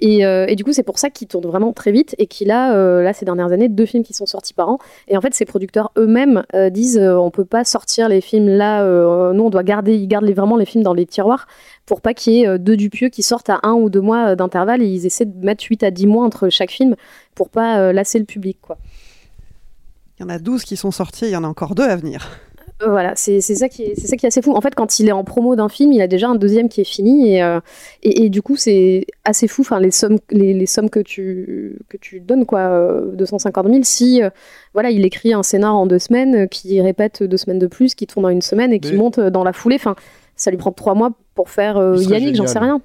et, 0.00 0.24
euh, 0.26 0.46
et 0.48 0.56
du 0.56 0.64
coup 0.64 0.72
c'est 0.72 0.82
pour 0.82 0.98
ça 0.98 1.10
qu'il 1.10 1.28
tourne 1.28 1.46
vraiment 1.46 1.72
très 1.72 1.92
vite 1.92 2.14
et 2.18 2.26
qu'il 2.26 2.50
a 2.50 2.74
euh, 2.74 3.02
là 3.02 3.12
ces 3.12 3.24
dernières 3.24 3.52
années 3.52 3.68
deux 3.68 3.86
films 3.86 4.02
qui 4.02 4.12
sont 4.12 4.26
sortis 4.26 4.54
par 4.54 4.68
an 4.68 4.78
et 5.08 5.16
en 5.16 5.20
fait 5.20 5.34
ses 5.34 5.44
producteurs 5.44 5.92
eux-mêmes 5.96 6.44
euh, 6.54 6.70
disent 6.70 6.98
on 6.98 7.30
peut 7.30 7.44
pas 7.44 7.64
sortir 7.64 8.08
les 8.08 8.20
films 8.20 8.48
là 8.48 8.84
nous 9.32 9.44
on 9.44 9.50
doit 9.50 9.62
garder 9.62 9.94
ils 9.94 10.08
gardent 10.08 10.28
vraiment 10.30 10.56
les 10.56 10.66
films 10.66 10.84
dans 10.84 10.94
les 10.94 11.06
tiroirs 11.06 11.46
pour 11.86 12.00
pas 12.00 12.14
qu'il 12.14 12.34
y 12.34 12.44
ait 12.44 12.58
deux 12.58 12.76
Dupieux 12.76 13.08
qui 13.08 13.22
sortent 13.22 13.50
à 13.50 13.60
un 13.62 13.74
ou 13.74 13.88
deux 13.88 14.00
mois 14.00 14.36
d'intervalle 14.36 14.82
et 14.82 14.86
ils 14.86 15.06
essaient 15.06 15.26
de 15.26 15.44
mettre 15.44 15.64
8 15.68 15.82
à 15.84 15.90
10 15.90 16.06
mois 16.06 16.24
entre 16.24 16.48
chaque 16.48 16.70
film 16.70 16.96
pour 17.34 17.48
pas 17.48 17.92
lasser 17.92 18.18
le 18.18 18.24
public 18.24 18.58
quoi. 18.60 18.78
Il 20.18 20.22
y 20.22 20.24
en 20.24 20.28
a 20.28 20.38
12 20.38 20.64
qui 20.64 20.76
sont 20.76 20.90
sortis, 20.90 21.26
il 21.26 21.30
y 21.30 21.36
en 21.36 21.44
a 21.44 21.48
encore 21.48 21.74
deux 21.74 21.84
à 21.84 21.96
venir. 21.96 22.28
Voilà, 22.84 23.12
c'est 23.14 23.40
ça, 23.40 23.68
qui 23.68 23.82
est- 23.84 23.94
ça 24.06 24.16
qui 24.16 24.26
est 24.26 24.28
assez 24.28 24.42
fou. 24.42 24.52
En 24.54 24.60
fait, 24.60 24.74
quand 24.74 24.98
il 24.98 25.08
est 25.08 25.12
en 25.12 25.22
promo 25.24 25.54
d'un 25.56 25.68
film, 25.68 25.92
il 25.92 26.00
a 26.02 26.08
déjà 26.08 26.28
un 26.28 26.34
deuxième 26.34 26.68
qui 26.68 26.80
est 26.80 26.84
fini. 26.84 27.34
Et, 27.34 27.42
euh, 27.42 27.60
et, 28.02 28.24
et 28.24 28.28
du 28.30 28.42
coup, 28.42 28.56
c'est 28.56 29.06
assez 29.24 29.46
fou 29.48 29.62
enfin, 29.62 29.78
les, 29.80 29.90
sommes, 29.92 30.18
les, 30.30 30.52
les 30.54 30.66
sommes 30.66 30.90
que 30.90 30.98
tu, 31.00 31.78
que 31.88 31.96
tu 31.96 32.20
donnes, 32.20 32.44
quoi, 32.44 32.60
euh, 32.60 33.12
250 33.14 33.66
000. 33.68 33.78
Si 33.84 34.22
euh, 34.22 34.30
voilà, 34.74 34.90
il 34.90 35.04
écrit 35.06 35.32
un 35.32 35.42
scénar 35.44 35.74
en 35.76 35.86
deux 35.86 36.00
semaines, 36.00 36.34
euh, 36.34 36.46
qui 36.46 36.80
répète 36.80 37.22
deux 37.22 37.36
semaines 37.36 37.60
de 37.60 37.68
plus, 37.68 37.94
qui 37.94 38.06
tourne 38.06 38.26
en 38.26 38.30
une 38.30 38.42
semaine 38.42 38.72
et 38.72 38.80
qui 38.80 38.90
Mais- 38.92 38.98
monte 38.98 39.20
dans 39.20 39.44
la 39.44 39.52
foulée, 39.52 39.76
enfin, 39.76 39.94
ça 40.36 40.50
lui 40.50 40.58
prend 40.58 40.72
trois 40.72 40.94
mois 40.94 41.12
pour 41.36 41.50
faire 41.50 41.76
Yannick, 42.10 42.34
j'en 42.34 42.46
sais 42.48 42.58
rien. 42.58 42.80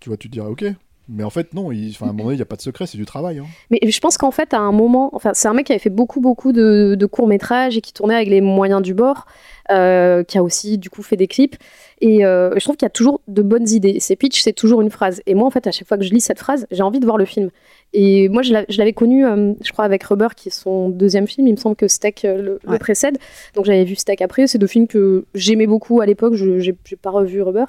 Tu 0.00 0.08
vois, 0.10 0.16
tu 0.18 0.28
te 0.28 0.32
dirais, 0.32 0.48
ok. 0.48 0.64
Mais 1.12 1.24
en 1.24 1.30
fait, 1.30 1.54
non, 1.54 1.72
il... 1.72 1.94
à 2.00 2.04
un 2.04 2.06
moment 2.08 2.24
donné, 2.24 2.34
il 2.34 2.38
n'y 2.38 2.42
a 2.42 2.46
pas 2.46 2.56
de 2.56 2.62
secret, 2.62 2.86
c'est 2.86 2.98
du 2.98 3.04
travail. 3.04 3.38
hein. 3.38 3.46
Mais 3.70 3.80
je 3.82 4.00
pense 4.00 4.16
qu'en 4.16 4.30
fait, 4.30 4.54
à 4.54 4.58
un 4.60 4.72
moment, 4.72 5.12
c'est 5.34 5.48
un 5.48 5.52
mec 5.54 5.66
qui 5.66 5.72
avait 5.72 5.80
fait 5.80 5.90
beaucoup, 5.90 6.20
beaucoup 6.20 6.52
de, 6.52 6.94
de 6.98 7.06
courts-métrages 7.06 7.76
et 7.76 7.80
qui 7.80 7.92
tournait 7.92 8.14
avec 8.14 8.28
les 8.28 8.40
moyens 8.40 8.80
du 8.82 8.94
bord. 8.94 9.26
Euh, 9.70 10.24
qui 10.24 10.38
a 10.38 10.42
aussi 10.42 10.78
du 10.78 10.90
coup 10.90 11.02
fait 11.02 11.16
des 11.16 11.26
clips. 11.28 11.56
Et 12.02 12.24
euh, 12.24 12.50
je 12.56 12.60
trouve 12.64 12.76
qu'il 12.76 12.86
y 12.86 12.88
a 12.88 12.90
toujours 12.90 13.20
de 13.28 13.42
bonnes 13.42 13.68
idées. 13.68 14.00
Ces 14.00 14.16
pitch, 14.16 14.40
c'est 14.42 14.54
toujours 14.54 14.80
une 14.80 14.90
phrase. 14.90 15.20
Et 15.26 15.34
moi, 15.34 15.46
en 15.46 15.50
fait, 15.50 15.66
à 15.66 15.70
chaque 15.70 15.86
fois 15.86 15.98
que 15.98 16.02
je 16.04 16.10
lis 16.12 16.20
cette 16.22 16.38
phrase, 16.38 16.66
j'ai 16.70 16.82
envie 16.82 16.98
de 16.98 17.04
voir 17.04 17.18
le 17.18 17.26
film. 17.26 17.50
Et 17.92 18.28
moi, 18.30 18.40
je 18.42 18.52
l'a- 18.54 18.64
je 18.68 18.78
l'avais 18.78 18.92
connu, 18.94 19.26
euh, 19.26 19.52
je 19.62 19.70
crois, 19.72 19.84
avec 19.84 20.02
Rubber, 20.04 20.28
qui 20.34 20.48
est 20.48 20.52
son 20.52 20.88
deuxième 20.88 21.26
film. 21.26 21.46
Il 21.46 21.52
me 21.52 21.56
semble 21.58 21.76
que 21.76 21.88
Steak 21.88 22.24
euh, 22.24 22.36
le, 22.40 22.60
le 22.72 22.78
précède. 22.78 23.18
Donc 23.54 23.66
j'avais 23.66 23.84
vu 23.84 23.96
Steak 23.96 24.22
après. 24.22 24.46
C'est 24.46 24.58
deux 24.58 24.66
films 24.66 24.86
que 24.86 25.26
j'aimais 25.34 25.66
beaucoup 25.66 26.00
à 26.00 26.06
l'époque. 26.06 26.34
Je 26.34 26.46
n'ai 26.46 26.74
pas 27.00 27.10
revu 27.10 27.42
Rubber. 27.42 27.66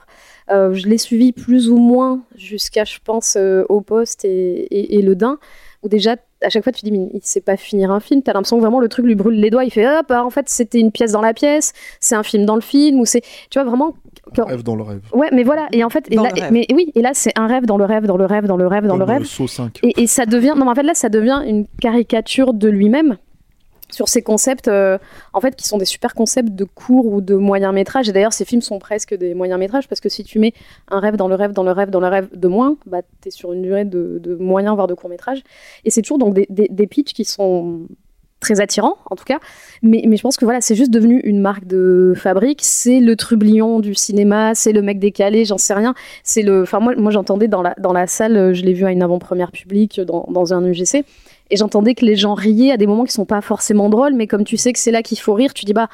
Euh, 0.49 0.73
je 0.73 0.87
l'ai 0.87 0.97
suivi 0.97 1.31
plus 1.33 1.69
ou 1.69 1.77
moins 1.77 2.21
jusqu'à, 2.35 2.85
je 2.85 2.99
pense, 3.03 3.37
Au 3.69 3.81
Poste 3.81 4.23
et, 4.25 4.29
et- 4.29 4.95
et 4.97 5.01
Le 5.01 5.15
Dain, 5.15 5.39
où 5.83 5.89
déjà, 5.89 6.15
à 6.43 6.49
chaque 6.49 6.63
fois, 6.63 6.71
tu 6.71 6.81
te 6.81 6.85
dis, 6.85 6.91
mais 6.91 7.09
il 7.13 7.19
sait 7.23 7.41
pas 7.41 7.57
finir 7.57 7.91
un 7.91 7.99
film. 7.99 8.21
T'as 8.23 8.33
l'impression 8.33 8.57
que 8.57 8.61
vraiment 8.61 8.79
le 8.79 8.89
truc 8.89 9.05
lui 9.05 9.15
brûle 9.15 9.39
les 9.39 9.49
doigts. 9.49 9.63
Il 9.63 9.71
fait, 9.71 9.87
hop, 9.87 10.05
ah, 10.09 10.25
en 10.25 10.29
fait, 10.29 10.49
c'était 10.49 10.79
une 10.79 10.91
pièce 10.91 11.11
dans 11.11 11.21
la 11.21 11.33
pièce, 11.33 11.73
c'est 11.99 12.15
un 12.15 12.23
film 12.23 12.45
dans 12.45 12.55
le 12.55 12.61
film, 12.61 12.99
ou 12.99 13.05
c'est. 13.05 13.21
Tu 13.49 13.59
vois, 13.59 13.63
vraiment. 13.63 13.95
quand- 14.35 14.45
Rêve 14.45 14.63
dans 14.63 14.75
le 14.75 14.83
rêve. 14.83 15.01
Ouais, 15.13 15.29
mais 15.31 15.43
voilà, 15.43 15.67
et 15.71 15.83
en 15.83 15.89
fait, 15.89 16.05
et 16.11 16.15
là, 16.15 16.29
mais 16.51 16.65
oui, 16.73 16.91
et 16.95 17.01
là, 17.01 17.11
c'est 17.13 17.31
un 17.37 17.47
rêve 17.47 17.65
dans 17.65 17.77
le 17.77 17.85
rêve, 17.85 18.05
dans 18.05 18.17
le 18.17 18.25
rêve, 18.25 18.45
dans 18.45 18.57
le 18.57 18.67
rêve, 18.67 18.85
dans 18.85 18.97
le 18.97 19.03
rêve. 19.03 19.23
Saw 19.25 19.47
5. 19.47 19.79
Et, 19.83 20.03
et 20.03 20.07
ça 20.07 20.25
devient, 20.25 20.53
non, 20.57 20.65
mais 20.65 20.71
en 20.71 20.75
fait, 20.75 20.83
là, 20.83 20.93
ça 20.93 21.09
devient 21.09 21.41
une 21.45 21.65
caricature 21.81 22.53
de 22.53 22.69
lui-même 22.69 23.17
sur 23.91 24.09
ces 24.09 24.21
concepts, 24.21 24.67
euh, 24.67 24.97
en 25.33 25.41
fait, 25.41 25.55
qui 25.55 25.67
sont 25.67 25.77
des 25.77 25.85
super 25.85 26.13
concepts 26.13 26.49
de 26.49 26.63
court 26.63 27.05
ou 27.05 27.21
de 27.21 27.35
moyen 27.35 27.71
métrage. 27.71 28.09
Et 28.09 28.13
d'ailleurs, 28.13 28.33
ces 28.33 28.45
films 28.45 28.61
sont 28.61 28.79
presque 28.79 29.13
des 29.13 29.33
moyens 29.33 29.59
métrages 29.59 29.87
parce 29.87 30.01
que 30.01 30.09
si 30.09 30.23
tu 30.23 30.39
mets 30.39 30.53
un 30.89 30.99
rêve 30.99 31.15
dans 31.15 31.27
le 31.27 31.35
rêve, 31.35 31.51
dans 31.51 31.63
le 31.63 31.71
rêve, 31.71 31.89
dans 31.89 31.99
le 31.99 32.07
rêve 32.07 32.29
de 32.33 32.47
moins, 32.47 32.77
bah, 32.85 33.01
t'es 33.21 33.31
sur 33.31 33.53
une 33.53 33.61
durée 33.61 33.85
de, 33.85 34.37
moyen 34.39 34.73
voire 34.73 34.87
de 34.87 34.93
court 34.93 35.09
métrage. 35.09 35.43
Et 35.85 35.91
c'est 35.91 36.01
toujours 36.01 36.17
donc 36.17 36.33
des, 36.33 36.47
des, 36.49 36.87
pitchs 36.87 37.13
qui 37.13 37.25
sont 37.25 37.87
très 38.39 38.59
attirants 38.59 38.97
en 39.05 39.15
tout 39.15 39.23
cas 39.23 39.39
mais, 39.83 40.03
mais 40.07 40.17
je 40.17 40.23
pense 40.23 40.35
que 40.35 40.45
voilà 40.45 40.61
c'est 40.61 40.73
juste 40.73 40.89
devenu 40.89 41.19
une 41.19 41.39
marque 41.39 41.67
de 41.67 42.13
fabrique 42.17 42.61
c'est 42.63 42.99
le 42.99 43.15
trublion 43.15 43.79
du 43.79 43.93
cinéma 43.93 44.55
c'est 44.55 44.71
le 44.71 44.81
mec 44.81 44.97
décalé 44.97 45.45
j'en 45.45 45.59
sais 45.59 45.75
rien 45.75 45.93
c'est 46.23 46.41
le 46.41 46.63
enfin 46.63 46.79
moi, 46.79 46.95
moi 46.97 47.11
j'entendais 47.11 47.47
dans 47.47 47.61
la, 47.61 47.75
dans 47.77 47.93
la 47.93 48.07
salle 48.07 48.53
je 48.55 48.63
l'ai 48.63 48.73
vu 48.73 48.83
à 48.83 48.91
une 48.91 49.03
avant-première 49.03 49.51
publique 49.51 50.01
dans, 50.01 50.25
dans 50.27 50.55
un 50.55 50.65
UGC 50.65 51.05
et 51.51 51.57
j'entendais 51.57 51.93
que 51.93 52.05
les 52.05 52.15
gens 52.15 52.33
riaient 52.33 52.71
à 52.71 52.77
des 52.77 52.87
moments 52.87 53.03
qui 53.03 53.13
sont 53.13 53.25
pas 53.25 53.41
forcément 53.41 53.89
drôles 53.89 54.13
mais 54.13 54.25
comme 54.25 54.43
tu 54.43 54.57
sais 54.57 54.73
que 54.73 54.79
c'est 54.79 54.91
là 54.91 55.03
qu'il 55.03 55.19
faut 55.19 55.33
rire 55.33 55.53
tu 55.53 55.65
dis 55.65 55.73
bah 55.73 55.89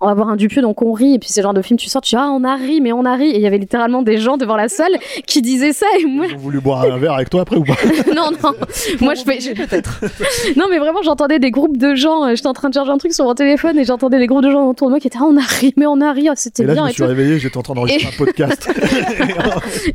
on 0.00 0.06
va 0.06 0.14
voir 0.14 0.28
un 0.28 0.36
Dupieux 0.36 0.62
donc 0.62 0.82
on 0.82 0.92
rit 0.92 1.14
et 1.14 1.18
puis 1.18 1.28
c'est 1.30 1.40
le 1.40 1.44
genre 1.44 1.54
de 1.54 1.62
film 1.62 1.78
tu 1.78 1.88
sors 1.88 2.02
tu 2.02 2.10
dis 2.14 2.16
ah 2.20 2.28
on 2.30 2.44
a 2.44 2.54
ri 2.56 2.80
mais 2.80 2.92
on 2.92 3.04
a 3.04 3.14
ri 3.14 3.30
et 3.30 3.36
il 3.36 3.40
y 3.40 3.46
avait 3.46 3.58
littéralement 3.58 4.02
des 4.02 4.18
gens 4.18 4.36
devant 4.36 4.56
la 4.56 4.68
salle 4.68 4.92
qui 5.26 5.40
disaient 5.42 5.72
ça 5.72 5.86
et 6.00 6.04
moi 6.04 6.26
Ils 6.28 6.34
ont 6.34 6.38
voulu 6.38 6.60
boire 6.60 6.82
un 6.84 6.98
verre 6.98 7.14
avec 7.14 7.30
toi 7.30 7.42
après 7.42 7.56
ou 7.56 7.64
pas 7.64 7.74
non, 8.14 8.30
non. 8.42 8.52
Moi, 9.00 9.14
je 9.14 9.22
fais. 9.22 9.54
peut-être. 9.54 10.00
non, 10.56 10.66
mais 10.70 10.78
vraiment, 10.78 11.00
j'entendais 11.02 11.38
des 11.38 11.50
groupes 11.50 11.76
de 11.76 11.94
gens. 11.94 12.24
euh, 12.24 12.34
J'étais 12.34 12.46
en 12.48 12.52
train 12.52 12.68
de 12.68 12.74
charger 12.74 12.90
un 12.90 12.98
truc 12.98 13.12
sur 13.12 13.24
mon 13.24 13.34
téléphone 13.34 13.78
et 13.78 13.84
j'entendais 13.84 14.18
les 14.18 14.26
groupes 14.26 14.42
de 14.42 14.50
gens 14.50 14.68
autour 14.68 14.88
de 14.88 14.92
moi 14.92 15.00
qui 15.00 15.06
étaient 15.06 15.18
Ah, 15.20 15.24
on 15.26 15.36
a 15.36 15.40
ri, 15.42 15.72
mais 15.76 15.86
on 15.86 16.00
a 16.00 16.12
ri, 16.12 16.28
ah, 16.28 16.32
c'était 16.36 16.62
Et 16.62 16.66
là, 16.66 16.72
je 16.72 16.76
bien. 16.76 16.84
me 16.84 16.88
et 16.90 16.92
suis 16.92 17.02
tout. 17.02 17.08
réveillé, 17.08 17.38
j'étais 17.38 17.56
en 17.56 17.62
train 17.62 17.74
d'enregistrer 17.74 18.08
Et- 18.10 18.14
un 18.14 18.16
podcast. 18.24 18.70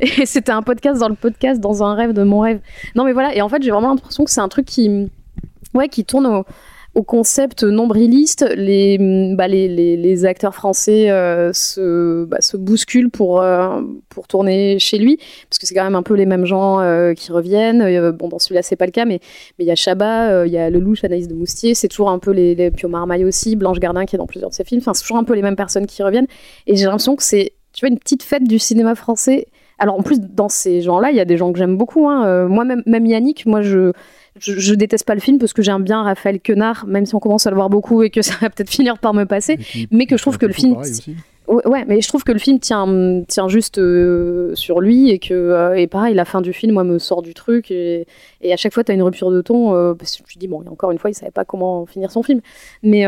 Et 0.00 0.26
c'était 0.26 0.52
un 0.52 0.62
podcast 0.62 1.00
dans 1.00 1.08
le 1.08 1.14
podcast, 1.14 1.60
dans 1.60 1.82
un 1.82 1.94
rêve 1.94 2.12
de 2.12 2.22
mon 2.22 2.40
rêve. 2.40 2.60
Non, 2.94 3.04
mais 3.04 3.12
voilà. 3.12 3.34
Et 3.34 3.42
en 3.42 3.48
fait, 3.48 3.62
j'ai 3.62 3.70
vraiment 3.70 3.88
l'impression 3.90 4.24
que 4.24 4.30
c'est 4.30 4.40
un 4.40 4.48
truc 4.48 4.66
qui, 4.66 5.08
ouais, 5.74 5.88
qui 5.88 6.04
tourne 6.04 6.26
au, 6.26 6.44
au 6.94 7.02
concept 7.02 7.64
nombriliste. 7.64 8.44
Les, 8.56 8.98
mm, 8.98 9.36
bah, 9.36 9.46
acteurs 10.28 10.54
français 10.54 11.10
euh, 11.10 11.52
se, 11.52 12.24
bah, 12.24 12.40
se 12.40 12.56
bousculent 12.56 13.10
pour, 13.10 13.40
euh, 13.40 13.80
pour 14.08 14.28
tourner 14.28 14.78
chez 14.78 14.98
lui, 14.98 15.16
parce 15.48 15.58
que 15.58 15.66
c'est 15.66 15.74
quand 15.74 15.84
même 15.84 15.94
un 15.94 16.02
peu 16.02 16.14
les 16.14 16.26
mêmes 16.26 16.44
gens 16.44 16.80
euh, 16.80 17.14
qui 17.14 17.32
reviennent. 17.32 18.10
Bon, 18.12 18.28
dans 18.28 18.38
celui-là, 18.38 18.62
c'est 18.62 18.76
pas 18.76 18.86
le 18.86 18.92
cas, 18.92 19.04
mais 19.04 19.20
il 19.58 19.66
y 19.66 19.70
a 19.70 19.74
Chabat, 19.74 20.46
il 20.46 20.52
y 20.52 20.58
a 20.58 20.70
Lelouch, 20.70 21.04
Anaïs 21.04 21.28
de 21.28 21.34
Moustier. 21.34 21.74
C'est 21.74 21.88
toujours 21.88 22.10
un 22.10 22.18
peu 22.18 22.30
les, 22.30 22.54
les 22.54 22.70
Pio 22.70 22.88
Marmaille 22.88 23.24
aussi, 23.24 23.56
Blanche 23.56 23.78
Gardin 23.78 24.04
qui 24.04 24.16
est 24.16 24.18
dans 24.18 24.26
plusieurs 24.26 24.50
de 24.50 24.54
ses 24.54 24.64
films. 24.64 24.80
Enfin, 24.80 24.94
c'est 24.94 25.02
toujours 25.02 25.18
un 25.18 25.24
peu 25.24 25.34
les 25.34 25.42
mêmes 25.42 25.56
personnes 25.56 25.86
qui 25.86 26.02
reviennent. 26.02 26.26
Et 26.66 26.76
j'ai 26.76 26.84
l'impression 26.84 27.16
que 27.16 27.22
c'est, 27.22 27.52
tu 27.72 27.86
vois, 27.86 27.90
une 27.90 27.98
petite 27.98 28.22
fête 28.22 28.44
du 28.44 28.58
cinéma 28.58 28.94
français. 28.94 29.46
Alors 29.82 29.98
en 29.98 30.02
plus, 30.02 30.20
dans 30.20 30.48
ces 30.48 30.80
gens-là, 30.80 31.10
il 31.10 31.16
y 31.16 31.20
a 31.20 31.24
des 31.24 31.36
gens 31.36 31.52
que 31.52 31.58
j'aime 31.58 31.76
beaucoup. 31.76 32.08
hein. 32.08 32.24
Euh, 32.24 32.46
moi, 32.46 32.64
même, 32.64 32.84
même 32.86 33.04
Yannick, 33.04 33.46
moi, 33.46 33.62
je, 33.62 33.90
je, 34.38 34.52
je 34.56 34.74
déteste 34.74 35.04
pas 35.04 35.14
le 35.14 35.20
film 35.20 35.38
parce 35.38 35.52
que 35.52 35.60
j'aime 35.60 35.82
bien 35.82 36.04
Raphaël 36.04 36.38
Quenard, 36.40 36.86
même 36.86 37.04
si 37.04 37.16
on 37.16 37.18
commence 37.18 37.48
à 37.48 37.50
le 37.50 37.56
voir 37.56 37.68
beaucoup 37.68 38.04
et 38.04 38.10
que 38.10 38.22
ça 38.22 38.34
va 38.40 38.48
peut-être 38.48 38.70
finir 38.78 38.98
par 38.98 39.12
me 39.12 39.24
passer. 39.24 39.58
Mais 39.90 40.06
que 40.06 40.16
je 40.16 40.22
trouve 40.22 40.38
que 40.38 40.46
le 40.46 40.52
film. 40.52 40.76
Ouais, 41.48 41.84
mais 41.86 42.00
je 42.00 42.06
trouve 42.08 42.22
que 42.22 42.30
le 42.30 42.38
film 42.38 42.60
tient, 42.60 43.22
tient 43.26 43.48
juste 43.48 43.78
euh, 43.78 44.54
sur 44.54 44.80
lui 44.80 45.10
et 45.10 45.18
que, 45.18 45.34
euh, 45.34 45.74
et 45.74 45.88
pareil, 45.88 46.14
la 46.14 46.24
fin 46.24 46.40
du 46.40 46.52
film, 46.52 46.74
moi, 46.74 46.84
me 46.84 46.98
sort 47.00 47.20
du 47.20 47.34
truc 47.34 47.70
et, 47.72 48.06
et 48.40 48.52
à 48.52 48.56
chaque 48.56 48.72
fois, 48.72 48.84
tu 48.84 48.92
as 48.92 48.94
une 48.94 49.02
rupture 49.02 49.30
de 49.32 49.42
ton 49.42 49.74
euh, 49.74 49.92
parce 49.92 50.16
que 50.16 50.22
tu 50.22 50.34
te 50.34 50.38
dis, 50.38 50.46
bon, 50.46 50.62
encore 50.70 50.92
une 50.92 50.98
fois, 50.98 51.10
il 51.10 51.14
savait 51.14 51.32
pas 51.32 51.44
comment 51.44 51.84
finir 51.84 52.12
son 52.12 52.22
film. 52.22 52.40
Mais, 52.84 53.04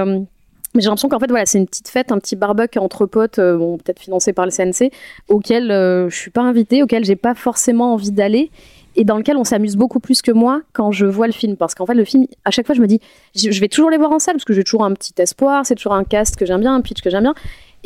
mais 0.74 0.80
j'ai 0.80 0.86
l'impression 0.86 1.08
qu'en 1.08 1.20
fait, 1.20 1.28
voilà, 1.28 1.46
c'est 1.46 1.58
une 1.58 1.66
petite 1.66 1.88
fête, 1.88 2.10
un 2.10 2.18
petit 2.18 2.36
barbecue 2.36 2.78
entre 2.78 3.06
potes, 3.06 3.38
euh, 3.38 3.56
bon, 3.56 3.78
peut-être 3.78 4.00
financé 4.00 4.32
par 4.32 4.44
le 4.44 4.50
CNC, 4.50 4.90
auquel 5.28 5.70
euh, 5.70 6.08
je 6.10 6.16
suis 6.16 6.30
pas 6.30 6.42
invitée, 6.42 6.82
auquel 6.82 7.04
j'ai 7.04 7.16
pas 7.16 7.34
forcément 7.34 7.92
envie 7.94 8.10
d'aller 8.10 8.50
et 8.96 9.04
dans 9.04 9.16
lequel 9.16 9.36
on 9.36 9.44
s'amuse 9.44 9.76
beaucoup 9.76 10.00
plus 10.00 10.22
que 10.22 10.30
moi 10.30 10.62
quand 10.72 10.92
je 10.92 11.06
vois 11.06 11.26
le 11.26 11.32
film. 11.32 11.56
Parce 11.56 11.74
qu'en 11.74 11.86
fait, 11.86 11.94
le 11.94 12.04
film, 12.04 12.26
à 12.44 12.50
chaque 12.50 12.66
fois, 12.66 12.74
je 12.74 12.80
me 12.80 12.86
dis, 12.86 13.00
je 13.34 13.50
je 13.50 13.60
vais 13.60 13.68
toujours 13.68 13.90
les 13.90 13.98
voir 13.98 14.12
en 14.12 14.18
salle 14.18 14.34
parce 14.34 14.44
que 14.44 14.52
j'ai 14.52 14.64
toujours 14.64 14.84
un 14.84 14.92
petit 14.92 15.12
espoir, 15.18 15.64
c'est 15.64 15.74
toujours 15.74 15.94
un 15.94 16.04
cast 16.04 16.36
que 16.36 16.46
j'aime 16.46 16.60
bien, 16.60 16.74
un 16.74 16.80
pitch 16.80 17.02
que 17.02 17.10
j'aime 17.10 17.22
bien. 17.22 17.34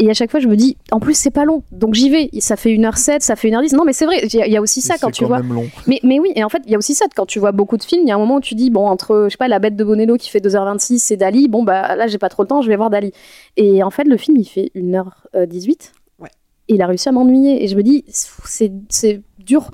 Et 0.01 0.09
à 0.11 0.15
chaque 0.15 0.31
fois, 0.31 0.39
je 0.39 0.47
me 0.47 0.55
dis, 0.57 0.77
en 0.93 1.01
plus, 1.01 1.15
c'est 1.15 1.31
pas 1.33 1.45
long, 1.45 1.63
donc 1.73 1.95
j'y 1.95 2.09
vais. 2.09 2.31
Ça 2.39 2.55
fait 2.57 2.71
1h07, 2.77 3.21
ça 3.21 3.35
fait 3.35 3.51
1h10. 3.51 3.75
Non, 3.75 3.85
mais 3.85 3.93
c'est 3.93 4.07
vrai, 4.07 4.21
il 4.23 4.33
y, 4.35 4.41
a- 4.43 4.47
il 4.47 4.53
y 4.53 4.57
a 4.57 4.61
aussi 4.63 4.81
ça 4.81 4.95
Et 4.95 4.99
quand 4.99 5.09
c'est 5.09 5.13
tu 5.13 5.23
quand 5.25 5.29
vois. 5.29 5.39
même 5.43 5.53
long. 5.53 5.67
Mais, 5.89 5.99
mais 6.05 6.21
oui, 6.21 6.31
et 6.37 6.45
en 6.45 6.49
fait, 6.49 6.63
il 6.67 6.71
y 6.71 6.75
a 6.77 6.79
aussi 6.79 6.95
ça 6.95 7.07
quand 7.17 7.27
tu 7.27 7.39
vois 7.41 7.51
beaucoup 7.53 7.77
de 7.77 7.83
films. 7.83 8.03
Il 8.05 8.09
y 8.09 8.13
a 8.13 8.15
un 8.15 8.19
moment 8.19 8.37
où 8.37 8.41
tu 8.41 8.55
dis, 8.55 8.71
bon, 8.71 8.87
entre, 8.87 9.25
je 9.25 9.31
sais 9.31 9.37
pas, 9.37 9.49
La 9.49 9.59
Bête 9.59 9.75
de 9.77 9.83
Bonello 9.83 10.17
qui 10.17 10.31
fait 10.31 10.39
2h26 10.41 11.13
et 11.13 11.17
Dali, 11.17 11.49
bon, 11.49 11.65
bah 11.65 11.97
là, 11.97 12.07
j'ai 12.07 12.19
pas 12.19 12.29
trop 12.29 12.43
le 12.45 12.49
temps, 12.49 12.63
je 12.63 12.69
vais 12.69 12.77
voir 12.77 12.91
Dali. 12.91 13.13
Et 13.57 13.83
en 13.83 13.91
fait, 13.91 14.05
le 14.05 14.17
film, 14.17 14.37
il 14.37 14.45
fait 14.45 14.71
1h18. 14.77 15.93
Et 16.71 16.75
il 16.75 16.83
a 16.83 16.87
réussi 16.87 17.09
à 17.09 17.13
m'ennuyer. 17.13 17.65
Et 17.65 17.69
je 17.69 17.75
me 17.77 17.83
dis, 17.83 18.05
c'est 18.09 18.71
c'est 18.91 19.23
dur 19.49 19.71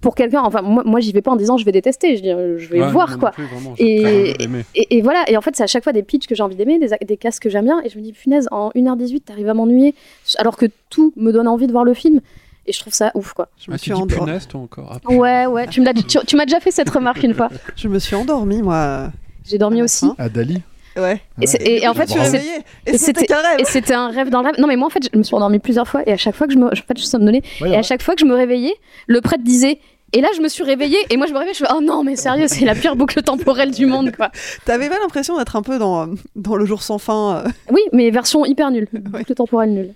pour 0.00 0.14
quelqu'un. 0.14 0.42
Enfin, 0.42 0.62
moi, 0.62 0.82
moi 0.84 0.98
j'y 1.00 1.12
vais 1.12 1.22
pas 1.22 1.30
en 1.30 1.36
disant 1.36 1.56
je 1.56 1.64
vais 1.64 1.72
détester. 1.72 2.16
Je, 2.16 2.22
dis, 2.22 2.30
euh, 2.30 2.58
je 2.58 2.68
vais 2.68 2.80
Ouais, 2.80 2.90
voir 2.90 3.18
quoi. 3.18 3.30
plus, 3.30 3.44
vraiment, 3.44 3.74
et, 3.78 4.34
et, 4.74 4.96
et 4.98 5.02
voilà. 5.02 5.24
Et 5.30 5.36
en 5.36 5.40
fait, 5.40 5.54
c'est 5.54 5.62
à 5.62 5.66
chaque 5.68 5.84
fois 5.84 5.92
des 5.92 6.02
pitchs 6.02 6.26
que 6.26 6.34
j'ai 6.34 6.42
envie 6.42 6.56
d'aimer, 6.56 6.78
des, 6.78 6.88
des 7.06 7.16
castes 7.16 7.40
que 7.40 7.48
j'aime 7.50 7.64
bien. 7.66 7.80
Et 7.84 7.88
je 7.90 7.96
me 7.98 8.02
dis, 8.02 8.12
punaise, 8.12 8.48
en 8.50 8.70
1h18, 8.70 9.20
t'arrives 9.24 9.48
à 9.48 9.54
m'ennuyer. 9.54 9.94
Alors 10.38 10.56
que 10.56 10.66
tout 10.90 11.12
me 11.16 11.32
donne 11.32 11.46
envie 11.48 11.66
de 11.66 11.72
voir 11.72 11.84
le 11.84 11.94
film. 11.94 12.20
Et 12.66 12.72
je 12.72 12.80
trouve 12.80 12.92
ça 12.92 13.12
ouf 13.14 13.32
quoi. 13.32 13.48
Je 13.58 13.70
me 13.70 13.76
Ah, 13.76 13.78
suis 13.78 13.92
tu 13.92 13.96
dis 14.02 14.14
punaise, 14.14 14.46
toi 14.46 14.60
encore. 14.60 14.98
Ah, 15.02 15.10
Ouais, 15.12 15.46
ouais. 15.46 15.66
Tu 15.68 15.80
me 15.80 15.86
l'as 15.86 15.94
dit- 15.94 16.04
tu, 16.04 16.18
tu 16.26 16.36
m'as 16.36 16.44
déjà 16.44 16.60
fait 16.60 16.70
cette 16.70 16.90
remarque 16.90 17.22
une 17.22 17.32
fois. 17.32 17.48
Je 17.76 17.88
me 17.88 17.98
suis 17.98 18.14
endormie, 18.14 18.60
moi. 18.60 19.10
J'ai 19.46 19.56
dormi 19.56 19.80
aussi. 19.80 20.06
À 20.18 20.28
Dali 20.28 20.60
Ouais. 20.98 21.20
Et, 21.40 21.46
c'est- 21.46 21.62
et- 21.62 21.82
et 21.82 21.88
en 21.88 21.94
fait, 21.94 22.12
Je 22.12 22.18
me 22.18 22.24
suis 22.24 22.98
c'était 22.98 23.26
qu'un 23.26 23.40
rêve. 23.40 23.60
et 23.60 23.64
c'était 23.64 23.94
un 23.94 24.08
rêve 24.08 24.30
dans 24.30 24.40
le 24.40 24.46
rêve. 24.46 24.56
Non, 24.58 24.66
mais 24.66 24.76
moi, 24.76 24.86
en 24.86 24.90
fait, 24.90 25.08
je 25.12 25.18
me 25.18 25.22
suis 25.22 25.34
endormie 25.34 25.58
plusieurs 25.58 25.86
fois. 25.88 26.02
Et 26.06 26.12
à 26.12 26.16
chaque 26.16 26.34
fois 26.34 26.46
que 26.46 26.52
je 26.52 26.58
me. 26.58 26.66
En 26.66 26.70
fait, 26.70 26.84
je 26.96 27.00
suis 27.00 27.08
somnolée. 27.08 27.42
Ouais, 27.60 27.68
et 27.68 27.70
ouais. 27.72 27.76
à 27.76 27.82
chaque 27.82 28.02
fois 28.02 28.14
que 28.14 28.20
je 28.20 28.26
me 28.26 28.34
réveillais, 28.34 28.74
le 29.06 29.20
prêtre 29.20 29.44
disait. 29.44 29.78
Et 30.14 30.22
là, 30.22 30.28
je 30.34 30.40
me 30.40 30.48
suis 30.48 30.62
réveillée. 30.64 30.96
Et 31.10 31.18
moi, 31.18 31.26
je 31.26 31.32
me 31.34 31.38
réveille. 31.38 31.52
Je 31.52 31.58
fais 31.58 31.70
Oh 31.70 31.80
non, 31.82 32.02
mais 32.02 32.16
sérieux, 32.16 32.46
c'est 32.48 32.64
la 32.64 32.74
pire 32.74 32.96
boucle 32.96 33.20
temporelle 33.22 33.70
du 33.72 33.84
monde, 33.84 34.10
quoi. 34.16 34.30
T'avais 34.64 34.88
pas 34.88 34.98
l'impression 35.02 35.36
d'être 35.36 35.54
un 35.54 35.60
peu 35.62 35.78
dans, 35.78 36.08
dans 36.34 36.56
le 36.56 36.64
jour 36.64 36.82
sans 36.82 36.96
fin. 36.96 37.42
euh? 37.44 37.48
Oui, 37.70 37.82
mais 37.92 38.10
version 38.10 38.46
hyper 38.46 38.70
nulle. 38.70 38.88
Boucle 38.92 39.34
temporelle 39.34 39.74
nulle. 39.74 39.92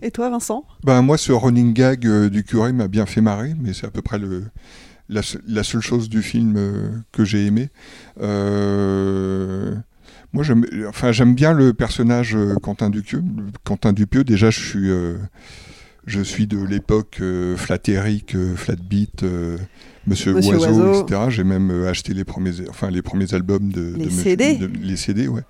Et 0.00 0.10
toi, 0.10 0.30
Vincent? 0.30 0.64
Ben, 0.84 1.02
moi, 1.02 1.18
ce 1.18 1.32
running 1.32 1.74
gag 1.74 2.06
euh, 2.06 2.30
du 2.30 2.44
curé 2.44 2.72
m'a 2.72 2.88
bien 2.88 3.04
fait 3.04 3.20
marrer, 3.20 3.52
mais 3.60 3.74
c'est 3.74 3.86
à 3.86 3.90
peu 3.90 4.00
près 4.00 4.18
le, 4.18 4.44
la, 5.10 5.20
se- 5.20 5.36
la 5.46 5.62
seule 5.62 5.82
chose 5.82 6.08
du 6.08 6.22
film 6.22 6.54
euh, 6.56 6.88
que 7.12 7.24
j'ai 7.26 7.44
aimé. 7.44 7.68
Moi, 10.32 10.44
j'aime 10.44 10.66
enfin, 10.88 11.12
j'aime 11.12 11.34
bien 11.34 11.52
le 11.52 11.72
personnage 11.72 12.34
euh, 12.36 12.54
Quentin 12.62 12.90
Dupieux. 12.90 13.22
Quentin 13.64 13.92
Dupieux, 13.92 14.24
déjà, 14.24 14.50
je 14.50 14.60
suis, 14.60 14.90
euh, 14.90 15.16
je 16.06 16.20
suis 16.20 16.46
de 16.46 16.58
l'époque 16.62 17.18
euh, 17.20 17.56
Flatéric, 17.56 18.34
euh, 18.34 18.54
Flatbeat, 18.54 19.24
Monsieur, 20.06 20.34
Monsieur 20.34 20.56
Oiseau, 20.58 20.82
Oiseau. 20.82 21.02
etc. 21.04 21.20
J'ai 21.30 21.44
même 21.44 21.70
acheté 21.86 22.12
les 22.14 22.24
premiers, 22.24 22.52
enfin, 22.68 22.90
les 22.90 23.02
premiers 23.02 23.32
albums 23.34 23.70
de, 23.72 23.94
Les 23.96 24.04
de 24.04 24.04
Monsieur- 24.06 24.22
CD. 24.22 24.54
de- 24.56 24.70
les 24.82 24.96
CD, 24.96 25.28
ouais. 25.28 25.42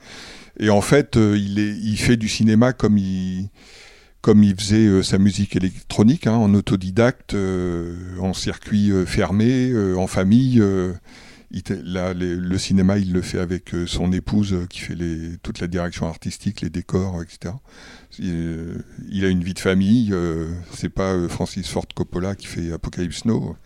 Et 0.59 0.71
en 0.71 0.81
fait, 0.81 1.17
il, 1.17 1.59
est, 1.59 1.77
il 1.77 1.97
fait 1.99 2.17
du 2.17 2.29
cinéma 2.29 2.73
comme 2.73 2.97
il, 2.97 3.51
comme 4.23 4.43
il 4.43 4.55
faisait 4.57 4.87
euh, 4.87 5.03
sa 5.03 5.19
musique 5.19 5.55
électronique, 5.57 6.27
hein, 6.27 6.33
en 6.35 6.55
autodidacte, 6.55 7.35
euh, 7.35 7.95
en 8.21 8.33
circuit 8.33 8.91
euh, 8.91 9.05
fermé, 9.05 9.73
en 9.97 10.07
famille. 10.07 10.63
Il 11.51 11.63
là, 11.85 12.13
les- 12.15 12.35
le 12.37 12.59
cinéma, 12.59 12.99
il 12.99 13.13
le 13.13 13.23
fait 13.23 13.39
avec 13.39 13.73
euh, 13.75 13.87
son 13.87 14.13
épouse 14.13 14.53
euh, 14.53 14.67
qui 14.69 14.81
fait 14.81 14.95
les, 14.95 15.37
toute 15.43 15.61
la 15.61 15.67
direction 15.67 16.07
artistique, 16.09 16.61
les 16.61 16.71
décors, 16.71 17.23
etc. 17.23 17.55
Il, 18.19 18.31
euh, 18.33 18.75
il 19.11 19.25
a 19.25 19.29
une 19.29 19.43
vie 19.45 19.55
de 19.55 19.59
famille. 19.59 20.11
euh, 20.13 20.49
c'est 20.75 20.89
pas 20.89 21.15
Francis 21.29 21.69
Ford 21.69 21.87
Coppola 21.95 22.35
qui 22.35 22.47
fait 22.47 22.73
Apocalypse 22.73 23.25
Now. 23.25 23.57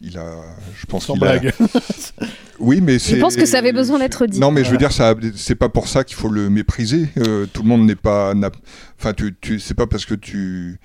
Il 0.00 0.18
a, 0.18 0.36
je 0.78 0.86
pense 0.86 1.06
Sans 1.06 1.14
qu'il 1.14 1.24
a- 1.24 1.38
blague. 1.38 1.52
Oui, 2.60 2.80
mais 2.80 3.00
c'est. 3.00 3.16
Je 3.16 3.20
pense 3.20 3.34
que 3.34 3.46
ça 3.46 3.58
avait 3.58 3.72
besoin 3.72 3.98
d'être 3.98 4.26
dit. 4.26 4.38
Non, 4.38 4.52
mais 4.52 4.62
je 4.62 4.70
veux 4.70 4.76
dire, 4.76 4.92
ça, 4.92 5.14
c'est 5.34 5.56
pas 5.56 5.68
pour 5.68 5.88
ça 5.88 6.04
qu'il 6.04 6.16
faut 6.16 6.28
le 6.28 6.50
mépriser. 6.50 7.08
Euh, 7.18 7.46
tout 7.52 7.62
le 7.62 7.68
monde 7.68 7.84
n'est 7.84 7.96
pas. 7.96 8.32
Enfin, 8.98 9.12
tu, 9.12 9.34
tu, 9.40 9.58
c'est 9.58 9.74
pas 9.74 9.88
parce 9.88 10.06
que 10.06 10.14
tu. 10.14 10.78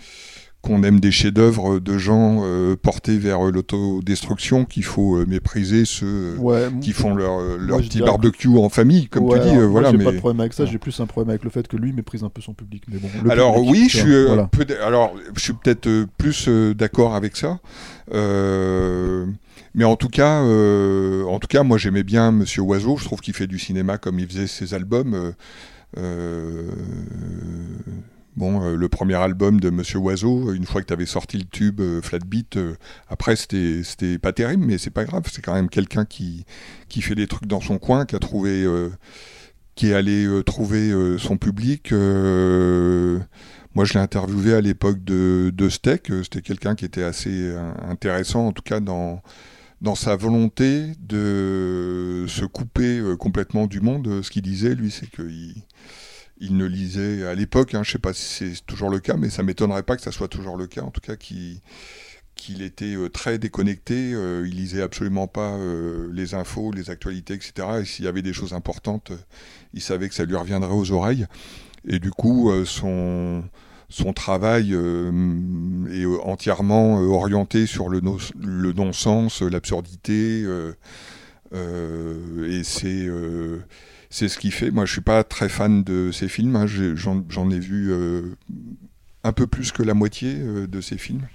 Qu'on 0.62 0.84
aime 0.84 1.00
des 1.00 1.12
chefs-d'œuvre 1.12 1.80
de 1.80 1.98
gens 1.98 2.42
euh, 2.44 2.76
portés 2.76 3.18
vers 3.18 3.48
euh, 3.48 3.52
l'autodestruction, 3.52 4.66
qu'il 4.66 4.84
faut 4.84 5.16
euh, 5.16 5.26
mépriser 5.26 5.86
ceux 5.86 6.38
qui 6.82 6.92
font 6.92 7.16
leur, 7.16 7.40
leur 7.58 7.80
petit 7.80 8.02
barbecue 8.02 8.50
en 8.58 8.68
famille, 8.68 9.08
comme 9.08 9.30
tu 9.30 9.40
dis. 9.40 9.56
voilà, 9.56 9.92
j'ai 9.92 9.98
mais... 9.98 10.04
pas 10.04 10.12
de 10.12 10.18
problème 10.18 10.42
avec 10.42 10.54
ça, 10.54 10.66
j'ai 10.66 10.78
plus 10.78 11.00
un 11.00 11.06
problème 11.06 11.30
avec 11.30 11.46
le 11.46 11.50
fait 11.50 11.68
que 11.68 11.78
lui 11.78 11.94
méprise 11.94 12.24
un 12.24 12.30
peu 12.30 12.42
son 12.42 12.54
public. 12.54 12.84
Mais 12.92 12.98
bon, 12.98 13.30
alors 13.30 13.66
oui, 13.66 13.88
je 13.90 13.98
suis, 13.98 14.16
alors, 14.84 15.14
je 15.36 15.40
suis 15.42 15.54
peut-être 15.54 16.06
plus 16.18 16.50
d'accord 16.76 17.16
avec 17.16 17.38
ça. 17.38 17.60
mais 18.12 19.86
en 19.86 19.96
tout 19.96 20.10
cas, 20.10 20.42
en 20.42 21.40
tout 21.40 21.48
cas, 21.48 21.64
moi 21.64 21.78
j'aimais 21.78 22.04
bien 22.04 22.32
Monsieur 22.32 22.64
Oiseau. 22.64 22.98
Je 22.98 23.06
trouve 23.06 23.22
qu'il 23.22 23.34
fait 23.34 23.48
du 23.48 23.60
cinéma 23.60 23.98
comme 23.98 24.20
il 24.20 24.28
faisait 24.28 24.48
ses 24.48 24.74
albums. 24.74 25.34
Bon, 28.36 28.64
euh, 28.64 28.76
le 28.76 28.90
premier 28.90 29.16
album 29.16 29.60
de 29.60 29.70
Monsieur 29.70 30.00
Oiseau, 30.00 30.54
une 30.54 30.66
fois 30.66 30.82
que 30.82 30.88
tu 30.88 30.94
avais 30.94 31.06
sorti 31.06 31.38
le 31.38 31.46
tube 31.46 31.82
euh, 31.82 32.02
Flat 32.02 32.20
Beat, 32.20 32.58
euh, 32.58 32.76
après 33.10 33.36
c'était 33.36 34.18
pas 34.20 34.32
terrible, 34.32 34.66
mais 34.66 34.78
c'est 34.78 34.92
pas 34.92 35.04
grave, 35.04 35.24
c'est 35.32 35.42
quand 35.42 35.54
même 35.54 35.70
quelqu'un 35.70 36.06
qui, 36.06 36.46
qui 36.88 37.02
fait 37.02 37.16
des 37.16 37.28
trucs 37.28 37.48
dans 37.48 37.60
son 37.60 37.80
coin, 37.80 38.06
qui 38.06 38.16
a 38.16 38.20
trouvé, 38.20 38.66
qui 39.76 39.90
est 39.90 39.94
allé 39.94 40.28
trouver 40.46 40.92
son 41.18 41.38
public. 41.38 41.92
moi, 41.92 43.86
je 43.86 43.94
l'ai 43.94 44.00
interviewé 44.00 44.54
à 44.54 44.62
l'époque 44.62 45.04
de, 45.04 45.52
de 45.54 45.70
Steak, 45.70 46.12
c'était 46.24 46.42
quelqu'un 46.42 46.76
qui 46.76 46.86
était 46.86 47.04
assez 47.04 47.54
intéressant, 47.88 48.48
en 48.48 48.52
tout 48.52 48.64
cas 48.64 48.80
dans 48.80 49.22
dans 49.82 49.96
sa 49.96 50.18
volonté 50.18 50.92
de 51.00 52.26
se 52.28 52.44
couper 52.44 53.02
complètement 53.18 53.66
du 53.66 53.80
monde. 53.80 54.22
Ce 54.24 54.30
qu'il 54.30 54.42
disait, 54.42 54.76
lui, 54.76 54.92
c'est 54.92 55.10
qu'il 55.10 55.64
il 56.40 56.58
ne 56.58 56.66
lisait 56.66 57.26
à 57.26 57.36
l'époque, 57.36 57.74
hein, 57.76 57.84
je 57.84 57.90
ne 57.90 57.94
sais 57.94 58.00
pas 58.00 58.14
si 58.14 58.56
c'est 58.56 58.66
toujours 58.66 58.90
le 58.90 59.00
cas, 59.00 59.16
mais 59.18 59.30
ça 59.30 59.44
m'étonnerait 59.44 59.84
pas 59.84 59.96
que 59.96 60.02
ça 60.02 60.12
soit 60.12 60.28
toujours 60.28 60.58
le 60.58 60.68
cas, 60.68 60.82
en 60.82 60.92
tout 60.92 61.02
cas 61.02 61.16
qu'il 61.16 62.62
était 62.62 62.96
euh, 62.96 63.10
très 63.10 63.38
déconnecté, 63.38 64.14
euh, 64.14 64.48
il 64.48 64.56
lisait 64.56 64.82
absolument 64.82 65.28
pas 65.28 65.56
euh, 65.56 66.10
les 66.14 66.36
infos, 66.36 66.72
les 66.72 66.90
actualités, 66.90 67.34
etc. 67.34 67.68
Et 67.82 67.86
s'il 67.86 68.06
y 68.06 68.08
avait 68.08 68.22
des 68.22 68.34
choses 68.34 68.54
importantes, 68.54 69.12
il 69.74 69.82
savait 69.82 70.08
que 70.08 70.16
ça 70.16 70.26
lui 70.26 70.36
reviendrait 70.36 70.74
aux 70.74 70.92
oreilles. 70.92 71.26
Et 71.86 72.00
du 72.00 72.12
coup, 72.12 72.52
son, 72.66 73.44
son 73.88 74.14
travail 74.14 74.74
est 74.74 76.06
entièrement 76.24 76.98
orienté 76.98 77.66
sur 77.68 77.88
le, 77.88 78.02
le 78.38 78.74
non-sens, 78.74 79.42
l'absurdité. 79.42 80.46
et 81.54 82.64
c'est 82.64 83.08
c'est 84.10 84.28
ce 84.28 84.40
qui 84.40 84.52
fait. 84.52 84.72
Moi, 84.72 84.86
je 84.86 84.92
suis 84.92 85.02
pas 85.02 85.24
très 85.24 85.50
fan 85.50 85.84
de 85.84 86.12
ces 86.12 86.28
films. 86.28 86.56
Hein. 86.56 86.66
J'en 86.68 87.50
ai 87.52 87.60
vu 87.60 87.92
euh, 87.92 88.36
un 89.24 89.34
peu 89.34 89.46
plus 89.46 89.72
que 89.72 89.84
la 89.84 89.94
moitié 89.94 90.36
euh, 90.36 90.68
de 90.68 90.82
ces 90.82 90.98
films. 90.98 91.28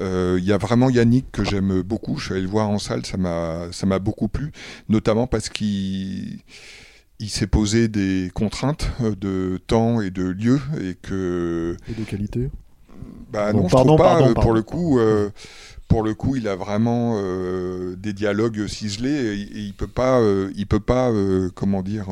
Euh, 0.00 0.36
il 0.38 0.44
y 0.44 0.52
a 0.52 0.58
vraiment 0.58 0.90
Yannick 0.90 1.32
que 1.32 1.44
j'aime 1.44 1.80
beaucoup. 1.82 2.18
Je 2.18 2.26
suis 2.26 2.32
allé 2.34 2.42
le 2.42 2.48
voir 2.48 2.68
en 2.68 2.78
salle, 2.78 3.02
ça 3.06 3.16
m'a 3.16 3.98
beaucoup 3.98 4.28
plu, 4.28 4.52
notamment 4.88 5.26
parce 5.26 5.48
qu'il 5.48 6.40
il 7.18 7.28
s'est 7.28 7.46
posé 7.46 7.88
des 7.88 8.30
contraintes 8.34 8.88
de 9.00 9.60
temps 9.66 10.00
et 10.00 10.10
de 10.10 10.24
lieu 10.24 10.58
et 10.80 10.94
que 10.94 11.76
et 11.88 11.94
de 11.94 12.04
qualité. 12.04 12.50
Bah 13.30 13.52
non, 13.52 13.68
je 13.68 13.74
trouve 13.74 13.98
pas. 13.98 14.32
Pour 14.34 14.52
le 14.52 14.62
coup, 14.62 14.98
pour 15.90 16.04
le 16.04 16.14
coup, 16.14 16.36
il 16.36 16.46
a 16.46 16.54
vraiment 16.54 17.16
euh, 17.16 17.96
des 17.96 18.12
dialogues 18.12 18.68
ciselés 18.68 19.34
et, 19.34 19.58
il 19.58 19.74
peut 19.74 19.88
pas, 19.88 20.20
euh, 20.20 20.52
il 20.54 20.68
peut 20.68 20.78
pas, 20.78 21.10
euh, 21.10 21.50
comment 21.52 21.82
dire, 21.82 22.06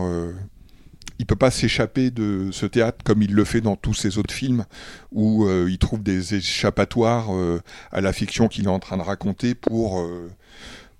il 1.21 1.27
peut 1.27 1.37
pas 1.37 1.53
s'échapper 1.53 2.11
de 2.11 2.51
ce 2.51 2.67
théâtre 2.67 2.99
comme 3.05 3.23
il 3.23 3.33
le 3.33 3.45
fait 3.45 3.61
dans 3.61 3.77
tous 3.77 3.95
ses 3.95 4.19
autres 4.19 4.35
films 4.35 4.65
où 5.13 5.49
il 5.49 5.79
trouve 5.79 6.03
des 6.03 6.35
échappatoires 6.35 7.29
à 7.93 8.01
la 8.01 8.13
fiction 8.13 8.49
qu'il 8.49 8.65
est 8.65 8.69
en 8.69 8.79
train 8.81 8.97
de 8.97 9.03
raconter 9.03 9.55
pour 9.55 10.05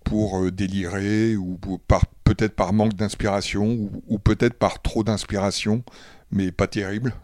pour 0.05 0.51
délirer 0.51 1.37
ou 1.37 1.59
par 1.87 2.07
peut-être 2.25 2.55
par 2.55 2.73
manque 2.73 2.95
d'inspiration 2.95 3.91
ou 4.09 4.19
peut-être 4.19 4.55
par 4.55 4.83
trop 4.83 5.05
d'inspiration, 5.05 5.85
mais 6.31 6.51
pas 6.53 6.67
terrible. 6.67 7.15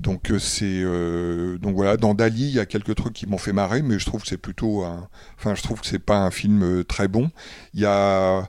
Donc 0.00 0.30
euh, 0.30 0.38
c'est 0.38 0.64
euh, 0.64 1.58
donc 1.58 1.74
voilà 1.74 1.96
dans 1.96 2.14
Dali 2.14 2.44
il 2.44 2.54
y 2.54 2.60
a 2.60 2.66
quelques 2.66 2.94
trucs 2.94 3.14
qui 3.14 3.26
m'ont 3.26 3.38
fait 3.38 3.52
marrer 3.52 3.82
mais 3.82 3.98
je 3.98 4.06
trouve 4.06 4.22
que 4.22 4.28
c'est 4.28 4.38
plutôt 4.38 4.84
un 4.84 5.08
enfin 5.36 5.54
je 5.56 5.62
trouve 5.62 5.80
que 5.80 5.86
c'est 5.86 5.98
pas 5.98 6.18
un 6.18 6.30
film 6.30 6.62
euh, 6.62 6.84
très 6.84 7.08
bon. 7.08 7.30
Il 7.74 7.80
y 7.80 7.86
a 7.86 8.48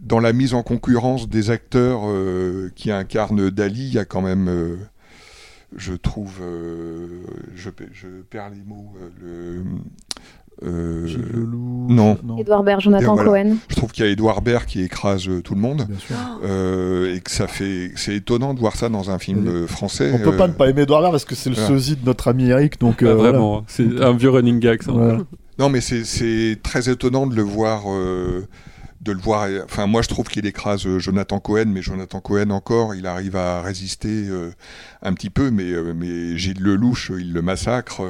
dans 0.00 0.18
la 0.18 0.32
mise 0.32 0.54
en 0.54 0.62
concurrence 0.62 1.28
des 1.28 1.50
acteurs 1.50 2.02
qui 2.74 2.90
incarnent 2.90 3.50
Dali, 3.50 3.88
il 3.88 3.92
y 3.92 3.98
a 3.98 4.04
quand 4.04 4.22
même 4.22 4.78
je 5.76 5.92
trouve 5.92 6.40
je, 7.54 7.70
je, 7.92 8.08
perds 8.30 8.50
les 8.50 8.62
mots 8.62 8.94
le 9.20 9.62
euh, 10.62 11.06
non. 11.88 12.18
Edouard 12.38 12.62
Baird, 12.62 12.80
Jonathan 12.80 13.16
Cohen. 13.16 13.56
Je 13.68 13.76
trouve 13.76 13.92
qu'il 13.92 14.04
y 14.04 14.08
a 14.08 14.10
Edouard 14.10 14.42
Baird 14.42 14.66
qui 14.66 14.82
écrase 14.82 15.28
euh, 15.28 15.40
tout 15.42 15.54
le 15.54 15.60
monde. 15.60 15.86
Euh, 16.44 17.14
et 17.14 17.20
que 17.20 17.30
ça 17.30 17.46
fait. 17.46 17.92
C'est 17.96 18.16
étonnant 18.16 18.54
de 18.54 18.60
voir 18.60 18.76
ça 18.76 18.88
dans 18.88 19.10
un 19.10 19.18
film 19.18 19.66
français. 19.66 20.12
On 20.14 20.18
peut 20.18 20.36
pas 20.36 20.48
ne 20.48 20.52
pas 20.52 20.68
aimer 20.68 20.82
Edouard 20.82 21.00
Baird 21.00 21.12
parce 21.12 21.24
que 21.24 21.34
c'est 21.34 21.50
le 21.50 21.56
sosie 21.56 21.96
de 21.96 22.04
notre 22.04 22.28
ami 22.28 22.48
Eric. 22.48 22.80
Donc, 22.80 23.02
ah, 23.02 23.14
vraiment, 23.14 23.64
c'est 23.66 24.00
un 24.02 24.12
vieux 24.12 24.30
running 24.30 24.60
gag. 24.60 24.82
Ça, 24.82 24.92
Non, 25.58 25.68
mais 25.68 25.80
c'est 25.80 26.58
très 26.62 26.90
étonnant 26.90 27.26
de 27.26 27.34
le 27.34 27.42
voir 27.42 27.84
de 29.00 29.12
le 29.12 29.18
voir. 29.18 29.48
Enfin, 29.64 29.86
moi, 29.86 30.02
je 30.02 30.08
trouve 30.08 30.28
qu'il 30.28 30.46
écrase 30.46 30.86
euh, 30.86 30.98
Jonathan 30.98 31.40
Cohen, 31.40 31.66
mais 31.66 31.80
Jonathan 31.82 32.20
Cohen 32.20 32.50
encore, 32.50 32.94
il 32.94 33.06
arrive 33.06 33.36
à 33.36 33.62
résister 33.62 34.28
euh, 34.28 34.50
un 35.02 35.14
petit 35.14 35.30
peu, 35.30 35.50
mais, 35.50 35.70
euh, 35.70 35.94
mais 35.94 36.36
Gilles 36.36 36.60
Lelouch, 36.60 37.10
il 37.18 37.32
le 37.32 37.42
massacre. 37.42 38.02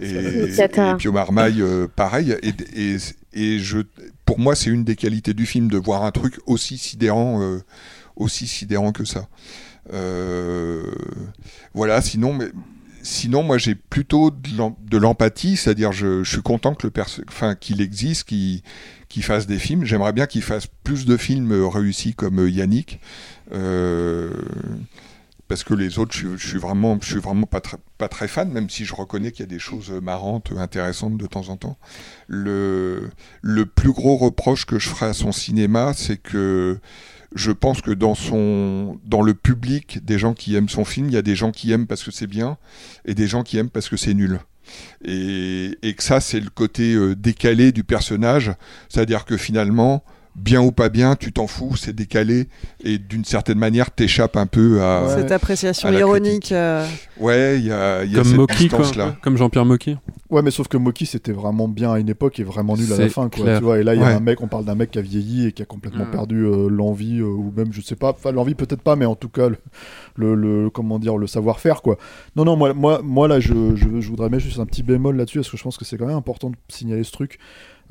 et, 0.00 0.10
et, 0.58 0.96
Pio 0.98 1.12
Marmaille, 1.12 1.62
pareil. 1.94 2.34
Et, 2.42 2.96
et, 3.34 3.58
je, 3.58 3.80
pour 4.24 4.38
moi, 4.38 4.54
c'est 4.54 4.70
une 4.70 4.84
des 4.84 4.96
qualités 4.96 5.34
du 5.34 5.44
film 5.44 5.68
de 5.68 5.76
voir 5.76 6.04
un 6.04 6.12
truc 6.12 6.38
aussi 6.46 6.78
sidérant, 6.78 7.58
aussi 8.16 8.46
sidérant 8.46 8.92
que 8.92 9.04
ça. 9.04 9.28
voilà. 11.74 12.00
Sinon, 12.00 12.32
mais 12.32 12.46
sinon, 13.02 13.42
moi, 13.42 13.58
j'ai 13.58 13.74
plutôt 13.74 14.30
de 14.30 14.96
l'empathie, 14.96 15.56
c'est-à-dire, 15.56 15.92
je, 15.92 16.22
je, 16.24 16.30
suis 16.30 16.42
content 16.42 16.74
que 16.74 16.86
le 16.86 16.92
enfin, 17.28 17.54
qu'il 17.54 17.80
existe, 17.80 18.24
qu'il 18.24 18.62
qu'il 19.16 19.24
fasse 19.24 19.46
des 19.46 19.58
films. 19.58 19.86
J'aimerais 19.86 20.12
bien 20.12 20.26
qu'il 20.26 20.42
fasse 20.42 20.66
plus 20.66 21.06
de 21.06 21.16
films 21.16 21.50
réussis 21.66 22.12
comme 22.12 22.46
Yannick. 22.46 23.00
Euh, 23.50 24.30
parce 25.48 25.64
que 25.64 25.72
les 25.72 25.98
autres, 25.98 26.14
je, 26.14 26.36
suis 26.36 26.58
vraiment, 26.58 26.98
je 27.00 27.12
suis 27.12 27.18
vraiment 27.18 27.46
pas, 27.46 27.62
pas 27.96 28.08
très 28.08 28.28
fan, 28.28 28.50
même 28.50 28.68
si 28.68 28.84
je 28.84 28.94
reconnais 28.94 29.32
qu'il 29.32 29.40
y 29.40 29.48
a 29.48 29.50
des 29.50 29.58
choses 29.58 29.90
marrantes, 30.02 30.52
intéressantes 30.58 31.16
de 31.16 31.26
temps 31.26 31.48
en 31.48 31.56
temps. 31.56 31.78
Le, 32.28 33.08
le 33.40 33.64
plus 33.64 33.92
gros 33.92 34.18
reproche 34.18 34.66
que 34.66 34.78
je 34.78 34.90
ferai 34.90 35.06
à 35.06 35.14
son 35.14 35.32
cinéma, 35.32 35.94
c'est 35.94 36.18
que 36.18 36.78
je 37.34 37.52
pense 37.52 37.80
que 37.80 37.92
dans 37.92 38.14
son 38.14 39.00
dans 39.06 39.22
le 39.22 39.32
public 39.32 40.04
des 40.04 40.18
gens 40.18 40.34
qui 40.34 40.56
aiment 40.56 40.68
son 40.68 40.84
film, 40.84 41.08
il 41.08 41.14
y 41.14 41.18
a 41.18 41.22
des 41.22 41.36
gens 41.36 41.52
qui 41.52 41.72
aiment 41.72 41.86
parce 41.86 42.04
que 42.04 42.10
c'est 42.10 42.26
bien 42.26 42.58
et 43.06 43.14
des 43.14 43.28
gens 43.28 43.44
qui 43.44 43.56
aiment 43.56 43.70
parce 43.70 43.88
que 43.88 43.96
c'est 43.96 44.12
nul. 44.12 44.40
Et, 45.04 45.94
que 45.96 46.02
ça, 46.02 46.20
c'est 46.20 46.40
le 46.40 46.50
côté 46.50 46.94
euh, 46.94 47.14
décalé 47.14 47.72
du 47.72 47.84
personnage, 47.84 48.52
c'est-à-dire 48.88 49.24
que 49.24 49.36
finalement, 49.36 50.04
bien 50.36 50.60
ou 50.60 50.70
pas 50.70 50.90
bien, 50.90 51.16
tu 51.16 51.32
t'en 51.32 51.46
fous, 51.46 51.76
c'est 51.76 51.94
décalé, 51.94 52.48
et 52.84 52.98
d'une 52.98 53.24
certaine 53.24 53.58
manière, 53.58 53.90
t'échappes 53.90 54.36
un 54.36 54.46
peu 54.46 54.82
à 54.82 55.16
cette 55.16 55.32
appréciation 55.32 55.90
ironique. 55.90 56.52
Euh. 56.52 56.86
Ouais, 57.18 57.58
il 57.58 57.64
y 57.64 57.72
a, 57.72 58.04
y 58.04 58.14
a 58.14 58.18
comme 58.18 58.24
cette 58.24 58.36
Moki, 58.36 58.68
là. 58.96 59.16
Comme 59.22 59.36
Jean-Pierre 59.38 59.64
Mocky. 59.64 59.96
Ouais, 60.28 60.42
mais 60.42 60.50
sauf 60.50 60.68
que 60.68 60.76
Moki 60.76 61.06
c'était 61.06 61.32
vraiment 61.32 61.68
bien 61.68 61.92
à 61.92 61.98
une 61.98 62.08
époque 62.08 62.38
et 62.38 62.44
vraiment 62.44 62.76
nul 62.76 62.92
à 62.92 62.98
la 62.98 63.08
fin, 63.08 63.30
quoi. 63.30 63.56
Tu 63.56 63.62
vois, 63.62 63.78
et 63.78 63.82
là, 63.82 63.94
il 63.94 64.00
y 64.00 64.04
a 64.04 64.08
un 64.08 64.20
mec, 64.20 64.42
on 64.42 64.48
parle 64.48 64.66
d'un 64.66 64.74
mec 64.74 64.90
qui 64.90 64.98
a 64.98 65.02
vieilli 65.02 65.46
et 65.46 65.52
qui 65.52 65.62
a 65.62 65.66
complètement 65.66 66.04
mm. 66.04 66.10
perdu 66.10 66.44
euh, 66.44 66.68
l'envie, 66.68 67.22
ou 67.22 67.52
même, 67.56 67.72
je 67.72 67.80
sais 67.80 67.96
pas, 67.96 68.10
enfin, 68.10 68.30
l'envie 68.30 68.54
peut-être 68.54 68.82
pas, 68.82 68.94
mais 68.94 69.06
en 69.06 69.14
tout 69.14 69.30
cas, 69.30 69.48
le, 70.16 70.34
le, 70.34 70.68
comment 70.68 70.98
dire, 70.98 71.16
le 71.16 71.26
savoir-faire, 71.26 71.80
quoi. 71.80 71.96
Non, 72.36 72.44
non, 72.44 72.56
moi, 72.56 72.74
moi, 72.74 73.00
moi 73.02 73.26
là, 73.26 73.40
je, 73.40 73.74
je, 73.74 74.00
je 74.00 74.08
voudrais 74.10 74.28
mettre 74.28 74.44
juste 74.44 74.58
un 74.58 74.66
petit 74.66 74.82
bémol 74.82 75.16
là-dessus, 75.16 75.38
parce 75.38 75.50
que 75.50 75.56
je 75.56 75.62
pense 75.62 75.78
que 75.78 75.84
c'est 75.86 75.96
quand 75.96 76.06
même 76.06 76.16
important 76.16 76.50
de 76.50 76.56
signaler 76.68 77.04
ce 77.04 77.12
truc. 77.12 77.38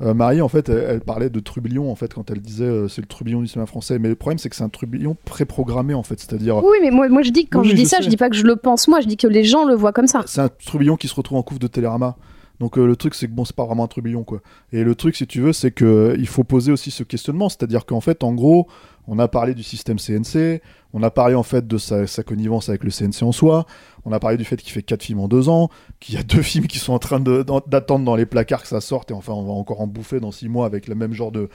Euh, 0.02 0.14
Marie, 0.14 0.42
en 0.42 0.48
fait, 0.48 0.68
elle, 0.68 1.00
parlait 1.00 1.30
de 1.30 1.40
trublion, 1.40 1.90
en 1.90 1.94
fait, 1.94 2.12
quand 2.12 2.30
elle 2.30 2.40
disait 2.40 2.64
euh, 2.64 2.88
c'est 2.88 3.00
le 3.00 3.06
trublion 3.06 3.40
du 3.40 3.46
cinéma 3.46 3.66
français. 3.66 3.98
Mais 3.98 4.08
le 4.08 4.14
problème, 4.14 4.38
c'est 4.38 4.48
que 4.48 4.56
c'est 4.56 4.64
un 4.64 4.68
trublion 4.68 5.16
préprogrammé, 5.24 5.94
en 5.94 6.02
fait. 6.02 6.20
C'est-à-dire. 6.20 6.62
Oui, 6.62 6.76
mais 6.82 6.90
moi, 6.90 7.08
moi 7.08 7.22
je 7.22 7.30
dis, 7.30 7.46
quand 7.46 7.62
je 7.62 7.74
dis 7.74 7.86
ça, 7.86 8.00
je 8.00 8.08
dis 8.08 8.16
pas 8.16 8.28
que 8.28 8.36
je 8.36 8.44
le 8.44 8.56
pense 8.56 8.88
moi, 8.88 9.00
je 9.00 9.06
dis 9.06 9.16
que 9.16 9.26
les 9.26 9.44
gens 9.44 9.64
le 9.64 9.74
voient 9.74 9.92
comme 9.92 10.06
ça. 10.06 10.22
C'est 10.26 10.40
un 10.40 10.48
trublion 10.48 10.96
qui 10.96 11.08
se 11.08 11.14
retrouve 11.14 11.38
en 11.38 11.42
couvre 11.42 11.60
de 11.60 11.66
Télérama. 11.66 12.16
Donc 12.60 12.78
euh, 12.78 12.86
le 12.86 12.96
truc 12.96 13.14
c'est 13.14 13.26
que 13.26 13.32
bon 13.32 13.44
c'est 13.44 13.54
pas 13.54 13.64
vraiment 13.64 13.84
un 13.84 13.88
trublion 13.88 14.24
quoi. 14.24 14.40
Et 14.72 14.82
le 14.82 14.94
truc 14.94 15.16
si 15.16 15.26
tu 15.26 15.40
veux 15.40 15.52
c'est 15.52 15.70
que 15.70 16.16
il 16.18 16.26
faut 16.26 16.44
poser 16.44 16.72
aussi 16.72 16.90
ce 16.90 17.02
questionnement, 17.02 17.48
c'est-à-dire 17.48 17.84
qu'en 17.84 18.00
fait 18.00 18.24
en 18.24 18.32
gros 18.32 18.66
on 19.06 19.18
a 19.18 19.28
parlé 19.28 19.54
du 19.54 19.62
système 19.62 19.98
CNC, 19.98 20.60
on 20.92 21.02
a 21.02 21.10
parlé 21.10 21.34
en 21.34 21.42
fait 21.42 21.66
de 21.66 21.78
sa, 21.78 22.06
connivence 22.22 22.68
avec 22.68 22.84
le 22.84 22.90
CNC 22.90 23.22
en 23.22 23.32
soi, 23.32 23.66
on 24.04 24.12
a 24.12 24.20
parlé 24.20 24.36
du 24.36 24.44
fait 24.44 24.56
qu'il 24.56 24.72
fait 24.72 24.82
quatre 24.82 25.02
films 25.02 25.20
en 25.20 25.28
deux 25.28 25.48
ans, 25.48 25.68
qu'il 26.00 26.14
y 26.14 26.18
a 26.18 26.22
deux 26.24 26.42
films 26.42 26.66
qui 26.66 26.78
sont 26.78 26.92
en 26.92 26.98
train 26.98 27.20
d'attendre 27.20 28.04
dans 28.04 28.16
les 28.16 28.26
placards 28.26 28.62
que 28.62 28.68
ça 28.68 28.80
sorte, 28.80 29.10
et 29.10 29.14
enfin 29.14 29.32
on 29.32 29.44
va 29.44 29.52
encore 29.52 29.80
en 29.80 29.86
bouffer 29.86 30.20
dans 30.20 30.32
six 30.32 30.48
mois 30.48 30.66
avec 30.66 30.88
le 30.88 30.94
même 30.94 31.12
genre 31.12 31.32
de, 31.32 31.48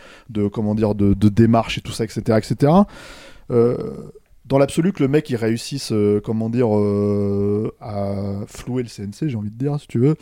comment 0.47 0.75
dire, 0.75 0.95
de, 0.95 1.29
démarche 1.29 1.77
et 1.77 1.81
tout 1.81 1.91
ça, 1.91 2.03
etc. 2.03 2.37
etc. 2.37 2.71
dans 4.51 4.57
l'absolu 4.57 4.91
que 4.91 5.01
le 5.01 5.07
mec 5.07 5.29
il 5.29 5.37
réussisse, 5.37 5.93
euh, 5.93 6.19
comment 6.21 6.49
dire, 6.49 6.67
euh, 6.77 7.71
à 7.79 8.13
flouer 8.47 8.83
le 8.83 8.89
CNC, 8.89 9.29
j'ai 9.29 9.37
envie 9.37 9.49
de 9.49 9.55
dire, 9.57 9.79
si 9.79 9.87
tu 9.87 9.97
veux. 9.99 10.15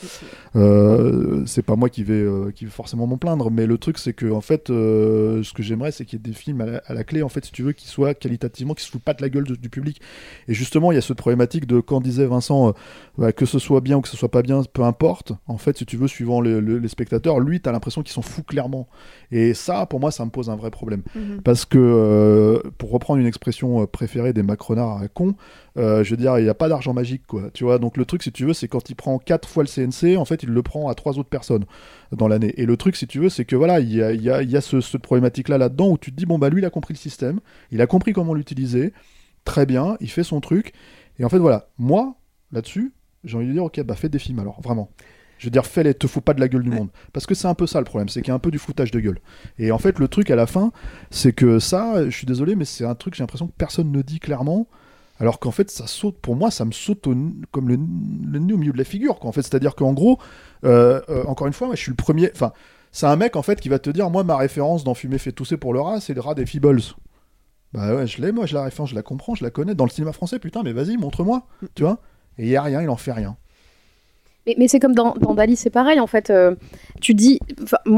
Euh, 0.55 1.43
c'est 1.45 1.63
pas 1.63 1.75
moi 1.75 1.89
qui 1.89 2.03
vais, 2.03 2.25
qui 2.53 2.65
vais 2.65 2.71
forcément 2.71 3.07
m'en 3.07 3.17
plaindre, 3.17 3.49
mais 3.51 3.65
le 3.65 3.77
truc 3.79 3.97
c'est 3.97 4.13
que 4.13 4.31
en 4.31 4.41
fait, 4.41 4.67
ce 4.67 5.51
que 5.53 5.63
j'aimerais 5.63 5.91
c'est 5.91 6.05
qu'il 6.05 6.19
y 6.19 6.21
ait 6.21 6.29
des 6.29 6.35
films 6.37 6.61
à 6.61 6.65
la, 6.67 6.77
à 6.85 6.93
la 6.93 7.03
clé, 7.03 7.23
en 7.23 7.29
fait, 7.29 7.43
si 7.45 7.51
tu 7.51 7.63
veux, 7.63 7.71
qui 7.71 7.87
soient 7.87 8.13
qualitativement, 8.13 8.73
qui 8.75 8.83
se 8.83 8.91
foutent 8.91 9.01
pas 9.01 9.13
de 9.15 9.21
la 9.21 9.29
gueule 9.29 9.45
de- 9.45 9.55
du 9.55 9.69
public. 9.69 9.99
Et 10.47 10.53
justement, 10.53 10.91
il 10.91 10.95
y 10.95 10.97
a 10.97 11.01
cette 11.01 11.17
problématique 11.17 11.65
de 11.65 11.79
quand 11.79 11.99
disait 11.99 12.25
Vincent, 12.27 12.73
bah, 13.17 13.31
que 13.31 13.45
ce 13.47 13.57
soit 13.57 13.81
bien 13.81 13.97
ou 13.97 14.01
que 14.01 14.07
ce 14.09 14.15
soit 14.17 14.29
pas 14.29 14.43
bien, 14.43 14.61
peu 14.71 14.83
importe. 14.83 15.33
En 15.47 15.57
fait, 15.57 15.77
si 15.77 15.85
tu 15.87 15.97
veux, 15.97 16.07
suivant 16.07 16.39
le- 16.39 16.59
le- 16.59 16.77
les 16.77 16.87
spectateurs, 16.87 17.39
lui, 17.39 17.61
t'as 17.61 17.71
l'impression 17.71 18.03
qu'ils 18.03 18.13
s'en 18.13 18.21
fout 18.21 18.45
clairement. 18.45 18.87
Et 19.31 19.53
ça, 19.55 19.85
pour 19.87 19.99
moi, 19.99 20.11
ça 20.11 20.23
me 20.23 20.29
pose 20.29 20.49
un 20.51 20.55
vrai 20.55 20.69
problème. 20.71 21.01
Mhm. 21.15 21.41
Parce 21.43 21.65
que, 21.65 22.61
pour 22.77 22.91
reprendre 22.91 23.19
une 23.19 23.25
expression 23.27 23.81
euh, 23.81 23.85
des 24.33 24.43
macronards 24.43 25.01
à 25.01 25.07
con, 25.07 25.35
euh, 25.77 26.03
je 26.03 26.11
veux 26.11 26.17
dire, 26.17 26.37
il 26.39 26.43
n'y 26.43 26.49
a 26.49 26.53
pas 26.53 26.69
d'argent 26.69 26.93
magique, 26.93 27.25
quoi. 27.27 27.49
Tu 27.53 27.63
vois, 27.63 27.79
donc 27.79 27.97
le 27.97 28.05
truc, 28.05 28.23
si 28.23 28.31
tu 28.31 28.45
veux, 28.45 28.53
c'est 28.53 28.67
quand 28.67 28.89
il 28.89 28.95
prend 28.95 29.17
quatre 29.19 29.47
fois 29.47 29.63
le 29.63 29.67
CNC, 29.67 30.17
en 30.17 30.25
fait, 30.25 30.43
il 30.43 30.49
le 30.49 30.61
prend 30.63 30.89
à 30.89 30.95
trois 30.95 31.17
autres 31.17 31.29
personnes 31.29 31.65
dans 32.11 32.27
l'année. 32.27 32.53
Et 32.57 32.65
le 32.65 32.77
truc, 32.77 32.95
si 32.95 33.07
tu 33.07 33.19
veux, 33.19 33.29
c'est 33.29 33.45
que 33.45 33.55
voilà, 33.55 33.79
il 33.79 33.93
y 33.93 34.01
a, 34.03 34.11
y 34.13 34.29
a- 34.29 34.41
y 34.43 34.57
a 34.57 34.61
ce, 34.61 34.81
cette 34.81 35.01
problématique-là 35.01 35.57
là-dedans 35.57 35.89
où 35.89 35.97
tu 35.97 36.11
te 36.11 36.15
dis, 36.17 36.25
bon, 36.25 36.37
bah 36.39 36.49
lui, 36.49 36.61
il 36.61 36.65
a 36.65 36.69
compris 36.69 36.93
le 36.93 36.99
système, 36.99 37.39
il 37.71 37.81
a 37.81 37.87
compris 37.87 38.13
comment 38.13 38.33
l'utiliser, 38.33 38.93
très 39.45 39.65
bien, 39.65 39.97
il 40.01 40.09
fait 40.09 40.23
son 40.23 40.41
truc. 40.41 40.73
Et 41.19 41.25
en 41.25 41.29
fait, 41.29 41.39
voilà, 41.39 41.69
moi, 41.77 42.15
là-dessus, 42.51 42.93
j'ai 43.23 43.37
envie 43.37 43.47
de 43.47 43.53
dire, 43.53 43.63
ok, 43.63 43.81
bah 43.83 43.95
fais 43.95 44.09
des 44.09 44.19
films 44.19 44.39
alors, 44.39 44.61
vraiment. 44.61 44.89
Je 45.39 45.45
veux 45.47 45.51
dire, 45.51 45.65
fais-les, 45.65 45.95
te 45.95 46.05
fous 46.05 46.21
pas 46.21 46.35
de 46.35 46.39
la 46.39 46.47
gueule 46.47 46.61
du 46.63 46.69
monde. 46.69 46.89
Parce 47.13 47.25
que 47.25 47.33
c'est 47.33 47.47
un 47.47 47.55
peu 47.55 47.65
ça 47.65 47.79
le 47.79 47.85
problème, 47.85 48.09
c'est 48.09 48.21
qu'il 48.21 48.27
y 48.27 48.31
a 48.31 48.35
un 48.35 48.39
peu 48.39 48.51
du 48.51 48.59
foutage 48.59 48.91
de 48.91 48.99
gueule. 48.99 49.19
Et 49.57 49.71
en 49.71 49.79
fait, 49.79 49.97
le 49.97 50.07
truc 50.07 50.29
à 50.29 50.35
la 50.35 50.45
fin, 50.45 50.71
c'est 51.09 51.33
que 51.33 51.57
ça, 51.59 52.05
je 52.05 52.15
suis 52.15 52.27
désolé, 52.27 52.55
mais 52.55 52.65
c'est 52.65 52.85
un 52.85 52.93
truc, 52.93 53.15
j'ai 53.15 53.23
l'impression 53.23 53.47
que 53.47 53.53
personne 53.57 53.91
ne 53.91 54.01
dit 54.03 54.19
clairement. 54.19 54.67
Alors 55.19 55.39
qu'en 55.39 55.51
fait, 55.51 55.71
ça 55.71 55.87
saute, 55.87 56.17
pour 56.19 56.35
moi, 56.35 56.51
ça 56.51 56.63
me 56.65 56.71
saute 56.71 57.07
au- 57.07 57.15
comme 57.51 57.67
le, 57.69 57.75
le 58.31 58.39
nez 58.39 58.53
au 58.53 58.57
milieu 58.57 58.71
de 58.73 58.77
la 58.77 58.83
figure. 58.83 59.17
Quoi. 59.19 59.29
En 59.29 59.33
fait, 59.33 59.41
c'est-à-dire 59.41 59.75
qu'en 59.75 59.93
gros, 59.93 60.19
euh, 60.65 61.01
euh, 61.09 61.23
encore 61.25 61.47
une 61.47 61.53
fois, 61.53 61.67
moi, 61.67 61.75
je 61.75 61.81
suis 61.81 61.91
le 61.91 61.95
premier. 61.95 62.29
Enfin, 62.33 62.53
c'est 62.91 63.05
un 63.05 63.15
mec 63.15 63.35
en 63.35 63.41
fait 63.41 63.59
qui 63.61 63.69
va 63.69 63.79
te 63.79 63.89
dire, 63.89 64.09
moi, 64.09 64.23
ma 64.23 64.37
référence 64.37 64.83
dans 64.83 64.93
Fumer 64.93 65.17
fait 65.17 65.31
tousser 65.31 65.57
pour 65.57 65.73
le 65.73 65.81
rat, 65.81 65.99
c'est 65.99 66.13
le 66.13 66.21
rat 66.21 66.35
des 66.35 66.45
Feebles. 66.45 66.81
Bah 67.73 67.95
ouais, 67.95 68.07
je 68.07 68.21
l'ai, 68.21 68.31
moi, 68.31 68.45
je 68.45 68.55
la 68.55 68.63
référence, 68.63 68.89
je 68.89 68.95
la 68.95 69.03
comprends, 69.03 69.35
je 69.35 69.43
la 69.43 69.51
connais. 69.51 69.75
Dans 69.75 69.83
le 69.85 69.89
cinéma 69.91 70.11
français, 70.11 70.39
putain, 70.39 70.63
mais 70.63 70.73
vas-y, 70.73 70.97
montre-moi. 70.97 71.47
Tu 71.75 71.83
vois 71.83 71.99
Et 72.37 72.43
il 72.45 72.49
y 72.49 72.55
a 72.55 72.63
rien, 72.63 72.81
il 72.81 72.89
en 72.89 72.97
fait 72.97 73.11
rien. 73.11 73.37
Mais, 74.47 74.55
mais 74.57 74.67
c'est 74.67 74.79
comme 74.79 74.95
dans, 74.95 75.13
dans 75.19 75.33
Dali, 75.33 75.55
c'est 75.55 75.69
pareil 75.69 75.99
en 75.99 76.07
fait. 76.07 76.29
euh, 76.29 76.55
tu 77.01 77.13
dis, 77.13 77.39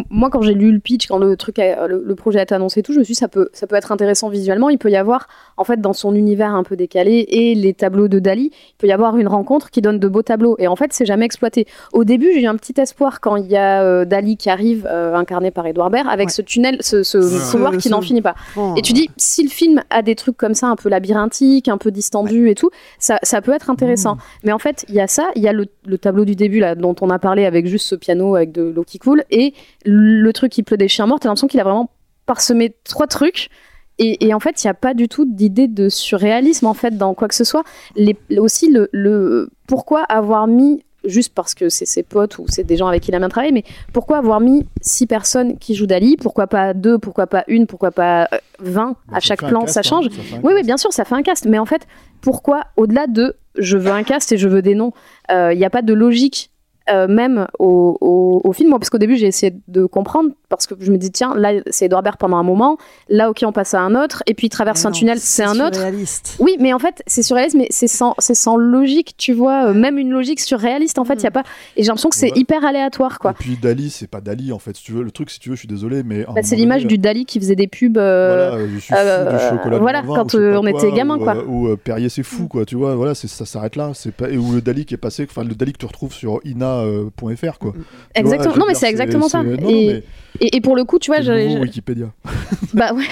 moi 0.10 0.30
quand 0.30 0.42
j'ai 0.42 0.54
lu 0.54 0.72
le 0.72 0.80
pitch, 0.80 1.08
quand 1.08 1.18
le 1.18 1.36
truc, 1.38 1.60
a- 1.60 1.88
le, 1.88 2.04
le 2.06 2.16
projet 2.16 2.40
a 2.40 2.44
été 2.44 2.56
annoncé 2.56 2.80
et 2.80 2.84
tout, 2.84 2.94
je 2.94 3.00
me 3.00 3.04
suis 3.04 3.14
dit 3.14 3.20
ça 3.20 3.28
peut, 3.28 3.50
ça 3.54 3.68
peut 3.68 3.76
être 3.76 3.92
intéressant 3.92 4.30
visuellement. 4.30 4.70
Il 4.70 4.78
peut 4.78 4.90
y 4.90 4.96
avoir 4.96 5.28
en 5.58 5.64
fait 5.64 5.80
dans 5.80 5.94
son 5.94 6.16
univers 6.16 6.54
un 6.54 6.64
peu 6.64 6.76
décalé 6.76 7.26
et 7.30 7.56
les 7.56 7.74
tableaux 7.74 8.08
de 8.08 8.20
Dali, 8.20 8.52
il 8.54 8.76
peut 8.78 8.88
y 8.88 8.92
avoir 8.92 9.18
une 9.18 9.28
rencontre 9.28 9.70
qui 9.70 9.82
donne 9.82 10.00
de 10.00 10.08
beaux 10.08 10.22
tableaux. 10.24 10.56
Et 10.60 10.68
en 10.68 10.76
fait, 10.76 10.94
c'est 10.94 11.06
jamais 11.06 11.26
exploité. 11.26 11.68
Au 11.94 12.04
début, 12.04 12.32
j'ai 12.34 12.42
eu 12.42 12.48
un 12.48 12.56
petit 12.56 12.80
espoir 12.80 13.22
quand 13.22 13.36
il 13.36 13.48
y 13.48 13.58
a 13.58 13.84
euh, 13.84 14.06
Dali 14.06 14.38
qui 14.38 14.50
arrive, 14.50 14.88
euh, 14.90 15.16
incarné 15.16 15.52
par 15.52 15.66
Edouard 15.68 15.90
Baird, 15.90 16.08
avec 16.10 16.30
ce 16.32 16.42
tunnel, 16.42 16.78
ce, 16.82 17.04
ce 17.04 17.22
Ce- 17.22 17.52
couloir 17.52 17.78
qui 17.78 17.90
n'en 17.90 18.02
finit 18.02 18.22
pas. 18.22 18.36
Oh. 18.58 18.74
Et 18.78 18.82
tu 18.82 18.94
dis, 18.94 19.10
si 19.18 19.44
le 19.44 19.50
film 19.50 19.82
a 19.90 20.02
des 20.02 20.16
trucs 20.16 20.38
comme 20.38 20.54
ça, 20.54 20.68
un 20.68 20.76
peu 20.76 20.90
labyrinthiques, 20.90 21.68
un 21.68 21.78
peu 21.78 21.92
distendus 21.92 22.50
et 22.50 22.56
tout, 22.56 22.70
ça, 23.00 23.20
ça 23.24 23.42
peut 23.42 23.52
être 23.54 23.70
intéressant. 23.70 24.18
Mais 24.44 24.52
en 24.52 24.60
fait, 24.60 24.86
il 24.90 24.96
y 24.96 25.00
a 25.02 25.08
ça, 25.08 25.30
il 25.36 25.42
y 25.44 25.48
a 25.48 25.54
le, 25.54 25.66
le 25.86 25.98
tableau 25.98 26.26
du 26.26 26.31
début 26.36 26.60
là, 26.60 26.76
dont 26.76 26.96
on 27.02 27.10
a 27.10 27.20
parlé 27.20 27.46
avec 27.46 27.68
juste 27.68 27.88
ce 27.88 27.96
piano 27.96 28.36
avec 28.36 28.52
de 28.52 28.62
l'eau 28.64 28.84
qui 28.84 29.00
coule, 29.00 29.24
et 29.32 29.54
le 29.86 30.32
truc 30.32 30.52
qui 30.52 30.64
pleut 30.64 30.78
des 30.78 30.88
chiens 30.88 31.06
morts, 31.06 31.20
t'as 31.20 31.30
l'impression 31.30 31.48
qu'il 31.48 31.60
a 31.60 31.64
vraiment 31.64 31.90
parsemé 32.26 32.76
trois 32.84 33.08
trucs. 33.08 33.50
Et, 34.00 34.26
et 34.26 34.34
en 34.34 34.40
fait, 34.40 34.64
il 34.64 34.68
n'y 34.68 34.72
a 34.72 34.76
pas 34.76 34.94
du 34.94 35.08
tout 35.08 35.26
d'idée 35.26 35.68
de 35.68 35.90
surréalisme 35.90 36.66
en 36.66 36.74
fait 36.74 36.98
dans 36.98 37.14
quoi 37.14 37.28
que 37.28 37.36
ce 37.36 37.44
soit. 37.44 37.64
Les, 37.96 38.18
aussi, 38.38 38.70
le, 38.70 38.90
le 38.92 39.50
pourquoi 39.68 40.02
avoir 40.04 40.48
mis 40.48 40.84
juste 41.04 41.34
parce 41.34 41.54
que 41.54 41.70
c'est 41.70 41.86
ses 41.86 42.04
potes 42.04 42.38
ou 42.38 42.46
c'est 42.48 42.64
des 42.64 42.78
gens 42.78 42.88
avec 42.88 43.04
qui 43.04 43.10
il 43.12 43.16
a 43.16 43.20
bien 43.20 43.30
travaillé, 43.30 43.52
mais 43.52 43.64
pourquoi 43.94 44.18
avoir 44.18 44.40
mis 44.40 44.66
six 44.82 45.08
personnes 45.08 45.58
qui 45.58 45.76
jouent 45.76 45.88
Dali? 45.88 46.16
Pourquoi 46.18 46.48
pas 46.48 46.74
deux? 46.74 46.98
Pourquoi 46.98 47.28
pas 47.28 47.44
une? 47.48 47.68
Pourquoi 47.68 47.92
pas 47.92 48.28
euh, 48.34 48.38
20 48.60 48.96
À 49.12 49.20
chaque 49.20 49.40
plan, 49.40 49.62
cast, 49.62 49.74
ça 49.74 49.80
hein, 49.80 49.84
change. 49.84 50.10
ça 50.10 50.38
Oui, 50.44 50.54
oui, 50.56 50.64
bien 50.64 50.78
sûr, 50.78 50.94
ça 50.94 51.06
fait 51.06 51.16
un 51.16 51.24
cast. 51.24 51.46
Mais 51.46 51.60
en 51.60 51.66
fait, 51.66 51.88
pourquoi, 52.22 52.66
au-delà 52.78 53.08
de 53.08 53.36
je 53.58 53.78
veux 53.78 53.92
un 53.92 54.04
cast 54.04 54.32
et 54.32 54.38
je 54.38 54.48
veux 54.48 54.62
des 54.62 54.76
noms, 54.76 54.94
il 55.30 55.58
n'y 55.58 55.66
a 55.66 55.70
pas 55.70 55.82
de 55.82 55.94
logique 55.94 56.51
euh, 56.92 57.08
même 57.08 57.48
au, 57.60 57.98
au- 58.02 58.42
au 58.44 58.54
film 58.54 58.70
Moi, 58.70 58.80
Parce 58.80 58.90
qu'au 58.90 58.98
début, 58.98 59.16
j'ai 59.16 59.28
essayé 59.28 59.54
de 59.68 59.86
comprendre 59.86 60.32
parce 60.50 60.68
que 60.68 60.76
je 60.80 60.92
me 60.92 60.98
dis, 60.98 61.12
tiens, 61.12 61.34
là, 61.36 61.54
c'est 61.70 61.86
Edouard 61.86 62.04
Baird 62.04 62.18
pendant 62.18 62.38
un 62.38 62.44
moment. 62.44 62.78
Là, 63.10 63.30
ok, 63.30 63.44
on 63.46 63.52
passe 63.52 63.74
à 63.74 63.80
un 63.82 63.96
autre. 63.96 64.24
Et 64.28 64.34
puis, 64.34 64.48
il 64.48 64.50
traverse 64.50 64.82
Mais 64.84 64.88
un 64.88 64.90
non, 64.92 64.98
tunnel, 64.98 65.20
c'est 65.20 65.44
un 65.44 65.60
autre. 65.66 65.76
surréaliste. 65.76 66.36
Oui, 66.40 66.58
mais 66.60 66.74
en 66.74 66.80
fait, 66.80 67.02
c'est 67.08 67.24
surréaliste, 67.24 67.56
mais 67.58 67.68
c'est 67.70 67.88
sans, 67.88 68.16
c'est 68.20 68.36
sans 68.36 68.58
logique, 68.58 69.14
tu 69.18 69.34
vois. 69.34 69.68
euh, 69.68 69.74
même 69.74 69.98
une 69.98 70.10
logique 70.12 70.40
surréaliste, 70.40 71.00
en 71.00 71.06
fait, 71.06 71.16
il 71.16 71.24
y 71.24 71.28
a 71.28 71.32
pas. 71.32 71.44
Et 71.78 71.84
j'ai 71.84 71.88
l'impression 71.88 72.10
que 72.10 72.16
c'est 72.16 72.32
Ouais. 72.32 72.40
hyper 72.40 72.66
aléatoire, 72.66 73.20
quoi. 73.20 73.32
Et 73.32 73.34
puis 73.36 73.58
Dali, 73.62 73.90
c'est 73.90 74.08
pas 74.08 74.22
Dali 74.22 74.52
en 74.52 74.60
fait, 74.60 74.76
si 74.76 74.84
tu 74.84 74.92
veux. 74.92 75.04
Le 75.04 75.12
truc, 75.12 75.30
si 75.30 75.40
tu 75.40 75.50
veux, 75.50 75.56
je 75.56 75.60
suis 75.60 75.68
désolé, 75.68 76.04
mais. 76.04 76.26
Bah, 76.34 76.42
c'est 76.44 76.56
l'image 76.56 76.86
du 76.86 76.98
Dali 76.98 77.26
qui 77.26 77.40
faisait 77.40 77.56
des 77.56 77.68
pubs. 77.68 77.98
euh, 77.98 78.28
Voilà, 78.28 78.64
euh, 78.64 78.68
je 78.74 78.80
suis 78.80 78.94
fou 78.94 79.00
euh, 79.00 79.32
du 79.32 79.40
chocolat 79.40 79.78
du 79.78 79.82
voilà, 79.82 80.02
quand 80.04 80.34
ou 80.34 80.38
euh, 80.38 80.58
on 80.58 80.62
quoi, 80.62 80.70
était 80.72 80.92
gamin, 80.92 81.16
ou, 81.18 81.24
quoi. 81.24 81.36
euh, 81.38 81.44
Ou 81.48 81.68
euh, 81.70 81.78
Perrier 81.78 82.10
c'est 82.10 82.24
fou, 82.24 82.48
quoi. 82.48 82.66
Tu 82.66 82.76
vois, 82.76 82.96
voilà, 82.96 83.16
c'est- 83.16 83.28
ça 83.28 83.46
s'arrête 83.46 83.76
là. 83.76 83.92
C'est 83.94 84.12
pas 84.14 84.30
et 84.30 84.38
où 84.38 84.52
le 84.54 84.62
Dali 84.62 84.86
qui 84.86 84.94
est 84.94 84.98
passé, 84.98 85.26
enfin 85.30 85.44
le 85.44 85.56
Dali 85.56 85.74
que 85.74 85.78
tu 85.78 85.86
retrouves 85.86 86.14
sur 86.14 86.40
ina.fr, 86.44 86.81
quoi. 87.58 87.72
Tu 87.74 87.78
vois, 87.78 87.86
Exactement. 88.16 88.54
veux 88.54 88.60
non, 88.60 88.66
mais 88.68 88.74
c'est 88.74 88.90
exactement 88.90 89.30
ça. 89.30 89.44
non, 89.44 89.70
et, 89.70 89.88
mais 89.88 90.04
et, 90.42 90.56
et 90.58 90.62
pour 90.62 90.76
le 90.76 90.84
coup, 90.84 91.00
tu 91.00 91.12
vois, 91.12 91.22
j'ai- 91.22 91.58
Wikipédia. 91.60 92.12
Bah 92.74 92.94
ouais. 92.94 93.04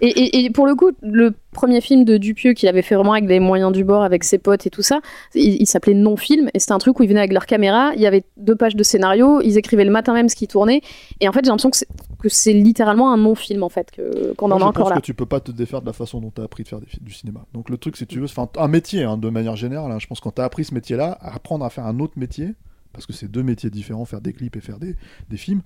et, 0.00 0.08
et- 0.08 0.44
et 0.44 0.50
pour 0.50 0.66
le 0.66 0.74
coup, 0.74 0.90
le 1.02 1.34
premier 1.52 1.80
film 1.82 2.04
de 2.04 2.16
Dupieux 2.16 2.54
qu'il 2.54 2.66
avait 2.68 2.80
fait 2.82 2.94
vraiment 2.94 3.12
avec 3.12 3.28
les 3.28 3.38
moyens 3.40 3.72
du 3.72 3.84
bord, 3.84 4.02
avec 4.02 4.24
ses 4.24 4.38
potes 4.38 4.66
et 4.66 4.70
tout 4.70 4.80
ça, 4.82 5.00
il, 5.34 5.60
il 5.60 5.66
s'appelait 5.66 5.92
Non-Film 5.94 6.48
et 6.54 6.58
c'était 6.58 6.72
un 6.72 6.78
truc 6.78 6.98
où 6.98 7.02
ils 7.02 7.08
venaient 7.08 7.20
avec 7.20 7.32
leur 7.34 7.44
caméra, 7.46 7.92
il 7.94 8.00
y 8.00 8.06
avait 8.06 8.24
deux 8.38 8.56
pages 8.56 8.74
de 8.76 8.82
scénario, 8.82 9.40
ils 9.42 9.58
écrivaient 9.58 9.84
le 9.84 9.90
matin 9.90 10.14
même 10.14 10.28
ce 10.30 10.36
qui 10.36 10.48
tournait 10.48 10.80
et 11.20 11.28
en 11.28 11.32
fait 11.32 11.40
j'ai 11.44 11.50
l'impression 11.50 11.70
que 11.70 12.28
c'est- 12.28 12.52
littéralement 12.54 13.12
un 13.12 13.18
non-film 13.18 13.62
en 13.62 13.68
fait, 13.68 13.90
que- 13.90 14.32
qu'on 14.34 14.50
en 14.50 14.58
je 14.58 14.64
a 14.64 14.66
encore 14.68 14.84
pense 14.84 14.90
là. 14.94 14.96
que 14.96 15.02
tu 15.04 15.12
peux 15.14 15.26
pas 15.26 15.40
te 15.40 15.50
défaire 15.52 15.82
de 15.82 15.86
la 15.86 15.92
façon 15.92 16.20
dont 16.20 16.32
tu 16.34 16.40
as 16.40 16.44
appris 16.44 16.62
de 16.62 16.68
faire 16.68 16.80
des 16.80 16.86
du 17.02 17.12
cinéma. 17.12 17.44
Donc 17.52 17.68
le 17.68 17.76
truc, 17.76 17.96
si 17.98 18.06
tu 18.06 18.20
veux, 18.20 18.26
c'est 18.26 18.38
enfin, 18.38 18.50
un 18.62 18.68
métier 18.68 19.02
hein, 19.04 19.18
de 19.18 19.28
manière 19.28 19.56
générale. 19.56 19.92
hein. 19.92 19.98
Je 19.98 20.06
pense 20.06 20.20
que 20.20 20.24
quand 20.24 20.32
tu 20.36 20.40
as 20.40 20.44
appris 20.44 20.64
ce 20.64 20.72
métier-là, 20.72 21.18
apprendre 21.20 21.64
à 21.66 21.70
faire 21.70 21.84
un 21.86 22.00
autre 22.00 22.14
métier, 22.16 22.54
parce 22.94 23.04
que 23.06 23.12
c'est 23.12 23.30
deux 23.30 23.42
métiers 23.42 23.68
différents, 23.70 24.04
faire 24.06 24.20
des 24.22 24.32
clips 24.32 24.56
et 24.56 24.60
faire 24.60 24.78
des, 24.78 24.96
des 25.28 25.36
films. 25.36 25.60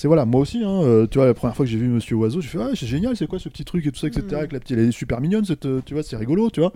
C'est 0.00 0.08
voilà, 0.08 0.24
moi 0.24 0.40
aussi, 0.40 0.64
hein, 0.64 0.80
euh, 0.82 1.06
tu 1.06 1.18
vois, 1.18 1.26
la 1.26 1.34
première 1.34 1.54
fois 1.54 1.66
que 1.66 1.70
j'ai 1.70 1.76
vu 1.76 1.86
Monsieur 1.86 2.16
Oiseau, 2.16 2.40
j'ai 2.40 2.48
fait, 2.48 2.56
ah, 2.58 2.70
c'est 2.74 2.86
génial, 2.86 3.14
c'est 3.18 3.26
quoi 3.26 3.38
ce 3.38 3.50
petit 3.50 3.66
truc 3.66 3.84
et 3.84 3.92
tout 3.92 4.00
ça, 4.00 4.06
etc. 4.06 4.24
Avec 4.32 4.52
la 4.52 4.58
petite, 4.58 4.78
elle 4.78 4.88
est 4.88 4.92
super 4.92 5.20
mignonne, 5.20 5.44
cette, 5.44 5.66
euh, 5.66 5.82
tu 5.84 5.92
vois, 5.92 6.02
c'est 6.02 6.16
rigolo, 6.16 6.48
tu 6.48 6.60
vois. 6.60 6.72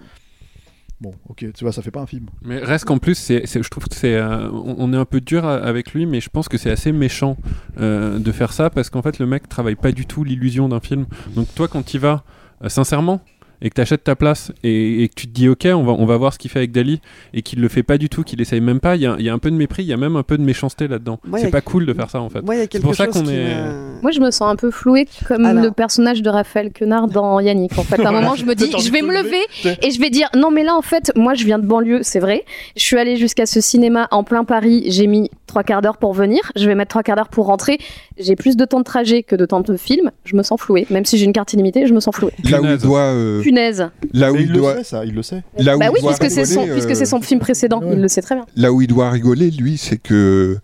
Bon, 1.00 1.14
ok, 1.30 1.46
tu 1.54 1.64
vois, 1.64 1.72
ça 1.72 1.80
fait 1.80 1.90
pas 1.90 2.02
un 2.02 2.06
film. 2.06 2.26
Mais 2.42 2.58
reste 2.58 2.84
qu'en 2.84 2.98
plus, 2.98 3.14
c'est, 3.14 3.46
c'est- 3.46 3.62
je 3.62 3.70
trouve 3.70 3.84
que 3.88 3.94
c'est, 3.94 4.14
euh, 4.14 4.50
on 4.52 4.92
est 4.92 4.96
un 4.98 5.06
peu 5.06 5.22
dur 5.22 5.46
avec 5.46 5.94
lui, 5.94 6.04
mais 6.04 6.20
je 6.20 6.28
pense 6.28 6.50
que 6.50 6.58
c'est 6.58 6.70
assez 6.70 6.92
méchant 6.92 7.38
euh, 7.80 8.18
de 8.18 8.30
faire 8.30 8.52
ça 8.52 8.68
parce 8.68 8.90
qu'en 8.90 9.00
fait, 9.00 9.18
le 9.18 9.24
mec 9.24 9.48
travaille 9.48 9.76
pas 9.76 9.92
du 9.92 10.04
tout 10.04 10.22
l'illusion 10.22 10.68
d'un 10.68 10.80
film. 10.80 11.06
Donc 11.34 11.46
toi, 11.54 11.66
quand 11.66 11.82
tu 11.82 11.96
vas, 11.96 12.24
euh, 12.62 12.68
sincèrement, 12.68 13.22
et 13.62 13.70
que 13.70 13.74
tu 13.74 13.80
achètes 13.80 14.04
ta 14.04 14.16
place 14.16 14.52
et, 14.62 15.02
et 15.04 15.08
que 15.08 15.14
tu 15.14 15.26
te 15.26 15.32
dis 15.32 15.48
ok 15.48 15.66
on 15.74 15.82
va, 15.84 15.92
on 15.92 16.06
va 16.06 16.16
voir 16.16 16.32
ce 16.32 16.38
qu'il 16.38 16.50
fait 16.50 16.58
avec 16.60 16.72
Dali 16.72 17.00
et 17.32 17.42
qu'il 17.42 17.60
le 17.60 17.68
fait 17.68 17.82
pas 17.82 17.98
du 17.98 18.08
tout 18.08 18.22
qu'il 18.22 18.40
essaye 18.40 18.60
même 18.60 18.80
pas 18.80 18.96
il 18.96 19.02
y 19.02 19.06
a, 19.06 19.16
il 19.18 19.24
y 19.24 19.28
a 19.28 19.32
un 19.34 19.38
peu 19.38 19.50
de 19.50 19.56
mépris 19.56 19.82
il 19.84 19.88
y 19.88 19.92
a 19.92 19.96
même 19.96 20.16
un 20.16 20.22
peu 20.22 20.36
de 20.38 20.42
méchanceté 20.42 20.88
là-dedans 20.88 21.18
c'est 21.38 21.50
pas 21.50 21.60
cool 21.60 21.86
de 21.86 21.92
faire 21.94 22.10
ça 22.10 22.20
en 22.20 22.28
fait 22.30 22.42
Moi, 22.42 22.54
il 22.54 22.58
y 22.58 22.60
a 22.60 22.64
c'est 22.64 22.68
quelque 22.68 22.82
pour 22.82 22.94
ça 22.94 23.06
qu'on 23.06 23.26
est 23.28 23.54
Moi, 24.02 24.10
je 24.10 24.20
me 24.20 24.30
sens 24.30 24.50
un 24.50 24.56
peu 24.56 24.70
flouée 24.70 25.06
comme 25.26 25.44
Alors. 25.44 25.62
le 25.64 25.70
personnage 25.70 26.22
de 26.22 26.28
Raphaël 26.30 26.72
Quenard 26.72 27.08
dans 27.08 27.40
Yannick. 27.40 27.78
En 27.78 27.82
fait, 27.84 28.00
à 28.04 28.08
un 28.08 28.12
moment, 28.12 28.34
je 28.34 28.44
me 28.44 28.54
dis, 28.54 28.70
je 28.78 28.90
vais 28.90 29.02
me 29.02 29.12
lever 29.14 29.40
et 29.82 29.90
je 29.90 30.00
vais 30.00 30.10
dire, 30.10 30.28
non, 30.36 30.50
mais 30.50 30.62
là, 30.64 30.74
en 30.76 30.82
fait, 30.82 31.12
moi, 31.16 31.34
je 31.34 31.44
viens 31.44 31.58
de 31.58 31.66
banlieue, 31.66 32.00
c'est 32.02 32.20
vrai. 32.20 32.44
Je 32.76 32.82
suis 32.82 32.96
allée 32.98 33.16
jusqu'à 33.16 33.46
ce 33.46 33.60
cinéma 33.60 34.08
en 34.10 34.24
plein 34.24 34.44
Paris. 34.44 34.84
J'ai 34.88 35.06
mis 35.06 35.30
trois 35.46 35.62
quarts 35.62 35.80
d'heure 35.82 35.96
pour 35.98 36.12
venir. 36.12 36.40
Je 36.56 36.66
vais 36.66 36.74
mettre 36.74 36.90
trois 36.90 37.02
quarts 37.02 37.16
d'heure 37.16 37.28
pour 37.28 37.46
rentrer. 37.46 37.78
J'ai 38.18 38.36
plus 38.36 38.56
de 38.56 38.64
temps 38.64 38.78
de 38.80 38.84
trajet 38.84 39.22
que 39.22 39.36
de 39.36 39.46
temps 39.46 39.60
de 39.60 39.76
film. 39.76 40.10
Je 40.24 40.36
me 40.36 40.42
sens 40.42 40.60
flouée. 40.60 40.86
Même 40.90 41.04
si 41.04 41.16
j'ai 41.18 41.24
une 41.24 41.32
carte 41.32 41.52
illimitée, 41.52 41.86
je 41.86 41.94
me 41.94 42.00
sens 42.00 42.14
flouée. 42.14 42.32
Là 42.50 42.60
où 42.60 42.66
il 42.66 42.76
doit. 42.78 43.00
euh, 43.00 43.40
Punaise. 43.44 43.88
là 44.12 44.32
où 44.32 44.36
il, 44.36 44.42
il 44.42 44.48
le 44.48 44.54
doit. 44.58 44.76
sait, 44.78 44.84
ça, 44.84 45.04
il 45.04 45.14
le 45.14 45.22
sait. 45.22 45.42
Là 45.58 45.76
où 45.76 45.78
bah 45.78 45.86
il 45.86 45.94
oui, 45.94 46.00
doit 46.00 46.14
puisque 46.14 46.30
c'est 46.32 46.44
son, 46.44 46.66
euh, 46.68 46.80
c'est 46.80 47.04
son 47.04 47.20
film 47.20 47.40
précédent. 47.40 47.80
ouais. 47.82 47.94
Il 47.94 48.00
le 48.00 48.08
sait 48.08 48.22
très 48.22 48.34
bien. 48.34 48.46
Là 48.56 48.72
où 48.72 48.80
il 48.82 48.88
doit 48.88 49.10
rigoler, 49.10 49.50
lui, 49.50 49.76
c'est 49.78 49.98
que 49.98 50.58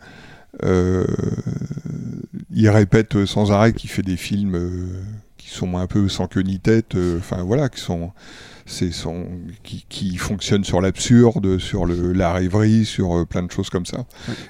euh, 0.65 1.05
il 2.52 2.69
répète 2.69 3.24
sans 3.27 3.52
arrêt 3.52 3.73
qu'il 3.73 3.90
fait 3.90 4.02
des 4.02 4.16
films 4.16 4.55
euh, 4.57 4.86
qui 5.39 5.51
sont 5.51 5.77
un 5.77 5.86
peu 5.86 6.09
sans 6.09 6.27
queue 6.27 6.43
ni 6.43 6.59
tête, 6.59 6.94
euh, 6.97 7.19
enfin 7.19 7.43
voilà, 7.43 7.69
qui 7.69 7.81
sont, 7.81 8.11
c'est 8.71 8.93
son, 8.93 9.27
qui, 9.65 9.85
qui 9.89 10.17
fonctionnent 10.17 10.63
sur 10.65 10.81
l'absurde, 10.81 11.59
sur 11.59 11.87
le, 11.87 12.13
la 12.13 12.33
rêverie, 12.33 12.85
sur 12.85 13.19
euh, 13.19 13.25
plein 13.27 13.43
de 13.43 13.51
choses 13.51 13.69
comme 13.69 13.85
ça, 13.85 14.05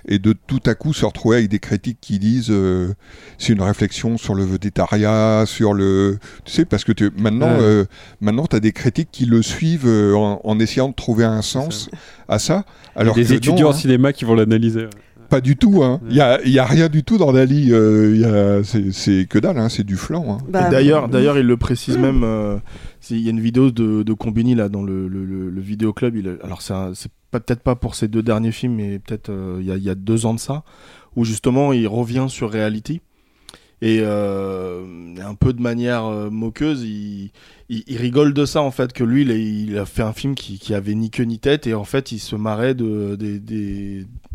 et 0.06 0.18
de 0.18 0.34
tout 0.46 0.60
à 0.66 0.74
coup 0.74 0.92
se 0.92 1.04
retrouver 1.06 1.38
avec 1.38 1.48
des 1.48 1.58
critiques 1.58 1.98
qui 2.00 2.18
disent 2.18 2.50
euh, 2.50 2.92
c'est 3.38 3.52
une 3.54 3.62
réflexion 3.62 4.18
sur 4.18 4.34
le 4.34 4.44
végétariat, 4.44 5.44
sur 5.46 5.72
le, 5.72 6.18
tu 6.44 6.52
sais, 6.52 6.64
parce 6.64 6.84
que 6.84 6.92
tu, 6.92 7.10
maintenant, 7.16 7.48
Ouais. 7.50 7.62
euh, 7.62 7.84
maintenant, 8.20 8.46
t'as 8.46 8.60
des 8.60 8.72
critiques 8.72 9.08
qui 9.10 9.24
le 9.24 9.40
suivent 9.42 9.86
euh, 9.86 10.14
en, 10.14 10.40
en 10.44 10.60
essayant 10.60 10.88
de 10.90 10.94
trouver 10.94 11.24
un 11.24 11.42
sens 11.42 11.90
à 12.28 12.38
ça. 12.38 12.64
Alors 12.94 13.14
des 13.14 13.24
que 13.24 13.32
étudiants 13.32 13.54
non, 13.56 13.66
en 13.68 13.70
hein. 13.70 13.72
cinéma 13.72 14.12
qui 14.12 14.24
vont 14.26 14.34
l'analyser 14.34 14.82
ouais. 14.82 14.90
Pas 15.30 15.40
du 15.40 15.56
tout, 15.56 15.84
hein. 15.84 16.00
Il 16.10 16.16
y 16.16 16.20
a, 16.20 16.40
il 16.44 16.50
y 16.50 16.58
a 16.58 16.64
rien 16.64 16.88
du 16.88 17.04
tout 17.04 17.16
dans 17.16 17.32
Dali. 17.32 17.68
euh, 17.70 18.60
a- 18.60 18.64
c'est, 18.90 19.26
que 19.30 19.38
dalle, 19.38 19.58
hein. 19.58 19.68
C'est 19.68 19.84
du 19.84 19.94
flan. 19.96 20.24
Hein. 20.28 20.38
Bah, 20.48 20.68
D'ailleurs, 20.70 21.08
d'ailleurs, 21.08 21.38
il 21.38 21.46
le 21.46 21.56
précise 21.56 21.96
même. 21.98 22.22
euh, 22.24 22.56
il 23.10 23.20
y 23.20 23.28
a 23.28 23.30
une 23.30 23.40
vidéo 23.40 23.70
de, 23.70 24.02
de 24.02 24.12
Combini 24.12 24.54
là 24.54 24.68
dans 24.68 24.82
le, 24.82 25.08
le, 25.08 25.24
le, 25.24 25.50
le 25.50 25.60
vidéoclub. 25.60 26.16
Il, 26.16 26.38
alors 26.42 26.62
c'est 26.62 27.10
peut-être 27.30 27.60
pas 27.62 27.74
pour 27.76 27.94
ses 27.94 28.08
deux 28.08 28.22
derniers 28.22 28.52
films, 28.52 28.74
mais 28.74 28.98
peut-être 28.98 29.30
euh, 29.30 29.58
il 29.60 29.66
y, 29.66 29.72
a, 29.72 29.76
il 29.76 29.82
y 29.82 29.90
a 29.90 29.94
deux 29.94 30.26
ans 30.26 30.34
de 30.34 30.40
ça, 30.40 30.64
où 31.16 31.24
justement 31.24 31.72
il 31.72 31.86
revient 31.86 32.26
sur 32.28 32.50
Reality. 32.52 33.00
Et 33.82 34.00
euh, 34.02 34.84
un 35.24 35.34
peu 35.34 35.54
de 35.54 35.62
manière 35.62 36.04
euh, 36.04 36.28
moqueuse, 36.28 36.82
il, 36.82 37.30
il, 37.70 37.82
il 37.86 37.96
rigole 37.96 38.34
de 38.34 38.44
ça 38.44 38.60
en 38.60 38.70
fait, 38.70 38.92
que 38.92 39.02
lui 39.02 39.22
il 39.22 39.30
a, 39.30 39.34
il 39.36 39.78
a 39.78 39.86
fait 39.86 40.02
un 40.02 40.12
film 40.12 40.34
qui, 40.34 40.58
qui 40.58 40.74
avait 40.74 40.94
ni 40.94 41.08
queue 41.08 41.24
ni 41.24 41.38
tête, 41.38 41.66
et 41.66 41.72
en 41.72 41.84
fait 41.84 42.12
il 42.12 42.18
se 42.18 42.36
marrait 42.36 42.74
de, 42.74 43.16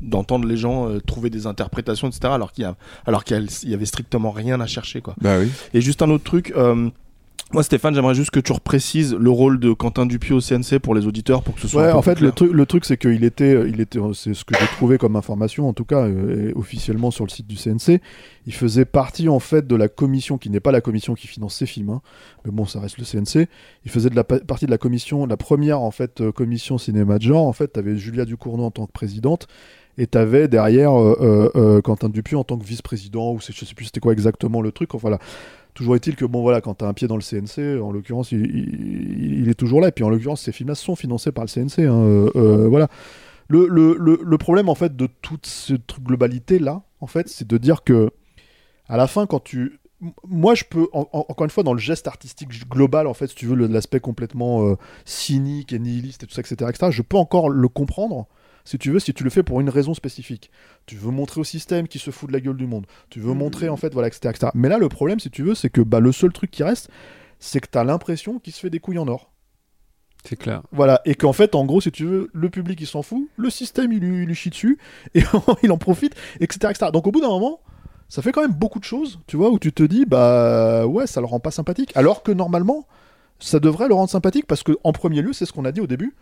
d'entendre 0.02 0.48
les 0.48 0.58
gens 0.58 0.90
euh, 0.90 1.00
trouver 1.00 1.30
des 1.30 1.46
interprétations, 1.46 2.08
etc. 2.08 2.22
Alors 2.34 2.54
qu'il 2.54 2.64
y, 2.64 2.66
a, 2.66 2.76
alors 3.06 3.24
qu'il 3.24 3.48
y 3.66 3.74
avait 3.76 3.86
strictement 3.86 4.32
rien 4.32 4.60
à 4.62 4.66
chercher 4.66 5.02
quoi. 5.02 5.14
Bah 5.22 5.38
oui. 5.40 5.52
Et 5.76 5.82
juste 5.82 6.02
un 6.02 6.10
autre 6.10 6.24
truc. 6.24 6.52
Euh, 7.52 7.54
moi, 7.54 7.64
Stéphane, 7.64 7.94
j'aimerais 7.96 8.16
juste 8.16 8.32
que 8.32 8.40
tu 8.40 8.52
reprécises 8.52 9.14
le 9.14 9.30
rôle 9.30 9.60
de 9.60 9.72
Quentin 9.72 10.06
Dupieux 10.06 10.36
au 10.36 10.42
CNC 10.42 10.80
pour 10.82 10.96
les 10.96 11.06
auditeurs, 11.06 11.42
pour 11.44 11.56
que 11.56 11.62
ce 11.62 11.68
soit. 11.68 11.84
un 11.84 11.86
Ouais, 11.86 11.92
peu 11.92 11.98
en 11.98 12.02
fait, 12.02 12.20
le 12.20 12.32
truc, 12.32 12.52
le 12.52 12.66
truc, 12.66 12.86
c'est 12.86 12.98
qu'il 12.98 13.24
était, 13.24 13.70
il 13.70 13.80
était, 13.80 14.00
c'est 14.14 14.34
ce 14.34 14.44
que 14.44 14.56
j'ai 14.60 14.66
trouvé 14.66 14.98
comme 14.98 15.16
information, 15.16 15.70
en 15.70 15.74
tout 15.74 15.86
cas, 15.86 16.06
euh, 16.06 16.52
officiellement 16.56 17.12
sur 17.12 17.24
le 17.24 17.30
site 17.30 17.48
du 17.48 17.56
CNC. 17.56 18.02
Il 18.48 18.54
faisait 18.54 18.86
partie, 18.86 19.30
en 19.30 19.40
fait, 19.40 19.66
de 19.68 19.76
la 19.76 19.88
commission, 19.88 20.38
qui 20.38 20.50
n'est 20.50 20.60
pas 20.60 20.72
la 20.72 20.82
commission 20.82 21.14
qui 21.14 21.28
finance 21.28 21.56
ces 21.56 21.66
films, 21.66 21.92
hein, 21.92 22.02
mais 22.46 22.52
bon, 22.52 22.66
ça 22.66 22.80
reste 22.80 22.98
le 22.98 23.06
CNC. 23.06 23.48
Il 23.86 23.92
faisait 23.92 24.10
de 24.10 24.16
la 24.16 24.24
pa- 24.24 24.40
partie 24.40 24.66
de 24.66 24.72
la 24.72 24.78
commission, 24.78 25.26
la 25.26 25.38
première, 25.38 25.82
en 25.82 25.92
fait, 25.92 26.22
euh, 26.22 26.32
commission 26.32 26.78
cinéma 26.78 27.18
de 27.20 27.24
genre. 27.24 27.46
En 27.46 27.54
fait, 27.54 27.68
t'avais 27.70 27.96
Julia 27.96 28.26
Ducournau 28.26 28.64
en 28.66 28.72
tant 28.72 28.86
que 28.88 28.92
présidente. 28.92 29.48
Et 29.98 30.08
t'avais 30.08 30.50
derrière 30.50 30.92
euh, 31.00 31.16
euh, 31.22 31.50
euh, 31.56 31.82
Quentin 31.82 32.10
Dupieux 32.10 32.38
en 32.38 32.44
tant 32.44 32.58
que 32.58 32.66
vice-président, 32.66 33.32
ou 33.32 33.40
je 33.40 33.54
sais 33.66 33.74
plus 33.76 33.86
c'était 33.86 34.02
quoi 34.02 34.12
exactement 34.12 34.62
le 34.62 34.74
truc. 34.74 34.94
Enfin, 34.94 35.04
voilà. 35.08 35.20
Toujours 35.76 35.96
est-il 35.96 36.16
que, 36.16 36.26
bon, 36.26 36.42
voilà, 36.42 36.62
quand 36.62 36.74
t'as 36.76 36.88
un 36.88 36.94
pied 36.94 37.08
dans 37.08 37.18
le 37.18 37.22
CNC, 37.22 37.80
en 37.82 37.92
l'occurrence, 37.92 38.32
il, 38.32 38.42
il- 38.46 39.40
il 39.42 39.50
est 39.50 39.54
toujours 39.56 39.82
là. 39.82 39.90
Et 39.90 39.92
puis, 39.92 40.04
en 40.04 40.10
l'occurrence, 40.10 40.42
ces 40.42 40.52
films-là 40.54 40.74
sont 40.76 40.96
financés 40.96 41.32
par 41.32 41.44
le 41.44 41.50
CNC. 41.50 41.80
hein, 41.86 41.94
euh, 41.94 42.30
euh, 42.36 42.68
voilà. 42.70 42.88
Le, 43.50 43.68
le, 43.68 43.96
le, 44.00 44.20
le 44.24 44.38
problème, 44.40 44.70
en 44.70 44.76
fait, 44.76 44.96
de 44.96 45.08
toute 45.22 45.46
cette 45.46 46.02
globalité-là, 46.02 46.82
en 47.02 47.08
fait, 47.08 47.28
c'est 47.30 47.48
de 47.48 47.58
dire 47.58 47.84
que, 47.84 48.10
à 48.90 48.98
la 48.98 49.08
fin, 49.08 49.28
quand 49.28 49.42
tu. 49.44 49.80
Moi, 50.28 50.56
je 50.56 50.64
peux, 50.70 50.88
en- 50.94 51.08
en- 51.14 51.26
encore 51.30 51.46
une 51.46 51.50
fois, 51.52 51.64
dans 51.64 51.74
le 51.74 51.80
geste 51.80 52.08
artistique 52.08 52.50
global, 52.70 53.08
en 53.08 53.14
fait, 53.14 53.28
si 53.28 53.36
tu 53.36 53.46
veux, 53.46 53.56
l'aspect 53.68 54.00
complètement 54.00 54.68
euh, 54.68 54.76
cynique 55.06 55.74
et 55.74 55.80
nihiliste 55.80 56.24
et 56.24 56.28
tout 56.28 56.34
ça, 56.34 56.42
etc., 56.42 56.70
etc., 56.70 56.88
je 56.92 57.02
peux 57.02 57.18
encore 57.18 57.50
le 57.50 57.68
comprendre, 57.68 58.28
si 58.66 58.78
tu 58.78 58.92
veux, 58.92 59.00
si 59.00 59.14
tu 59.14 59.24
le 59.24 59.30
fais 59.30 59.44
pour 59.44 59.62
une 59.62 59.70
raison 59.70 59.94
spécifique. 59.94 60.52
Tu 60.86 60.96
veux 60.96 61.12
montrer 61.12 61.40
au 61.40 61.44
système 61.44 61.88
qui 61.88 62.00
se 62.00 62.12
fout 62.12 62.28
de 62.28 62.34
la 62.34 62.42
gueule 62.42 62.58
du 62.58 62.68
monde. 62.68 62.86
Tu 63.10 63.20
veux 63.20 63.34
montrer, 63.34 63.70
en 63.70 63.78
fait, 63.78 63.94
voilà, 63.94 64.08
etc., 64.08 64.30
etc. 64.30 64.52
Mais 64.56 64.68
là, 64.68 64.78
le 64.78 64.90
problème, 64.90 65.20
si 65.20 65.30
tu 65.30 65.44
veux, 65.44 65.56
c'est 65.56 65.70
que 65.70 65.82
bah, 65.82 66.00
le 66.00 66.12
seul 66.12 66.34
truc 66.34 66.52
qui 66.52 66.64
reste, 66.64 66.90
c'est 67.40 67.60
que 67.60 67.68
tu 67.72 67.78
as 67.78 67.84
l'impression 67.84 68.40
qu'il 68.40 68.54
se 68.54 68.60
fait 68.60 68.70
des 68.70 68.80
couilles 68.80 68.98
en 68.98 69.08
or. 69.08 69.32
C'est 70.28 70.36
clair. 70.36 70.64
Voilà, 70.72 71.02
et 71.06 71.14
qu'en 71.14 71.34
fait, 71.34 71.54
en 71.54 71.66
gros, 71.66 71.82
si 71.82 71.92
tu 71.92 72.06
veux, 72.06 72.30
le 72.34 72.50
public 72.50 72.82
il 72.82 72.88
s'en 72.88 73.04
fout, 73.04 73.30
le 73.38 73.50
système 73.52 73.92
il 73.92 74.00
lui, 74.00 74.24
il 74.24 74.26
lui 74.26 74.36
chie 74.36 74.50
dessus, 74.50 74.80
et 75.14 75.22
il 75.62 75.72
en 75.72 75.78
profite, 75.78 76.16
etc., 76.40 76.72
etc. 76.72 76.88
Donc 76.92 77.06
au 77.06 77.12
bout 77.12 77.22
d'un 77.22 77.30
moment, 77.30 77.60
ça 78.10 78.24
fait 78.24 78.32
quand 78.32 78.42
même 78.42 78.54
beaucoup 78.54 78.80
de 78.80 78.84
choses, 78.84 79.20
tu 79.28 79.38
vois, 79.38 79.52
où 79.52 79.60
tu 79.60 79.72
te 79.72 79.84
dis, 79.84 80.06
bah 80.06 80.88
ouais, 80.88 81.06
ça 81.06 81.22
le 81.22 81.28
rend 81.28 81.40
pas 81.40 81.52
sympathique. 81.52 81.92
Alors 81.96 82.24
que 82.24 82.32
normalement, 82.32 82.88
ça 83.40 83.60
devrait 83.60 83.88
le 83.88 83.94
rendre 83.94 84.10
sympathique, 84.10 84.48
parce 84.48 84.64
que 84.64 84.72
en 84.84 84.94
premier 84.94 85.22
lieu, 85.22 85.34
c'est 85.34 85.46
ce 85.46 85.54
qu'on 85.54 85.66
a 85.66 85.72
dit 85.72 85.82
au 85.82 85.88
début. 85.88 86.16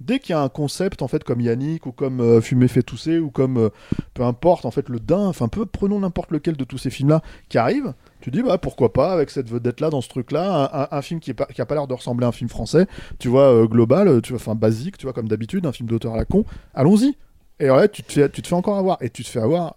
Dès 0.00 0.20
qu'il 0.20 0.32
y 0.32 0.36
a 0.36 0.40
un 0.40 0.48
concept 0.48 1.02
en 1.02 1.08
fait 1.08 1.24
comme 1.24 1.40
Yannick 1.40 1.86
ou 1.86 1.92
comme 1.92 2.20
euh, 2.20 2.40
Fumer 2.40 2.68
fait 2.68 2.82
tousser 2.82 3.18
ou 3.18 3.30
comme 3.30 3.56
euh, 3.56 3.68
peu 4.14 4.22
importe 4.22 4.64
en 4.64 4.70
fait 4.70 4.88
le 4.88 5.00
Dain, 5.00 5.26
enfin 5.26 5.48
peu 5.48 5.66
prenons 5.66 5.98
n'importe 5.98 6.30
lequel 6.30 6.56
de 6.56 6.64
tous 6.64 6.78
ces 6.78 6.90
films 6.90 7.08
là 7.08 7.22
qui 7.48 7.58
arrivent, 7.58 7.94
tu 8.20 8.30
dis 8.30 8.42
bah 8.42 8.58
pourquoi 8.58 8.92
pas 8.92 9.12
avec 9.12 9.30
cette 9.30 9.48
vedette 9.48 9.80
là 9.80 9.90
dans 9.90 10.00
ce 10.00 10.08
truc 10.08 10.32
là, 10.32 10.88
un, 10.90 11.02
film 11.02 11.18
qui, 11.18 11.30
est 11.30 11.34
pas, 11.34 11.48
a 11.56 11.66
pas 11.66 11.74
l'air 11.74 11.86
de 11.86 11.94
ressembler 11.94 12.26
à 12.26 12.28
un 12.28 12.32
film 12.32 12.48
français, 12.48 12.86
tu 13.18 13.28
vois 13.28 13.52
euh, 13.52 13.66
global, 13.66 14.08
euh, 14.08 14.20
tu 14.20 14.32
vois 14.32 14.40
enfin 14.40 14.54
basique, 14.54 14.98
tu 14.98 15.06
vois 15.06 15.12
comme 15.12 15.28
d'habitude 15.28 15.66
un 15.66 15.72
film 15.72 15.88
d'auteur 15.88 16.14
à 16.14 16.16
la 16.16 16.24
con, 16.24 16.44
allons-y. 16.74 17.16
Et 17.60 17.64
alors 17.64 17.78
là 17.78 17.88
tu 17.88 18.04
te 18.04 18.12
fais 18.12 18.28
tu 18.28 18.40
te 18.40 18.46
fais 18.46 18.54
encore 18.54 18.78
avoir 18.78 18.98
et 19.00 19.10
tu 19.10 19.24
te 19.24 19.28
fais 19.28 19.40
avoir 19.40 19.74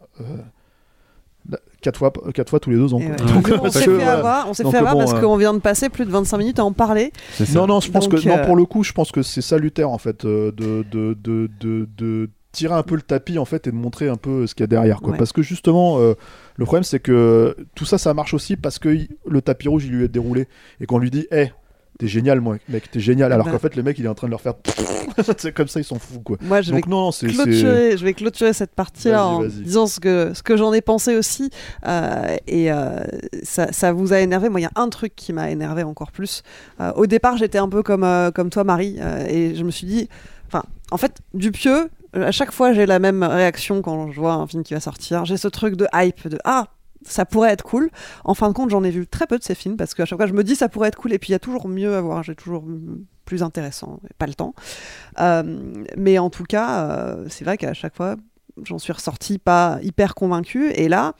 euh, 1.81 1.91
quatre 1.91 1.97
fois 1.97 2.11
quatre 2.33 2.49
fois 2.49 2.59
tous 2.59 2.69
les 2.69 2.77
deux 2.77 2.93
ans. 2.93 2.99
Ouais. 2.99 3.15
Donc, 3.33 3.51
on 3.61 3.69
s'est 3.69 3.81
fait 3.81 3.89
euh, 3.89 4.07
avoir, 4.07 4.49
on 4.49 4.53
s'est 4.53 4.63
fait 4.63 4.77
avoir 4.77 4.93
bon, 4.93 4.99
parce 4.99 5.13
euh, 5.13 5.21
qu'on 5.21 5.37
vient 5.37 5.53
de 5.53 5.59
passer 5.59 5.89
plus 5.89 6.05
de 6.05 6.11
25 6.11 6.37
minutes 6.37 6.59
à 6.59 6.65
en 6.65 6.71
parler. 6.73 7.11
non, 7.53 7.67
non, 7.67 7.79
je 7.79 7.91
pense 7.91 8.07
Donc, 8.07 8.21
que 8.21 8.27
non, 8.27 8.37
euh, 8.37 8.45
pour 8.45 8.55
le 8.55 8.65
coup, 8.65 8.83
je 8.83 8.93
pense 8.93 9.11
que 9.11 9.21
c'est 9.21 9.41
salutaire 9.41 9.89
en 9.89 9.97
fait 9.97 10.25
euh, 10.25 10.51
de, 10.51 10.85
de, 10.91 11.17
de, 11.21 11.49
de, 11.59 11.87
de 11.97 12.29
tirer 12.51 12.73
un 12.73 12.83
peu 12.83 12.95
le 12.95 13.01
tapis 13.01 13.39
en 13.39 13.45
fait 13.45 13.67
et 13.67 13.71
de 13.71 13.75
montrer 13.75 14.09
un 14.09 14.17
peu 14.17 14.45
ce 14.47 14.55
qu'il 14.55 14.63
y 14.63 14.65
a 14.65 14.67
derrière 14.67 14.99
quoi. 15.01 15.11
Ouais. 15.11 15.17
Parce 15.17 15.31
que 15.31 15.41
justement, 15.41 15.99
euh, 15.99 16.15
le 16.55 16.65
problème 16.65 16.83
c'est 16.83 16.99
que 16.99 17.55
tout 17.75 17.85
ça, 17.85 17.97
ça 17.97 18.13
marche 18.13 18.33
aussi 18.33 18.57
parce 18.57 18.77
que 18.79 18.97
le 19.25 19.41
tapis 19.41 19.67
rouge 19.69 19.85
il 19.85 19.91
lui 19.91 20.03
est 20.05 20.09
déroulé 20.09 20.47
et 20.79 20.85
qu'on 20.85 20.99
lui 20.99 21.09
dit, 21.11 21.27
hé, 21.31 21.51
t'es 22.01 22.07
génial, 22.07 22.41
moi, 22.41 22.57
mec, 22.67 22.89
t'es 22.89 22.99
génial. 22.99 23.31
Alors 23.31 23.45
Bah. 23.45 23.51
qu'en 23.51 23.59
fait, 23.59 23.75
le 23.75 23.83
mec 23.83 23.99
il 23.99 24.05
est 24.05 24.07
en 24.07 24.15
train 24.15 24.25
de 24.25 24.31
leur 24.31 24.41
faire, 24.41 24.55
c'est 25.37 25.53
comme 25.53 25.67
ça, 25.67 25.79
ils 25.79 25.83
s'en 25.83 25.99
foutent 25.99 26.23
quoi. 26.23 26.37
Moi, 26.41 26.61
je 26.61 26.71
Donc 26.71 26.85
vais, 26.85 26.89
non, 26.89 27.11
clôturer, 27.11 27.95
je 27.95 28.03
vais 28.03 28.13
clôturer 28.15 28.53
cette 28.53 28.73
partie-là 28.73 29.23
Vas-y, 29.23 29.35
en 29.35 29.43
disant 29.43 29.85
ce 29.85 29.99
que, 29.99 30.31
ce 30.33 30.41
que 30.41 30.57
j'en 30.57 30.73
ai 30.73 30.81
pensé 30.81 31.15
aussi. 31.15 31.51
Euh, 31.85 32.35
et 32.47 32.71
euh, 32.71 33.01
ça, 33.43 33.71
ça 33.71 33.93
vous 33.93 34.13
a 34.13 34.19
énervé. 34.19 34.49
Moi, 34.49 34.61
il 34.61 34.63
y 34.63 34.65
a 34.65 34.71
un 34.75 34.89
truc 34.89 35.15
qui 35.15 35.31
m'a 35.31 35.51
énervé 35.51 35.83
encore 35.83 36.11
plus. 36.11 36.41
Euh, 36.79 36.91
au 36.95 37.05
départ, 37.05 37.37
j'étais 37.37 37.59
un 37.59 37.69
peu 37.69 37.83
comme, 37.83 38.07
comme 38.33 38.49
toi, 38.49 38.63
Marie. 38.63 38.97
et 39.29 39.53
je 39.53 39.63
me 39.63 39.69
suis 39.69 39.85
dit, 39.85 40.09
enfin, 40.47 40.63
en 40.89 40.97
fait, 40.97 41.19
Dupieux, 41.35 41.89
à 42.13 42.31
chaque 42.31 42.51
fois, 42.51 42.73
j'ai 42.73 42.87
la 42.87 42.97
même 42.97 43.21
réaction 43.21 43.83
quand 43.83 44.11
je 44.11 44.19
vois 44.19 44.33
un 44.33 44.47
film 44.47 44.63
qui 44.63 44.73
va 44.73 44.79
sortir. 44.79 45.23
J'ai 45.25 45.37
ce 45.37 45.47
truc 45.47 45.75
de 45.75 45.85
hype, 45.93 46.27
de 46.27 46.39
ah, 46.45 46.67
ça 47.05 47.25
pourrait 47.25 47.51
être 47.51 47.63
cool. 47.63 47.89
En 48.23 48.33
fin 48.33 48.47
de 48.49 48.53
compte, 48.53 48.69
j'en 48.69 48.83
ai 48.83 48.91
vu 48.91 49.07
très 49.07 49.27
peu 49.27 49.37
de 49.37 49.43
ces 49.43 49.55
films 49.55 49.77
parce 49.77 49.93
qu'à 49.93 50.05
chaque 50.05 50.19
fois, 50.19 50.27
je 50.27 50.33
me 50.33 50.43
dis 50.43 50.55
ça 50.55 50.69
pourrait 50.69 50.89
être 50.89 50.97
cool 50.97 51.13
et 51.13 51.19
puis 51.19 51.29
il 51.29 51.31
y 51.33 51.35
a 51.35 51.39
toujours 51.39 51.67
mieux 51.67 51.95
à 51.95 52.01
voir. 52.01 52.23
J'ai 52.23 52.35
toujours 52.35 52.63
plus 53.25 53.43
intéressant, 53.43 53.99
pas 54.17 54.27
le 54.27 54.33
temps. 54.33 54.53
Euh, 55.19 55.83
mais 55.97 56.17
en 56.19 56.29
tout 56.29 56.43
cas, 56.43 56.83
euh, 56.83 57.25
c'est 57.29 57.45
vrai 57.45 57.57
qu'à 57.57 57.73
chaque 57.73 57.95
fois, 57.95 58.15
j'en 58.63 58.79
suis 58.79 58.93
ressortie 58.93 59.39
pas 59.39 59.79
hyper 59.81 60.15
convaincue. 60.15 60.71
Et 60.71 60.89
là, 60.89 61.13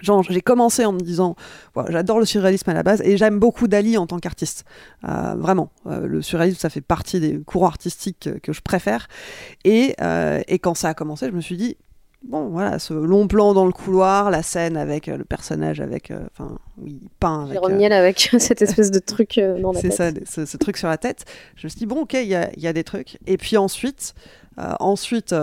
j'ai 0.00 0.40
commencé 0.40 0.84
en 0.84 0.92
me 0.92 1.00
disant, 1.00 1.36
j'adore 1.88 2.18
le 2.18 2.26
surréalisme 2.26 2.68
à 2.70 2.74
la 2.74 2.82
base 2.82 3.00
et 3.02 3.16
j'aime 3.16 3.38
beaucoup 3.38 3.66
Dali 3.66 3.96
en 3.96 4.06
tant 4.06 4.18
qu'artiste. 4.18 4.64
Euh, 5.08 5.34
vraiment, 5.36 5.70
le 5.86 6.20
surréalisme, 6.20 6.58
ça 6.58 6.68
fait 6.68 6.82
partie 6.82 7.20
des 7.20 7.40
courants 7.40 7.68
artistiques 7.68 8.28
que, 8.42 8.52
je 8.52 8.60
préfère. 8.60 9.08
Et 9.64 9.94
quand 10.60 10.74
ça 10.74 10.88
a 10.88 10.94
commencé, 10.94 11.26
je 11.26 11.32
me 11.32 11.40
suis 11.40 11.56
dit, 11.56 11.76
bon, 12.28 12.48
voilà, 12.48 12.78
ce 12.78 12.92
long 12.92 13.28
plan 13.28 13.54
dans 13.54 13.66
le 13.66 13.72
couloir, 13.72 14.30
la 14.30 14.42
scène 14.42 14.76
avec 14.76 15.08
euh, 15.08 15.16
le 15.16 15.24
personnage, 15.24 15.80
avec, 15.80 16.10
euh, 16.10 16.20
enfin, 16.32 16.58
oui, 16.78 17.00
peint 17.20 17.42
avec. 17.42 17.54
Jérôme 17.54 17.72
euh, 17.72 17.76
Niel 17.76 17.92
avec 17.92 18.30
cette 18.38 18.62
espèce 18.62 18.90
de 18.90 18.98
truc 18.98 19.40
dans 19.60 19.72
la 19.72 19.80
c'est 19.80 19.90
ça, 19.90 20.10
ce, 20.26 20.44
ce 20.44 20.56
truc 20.56 20.76
sur 20.76 20.88
la 20.88 20.98
tête. 20.98 21.24
Je 21.56 21.66
me 21.66 21.68
suis 21.68 21.78
dit, 21.78 21.86
bon, 21.86 22.02
ok, 22.02 22.14
il 22.14 22.28
y 22.28 22.34
a, 22.34 22.50
il 22.56 22.62
y 22.62 22.68
a 22.68 22.72
des 22.72 22.84
trucs. 22.84 23.18
Et 23.26 23.36
puis 23.36 23.56
ensuite, 23.56 24.14
ensuite 24.80 25.34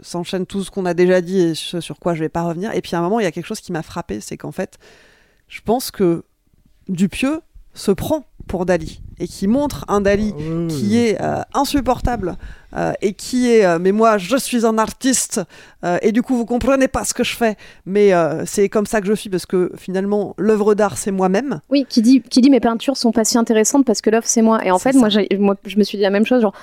s'enchaîne 0.00 0.46
tout 0.46 0.64
ce 0.64 0.70
qu'on 0.70 0.86
a 0.86 0.94
déjà 0.94 1.20
dit 1.20 1.40
et 1.40 1.54
ce 1.54 1.80
sur 1.80 1.98
quoi 1.98 2.14
je 2.14 2.20
vais 2.20 2.28
pas 2.28 2.42
revenir. 2.42 2.72
Et 2.74 2.80
puis 2.80 2.96
à 2.96 2.98
un 2.98 3.02
moment, 3.02 3.20
il 3.20 3.24
y 3.24 3.26
a 3.26 3.32
quelque 3.32 3.46
chose 3.46 3.60
qui 3.60 3.72
m'a 3.72 3.82
frappé, 3.82 4.20
c'est 4.20 4.36
qu'en 4.36 4.52
fait, 4.52 4.78
je 5.48 5.60
pense 5.60 5.90
que 5.90 6.24
Dupieux 6.88 7.40
se 7.74 7.90
prend 7.90 8.24
pour 8.46 8.66
Dali 8.66 9.02
et 9.18 9.28
qui 9.28 9.46
montre 9.46 9.84
un 9.88 10.00
Dali 10.00 10.34
qui 10.68 10.98
est 10.98 11.20
euh, 11.20 11.42
insupportable 11.54 12.36
euh, 12.76 12.92
et 13.02 13.12
qui 13.12 13.50
est 13.50 13.64
euh, 13.64 13.78
mais 13.80 13.92
moi 13.92 14.18
je 14.18 14.36
suis 14.36 14.66
un 14.66 14.78
artiste 14.78 15.40
euh, 15.84 15.98
et 16.02 16.10
du 16.10 16.22
coup 16.22 16.36
vous 16.36 16.44
comprenez 16.44 16.88
pas 16.88 17.04
ce 17.04 17.14
que 17.14 17.22
je 17.22 17.36
fais 17.36 17.56
mais 17.86 18.12
euh, 18.12 18.44
c'est 18.46 18.68
comme 18.68 18.86
ça 18.86 19.00
que 19.00 19.06
je 19.06 19.12
suis 19.14 19.30
parce 19.30 19.46
que 19.46 19.70
finalement 19.76 20.34
l'œuvre 20.38 20.74
d'art 20.74 20.98
c'est 20.98 21.12
moi-même 21.12 21.60
Oui, 21.70 21.86
qui 21.88 22.02
dit, 22.02 22.20
qui 22.22 22.40
dit 22.40 22.50
mes 22.50 22.60
peintures 22.60 22.96
sont 22.96 23.12
pas 23.12 23.24
si 23.24 23.38
intéressantes 23.38 23.84
parce 23.84 24.00
que 24.00 24.10
l'œuvre 24.10 24.26
c'est 24.26 24.42
moi. 24.42 24.64
Et 24.64 24.70
en 24.70 24.78
fait, 24.78 24.92
moi, 24.94 25.08
moi, 25.38 25.56
je 25.64 25.76
me 25.78 25.84
suis 25.84 25.98
dit 25.98 26.02
la 26.02 26.10
même 26.10 26.26
chose. 26.26 26.42
Genre, 26.42 26.54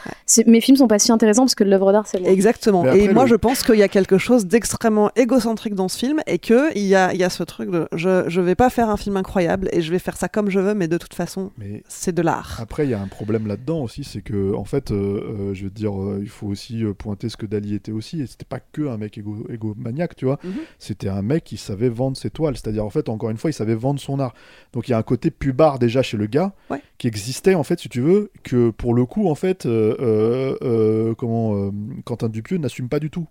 mes 0.48 0.61
films 0.61 0.78
sont 0.78 0.88
pas 0.88 0.99
si 0.99 1.11
intéressants 1.11 1.44
parce 1.44 1.56
que 1.56 1.64
l'œuvre 1.64 1.91
d'art 1.91 2.07
c'est 2.07 2.19
moi. 2.19 2.30
Exactement. 2.30 2.86
Et 2.91 3.10
moi, 3.10 3.26
je 3.26 3.36
pense 3.36 3.64
qu'il 3.64 3.76
y 3.76 3.84
a 3.84 3.88
quelque 3.88 4.18
chose 4.18 4.45
d'extrêmement 4.45 5.11
égocentrique 5.15 5.76
dans 5.76 5.88
ce 5.88 5.98
film 5.98 6.19
et 6.28 6.40
qu'il 6.40 6.72
y 6.76 6.95
a, 6.95 7.14
il 7.14 7.19
y 7.19 7.23
a 7.23 7.30
ce 7.30 7.44
truc 7.44 7.69
de 7.72 7.88
je, 7.94 8.26
je 8.28 8.41
vais 8.41 8.56
pas 8.56 8.69
faire 8.69 8.90
un 8.90 8.98
film 8.98 9.18
incroyable 9.18 9.69
et 9.72 9.82
je 9.82 9.91
vais 9.91 9.99
faire 9.99 10.18
ça 10.18 10.28
comme 10.28 10.49
je 10.49 10.60
veux, 10.60 10.73
mais 10.73 10.88
de 10.88 10.98
toute 10.98 11.14
façon, 11.14 11.52
c'est 11.88 12.14
de 12.14 12.22
l'art. 12.22 12.41
Après, 12.60 12.86
il 12.86 12.90
y 12.90 12.94
a 12.94 13.02
un 13.02 13.08
problème 13.08 13.48
là-dedans 13.48 13.82
aussi, 13.82 14.04
c'est 14.04 14.22
que, 14.22 14.54
en 14.54 14.64
fait, 14.66 14.92
euh, 14.92 14.96
euh, 14.96 15.54
je 15.54 15.64
veux 15.66 15.70
dire, 15.70 16.00
euh, 16.00 16.20
il 16.22 16.30
faut 16.30 16.48
aussi 16.48 16.84
pointer 16.98 17.30
ce 17.30 17.38
que 17.38 17.46
Dali 17.46 17.74
était 17.76 17.92
aussi, 17.92 18.22
et 18.22 18.28
c'était 18.28 18.46
pas 18.46 18.60
que 18.60 18.88
un 18.88 18.98
mec 18.98 19.18
égo- 19.18 19.46
égomaniaque, 19.52 20.16
tu 20.16 20.26
vois. 20.26 20.40
Mhm. 20.44 20.52
C'était 20.80 21.10
un 21.10 21.22
mec 21.22 21.44
qui 21.44 21.58
savait 21.58 21.90
vendre 21.90 22.18
ses 22.18 22.30
toiles, 22.30 22.56
c'est-à-dire, 22.56 22.86
en 22.86 22.90
fait, 22.90 23.10
encore 23.10 23.30
une 23.30 23.38
fois, 23.38 23.50
il 23.50 23.54
savait 23.54 23.76
vendre 23.76 24.00
son 24.00 24.20
art. 24.20 24.34
Donc, 24.74 24.88
il 24.88 24.92
y 24.92 24.94
a 24.94 24.98
un 24.98 25.04
côté 25.04 25.32
pubard 25.32 25.80
déjà 25.80 26.02
chez 26.02 26.18
le 26.18 26.26
gars, 26.28 26.54
qui 26.98 27.08
existait, 27.08 27.56
en 27.56 27.64
fait, 27.64 27.80
si 27.80 27.90
tu 27.90 28.02
veux, 28.02 28.32
que 28.44 28.70
pour 28.70 28.94
le 28.94 29.06
coup, 29.06 29.30
en 29.30 29.36
fait, 29.36 29.66
euh, 29.66 29.96
euh, 30.00 30.58
euh, 30.62 31.16
comment, 31.16 31.72
Quentin 32.06 32.30
Dupieux 32.30 32.58
n'assume 32.58 32.90
pas 32.90 33.00
du 33.00 33.10
tout 33.10 33.28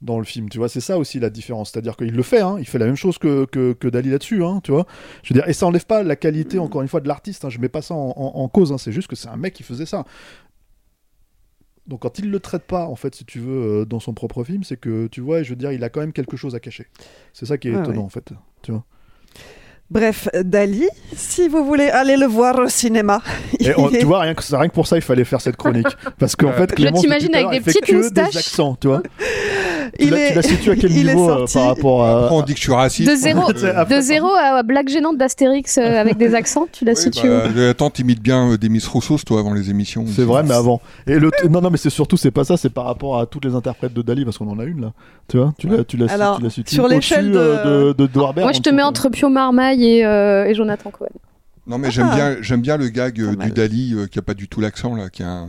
dans 0.00 0.18
le 0.18 0.24
film, 0.24 0.48
tu 0.48 0.58
vois, 0.58 0.68
c'est 0.68 0.80
ça 0.80 0.96
aussi 0.98 1.18
la 1.18 1.28
différence, 1.30 1.70
c'est-à-dire 1.72 1.96
qu'il 1.96 2.12
le 2.14 2.22
fait, 2.22 2.40
hein, 2.40 2.56
il 2.58 2.66
fait 2.66 2.78
la 2.78 2.86
même 2.86 2.94
chose 2.96 3.18
que, 3.18 3.46
que, 3.46 3.72
que 3.72 3.88
Dali 3.88 4.10
là-dessus, 4.10 4.44
hein, 4.44 4.60
tu 4.62 4.70
vois, 4.70 4.86
je 5.24 5.34
veux 5.34 5.40
dire, 5.40 5.48
et 5.48 5.52
ça 5.52 5.66
enlève 5.66 5.86
pas 5.86 6.02
la 6.04 6.14
qualité, 6.16 6.58
encore 6.60 6.82
une 6.82 6.88
fois, 6.88 7.00
de 7.00 7.08
l'artiste, 7.08 7.44
hein, 7.44 7.50
je 7.50 7.58
mets 7.58 7.68
pas 7.68 7.82
ça 7.82 7.94
en, 7.94 8.10
en- 8.16 8.40
en 8.42 8.48
cause, 8.48 8.70
hein, 8.72 8.78
c'est 8.78 8.92
juste 8.92 9.08
que 9.08 9.16
c'est 9.16 9.28
un 9.28 9.36
mec 9.36 9.54
qui 9.54 9.64
faisait 9.64 9.86
ça. 9.86 10.04
Donc 11.86 12.02
quand 12.02 12.18
il 12.18 12.30
le 12.30 12.38
traite 12.38 12.64
pas, 12.64 12.86
en 12.86 12.96
fait, 12.96 13.14
si 13.14 13.24
tu 13.24 13.40
veux, 13.40 13.80
euh, 13.80 13.84
dans 13.86 13.98
son 13.98 14.12
propre 14.12 14.44
film, 14.44 14.62
c'est 14.62 14.76
que, 14.76 15.06
tu 15.06 15.20
vois, 15.20 15.42
je 15.42 15.50
veux 15.50 15.56
dire, 15.56 15.72
il 15.72 15.82
a 15.82 15.88
quand 15.88 16.00
même 16.00 16.12
quelque 16.12 16.36
chose 16.36 16.54
à 16.54 16.60
cacher. 16.60 16.86
C'est 17.32 17.46
ça 17.46 17.56
qui 17.56 17.68
est 17.68 17.72
étonnant, 17.72 18.00
ouais. 18.00 18.06
en 18.06 18.08
fait, 18.10 18.30
tu 18.62 18.72
vois. 18.72 18.84
Bref, 19.90 20.28
Dali, 20.44 20.86
si 21.16 21.48
vous 21.48 21.64
voulez 21.64 21.88
aller 21.88 22.18
le 22.18 22.26
voir 22.26 22.58
au 22.58 22.68
cinéma. 22.68 23.22
Et 23.58 23.72
on- 23.78 23.88
tu 23.88 24.04
vois, 24.04 24.20
rien 24.20 24.34
que, 24.34 24.42
rien 24.54 24.68
que 24.68 24.74
pour 24.74 24.86
ça, 24.86 24.96
il 24.96 25.02
fallait 25.02 25.24
faire 25.24 25.40
cette 25.40 25.56
chronique. 25.56 25.86
Parce 26.18 26.36
qu'en 26.36 26.52
fait, 26.52 26.68
Je 26.70 26.74
Clémence, 26.74 27.00
t'imagine 27.00 27.28
tout 27.30 27.36
à 27.38 27.48
avec 27.48 27.64
des 27.64 27.64
petites 27.72 27.86
que 27.86 27.96
moustaches. 27.96 28.32
des 28.32 28.38
accents, 28.38 28.76
tu 28.78 28.88
vois. 28.88 29.00
Tu 29.02 30.04
Il 30.04 30.10
la, 30.10 30.18
est- 30.26 30.28
tu 30.28 30.34
la 30.36 30.42
situes 30.42 30.70
à 30.72 30.76
quel 30.76 30.92
il 30.92 31.08
est 31.08 31.14
niveau 31.14 31.30
euh, 31.30 31.46
par 31.50 31.64
rapport 31.68 32.04
à. 32.04 32.30
On 32.30 32.42
dit 32.42 32.52
que 32.52 32.58
je 32.58 32.64
suis 32.64 32.72
raciste. 32.74 33.08
De 33.10 33.16
zéro, 33.16 33.50
Tu 33.58 33.66
après- 33.66 33.96
de 33.96 34.00
zéro 34.02 34.28
à 34.28 34.62
blague 34.62 34.90
gênante 34.90 35.16
d'Astérix 35.16 35.78
euh, 35.78 35.80
avec 36.00 36.18
des 36.18 36.34
accents, 36.34 36.66
tu 36.70 36.84
la 36.84 36.94
situes 36.94 37.26
où 37.30 37.38
Bah, 37.56 37.70
attends, 37.70 37.88
t'imites 37.88 38.20
bien 38.22 38.50
euh, 38.52 38.58
Demis 38.58 38.84
Roussos, 38.86 39.24
toi, 39.24 39.40
avant 39.40 39.54
les 39.54 39.70
émissions. 39.70 40.04
C'est 40.14 40.22
vrai, 40.24 40.42
mais 40.42 40.52
avant. 40.54 40.82
Et 41.06 41.18
le 41.18 41.30
non, 41.48 41.62
non, 41.62 41.70
mais 41.70 41.78
c'est 41.78 41.88
surtout, 41.88 42.18
c'est 42.18 42.30
pas 42.30 42.44
ça, 42.44 42.58
c'est 42.58 42.68
par 42.68 42.84
rapport 42.84 43.18
à 43.18 43.24
toutes 43.24 43.46
les 43.46 43.54
interprètes 43.54 43.94
de 43.94 44.02
Dali, 44.02 44.26
parce 44.26 44.36
qu'on 44.36 44.50
en 44.50 44.58
a 44.58 44.64
une 44.64 44.82
là. 44.82 44.92
Tu 45.28 45.38
vois, 45.38 45.54
tu 45.58 45.66
la, 45.68 45.84
tu 45.84 45.96
la, 45.96 46.12
Alors, 46.12 46.36
tu 46.38 46.42
la 46.44 46.50
situes 46.50 46.74
sur 46.74 46.88
l'échelle 46.88 47.26
au-dessus, 47.28 47.38
euh, 47.38 47.92
de- 47.94 48.04
de, 48.04 48.06
de, 48.06 48.40
Moi, 48.40 48.52
je 48.52 48.60
te 48.60 48.70
mets 48.70 48.82
entre 48.82 49.08
Pio 49.08 49.28
Marmaille 49.30 49.77
et, 49.78 50.04
euh, 50.06 50.46
et 50.46 50.54
Jonathan 50.54 50.90
Cohen. 50.90 51.08
Non, 51.66 51.76
mais 51.76 51.90
j'aime 51.90 52.08
Ah. 52.10 52.14
bien, 52.16 52.36
j'aime 52.40 52.62
bien 52.62 52.78
le 52.78 52.88
gag 52.88 53.20
euh, 53.20 53.36
du. 53.36 53.50
Dali 53.52 53.92
euh, 53.94 54.06
qui 54.06 54.18
a 54.18 54.22
pas 54.22 54.32
du 54.32 54.48
tout 54.48 54.62
l'accent 54.62 54.94
là, 54.96 55.10
qui 55.10 55.22
a 55.22 55.28
un, 55.28 55.48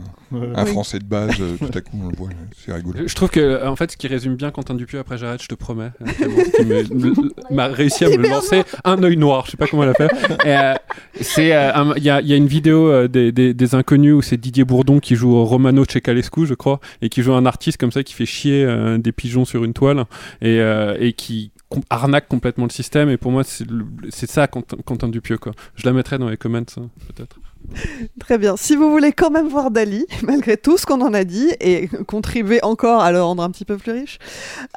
un 0.54 0.64
Oui. 0.64 0.70
français 0.70 0.98
de 0.98 1.04
base. 1.04 1.32
euh, 1.40 1.56
tout 1.56 1.70
à 1.78 1.80
coup, 1.80 1.98
on 2.04 2.08
le 2.10 2.14
voit, 2.16 2.28
c'est 2.62 2.74
rigolo. 2.74 2.98
Je 3.06 3.14
trouve 3.14 3.30
que, 3.30 3.66
en 3.66 3.74
fait, 3.74 3.92
ce 3.92 3.96
qui 3.96 4.06
résume 4.06 4.36
bien 4.36 4.50
Quentin 4.50 4.74
Dupieux, 4.74 4.98
après 4.98 5.16
j'arrête, 5.16 5.42
je 5.42 5.48
te 5.48 5.54
promets, 5.54 5.92
m'a 7.50 7.68
réussi 7.68 8.04
à 8.04 8.10
me 8.10 8.28
lancer 8.28 8.62
un 8.84 9.02
œil 9.02 9.16
noir, 9.16 9.44
je 9.46 9.52
sais 9.52 9.56
pas 9.56 9.66
comment 9.66 9.84
elle 9.84 9.90
a 9.90 9.94
fait. 9.94 10.10
Euh, 10.46 10.74
c'est, 11.20 11.54
euh, 11.54 11.94
il 11.96 12.02
y, 12.04 12.10
a, 12.10 12.20
il 12.20 12.26
y 12.28 12.32
a 12.32 12.36
une 12.36 12.46
vidéo 12.46 12.88
euh, 12.88 13.08
des, 13.08 13.32
des- 13.32 13.54
des 13.54 13.74
inconnus 13.74 14.14
où 14.14 14.22
c'est 14.22 14.36
Didier 14.36 14.64
Bourdon 14.64 15.00
qui 15.00 15.14
joue 15.16 15.42
Romano 15.44 15.84
Cecalescu, 15.84 16.46
je 16.46 16.54
crois, 16.54 16.80
et 17.02 17.08
qui 17.08 17.22
joue 17.22 17.32
un 17.32 17.46
artiste 17.46 17.78
comme 17.78 17.92
ça 17.92 18.02
qui 18.02 18.14
fait 18.14 18.26
chier 18.26 18.64
euh, 18.64 18.98
des 18.98 19.12
pigeons 19.12 19.44
sur 19.44 19.64
une 19.64 19.72
toile 19.72 20.04
et, 20.42 20.60
euh, 20.60 20.96
et 21.00 21.12
qui 21.12 21.50
com- 21.70 21.82
arnaque 21.88 22.28
complètement 22.28 22.64
le 22.66 22.70
système. 22.70 23.08
Et 23.08 23.16
pour 23.16 23.32
moi, 23.32 23.42
c'est, 23.44 24.28
ça 24.30 24.46
Quentin, 24.46 24.76
Quentin 24.84 25.08
Dupieux, 25.08 25.38
quoi. 25.38 25.52
Je 25.76 25.86
la 25.86 25.92
mettrai 25.92 26.18
dans 26.18 26.28
les 26.28 26.36
comments, 26.36 26.58
hein, 26.76 26.88
peut-être. 27.14 27.38
Très 28.20 28.38
bien. 28.38 28.56
Si 28.56 28.74
vous 28.74 28.90
voulez 28.90 29.12
quand 29.12 29.30
même 29.30 29.46
voir 29.48 29.70
Dali, 29.70 30.06
malgré 30.22 30.56
tout 30.56 30.78
ce 30.78 30.86
qu'on 30.86 31.00
en 31.02 31.12
a 31.12 31.24
dit, 31.24 31.50
et 31.60 31.88
contribuer 32.06 32.58
encore 32.64 33.02
à 33.02 33.12
le 33.12 33.22
rendre 33.22 33.42
un 33.42 33.50
petit 33.50 33.64
peu 33.66 33.76
plus 33.76 33.92
riche, 33.92 34.18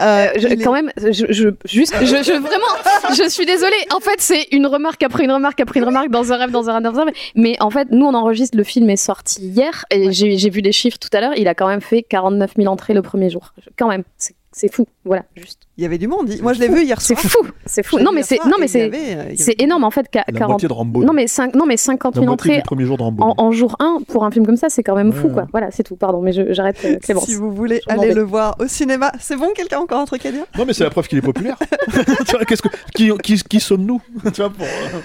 euh, 0.02 0.28
Je- 0.36 0.48
il 0.48 0.62
est- 0.62 0.64
Quand 0.64 0.74
même, 0.74 0.92
je, 0.98 1.26
je- 1.30 1.50
juste, 1.66 1.96
je, 2.02 2.06
je- 2.06 2.32
vraiment, 2.40 3.14
je 3.18 3.30
suis 3.30 3.46
désolée. 3.46 3.74
En 3.96 4.00
fait, 4.02 4.20
c'est 4.20 4.48
une 4.52 4.68
remarque 4.68 5.02
après 5.04 5.24
une 5.24 5.32
remarque 5.32 5.60
après 5.62 5.80
une 5.80 5.86
remarque 5.86 6.10
dans 6.10 6.32
un 6.34 6.38
rêve, 6.38 6.52
dans 6.52 6.70
un 6.70 6.74
rêve, 6.74 6.84
dans 6.84 7.00
un 7.00 7.06
rêve. 7.06 7.14
Mais 7.36 7.56
en 7.62 7.70
fait, 7.70 7.88
nous, 7.92 8.06
on 8.06 8.14
enregistre. 8.14 8.58
Le 8.58 8.64
film 8.66 8.90
est 8.90 8.98
sorti 8.98 9.42
hier 9.48 9.86
et 9.90 10.12
j'ai 10.12 10.38
j'ai 10.38 10.50
vu 10.50 10.60
les 10.62 10.72
chiffres 10.74 10.98
tout 11.00 11.10
à 11.14 11.22
l'heure. 11.22 11.34
Il 11.38 11.48
a 11.48 11.56
quand 11.56 11.68
même 11.68 11.82
fait 11.82 12.04
49 12.04 12.52
000 12.58 12.68
entrées 12.72 12.94
le 12.94 13.02
premier 13.02 13.30
jour. 13.30 13.54
Quand 13.80 13.88
même, 13.88 14.04
c'est 14.18 14.36
c'est 14.54 14.74
fou. 14.74 14.86
Voilà, 15.04 15.24
juste. 15.36 15.60
il 15.78 15.84
y 15.84 15.86
avait 15.86 15.98
du 15.98 16.08
monde. 16.08 16.30
Moi, 16.42 16.54
je 16.54 16.60
l'ai 16.60 16.68
vu 16.70 16.84
hier 16.84 17.02
C'est 17.02 17.16
soir. 17.18 17.32
fou, 17.32 17.48
c'est 17.66 17.84
fou. 17.84 17.96
Je 17.98 18.00
l'ai 18.00 18.06
Non, 18.06 18.12
mais 18.14 18.24
c'est 18.24 18.38
non, 18.46 18.56
mais 18.60 18.68
c'est 18.68 18.90
c'est 19.36 19.62
énorme 19.62 19.84
en 19.84 19.92
fait. 19.92 20.08
qua- 20.12 20.24
La 20.28 20.38
40 20.40 20.50
moitié 20.54 20.68
de 20.70 20.74
Rambo. 20.74 21.04
Non, 21.04 21.12
mais 21.14 21.28
5 21.28 21.56
non, 21.56 21.66
mais 21.66 21.76
50 21.78 22.16
La 22.16 22.22
000 22.22 22.26
moitié 22.32 22.52
entrées 22.52 22.58
du 22.62 22.64
premier 22.66 22.86
jour 22.86 22.98
de 22.98 23.04
Rambo. 23.04 23.24
en, 23.24 23.34
en 23.38 23.52
jour 23.52 23.76
1 23.80 24.00
pour 24.08 24.24
un 24.26 24.32
film 24.32 24.46
comme 24.46 24.56
ça, 24.58 24.70
c'est 24.70 24.84
quand 24.84 24.96
même 24.96 25.12
fou, 25.12 25.28
Ouais. 25.28 25.34
quoi. 25.34 25.48
Voilà, 25.52 25.72
c'est 25.72 25.84
tout. 25.84 25.96
Pardon, 25.96 26.22
mais 26.22 26.32
je- 26.32 26.54
j'arrête, 26.54 26.78
euh, 26.86 26.98
Clémence. 27.00 27.26
Si 27.26 27.36
vous 27.36 27.52
voulez 27.52 27.82
aller 27.88 28.14
le 28.14 28.22
voir 28.24 28.56
au 28.60 28.68
cinéma, 28.68 29.12
c'est 29.20 29.36
bon 29.36 29.50
Quelqu'un 29.56 29.78
a 29.78 29.82
encore 29.82 30.00
un 30.00 30.06
truc 30.06 30.26
à 30.26 30.32
dire 30.32 30.46
Non, 30.58 30.66
mais 30.66 30.74
c'est 30.74 30.84
la 30.84 30.90
preuve 30.90 31.08
qu'il 31.08 31.18
est 31.18 31.22
populaire. 31.22 31.58
qu'est-ce 32.48 32.62
que, 32.62 32.70
qui, 32.96 33.12
qui, 33.24 33.36
qui 33.44 33.60
sommes-nous? 33.60 34.02
Tu 34.34 34.42
vois, 34.42 34.50
pour. 34.50 34.66
euh, 34.66 35.00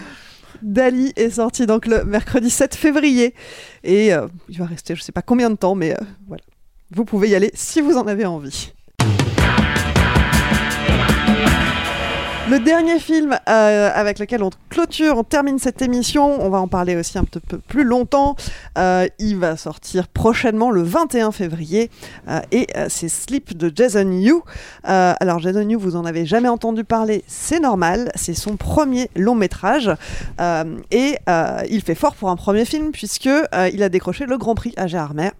Dali 0.63 1.13
est 1.17 1.31
sorti 1.31 1.67
donc 1.67 1.87
le 1.87 2.05
mercredi 2.05 2.51
7 2.51 2.75
février 2.75 3.33
et 3.85 4.13
euh, 4.13 4.27
il 4.49 4.59
va 4.59 4.65
rester 4.67 4.97
je 4.97 5.03
sais 5.03 5.13
pas 5.13 5.23
combien 5.23 5.51
de 5.51 5.55
temps 5.55 5.77
mais 5.77 5.93
euh, 5.93 6.05
voilà. 6.27 6.43
Vous 6.91 7.05
pouvez 7.05 7.29
y 7.29 7.35
aller 7.37 7.51
si 7.55 7.81
vous 7.81 7.97
en 7.97 8.07
avez 8.09 8.25
envie. 8.27 8.73
Le 12.51 12.61
dernier 12.61 12.99
film 12.99 13.39
euh, 13.47 13.91
avec 13.95 14.19
lequel 14.19 14.43
on 14.43 14.49
clôture, 14.71 15.19
on 15.19 15.25
termine 15.25 15.59
cette 15.59 15.83
émission, 15.83 16.43
on 16.43 16.49
va 16.49 16.59
en 16.59 16.67
parler 16.67 16.97
aussi 16.97 17.19
un 17.19 17.25
petit 17.25 17.41
peu 17.41 17.59
plus 17.59 17.85
longtemps. 17.85 18.37
Euh, 18.79 19.07
il 19.19 19.37
va 19.37 19.59
sortir 19.59 20.09
prochainement 20.09 20.71
le 20.71 20.83
21 20.83 21.31
février 21.31 21.91
euh, 22.27 22.41
et 22.51 22.67
c'est 22.89 23.11
Sleep 23.11 23.55
de 23.55 23.71
Jason 23.75 24.11
Yu. 24.11 24.37
Alors 24.83 25.41
Jason 25.41 25.69
Yu, 25.69 25.77
vous 25.77 25.95
en 25.95 26.07
avez 26.07 26.25
jamais 26.25 26.49
entendu 26.49 26.85
parler, 26.85 27.23
c'est 27.27 27.61
normal, 27.61 28.11
c'est 28.15 28.35
son 28.35 28.57
premier 28.57 29.11
long 29.15 29.35
métrage 29.35 29.91
et 30.91 31.19
il 31.69 31.83
fait 31.83 31.95
fort 31.95 32.15
pour 32.15 32.31
un 32.31 32.37
premier 32.37 32.65
film 32.65 32.93
puisque 32.93 33.29
il 33.73 33.83
a 33.83 33.89
décroché 33.91 34.25
le 34.25 34.39
Grand 34.39 34.55
Prix 34.55 34.73
à 34.79 34.87
Gérardmer. 34.87 35.31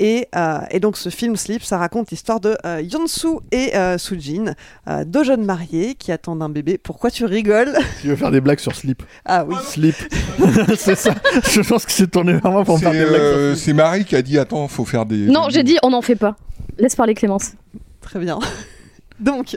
Et, 0.00 0.28
euh, 0.34 0.58
et 0.70 0.80
donc 0.80 0.96
ce 0.96 1.08
film 1.08 1.36
Sleep, 1.36 1.62
ça 1.62 1.78
raconte 1.78 2.10
l'histoire 2.10 2.40
de 2.40 2.56
euh, 2.66 2.80
Yeon-soo 2.82 3.40
et 3.52 3.76
euh, 3.76 3.96
Soo-jin, 3.98 4.54
euh, 4.88 5.04
deux 5.04 5.24
jeunes 5.24 5.44
mariés 5.44 5.94
qui 5.94 6.10
attendent 6.12 6.42
un 6.42 6.48
bébé. 6.48 6.78
Pourquoi 6.78 7.10
tu 7.10 7.24
rigoles? 7.24 7.72
Tu 8.00 8.08
veux 8.08 8.16
faire 8.16 8.30
des 8.30 8.40
blagues 8.40 8.58
sur 8.58 8.74
Sleep? 8.74 9.02
Ah 9.24 9.44
oui. 9.44 9.54
Sleep. 9.66 9.94
c'est 10.76 10.96
ça. 10.96 11.14
Je 11.50 11.60
pense 11.60 11.86
que 11.86 11.92
c'est 11.92 12.10
tourné 12.10 12.34
vers 12.34 12.50
moi 12.50 12.64
pour 12.64 12.78
faire 12.78 12.90
des 12.92 13.04
blagues. 13.04 13.20
euh, 13.20 13.54
c'est 13.54 13.72
Marie 13.72 14.04
qui 14.04 14.16
a 14.16 14.22
dit 14.22 14.38
Attends, 14.38 14.66
faut 14.68 14.84
faire 14.84 15.06
des. 15.06 15.26
Non, 15.26 15.46
j'ai 15.48 15.62
dit, 15.62 15.78
on 15.82 15.90
n'en 15.90 16.02
fait 16.02 16.16
pas. 16.16 16.36
Laisse 16.78 16.96
parler 16.96 17.14
Clémence. 17.14 17.52
Très 18.00 18.18
bien. 18.18 18.38
Donc, 19.20 19.56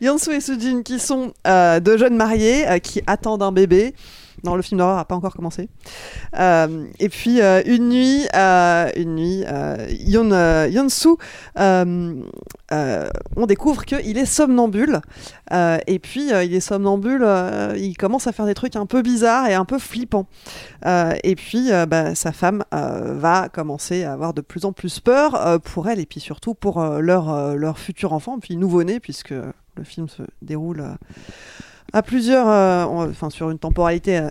Yeon-soo 0.00 0.32
et 0.32 0.40
Soo-jin 0.40 0.82
qui 0.82 0.98
sont 0.98 1.32
euh, 1.46 1.80
deux 1.80 1.96
jeunes 1.98 2.16
mariés 2.16 2.66
euh, 2.68 2.78
qui 2.78 3.02
attendent 3.06 3.42
un 3.42 3.52
bébé. 3.52 3.94
Non, 4.44 4.54
le 4.54 4.62
film 4.62 4.78
d'horreur 4.78 4.96
n'a 4.96 5.04
pas 5.04 5.16
encore 5.16 5.34
commencé. 5.34 5.68
Euh, 6.38 6.86
et 7.00 7.08
puis 7.08 7.40
euh, 7.40 7.62
une 7.66 7.88
nuit, 7.88 8.26
euh, 8.34 8.90
une 8.96 9.14
nuit, 9.16 9.44
euh, 9.46 9.88
euh, 12.70 13.08
on 13.36 13.46
découvre 13.46 13.84
qu'il 13.84 14.18
est 14.18 14.26
somnambule. 14.26 15.00
Et 15.86 15.98
puis 15.98 16.28
il 16.28 16.54
est 16.54 16.60
somnambule, 16.60 17.26
il 17.76 17.96
commence 17.96 18.26
à 18.26 18.32
faire 18.32 18.46
des 18.46 18.54
trucs 18.54 18.76
un 18.76 18.86
peu 18.86 19.02
bizarres 19.02 19.48
et 19.48 19.54
un 19.54 19.64
peu 19.64 19.78
flippants. 19.78 20.26
Et 20.86 21.34
puis 21.36 21.70
bah, 21.88 22.14
sa 22.14 22.32
femme 22.32 22.64
va 22.70 23.48
commencer 23.48 24.04
à 24.04 24.12
avoir 24.12 24.34
de 24.34 24.40
plus 24.40 24.64
en 24.64 24.72
plus 24.72 25.00
peur 25.00 25.60
pour 25.62 25.88
elle 25.88 26.00
et 26.00 26.06
puis 26.06 26.20
surtout 26.20 26.54
pour 26.54 26.80
leur, 26.82 27.78
futur 27.78 28.12
enfant, 28.12 28.38
puis 28.38 28.56
nouveau-né, 28.56 29.00
puisque 29.00 29.30
le 29.30 29.84
film 29.84 30.08
se 30.08 30.22
déroule 30.42 30.84
à 31.92 32.02
plusieurs, 32.02 32.48
euh, 32.48 32.84
en- 32.84 33.08
enfin 33.08 33.30
sur 33.30 33.50
une 33.50 33.58
temporalité 33.58 34.18
euh, 34.18 34.30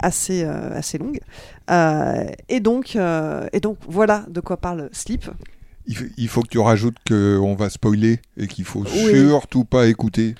assez, 0.00 0.44
euh, 0.44 0.76
assez 0.76 0.98
longue. 0.98 1.18
Et, 2.48 2.60
donc, 2.60 2.96
et 2.96 3.60
donc 3.60 3.78
voilà 3.88 4.24
de 4.28 4.40
quoi 4.40 4.56
parle 4.56 4.88
Sleep. 4.92 5.30
Il, 5.86 6.28
faut 6.28 6.40
que 6.42 6.48
tu 6.48 6.58
rajoutes 6.58 6.96
qu'on 7.06 7.54
va 7.54 7.68
spoiler 7.68 8.20
et 8.38 8.46
qu'il 8.46 8.64
faut 8.64 8.84
Oui. 8.84 9.26
surtout 9.28 9.64
pas 9.64 9.86
écouter. 9.86 10.34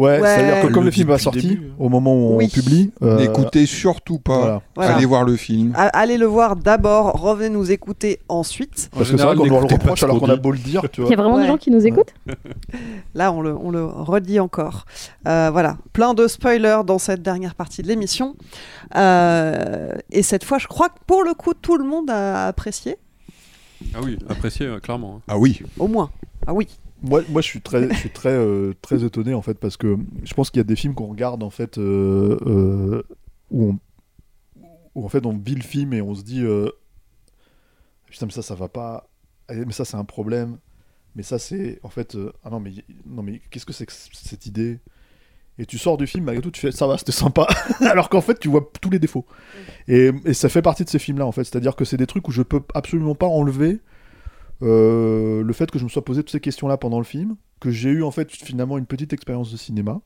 Ouais, 0.00 0.18
Ouais. 0.20 0.26
c'est-à-dire 0.34 0.66
que 0.68 0.72
comme 0.72 0.84
le 0.84 0.90
film 0.90 1.08
va 1.08 1.18
sortir, 1.18 1.58
au 1.78 1.88
moment 1.90 2.14
où 2.14 2.36
Oui. 2.36 2.46
on 2.50 2.54
publie, 2.54 2.90
euh, 3.02 3.18
N'écoutez 3.18 3.66
surtout 3.66 4.18
pas. 4.18 4.38
voilà. 4.38 4.62
Voilà. 4.74 4.94
Allez 4.96 5.04
voir 5.04 5.24
le 5.24 5.36
film. 5.36 5.72
A- 5.76 5.88
Allez 5.88 6.16
le 6.16 6.24
voir 6.26 6.56
d'abord, 6.56 7.20
revenez 7.20 7.50
nous 7.50 7.70
écouter 7.70 8.20
ensuite. 8.28 8.88
Parce 8.94 9.10
que 9.10 9.16
c'est 9.18 9.22
vrai 9.24 9.36
qu'on 9.36 9.44
nous 9.46 9.50
le 9.60 9.66
reproche 9.74 10.02
alors 10.02 10.18
qu'on 10.18 10.28
a 10.30 10.36
beau 10.36 10.52
le 10.52 10.58
dire, 10.58 10.82
tu 10.90 11.02
Il 11.02 11.04
y 11.04 11.06
vois. 11.06 11.12
a 11.12 11.16
vraiment 11.16 11.36
Ouais. 11.36 11.42
des 11.42 11.48
gens 11.48 11.58
qui 11.58 11.70
nous 11.70 11.86
écoutent 11.86 12.14
Là, 13.14 13.30
on 13.32 13.42
le, 13.42 13.54
on 13.54 13.70
le 13.70 13.84
redit 13.84 14.40
encore. 14.40 14.86
Euh, 15.28 15.50
voilà, 15.52 15.76
plein 15.92 16.14
de 16.14 16.26
spoilers 16.28 16.80
dans 16.86 16.98
cette 16.98 17.20
dernière 17.22 17.54
partie 17.54 17.82
de 17.82 17.88
l'émission. 17.88 18.36
Euh, 18.96 19.92
et 20.10 20.22
cette 20.22 20.44
fois, 20.44 20.58
je 20.58 20.66
crois 20.66 20.88
que 20.88 20.98
pour 21.06 21.22
le 21.24 21.34
coup, 21.34 21.52
tout 21.54 21.76
le 21.76 21.84
monde 21.84 22.08
a 22.10 22.46
apprécié, 22.46 22.96
Ah 23.94 23.98
oui, 24.02 24.18
apprécié, 24.28 24.66
euh, 24.66 24.78
clairement. 24.78 25.16
hein. 25.18 25.22
Ah 25.28 25.38
oui. 25.38 25.60
au 25.78 25.88
moins. 25.88 26.10
Ah 26.46 26.54
oui. 26.54 26.68
Moi, 27.02 27.22
moi, 27.30 27.40
je 27.40 27.46
suis 27.46 27.60
très, 27.60 27.88
je 27.88 27.94
suis 27.94 28.10
très, 28.10 28.30
euh, 28.32 28.74
très 28.82 29.04
étonné 29.04 29.32
en 29.32 29.42
fait 29.42 29.54
parce 29.54 29.76
que 29.76 29.96
je 30.22 30.34
pense 30.34 30.50
qu'il 30.50 30.58
y 30.58 30.60
a 30.60 30.64
des 30.64 30.76
films 30.76 30.94
qu'on 30.94 31.06
regarde 31.06 31.42
en 31.42 31.50
fait 31.50 31.78
euh, 31.78 32.38
euh, 32.46 33.02
où, 33.50 33.70
on, 33.70 33.78
où 34.94 35.04
en 35.04 35.08
fait 35.08 35.24
on 35.24 35.36
vit 35.36 35.54
le 35.54 35.62
film 35.62 35.94
et 35.94 36.02
on 36.02 36.14
se 36.14 36.22
dit 36.22 36.44
putain 38.06 38.26
mais 38.26 38.32
ça 38.32 38.42
ça 38.42 38.54
va 38.54 38.68
pas, 38.68 39.08
Eh, 39.50 39.64
mais 39.64 39.72
ça 39.72 39.84
c'est 39.84 39.96
un 39.96 40.04
problème, 40.04 40.58
mais 41.14 41.22
ça 41.22 41.38
c'est 41.38 41.80
en 41.82 41.88
fait 41.88 42.16
ah 42.44 42.50
non 42.50 42.60
mais 42.60 42.72
non 43.06 43.22
mais 43.22 43.40
qu'est-ce 43.50 43.66
que 43.66 43.72
c'est 43.72 43.86
que 43.86 43.92
cette 43.92 44.46
idée? 44.46 44.78
Et 45.58 45.66
tu 45.66 45.78
sors 45.78 45.98
du 45.98 46.06
film 46.06 46.24
malgré 46.24 46.42
tout 46.42 46.50
tu 46.50 46.60
fais 46.60 46.72
ça 46.72 46.86
va 46.86 46.98
c'était 46.98 47.12
sympa. 47.12 47.46
Alors 47.80 48.08
qu'en 48.10 48.20
fait 48.20 48.38
tu 48.38 48.48
vois 48.48 48.70
tous 48.80 48.90
les 48.90 48.98
défauts. 48.98 49.26
Et, 49.88 50.10
et 50.24 50.34
ça 50.34 50.48
fait 50.50 50.62
partie 50.62 50.84
de 50.84 50.90
ces 50.90 50.98
films 50.98 51.18
là 51.18 51.26
en 51.26 51.32
fait. 51.32 51.44
C'est 51.44 51.56
à 51.56 51.60
dire 51.60 51.76
que 51.76 51.84
c'est 51.84 51.96
des 51.96 52.06
trucs 52.06 52.28
où 52.28 52.30
je 52.30 52.42
peux 52.42 52.60
absolument 52.74 53.14
pas 53.14 53.26
enlever 53.26 53.80
euh, 54.62 55.42
le 55.42 55.52
fait 55.52 55.70
que 55.70 55.78
je 55.78 55.84
me 55.84 55.88
sois 55.88 56.04
posé 56.04 56.22
toutes 56.22 56.30
ces 56.30 56.40
questions-là 56.40 56.76
pendant 56.76 56.98
le 56.98 57.04
film, 57.04 57.36
que 57.60 57.70
j'ai 57.70 57.90
eu 57.90 58.02
en 58.02 58.10
fait 58.10 58.30
finalement 58.30 58.78
une 58.78 58.86
petite 58.86 59.12
expérience 59.12 59.50
de 59.50 59.56
cinéma, 59.56 60.00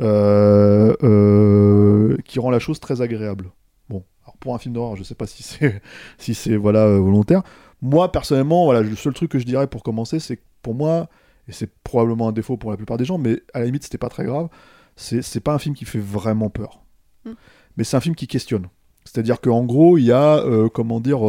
euh, 0.00 0.94
euh, 1.02 2.16
qui 2.24 2.38
rend 2.38 2.50
la 2.50 2.58
chose 2.58 2.80
très 2.80 3.02
agréable. 3.02 3.50
Bon, 3.88 4.04
alors 4.24 4.36
pour 4.38 4.54
un 4.54 4.58
film 4.58 4.74
d'horreur, 4.74 4.96
je 4.96 5.02
sais 5.02 5.14
pas 5.14 5.26
si 5.26 5.42
c'est 5.42 5.82
si 6.18 6.34
c'est 6.34 6.56
voilà 6.56 6.86
volontaire. 6.98 7.42
Moi 7.80 8.10
personnellement, 8.12 8.64
voilà, 8.64 8.82
le 8.82 8.96
seul 8.96 9.12
truc 9.12 9.30
que 9.30 9.38
je 9.38 9.44
dirais 9.44 9.66
pour 9.66 9.82
commencer, 9.82 10.20
c'est 10.20 10.36
que 10.36 10.42
pour 10.62 10.74
moi, 10.74 11.08
et 11.48 11.52
c'est 11.52 11.70
probablement 11.82 12.28
un 12.28 12.32
défaut 12.32 12.56
pour 12.56 12.70
la 12.70 12.76
plupart 12.76 12.96
des 12.96 13.04
gens, 13.04 13.18
mais 13.18 13.40
à 13.52 13.58
la 13.60 13.66
limite 13.66 13.82
c'était 13.82 13.98
pas 13.98 14.08
très 14.08 14.24
grave. 14.24 14.48
C'est 14.96 15.22
c'est 15.22 15.40
pas 15.40 15.54
un 15.54 15.58
film 15.58 15.74
qui 15.74 15.84
fait 15.84 15.98
vraiment 15.98 16.50
peur, 16.50 16.84
Mm. 17.24 17.30
mais 17.76 17.84
c'est 17.84 17.96
un 17.96 18.00
film 18.00 18.14
qui 18.14 18.26
questionne. 18.26 18.68
C'est-à-dire 19.04 19.40
qu'en 19.40 19.64
gros, 19.64 19.98
il 19.98 20.04
y 20.04 20.12
a 20.12 20.44
comment 20.72 21.00
dire. 21.00 21.20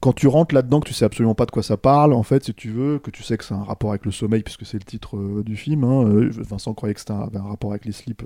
Quand 0.00 0.12
tu 0.12 0.26
rentres 0.26 0.54
là-dedans, 0.54 0.80
que 0.80 0.88
tu 0.88 0.94
sais 0.94 1.04
absolument 1.04 1.34
pas 1.34 1.46
de 1.46 1.50
quoi 1.50 1.62
ça 1.62 1.76
parle, 1.76 2.12
en 2.12 2.22
fait, 2.22 2.44
si 2.44 2.54
tu 2.54 2.70
veux, 2.70 2.98
que 2.98 3.10
tu 3.10 3.22
sais 3.22 3.36
que 3.36 3.44
c'est 3.44 3.54
un 3.54 3.62
rapport 3.62 3.90
avec 3.90 4.04
le 4.04 4.10
sommeil, 4.10 4.42
puisque 4.42 4.66
c'est 4.66 4.78
le 4.78 4.84
titre 4.84 5.16
euh, 5.16 5.42
du 5.42 5.56
film. 5.56 5.84
hein, 5.84 6.04
euh, 6.04 6.30
Vincent 6.32 6.74
croyait 6.74 6.94
que 6.94 7.00
c'était 7.00 7.12
un, 7.12 7.28
rapport 7.48 7.70
avec 7.70 7.86
les 7.86 7.92
slips, 7.92 8.24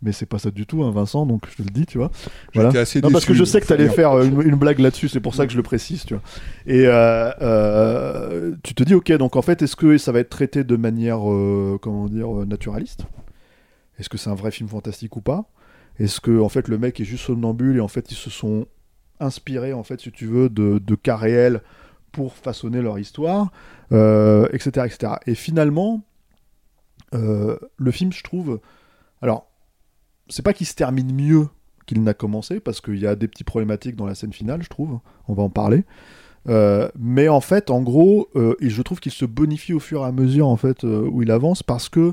mais 0.00 0.12
c'est 0.12 0.26
pas 0.26 0.38
ça 0.38 0.50
du 0.50 0.64
tout, 0.64 0.84
hein, 0.84 0.92
Vincent, 0.92 1.26
donc 1.26 1.42
je 1.50 1.56
te 1.56 1.62
le 1.62 1.70
dis, 1.70 1.86
tu 1.86 1.98
vois. 1.98 2.10
Assez 2.56 3.00
non, 3.00 3.10
parce 3.10 3.24
que 3.24 3.34
je 3.34 3.44
sais 3.44 3.60
que 3.60 3.66
tu 3.66 3.72
allais 3.72 3.88
faire 3.88 4.12
euh, 4.12 4.24
une, 4.24 4.40
une 4.42 4.54
blague 4.54 4.78
là-dessus, 4.78 5.08
c'est 5.08 5.20
pour 5.20 5.34
ça 5.34 5.46
que 5.46 5.52
je 5.52 5.56
le 5.56 5.62
précise, 5.64 6.04
tu 6.04 6.14
vois. 6.14 6.22
Et 6.66 6.84
euh, 6.86 8.54
tu 8.62 8.74
te 8.74 8.82
dis, 8.84 8.94
ok, 8.94 9.10
donc 9.12 9.34
en 9.36 9.42
fait, 9.42 9.60
est-ce 9.62 9.76
que 9.76 9.98
ça 9.98 10.12
va 10.12 10.20
être 10.20 10.30
traité 10.30 10.62
de 10.62 10.76
manière, 10.76 11.18
comment 11.80 12.06
dire, 12.06 12.28
naturaliste? 12.46 13.04
Est-ce 13.98 14.08
que 14.08 14.18
c'est 14.18 14.30
un 14.30 14.34
vrai 14.36 14.52
film 14.52 14.68
fantastique 14.68 15.16
ou 15.16 15.20
pas? 15.20 15.50
Est-ce 15.98 16.20
que 16.20 16.40
en 16.40 16.48
fait 16.48 16.68
le 16.68 16.78
mec 16.78 17.00
est 17.00 17.04
juste 17.04 17.24
somnambule 17.24 17.76
et 17.76 17.80
en 17.80 17.88
fait 17.88 18.12
ils 18.12 18.16
se 18.16 18.30
sont 18.30 18.66
inspirés, 19.20 19.72
en 19.72 19.82
fait, 19.82 20.00
si 20.00 20.12
tu 20.12 20.26
veux, 20.26 20.48
de, 20.48 20.78
de 20.78 20.94
cas 20.94 21.16
réels 21.16 21.62
pour 22.12 22.34
façonner 22.34 22.82
leur 22.82 22.98
histoire, 22.98 23.52
euh, 23.92 24.48
etc., 24.52 24.86
etc. 24.86 25.12
Et 25.26 25.34
finalement, 25.34 26.02
euh, 27.14 27.56
le 27.76 27.90
film, 27.90 28.12
je 28.12 28.22
trouve, 28.22 28.60
alors, 29.22 29.46
c'est 30.28 30.42
pas 30.42 30.52
qu'il 30.52 30.66
se 30.66 30.74
termine 30.74 31.14
mieux 31.14 31.48
qu'il 31.86 32.02
n'a 32.02 32.14
commencé, 32.14 32.60
parce 32.60 32.80
qu'il 32.80 32.98
y 32.98 33.06
a 33.06 33.16
des 33.16 33.28
petites 33.28 33.46
problématiques 33.46 33.96
dans 33.96 34.06
la 34.06 34.14
scène 34.14 34.32
finale, 34.32 34.62
je 34.62 34.68
trouve, 34.68 34.98
on 35.26 35.34
va 35.34 35.42
en 35.42 35.48
parler. 35.48 35.84
Euh, 36.48 36.88
mais 36.98 37.28
en 37.28 37.40
fait, 37.40 37.70
en 37.70 37.82
gros, 37.82 38.28
et 38.60 38.68
je 38.68 38.82
trouve 38.82 39.00
qu'il 39.00 39.12
se 39.12 39.24
bonifie 39.24 39.72
au 39.72 39.80
fur 39.80 40.02
et 40.02 40.06
à 40.06 40.12
mesure 40.12 40.48
en 40.48 40.56
fait 40.56 40.82
où 40.82 41.22
il 41.22 41.30
avance, 41.30 41.62
parce 41.62 41.88
que, 41.88 42.12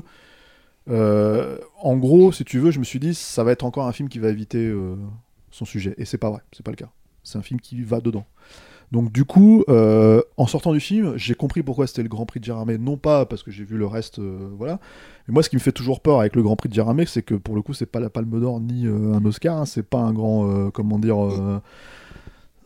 en 0.88 1.96
gros, 1.96 2.32
si 2.32 2.44
tu 2.44 2.58
veux, 2.58 2.70
je 2.70 2.78
me 2.78 2.84
suis 2.84 2.98
dit, 3.00 3.14
ça 3.14 3.44
va 3.44 3.52
être 3.52 3.64
encore 3.64 3.86
un 3.86 3.92
film 3.92 4.08
qui 4.08 4.18
va 4.18 4.28
éviter 4.28 4.72
son 5.56 5.64
sujet, 5.64 5.94
et 5.98 6.04
c'est 6.04 6.18
pas 6.18 6.30
vrai, 6.30 6.40
c'est 6.52 6.64
pas 6.64 6.70
le 6.70 6.76
cas. 6.76 6.90
C'est 7.22 7.38
un 7.38 7.42
film 7.42 7.60
qui 7.60 7.82
va 7.82 8.00
dedans. 8.00 8.26
Donc 8.92 9.10
du 9.10 9.24
coup, 9.24 9.64
euh, 9.68 10.22
en 10.36 10.46
sortant 10.46 10.72
du 10.72 10.80
film, 10.80 11.14
j'ai 11.16 11.34
compris 11.34 11.62
pourquoi 11.62 11.86
c'était 11.86 12.02
le 12.02 12.08
Grand 12.08 12.24
Prix 12.24 12.40
de 12.40 12.44
Gérardmer, 12.44 12.78
non 12.78 12.96
pas 12.96 13.26
parce 13.26 13.42
que 13.42 13.50
j'ai 13.50 13.64
vu 13.64 13.76
le 13.76 13.86
reste, 13.86 14.20
euh, 14.20 14.48
voilà. 14.56 14.78
Mais 15.26 15.34
moi, 15.34 15.42
ce 15.42 15.48
qui 15.48 15.56
me 15.56 15.60
fait 15.60 15.72
toujours 15.72 16.00
peur 16.00 16.20
avec 16.20 16.36
le 16.36 16.42
Grand 16.42 16.54
Prix 16.54 16.68
de 16.68 16.74
Gérardmer, 16.74 17.06
c'est 17.06 17.22
que 17.22 17.34
pour 17.34 17.56
le 17.56 17.62
coup, 17.62 17.74
c'est 17.74 17.86
pas 17.86 17.98
la 17.98 18.10
Palme 18.10 18.40
d'Or 18.40 18.60
ni 18.60 18.86
euh, 18.86 19.14
un 19.14 19.24
Oscar, 19.24 19.56
hein, 19.56 19.66
c'est 19.66 19.82
pas 19.82 19.98
un 19.98 20.12
grand, 20.12 20.70
comment 20.70 20.98
dire, 20.98 21.16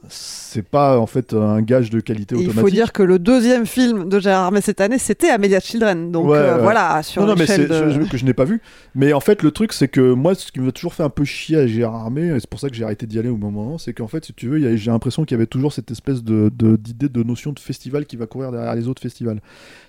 c'est 0.09 0.63
pas 0.67 0.99
en 0.99 1.07
fait 1.07 1.35
un 1.35 1.61
gage 1.63 1.91
de 1.91 2.01
qualité 2.01 2.35
Et 2.35 2.39
il 2.39 2.45
automatique. 2.49 2.61
faut 2.61 2.71
dire 2.71 2.93
que 2.93 3.03
le 3.03 3.19
deuxième 3.19 3.67
film 3.67 4.09
de 4.09 4.19
Gérard 4.19 4.45
Armé 4.47 4.61
cette 4.61 4.81
année, 4.81 4.99
c'était 4.99 5.29
Amelia 5.29 5.61
Children. 5.61 6.11
Donc 6.11 6.27
Ouais, 6.29 6.39
euh, 6.39 6.57
ouais. 6.57 6.63
voilà, 6.63 7.03
sur 7.03 7.23
non, 7.23 7.29
non, 7.29 7.35
mais 7.35 7.41
l'échelle 7.43 7.69
c'est 7.71 7.85
de... 7.85 7.91
je- 7.91 8.01
je- 8.01 8.09
que 8.11 8.17
je 8.17 8.25
n'ai 8.25 8.33
pas 8.33 8.45
vu. 8.45 8.61
Mais 8.95 9.13
en 9.13 9.21
fait, 9.21 9.43
le 9.43 9.51
truc, 9.51 9.73
c'est 9.73 9.89
que 9.89 10.13
moi, 10.15 10.35
ce 10.35 10.51
qui 10.51 10.59
m'a 10.61 10.73
toujours 10.73 10.95
fait 10.95 11.03
un 11.03 11.11
peu 11.11 11.25
chier 11.25 11.59
à 11.59 11.67
Gérard 11.67 11.95
Armé, 12.03 12.23
et 12.29 12.41
c'est 12.41 12.49
pour 12.49 12.59
ça 12.59 12.69
que 12.71 12.75
j'ai 12.75 12.83
arrêté 12.85 13.07
d'y 13.07 13.19
aller 13.19 13.29
au 13.29 13.37
moment, 13.37 13.79
c'est 13.79 13.93
qu'en 13.93 14.09
fait, 14.09 14.25
si 14.25 14.33
tu 14.33 14.49
veux, 14.49 14.77
j'ai 14.77 14.91
l'impression 14.91 15.25
qu'il 15.25 15.35
y 15.37 15.39
avait 15.39 15.47
toujours 15.47 15.73
cette 15.73 15.91
espèce 15.91 16.25
de 16.25 16.51
d'idée 16.51 17.09
de, 17.09 17.23
notion 17.23 17.53
de 17.53 17.59
festival 17.59 18.07
qui 18.07 18.17
va 18.17 18.27
courir 18.27 18.51
derrière 18.53 18.75
les 18.75 18.89
autres 18.89 19.03
festivals. 19.03 19.41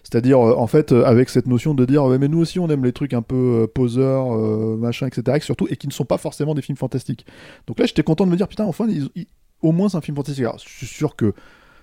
C'est-à-dire, 0.03 0.39
euh, 0.39 0.55
en 0.57 0.67
fait, 0.67 0.91
euh, 0.91 1.03
avec 1.05 1.29
cette 1.29 1.47
notion 1.47 1.73
de 1.73 1.85
dire, 1.85 2.03
ouais, 2.03 2.17
mais 2.17 2.27
nous 2.27 2.39
aussi, 2.39 2.59
on 2.59 2.69
aime 2.69 2.83
les 2.83 2.91
trucs 2.91 3.13
un 3.13 3.21
peu 3.21 3.61
euh, 3.63 3.67
poseurs, 3.67 4.35
euh, 4.35 4.75
machin, 4.77 5.07
etc., 5.07 5.37
et 5.37 5.39
surtout, 5.39 5.67
et 5.69 5.77
qui 5.77 5.87
ne 5.87 5.93
sont 5.93 6.05
pas 6.05 6.17
forcément 6.17 6.53
des 6.53 6.61
films 6.61 6.77
fantastiques. 6.77 7.25
Donc 7.67 7.79
là, 7.79 7.85
j'étais 7.85 8.03
content 8.03 8.25
de 8.25 8.31
me 8.31 8.35
dire, 8.35 8.47
putain, 8.47 8.65
enfin, 8.65 8.85
ils- 8.89 9.09
ils- 9.15 9.27
au 9.61 9.71
moins, 9.71 9.89
c'est 9.89 9.97
un 9.97 10.01
film 10.01 10.15
fantastique. 10.15 10.43
Alors, 10.43 10.59
je 10.59 10.69
suis 10.69 10.87
sûr 10.87 11.15
que 11.15 11.33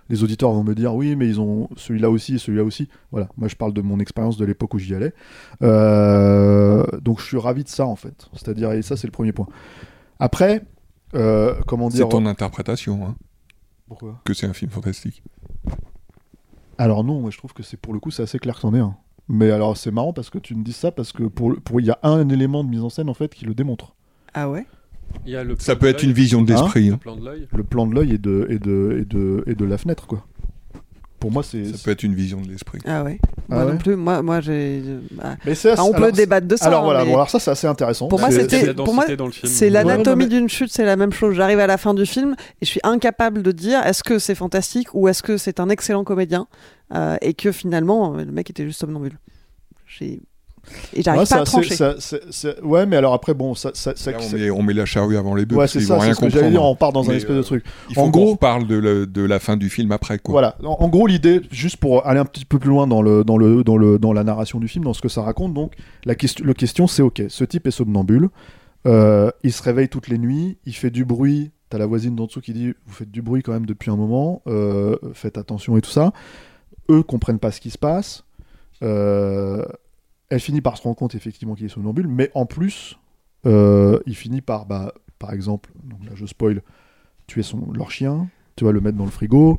les 0.09 0.23
auditeurs 0.23 0.53
vont 0.53 0.65
me 0.65 0.75
dire 0.75 0.95
oui, 0.95 1.17
mais 1.17 1.27
ils 1.29 1.41
ont 1.41 1.69
celui-là 1.77 2.11
aussi 2.11 2.37
et 2.37 2.39
celui-là 2.39 2.65
aussi. 2.65 2.89
Voilà, 3.11 3.29
moi 3.37 3.49
je 3.49 3.57
parle 3.57 3.73
de 3.73 3.83
mon 3.83 4.01
expérience 4.01 4.37
de 4.37 4.45
l'époque 4.45 4.75
où 4.75 4.79
j'y 4.79 4.95
allais. 4.95 5.13
Euh, 5.63 6.85
donc 7.03 7.21
je 7.21 7.27
suis 7.27 7.39
ravi 7.39 7.65
de 7.65 7.69
ça 7.69 7.87
en 7.87 7.97
fait. 7.97 8.29
C'est-à-dire, 8.33 8.73
et 8.73 8.83
ça 8.83 8.97
c'est 8.97 9.07
le 9.07 9.13
premier 9.13 9.33
point. 9.33 9.47
Après, 10.19 10.65
euh, 11.15 11.55
comment 11.67 11.89
dire 11.89 12.07
C'est 12.07 12.11
ton 12.11 12.27
interprétation, 12.27 13.07
hein, 13.07 13.17
Pourquoi? 13.87 14.21
Que 14.25 14.35
c'est 14.35 14.47
un 14.47 14.53
film 14.53 14.71
fantastique. 14.71 15.23
Alors 16.79 17.05
non, 17.05 17.21
moi 17.21 17.31
je 17.31 17.39
trouve 17.39 17.53
que 17.53 17.63
c'est 17.63 17.77
pour 17.77 17.93
le 17.93 18.01
coup 18.01 18.11
c'est 18.11 18.23
assez 18.23 18.39
clair 18.39 18.55
que 18.55 18.61
c'en 18.61 18.75
est 18.75 18.81
un. 18.81 18.97
Mais 19.29 19.51
alors 19.51 19.77
c'est 19.77 19.91
marrant 19.91 20.15
parce 20.15 20.31
que 20.31 20.39
tu 20.39 20.55
me 20.55 20.65
dis 20.65 20.73
ça 20.73 20.91
parce 20.91 21.13
que 21.13 21.25
pour 21.25 21.81
il 21.81 21.87
y 21.87 21.91
a 21.91 21.99
un 22.03 22.31
élément 22.31 22.65
de 22.65 22.71
mise 22.71 22.83
en 22.83 22.89
scène 22.89 23.11
en 23.11 23.15
fait 23.15 23.35
qui 23.35 23.45
le 23.45 23.55
démontre. 23.55 23.95
Ah 24.33 24.49
ouais? 24.49 24.67
Il 25.27 25.33
y 25.33 25.37
a 25.37 25.45
le 25.45 25.57
Ça 25.59 25.77
peut 25.77 25.87
être 25.89 26.03
une 26.03 26.13
vision 26.13 26.43
de 26.43 26.53
Hein 26.53 26.57
l'esprit. 26.63 26.89
Le 26.89 26.95
hein. 26.95 26.99
plan 26.99 27.17
de 27.17 27.25
l'œil. 27.25 27.49
Le 27.55 27.63
plan 27.65 27.87
de 27.87 27.95
l'œil 27.95 28.13
et 28.15 28.19
de 28.19 28.47
et 28.51 28.59
de 28.59 28.99
et 29.01 29.05
de 29.05 29.45
et 29.47 29.55
de 29.55 29.65
la 29.65 29.77
fenêtre 29.79 30.07
quoi. 30.07 30.25
Pour 31.21 31.33
moi 31.33 31.43
c'est. 31.43 31.65
Ça 31.65 31.79
peut 31.85 31.91
être 31.91 32.05
une 32.05 32.15
vision 32.15 32.41
de 32.41 32.49
l'esprit. 32.49 32.79
Ah 32.87 33.03
ouais. 33.03 33.19
Ah 33.51 33.57
Moi 33.57 33.65
ouais 33.65 33.73
non 33.73 33.79
plus. 33.79 33.97
Moi, 33.97 34.23
moi 34.23 34.41
j'ai. 34.41 34.83
bah, 35.11 35.35
c'est 35.55 35.73
enfin, 35.73 35.83
on 35.83 35.91
peut 35.91 35.97
alors, 36.05 36.13
débattre 36.13 36.47
de 36.47 36.55
ça. 36.57 36.67
Alors 36.67 36.83
hein, 36.83 36.85
voilà, 36.85 37.01
mais 37.05 37.07
bon, 37.11 37.15
alors 37.17 37.29
ça 37.29 37.41
c'est 37.41 37.51
assez 37.51 37.67
intéressant. 37.67 38.07
Pour 38.09 38.21
moi, 38.21 38.31
C'est- 38.31 38.49
c'était. 38.49 38.73
Pour 38.73 38.95
moi, 38.95 39.05
c'est 39.45 39.69
l'anatomie 39.69 40.25
mais- 40.25 40.31
d'une 40.31 40.49
chute, 40.49 40.71
c'est 40.71 40.85
la 40.85 40.95
même 40.97 41.13
chose. 41.13 41.35
J'arrive 41.35 41.59
à 41.59 41.67
la 41.67 41.77
fin 41.77 41.93
du 41.93 42.07
film 42.07 42.37
et 42.63 42.65
je 42.65 42.71
suis 42.71 42.81
incapable 42.85 43.43
de 43.43 43.51
dire 43.51 43.85
est-ce 43.85 44.05
que 44.05 44.19
c'est 44.21 44.37
fantastique 44.37 44.95
ou 44.95 45.09
est-ce 45.09 45.23
que 45.25 45.37
c'est 45.39 45.59
un 45.59 45.69
excellent 45.71 46.05
comédien 46.05 46.47
euh, 46.95 47.17
et 47.21 47.35
que 47.35 47.51
finalement 47.51 48.15
le 48.15 48.25
mec 48.27 48.49
était 48.51 48.65
juste 48.65 48.79
somnambule. 48.81 49.19
J'ai 49.87 50.21
et 50.95 51.03
j'arrive 51.03 51.21
Ouais, 51.23 51.27
pas 51.29 51.37
à 51.37 51.45
trancher. 51.45 51.77
Ouais, 52.63 52.87
mais 52.87 52.97
alors 52.97 53.15
après, 53.15 53.35
bon, 53.35 53.55
ça. 53.55 53.71
ça, 53.75 53.93
ça- 53.97 54.11
Là, 54.13 54.19
on, 54.21 54.37
met, 54.37 54.51
on 54.51 54.63
met 54.63 54.73
la 54.75 54.85
charrue 54.87 55.17
avant 55.17 55.35
les 55.35 55.47
bœufs. 55.47 55.57
Ouais, 55.57 55.69
c'est 55.69 55.81
ça, 55.81 55.97
c'est 55.99 56.05
rien 56.05 56.15
ce 56.15 56.21
que 56.21 56.29
j'allais 56.31 56.51
dire, 56.51 56.63
on 56.63 56.77
part 56.77 56.93
dans 56.93 57.09
un 57.11 57.15
espèce 57.15 57.35
de 57.37 57.41
euh, 57.41 57.43
truc. 57.43 57.65
Il 57.91 57.95
faut 57.95 58.01
En 58.03 58.11
gros- 58.11 58.33
reparle 58.33 58.67
de, 58.67 58.77
la- 58.77 59.07
de 59.07 59.23
la 59.23 59.39
fin 59.39 59.57
du 59.57 59.71
film 59.71 59.93
après. 59.93 60.19
Quoi. 60.19 60.33
Voilà. 60.33 60.57
En, 60.65 60.77
en 60.81 60.89
gros, 60.89 61.07
l'idée, 61.07 61.41
juste 61.51 61.77
pour 61.79 62.07
aller 62.07 62.21
un 62.21 62.25
petit 62.25 62.45
peu 62.45 62.59
plus 62.59 62.71
loin 62.71 62.87
dans, 62.87 63.03
le, 63.03 63.25
dans, 63.25 63.39
le, 63.39 63.63
dans, 63.65 63.77
le, 63.77 63.99
dans 63.99 64.13
la 64.13 64.25
narration 64.25 64.59
du 64.61 64.69
film, 64.69 64.85
dans 64.85 64.95
ce 64.95 65.01
que 65.03 65.09
ça 65.09 65.23
raconte, 65.23 65.55
donc, 65.55 65.75
la 66.05 66.15
question, 66.15 66.45
le 66.45 66.55
question, 66.55 66.87
c'est 66.87 67.03
ok, 67.03 67.23
ce 67.29 67.45
type 67.45 67.67
est 67.67 67.71
somnambule, 67.71 68.29
euh, 68.87 69.31
il 69.43 69.53
se 69.53 69.63
réveille 69.63 69.89
toutes 69.89 70.09
les 70.09 70.19
nuits, 70.19 70.59
il 70.65 70.75
fait 70.75 70.91
du 70.91 71.05
bruit, 71.05 71.51
t'as 71.69 71.79
la 71.79 71.87
voisine 71.87 72.15
d'en 72.15 72.27
dessous 72.27 72.41
qui 72.41 72.53
dit 72.53 72.73
Vous 72.87 72.95
faites 72.95 73.11
du 73.11 73.21
bruit 73.23 73.43
quand 73.43 73.53
même 73.53 73.67
depuis 73.67 73.91
un 73.91 73.97
moment, 73.97 74.41
euh, 74.47 74.97
faites 75.15 75.37
attention 75.37 75.77
et 75.77 75.81
tout 75.81 75.91
ça. 75.91 76.13
Eux 76.91 77.03
comprennent 77.03 77.39
pas 77.41 77.51
ce 77.51 77.61
qui 77.61 77.71
se 77.71 77.77
passe. 77.79 78.25
Euh, 78.83 79.65
elle 80.31 80.41
finit 80.41 80.61
par 80.61 80.77
se 80.77 80.83
rendre 80.83 80.97
compte 80.97 81.15
effectivement 81.15 81.55
qu'il 81.55 81.67
est 81.67 81.71
somnambule, 81.71 82.07
mais 82.09 82.31
en 82.35 82.47
plus, 82.47 82.99
euh, 83.47 83.99
il 84.07 84.15
finit 84.15 84.41
par, 84.41 84.67
bah, 84.67 84.93
par 85.19 85.33
exemple, 85.33 85.71
donc 85.85 86.05
là 86.05 86.13
je 86.15 86.27
spoil, 86.27 86.63
tuer 87.27 87.43
son, 87.43 87.71
leur 87.73 87.91
chien, 87.91 88.29
tu 88.57 88.65
vas 88.65 88.73
le 88.73 88.81
mettre 88.81 88.97
dans 88.99 89.05
le 89.05 89.11
frigo. 89.11 89.59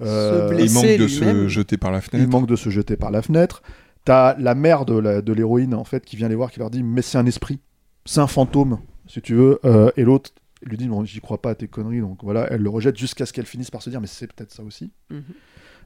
Euh, 0.00 0.48
blesser. 0.48 0.66
Il 0.66 0.74
manque 0.74 0.98
de 1.00 1.08
se 1.08 1.48
jeter 1.48 1.76
par 1.76 1.90
la 1.90 1.98
il 1.98 2.02
fenêtre. 2.02 2.30
manque 2.30 2.46
de 2.46 2.56
se 2.56 2.70
jeter 2.70 2.96
par 2.96 3.10
la 3.10 3.20
fenêtre. 3.22 3.62
T'as 4.04 4.36
la 4.38 4.54
mère 4.54 4.84
de 4.84 4.94
la- 4.96 5.20
de 5.22 5.32
l'héroïne 5.32 5.74
en 5.74 5.84
fait 5.84 6.04
qui 6.04 6.16
vient 6.16 6.28
les 6.28 6.36
voir, 6.36 6.50
qui 6.52 6.60
leur 6.60 6.70
dit 6.70 6.82
mais 6.82 7.02
c'est 7.02 7.18
un 7.18 7.26
esprit, 7.26 7.58
c'est 8.04 8.20
un 8.20 8.26
fantôme 8.28 8.78
si 9.06 9.20
tu 9.20 9.34
veux. 9.34 9.58
Euh, 9.64 9.90
et 9.96 10.04
l'autre 10.04 10.30
lui 10.62 10.76
dit 10.76 10.86
non 10.86 11.04
j'y 11.04 11.20
crois 11.20 11.42
pas 11.42 11.50
à 11.50 11.54
tes 11.54 11.68
conneries 11.68 12.00
donc 12.00 12.18
voilà 12.22 12.46
elle 12.50 12.62
le 12.62 12.70
rejette 12.70 12.96
jusqu'à 12.96 13.26
ce 13.26 13.32
qu'elle 13.32 13.46
finisse 13.46 13.70
par 13.70 13.82
se 13.82 13.90
dire 13.90 14.00
mais 14.00 14.06
c'est 14.06 14.32
peut-être 14.32 14.52
ça 14.52 14.62
aussi. 14.62 14.90
Mhm. 15.10 15.22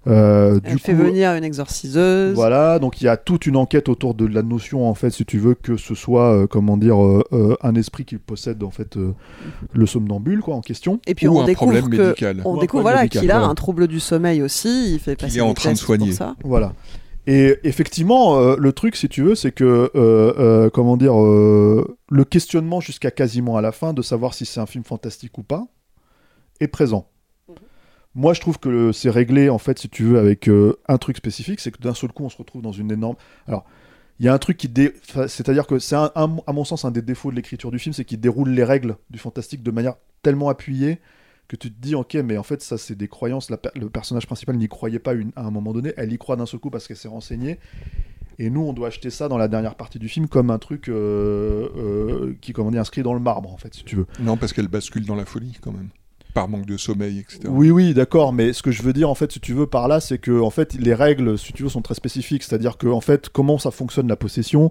Euh, 0.08 0.58
Elle 0.64 0.72
du 0.72 0.78
fait 0.78 0.94
coup, 0.94 1.02
venir 1.02 1.32
une 1.34 1.44
exorciseuse. 1.44 2.34
voilà, 2.34 2.78
donc 2.80 3.00
il 3.00 3.04
y 3.04 3.08
a 3.08 3.16
toute 3.16 3.46
une 3.46 3.56
enquête 3.56 3.88
autour 3.88 4.14
de 4.14 4.26
la 4.26 4.42
notion, 4.42 4.88
en 4.88 4.94
fait, 4.94 5.10
si 5.10 5.24
tu 5.24 5.38
veux, 5.38 5.54
que 5.54 5.76
ce 5.76 5.94
soit, 5.94 6.32
euh, 6.34 6.46
comment 6.48 6.76
dire, 6.76 7.00
euh, 7.04 7.22
euh, 7.32 7.56
un 7.62 7.74
esprit 7.76 8.04
qui 8.04 8.16
possède, 8.18 8.62
en 8.64 8.70
fait, 8.70 8.96
euh, 8.96 9.12
le 9.72 9.86
somnambule, 9.86 10.40
quoi, 10.40 10.56
en 10.56 10.60
question. 10.60 11.00
Et 11.06 11.14
puis 11.14 11.28
Ou 11.28 11.36
on 11.38 11.42
un 11.42 11.44
découvre 11.44 11.72
problème 11.78 11.88
que 11.96 12.02
médical. 12.08 12.42
on 12.44 12.56
Ou 12.56 12.60
découvre 12.60 12.82
voilà 12.82 13.06
qu'il 13.06 13.30
a 13.30 13.34
voilà. 13.34 13.46
un 13.46 13.54
trouble 13.54 13.86
du 13.86 14.00
sommeil 14.00 14.42
aussi. 14.42 14.94
Il 14.94 14.98
fait 14.98 15.14
passer 15.14 15.38
est 15.38 15.40
en 15.40 15.54
train 15.54 15.72
de 15.72 15.78
soigner. 15.78 16.10
ça. 16.12 16.34
Voilà. 16.42 16.72
Et 17.28 17.56
effectivement, 17.62 18.36
euh, 18.38 18.56
le 18.58 18.72
truc, 18.72 18.96
si 18.96 19.08
tu 19.08 19.22
veux, 19.22 19.36
c'est 19.36 19.52
que, 19.52 19.62
euh, 19.64 19.88
euh, 19.94 20.70
comment 20.70 20.96
dire, 20.96 21.16
euh, 21.16 21.96
le 22.10 22.24
questionnement 22.24 22.80
jusqu'à 22.80 23.12
quasiment 23.12 23.56
à 23.56 23.60
la 23.60 23.70
fin 23.70 23.92
de 23.92 24.02
savoir 24.02 24.34
si 24.34 24.44
c'est 24.46 24.58
un 24.58 24.66
film 24.66 24.82
fantastique 24.82 25.38
ou 25.38 25.44
pas 25.44 25.68
est 26.58 26.66
présent. 26.66 27.06
Moi, 28.14 28.34
je 28.34 28.40
trouve 28.40 28.58
que 28.58 28.92
c'est 28.92 29.10
réglé, 29.10 29.48
en 29.48 29.58
fait, 29.58 29.78
si 29.78 29.88
tu 29.88 30.04
veux, 30.04 30.18
avec 30.18 30.48
euh, 30.48 30.78
un 30.88 30.98
truc 30.98 31.16
spécifique, 31.16 31.60
c'est 31.60 31.70
que 31.70 31.80
d'un 31.80 31.94
seul 31.94 32.12
coup, 32.12 32.24
on 32.24 32.28
se 32.28 32.36
retrouve 32.36 32.60
dans 32.60 32.72
une 32.72 32.90
énorme. 32.92 33.16
Alors, 33.46 33.64
il 34.20 34.26
y 34.26 34.28
a 34.28 34.34
un 34.34 34.38
truc 34.38 34.56
qui. 34.56 34.70
C'est-à-dire 35.26 35.66
que 35.66 35.78
c'est, 35.78 35.96
à 35.96 36.26
mon 36.26 36.64
sens, 36.64 36.84
un 36.84 36.90
des 36.90 37.02
défauts 37.02 37.30
de 37.30 37.36
l'écriture 37.36 37.70
du 37.70 37.78
film, 37.78 37.92
c'est 37.92 38.04
qu'il 38.04 38.20
déroule 38.20 38.50
les 38.50 38.64
règles 38.64 38.96
du 39.10 39.18
fantastique 39.18 39.62
de 39.62 39.70
manière 39.70 39.94
tellement 40.22 40.48
appuyée 40.48 41.00
que 41.48 41.56
tu 41.56 41.72
te 41.72 41.80
dis, 41.80 41.94
ok, 41.94 42.14
mais 42.14 42.36
en 42.36 42.42
fait, 42.42 42.62
ça, 42.62 42.78
c'est 42.78 42.94
des 42.94 43.08
croyances. 43.08 43.50
Le 43.50 43.88
personnage 43.88 44.26
principal 44.26 44.56
n'y 44.56 44.68
croyait 44.68 44.98
pas 44.98 45.12
à 45.36 45.42
un 45.42 45.50
moment 45.50 45.72
donné. 45.72 45.92
Elle 45.96 46.12
y 46.12 46.18
croit 46.18 46.36
d'un 46.36 46.46
seul 46.46 46.60
coup 46.60 46.70
parce 46.70 46.86
qu'elle 46.86 46.96
s'est 46.96 47.08
renseignée. 47.08 47.58
Et 48.38 48.48
nous, 48.48 48.62
on 48.62 48.72
doit 48.72 48.88
acheter 48.88 49.10
ça 49.10 49.28
dans 49.28 49.38
la 49.38 49.48
dernière 49.48 49.74
partie 49.74 49.98
du 49.98 50.08
film 50.08 50.28
comme 50.28 50.50
un 50.50 50.58
truc 50.58 50.88
euh, 50.88 51.68
euh, 51.76 52.36
qui, 52.40 52.52
comment 52.52 52.70
dire, 52.70 52.80
inscrit 52.80 53.02
dans 53.02 53.14
le 53.14 53.20
marbre, 53.20 53.52
en 53.52 53.56
fait, 53.56 53.74
si 53.74 53.84
tu 53.84 53.96
veux. 53.96 54.06
Non, 54.20 54.36
parce 54.36 54.52
qu'elle 54.52 54.68
bascule 54.68 55.04
dans 55.04 55.14
la 55.14 55.24
folie 55.24 55.58
quand 55.60 55.72
même. 55.72 55.88
Par 56.34 56.48
manque 56.48 56.66
de 56.66 56.76
sommeil, 56.76 57.18
etc. 57.18 57.40
Oui, 57.48 57.70
oui, 57.70 57.92
d'accord, 57.92 58.32
mais 58.32 58.52
ce 58.52 58.62
que 58.62 58.70
je 58.70 58.82
veux 58.82 58.92
dire, 58.92 59.10
en 59.10 59.14
fait, 59.14 59.32
si 59.32 59.40
tu 59.40 59.52
veux, 59.52 59.66
par 59.66 59.86
là, 59.86 60.00
c'est 60.00 60.18
que, 60.18 60.40
en 60.40 60.50
fait, 60.50 60.74
les 60.74 60.94
règles, 60.94 61.36
si 61.38 61.52
tu 61.52 61.62
veux, 61.62 61.68
sont 61.68 61.82
très 61.82 61.94
spécifiques. 61.94 62.42
C'est-à-dire 62.42 62.78
que, 62.78 62.86
en 62.86 63.00
fait, 63.00 63.28
comment 63.28 63.58
ça 63.58 63.70
fonctionne 63.70 64.08
la 64.08 64.16
possession 64.16 64.70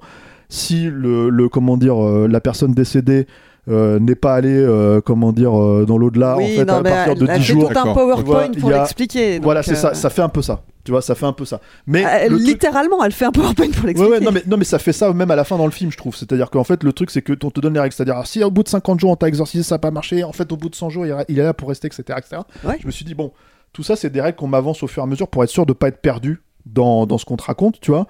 Si 0.50 0.90
le, 0.92 1.48
comment 1.50 1.78
dire, 1.78 2.04
euh, 2.04 2.28
la 2.28 2.42
personne 2.42 2.74
décédée 2.74 3.28
euh, 3.70 4.00
n'est 4.00 4.16
pas 4.16 4.34
allée, 4.36 4.50
euh, 4.54 5.02
comment 5.02 5.32
dire, 5.32 5.60
euh, 5.60 5.86
dans 5.88 5.98
l'au-delà, 5.98 6.36
oui, 6.38 6.46
en 6.46 6.48
fait, 6.48 6.66
non, 6.66 6.74
à 6.76 6.84
partir 6.84 7.12
elle, 7.14 7.20
de 7.20 7.28
elle 7.30 7.40
10 7.40 7.46
fait 7.46 7.54
jours. 7.54 7.64
tout 7.64 7.70
un 7.70 7.74
D'accord. 7.86 7.94
PowerPoint 7.94 8.52
pour 8.60 8.70
a- 8.70 8.78
l'expliquer. 8.80 9.40
Voilà, 9.40 9.62
c'est 9.64 9.76
ça, 9.76 9.94
ça 9.94 10.10
fait 10.10 10.22
un 10.24 10.30
peu 10.30 10.42
ça. 10.42 10.64
Tu 10.84 10.90
vois, 10.92 11.04
ça 11.04 11.14
fait 11.14 11.28
un 11.28 11.34
peu 11.34 11.46
ça. 11.46 11.62
Mais 11.86 12.02
elle- 12.02 12.30
truc- 12.32 12.42
littéralement, 12.42 13.04
elle 13.04 13.12
fait 13.12 13.26
un 13.26 13.32
PowerPoint 13.32 13.70
pour 13.70 13.86
l'expliquer. 13.86 14.02
ouais, 14.14 14.20
non 14.20 14.32
mais, 14.32 14.42
non, 14.48 14.58
mais 14.58 14.64
ça 14.64 14.80
fait 14.80 14.94
ça 14.94 15.14
même 15.14 15.30
à 15.30 15.36
la 15.36 15.44
fin 15.44 15.58
dans 15.58 15.66
le 15.66 15.72
film, 15.72 15.92
je 15.92 15.98
trouve. 15.98 16.16
C'est-à-dire 16.16 16.50
qu'en 16.50 16.64
fait, 16.64 16.84
le 16.84 16.92
truc, 16.92 17.12
c'est 17.12 17.22
que 17.22 17.34
on 17.44 17.52
te 17.52 17.60
donne 17.60 17.76
les 17.76 17.80
règles. 17.80 17.94
C'est-à-dire, 17.94 18.16
ah, 18.18 18.26
si 18.26 18.44
au 18.44 18.50
bout 18.50 18.64
de 18.64 18.70
50 18.70 19.00
jours, 19.00 19.12
on 19.12 19.16
t'a 19.16 19.28
exorcisé, 19.28 19.64
ça 19.64 19.76
n'a 19.76 19.80
pas 19.80 19.92
marché, 19.92 20.24
en 20.24 20.32
fait, 20.34 20.52
au 20.52 20.58
bout 20.58 20.70
de 20.70 20.76
100 20.76 20.90
jours, 20.90 21.06
il, 21.06 21.40
est 21.40 21.44
là 21.44 21.54
pour 21.54 21.70
rester, 21.70 21.86
etc. 21.88 22.04
etc. 22.18 22.42
Ouais. 22.64 22.78
Je 22.82 22.88
me 22.88 22.92
suis 22.92 23.06
dit, 23.06 23.14
bon, 23.14 23.32
Tout 23.74 23.84
ça, 23.84 23.96
c'est 23.96 24.10
des 24.10 24.20
règles 24.22 24.38
qu'on 24.38 24.48
m'avance 24.48 24.82
au 24.84 24.88
fur 24.88 25.02
et 25.02 25.06
à 25.06 25.08
mesure 25.08 25.28
pour 25.30 25.44
être 25.46 25.50
sûr 25.50 25.66
de 25.66 25.72
pas 25.74 25.88
être 25.88 26.02
perdu 26.02 26.42
dans, 26.66 27.06
dans 27.06 27.18
ce 27.18 27.24
qu'on 27.26 27.38
te 27.38 27.44
raconte, 27.44 27.80
tu 27.80 27.92
vois. 27.92 28.06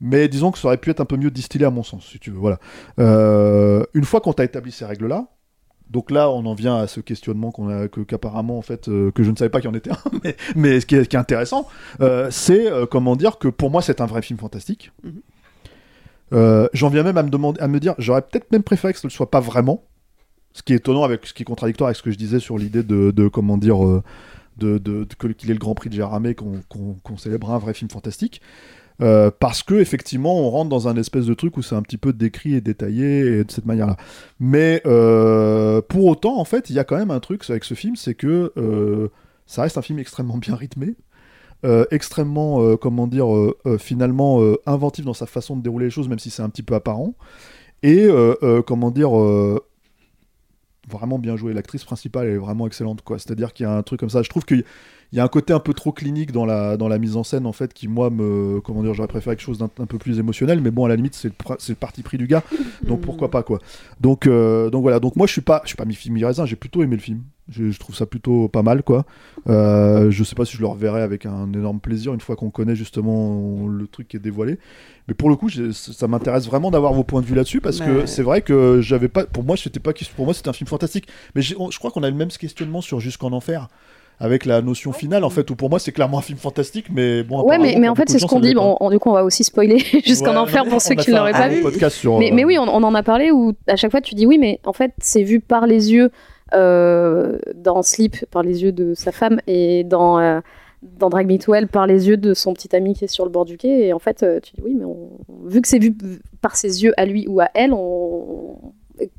Mais 0.00 0.28
disons 0.28 0.50
que 0.50 0.58
ça 0.58 0.68
aurait 0.68 0.76
pu 0.76 0.90
être 0.90 1.00
un 1.00 1.04
peu 1.04 1.16
mieux 1.16 1.30
distillé 1.30 1.64
à 1.64 1.70
mon 1.70 1.82
sens, 1.82 2.06
si 2.06 2.18
tu 2.18 2.30
veux. 2.30 2.38
Voilà. 2.38 2.58
Euh, 2.98 3.84
une 3.94 4.04
fois 4.04 4.20
qu'on 4.20 4.32
t'a 4.32 4.44
établi 4.44 4.72
ces 4.72 4.84
règles-là, 4.84 5.28
donc 5.90 6.10
là, 6.10 6.30
on 6.30 6.44
en 6.46 6.54
vient 6.54 6.76
à 6.76 6.86
ce 6.86 7.00
questionnement 7.00 7.52
qu'on 7.52 7.68
a, 7.68 7.88
que, 7.88 8.00
qu'apparemment, 8.00 8.58
en 8.58 8.62
fait, 8.62 8.88
euh, 8.88 9.10
que 9.12 9.22
je 9.22 9.30
ne 9.30 9.36
savais 9.36 9.50
pas 9.50 9.60
qu'il 9.60 9.70
y 9.70 9.72
en 9.72 9.76
était 9.76 9.92
un, 9.92 9.98
mais, 10.24 10.36
mais 10.56 10.80
ce 10.80 10.86
qui 10.86 10.96
est, 10.96 11.06
qui 11.06 11.16
est 11.16 11.18
intéressant, 11.18 11.68
euh, 12.00 12.28
c'est 12.30 12.70
comment 12.90 13.16
dire 13.16 13.38
que 13.38 13.48
pour 13.48 13.70
moi, 13.70 13.82
c'est 13.82 14.00
un 14.00 14.06
vrai 14.06 14.22
film 14.22 14.38
fantastique. 14.38 14.92
Mhm. 15.02 15.20
J'en 16.72 16.88
viens 16.88 17.04
même 17.04 17.16
à 17.16 17.22
me 17.22 17.30
demander, 17.30 17.60
à 17.60 17.68
me 17.68 17.78
dire, 17.78 17.94
j'aurais 17.98 18.22
peut-être 18.22 18.50
même 18.50 18.64
préféré 18.64 18.92
que 18.92 18.98
ce 18.98 19.06
ne 19.06 19.12
soit 19.12 19.30
pas 19.30 19.40
vraiment. 19.40 19.84
Ce 20.52 20.62
qui 20.62 20.72
est 20.72 20.76
étonnant 20.76 21.04
avec, 21.04 21.26
ce 21.26 21.32
qui 21.34 21.42
est 21.42 21.44
contradictoire 21.44 21.88
avec 21.88 21.96
ce 21.96 22.02
que 22.02 22.10
je 22.10 22.18
disais 22.18 22.40
sur 22.40 22.58
l'idée 22.58 22.82
de, 22.82 23.12
de, 23.12 23.28
comment 23.28 23.56
dire, 23.56 23.78
de, 24.56 24.78
de, 24.78 25.06
qu'il 25.32 25.50
ait 25.50 25.54
le 25.54 25.60
Grand 25.60 25.74
Prix 25.74 25.90
de 25.90 25.94
Gérardmer, 25.94 26.34
qu'on 26.34 26.60
qu'on 26.68 26.94
qu'on 27.02 27.16
célèbre 27.16 27.52
un 27.52 27.58
vrai 27.58 27.72
film 27.72 27.90
fantastique. 27.90 28.40
Euh, 29.02 29.30
parce 29.36 29.62
que 29.62 29.74
effectivement, 29.74 30.38
on 30.38 30.50
rentre 30.50 30.70
dans 30.70 30.88
un 30.88 30.96
espèce 30.96 31.26
de 31.26 31.34
truc 31.34 31.56
où 31.56 31.62
c'est 31.62 31.74
un 31.74 31.82
petit 31.82 31.96
peu 31.96 32.12
décrit 32.12 32.54
et 32.54 32.60
détaillé 32.60 33.38
et 33.38 33.44
de 33.44 33.50
cette 33.50 33.66
manière-là. 33.66 33.96
Mais 34.38 34.82
euh, 34.86 35.82
pour 35.82 36.06
autant, 36.06 36.38
en 36.38 36.44
fait, 36.44 36.70
il 36.70 36.76
y 36.76 36.78
a 36.78 36.84
quand 36.84 36.96
même 36.96 37.10
un 37.10 37.20
truc 37.20 37.48
avec 37.50 37.64
ce 37.64 37.74
film, 37.74 37.96
c'est 37.96 38.14
que 38.14 38.52
euh, 38.56 39.08
ça 39.46 39.62
reste 39.62 39.78
un 39.78 39.82
film 39.82 39.98
extrêmement 39.98 40.38
bien 40.38 40.54
rythmé, 40.54 40.94
extrêmement, 41.90 42.76
comment 42.76 43.06
dire, 43.06 43.26
finalement 43.78 44.40
inventif 44.66 45.04
dans 45.06 45.14
sa 45.14 45.24
façon 45.24 45.56
de 45.56 45.62
dérouler 45.62 45.86
les 45.86 45.90
choses, 45.90 46.08
même 46.08 46.18
si 46.18 46.28
c'est 46.28 46.42
un 46.42 46.50
petit 46.50 46.62
peu 46.62 46.74
apparent. 46.74 47.14
Et 47.82 48.06
comment 48.66 48.90
dire, 48.90 49.10
vraiment 50.88 51.18
bien 51.18 51.36
joué. 51.36 51.52
L'actrice 51.52 51.84
principale 51.84 52.28
est 52.28 52.36
vraiment 52.36 52.66
excellente, 52.66 53.02
quoi. 53.02 53.18
C'est-à-dire 53.18 53.52
qu'il 53.52 53.64
y 53.64 53.66
a 53.66 53.72
un 53.72 53.82
truc 53.82 54.00
comme 54.00 54.10
ça. 54.10 54.22
Je 54.22 54.28
trouve 54.28 54.44
qu'il 54.44 54.64
il 55.14 55.18
y 55.18 55.20
a 55.20 55.24
un 55.24 55.28
côté 55.28 55.52
un 55.52 55.60
peu 55.60 55.72
trop 55.74 55.92
clinique 55.92 56.32
dans 56.32 56.44
la, 56.44 56.76
dans 56.76 56.88
la 56.88 56.98
mise 56.98 57.16
en 57.16 57.22
scène, 57.22 57.46
en 57.46 57.52
fait, 57.52 57.72
qui, 57.72 57.86
moi, 57.86 58.10
me. 58.10 58.60
Comment 58.60 58.82
dire, 58.82 58.94
j'aurais 58.94 59.06
préféré 59.06 59.36
quelque 59.36 59.46
chose 59.46 59.58
d'un 59.58 59.70
un 59.78 59.86
peu 59.86 59.96
plus 59.96 60.18
émotionnel, 60.18 60.60
mais 60.60 60.72
bon, 60.72 60.86
à 60.86 60.88
la 60.88 60.96
limite, 60.96 61.14
c'est 61.14 61.28
le, 61.28 61.74
parti 61.76 62.02
pris 62.02 62.18
du 62.18 62.26
gars, 62.26 62.42
donc 62.82 63.00
pourquoi 63.00 63.30
pas, 63.30 63.44
quoi. 63.44 63.60
Donc, 64.00 64.26
euh, 64.26 64.70
donc 64.70 64.82
voilà, 64.82 64.98
donc 64.98 65.14
moi, 65.14 65.28
je 65.28 65.32
suis 65.32 65.40
pas, 65.40 65.60
je 65.62 65.68
suis 65.68 65.76
pas 65.76 65.84
mi-film, 65.84 66.16
mi-raisin, 66.16 66.46
j'ai 66.46 66.56
plutôt 66.56 66.82
aimé 66.82 66.96
le 66.96 67.02
film. 67.02 67.22
Je, 67.48 67.70
je 67.70 67.78
trouve 67.78 67.94
ça 67.94 68.06
plutôt 68.06 68.48
pas 68.48 68.62
mal, 68.62 68.82
quoi. 68.82 69.04
Euh, 69.48 70.10
je 70.10 70.24
sais 70.24 70.34
pas 70.34 70.44
si 70.44 70.56
je 70.56 70.62
le 70.62 70.66
reverrai 70.66 71.02
avec 71.02 71.26
un 71.26 71.52
énorme 71.52 71.78
plaisir 71.78 72.12
une 72.12 72.20
fois 72.20 72.34
qu'on 72.34 72.50
connaît 72.50 72.74
justement 72.74 73.68
le 73.68 73.86
truc 73.86 74.08
qui 74.08 74.16
est 74.16 74.20
dévoilé. 74.20 74.58
Mais 75.06 75.14
pour 75.14 75.28
le 75.28 75.36
coup, 75.36 75.48
ça 75.50 76.08
m'intéresse 76.08 76.46
vraiment 76.46 76.70
d'avoir 76.72 76.92
vos 76.94 77.04
points 77.04 77.20
de 77.20 77.26
vue 77.26 77.34
là-dessus 77.34 77.60
parce 77.60 77.78
que 77.80 77.98
Ouais. 77.98 78.06
c'est 78.06 78.22
vrai 78.22 78.40
que 78.40 78.80
j'avais 78.80 79.08
pas. 79.08 79.26
Pour 79.26 79.44
moi, 79.44 79.56
c'était 79.58 79.78
pas. 79.78 79.92
Pour 80.16 80.24
moi, 80.24 80.32
c'était 80.34 80.48
un 80.48 80.54
film 80.54 80.66
fantastique. 80.66 81.06
Mais 81.34 81.42
on- 81.58 81.70
je 81.70 81.78
crois 81.78 81.90
qu'on 81.90 82.02
a 82.02 82.10
le 82.10 82.16
même 82.16 82.30
questionnement 82.30 82.80
sur 82.80 82.98
Jusqu'en 82.98 83.32
enfer. 83.32 83.68
Avec 84.20 84.44
la 84.46 84.62
notion 84.62 84.92
finale, 84.92 85.24
en 85.24 85.30
fait, 85.30 85.50
où 85.50 85.56
pour 85.56 85.68
moi 85.70 85.78
c'est 85.80 85.90
clairement 85.92 86.18
un 86.18 86.22
film 86.22 86.38
fantastique, 86.38 86.86
mais 86.92 87.22
bon. 87.24 87.42
Ouais, 87.42 87.58
mais, 87.58 87.76
mais 87.78 87.88
en 87.88 87.94
fait, 87.96 88.08
c'est 88.08 88.18
ce 88.20 88.26
qu'on 88.26 88.38
dit. 88.40 88.54
Bon, 88.54 88.76
on- 88.80 88.90
du 88.90 88.98
coup, 89.00 89.10
on 89.10 89.14
va 89.14 89.24
aussi 89.24 89.42
spoiler 89.44 89.78
jusqu'en 90.04 90.30
Ouais, 90.32 90.36
enfer 90.38 90.64
pour 90.64 90.80
ceux 90.80 90.92
a 90.92 90.96
qui 90.96 91.10
ne 91.10 91.16
l'auraient 91.16 91.32
pas 91.32 91.48
vu. 91.48 91.62
podcast 91.62 91.96
sur, 91.96 92.18
mais, 92.18 92.30
euh, 92.30 92.34
mais 92.34 92.44
oui, 92.44 92.56
on, 92.58 92.62
on 92.62 92.82
en 92.84 92.94
a 92.94 93.02
parlé 93.02 93.30
où 93.32 93.52
à 93.66 93.74
chaque 93.76 93.90
fois 93.90 94.00
tu 94.00 94.14
dis 94.14 94.24
oui, 94.26 94.38
mais 94.38 94.60
en 94.64 94.72
fait, 94.72 94.92
c'est 94.98 95.22
vu 95.24 95.40
par 95.40 95.66
les 95.66 95.92
yeux 95.92 96.10
euh, 96.54 97.38
dans 97.56 97.82
Sleep, 97.82 98.24
par 98.30 98.42
les 98.42 98.62
yeux 98.62 98.72
de 98.72 98.94
sa 98.94 99.10
femme, 99.12 99.40
et 99.46 99.82
dans, 99.84 100.18
euh, 100.20 100.40
dans 100.82 101.08
Drag 101.10 101.26
Me 101.26 101.36
to 101.38 101.52
Hell, 101.54 101.66
par 101.68 101.86
les 101.86 102.08
yeux 102.08 102.16
de 102.16 102.34
son 102.34 102.52
petit 102.54 102.74
ami 102.76 102.94
qui 102.94 103.04
est 103.04 103.08
sur 103.08 103.24
le 103.24 103.30
bord 103.30 103.44
du 103.44 103.56
quai. 103.56 103.88
Et 103.88 103.92
en 103.92 103.98
fait, 103.98 104.22
euh, 104.22 104.38
tu 104.40 104.52
dis 104.54 104.62
oui, 104.64 104.74
mais 104.78 104.84
on- 104.84 105.10
vu 105.46 105.60
que 105.60 105.68
c'est 105.68 105.78
vu 105.80 105.94
par 106.40 106.56
ses 106.56 106.84
yeux 106.84 106.92
à 106.96 107.04
lui 107.04 107.26
ou 107.28 107.40
à 107.40 107.48
elle, 107.54 107.72
on. 107.72 108.56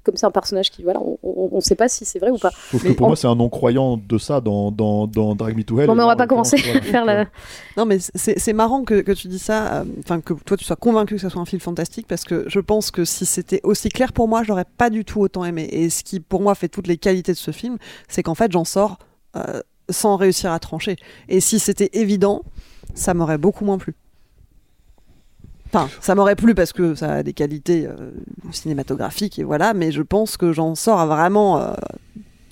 Comme 0.03 0.15
c'est 0.15 0.25
un 0.25 0.31
personnage 0.31 0.71
qui, 0.71 0.83
voilà, 0.83 1.01
on 1.23 1.24
ne 1.35 1.59
sait 1.61 1.75
pas 1.75 1.89
si 1.89 2.05
c'est 2.05 2.19
vrai 2.19 2.29
ou 2.31 2.37
pas. 2.37 2.51
Sauf 2.71 2.83
que 2.83 2.91
pour 2.93 3.05
en- 3.07 3.09
moi, 3.09 3.15
c'est 3.15 3.27
un 3.27 3.35
non-croyant 3.35 3.97
de 3.97 4.17
ça 4.17 4.41
dans, 4.41 4.71
dans, 4.71 5.05
dans 5.07 5.35
Drag 5.35 5.55
Me 5.57 5.63
to 5.63 5.79
Hell. 5.79 5.87
Bon, 5.87 5.95
mais 5.95 6.03
on 6.03 6.07
va 6.07 6.15
pas 6.15 6.27
commencer 6.27 6.55
à 6.75 6.81
faire 6.81 7.03
la. 7.05 7.25
Non, 7.77 7.85
mais 7.85 7.97
c'est 7.99 8.39
c'est 8.39 8.53
marrant 8.53 8.83
que, 8.83 9.01
que 9.01 9.11
tu 9.11 9.27
dis 9.27 9.39
ça, 9.39 9.81
euh, 9.81 9.85
enfin 9.99 10.21
que 10.21 10.33
toi 10.33 10.55
tu 10.57 10.63
sois 10.63 10.75
convaincu 10.75 11.15
que 11.15 11.21
ce 11.21 11.29
soit 11.29 11.41
un 11.41 11.45
film 11.45 11.59
fantastique, 11.61 12.07
parce 12.07 12.23
que 12.23 12.45
je 12.47 12.59
pense 12.59 12.91
que 12.91 13.03
si 13.05 13.25
c'était 13.25 13.59
aussi 13.63 13.89
clair 13.89 14.13
pour 14.13 14.27
moi, 14.27 14.43
j'aurais 14.43 14.65
pas 14.77 14.89
du 14.89 15.03
tout 15.05 15.19
autant 15.21 15.43
aimé. 15.45 15.67
Et 15.71 15.89
ce 15.89 16.03
qui 16.03 16.19
pour 16.19 16.41
moi 16.41 16.55
fait 16.55 16.69
toutes 16.69 16.87
les 16.87 16.97
qualités 16.97 17.33
de 17.33 17.37
ce 17.37 17.51
film, 17.51 17.77
c'est 18.07 18.23
qu'en 18.23 18.35
fait 18.35 18.51
j'en 18.51 18.63
sors 18.65 18.97
euh, 19.35 19.61
sans 19.89 20.15
réussir 20.15 20.51
à 20.51 20.59
trancher. 20.59 20.95
Et 21.29 21.39
si 21.41 21.59
c'était 21.59 21.89
évident, 21.93 22.43
ça 22.93 23.13
m'aurait 23.13 23.37
beaucoup 23.37 23.65
moins 23.65 23.77
plu. 23.77 23.93
Enfin, 25.75 25.89
ça 26.01 26.15
m'aurait 26.15 26.35
plu 26.35 26.55
parce 26.55 26.73
que 26.73 26.95
ça 26.95 27.11
a 27.15 27.23
des 27.23 27.33
qualités 27.33 27.85
euh, 27.87 28.11
cinématographiques 28.51 29.39
et 29.39 29.43
voilà, 29.43 29.73
mais 29.73 29.91
je 29.91 30.01
pense 30.01 30.37
que 30.37 30.53
j'en 30.53 30.75
sors 30.75 31.05
vraiment 31.07 31.59
euh, 31.61 31.73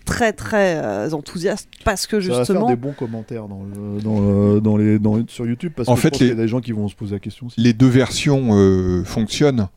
très 0.06 0.34
très 0.34 0.76
euh, 0.84 1.10
enthousiaste 1.12 1.70
parce 1.86 2.08
que 2.08 2.20
Ça 2.20 2.28
va 2.28 2.34
faire 2.36 2.46
justement. 2.46 2.68
des 2.68 2.76
bons 2.76 2.92
commentaires 2.92 3.48
dans 3.48 3.64
le, 3.64 4.02
dans 4.02 4.20
le- 4.20 4.60
dans 4.62 4.78
les, 4.78 5.00
dans, 5.00 5.26
sur 5.28 5.46
YouTube 5.48 5.72
parce 5.76 5.88
En 5.88 5.96
que 5.96 6.02
fait, 6.02 6.08
je 6.08 6.12
pense 6.12 6.20
les- 6.22 6.28
qu'il 6.28 6.38
y 6.38 6.40
a 6.40 6.44
des 6.44 6.48
gens 6.50 6.60
qui 6.60 6.74
vont 6.74 6.88
se 6.90 6.96
poser 6.96 7.14
la 7.16 7.20
question. 7.20 7.48
aussi. 7.48 7.60
Les 7.62 7.72
deux 7.74 7.88
versions 7.88 8.50
euh, 8.52 9.04
fonctionnent, 9.06 9.68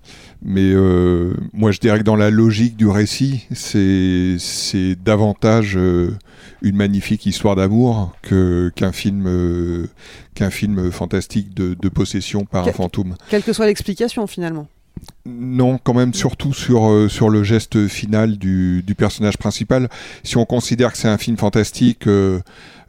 mais 0.42 0.72
euh, 0.74 1.34
moi 1.52 1.70
je 1.70 1.78
dirais 1.78 1.98
que 1.98 2.04
dans 2.04 2.16
la 2.16 2.30
logique 2.30 2.76
du 2.76 2.88
récit, 2.88 3.46
c'est 3.52 4.36
c'est 4.40 4.96
davantage 4.96 5.76
euh, 5.76 6.10
une 6.62 6.76
magnifique 6.76 7.26
histoire 7.26 7.56
d'amour 7.56 8.12
que 8.22 8.72
qu'un 8.74 8.92
film 8.92 9.24
euh, 9.26 9.88
qu'un 10.34 10.50
film 10.50 10.90
fantastique 10.90 11.54
de, 11.54 11.74
de 11.74 11.88
possession 11.88 12.44
par 12.44 12.66
un 12.66 12.72
fantôme. 12.72 13.16
Quelle 13.28 13.42
que 13.42 13.52
soit 13.52 13.66
l'explication 13.66 14.26
finalement. 14.26 14.68
Non, 15.26 15.78
quand 15.78 15.94
même 15.94 16.14
surtout 16.14 16.54
sur, 16.54 16.88
euh, 16.88 17.08
sur 17.08 17.28
le 17.28 17.42
geste 17.42 17.88
final 17.88 18.38
du, 18.38 18.82
du 18.82 18.94
personnage 18.94 19.36
principal. 19.36 19.88
Si 20.22 20.36
on 20.36 20.44
considère 20.44 20.92
que 20.92 20.98
c'est 20.98 21.08
un 21.08 21.18
film 21.18 21.36
fantastique, 21.36 22.06
euh, 22.06 22.40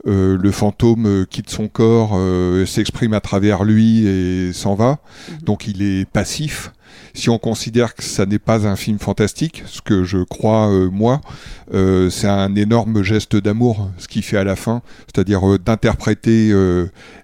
euh, 0.07 0.37
le 0.39 0.51
fantôme 0.51 1.25
quitte 1.29 1.49
son 1.49 1.67
corps, 1.67 2.17
s'exprime 2.65 3.13
à 3.13 3.19
travers 3.19 3.63
lui 3.63 4.07
et 4.07 4.53
s'en 4.53 4.75
va. 4.75 4.99
Donc 5.43 5.67
il 5.67 5.81
est 5.81 6.05
passif. 6.05 6.71
Si 7.13 7.29
on 7.29 7.39
considère 7.39 7.95
que 7.95 8.03
ça 8.03 8.25
n'est 8.25 8.39
pas 8.39 8.67
un 8.67 8.75
film 8.75 8.99
fantastique, 8.99 9.63
ce 9.65 9.81
que 9.81 10.03
je 10.03 10.19
crois 10.19 10.69
euh, 10.69 10.89
moi, 10.89 11.21
euh, 11.73 12.09
c'est 12.09 12.27
un 12.27 12.55
énorme 12.55 13.01
geste 13.01 13.35
d'amour, 13.35 13.89
ce 13.97 14.07
qu'il 14.07 14.23
fait 14.23 14.37
à 14.37 14.43
la 14.43 14.55
fin, 14.55 14.81
c'est-à-dire 15.07 15.47
euh, 15.47 15.57
d'interpréter 15.57 16.53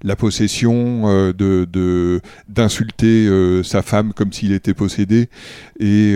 la 0.03 0.15
possession, 0.15 1.33
de 1.33 2.21
d'insulter 2.47 3.61
sa 3.63 3.81
femme 3.81 4.13
comme 4.13 4.31
s'il 4.31 4.51
était 4.51 4.73
possédé 4.73 5.29
et 5.79 6.15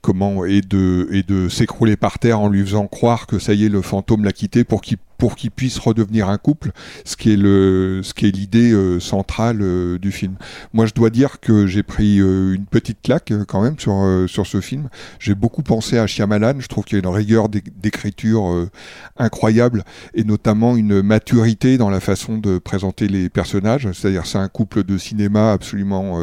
comment 0.00 0.44
et 0.44 0.60
de 0.60 1.08
et 1.12 1.22
de 1.22 1.48
s'écrouler 1.48 1.96
par 1.96 2.18
terre 2.18 2.40
en 2.40 2.48
lui 2.48 2.62
faisant 2.62 2.86
croire 2.86 3.26
que 3.26 3.38
ça 3.38 3.54
y 3.54 3.64
est 3.64 3.68
le 3.68 3.82
fantôme 3.82 4.24
l'a 4.24 4.32
quitté 4.32 4.64
pour 4.64 4.80
qu'il 4.80 4.98
pour 5.22 5.36
qu'ils 5.36 5.52
puissent 5.52 5.78
redevenir 5.78 6.28
un 6.28 6.36
couple, 6.36 6.72
ce 7.04 7.14
qui 7.14 7.32
est 7.32 7.36
le 7.36 8.00
ce 8.02 8.12
qui 8.12 8.26
est 8.26 8.32
l'idée 8.32 8.72
euh, 8.72 8.98
centrale 8.98 9.58
euh, 9.62 9.96
du 9.96 10.10
film. 10.10 10.34
Moi, 10.72 10.86
je 10.86 10.94
dois 10.94 11.10
dire 11.10 11.38
que 11.38 11.68
j'ai 11.68 11.84
pris 11.84 12.18
euh, 12.18 12.54
une 12.54 12.66
petite 12.66 13.00
claque 13.02 13.32
quand 13.46 13.62
même 13.62 13.78
sur 13.78 13.94
sur 14.26 14.48
ce 14.48 14.60
film. 14.60 14.88
J'ai 15.20 15.36
beaucoup 15.36 15.62
pensé 15.62 15.96
à 15.96 16.08
Shyamalan. 16.08 16.54
Je 16.58 16.66
trouve 16.66 16.82
qu'il 16.84 16.98
y 16.98 17.00
a 17.00 17.04
une 17.08 17.14
rigueur 17.14 17.48
d'é- 17.48 17.62
d'écriture 17.80 18.68
incroyable 19.16 19.84
et 20.14 20.24
notamment 20.24 20.76
une 20.76 21.02
maturité 21.02 21.78
dans 21.78 21.88
la 21.88 22.00
façon 22.00 22.38
de 22.38 22.58
présenter 22.58 23.06
les 23.06 23.28
personnages. 23.28 23.88
C'est-à-dire, 23.92 24.26
c'est 24.26 24.38
un 24.38 24.48
couple 24.48 24.82
de 24.82 24.98
cinéma 24.98 25.52
absolument 25.52 26.18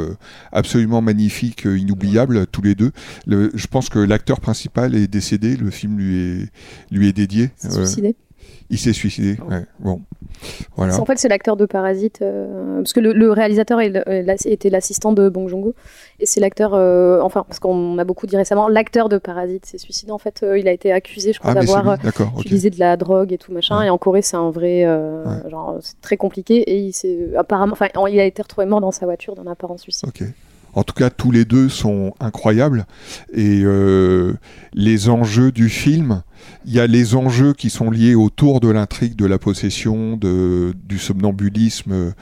absolument 0.52 1.02
magnifique, 1.02 1.64
inoubliable 1.64 2.48
tous 2.48 2.64
les 2.64 2.76
deux. 2.76 2.92
Le- 3.26 3.50
je 3.54 3.68
pense 3.68 3.88
que 3.88 4.00
l'acteur 4.00 4.42
principal 4.42 4.94
est 4.94 5.08
décédé. 5.08 5.56
Le 5.56 5.70
film 5.70 5.98
lui 5.98 6.18
est 6.18 6.52
lui 6.92 7.08
est 7.08 7.14
dédié. 7.14 7.52
suicidé. 7.58 8.18
Il 8.70 8.78
s'est 8.78 8.94
suicidé. 8.94 9.38
Ouais. 9.50 9.66
Bon, 9.80 10.02
voilà. 10.76 11.00
En 11.00 11.06
fait, 11.06 11.18
c'est 11.18 11.28
l'acteur 11.28 11.58
de 11.58 11.66
Parasite, 11.66 12.20
euh, 12.22 12.78
parce 12.78 12.94
que 12.94 13.00
le, 13.00 13.14
le 13.14 13.32
réalisateur 13.32 13.82
est 13.82 13.94
était 14.46 14.70
l'assistant 14.70 15.12
de 15.12 15.28
Bong 15.30 15.48
Joon-ho, 15.48 15.74
et 16.20 16.26
c'est 16.26 16.40
l'acteur, 16.40 16.74
euh, 16.74 17.20
enfin, 17.22 17.44
parce 17.48 17.60
qu'on 17.60 17.98
a 17.98 18.04
beaucoup 18.04 18.28
dit 18.28 18.38
récemment, 18.38 18.68
l'acteur 18.68 19.10
de 19.10 19.18
Parasite 19.18 19.66
s'est 19.66 19.78
suicidé. 19.78 20.12
En 20.12 20.18
fait, 20.18 20.42
euh, 20.44 20.58
il 20.58 20.68
a 20.68 20.72
été 20.72 20.92
accusé, 20.92 21.34
je 21.34 21.40
crois, 21.40 21.52
Ah, 21.52 21.56
d'avoir 21.56 21.98
utilisé 22.40 22.70
de 22.70 22.80
la 22.80 22.96
drogue 22.96 23.34
et 23.34 23.38
tout 23.38 23.52
machin. 23.52 23.82
Et 23.82 23.90
en 23.90 23.98
Corée, 23.98 24.22
c'est 24.22 24.38
un 24.38 24.52
vrai, 24.52 24.86
euh, 24.86 25.50
genre, 25.50 25.78
c'est 25.82 26.00
très 26.02 26.18
compliqué. 26.18 26.58
Et 26.58 26.78
il 26.80 26.94
s'est 26.94 27.32
apparemment, 27.38 27.74
enfin, 27.74 27.88
il 28.10 28.20
a 28.20 28.26
été 28.26 28.42
retrouvé 28.42 28.66
mort 28.68 28.82
dans 28.82 28.92
sa 28.92 29.06
voiture 29.06 29.36
d'un 29.36 29.48
apparent 29.48 29.78
suicide. 29.78 30.10
Ok. 30.10 30.24
En 30.74 30.84
tout 30.84 30.94
cas, 30.94 31.10
tous 31.10 31.32
les 31.32 31.46
deux 31.46 31.70
sont 31.70 32.14
incroyables. 32.20 32.86
Et 33.34 33.62
euh, 33.64 34.34
les 34.74 35.10
enjeux 35.10 35.52
du 35.52 35.70
film, 35.70 36.22
il 36.66 36.74
y 36.74 36.80
a 36.80 36.88
les 36.88 37.16
enjeux 37.16 37.54
qui 37.54 37.70
sont 37.70 37.90
liés 37.92 38.16
autour 38.16 38.60
de 38.60 38.70
l'intrigue 38.70 39.16
de 39.16 39.26
la 39.26 39.38
possession, 39.38 40.18
du 40.18 41.00
somnambulisme, 41.00 42.14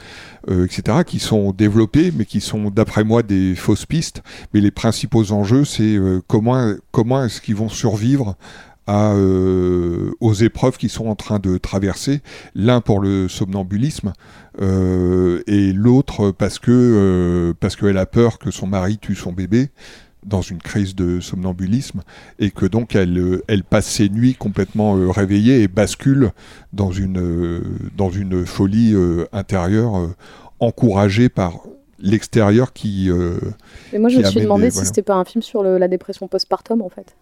euh, 0.50 0.66
etc., 0.66 1.00
qui 1.06 1.20
sont 1.20 1.52
développés, 1.52 2.12
mais 2.16 2.26
qui 2.26 2.42
sont, 2.42 2.70
d'après 2.70 3.04
moi, 3.04 3.24
des 3.24 3.56
fausses 3.56 3.86
pistes. 3.86 4.24
Mais 4.54 4.62
les 4.62 4.72
principaux 4.72 5.32
enjeux, 5.32 5.66
c'est 5.66 5.96
euh, 5.96 6.22
comment, 6.28 6.74
comment 6.92 7.24
est-ce 7.24 7.42
qu'ils 7.42 7.56
vont 7.56 7.70
survivre 7.70 8.36
euh, 8.90 10.12
aux 10.20 10.34
épreuves 10.34 10.78
qu'ils 10.78 10.90
sont 10.90 11.08
en 11.08 11.16
train 11.16 11.40
de 11.40 11.58
traverser, 11.58 12.22
l'un 12.56 12.82
pour 12.82 13.00
le 13.00 13.28
somnambulisme 13.28 14.14
euh, 14.62 15.44
et 15.46 15.74
l'autre 15.74 16.32
parce 16.32 16.58
que 16.60 16.72
euh, 16.72 17.54
parce 17.60 17.76
qu'elle 17.76 17.98
a 17.98 18.06
peur 18.06 18.40
que 18.40 18.50
son 18.50 18.68
mari 18.68 18.98
tue 18.98 19.16
son 19.16 19.32
bébé. 19.32 19.70
dans 20.26 20.42
une 20.42 20.58
crise 20.58 20.94
de 20.94 21.22
somnambulisme 21.22 22.02
et 22.38 22.52
que 22.52 22.66
donc 22.66 22.96
elle, 22.96 23.18
euh, 23.18 23.44
elle 23.48 23.64
passe 23.64 23.86
ses 23.86 24.10
nuits 24.10 24.36
complètement 24.36 24.94
réveillée 25.10 25.62
et 25.62 25.70
bascule 25.70 26.32
dans 26.74 26.92
une, 26.92 27.62
dans 27.96 28.10
une 28.10 28.46
folie 28.46 28.94
intérieure 29.32 30.10
encouragée 30.60 31.30
par 31.30 31.62
l'extérieur 32.00 32.74
qui. 32.74 33.10
euh, 33.10 33.40
Mais 33.94 34.00
moi, 34.00 34.10
je 34.10 34.18
me 34.20 34.24
suis 34.24 34.42
demandé 34.42 34.66
des- 34.66 34.70
si 34.72 34.76
voilà. 34.76 34.88
c'était 34.88 35.02
pas 35.02 35.16
un 35.16 35.26
film 35.26 35.42
sur 35.42 35.64
le- 35.64 35.78
la 35.78 35.88
dépression 35.88 36.28
postpartum, 36.28 36.82
en 36.82 36.90
fait. 36.90 37.16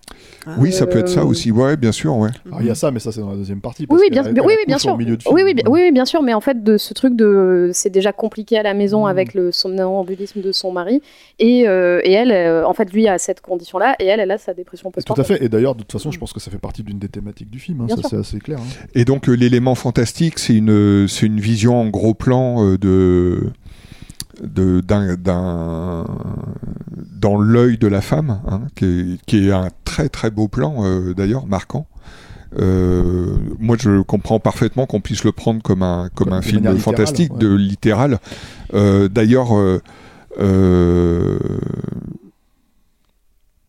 Oui, 0.60 0.72
ça 0.72 0.86
peut 0.86 1.00
être 1.00 1.10
ça 1.10 1.22
Euh, 1.22 1.26
aussi, 1.26 1.52
ouais, 1.52 1.78
bien 1.78 1.92
sûr, 1.92 2.16
ouais. 2.18 2.30
Alors, 2.48 2.62
il 2.62 2.68
y 2.68 2.70
a 2.70 2.76
ça, 2.76 2.92
mais 2.92 3.00
ça 3.00 3.12
c'est 3.12 3.22
dans 3.22 3.30
la 3.32 3.36
deuxième 3.38 3.62
partie. 3.62 3.84
Oui, 3.84 3.88
parce 3.90 4.02
oui, 4.02 4.10
bien, 4.10 4.24
qu'elle- 4.24 4.34
oui, 4.34 4.40
elle 4.42 4.46
oui, 4.48 4.56
bien 4.68 4.76
accouche 4.76 4.82
sûr. 4.84 4.94
au 4.94 4.98
milieu 4.98 5.18
de 5.18 5.24
oui, 5.32 5.42
oui, 5.46 5.54
bien- 5.54 5.64
oui, 5.70 5.82
oui, 5.86 5.92
bien 5.92 6.06
sûr. 6.06 6.22
Mais 6.22 6.34
en 6.34 6.42
fait, 6.42 6.64
de 6.64 6.78
ce 6.78 6.94
truc 6.94 7.16
de, 7.16 7.70
c'est 7.74 7.90
déjà 7.90 8.12
compliqué 8.12 8.58
à 8.58 8.64
la 8.64 8.74
maison 8.74 9.06
Mm. 9.06 9.10
avec 9.10 9.34
le 9.34 9.52
somnambulisme 9.52 10.42
de 10.42 10.52
son 10.52 10.72
mari, 10.72 11.02
et, 11.40 11.68
euh, 11.68 12.02
et 12.04 12.12
elle, 12.12 12.32
euh, 12.32 12.66
en 12.66 12.74
fait, 12.74 12.92
lui 12.94 13.08
a 13.08 13.18
cette 13.18 13.42
condition-là, 13.42 13.96
et 14.00 14.06
elle, 14.06 14.20
elle 14.20 14.32
a 14.32 14.38
sa 14.38 14.54
dépression 14.54 14.90
Tout 14.90 14.96
postpartum. 14.96 15.22
à 15.22 15.26
fait. 15.26 15.44
Et 15.44 15.50
d'ailleurs, 15.50 15.76
de 15.76 15.82
toute 15.82 15.92
façon, 15.92 16.12
je 16.12 16.20
pense 16.20 16.34
que 16.34 16.40
ça 16.40 16.52
fait 16.52 16.58
partie 16.60 16.84
d'une 16.84 17.00
des 17.00 17.10
thématiques 17.10 17.50
du 17.50 17.60
film. 17.60 17.82
hein, 17.82 17.86
Bien 17.86 17.96
ça, 17.96 18.02
sûr. 18.02 18.10
c'est 18.12 18.18
assez 18.18 18.40
clair. 18.40 18.60
hein. 18.60 18.88
Et 18.94 19.06
donc 19.06 19.28
euh, 19.30 19.34
l'élément 19.34 19.76
fantastique, 19.76 20.40
c'est 20.40 20.56
une, 20.56 21.08
c'est 21.08 21.26
une 21.26 21.40
vision 21.40 21.80
en 21.80 21.88
gros 21.90 22.14
plan 22.14 22.64
euh, 22.66 22.78
de, 22.78 23.52
de, 24.44 24.82
d'un, 24.82 25.16
d'un- 25.16 26.06
dans 27.20 27.38
l'œil 27.38 27.78
de 27.78 27.88
la 27.88 28.02
femme, 28.02 28.40
hein, 28.48 28.62
qui, 28.76 28.86
est, 28.86 29.26
qui 29.26 29.48
est 29.48 29.52
un 29.52 29.70
très 29.84 30.10
très 30.10 30.30
beau 30.32 30.48
plan 30.48 30.76
euh, 30.84 31.14
d'ailleurs, 31.14 31.48
marquant. 31.48 31.88
Euh, 32.58 33.36
moi, 33.60 33.76
je 33.80 34.02
comprends 34.02 34.40
parfaitement 34.40 34.86
qu'on 34.86 35.02
puisse 35.02 35.24
le 35.26 35.32
prendre 35.34 35.62
comme 35.62 35.84
un, 35.84 36.10
comme 36.14 36.28
Comme 36.30 36.34
un 36.38 36.42
film 36.42 36.58
littérale, 36.58 36.80
fantastique, 36.80 37.34
ouais. 37.34 37.40
de 37.40 37.54
littéral. 37.54 38.20
Euh, 38.74 39.10
d'ailleurs, 39.10 39.58
euh, 39.58 39.82
euh, 40.40 41.38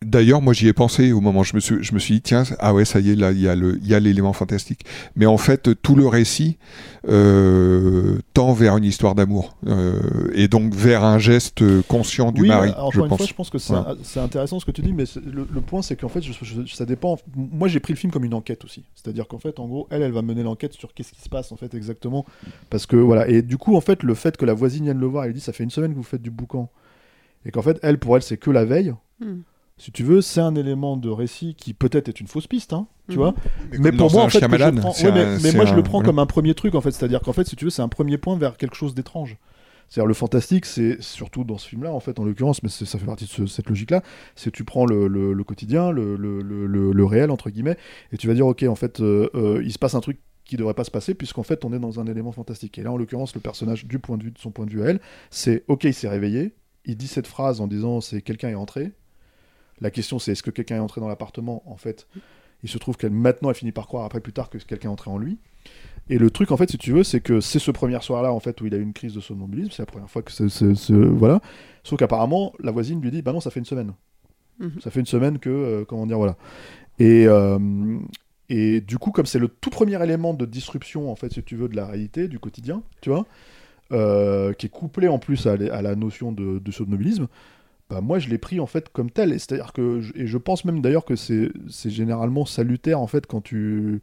D'ailleurs, 0.07 0.41
moi 0.41 0.53
j'y 0.53 0.67
ai 0.67 0.73
pensé 0.73 1.11
au 1.11 1.19
moment, 1.21 1.43
je 1.43 1.53
me 1.55 1.59
suis, 1.59 1.83
je 1.83 1.93
me 1.93 1.99
suis 1.99 2.15
dit, 2.15 2.21
tiens, 2.21 2.43
ah 2.59 2.73
ouais, 2.73 2.85
ça 2.85 2.99
y 2.99 3.11
est, 3.11 3.15
là, 3.15 3.31
il 3.31 3.41
y 3.41 3.47
a 3.49 3.55
le- 3.55 3.77
il 3.81 3.87
y 3.87 3.93
a 3.93 3.99
l'élément 3.99 4.31
fantastique. 4.33 4.85
Mais 5.15 5.25
en 5.25 5.37
fait, 5.37 5.81
tout 5.81 5.95
le 5.95 6.07
récit 6.07 6.57
euh, 7.09 8.17
tend 8.33 8.53
vers 8.53 8.77
une 8.77 8.83
histoire 8.83 9.15
d'amour. 9.15 9.57
Euh, 9.67 9.99
et 10.33 10.47
donc 10.47 10.73
vers 10.73 11.03
un 11.03 11.19
geste 11.19 11.63
conscient 11.87 12.31
du 12.31 12.41
oui, 12.43 12.47
mari, 12.47 12.69
alors, 12.69 12.91
je 12.91 12.99
encore 12.99 13.03
une 13.05 13.09
pense. 13.09 13.17
fois, 13.17 13.27
je 13.27 13.33
pense 13.33 13.49
que 13.49 13.57
c'est 14.03 14.19
intéressant 14.19 14.59
ce 14.59 14.65
que 14.65 14.71
tu 14.71 14.81
dis, 14.81 14.93
mais 14.93 15.05
le, 15.25 15.47
le 15.51 15.61
point, 15.61 15.81
c'est 15.81 15.95
qu'en 15.99 16.09
fait, 16.09 16.21
je- 16.21 16.33
je- 16.41 16.73
ça 16.73 16.85
dépend. 16.85 17.17
Moi, 17.35 17.67
j'ai 17.67 17.79
pris 17.79 17.93
le 17.93 17.97
film 17.97 18.11
comme 18.11 18.23
une 18.23 18.33
enquête 18.33 18.63
aussi. 18.65 18.83
C'est-à-dire 18.95 19.27
qu'en 19.27 19.39
fait, 19.39 19.59
en 19.59 19.67
gros, 19.67 19.87
elle, 19.91 20.01
elle 20.01 20.11
va 20.11 20.21
mener 20.21 20.43
l'enquête 20.43 20.73
sur 20.73 20.93
qu'est-ce 20.93 21.11
qui 21.11 21.21
se 21.21 21.29
passe, 21.29 21.51
en 21.51 21.57
fait, 21.57 21.73
exactement. 21.73 22.25
Parce 22.69 22.85
que, 22.85 22.95
voilà. 22.95 23.27
Et 23.27 23.41
du 23.41 23.57
coup, 23.57 23.75
en 23.75 23.81
fait, 23.81 24.03
le 24.03 24.13
fait 24.13 24.37
que 24.37 24.45
la 24.45 24.53
voisine 24.53 24.83
vienne 24.85 24.99
le 24.99 25.07
voir, 25.07 25.25
elle 25.25 25.33
dit, 25.33 25.39
ça 25.41 25.53
fait 25.53 25.63
une 25.63 25.69
semaine 25.71 25.91
que 25.91 25.97
vous 25.97 26.03
faites 26.03 26.21
du 26.21 26.31
boucan. 26.31 26.69
Et 27.45 27.51
qu'en 27.51 27.61
fait, 27.61 27.79
elle, 27.83 27.97
pour 27.99 28.15
elle, 28.15 28.23
c'est 28.23 28.37
que 28.37 28.51
la 28.51 28.65
veille. 28.65 28.93
Hmm. 29.19 29.41
Si 29.77 29.91
tu 29.91 30.03
veux, 30.03 30.21
c'est 30.21 30.41
un 30.41 30.55
élément 30.55 30.97
de 30.97 31.09
récit 31.09 31.53
qui 31.55 31.73
peut-être 31.73 32.09
est 32.09 32.19
une 32.19 32.27
fausse 32.27 32.47
piste, 32.47 32.73
hein, 32.73 32.87
tu 33.09 33.13
Mhm. 33.17 33.21
vois. 33.23 33.35
Mais 33.71 33.77
Mais, 33.79 33.91
pour 33.91 34.11
moi, 34.11 34.23
en 34.23 34.29
fait, 34.29 34.39
prends- 34.39 34.91
ouais, 35.05 35.11
mais, 35.11 35.21
un- 35.21 35.31
mais 35.33 35.39
c'est 35.39 35.55
moi, 35.55 35.65
je 35.65 35.75
le 35.75 35.83
prends 35.83 35.99
voilà. 35.99 36.05
comme 36.07 36.19
un 36.19 36.25
premier 36.25 36.55
truc, 36.55 36.73
en 36.73 36.81
fait. 36.81 36.91
C'est-à-dire 36.91 37.21
qu'en 37.21 37.33
fait, 37.33 37.47
si 37.47 37.55
tu 37.55 37.65
veux, 37.65 37.69
c'est 37.71 37.83
un 37.83 37.87
premier 37.87 38.17
point 38.17 38.35
vers 38.37 38.57
quelque 38.57 38.75
chose 38.75 38.95
d'étrange. 38.95 39.37
C'est-à-dire 39.89 40.07
le 40.07 40.13
fantastique, 40.15 40.65
c'est 40.65 41.01
surtout 41.01 41.43
dans 41.45 41.57
ce 41.57 41.67
film-là, 41.69 41.93
en 41.93 41.99
fait, 42.01 42.19
en 42.19 42.25
l'occurrence, 42.25 42.61
mais 42.63 42.69
ça 42.69 42.85
fait 42.99 43.05
partie 43.05 43.25
de 43.25 43.29
ce- 43.29 43.45
cette 43.45 43.69
logique-là, 43.69 44.01
c'est 44.35 44.51
tu 44.51 44.63
prends 44.65 44.85
le, 44.85 45.07
le- 45.07 45.31
le 45.31 45.43
quotidien, 45.45 45.91
le, 45.91 47.05
réel, 47.05 47.31
entre 47.31 47.49
guillemets, 47.49 47.77
et 48.11 48.17
tu 48.17 48.27
vas 48.27 48.33
dire, 48.33 48.47
ok, 48.47 48.63
en 48.63 48.75
fait, 48.75 48.99
euh, 48.99 49.29
euh, 49.35 49.61
il 49.63 49.71
se 49.71 49.79
passe 49.79 49.95
un 49.95 50.01
truc 50.01 50.19
qui 50.43 50.57
devrait 50.57 50.73
pas 50.73 50.83
se 50.85 50.91
passer, 50.91 51.13
puisqu'en 51.13 51.43
fait, 51.43 51.63
on 51.65 51.71
est 51.71 51.79
dans 51.79 51.99
un 51.99 52.07
élément 52.07 52.31
fantastique. 52.31 52.77
Et 52.79 52.83
là, 52.83 52.91
en 52.91 52.97
l'occurrence, 52.97 53.33
le 53.35 53.41
personnage, 53.41 53.85
du 53.85 53.99
point 53.99 54.17
de 54.17 54.23
vue 54.23 54.31
de 54.31 54.39
son 54.39 54.49
point 54.51 54.65
de 54.65 54.71
vue 54.71 54.81
à 54.81 54.87
elle, 54.87 54.99
c'est, 55.29 55.63
ok, 55.67 55.83
il 55.85 55.93
s'est 55.93 56.09
réveillé, 56.09 56.53
il 56.85 56.97
dit 56.97 57.07
cette 57.07 57.27
phrase 57.27 57.61
en 57.61 57.67
disant, 57.67 58.01
c'est 58.01 58.21
quelqu'un 58.21 58.49
est 58.49 58.55
entré. 58.55 58.91
La 59.81 59.91
question, 59.91 60.19
c'est 60.19 60.31
est-ce 60.31 60.43
que 60.43 60.51
quelqu'un 60.51 60.77
est 60.77 60.79
entré 60.79 61.01
dans 61.01 61.07
l'appartement 61.07 61.61
En 61.65 61.77
fait, 61.77 62.07
il 62.63 62.69
se 62.69 62.77
trouve 62.77 62.97
qu'elle 62.97 63.11
maintenant, 63.11 63.49
elle 63.49 63.55
finit 63.55 63.71
par 63.71 63.87
croire 63.87 64.05
après 64.05 64.19
plus 64.21 64.33
tard 64.33 64.49
que 64.49 64.57
quelqu'un 64.57 64.89
est 64.89 64.91
entré 64.91 65.11
en 65.11 65.17
lui. 65.17 65.37
Et 66.09 66.17
le 66.17 66.31
truc, 66.31 66.51
en 66.51 66.57
fait, 66.57 66.71
si 66.71 66.77
tu 66.77 66.91
veux, 66.93 67.03
c'est 67.03 67.19
que 67.19 67.41
c'est 67.41 67.59
ce 67.59 67.69
premier 67.71 67.99
soir-là, 68.01 68.31
en 68.31 68.39
fait, 68.39 68.59
où 68.61 68.65
il 68.65 68.73
a 68.73 68.77
eu 68.77 68.81
une 68.81 68.93
crise 68.93 69.13
de 69.13 69.19
somnambulisme. 69.19 69.71
C'est 69.71 69.81
la 69.81 69.85
première 69.87 70.09
fois 70.09 70.21
que 70.21 70.31
c'est- 70.31 70.91
Voilà. 70.91 71.41
Sauf 71.83 71.99
qu'apparemment, 71.99 72.53
la 72.61 72.71
voisine 72.71 73.01
lui 73.01 73.11
dit 73.11 73.21
Bah 73.21 73.33
non, 73.33 73.39
ça 73.41 73.51
fait 73.51 73.59
une 73.59 73.65
semaine. 73.65 73.93
Mhm. 74.59 74.71
Ça 74.81 74.89
fait 74.89 74.99
une 75.01 75.05
semaine 75.05 75.37
que. 75.39 75.49
euh, 75.49 75.85
comment 75.85 76.05
dire, 76.07 76.17
voilà. 76.17 76.35
Et. 76.99 77.25
euh, 77.27 77.99
et 78.49 78.79
du 78.79 78.97
coup, 78.97 79.11
comme 79.11 79.25
c'est 79.25 79.39
le 79.39 79.49
tout 79.49 79.69
premier 79.69 80.01
élément 80.01 80.33
de 80.33 80.45
disruption, 80.45 81.11
en 81.11 81.15
fait, 81.17 81.33
si 81.33 81.43
tu 81.43 81.57
veux, 81.57 81.67
de 81.67 81.75
la 81.75 81.85
réalité, 81.85 82.29
du 82.29 82.39
quotidien, 82.39 82.81
tu 83.01 83.09
vois, 83.09 83.25
euh, 83.91 84.53
qui 84.53 84.67
est 84.67 84.69
couplé 84.69 85.09
en 85.09 85.19
plus 85.19 85.47
à, 85.47 85.57
la- 85.57 85.75
à 85.75 85.81
la 85.81 85.95
notion 85.95 86.31
de, 86.31 86.59
de 86.59 86.71
somnambulisme, 86.71 87.27
bah 87.89 88.01
moi 88.01 88.19
je 88.19 88.29
l'ai 88.29 88.37
pris 88.37 88.59
en 88.59 88.65
fait 88.67 88.89
comme 88.89 89.09
tel. 89.11 89.31
Et 89.31 89.39
c'est-à-dire 89.39 89.73
que, 89.73 90.01
je- 90.01 90.13
et 90.15 90.27
je 90.27 90.37
pense 90.37 90.65
même 90.65 90.81
d'ailleurs 90.81 91.05
que 91.05 91.15
c'est 91.15 91.49
c'est 91.69 91.89
généralement 91.89 92.45
salutaire 92.45 92.99
en 92.99 93.07
fait 93.07 93.25
quand 93.27 93.41
tu 93.41 94.01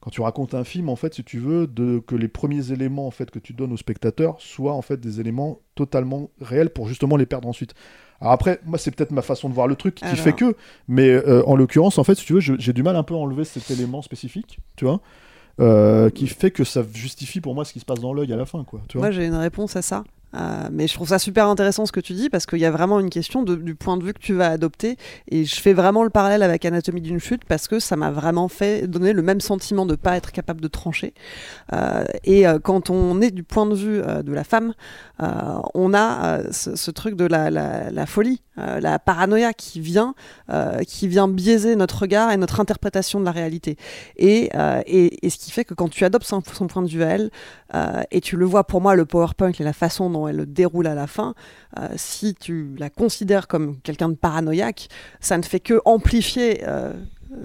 quand 0.00 0.10
tu 0.10 0.20
racontes 0.20 0.54
un 0.54 0.64
film 0.64 0.88
en 0.88 0.96
fait 0.96 1.14
si 1.14 1.22
tu 1.22 1.38
veux 1.38 1.66
de 1.68 2.00
que 2.04 2.16
les 2.16 2.26
premiers 2.28 2.72
éléments 2.72 3.06
en 3.06 3.10
fait 3.12 3.30
que 3.30 3.38
tu 3.38 3.52
donnes 3.52 3.72
au 3.72 3.76
spectateur 3.76 4.40
soient 4.40 4.72
en 4.74 4.82
fait 4.82 4.98
des 4.98 5.20
éléments 5.20 5.60
totalement 5.76 6.30
réels 6.40 6.70
pour 6.70 6.88
justement 6.88 7.16
les 7.16 7.26
perdre 7.26 7.46
ensuite. 7.48 7.74
Alors 8.20 8.32
après 8.32 8.60
moi 8.64 8.78
c'est 8.78 8.90
peut-être 8.94 9.12
ma 9.12 9.22
façon 9.22 9.48
de 9.48 9.54
voir 9.54 9.66
le 9.68 9.76
truc 9.76 9.94
qui 9.96 10.04
Alors. 10.04 10.18
fait 10.18 10.32
que 10.32 10.56
mais 10.88 11.08
euh, 11.10 11.44
en 11.46 11.54
l'occurrence 11.54 11.98
en 11.98 12.04
fait 12.04 12.14
si 12.16 12.24
tu 12.24 12.32
veux 12.32 12.40
je- 12.40 12.54
j'ai 12.58 12.72
du 12.72 12.82
mal 12.82 12.96
un 12.96 13.02
peu 13.04 13.14
à 13.14 13.18
enlever 13.18 13.44
cet 13.44 13.70
élément 13.70 14.02
spécifique 14.02 14.58
tu 14.76 14.84
vois 14.86 15.00
euh, 15.60 16.08
qui 16.10 16.26
fait 16.28 16.50
que 16.50 16.64
ça 16.64 16.82
justifie 16.94 17.40
pour 17.40 17.54
moi 17.54 17.64
ce 17.64 17.72
qui 17.72 17.80
se 17.80 17.84
passe 17.84 18.00
dans 18.00 18.12
l'œil 18.14 18.32
à 18.32 18.36
la 18.36 18.46
fin 18.46 18.64
quoi 18.64 18.80
tu 18.88 18.96
vois 18.98 19.08
Moi, 19.08 19.10
j'ai 19.12 19.26
une 19.26 19.34
réponse 19.34 19.76
à 19.76 19.82
ça. 19.82 20.02
Euh, 20.34 20.68
mais 20.72 20.86
je 20.88 20.94
trouve 20.94 21.08
ça 21.08 21.18
super 21.18 21.46
intéressant 21.48 21.84
ce 21.86 21.92
que 21.92 22.00
tu 22.00 22.14
dis 22.14 22.30
parce 22.30 22.46
qu'il 22.46 22.58
y 22.58 22.64
a 22.64 22.70
vraiment 22.70 23.00
une 23.00 23.10
question 23.10 23.42
de- 23.42 23.54
du 23.56 23.74
point 23.74 23.96
de 23.96 24.04
vue 24.04 24.14
que 24.14 24.18
tu 24.20 24.32
vas 24.32 24.48
adopter. 24.48 24.96
Et 25.28 25.44
je 25.44 25.60
fais 25.60 25.72
vraiment 25.74 26.04
le 26.04 26.10
parallèle 26.10 26.42
avec 26.42 26.64
Anatomie 26.64 27.00
d'une 27.02 27.18
chute 27.20 27.44
parce 27.44 27.68
que 27.68 27.78
ça 27.78 27.96
m'a 27.96 28.10
vraiment 28.10 28.48
fait 28.48 28.86
donner 28.86 29.12
le 29.12 29.22
même 29.22 29.40
sentiment 29.40 29.84
de 29.86 29.94
pas 29.94 30.16
être 30.16 30.32
capable 30.32 30.60
de 30.60 30.68
trancher. 30.68 31.12
Euh, 31.72 32.04
et 32.24 32.46
euh, 32.46 32.58
quand 32.58 32.88
on 32.90 33.20
est 33.20 33.30
du 33.30 33.42
point 33.42 33.66
de 33.66 33.74
vue 33.74 34.00
euh, 34.02 34.22
de 34.22 34.32
la 34.32 34.44
femme, 34.44 34.72
euh, 35.22 35.26
on 35.74 35.92
a 35.94 36.50
ce, 36.50 36.76
ce 36.76 36.90
truc 36.90 37.14
de 37.16 37.26
la, 37.26 37.50
la- 37.50 37.90
la 37.90 38.06
folie, 38.06 38.42
la 38.56 38.98
paranoïa 38.98 39.52
qui 39.54 39.80
vient, 39.80 40.14
qui 40.86 41.08
vient 41.08 41.26
biaiser 41.28 41.74
notre 41.74 42.00
regard 42.00 42.30
et 42.32 42.36
notre 42.36 42.60
interprétation 42.60 43.18
de 43.20 43.24
la 43.24 43.30
réalité. 43.30 43.76
Et, 44.16 44.50
et, 44.86 45.26
et 45.26 45.30
ce 45.30 45.38
qui 45.38 45.50
fait 45.50 45.64
que 45.64 45.74
quand 45.74 45.88
tu 45.88 46.04
adoptes 46.04 46.26
son, 46.26 46.42
son 46.52 46.66
point 46.66 46.82
de 46.82 46.88
vue 46.88 47.02
à 47.02 47.08
elle, 47.08 47.30
euh, 47.74 48.02
et 48.10 48.20
tu 48.20 48.36
le 48.36 48.44
vois 48.44 48.64
pour 48.64 48.80
moi, 48.80 48.94
le 48.94 49.04
PowerPoint 49.04 49.52
et 49.58 49.62
la 49.62 49.72
façon 49.72 50.10
dont 50.10 50.28
elle 50.28 50.36
le 50.36 50.46
déroule 50.46 50.86
à 50.86 50.94
la 50.94 51.06
fin, 51.06 51.34
euh, 51.78 51.88
si 51.96 52.34
tu 52.34 52.74
la 52.78 52.90
considères 52.90 53.48
comme 53.48 53.78
quelqu'un 53.80 54.08
de 54.08 54.14
paranoïaque, 54.14 54.88
ça 55.20 55.38
ne 55.38 55.42
fait 55.42 55.60
que 55.60 55.80
amplifier 55.84 56.62
euh, 56.66 56.92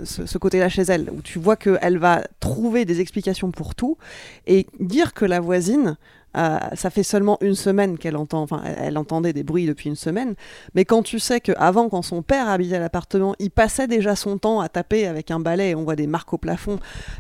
ce, 0.04 0.26
ce 0.26 0.38
côté-là 0.38 0.70
chez 0.70 0.84
elle, 0.84 1.10
où 1.10 1.22
tu 1.22 1.40
vois 1.40 1.56
qu'elle 1.56 1.98
va 1.98 2.24
trouver 2.40 2.86
des 2.86 3.00
explications 3.00 3.52
pour 3.52 3.76
tout, 3.76 3.98
et 4.46 4.68
dire 4.80 5.14
que 5.14 5.26
la 5.26 5.40
voisine, 5.40 5.98
euh, 6.38 6.60
ça 6.76 6.90
fait 6.90 7.04
seulement 7.04 7.38
une 7.42 7.56
semaine 7.56 7.98
qu'elle 7.98 8.16
entend, 8.16 8.46
elle, 8.64 8.98
entendait 8.98 9.34
des 9.34 9.44
bruits 9.44 9.66
depuis 9.66 9.90
une 9.90 9.96
semaine, 9.96 10.36
mais 10.76 10.86
quand 10.86 11.04
tu 11.04 11.20
sais 11.20 11.42
qu'avant, 11.42 11.90
quand 11.90 12.02
son 12.02 12.22
père 12.22 12.48
habitait 12.48 12.80
l'appartement, 12.80 13.36
il 13.40 13.52
passait 13.52 13.88
déjà 13.88 14.16
son 14.16 14.38
temps 14.38 14.60
à 14.60 14.70
taper 14.70 15.08
avec 15.08 15.32
un 15.32 15.40
balai, 15.40 15.74
on 15.76 15.84
voit 15.84 15.96
des 15.96 16.08
marques 16.08 16.34
au 16.34 16.38
plafond, 16.38 16.80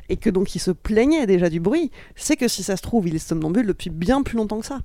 et 0.10 0.18
que 0.18 0.30
donc 0.30 0.56
il 0.56 0.60
se 0.60 0.72
plaignait 0.72 1.26
déjà 1.26 1.50
du 1.50 1.60
bruit, 1.60 1.92
c'est 2.16 2.36
que 2.36 2.48
si 2.48 2.64
ça 2.64 2.78
se 2.78 2.82
trouve, 2.82 3.08
il 3.08 3.16
est 3.16 3.20
somnambule 3.20 3.66
depuis 3.66 3.90
bien 3.90 4.22
plus 4.22 4.38
longtemps 4.38 4.60
que 4.60 4.66
ça. 4.66 4.80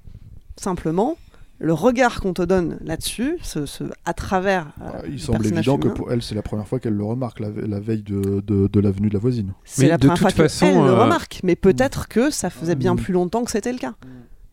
Simplement, 0.57 1.17
le 1.63 1.73
regard 1.73 2.21
qu'on 2.21 2.33
te 2.33 2.43
donne 2.43 2.79
là-dessus, 2.85 3.39
ce, 3.43 3.67
ce- 3.67 3.85
à 4.05 4.13
travers. 4.15 4.67
euh, 4.83 4.85
Ah, 4.95 5.03
il 5.07 5.13
le 5.13 5.19
semble 5.19 5.47
évident 5.47 5.79
que 5.79 5.89
pour 5.89 6.11
elle, 6.13 6.21
c'est 6.23 6.35
la 6.35 6.43
première 6.43 6.67
fois 6.67 6.81
qu'elle 6.81 6.95
le 6.95 7.05
remarque, 7.05 7.39
la, 7.41 7.51
ve- 7.51 7.67
la 7.67 7.79
veille 7.81 8.03
de, 8.03 8.41
de, 8.41 8.67
de 8.67 8.81
l'avenue 8.81 9.09
de 9.09 9.15
la 9.15 9.21
voisine. 9.21 9.53
C'est 9.65 9.87
la 9.89 9.97
première 9.99 10.19
fois 10.19 10.31
qu'elle 10.33 10.75
le 10.75 10.91
euh, 10.91 11.03
remarque, 11.05 11.41
mais 11.45 11.55
peut-être 11.57 12.09
que 12.09 12.31
ça 12.31 12.51
faisait 12.51 12.75
bien 12.75 12.97
plus 12.97 13.13
longtemps 13.15 13.45
que 13.45 13.51
c'était 13.53 13.73
le 13.73 13.79
cas. 13.79 13.95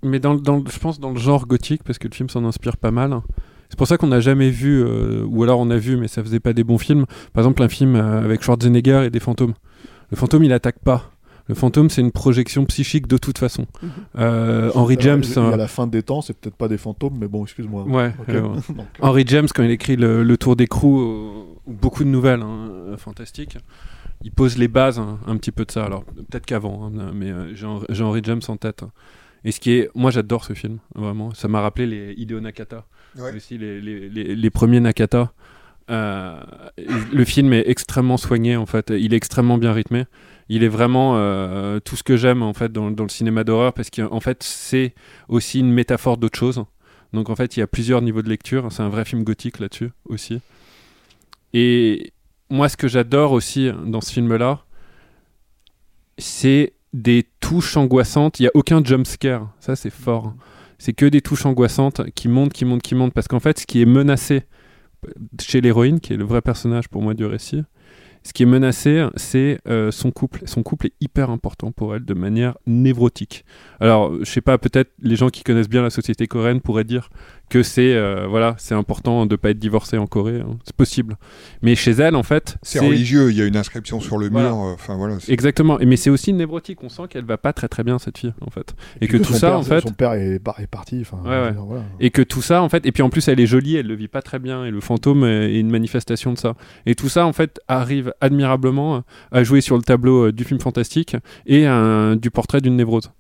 Mais 0.03 0.19
dans, 0.19 0.35
dans, 0.35 0.63
je 0.65 0.79
pense 0.79 0.99
dans 0.99 1.11
le 1.11 1.17
genre 1.19 1.45
gothique, 1.47 1.83
parce 1.83 1.97
que 1.97 2.07
le 2.07 2.13
film 2.13 2.29
s'en 2.29 2.45
inspire 2.45 2.77
pas 2.77 2.91
mal. 2.91 3.19
C'est 3.69 3.77
pour 3.77 3.87
ça 3.87 3.97
qu'on 3.97 4.07
n'a 4.07 4.19
jamais 4.21 4.49
vu, 4.49 4.81
euh, 4.83 5.23
ou 5.27 5.43
alors 5.43 5.59
on 5.59 5.69
a 5.71 5.77
vu, 5.77 5.97
mais 5.97 6.07
ça 6.07 6.23
faisait 6.23 6.39
pas 6.39 6.53
des 6.53 6.63
bons 6.63 6.77
films. 6.77 7.05
Par 7.33 7.41
exemple, 7.43 7.61
un 7.63 7.69
film 7.69 7.95
avec 7.95 8.41
Schwarzenegger 8.43 9.03
et 9.05 9.09
des 9.09 9.19
fantômes. 9.19 9.53
Le 10.11 10.17
fantôme, 10.17 10.43
il 10.43 10.53
attaque 10.53 10.79
pas. 10.79 11.11
Le 11.49 11.55
fantôme, 11.55 11.89
c'est 11.89 12.01
une 12.01 12.11
projection 12.11 12.63
psychique 12.65 13.07
de 13.07 13.17
toute 13.17 13.37
façon. 13.39 13.65
Euh, 14.17 14.71
Henry 14.75 14.95
James. 14.99 15.23
y 15.23 15.39
a 15.39 15.41
euh, 15.41 15.55
la 15.57 15.67
fin 15.67 15.87
des 15.87 16.03
temps, 16.03 16.21
c'est 16.21 16.37
peut-être 16.37 16.55
pas 16.55 16.67
des 16.67 16.77
fantômes, 16.77 17.17
mais 17.19 17.27
bon, 17.27 17.43
excuse-moi. 17.43 17.83
Ouais. 17.83 18.13
Euh, 18.29 18.41
Donc, 18.41 18.61
euh, 18.69 18.83
Henry 19.01 19.23
James, 19.27 19.47
quand 19.53 19.63
il 19.63 19.71
écrit 19.71 19.95
Le, 19.95 20.23
le 20.23 20.37
Tour 20.37 20.55
d'écrou, 20.55 21.01
euh, 21.01 21.43
ou 21.65 21.73
beaucoup 21.73 22.03
de 22.03 22.09
nouvelles 22.09 22.41
hein, 22.43 22.69
euh, 22.71 22.97
fantastiques, 22.97 23.57
il 24.23 24.31
pose 24.31 24.57
les 24.59 24.67
bases 24.67 24.99
hein, 24.99 25.17
un 25.25 25.37
petit 25.37 25.51
peu 25.51 25.65
de 25.65 25.71
ça. 25.71 25.85
Alors 25.85 26.03
peut-être 26.05 26.45
qu'avant, 26.45 26.85
hein, 26.95 27.11
mais 27.15 27.31
euh, 27.31 27.53
j'ai 27.89 28.03
Henry- 28.03 28.21
James 28.23 28.41
en 28.47 28.57
tête. 28.57 28.83
Et 29.43 29.51
ce 29.51 29.59
qui 29.59 29.71
est, 29.71 29.89
moi 29.95 30.11
j'adore 30.11 30.43
ce 30.45 30.53
film, 30.53 30.77
vraiment. 30.93 31.33
Ça 31.33 31.47
m'a 31.47 31.61
rappelé 31.61 31.87
les 31.87 32.13
Hideo 32.15 32.39
Nakata, 32.41 32.85
Ouais. 33.17 33.35
aussi 33.35 33.57
les, 33.57 33.81
les, 33.81 34.07
les- 34.09 34.35
les 34.35 34.49
premiers 34.51 34.81
Nakata. 34.81 35.31
Euh, 35.89 36.39
le 37.11 37.25
film 37.25 37.53
est 37.53 37.63
extrêmement 37.67 38.17
soigné 38.17 38.55
en 38.55 38.67
fait, 38.67 38.91
il 38.95 39.13
est 39.13 39.17
extrêmement 39.17 39.57
bien 39.57 39.71
rythmé. 39.73 40.05
Il 40.49 40.63
est 40.63 40.67
vraiment 40.67 41.13
euh, 41.15 41.79
tout 41.79 41.95
ce 41.95 42.03
que 42.03 42.17
j'aime 42.17 42.41
en 42.41 42.53
fait 42.53 42.71
dans, 42.71 42.91
dans 42.91 43.03
le 43.03 43.09
cinéma 43.09 43.43
d'horreur 43.43 43.73
parce 43.73 43.89
qu'en 43.89 44.19
fait 44.19 44.43
c'est 44.43 44.93
aussi 45.27 45.59
une 45.59 45.71
métaphore 45.71 46.17
d'autre 46.17 46.37
chose. 46.37 46.63
Donc 47.13 47.29
en 47.29 47.35
fait, 47.35 47.57
il 47.57 47.59
y 47.59 47.63
a 47.63 47.67
plusieurs 47.67 48.01
niveaux 48.01 48.21
de 48.21 48.29
lecture. 48.29 48.67
C'est 48.71 48.83
un 48.83 48.89
vrai 48.89 49.05
film 49.05 49.23
gothique 49.23 49.59
là-dessus 49.59 49.91
aussi. 50.05 50.41
Et 51.53 52.13
moi, 52.49 52.69
ce 52.69 52.77
que 52.77 52.87
j'adore 52.87 53.31
aussi 53.31 53.71
dans 53.85 54.01
ce 54.01 54.11
film-là, 54.11 54.63
c'est 56.17 56.73
des 56.93 57.25
touches 57.39 57.77
angoissantes. 57.77 58.39
Il 58.39 58.43
n'y 58.43 58.47
a 58.47 58.51
aucun 58.53 58.83
jump 58.83 59.07
scare. 59.07 59.51
Ça, 59.59 59.75
c'est 59.75 59.89
fort. 59.89 60.33
C'est 60.77 60.93
que 60.93 61.05
des 61.05 61.21
touches 61.21 61.45
angoissantes 61.45 62.09
qui 62.11 62.27
montent, 62.27 62.53
qui 62.53 62.65
montent, 62.65 62.81
qui 62.81 62.95
montent. 62.95 63.13
Parce 63.13 63.27
qu'en 63.27 63.39
fait, 63.39 63.59
ce 63.59 63.65
qui 63.65 63.81
est 63.81 63.85
menacé 63.85 64.43
chez 65.41 65.61
l'héroïne, 65.61 65.99
qui 65.99 66.13
est 66.13 66.17
le 66.17 66.25
vrai 66.25 66.41
personnage 66.41 66.89
pour 66.89 67.01
moi 67.01 67.13
du 67.13 67.25
récit, 67.25 67.63
ce 68.23 68.33
qui 68.33 68.43
est 68.43 68.45
menacé, 68.45 69.07
c'est 69.15 69.59
euh, 69.67 69.91
son 69.91 70.11
couple. 70.11 70.41
Son 70.45 70.61
couple 70.61 70.87
est 70.87 70.93
hyper 70.99 71.29
important 71.29 71.71
pour 71.71 71.95
elle 71.95 72.05
de 72.05 72.13
manière 72.13 72.57
névrotique. 72.67 73.45
Alors, 73.79 74.13
je 74.19 74.29
sais 74.29 74.41
pas, 74.41 74.57
peut-être 74.57 74.91
les 75.01 75.15
gens 75.15 75.29
qui 75.29 75.43
connaissent 75.43 75.69
bien 75.69 75.81
la 75.81 75.89
société 75.89 76.27
coréenne 76.27 76.61
pourraient 76.61 76.83
dire 76.83 77.09
que 77.49 77.63
c'est 77.63 77.93
euh, 77.93 78.27
voilà, 78.27 78.55
c'est 78.57 78.75
important 78.75 79.25
de 79.25 79.35
pas 79.35 79.49
être 79.49 79.59
divorcé 79.59 79.97
en 79.97 80.07
Corée, 80.07 80.39
hein. 80.41 80.57
c'est 80.63 80.75
possible. 80.75 81.17
Mais 81.61 81.75
chez 81.75 81.91
elle, 81.91 82.15
en 82.15 82.23
fait, 82.23 82.57
c'est 82.61 82.79
religieux. 82.79 83.31
Il 83.31 83.37
y 83.37 83.41
a 83.41 83.45
une 83.45 83.57
inscription 83.57 83.99
sur 83.99 84.17
le 84.17 84.29
mur. 84.29 84.39
euh, 84.39 84.73
Enfin 84.73 84.95
voilà. 84.95 85.19
c'est- 85.19 85.31
Exactement. 85.31 85.79
Et 85.79 85.85
mais 85.85 85.97
c'est 85.97 86.09
aussi 86.09 86.31
névrotique. 86.33 86.83
On 86.83 86.89
sent 86.89 87.03
qu'elle 87.09 87.25
va 87.25 87.37
pas 87.37 87.51
très 87.53 87.67
très 87.67 87.83
bien 87.83 87.99
cette 87.99 88.17
fille, 88.17 88.33
en 88.45 88.49
fait. 88.51 88.75
Et, 89.01 89.07
que, 89.07 89.17
tout 89.17 89.33
ça, 89.33 89.49
père- 89.49 89.57
en 89.59 89.63
fait, 89.63 89.81
Son 89.81 89.91
père 89.93 90.13
est, 90.13 90.39
par- 90.39 90.59
est 90.59 90.67
parti. 90.67 90.99
Enfin, 91.01 91.17
Ouais, 91.23 91.29
ouais. 91.29 91.39
je 91.41 91.45
veux 91.47 91.51
dire, 91.53 91.65
voilà. 91.65 91.83
Et 91.99 92.09
que 92.11 92.21
tout 92.21 92.41
ça, 92.41 92.61
en 92.61 92.69
fait, 92.69 92.85
et 92.85 92.91
puis 92.91 93.03
en 93.03 93.09
plus, 93.09 93.27
elle 93.27 93.39
est 93.39 93.47
jolie, 93.47 93.75
elle 93.75 93.87
le 93.87 93.95
vit 93.95 94.07
pas 94.07 94.21
très 94.21 94.39
bien, 94.39 94.63
et 94.65 94.71
le 94.71 94.79
fantôme 94.81 95.23
est 95.25 95.59
une 95.59 95.69
manifestation 95.69 96.33
de 96.33 96.37
ça. 96.37 96.53
Et 96.85 96.95
tout 96.95 97.09
ça, 97.09 97.25
en 97.25 97.33
fait, 97.33 97.59
arrive 97.67 98.13
admirablement 98.21 99.03
à 99.31 99.43
jouer 99.43 99.61
sur 99.61 99.75
le 99.75 99.83
tableau 99.83 100.27
euh, 100.27 100.31
du 100.31 100.43
film 100.43 100.59
fantastique 100.59 101.15
et 101.45 101.65
un- 101.65 102.15
du 102.15 102.31
portrait 102.31 102.61
d'une 102.61 102.75
névrose. 102.75 103.11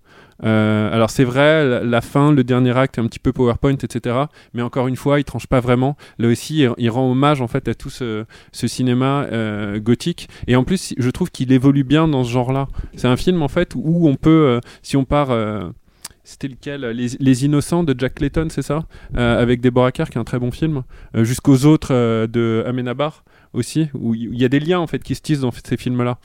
Euh, 0.43 0.93
alors 0.93 1.09
c'est 1.09 1.23
vrai, 1.23 1.83
la, 1.83 2.01
fin, 2.01 2.31
le 2.31 2.43
dernier 2.43 2.77
acte 2.77 2.97
est 2.97 3.01
un 3.01 3.07
petit 3.07 3.19
peu 3.19 3.33
PowerPoint, 3.33 3.73
etc. 3.73 4.15
Mais 4.53 4.61
encore 4.61 4.87
une 4.87 4.95
fois, 4.95 5.19
il 5.19 5.23
tranche 5.23 5.47
pas 5.47 5.59
vraiment. 5.59 5.97
Là 6.17 6.27
aussi, 6.29 6.65
il, 6.77 6.89
rend 6.89 7.11
hommage 7.11 7.41
en 7.41 7.47
fait 7.47 7.67
à 7.67 7.73
tout 7.73 7.89
ce, 7.89 8.25
cinéma 8.51 9.25
euh, 9.31 9.79
gothique. 9.79 10.29
Et 10.47 10.55
en 10.55 10.63
plus, 10.63 10.93
je 10.97 11.09
trouve 11.09 11.31
qu'il 11.31 11.51
évolue 11.51 11.83
bien 11.83 12.07
dans 12.07 12.23
ce 12.23 12.31
genre-là. 12.31 12.67
C'est 12.95 13.07
un 13.07 13.17
film 13.17 13.41
en 13.41 13.47
fait 13.47 13.73
où 13.75 14.07
on 14.07 14.15
peut, 14.15 14.29
euh, 14.29 14.59
si 14.81 14.97
on 14.97 15.05
part 15.05 15.29
c'était 16.23 16.47
lequel? 16.47 16.81
Les, 16.81 17.45
Innocents 17.45 17.83
de 17.83 17.95
Jack 17.97 18.15
Clayton, 18.15 18.47
c'est 18.49 18.61
ça? 18.61 18.85
Avec 19.15 19.61
Deborah 19.61 19.91
Kerr, 19.91 20.09
qui 20.09 20.17
est 20.17 20.21
un 20.21 20.25
très 20.25 20.39
bon 20.39 20.51
film. 20.51 20.83
Jusqu'aux 21.15 21.65
autres 21.65 22.27
de 22.27 22.63
Amenabar 22.67 23.23
aussi, 23.53 23.87
où 23.95 24.13
il 24.13 24.39
y 24.39 24.45
a 24.45 24.49
des 24.49 24.59
liens 24.59 24.79
en 24.79 24.85
fait 24.85 25.01
qui 25.01 25.15
se 25.15 25.21
tissent 25.21 25.39
dans 25.41 25.51
ces 25.51 25.77
films-là. 25.77 26.19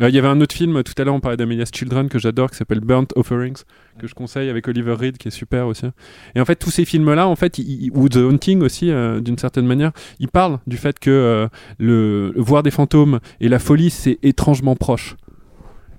Euh, 0.00 0.08
Il 0.08 0.14
y 0.14 0.18
avait 0.18 0.28
un 0.28 0.40
autre 0.40 0.54
film, 0.54 0.82
tout 0.82 0.94
à 0.96 1.04
l'heure 1.04 1.14
on 1.14 1.20
parlait 1.20 1.36
d'Amelia's 1.36 1.70
Children 1.72 2.08
que 2.08 2.18
j'adore, 2.18 2.50
qui 2.50 2.56
s'appelle 2.56 2.80
Burnt 2.80 3.08
Offerings, 3.16 3.62
que 3.98 4.06
je 4.06 4.14
conseille 4.14 4.48
avec 4.48 4.66
Oliver 4.68 4.94
Reed, 4.94 5.18
qui 5.18 5.28
est 5.28 5.32
super 5.32 5.66
aussi. 5.66 5.86
Et 6.34 6.40
en 6.40 6.44
fait, 6.44 6.56
tous 6.56 6.70
ces 6.70 6.84
films-là, 6.84 7.28
en 7.28 7.36
fait, 7.36 7.58
ils- 7.58 7.90
ou 7.94 8.08
The 8.08 8.16
Haunting 8.16 8.62
aussi, 8.62 8.90
euh, 8.90 9.20
d'une 9.20 9.36
certaine 9.38 9.66
manière, 9.66 9.92
ils 10.18 10.28
parlent 10.28 10.58
du 10.66 10.76
fait 10.78 10.98
que 10.98 11.10
euh, 11.10 11.48
le, 11.78 12.32
voir 12.36 12.62
des 12.62 12.70
fantômes 12.70 13.20
et 13.40 13.48
la 13.48 13.58
folie, 13.58 13.90
c'est 13.90 14.18
étrangement 14.22 14.76
proche. 14.76 15.16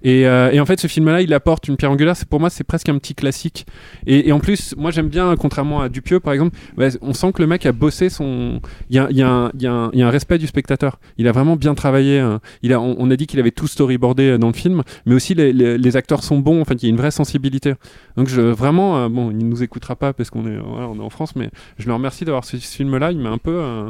Et, 0.03 0.27
euh, 0.27 0.51
et 0.51 0.59
en 0.59 0.65
fait, 0.65 0.79
ce 0.79 0.87
film-là, 0.87 1.21
il 1.21 1.33
apporte 1.33 1.67
une 1.67 1.77
pierre 1.77 1.91
angulaire. 1.91 2.15
Pour 2.29 2.39
moi, 2.39 2.49
c'est 2.49 2.63
presque 2.65 2.89
un 2.89 2.97
petit 2.97 3.15
classique. 3.15 3.65
Et, 4.05 4.27
et 4.27 4.31
en 4.33 4.39
plus, 4.39 4.75
moi, 4.77 4.91
j'aime 4.91 5.07
bien, 5.07 5.33
contrairement 5.37 5.81
à 5.81 5.89
Dupieux, 5.89 6.19
par 6.19 6.33
exemple, 6.33 6.57
ouais, 6.77 6.89
on 7.01 7.13
sent 7.13 7.31
que 7.33 7.41
le 7.41 7.47
mec 7.47 7.65
a 7.65 7.71
bossé 7.71 8.09
son. 8.09 8.59
Il 8.89 8.95
y 8.95 8.99
a, 8.99 9.07
il 9.09 9.17
y 9.17 9.21
a 9.21 9.29
un- 9.29 9.51
il 9.55 9.61
y 9.61 9.67
a 9.67 9.71
un- 9.73 9.89
il 9.93 9.99
y 9.99 10.03
a 10.03 10.07
un 10.07 10.11
respect 10.11 10.37
du 10.37 10.47
spectateur. 10.47 10.99
Il 11.17 11.27
a 11.27 11.31
vraiment 11.31 11.55
bien 11.55 11.73
travaillé. 11.73 12.19
hein. 12.19 12.41
Il 12.63 12.73
a, 12.73 12.79
on, 12.81 12.95
on 12.99 13.09
a 13.11 13.15
dit 13.15 13.27
qu'il 13.27 13.39
avait 13.39 13.51
tout 13.51 13.67
storyboardé 13.67 14.23
euh, 14.31 14.37
dans 14.37 14.47
le 14.47 14.53
film, 14.53 14.83
mais 15.05 15.15
aussi 15.15 15.33
les, 15.35 15.53
les- 15.53 15.77
les 15.77 15.95
acteurs 15.97 16.23
sont 16.23 16.37
bons. 16.39 16.61
En 16.61 16.65
fait, 16.65 16.75
il 16.75 16.83
y 16.83 16.85
a 16.87 16.89
une 16.89 16.97
vraie 16.97 17.11
sensibilité. 17.11 17.73
Donc, 18.17 18.27
je, 18.27 18.41
vraiment, 18.41 18.97
euh, 18.97 19.09
bon, 19.09 19.31
il 19.31 19.47
nous 19.47 19.63
écoutera 19.63 19.95
pas 19.95 20.11
parce 20.13 20.29
qu'on 20.29 20.45
est, 20.45 20.57
voilà, 20.57 20.89
on 20.89 20.95
est 20.97 21.03
en 21.03 21.09
France, 21.09 21.35
mais 21.35 21.49
je 21.77 21.87
le 21.87 21.93
remercie 21.93 22.25
d'avoir 22.25 22.43
ce, 22.43 22.57
ce 22.57 22.75
film-là. 22.75 23.11
Il 23.11 23.19
m'a 23.19 23.29
un 23.29 23.37
peu, 23.37 23.55
euh, 23.55 23.89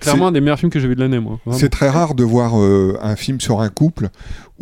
clairement, 0.00 0.26
un 0.28 0.32
des 0.32 0.40
meilleurs 0.40 0.58
films 0.58 0.70
que 0.72 0.80
j'ai 0.80 0.88
vu 0.88 0.96
de 0.96 1.00
l'année, 1.00 1.20
moi. 1.20 1.38
C'est 1.52 1.68
très 1.70 1.88
rare 1.88 2.14
de 2.14 2.24
voir 2.24 2.60
euh, 2.60 2.96
un 3.00 3.14
film 3.16 3.40
sur 3.40 3.60
un 3.60 3.68
couple 3.68 4.08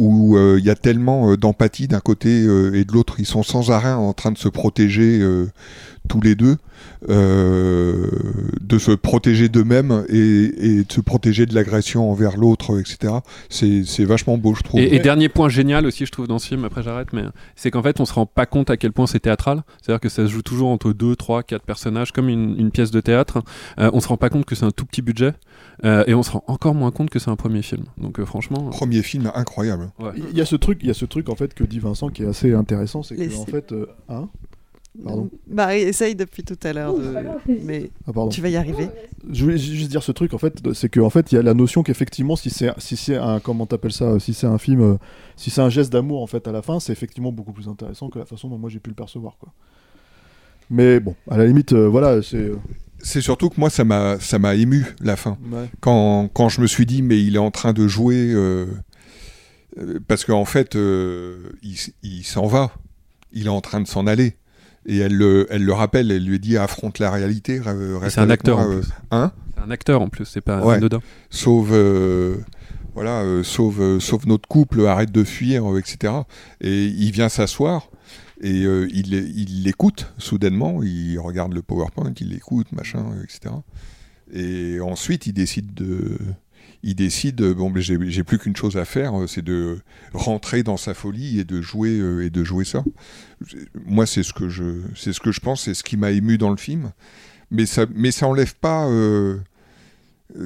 où 0.01 0.35
euh, 0.35 0.57
il 0.59 0.65
y 0.65 0.71
a 0.71 0.75
tellement 0.75 1.31
euh, 1.31 1.37
d'empathie 1.37 1.87
d'un 1.87 2.01
côté 2.01 2.43
euh, 2.43 2.73
et 2.75 2.87
de 2.87 2.93
l'autre. 2.93 3.17
Ils 3.19 3.27
sont 3.27 3.43
sans 3.43 3.71
arrêt 3.71 3.93
en 3.93 4.15
train 4.15 4.33
de 4.33 4.39
se 4.39 4.49
protéger 4.49 5.21
tous 6.09 6.23
les 6.23 6.35
deux, 6.35 6.57
euh, 7.09 8.07
de 8.61 8.79
se 8.79 8.93
protéger 8.93 9.49
d'eux-mêmes 9.49 10.05
et, 10.09 10.17
et 10.79 10.85
de 10.85 10.93
se 10.93 11.01
protéger 11.01 11.47
de 11.47 11.55
l'agression 11.55 12.11
envers 12.11 12.37
l'autre, 12.37 12.79
etc. 12.81 13.15
C'est 13.49 13.85
c'est 13.85 14.05
vachement 14.05 14.37
beau, 14.39 14.55
je 14.55 14.63
trouve. 14.63 14.81
Et, 14.81 14.95
et 14.95 14.99
dernier 14.99 15.29
point 15.29 15.49
génial 15.49 15.87
aussi, 15.87 16.07
je 16.07 16.13
trouve, 16.13 16.27
dans 16.27 16.39
ce 16.39 16.47
film, 16.49 16.65
après 16.65 16.83
j'arrête, 16.83 17.13
mais 17.13 17.25
c'est 17.57 17.71
qu'en 17.71 17.83
fait, 17.83 18.01
on 18.01 18.05
se 18.05 18.13
rend 18.13 18.27
pas 18.27 18.47
compte 18.47 18.71
à 18.71 18.77
quel 18.77 18.93
point 18.93 19.07
c'est 19.07 19.21
théâtral. 19.21 19.63
C'est-à-dire 19.83 20.01
que 20.01 20.09
ça 20.09 20.27
se 20.27 20.31
joue 20.31 20.43
toujours 20.43 20.69
entre 20.69 20.93
2, 20.93 21.17
3, 21.17 21.43
4 21.43 21.63
personnages, 21.65 22.13
comme 22.13 22.29
une, 22.29 22.59
une 22.59 22.71
pièce 22.71 22.91
de 22.91 23.01
théâtre. 23.01 23.43
Euh, 23.79 23.91
on 23.93 24.01
se 24.01 24.09
rend 24.09 24.17
pas 24.17 24.29
compte 24.31 24.45
que 24.45 24.55
c'est 24.55 24.65
un 24.67 24.71
tout 24.71 24.85
petit 24.87 25.03
budget. 25.03 25.33
euh, 25.85 26.05
et 26.07 26.15
on 26.15 26.23
se 26.23 26.31
rend 26.33 26.45
encore 26.47 26.75
moins 26.75 26.91
compte 26.91 27.11
que 27.11 27.19
c'est 27.19 27.31
un 27.31 27.37
premier 27.37 27.63
film. 27.63 27.85
Donc 27.99 28.19
euh, 28.21 28.25
franchement. 28.25 28.69
Premier 28.71 29.03
film 29.03 29.31
incroyable. 29.35 29.91
Ouais. 29.99 30.11
Il 30.31 30.37
y 30.37 30.41
a 30.41 30.45
ce 30.47 30.57
truc, 30.57 30.79
il 30.83 30.89
y 30.89 30.91
a 30.91 30.95
ce 30.95 31.05
truc 31.05 31.29
en 31.29 31.35
fait 31.37 31.55
que 31.55 31.65
dit 31.65 31.79
Vincent 31.79 32.09
qui 32.09 32.23
est 32.23 32.27
assez 32.27 32.53
intéressant, 32.55 33.03
c'est 33.03 33.17
que 33.17 33.37
en 33.37 33.47
fait, 33.47 33.73
euh, 33.73 33.87
hein? 34.09 34.29
Pardon. 35.05 35.31
Marie 35.49 35.83
essaye 35.83 36.15
depuis 36.17 36.43
tout 36.43 36.59
à 36.65 36.73
l'heure, 36.73 36.95
de... 36.99 37.15
mais 37.65 37.91
Ah, 38.07 38.13
pardon. 38.13 38.29
tu 38.29 38.41
vas 38.41 38.49
y 38.49 38.57
arriver. 38.57 38.89
Je 39.31 39.45
voulais 39.45 39.57
ju- 39.57 39.77
juste 39.77 39.91
dire 39.91 40.03
ce 40.03 40.11
truc 40.13 40.35
en 40.35 40.39
fait, 40.39 40.59
c'est 40.75 40.89
qu'en 40.89 41.11
fait 41.11 41.31
il 41.31 41.37
y 41.37 41.39
a 41.39 41.43
la 41.43 41.55
notion 41.55 41.83
qu'effectivement 41.85 42.35
si 42.35 42.51
c'est 42.51 42.71
si 42.79 42.97
c'est 42.97 43.17
un 43.17 43.39
comment 43.39 43.67
t'appelles 43.67 43.93
ça, 43.93 44.19
si 44.19 44.35
c'est 44.35 44.49
un 44.49 44.59
film, 44.59 44.81
euh, 44.81 44.97
si 45.37 45.51
c'est 45.51 45.61
un 45.61 45.71
geste 45.71 45.93
d'amour 45.93 46.23
en 46.23 46.27
fait 46.27 46.49
à 46.49 46.53
la 46.53 46.61
fin, 46.63 46.81
c'est 46.81 46.93
effectivement 46.93 47.31
beaucoup 47.31 47.53
plus 47.53 47.69
intéressant 47.69 48.09
que 48.11 48.19
la 48.19 48.25
façon 48.27 48.49
dont 48.49 48.59
moi 48.59 48.69
j'ai 48.69 48.81
pu 48.81 48.91
le 48.91 48.97
percevoir 48.97 49.37
quoi. 49.39 49.53
Mais 50.71 50.99
bon, 51.01 51.15
à 51.31 51.37
la 51.37 51.47
limite, 51.47 51.73
euh, 51.73 51.89
voilà, 51.89 52.21
c'est. 52.23 52.37
euh, 52.37 52.57
C'est 53.01 53.21
surtout 53.21 53.49
que 53.49 53.59
moi, 53.59 53.71
ça 53.71 53.83
m'a, 53.85 54.21
ça 54.21 54.39
m'a 54.39 54.55
ému 54.55 54.87
la 55.01 55.17
fin. 55.17 55.37
Ouais. 55.51 55.69
Quand, 55.81 56.29
quand 56.33 56.49
je 56.49 56.61
me 56.61 56.67
suis 56.69 56.87
dit, 56.87 57.03
mais 57.03 57.21
il 57.21 57.35
est 57.35 57.39
en 57.41 57.51
train 57.51 57.73
de 57.73 57.89
jouer, 57.89 58.31
euh, 58.33 58.67
parce 60.07 60.25
qu'en 60.25 60.45
fait, 60.45 60.77
euh, 60.77 61.51
il 62.03 62.23
s'en 62.25 62.47
va, 62.47 62.73
il 63.33 63.47
est 63.47 63.51
en 63.51 63.61
train 63.61 63.81
de 63.81 63.87
s'en 63.89 64.07
aller. 64.07 64.37
Et 64.87 64.99
elle 64.99 65.15
le, 65.15 65.47
elle 65.51 65.65
le 65.65 65.73
rappelle, 65.73 66.11
elle 66.11 66.25
lui 66.25 66.39
dit 66.41 66.57
affronte 66.57 66.99
la 66.99 67.11
réalité. 67.11 67.61
c'est 68.09 68.19
un 68.19 68.31
acteur 68.31 68.59
moi, 68.59 68.67
en 68.67 68.71
euh, 68.73 68.81
plus. 68.81 68.89
hein? 69.11 69.33
C'est 69.55 69.63
un 69.63 69.71
acteur 69.71 70.01
en 70.03 70.09
plus, 70.09 70.25
c'est 70.25 70.41
pas 70.41 70.65
Ouais. 70.65 70.77
anodin. 70.77 71.01
Sauve, 71.29 71.71
euh, 71.73 72.37
voilà, 72.95 73.21
euh, 73.23 73.43
sauve, 73.43 73.81
euh, 73.83 74.01
sauve 74.01 74.27
notre 74.27 74.49
couple, 74.49 74.87
arrête 74.87 75.13
de 75.13 75.23
fuir, 75.23 75.65
etc. 75.77 76.15
Et 76.63 76.87
il 76.87 77.13
vient 77.13 77.29
s'asseoir 77.29 77.91
et 78.41 78.63
il 78.63 79.13
il 79.13 79.63
l'écoute 79.65 80.13
soudainement. 80.17 80.83
Il 80.83 81.19
regarde 81.19 81.53
le 81.53 81.61
PowerPoint, 81.61 82.13
il 82.19 82.31
l'écoute, 82.31 82.73
machin, 82.73 83.05
etc. 83.23 83.55
Et 84.33 84.81
ensuite, 84.81 85.27
il 85.27 85.35
décide 85.35 85.75
de, 85.75 86.17
il 86.83 86.95
décide, 86.95 87.41
euh, 87.43 87.55
bon, 87.55 87.71
mais 87.71 87.83
j'ai 87.83 88.25
plus 88.25 88.39
qu'une 88.39 88.57
chose 88.57 88.77
à 88.77 88.85
faire, 88.85 89.19
euh, 89.21 89.27
c'est 89.27 89.43
de 89.43 89.79
rentrer 90.15 90.63
dans 90.63 90.77
sa 90.79 90.95
folie 90.95 91.39
et 91.39 91.45
de 91.45 91.61
jouer 91.61 91.99
euh, 91.99 92.25
et 92.25 92.31
de 92.31 92.43
jouer 92.45 92.65
ça. 92.65 92.83
Moi, 93.87 94.07
c'est 94.07 94.23
ce 94.23 94.33
que 94.33 94.49
je, 94.49 94.81
c'est 94.97 95.13
ce 95.13 95.21
que 95.21 95.33
je 95.33 95.41
pense, 95.41 95.63
c'est 95.65 95.75
ce 95.75 95.83
qui 95.85 95.97
m'a 95.97 96.11
ému 96.11 96.39
dans 96.39 96.51
le 96.51 96.57
film. 96.57 96.93
Mais 97.51 97.67
ça, 97.67 97.87
mais 97.95 98.11
ça 98.13 98.27
enlève 98.27 98.55
pas. 98.57 98.87
euh, 98.89 99.39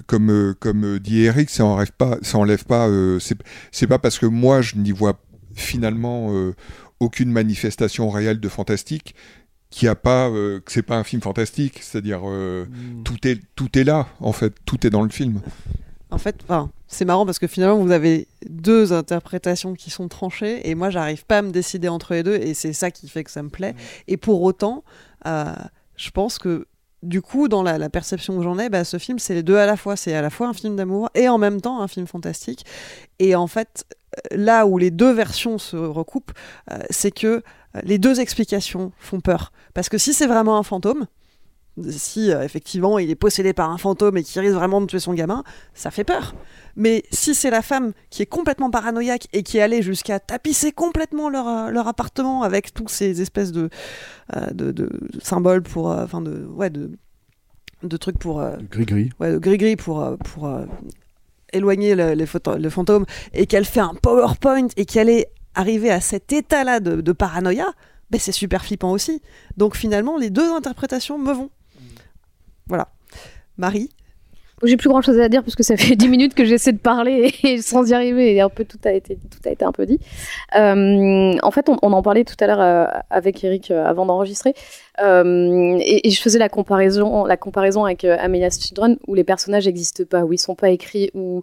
comme, 0.07 0.55
comme 0.61 0.99
dit 0.99 1.21
Eric, 1.23 1.51
ça 1.51 1.65
enlève 1.65 1.93
pas, 1.93 2.17
ça 2.23 2.39
enlève 2.39 2.65
pas. 2.65 2.89
euh, 2.89 3.19
c'est 3.19 3.37
c'est 3.71 3.87
pas 3.87 3.99
parce 3.99 4.19
que 4.19 4.27
moi 4.27 4.63
je 4.63 4.77
n'y 4.77 4.93
vois 4.93 5.21
finalement 5.55 6.29
euh, 6.33 6.55
aucune 7.01 7.31
manifestation 7.31 8.09
réelle 8.09 8.41
de 8.41 8.49
fantastique 8.49 9.15
qu'il 9.71 9.89
a 9.89 9.95
pas, 9.95 10.29
euh, 10.31 10.61
que 10.61 10.73
c'est 10.73 10.83
pas 10.83 10.97
un 10.97 11.05
film 11.05 11.21
fantastique. 11.21 11.81
C'est-à-dire 11.83 12.21
euh, 12.25 12.67
tout 13.05 13.27
est 13.29 13.41
tout 13.57 13.79
est 13.79 13.85
là 13.85 14.09
en 14.21 14.33
fait, 14.33 14.55
tout 14.65 14.87
est 14.87 14.91
dans 14.91 15.03
le 15.03 15.11
film. 15.11 15.41
En 16.15 16.19
fait, 16.19 16.37
enfin, 16.45 16.71
c'est 16.87 17.05
marrant 17.05 17.27
parce 17.27 17.41
que 17.41 17.49
finalement, 17.49 17.77
vous 17.77 17.91
avez 17.91 18.29
deux 18.49 18.93
interprétations 18.93 19.75
qui 19.75 19.91
sont 19.91 20.07
tranchées 20.07 20.69
et 20.69 20.77
moi, 20.77 20.89
j'arrive 20.89 21.27
pas 21.27 21.39
à 21.39 21.43
me 21.43 21.51
décider 21.51 21.89
entre 21.89 22.15
les 22.15 22.23
deux 22.23 22.37
et 22.37 22.55
c'est 22.55 22.73
ça 22.73 22.93
qui 22.93 23.09
fait 23.09 23.25
que 23.25 23.33
ça 23.33 23.43
me 23.43 23.49
plaît. 23.49 23.75
Et 24.07 24.17
pour 24.17 24.43
autant, 24.43 24.85
euh, 25.27 25.53
je 25.97 26.11
pense 26.11 26.39
que 26.39 26.69
du 27.03 27.21
coup, 27.21 27.49
dans 27.49 27.65
la, 27.65 27.79
la 27.79 27.91
perception 27.91 28.37
que 28.37 28.45
j'en 28.45 28.61
ai, 28.61 28.69
bah, 28.69 28.85
ce 28.85 28.97
film, 28.99 29.19
c'est 29.19 29.35
les 29.35 29.43
deux 29.43 29.57
à 29.57 29.67
la 29.67 29.77
fois. 29.77 29.97
C'est 29.97 30.15
à 30.15 30.23
la 30.23 30.31
fois 30.31 30.47
un 30.47 30.55
film 30.55 30.77
d'amour 30.77 31.11
et 31.17 31.29
en 31.29 31.37
même 31.37 31.61
temps 31.61 31.83
un 31.83 31.89
film 31.89 32.07
fantastique. 32.07 32.65
Et 33.19 33.35
en 33.35 33.49
fait, 33.49 33.85
euh, 34.17 34.37
là 34.37 34.67
où 34.67 34.79
les 34.79 34.93
deux 34.93 35.11
versions 35.11 35.59
se 35.59 35.77
recoupent, 35.77 36.33
euh, 36.71 36.79
c'est 36.91 37.11
que 37.11 37.43
les 37.83 37.99
deux 37.99 38.21
explications 38.21 38.93
font 39.01 39.21
peur. 39.21 39.53
Parce 39.75 39.89
que 39.89 39.99
si 39.99 40.15
c'est 40.15 40.29
vraiment 40.29 40.59
un 40.59 40.63
fantôme, 40.63 41.07
si 41.91 42.31
euh, 42.31 42.43
effectivement 42.43 42.99
il 42.99 43.11
est 43.11 43.15
possédé 43.17 43.53
par 43.53 43.71
un 43.71 43.79
fantôme 43.79 44.17
et 44.17 44.23
qu'il 44.23 44.41
risque 44.41 44.55
vraiment 44.55 44.81
de 44.81 44.87
tuer 44.87 45.01
son 45.01 45.13
gamin, 45.15 45.43
ça 45.75 45.91
fait 45.91 46.05
peur. 46.05 46.35
Mais 46.77 47.03
si 47.11 47.35
c'est 47.35 47.51
la 47.51 47.63
femme 47.63 47.93
qui 48.11 48.23
est 48.23 48.27
complètement 48.27 48.71
paranoïaque 48.71 49.27
et 49.33 49.43
qui 49.43 49.59
est 49.59 49.63
allée 49.63 49.83
jusqu'à 49.83 50.21
tapisser 50.21 50.73
complètement 50.73 51.29
leur, 51.29 51.49
euh, 51.49 51.71
leur 51.71 51.89
appartement 51.89 52.43
avec 52.43 52.73
tous 52.75 52.89
ces 52.89 53.21
espèces 53.21 53.53
de, 53.53 53.71
euh, 54.37 54.47
de, 54.53 54.71
de 54.73 54.89
symboles 55.23 55.63
pour. 55.63 55.91
euh, 55.91 56.05
Enfin, 56.05 56.21
de. 56.21 56.47
Ouais, 56.47 56.71
de 56.71 56.91
de 57.83 57.97
trucs 57.99 58.19
pour 58.19 58.43
gris-gris. 58.71 59.11
ouais, 59.21 59.33
de 59.33 59.39
gris-gris 59.39 59.77
pour 59.77 60.17
pour 60.25 60.51
éloigner 61.53 61.95
le, 61.95 62.15
les 62.15 62.25
le 62.59 62.71
fantôme 62.71 63.05
et 63.35 63.47
qu'elle 63.47 63.67
fait 63.67 63.81
un 63.81 63.93
PowerPoint 64.01 64.69
et 64.79 64.87
qu'elle 64.87 65.11
est 65.11 65.27
arrivée 65.55 65.91
à 65.91 66.01
cet 66.01 66.33
état-là 66.33 66.81
de, 66.81 67.01
de 67.03 67.13
paranoïa, 67.13 67.73
ben, 68.11 68.19
c'est 68.19 68.33
super 68.33 68.65
flippant 68.65 68.91
aussi. 68.91 69.21
Donc 69.59 69.77
finalement, 69.77 70.17
les 70.17 70.31
deux 70.31 70.51
interprétations 70.53 71.19
me 71.19 71.33
vont. 71.33 71.51
Voilà. 72.69 72.89
Marie 73.57 73.91
j'ai 74.67 74.77
plus 74.77 74.89
grand 74.89 75.03
chose 75.03 75.19
à 75.19 75.29
dire 75.29 75.43
parce 75.43 75.57
que 75.57 75.63
ça 75.63 75.77
fait 75.77 75.97
10 75.97 76.09
minutes 76.09 76.35
que 76.35 76.45
j'essaie 76.45 76.73
de 76.73 76.79
parler 76.79 77.33
et 77.43 77.61
sans 77.61 77.89
y 77.91 77.95
arriver 77.95 78.35
et 78.35 78.41
un 78.41 78.49
peu 78.49 78.65
tout 78.65 78.79
a 78.85 78.93
été, 78.93 79.17
tout 79.17 79.49
a 79.49 79.51
été 79.51 79.65
un 79.65 79.73
peu 79.73 79.87
dit. 79.87 79.99
Euh, 80.57 81.37
en 81.43 81.51
fait, 81.51 81.69
on, 81.69 81.77
en 81.93 82.03
parlait 82.03 82.25
tout 82.25 82.37
à 82.41 82.47
l'heure 82.47 82.61
euh, 82.61 82.87
avec 83.11 83.43
Eric 83.45 83.71
euh, 83.71 83.85
avant 83.85 84.07
d'enregistrer 84.07 84.55
et, 84.99 86.11
je 86.11 86.21
faisais 86.21 86.39
la 86.39 86.49
comparaison, 86.49 87.25
la 87.25 87.37
comparaison 87.37 87.85
avec 87.85 88.05
Amelia's 88.05 88.61
Children 88.61 88.97
où 89.09 89.15
les 89.15 89.25
personnages 89.25 89.67
n'existent 89.67 90.05
pas, 90.09 90.25
où 90.25 90.33
ils 90.33 90.39
sont 90.39 90.55
pas 90.55 90.71
écrits, 90.71 91.11
où 91.15 91.43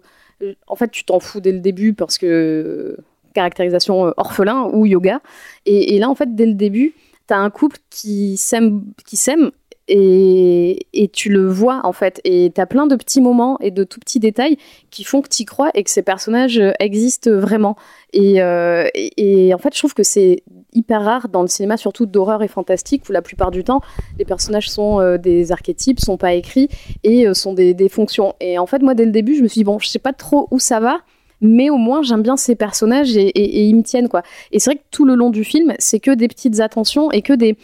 en 0.66 0.76
fait 0.76 0.90
tu 0.90 1.04
t'en 1.04 1.20
fous 1.20 1.40
dès 1.40 1.52
le 1.52 1.60
début 1.60 1.92
parce 1.92 2.16
que 2.16 2.96
caractérisation 3.34 4.14
orphelin 4.16 4.70
ou 4.72 4.86
yoga. 4.86 5.20
Et, 5.66 5.94
et 5.94 5.98
là, 5.98 6.08
en 6.08 6.14
fait, 6.14 6.34
dès 6.34 6.46
le 6.46 6.54
début, 6.54 6.94
tu 7.28 7.34
as 7.34 7.38
un 7.38 7.50
couple 7.50 7.76
qui 7.90 8.38
s'aime, 8.38 8.84
qui 9.04 9.16
s'aime 9.16 9.50
et, 9.94 11.10
tu 11.12 11.28
le 11.28 11.46
vois 11.46 11.80
en 11.84 11.92
fait. 11.92 12.20
Et 12.24 12.50
tu 12.54 12.60
as 12.60 12.66
plein 12.66 12.86
de 12.86 12.96
petits 12.96 13.20
moments 13.20 13.58
et 13.60 13.70
de 13.70 13.84
tout 13.84 14.00
petits 14.00 14.20
détails 14.20 14.56
qui 14.90 15.04
font 15.04 15.20
que 15.20 15.28
tu 15.28 15.44
crois 15.44 15.70
et 15.74 15.84
que 15.84 15.90
ces 15.90 16.02
personnages 16.02 16.58
euh, 16.58 16.72
existent 16.80 17.30
vraiment. 17.30 17.76
Euh, 18.16 18.88
et, 18.94 19.52
en 19.54 19.58
fait, 19.58 19.74
je 19.74 19.78
trouve 19.78 19.94
que 19.94 20.02
c'est 20.02 20.42
hyper 20.72 21.02
rare 21.02 21.28
dans 21.28 21.42
le 21.42 21.48
cinéma, 21.48 21.76
surtout 21.76 22.06
d'horreur 22.06 22.42
et 22.42 22.48
fantastique, 22.48 23.02
où 23.08 23.12
la 23.12 23.22
plupart 23.22 23.50
du 23.50 23.64
temps, 23.64 23.80
les 24.18 24.24
personnages 24.24 24.70
sont 24.70 25.00
euh, 25.00 25.18
des 25.18 25.52
archétypes, 25.52 26.00
sont 26.00 26.16
pas 26.16 26.32
écrits 26.34 26.68
et 27.04 27.32
sont 27.34 27.52
des, 27.52 27.88
fonctions. 27.88 28.34
Et 28.40 28.58
en 28.58 28.66
fait, 28.66 28.80
moi, 28.80 28.94
dès 28.94 29.04
le 29.04 29.12
début, 29.12 29.34
je 29.34 29.42
me 29.42 29.48
suis 29.48 29.60
dit, 29.60 29.64
bon, 29.64 29.78
je 29.78 29.88
sais 29.88 29.98
pas 29.98 30.12
trop 30.12 30.48
où 30.50 30.58
ça 30.58 30.80
va 30.80 30.98
mais 31.44 31.70
au 31.70 31.76
moins 31.76 32.02
j'aime 32.02 32.22
bien 32.22 32.36
ces 32.36 32.54
personnages 32.54 33.16
et, 33.16 33.26
et, 33.26 33.64
ils 33.64 33.74
me 33.74 33.82
tiennent 33.82 34.08
quoi. 34.08 34.22
Et 34.52 34.60
c'est 34.60 34.70
vrai 34.70 34.76
que 34.76 34.84
tout 34.92 35.04
le 35.04 35.16
long 35.16 35.30
du 35.30 35.42
film, 35.42 35.74
c'est 35.80 35.98
que 35.98 36.12
des 36.12 36.28
petites 36.28 36.60
attentions 36.60 37.10
et 37.10 37.20
que 37.20 37.32
des, 37.32 37.56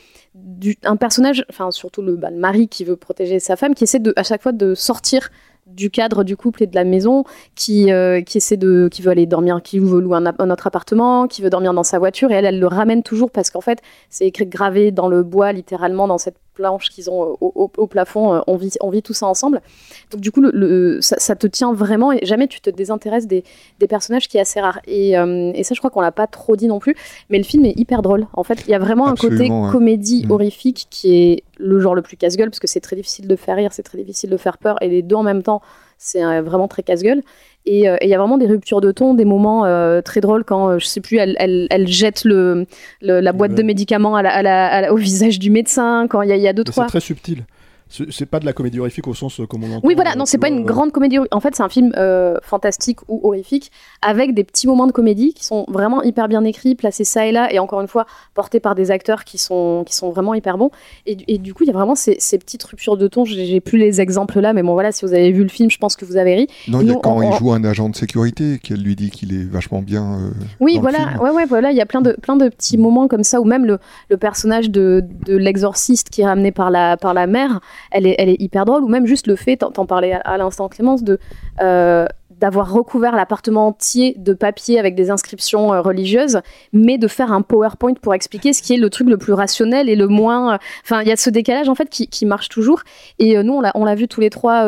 un 0.84 0.97
personnage, 0.97 1.44
enfin 1.50 1.70
surtout 1.70 2.02
le, 2.02 2.17
bah, 2.17 2.31
le, 2.31 2.39
mari 2.39 2.68
qui 2.68 2.84
veut 2.84 2.97
protéger 2.97 3.41
sa 3.41 3.57
femme, 3.57 3.75
qui 3.75 3.84
essaie 3.84 3.99
de, 3.99 4.12
à 4.17 4.23
chaque 4.23 4.42
fois 4.42 4.52
de 4.52 4.75
sortir 4.75 5.31
du 5.67 5.91
cadre 5.91 6.25
du 6.25 6.36
couple 6.36 6.62
et 6.62 6.67
de 6.67 6.75
la 6.75 6.84
maison, 6.84 7.25
qui, 7.55 7.92
euh, 7.92 8.23
essaie 8.34 8.57
de, 8.57 8.89
qui 8.91 9.02
veut 9.02 9.10
aller 9.10 9.26
dormir, 9.26 9.60
qui 9.62 9.78
veut 9.78 10.00
louer 10.00 10.17
un, 10.17 10.26
un, 10.39 10.50
autre 10.50 10.67
appartement, 10.67 11.28
qui 11.28 11.42
veut 11.42 11.50
dormir 11.50 11.75
dans 11.75 11.83
sa 11.83 11.99
voiture, 11.99 12.31
et 12.31 12.34
elle, 12.34 12.47
elle 12.47 12.58
le 12.58 12.67
ramène 12.67 13.02
toujours 13.02 13.31
parce 13.31 13.50
qu'en 13.50 13.60
fait, 13.60 13.81
c'est 14.08 14.26
écrit 14.26 14.47
gravé 14.47 14.91
dans 14.91 15.08
le 15.08 15.23
bois, 15.23 15.52
littéralement, 15.52 16.08
dans 16.08 16.18
cette 16.18 16.39
planche 16.59 16.91
qu'ils 16.91 17.09
ont 17.09 17.37
au, 17.41 17.87
plafond, 17.87 18.35
euh, 18.35 18.41
on 18.49 18.57
vit, 18.57 18.73
on 18.81 18.91
vit 18.91 19.03
tout 19.03 19.15
ça 19.15 19.27
ensemble. 19.27 19.62
Donc 20.11 20.20
du 20.20 20.33
coup, 20.33 20.41
le, 20.41 20.99
ça, 21.01 21.37
te 21.37 21.47
tient 21.47 21.73
vraiment, 21.73 22.12
et 22.12 22.27
jamais 22.27 22.49
tu 22.49 22.61
te 22.61 22.69
désintéresses 22.69 23.28
des, 23.28 23.45
des 23.78 23.87
personnages 23.87 24.27
qui 24.27 24.39
est 24.39 24.41
assez 24.41 24.61
rare. 24.61 24.81
Et, 24.87 25.17
euh, 25.17 25.53
et 25.55 25.62
ça, 25.62 25.75
je 25.75 25.81
crois 25.81 25.91
qu'on 25.91 26.01
l'a 26.01 26.12
pas 26.12 26.27
trop 26.27 26.57
dit 26.57 26.67
non 26.67 26.81
plus, 26.81 26.97
mais 27.31 27.39
le 27.39 27.45
film 27.45 27.65
est 27.65 27.78
hyper 27.78 28.03
drôle. 28.03 28.27
En 28.33 28.43
fait, 28.43 28.65
il 28.67 28.70
y 28.70 28.75
a 28.75 28.81
vraiment 28.81 29.07
un 29.07 29.15
côté 29.15 29.49
comédie 29.70 30.27
mm. 30.27 30.31
horrifique 30.33 30.89
qui 30.91 31.15
est 31.15 31.45
le 31.59 31.78
genre 31.78 31.95
le 31.95 32.03
plus 32.03 32.17
casse-gueule, 32.17 32.51
parce 32.51 32.61
que 32.61 32.67
c'est 32.67 32.81
très 32.81 32.97
difficile 32.97 33.28
de 33.28 33.37
faire 33.37 33.57
rire, 33.57 33.73
c'est 33.73 33.85
très 33.85 33.99
difficile 33.99 34.31
de 34.31 34.37
faire 34.37 34.59
peur, 34.59 34.83
et 34.83 34.89
les 34.89 35.03
deux 35.03 35.17
en 35.17 35.23
même 35.23 35.43
temps, 35.43 35.62
c'est 35.99 36.25
euh, 36.25 36.43
vraiment 36.43 36.68
très 36.68 36.83
casse-gueule. 36.83 37.23
Et 37.67 37.81
il 37.81 38.09
y 38.09 38.15
a 38.15 38.18
vraiment 38.18 38.39
des 38.39 38.47
ruptures 38.47 38.81
de 38.81 38.93
ton, 38.93 39.12
des 39.12 39.27
moments 39.27 39.65
très 40.01 40.23
drôles 40.23 40.43
quand, 40.43 40.78
je 40.78 40.86
sais 40.86 41.02
plus, 41.02 41.18
elle, 41.18 41.36
elle, 41.39 41.67
elle 41.68 41.86
jette 41.86 42.25
le, 42.25 42.65
la 43.02 43.33
boîte 43.33 43.55
de 43.55 43.62
médicaments 43.62 44.17
à 44.17 44.23
la, 44.23 44.91
au 44.91 44.97
visage 44.97 45.39
du 45.39 45.51
médecin, 45.51 46.07
quand 46.09 46.23
il 46.23 46.35
y, 46.35 46.39
y, 46.39 46.49
a 46.49 46.55
deux, 46.55 46.65
trois... 46.65 46.85
C'est 46.85 46.93
très 46.93 47.01
subtil 47.01 47.44
c'est 47.89 48.26
pas 48.26 48.41
de 48.41 48.47
la 48.47 48.52
comédie 48.52 48.81
horrifique 48.81 49.08
au 49.08 49.15
sens 49.15 49.41
euh, 49.41 49.47
comme 49.47 49.65
on 49.65 49.68
l'entend. 49.68 49.86
Oui, 49.86 49.94
voilà, 49.94 50.15
non, 50.15 50.26
c'est 50.26 50.39
pas 50.39 50.49
une 50.49 50.65
grande 50.65 50.92
comédie. 50.92 51.18
En 51.31 51.41
fait, 51.41 51.55
c'est 51.55 51.62
un 51.62 51.68
film 51.68 51.92
euh, 51.97 52.36
fantastique 52.42 53.00
ou 53.08 53.20
horrifique 53.23 53.70
avec 54.02 54.34
des 54.34 54.44
petits 54.44 54.67
moments 54.67 54.86
de 54.86 54.92
comédie 54.92 55.33
qui 55.33 55.44
sont 55.44 55.65
vraiment 55.68 56.02
hyper 56.02 56.28
bien 56.28 56.44
écrits, 56.44 56.75
placés 56.75 57.05
ça 57.05 57.26
et 57.26 57.33
là, 57.33 57.52
et 57.52 57.58
encore 57.58 57.81
une 57.81 57.89
fois 57.89 58.07
portés 58.34 58.60
par 58.60 58.75
des 58.75 58.91
acteurs 58.91 59.25
qui 59.25 59.39
sont 59.39 59.84
qui 59.86 59.94
sont 59.94 60.10
vraiment 60.10 60.34
hyper 60.34 60.58
bons. 60.58 60.70
Et, 61.07 61.39
du 61.39 61.55
coup, 61.55 61.65
il 61.65 61.67
y 61.67 61.70
a 61.70 61.73
vraiment 61.73 61.94
ces, 61.94 62.17
petites 62.39 62.62
ruptures 62.62 62.97
de 62.97 63.07
ton. 63.08 63.25
J'ai 63.25 63.60
plus 63.60 63.78
les 63.78 64.00
exemples 64.00 64.41
là, 64.41 64.52
mais 64.52 64.62
bon, 64.62 64.75
voilà, 64.75 64.92
si 64.92 65.05
vous 65.05 65.15
avez 65.15 65.33
vu 65.33 65.42
le 65.42 65.49
film, 65.49 65.70
je 65.70 65.78
pense 65.78 65.97
que 65.97 66.05
vous 66.05 66.17
avez 66.17 66.34
ri. 66.34 66.47
Non, 66.68 66.81
il 66.81 66.89
y 66.89 66.91
a 66.91 66.97
quand 66.97 67.23
il 67.23 67.33
joue 67.39 67.52
un 67.52 67.65
agent 67.65 67.89
de 67.89 67.97
sécurité 67.97 68.58
qu'elle 68.62 68.83
lui 68.83 68.97
dit 68.97 69.10
qu'il 69.10 69.33
est 69.33 69.44
vachement 69.44 69.81
bien. 69.81 70.18
Euh, 70.18 70.31
oui, 70.60 70.78
voilà, 70.81 71.17
ouais, 71.23 71.31
ouais, 71.31 71.47
voilà, 71.47 71.70
il 71.70 71.76
y 71.76 71.81
a 71.81 71.86
plein 71.86 72.02
de 72.02 72.12
plein 72.12 72.36
de 72.36 72.49
petits 72.49 72.76
moments 72.76 73.08
comme 73.08 73.25
ça, 73.25 73.41
ou 73.41 73.44
même 73.44 73.65
le, 73.65 73.78
le 74.10 74.17
personnage 74.17 74.70
de, 74.70 75.05
de 75.25 75.36
l'exorciste 75.36 76.10
qui 76.10 76.20
est 76.23 76.26
ramené 76.26 76.52
par 76.52 76.70
la 76.70 76.97
par 76.97 77.15
la 77.15 77.26
mère 77.26 77.60
elle 77.90 78.07
est, 78.07 78.36
hyper 78.40 78.65
drôle, 78.65 78.82
ou 78.82 78.89
même 78.89 79.07
juste 79.07 79.26
le 79.26 79.36
fait, 79.36 79.57
t'en 79.57 79.86
parlais 79.86 80.12
à, 80.12 80.36
l'instant 80.39 80.68
Clémence, 80.68 81.02
de 81.02 81.18
euh, 81.60 82.07
d'avoir 82.31 82.73
recouvert 82.73 83.16
l'appartement 83.16 83.66
entier 83.66 84.15
de 84.16 84.32
papier 84.32 84.78
avec 84.78 84.94
des 84.94 85.10
inscriptions 85.10 85.73
euh, 85.74 85.81
religieuses, 85.81 86.40
mais 86.73 86.97
de 86.97 87.08
faire 87.08 87.32
un 87.32 87.42
PowerPoint 87.42 87.94
pour 87.94 88.15
expliquer 88.15 88.52
ce 88.52 88.62
qui 88.62 88.74
est 88.74 88.76
le 88.76 88.90
truc 88.90 89.08
le 89.08 89.18
plus 89.18 89.32
rationnel 89.32 89.89
et 89.89 89.97
le 89.97 90.07
moins. 90.07 90.55
Euh, 90.55 90.58
enfin, 90.84 91.02
il 91.02 91.08
y 91.08 91.12
a 91.12 91.16
ce 91.16 91.31
décalage 91.31 91.68
en 91.68 91.74
fait 91.74 91.89
qui, 91.90 92.07
qui 92.07 92.26
marche 92.26 92.48
toujours. 92.48 92.82
Et 93.18 93.42
nous, 93.42 93.60
on 93.74 93.84
l'a 93.84 93.94
vu 93.97 94.07
tous 94.07 94.20
les 94.20 94.31
trois, 94.31 94.65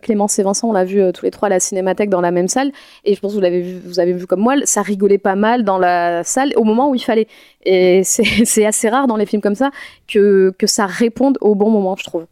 Clémence 0.00 0.38
et 0.38 0.42
Vincent, 0.44 0.68
on 0.68 0.72
l'a 0.72 0.84
vu 0.84 1.12
tous 1.12 1.24
les 1.24 1.32
trois 1.32 1.46
à 1.46 1.50
la 1.50 1.60
Cinémathèque 1.60 2.10
dans 2.10 2.20
la 2.20 2.30
même 2.30 2.48
salle. 2.48 2.70
Et 3.04 3.14
je 3.14 3.20
pense 3.20 3.32
que 3.32 3.36
vous 3.36 3.42
l'avez 3.42 3.62
vu, 3.62 3.80
vous 3.84 3.98
avez 3.98 4.12
vu 4.12 4.26
comme 4.26 4.40
moi, 4.40 4.54
ça 4.64 4.82
rigolait 4.82 5.18
pas 5.18 5.34
mal 5.34 5.64
dans 5.64 5.78
la 5.78 6.22
salle 6.22 6.52
au 6.56 6.64
moment 6.64 6.88
où 6.90 6.94
il 6.94 7.02
fallait. 7.02 7.26
Et 7.64 8.02
c'est 8.04 8.66
assez 8.66 8.88
rare 8.88 9.06
dans 9.06 9.16
les 9.16 9.26
films 9.26 9.42
comme 9.42 9.54
ça 9.54 9.70
que, 10.08 10.52
que 10.58 10.66
ça 10.66 10.86
réponde 10.86 11.38
au 11.40 11.54
bon 11.54 11.70
moment, 11.70 11.96
je 11.96 12.04
trouve. 12.04 12.26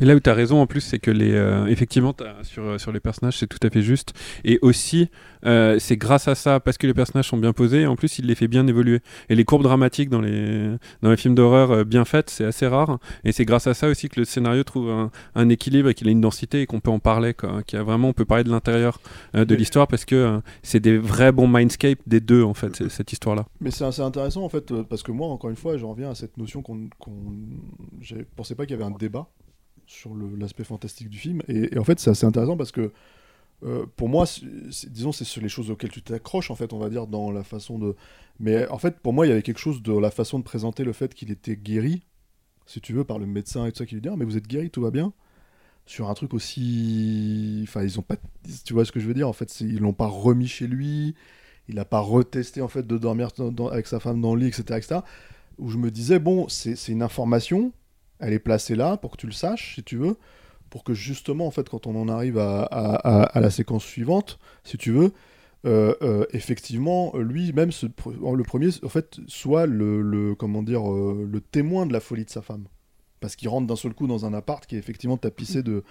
Et 0.00 0.04
là 0.04 0.14
où 0.14 0.20
tu 0.20 0.30
as 0.30 0.34
raison 0.34 0.60
en 0.60 0.66
plus, 0.66 0.80
c'est 0.80 0.98
que 0.98 1.10
les, 1.10 1.32
euh, 1.32 1.66
effectivement, 1.66 2.14
sur, 2.42 2.62
euh, 2.62 2.78
sur 2.78 2.92
les 2.92 3.00
personnages, 3.00 3.38
c'est 3.38 3.46
tout 3.46 3.58
à 3.66 3.70
fait 3.70 3.82
juste. 3.82 4.14
Et 4.44 4.58
aussi, 4.62 5.08
euh, 5.44 5.78
c'est 5.78 5.96
grâce 5.96 6.28
à 6.28 6.34
ça, 6.34 6.60
parce 6.60 6.78
que 6.78 6.86
les 6.86 6.94
personnages 6.94 7.28
sont 7.28 7.36
bien 7.36 7.52
posés, 7.52 7.86
en 7.86 7.96
plus, 7.96 8.18
il 8.18 8.26
les 8.26 8.34
fait 8.34 8.48
bien 8.48 8.66
évoluer. 8.66 9.00
Et 9.28 9.34
les 9.34 9.44
courbes 9.44 9.62
dramatiques 9.62 10.08
dans 10.08 10.20
les, 10.20 10.70
dans 11.02 11.10
les 11.10 11.16
films 11.16 11.34
d'horreur 11.34 11.84
bien 11.84 12.04
faites, 12.04 12.30
c'est 12.30 12.44
assez 12.44 12.66
rare. 12.66 12.98
Et 13.24 13.32
c'est 13.32 13.44
grâce 13.44 13.66
à 13.66 13.74
ça 13.74 13.88
aussi 13.88 14.08
que 14.08 14.20
le 14.20 14.24
scénario 14.24 14.62
trouve 14.62 14.90
un, 14.90 15.10
un 15.34 15.48
équilibre 15.48 15.88
et 15.88 15.94
qu'il 15.94 16.08
a 16.08 16.10
une 16.10 16.20
densité 16.20 16.62
et 16.62 16.66
qu'on 16.66 16.80
peut 16.80 16.90
en 16.90 17.00
parler. 17.00 17.34
Quoi. 17.34 17.62
Qu'il 17.64 17.78
a 17.78 17.82
vraiment, 17.82 18.08
on 18.08 18.12
peut 18.12 18.24
parler 18.24 18.44
de 18.44 18.50
l'intérieur 18.50 19.00
de 19.34 19.54
l'histoire 19.54 19.88
parce 19.88 20.04
que 20.04 20.40
c'est 20.62 20.80
des 20.80 20.96
vrais 20.96 21.32
bons 21.32 21.48
mindscapes 21.48 22.00
des 22.06 22.20
deux, 22.20 22.42
en 22.42 22.54
fait, 22.54 22.88
cette 22.88 23.12
histoire-là. 23.12 23.46
Mais 23.60 23.70
c'est 23.70 23.84
assez 23.84 24.02
intéressant, 24.02 24.44
en 24.44 24.48
fait, 24.48 24.72
parce 24.82 25.02
que 25.02 25.12
moi, 25.12 25.28
encore 25.28 25.50
une 25.50 25.56
fois, 25.56 25.76
j'en 25.76 25.90
reviens 25.90 26.10
à 26.10 26.14
cette 26.14 26.36
notion 26.36 26.62
qu'on. 26.62 26.88
Qu 27.00 27.10
je 28.00 28.16
pensais 28.36 28.54
pas 28.54 28.64
qu'il 28.64 28.76
y 28.76 28.80
avait 28.80 28.90
un 28.90 28.96
débat 28.96 29.28
sur 29.88 30.14
l'aspect 30.14 30.64
fantastique 30.64 31.08
du 31.08 31.18
film. 31.18 31.42
Et, 31.48 31.76
en 31.78 31.84
fait, 31.84 31.98
c'est 31.98 32.10
assez 32.10 32.26
intéressant 32.26 32.56
parce 32.56 32.70
que 32.70 32.92
euh, 33.64 33.86
pour 33.96 34.08
moi, 34.08 34.24
disons, 34.86 35.10
c'est 35.10 35.40
les 35.40 35.48
choses 35.48 35.70
auxquelles 35.70 35.90
tu 35.90 36.02
t'accroches, 36.02 36.50
en 36.50 36.54
fait, 36.54 36.72
on 36.72 36.78
va 36.78 36.90
dire, 36.90 37.08
dans 37.08 37.32
la 37.32 37.42
façon 37.42 37.78
de. 37.78 37.96
Mais 38.38 38.68
en 38.68 38.78
fait, 38.78 39.00
pour 39.00 39.12
moi, 39.12 39.26
il 39.26 39.30
y 39.30 39.32
avait 39.32 39.42
quelque 39.42 39.58
chose 39.58 39.82
de 39.82 39.98
la 39.98 40.12
façon 40.12 40.38
de 40.38 40.44
présenter 40.44 40.84
le 40.84 40.92
fait 40.92 41.12
qu'il 41.12 41.32
était 41.32 41.56
guéri, 41.56 42.02
si 42.66 42.80
tu 42.80 42.92
veux, 42.92 43.02
par 43.02 43.18
le 43.18 43.26
médecin 43.26 43.66
et 43.66 43.72
tout 43.72 43.78
ça, 43.78 43.86
qui 43.86 43.94
lui 43.96 44.02
dit 44.02 44.08
ah, 44.08 44.16
mais 44.16 44.24
vous 44.24 44.36
êtes 44.36 44.46
guéri, 44.46 44.70
tout 44.70 44.82
va 44.82 44.92
bien. 44.92 45.12
Sur 45.86 46.10
un 46.10 46.14
truc 46.14 46.34
aussi. 46.34 47.64
Enfin, 47.66 47.82
ils 47.82 47.98
ont 47.98 48.02
pas. 48.02 48.16
Tu 48.64 48.74
vois 48.74 48.84
ce 48.84 48.92
que 48.92 49.00
je 49.00 49.06
veux 49.06 49.14
dire 49.14 49.28
En 49.28 49.32
fait, 49.32 49.60
ils 49.60 49.80
l'ont 49.80 49.94
pas 49.94 50.06
remis 50.06 50.46
chez 50.46 50.66
lui, 50.66 51.14
il 51.68 51.76
n'a 51.76 51.86
pas 51.86 52.00
retesté, 52.00 52.60
en 52.60 52.68
fait, 52.68 52.86
de 52.86 52.98
dormir 52.98 53.30
avec 53.72 53.86
sa 53.86 54.00
femme 54.00 54.20
dans 54.20 54.34
le 54.34 54.42
lit, 54.42 54.48
etc. 54.48 54.64
etc. 54.76 55.00
où 55.58 55.70
je 55.70 55.78
me 55.78 55.90
disais, 55.90 56.18
bon, 56.18 56.46
c'est 56.48 56.76
une 56.88 57.02
information 57.02 57.72
elle 58.20 58.32
est 58.32 58.38
placée 58.38 58.74
là 58.74 58.96
pour 58.96 59.12
que 59.12 59.16
tu 59.16 59.26
le 59.26 59.32
saches, 59.32 59.76
si 59.76 59.82
tu 59.82 59.96
veux, 59.96 60.16
pour 60.70 60.84
que 60.84 60.94
justement, 60.94 61.46
en 61.46 61.50
fait, 61.50 61.68
quand 61.68 61.86
on 61.86 61.96
en 61.96 62.08
arrive 62.08 62.38
à, 62.38 63.30
la 63.34 63.50
séquence 63.50 63.84
suivante, 63.84 64.38
si 64.64 64.76
tu 64.78 64.92
veux, 64.92 65.12
euh, 65.66 65.94
euh, 66.02 66.24
effectivement, 66.32 67.12
lui, 67.16 67.52
même 67.52 67.70
le 67.82 68.42
premier, 68.44 68.68
en 68.82 68.88
fait, 68.88 69.18
soit 69.26 69.66
le, 69.66 70.34
comment 70.34 70.62
dire, 70.62 70.90
euh, 70.90 71.28
le 71.30 71.40
témoin 71.40 71.86
de 71.86 71.92
la 71.92 72.00
folie 72.00 72.24
de 72.24 72.30
sa 72.30 72.42
femme. 72.42 72.64
Parce 73.20 73.34
qu'il 73.34 73.48
rentre 73.48 73.66
d'un 73.66 73.74
seul 73.74 73.94
coup 73.94 74.06
dans 74.06 74.26
un 74.26 74.32
appart 74.32 74.64
qui 74.64 74.76
est 74.76 74.78
effectivement 74.78 75.16
tapissé 75.16 75.64
de, 75.64 75.82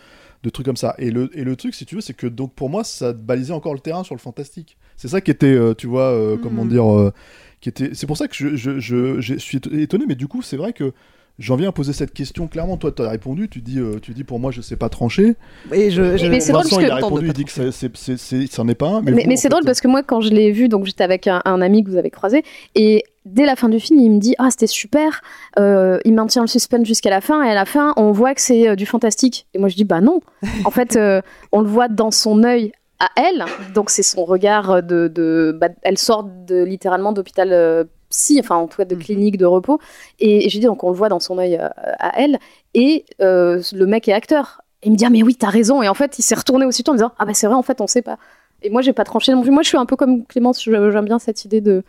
de 0.43 0.49
trucs 0.49 0.65
comme 0.65 0.77
ça. 0.77 0.95
Et 0.97 1.11
le, 1.11 1.29
et 1.37 1.43
le 1.43 1.57
truc, 1.57 1.75
si 1.75 1.85
tu 1.85 1.95
veux, 1.95 2.01
c'est 2.01 2.13
que 2.13 2.27
donc 2.27 2.53
pour 2.53 2.69
moi, 2.69 2.85
ça 2.85 3.11
balisait 3.11 3.51
encore 3.51 3.73
le 3.73 3.81
terrain 3.81 4.05
sur 4.05 4.15
le 4.15 4.21
fantastique. 4.21 4.77
C'est 4.95 5.09
ça 5.09 5.19
qui 5.19 5.31
était, 5.31 5.75
tu 5.75 5.87
vois, 5.87 6.37
comment 6.41 6.63
mm. 6.63 6.69
dire, 6.69 7.11
qui 7.59 7.67
était. 7.67 7.93
C'est 7.95 8.07
pour 8.07 8.15
ça 8.15 8.29
que 8.29 8.33
je, 8.33 8.55
je, 8.55 8.79
je 8.79 9.33
suis 9.35 9.57
étonné, 9.57 10.05
mais 10.07 10.15
du 10.15 10.29
coup, 10.29 10.41
c'est 10.41 10.55
vrai 10.55 10.71
que 10.71 10.93
J'en 11.39 11.55
viens 11.55 11.69
à 11.69 11.71
poser 11.71 11.93
cette 11.93 12.13
question 12.13 12.47
clairement. 12.47 12.77
Toi, 12.77 12.91
tu 12.91 13.03
as 13.03 13.09
répondu. 13.09 13.47
Tu 13.47 13.61
dis, 13.61 13.77
euh, 13.77 13.99
tu 14.01 14.13
dis 14.13 14.23
pour 14.23 14.39
moi, 14.39 14.49
je 14.49 14.61
sais 14.61 14.75
pas 14.75 14.89
trancher. 14.89 15.35
Et 15.71 15.91
je, 15.91 16.01
mais 16.29 16.39
c'est 16.39 16.51
drôle 16.51 16.63
parce 16.63 16.77
que 16.77 16.83
il 16.83 16.91
a 16.91 16.95
répondu. 16.95 17.27
Il 17.27 17.33
dit 17.33 17.45
que 17.45 17.51
ça 17.51 18.63
n'en 18.63 18.69
est 18.69 18.75
pas 18.75 18.87
un. 18.87 19.01
Mais, 19.01 19.23
mais, 19.27 19.35
c'est 19.35 19.49
drôle 19.49 19.63
parce 19.63 19.79
que 19.79 19.87
moi, 19.87 20.01
quand 20.01 20.19
je 20.19 20.29
l'ai 20.29 20.51
vu, 20.51 20.67
donc 20.67 20.85
j'étais 20.85 21.03
avec 21.03 21.27
un, 21.27 21.61
ami 21.61 21.83
que 21.83 21.91
vous 21.91 21.97
avez 21.97 22.09
croisé, 22.09 22.43
et 22.73 23.03
dès 23.25 23.45
la 23.45 23.55
fin 23.55 23.69
du 23.69 23.79
film, 23.79 23.99
il 23.99 24.09
me 24.09 24.19
dit 24.19 24.33
ah 24.39 24.49
c'était 24.49 24.65
super. 24.65 25.21
Euh, 25.59 25.99
il 26.05 26.15
maintient 26.15 26.41
le 26.41 26.47
suspense 26.47 26.87
jusqu'à 26.87 27.11
la 27.11 27.21
fin, 27.21 27.43
et 27.43 27.49
à 27.49 27.55
la 27.55 27.65
fin, 27.65 27.93
on 27.97 28.11
voit 28.11 28.33
que 28.33 28.41
c'est 28.41 28.69
euh, 28.69 28.75
du 28.75 28.87
fantastique. 28.87 29.45
Et 29.53 29.59
moi, 29.59 29.69
je 29.69 29.75
dis 29.75 29.85
bah 29.85 30.01
non. 30.01 30.21
En 30.65 30.71
fait, 30.71 30.97
on 31.51 31.61
le 31.61 31.67
voit 31.67 31.87
dans 31.87 32.09
son 32.09 32.43
œil 32.43 32.71
à 32.99 33.09
elle. 33.15 33.45
Donc 33.75 33.91
c'est 33.91 34.01
son 34.01 34.25
regard 34.25 34.81
de, 34.81 35.07
de 35.07 35.55
bah, 35.59 35.67
elle 35.83 35.99
sort 35.99 36.23
de, 36.23 36.63
littéralement 36.63 37.13
d'hôpital 37.13 37.87
psy, 38.17 38.39
enfin 38.39 38.55
en 38.55 38.67
tout 38.67 38.77
cas 38.77 38.85
de 38.85 38.95
mhm. 38.95 39.01
clinique 39.03 39.37
de 39.37 39.45
repos. 39.45 39.79
Et, 40.19 40.49
j'ai 40.49 40.59
dit, 40.59 40.65
donc 40.65 40.83
on 40.83 40.89
le 40.89 40.95
voit 40.95 41.09
dans 41.09 41.19
son 41.19 41.37
œil 41.37 41.55
euh, 41.55 41.69
à 41.99 42.19
elle. 42.19 42.39
Et 42.73 43.05
euh, 43.21 43.61
le 43.73 43.85
mec 43.85 44.07
est 44.07 44.13
acteur. 44.13 44.61
Et 44.81 44.87
il 44.87 44.91
me 44.91 44.97
dit, 44.97 45.05
ah, 45.05 45.09
mais 45.09 45.23
oui, 45.23 45.35
t'as 45.35 45.49
raison. 45.49 45.81
Et 45.81 45.87
en 45.87 45.93
fait, 45.93 46.19
il 46.19 46.23
s'est 46.23 46.35
retourné 46.35 46.65
aussitôt 46.65 46.91
en 46.91 46.93
me 46.95 46.99
disant, 46.99 47.13
ah 47.17 47.25
bah 47.25 47.33
c'est 47.33 47.47
vrai, 47.47 47.55
en 47.55 47.63
fait, 47.63 47.81
on 47.81 47.87
sait 47.87 48.01
pas. 48.01 48.17
Et 48.63 48.69
moi, 48.69 48.81
j'ai 48.81 48.93
pas 48.93 49.03
tranché 49.03 49.31
non 49.31 49.41
plus. 49.41 49.51
Moi, 49.51 49.63
je 49.63 49.69
suis 49.69 49.77
un 49.77 49.85
peu 49.85 49.95
comme 49.95 50.25
Clémence, 50.25 50.63
j'aime 50.63 51.05
bien 51.05 51.19
cette 51.19 51.45
idée 51.45 51.61
de 51.61 51.83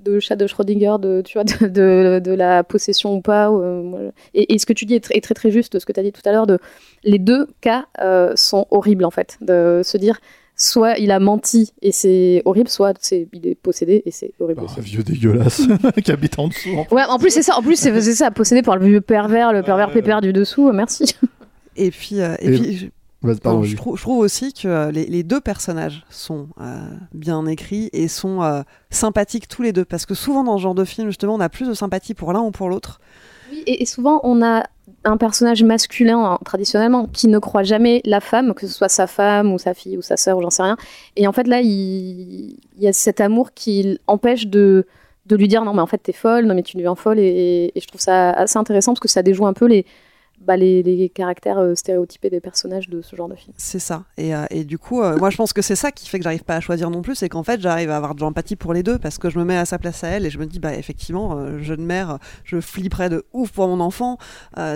de 0.00 0.18
chat 0.18 0.34
de 0.34 0.46
Schrödinger, 0.46 0.96
de, 0.98 1.22
tu 1.22 1.34
vois, 1.34 1.44
de, 1.44 1.66
de, 1.68 2.20
de 2.24 2.32
la 2.32 2.64
possession 2.64 3.16
ou 3.16 3.20
pas. 3.20 3.50
euh, 3.50 4.10
et, 4.32 4.54
et 4.54 4.58
ce 4.58 4.64
que 4.64 4.72
tu 4.72 4.86
dis 4.86 4.94
est, 4.94 5.04
tr- 5.04 5.14
est 5.14 5.22
très 5.22 5.34
très 5.34 5.50
juste, 5.50 5.78
ce 5.78 5.84
que 5.84 5.92
tu 5.92 6.00
as 6.00 6.02
dit 6.02 6.12
tout 6.12 6.22
à 6.24 6.32
l'heure, 6.32 6.46
de 6.46 6.58
les 7.04 7.18
deux 7.18 7.48
cas 7.60 7.84
euh, 8.00 8.32
sont 8.34 8.66
horribles 8.70 9.04
en 9.04 9.10
fait. 9.10 9.36
De 9.42 9.82
se 9.84 9.98
dire, 9.98 10.18
soit 10.62 10.98
il 10.98 11.10
a 11.10 11.18
menti 11.18 11.72
et 11.82 11.90
c'est 11.92 12.42
horrible, 12.44 12.68
soit 12.68 12.94
c'est, 13.00 13.28
il 13.32 13.46
est 13.46 13.54
possédé 13.54 14.02
et 14.04 14.10
c'est 14.10 14.32
horrible. 14.40 14.60
Un 14.76 14.80
vieux 14.80 15.02
dégueulasse 15.02 15.62
qui 16.04 16.12
habite 16.12 16.38
en 16.38 16.48
dessous. 16.48 16.70
en 16.76 16.94
Ouais, 16.94 17.02
en 17.08 17.18
plus 17.18 17.30
c'est 17.30 17.42
ça, 17.42 17.56
en 17.56 17.62
plus 17.62 17.76
c'est, 17.76 17.98
ça, 18.14 18.30
possédé 18.30 18.62
par 18.62 18.76
le 18.76 18.86
vieux 18.86 19.00
pervers, 19.00 19.52
le 19.52 19.62
pervers 19.62 19.90
pépère 19.90 20.20
du 20.20 20.32
dessous, 20.32 20.68
euh, 20.68 20.72
merci. 20.72 21.14
Et 21.76 21.90
puis, 21.90 22.20
euh, 22.20 22.34
et 22.40 22.48
Et- 22.54 22.58
puis 22.58 22.76
je- 22.76 22.86
pardon, 23.42 23.62
trouve, 23.76 23.96
je 23.96 24.02
trouve 24.02 24.18
aussi 24.18 24.52
que 24.52 24.66
euh, 24.68 24.90
les, 24.90 25.06
les 25.06 25.22
deux 25.22 25.40
personnages 25.40 26.04
sont 26.10 26.48
euh, 26.60 26.78
bien 27.14 27.46
écrits 27.46 27.88
et 27.92 28.08
sont 28.08 28.42
euh, 28.42 28.62
sympathiques 28.90 29.48
tous 29.48 29.62
les 29.62 29.72
deux. 29.72 29.84
Parce 29.84 30.04
que 30.06 30.14
souvent 30.14 30.42
dans 30.44 30.56
ce 30.58 30.62
genre 30.62 30.74
de 30.74 30.84
film, 30.84 31.08
justement, 31.08 31.34
on 31.36 31.40
a 31.40 31.48
plus 31.48 31.68
de 31.68 31.74
sympathie 31.74 32.14
pour 32.14 32.32
l'un 32.32 32.40
ou 32.40 32.50
pour 32.50 32.68
l'autre. 32.68 33.00
Oui, 33.50 33.62
et, 33.66 33.82
et 33.82 33.86
souvent 33.86 34.20
on 34.24 34.42
a 34.42 34.64
un 35.04 35.16
personnage 35.16 35.62
masculin 35.62 36.24
hein, 36.24 36.38
traditionnellement 36.44 37.06
qui 37.06 37.28
ne 37.28 37.38
croit 37.38 37.62
jamais 37.62 38.02
la 38.04 38.20
femme, 38.20 38.54
que 38.54 38.66
ce 38.66 38.72
soit 38.72 38.88
sa 38.88 39.06
femme 39.06 39.52
ou 39.52 39.58
sa 39.58 39.74
fille 39.74 39.96
ou 39.96 40.02
sa 40.02 40.16
sœur 40.16 40.38
ou 40.38 40.42
j'en 40.42 40.50
sais 40.50 40.62
rien. 40.62 40.76
Et 41.16 41.26
en 41.26 41.32
fait 41.32 41.46
là, 41.46 41.60
il, 41.60 42.56
y 42.78 42.88
a 42.88 42.92
cet 42.92 43.20
amour 43.20 43.52
qui 43.54 43.98
empêche 44.06 44.46
de, 44.46 44.86
de 45.26 45.36
lui 45.36 45.48
dire 45.48 45.64
non 45.64 45.72
mais 45.72 45.80
en 45.80 45.86
fait 45.86 45.98
t'es 45.98 46.12
folle, 46.12 46.46
non 46.46 46.54
mais 46.54 46.62
tu 46.62 46.76
deviens 46.76 46.94
folle. 46.94 47.18
Et 47.18 47.72
je 47.74 47.86
trouve 47.86 48.00
ça 48.00 48.30
assez 48.30 48.58
intéressant 48.58 48.92
parce 48.92 49.00
que 49.00 49.08
ça 49.08 49.22
déjoue 49.22 49.46
un 49.46 49.54
peu 49.54 49.66
les, 49.66 49.86
bah, 50.40 50.56
les, 50.56 51.10
caractères 51.14 51.58
euh, 51.58 51.74
stéréotypés 51.74 52.30
des 52.30 52.40
personnages 52.40 52.88
de 52.88 53.02
ce 53.02 53.16
genre 53.16 53.28
de 53.28 53.34
film. 53.34 53.52
C'est 53.56 53.78
ça. 53.78 54.04
Et, 54.16 54.34
euh, 54.34 54.46
du 54.64 54.78
coup, 54.78 55.02
euh, 55.02 55.16
moi 55.18 55.30
je 55.30 55.36
pense 55.36 55.52
que 55.52 55.62
c'est 55.62 55.76
ça 55.76 55.92
qui 55.92 56.08
fait 56.08 56.18
que 56.18 56.24
j'arrive 56.24 56.44
pas 56.44 56.56
à 56.56 56.60
choisir 56.60 56.90
non 56.90 57.02
plus, 57.02 57.14
c'est 57.14 57.28
qu'en 57.28 57.42
fait 57.42 57.60
j'arrive 57.60 57.90
à 57.90 57.96
avoir 57.96 58.14
de 58.14 58.20
l'empathie 58.20 58.56
pour 58.56 58.72
les 58.72 58.82
deux 58.82 58.98
parce 58.98 59.18
que 59.18 59.30
je 59.30 59.38
me 59.38 59.44
mets 59.44 59.56
à 59.56 59.64
sa 59.64 59.78
place 59.78 60.04
à 60.04 60.08
elle 60.08 60.26
et 60.26 60.30
je 60.30 60.38
me 60.38 60.46
dis, 60.46 60.58
bah 60.58 60.74
effectivement, 60.74 61.58
jeune 61.58 61.84
mère, 61.84 62.18
je 62.44 62.60
flipperais 62.60 63.08
de 63.08 63.24
ouf 63.32 63.50
pour 63.52 63.68
mon 63.68 63.80
enfant 63.80 64.18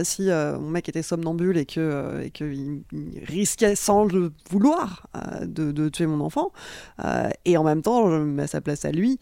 si 0.03 0.29
mon 0.29 0.71
mec 0.71 0.89
était 0.89 1.03
somnambule 1.03 1.57
et 1.57 1.67
que 1.67 2.23
et 2.25 2.31
qu'il 2.31 2.83
il 2.93 3.25
risquait 3.25 3.75
sans 3.75 4.05
le 4.05 4.33
vouloir 4.51 5.09
de, 5.43 5.73
de 5.73 5.89
tuer 5.89 6.07
mon 6.07 6.21
enfant. 6.21 6.53
Et 7.45 7.57
en 7.57 7.65
même 7.65 7.83
temps, 7.83 8.11
je 8.11 8.17
me 8.17 8.25
mets 8.25 8.45
à 8.45 8.47
sa 8.47 8.61
place 8.61 8.85
à 8.85 8.93
lui. 8.93 9.19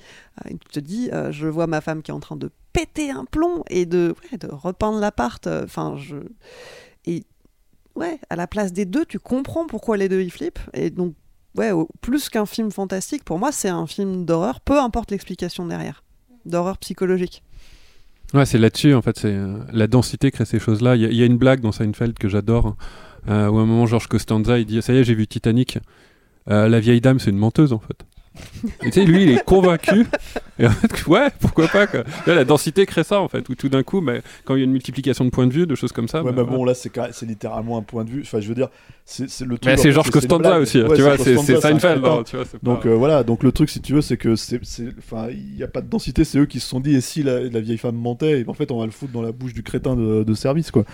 Tu 0.70 0.80
te 0.80 0.80
euh, 1.12 1.32
je 1.32 1.46
vois 1.48 1.66
ma 1.66 1.80
femme 1.80 2.02
qui 2.02 2.10
est 2.10 2.14
en 2.14 2.20
train 2.20 2.36
de 2.36 2.50
péter 2.72 3.10
un 3.10 3.24
plomb 3.24 3.64
et 3.70 3.86
de, 3.86 4.14
repeindre 4.50 4.98
l'appart. 4.98 5.46
euh, 5.46 5.64
Enfin, 5.64 5.96
je. 5.98 6.16
Et 7.04 7.24
ouais, 7.94 8.18
à 8.30 8.36
la 8.36 8.46
place 8.46 8.72
des 8.72 8.84
deux, 8.84 9.04
tu 9.04 9.18
comprends 9.18 9.66
pourquoi 9.66 9.96
les 9.96 10.08
deux 10.08 10.20
ils 10.22 10.30
flippent. 10.30 10.60
Et 10.74 10.90
donc, 10.90 11.14
ouais, 11.56 11.70
plus 12.00 12.28
qu'un 12.28 12.46
film 12.46 12.70
fantastique, 12.70 13.24
pour 13.24 13.38
moi, 13.38 13.52
c'est 13.52 13.68
un 13.68 13.86
film 13.86 14.24
d'horreur, 14.24 14.60
peu 14.60 14.78
importe 14.78 15.10
l'explication 15.10 15.66
derrière. 15.66 16.02
D'horreur 16.44 16.78
psychologique. 16.78 17.42
Ouais, 18.34 18.46
c'est 18.46 18.58
là-dessus, 18.58 18.94
en 18.94 19.02
fait, 19.02 19.18
c'est 19.18 19.28
euh, 19.34 19.58
la 19.72 19.86
densité 19.86 20.30
crée 20.30 20.46
ces 20.46 20.58
choses-là. 20.58 20.96
Il 20.96 21.12
y, 21.12 21.16
y 21.16 21.22
a 21.22 21.26
une 21.26 21.36
blague 21.36 21.60
dans 21.60 21.72
Seinfeld 21.72 22.18
que 22.18 22.28
j'adore, 22.28 22.66
hein, 22.66 22.76
euh, 23.28 23.48
où 23.48 23.58
à 23.58 23.62
un 23.62 23.66
moment, 23.66 23.86
Georges 23.86 24.06
Costanza, 24.08 24.62
dit 24.62 24.80
Ça 24.80 24.94
y 24.94 24.96
est, 24.98 25.04
j'ai 25.04 25.14
vu 25.14 25.26
Titanic. 25.26 25.78
La 26.46 26.80
vieille 26.80 27.00
dame, 27.00 27.20
c'est 27.20 27.30
une 27.30 27.38
menteuse, 27.38 27.72
en 27.72 27.78
fait. 27.78 28.04
Et 28.82 28.90
tu 28.90 28.92
sais, 28.92 29.04
lui, 29.04 29.24
il 29.24 29.30
est 29.30 29.44
convaincu. 29.44 30.06
Et 30.58 30.66
en 30.66 30.70
fait, 30.70 31.06
ouais, 31.06 31.28
pourquoi 31.40 31.68
pas, 31.68 31.86
quoi. 31.86 32.04
Là, 32.26 32.34
la 32.34 32.44
densité 32.44 32.86
crée 32.86 33.04
ça, 33.04 33.20
en 33.20 33.28
fait, 33.28 33.48
où 33.48 33.54
tout 33.54 33.68
d'un 33.68 33.82
coup, 33.82 34.00
mais, 34.00 34.22
quand 34.44 34.54
il 34.54 34.58
y 34.58 34.60
a 34.62 34.64
une 34.64 34.72
multiplication 34.72 35.24
de 35.24 35.30
points 35.30 35.46
de 35.46 35.52
vue, 35.52 35.66
de 35.66 35.74
choses 35.74 35.92
comme 35.92 36.08
ça. 36.08 36.22
Ouais, 36.22 36.32
bah, 36.32 36.44
mais 36.48 36.56
bon, 36.56 36.64
là, 36.64 36.74
c'est 36.74 36.90
c'est 37.12 37.26
littéralement 37.26 37.78
un 37.78 37.82
point 37.82 38.04
de 38.04 38.10
vue. 38.10 38.22
Enfin, 38.22 38.40
je 38.40 38.48
veux 38.48 38.54
dire, 38.54 38.68
c'est 39.04 39.28
c'est 39.28 39.44
le 39.44 39.58
truc. 39.58 39.64
Mais 39.72 39.76
c'est 39.76 39.92
Georges 39.92 40.06
une 40.08 40.12
Costanza 40.12 40.58
aussi, 40.60 40.80
Ouais, 40.82 40.96
tu 40.96 41.02
vois, 41.02 41.18
c'est- 41.18 41.36
c'est 41.38 41.60
Seinfeld, 41.60 42.04
hein, 42.04 42.22
tu 42.24 42.36
vois, 42.36 42.44
c'est 42.50 42.62
Donc 42.62 42.86
euh, 42.86 42.94
voilà, 42.94 43.22
donc 43.24 43.42
le 43.42 43.52
truc, 43.52 43.68
si 43.70 43.80
tu 43.80 43.94
veux, 43.94 44.00
c'est 44.02 44.16
que 44.16 44.36
c'est, 44.36 44.60
c'est- 44.64 44.92
enfin, 44.98 45.28
il 45.30 45.54
n'y 45.56 45.62
a 45.62 45.68
pas 45.68 45.80
de 45.80 45.88
densité. 45.88 46.24
C'est 46.24 46.38
eux 46.38 46.46
qui 46.46 46.60
se 46.60 46.68
sont 46.68 46.80
dit, 46.80 46.94
et 46.94 47.00
si 47.00 47.22
la, 47.22 47.40
la 47.40 47.60
vieille 47.60 47.78
femme 47.78 47.96
mentait, 47.96 48.40
et 48.40 48.44
en 48.46 48.54
fait, 48.54 48.70
on 48.70 48.78
va 48.78 48.86
le 48.86 48.92
foutre 48.92 49.12
dans 49.12 49.22
la 49.22 49.32
bouche 49.32 49.54
du 49.54 49.62
crétin 49.62 49.96
de, 49.96 50.22
de 50.24 50.34
service, 50.34 50.70
quoi. 50.70 50.84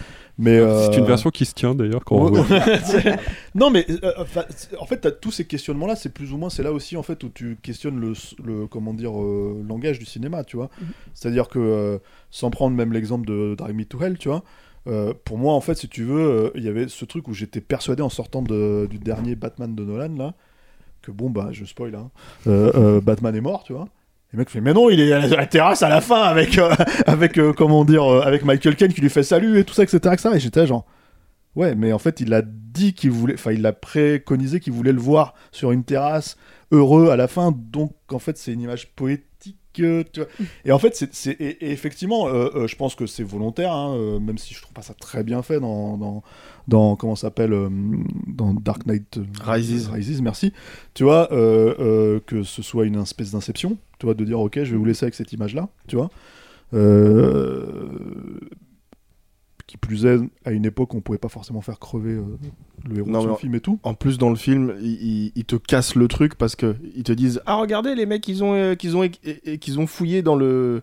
Mais 0.40 0.56
C'est 0.58 0.96
une 0.98 1.02
euh, 1.02 1.06
version 1.06 1.30
qui 1.30 1.44
se 1.44 1.52
tient, 1.52 1.74
d'ailleurs, 1.74 2.04
quand 2.04 2.14
on 2.16 2.30
voit. 2.30 2.46
non, 3.54 3.70
mais 3.70 3.84
euh, 4.04 4.12
c'est- 4.54 4.76
en 4.78 4.86
fait, 4.86 4.98
t'as 4.98 5.10
tous 5.10 5.32
ces 5.32 5.44
questionnements-là, 5.44 5.96
c'est 5.96 6.12
plus 6.12 6.32
ou 6.32 6.36
moins, 6.36 6.48
c'est 6.50 6.62
là 6.62 6.72
aussi 6.72 6.96
en 6.96 7.02
fait 7.02 7.22
où 7.24 7.27
tu 7.34 7.56
questionnes 7.62 8.00
le, 8.00 8.12
le 8.44 8.66
comment 8.66 8.94
dire, 8.94 9.12
euh, 9.20 9.62
langage 9.68 9.98
du 9.98 10.04
cinéma, 10.06 10.44
tu 10.44 10.56
vois. 10.56 10.70
C'est-à-dire 11.14 11.48
que, 11.48 11.58
euh, 11.58 11.98
sans 12.30 12.50
prendre 12.50 12.76
même 12.76 12.92
l'exemple 12.92 13.26
de 13.26 13.54
Drive 13.56 13.74
Me 13.74 13.84
to 13.84 14.00
Hell, 14.02 14.18
tu 14.18 14.28
vois. 14.28 14.42
euh, 14.86 15.12
pour 15.24 15.36
moi, 15.38 15.52
en 15.54 15.60
fait, 15.60 15.74
si 15.74 15.88
tu 15.88 16.04
veux, 16.04 16.20
euh, 16.20 16.50
il 16.54 16.64
y 16.64 16.68
avait 16.68 16.88
ce 16.88 17.04
truc 17.04 17.28
où 17.28 17.34
j'étais 17.34 17.60
persuadé 17.60 18.02
en 18.02 18.08
sortant 18.08 18.40
de- 18.42 18.86
du 18.90 18.98
dernier 18.98 19.34
Batman 19.34 19.74
de 19.74 19.84
Nolan 19.84 20.14
là, 20.16 20.34
que 21.02 21.10
bon 21.10 21.28
bah 21.30 21.48
je 21.52 21.64
spoil, 21.64 21.94
hein, 21.94 22.10
Batman 23.02 23.34
est 23.36 23.40
mort, 23.40 23.64
tu 23.64 23.72
vois. 23.72 23.88
Et 24.32 24.36
le 24.36 24.38
mec 24.40 24.50
fait 24.50 24.60
mais 24.60 24.72
non, 24.74 24.90
il 24.90 25.00
est 25.00 25.12
à 25.12 25.26
la, 25.26 25.46
terrasse 25.46 25.82
à 25.82 25.88
la 25.88 26.00
fin 26.00 26.22
avec 26.22 26.58
avec 27.06 27.38
comment 27.56 27.84
dire, 27.84 28.04
avec 28.04 28.44
Michael 28.44 28.76
Caine 28.76 28.92
qui 28.92 29.00
lui 29.00 29.10
fait 29.10 29.22
salut 29.22 29.58
et 29.58 29.64
tout 29.64 29.74
ça, 29.74 29.82
etc. 29.84 29.98
etc. 30.12 30.30
Et 30.34 30.40
j'étais 30.40 30.66
genre 30.66 30.84
Ouais, 31.56 31.74
mais 31.74 31.92
en 31.92 31.98
fait, 31.98 32.20
il 32.20 32.32
a 32.34 32.42
dit 32.44 32.92
qu'il 32.94 33.10
voulait, 33.10 33.34
enfin, 33.34 33.50
il 33.52 33.66
a 33.66 33.72
préconisé 33.72 34.60
qu'il 34.60 34.72
voulait 34.74 34.92
le 34.92 35.00
voir 35.00 35.34
sur 35.50 35.72
une 35.72 35.82
terrasse, 35.82 36.36
heureux 36.70 37.10
à 37.10 37.16
la 37.16 37.28
fin. 37.28 37.52
Donc, 37.52 37.94
en 38.10 38.18
fait, 38.18 38.36
c'est 38.38 38.52
une 38.52 38.60
image 38.60 38.92
poétique. 38.94 39.56
euh, 39.80 40.02
tu 40.12 40.20
vois. 40.20 40.28
Et 40.64 40.72
en 40.72 40.78
fait, 40.78 41.08
c'est, 41.12 41.30
et, 41.32 41.66
et 41.66 41.70
effectivement, 41.70 42.26
euh, 42.26 42.48
euh, 42.54 42.66
je 42.66 42.74
pense 42.76 42.94
que 42.96 43.06
c'est 43.06 43.22
volontaire, 43.22 43.72
hein, 43.72 43.94
euh, 43.94 44.18
même 44.18 44.36
si 44.38 44.52
je 44.54 44.60
trouve 44.60 44.72
pas 44.72 44.82
ça 44.82 44.94
très 44.94 45.22
bien 45.22 45.42
fait 45.42 45.60
dans, 45.60 45.96
dans, 45.96 46.22
dans 46.66 46.96
comment 46.96 47.14
ça 47.14 47.28
s'appelle, 47.28 47.54
dans 48.26 48.54
Dark 48.54 48.86
Knight 48.86 49.20
Rises. 49.40 49.88
Rises, 49.88 50.20
merci. 50.20 50.52
Tu 50.94 51.04
vois, 51.04 51.28
que 51.28 52.42
ce 52.44 52.62
soit 52.62 52.86
une 52.86 53.00
espèce 53.00 53.30
d'inception, 53.32 53.78
tu 53.98 54.06
vois, 54.06 54.14
de 54.14 54.24
dire, 54.24 54.40
ok, 54.40 54.64
je 54.64 54.72
vais 54.72 54.76
vous 54.76 54.84
laisser 54.84 55.04
avec 55.04 55.14
cette 55.14 55.32
image-là, 55.32 55.68
tu 55.86 55.96
vois. 55.96 56.10
Qui 59.68 59.76
plus 59.76 60.06
est, 60.06 60.18
à 60.46 60.50
une 60.52 60.64
époque, 60.64 60.94
on 60.94 61.02
pouvait 61.02 61.18
pas 61.18 61.28
forcément 61.28 61.60
faire 61.60 61.78
crever 61.78 62.12
euh, 62.12 62.22
le 62.88 63.00
héros 63.00 63.10
Non, 63.10 63.22
de 63.22 63.28
son 63.28 63.36
film 63.36 63.54
et 63.54 63.60
tout. 63.60 63.78
En 63.82 63.92
plus, 63.92 64.16
dans 64.16 64.30
le 64.30 64.36
film, 64.36 64.74
ils, 64.80 65.44
te 65.44 65.56
cassent 65.56 65.94
le 65.94 66.08
truc 66.08 66.36
parce 66.36 66.56
que 66.56 66.76
ils 66.96 67.02
te 67.02 67.12
disent 67.12 67.42
Ah, 67.44 67.56
regardez, 67.56 67.94
les 67.94 68.06
mecs, 68.06 68.26
ils 68.28 68.42
ont, 68.42 68.54
euh, 68.54 68.74
qu'ils 68.76 68.96
ont, 68.96 69.06
qu'ils 69.06 69.78
ont 69.78 69.86
fouillé 69.86 70.22
dans, 70.22 70.36
le, 70.36 70.82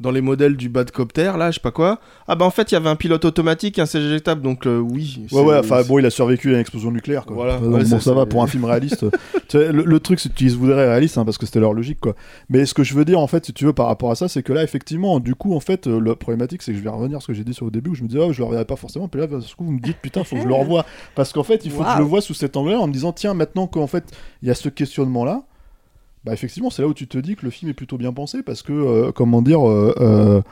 dans 0.00 0.10
les 0.10 0.20
modèles 0.20 0.56
du 0.56 0.68
Badcopter, 0.68 1.32
là, 1.38 1.50
je 1.50 1.56
sais 1.56 1.60
pas 1.60 1.70
quoi. 1.70 2.00
Ah, 2.26 2.34
bah 2.34 2.44
en 2.44 2.50
fait, 2.50 2.72
il 2.72 2.74
y 2.74 2.76
avait 2.76 2.88
un 2.88 2.96
pilote 2.96 3.24
automatique, 3.24 3.78
un 3.78 3.86
siège 3.86 4.04
éjectable, 4.04 4.42
donc 4.42 4.66
euh, 4.66 4.78
oui. 4.78 5.20
Ouais, 5.30 5.40
ouais, 5.40 5.58
enfin 5.58 5.82
bon, 5.82 6.00
il 6.00 6.06
a 6.06 6.10
survécu 6.10 6.50
à 6.50 6.54
une 6.54 6.58
explosion 6.58 6.90
nucléaire, 6.90 7.24
quoi. 7.24 7.36
Voilà. 7.36 7.58
Donc, 7.58 7.72
Ouais, 7.74 7.84
bon, 7.84 8.00
ça 8.00 8.12
va 8.12 8.26
pour 8.26 8.42
un 8.42 8.48
film 8.48 8.64
réaliste. 8.64 9.06
Tu 9.48 9.58
sais, 9.58 9.70
le, 9.72 9.84
le 9.84 10.00
truc, 10.00 10.18
c'est 10.18 10.32
qu'ils 10.34 10.50
se 10.50 10.56
voudraient 10.56 10.88
réaliste, 10.88 11.16
hein, 11.16 11.24
parce 11.24 11.38
que 11.38 11.46
c'était 11.46 11.60
leur 11.60 11.72
logique, 11.74 12.00
quoi. 12.00 12.16
Mais 12.48 12.66
ce 12.66 12.74
que 12.74 12.82
je 12.82 12.94
veux 12.94 13.04
dire, 13.04 13.20
en 13.20 13.28
fait, 13.28 13.46
si 13.46 13.52
tu 13.52 13.64
veux, 13.66 13.72
par 13.72 13.86
rapport 13.86 14.10
à 14.10 14.16
ça, 14.16 14.26
c'est 14.26 14.42
que 14.42 14.52
là, 14.52 14.64
effectivement, 14.64 15.20
du 15.20 15.36
coup, 15.36 15.54
en 15.54 15.60
fait, 15.60 15.86
euh, 15.86 16.00
la 16.00 16.16
problématique, 16.16 16.62
c'est 16.62 16.72
que 16.72 16.78
je 16.78 16.82
vais 16.82 16.90
revenir 16.90 17.18
à 17.18 17.20
ce 17.20 17.28
que 17.28 17.32
j'ai 17.34 17.44
dit 17.44 17.54
sur 17.54 17.64
le 17.66 17.70
début, 17.70 17.90
où 17.90 17.94
je 17.94 18.02
me 18.02 18.08
disais, 18.08 18.20
oh, 18.20 18.32
je 18.32 18.38
le 18.38 18.44
reverrai 18.44 18.64
pas 18.64 18.76
forcément, 18.76 19.06
puis 19.06 19.20
là, 19.20 19.28
d'un 19.28 19.38
coup, 19.38 19.64
vous 19.64 19.72
me 19.72 19.80
dites, 19.80 19.98
putain, 20.02 20.24
faut 20.24 20.34
que 20.36 20.42
je 20.42 20.48
le 20.48 20.54
revoie. 20.54 20.84
Parce 21.14 21.32
qu'en 21.32 21.44
fait, 21.44 21.64
il 21.64 21.70
faut 21.70 21.84
que 21.84 21.90
je 21.92 21.98
le 21.98 22.04
vois 22.04 22.20
sous 22.20 22.34
cet 22.34 22.56
angle-là, 22.56 22.80
en 22.80 22.88
me 22.88 22.92
disant, 22.92 23.12
tiens, 23.12 23.34
maintenant 23.34 23.68
qu'en 23.68 23.86
fait, 23.86 24.04
il 24.42 24.48
y 24.48 24.50
a 24.50 24.54
ce 24.54 24.68
questionnement-là, 24.68 25.44
bah 26.24 26.32
effectivement, 26.32 26.70
c'est 26.70 26.82
là 26.82 26.88
où 26.88 26.94
tu 26.94 27.06
te 27.06 27.18
dis 27.18 27.36
que 27.36 27.44
le 27.44 27.50
film 27.50 27.70
est 27.70 27.74
plutôt 27.74 27.98
bien 27.98 28.12
pensé, 28.12 28.42
parce 28.42 28.62
que, 28.62 28.72
euh, 28.72 29.12
comment 29.12 29.42
dire, 29.42 29.68
euh, 29.68 29.94
euh, 30.00 30.42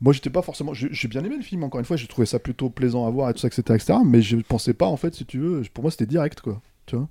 moi 0.00 0.12
j'étais 0.12 0.30
pas 0.30 0.42
forcément. 0.42 0.72
J'ai 0.74 1.08
bien 1.08 1.22
aimé 1.22 1.36
le 1.36 1.42
film, 1.42 1.64
encore 1.64 1.80
une 1.80 1.84
fois, 1.84 1.96
j'ai 1.96 2.06
trouvé 2.06 2.26
ça 2.26 2.38
plutôt 2.38 2.70
plaisant 2.70 3.06
à 3.06 3.10
voir 3.10 3.30
et 3.30 3.34
tout 3.34 3.40
ça, 3.40 3.48
etc. 3.48 3.62
etc. 3.74 3.98
mais 4.04 4.22
je 4.22 4.36
pensais 4.38 4.74
pas, 4.74 4.86
en 4.86 4.96
fait, 4.96 5.14
si 5.14 5.26
tu 5.26 5.38
veux, 5.38 5.62
pour 5.74 5.82
moi 5.84 5.90
c'était 5.90 6.06
direct, 6.06 6.40
quoi. 6.40 6.60
Tu 6.86 6.96
vois 6.96 7.08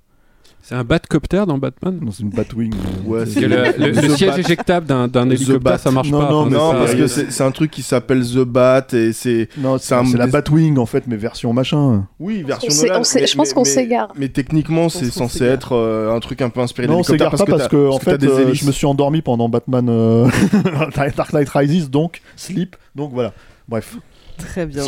C'est 0.64 0.76
un 0.76 0.84
Batcopter 0.84 1.42
dans 1.48 1.58
Batman 1.58 1.98
Non, 2.00 2.12
c'est 2.12 2.22
une 2.22 2.30
Batwing. 2.30 2.72
Ouais, 3.04 3.24
Parce 3.24 3.34
que 3.34 3.40
le, 3.40 3.48
le- 3.78 3.90
le 3.90 4.08
The 4.12 4.16
siège 4.16 4.30
Bat. 4.30 4.38
éjectable 4.38 4.86
d'un 4.86 5.28
hélicoptère, 5.28 5.58
Bat. 5.60 5.78
ça 5.78 5.90
marche 5.90 6.08
Non, 6.10 6.20
pas. 6.20 6.30
non, 6.30 6.46
Non, 6.46 6.70
ça- 6.72 6.78
parce 6.78 6.94
que 6.94 7.06
c'est 7.08 7.32
c'est 7.32 7.42
un 7.42 7.50
truc 7.50 7.70
qui 7.72 7.82
s'appelle 7.82 8.22
The 8.24 8.44
Bat 8.44 8.86
et 8.92 9.12
c'est. 9.12 9.48
Non, 9.58 9.76
c'est 9.78 9.86
c'est 9.88 9.94
un- 9.96 10.04
c'est 10.04 10.16
la 10.16 10.28
Batwing, 10.28 10.78
en 10.78 10.86
fait, 10.86 11.04
mais 11.08 11.16
version 11.16 11.52
machin. 11.52 12.06
Oui, 12.20 12.44
version 12.44 12.68
On 12.70 12.74
Nolan, 12.86 13.00
on 13.00 13.02
je 13.04 13.34
pense 13.36 13.48
mais- 13.48 13.54
qu'on 13.54 13.60
mais- 13.62 13.68
s'égare. 13.68 14.12
Mais 14.16 14.28
techniquement, 14.28 14.88
c'est 14.88 15.10
censé 15.10 15.42
être 15.44 15.72
euh, 15.74 16.14
un 16.14 16.20
truc 16.20 16.40
un 16.42 16.48
peu 16.48 16.60
inspiré 16.60 16.86
Non, 16.86 16.94
on 16.94 16.96
d'hélicoptère 17.00 17.30
s'égare 17.38 17.44
pas 17.46 17.56
parce 17.56 17.68
que, 17.68 17.88
en 17.90 17.98
fait, 17.98 18.22
euh, 18.22 18.54
je 18.54 18.64
me 18.64 18.70
suis 18.70 18.86
endormi 18.86 19.20
pendant 19.20 19.48
Batman 19.48 19.88
euh, 19.88 20.28
Dark 21.16 21.32
Knight 21.32 21.48
Rises, 21.48 21.90
donc 21.90 22.20
sleep, 22.36 22.76
donc 22.94 23.10
voilà. 23.12 23.32
Bref. 23.68 23.96
Très 24.38 24.66
bien. 24.66 24.84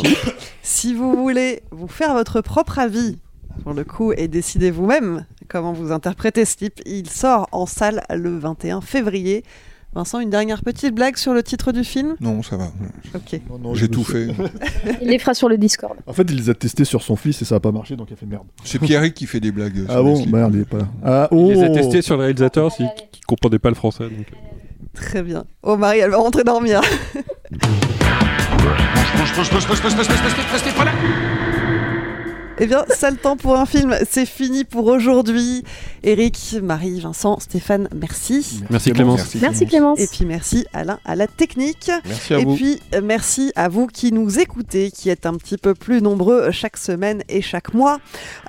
si 0.63 0.93
vous 0.93 1.15
voulez 1.17 1.61
vous 1.71 1.87
faire 1.87 2.13
votre 2.13 2.39
propre 2.41 2.79
avis 2.79 3.17
pour 3.63 3.73
le 3.73 3.83
coup 3.83 4.11
et 4.11 4.27
décider 4.27 4.71
vous-même 4.71 5.25
comment 5.47 5.73
vous 5.73 5.91
interprétez 5.91 6.45
Sleep, 6.45 6.81
il 6.85 7.09
sort 7.09 7.47
en 7.51 7.65
salle 7.65 8.03
le 8.13 8.37
21 8.37 8.81
février. 8.81 9.43
Vincent, 9.93 10.19
une 10.19 10.29
dernière 10.29 10.61
petite 10.61 10.93
blague 10.93 11.15
sur 11.15 11.33
le 11.33 11.41
titre 11.41 11.71
du 11.71 11.85
film 11.85 12.15
Non, 12.19 12.43
ça 12.43 12.57
va. 12.57 12.67
Ok. 13.15 13.39
J'ai 13.75 13.87
tout 13.87 14.03
fait. 14.03 14.27
Il 15.01 15.07
les 15.07 15.19
fera 15.19 15.33
sur 15.33 15.47
le 15.47 15.57
Discord. 15.57 15.95
En 16.05 16.11
fait, 16.11 16.23
il 16.29 16.35
les 16.35 16.49
a 16.49 16.53
testés 16.53 16.83
sur 16.83 17.01
son 17.01 17.15
fils 17.15 17.41
et 17.41 17.45
ça 17.45 17.55
a 17.55 17.59
pas 17.61 17.71
marché, 17.71 17.95
donc 17.95 18.09
il 18.09 18.13
a 18.13 18.17
fait 18.17 18.25
merde. 18.25 18.43
C'est 18.65 18.77
Pierrick 18.79 19.13
qui 19.13 19.25
fait 19.25 19.39
des 19.39 19.53
blagues. 19.53 19.77
euh, 19.77 19.85
Ah 19.87 19.93
sur 19.93 20.03
bon. 20.03 20.25
Merde, 20.25 20.53
il 20.53 20.61
est 20.61 20.65
pas 20.69 20.79
là. 20.79 20.87
Ah, 21.01 21.29
Il 21.31 21.37
les 21.47 21.63
a 21.63 21.69
oh 21.69 21.73
testés 21.73 22.01
sur 22.01 22.17
le 22.17 22.23
réalisateur 22.23 22.75
qui, 22.75 22.83
qui 23.13 23.21
comprenait 23.21 23.57
pas 23.59 23.69
le 23.69 23.75
français. 23.75 24.03
donc. 24.03 24.25
Très 24.93 25.23
bien. 25.23 25.45
Oh 25.63 25.77
Marie, 25.77 25.99
elle 25.99 26.11
va 26.11 26.17
rentrer 26.17 26.43
dormir. 26.43 26.81
Eh 32.57 32.67
bien, 32.67 32.85
ça 32.87 33.11
le 33.11 33.17
temps 33.17 33.35
pour 33.35 33.57
un 33.57 33.65
film, 33.65 33.93
c'est 34.09 34.25
fini 34.25 34.63
pour 34.63 34.85
aujourd'hui. 34.87 35.65
Eric, 36.03 36.55
Marie, 36.63 37.01
Vincent, 37.01 37.37
Stéphane, 37.41 37.89
merci. 37.93 38.63
Merci 38.69 38.91
Clémence. 38.91 39.35
Merci 39.41 39.65
Clémence. 39.67 39.99
Et 39.99 40.07
puis 40.07 40.23
merci 40.23 40.65
Alain 40.71 40.97
à 41.03 41.17
la 41.17 41.27
technique. 41.27 41.91
Merci 42.05 42.33
à 42.33 42.39
Et 42.39 42.45
vous. 42.45 42.55
puis 42.55 42.79
euh, 42.93 43.01
merci 43.03 43.51
à 43.57 43.67
vous 43.67 43.87
qui 43.87 44.13
nous 44.13 44.39
écoutez, 44.39 44.89
qui 44.89 45.09
êtes 45.09 45.25
un 45.25 45.33
petit 45.33 45.57
peu 45.57 45.73
plus 45.73 46.01
nombreux 46.01 46.49
chaque 46.51 46.77
semaine 46.77 47.23
et 47.27 47.41
chaque 47.41 47.73
mois. 47.73 47.97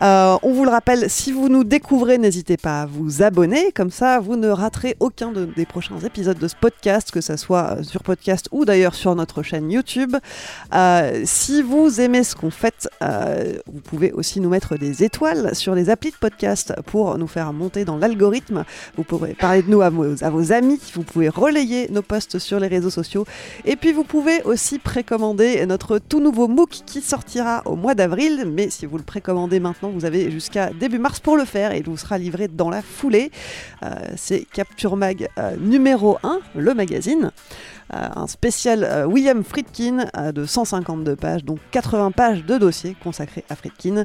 Euh, 0.03 0.37
on 0.45 0.53
vous 0.53 0.65
le 0.65 0.71
rappelle, 0.71 1.11
si 1.11 1.33
vous 1.33 1.49
nous 1.49 1.65
découvrez, 1.65 2.17
n'hésitez 2.19 2.57
pas 2.59 2.83
à 2.83 2.87
vous 2.87 3.25
abonner, 3.25 3.73
comme 3.73 3.91
ça 3.91 4.21
vous 4.21 4.37
ne 4.37 4.49
raterez 4.51 4.95
aucun 5.01 5.33
de- 5.33 5.47
des 5.57 5.67
prochains 5.67 5.99
épisodes 5.99 6.39
de 6.39 6.47
ce 6.47 6.55
podcast, 6.55 7.11
que 7.11 7.21
ce 7.21 7.37
soit 7.37 7.79
euh, 7.79 7.83
sur 7.83 8.05
podcast 8.05 8.47
ou 8.53 8.65
d'ailleurs 8.65 8.95
sur 8.95 9.17
notre 9.17 9.43
chaîne 9.43 9.69
YouTube. 9.69 10.15
Euh, 10.75 11.23
si 11.25 11.61
vous 11.61 12.01
aimez 12.01 12.23
ce 12.23 12.37
qu'on 12.37 12.51
fait, 12.53 12.89
euh, 13.03 13.55
vous 13.67 13.81
pouvez 13.81 13.96
aussi 14.15 14.41
nous 14.41 14.49
mettre 14.49 14.77
des 14.77 15.03
étoiles 15.03 15.55
sur 15.55 15.75
les 15.75 15.91
applis 15.91 16.11
de 16.11 16.17
podcast 16.17 16.75
pour 16.87 17.19
nous 17.19 17.27
faire 17.27 17.53
monter 17.53 17.85
dans 17.85 17.97
l'algorithme. 17.97 18.65
Vous 18.97 19.05
pourrez 19.05 19.35
parler 19.35 19.63
de 19.63 19.71
nous 19.71 19.83
à 19.83 19.91
vos, 19.91 20.23
à 20.23 20.31
vos 20.31 20.53
amis, 20.53 20.81
vous 20.95 21.03
pouvez 21.03 21.29
relayer 21.29 21.89
nos 21.91 22.03
posts 22.03 22.39
sur 22.39 22.61
les 22.61 22.69
réseaux 22.69 22.91
sociaux 22.91 23.27
et 23.65 23.77
puis 23.77 23.93
vous 23.93 24.05
pouvez 24.05 24.43
aussi 24.43 24.79
précommander 24.79 25.65
notre 25.67 25.99
tout 25.99 26.21
nouveau 26.21 26.49
MOOC 26.49 26.83
qui 26.87 27.01
sortira 27.01 27.63
au 27.65 27.77
mois 27.77 27.95
d'avril, 27.95 28.45
mais 28.47 28.71
si 28.71 28.87
vous 28.87 28.97
le 28.99 29.03
précommandez 29.03 29.61
maintenant, 29.61 29.91
vous 29.91 30.05
avez 30.05 30.31
jusqu'à 30.31 30.71
début 30.71 30.99
mars 30.99 31.21
pour 31.21 31.37
le 31.37 31.45
faire 31.45 31.73
et 31.73 31.79
il 31.79 31.85
vous 31.85 31.97
sera 31.97 32.19
livré 32.19 32.49
dans 32.49 32.71
la 32.71 32.83
foulée. 32.83 33.31
Euh, 33.83 33.95
C'est 34.17 34.47
Capture 34.53 34.97
Mag 34.97 35.29
euh, 35.39 35.57
numéro 35.57 36.19
1, 36.23 36.41
le 36.55 36.75
magazine. 36.75 37.33
Euh, 37.95 38.09
un 38.17 38.27
spécial 38.27 38.83
euh, 38.83 39.07
William 39.07 39.45
Friedkin 39.45 40.07
euh, 40.17 40.33
de 40.33 40.45
152 40.45 41.15
pages, 41.15 41.45
donc 41.45 41.61
80 41.71 42.11
pages 42.11 42.45
de 42.45 42.59
dossier 42.59 42.97
consacrés 43.03 43.45
à 43.49 43.55
Friedkin. 43.55 44.05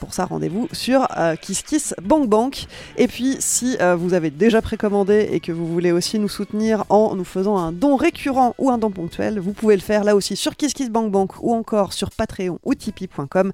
Pour 0.00 0.14
ça, 0.14 0.26
rendez-vous 0.26 0.68
sur 0.72 1.08
Kiss 1.40 1.62
Kiss 1.62 1.94
Bank 2.02 2.28
Bank. 2.28 2.66
Et 2.96 3.08
puis, 3.08 3.36
si 3.40 3.76
vous 3.96 4.14
avez 4.14 4.30
déjà 4.30 4.62
précommandé 4.62 5.28
et 5.32 5.40
que 5.40 5.52
vous 5.52 5.66
voulez 5.66 5.92
aussi 5.92 6.18
nous 6.18 6.28
soutenir 6.28 6.84
en 6.88 7.14
nous 7.16 7.24
faisant 7.24 7.56
un 7.56 7.72
don 7.72 7.96
récurrent 7.96 8.54
ou 8.58 8.70
un 8.70 8.78
don 8.78 8.90
ponctuel, 8.90 9.38
vous 9.38 9.52
pouvez 9.52 9.74
le 9.74 9.82
faire 9.82 10.04
là 10.04 10.14
aussi 10.14 10.36
sur 10.36 10.56
Kiss 10.56 10.74
Kiss 10.74 10.90
ou 10.90 11.54
encore 11.54 11.92
sur 11.92 12.10
Patreon 12.10 12.58
ou 12.64 12.74
Tipeee.com. 12.74 13.52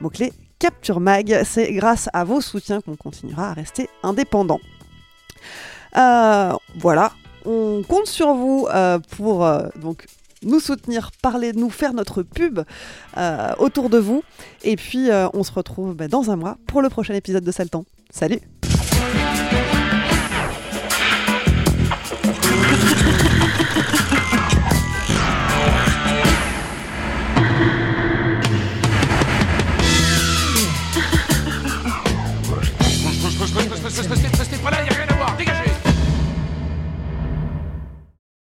Mot-clé 0.00 0.32
Capture 0.58 1.00
Mag. 1.00 1.42
C'est 1.44 1.72
grâce 1.72 2.08
à 2.12 2.24
vos 2.24 2.40
soutiens 2.40 2.80
qu'on 2.80 2.96
continuera 2.96 3.50
à 3.50 3.52
rester 3.52 3.88
indépendant. 4.02 4.60
Voilà, 5.94 7.12
on 7.44 7.82
compte 7.86 8.06
sur 8.06 8.34
vous 8.34 8.68
euh, 8.72 8.98
pour 9.16 9.44
euh, 9.44 9.68
donc 9.80 10.06
nous 10.42 10.60
soutenir, 10.60 11.10
parler 11.22 11.52
de 11.52 11.58
nous, 11.58 11.70
faire 11.70 11.94
notre 11.94 12.22
pub 12.22 12.60
euh, 13.16 13.52
autour 13.58 13.90
de 13.90 13.98
vous. 13.98 14.22
Et 14.64 14.76
puis 14.76 15.08
on 15.32 15.42
se 15.44 15.52
retrouve 15.52 15.94
bah, 15.94 16.08
dans 16.08 16.30
un 16.30 16.36
mois 16.36 16.58
pour 16.66 16.82
le 16.82 16.88
prochain 16.88 17.14
épisode 17.14 17.44
de 17.44 17.52
Saltan. 17.52 17.84
Salut 18.10 18.40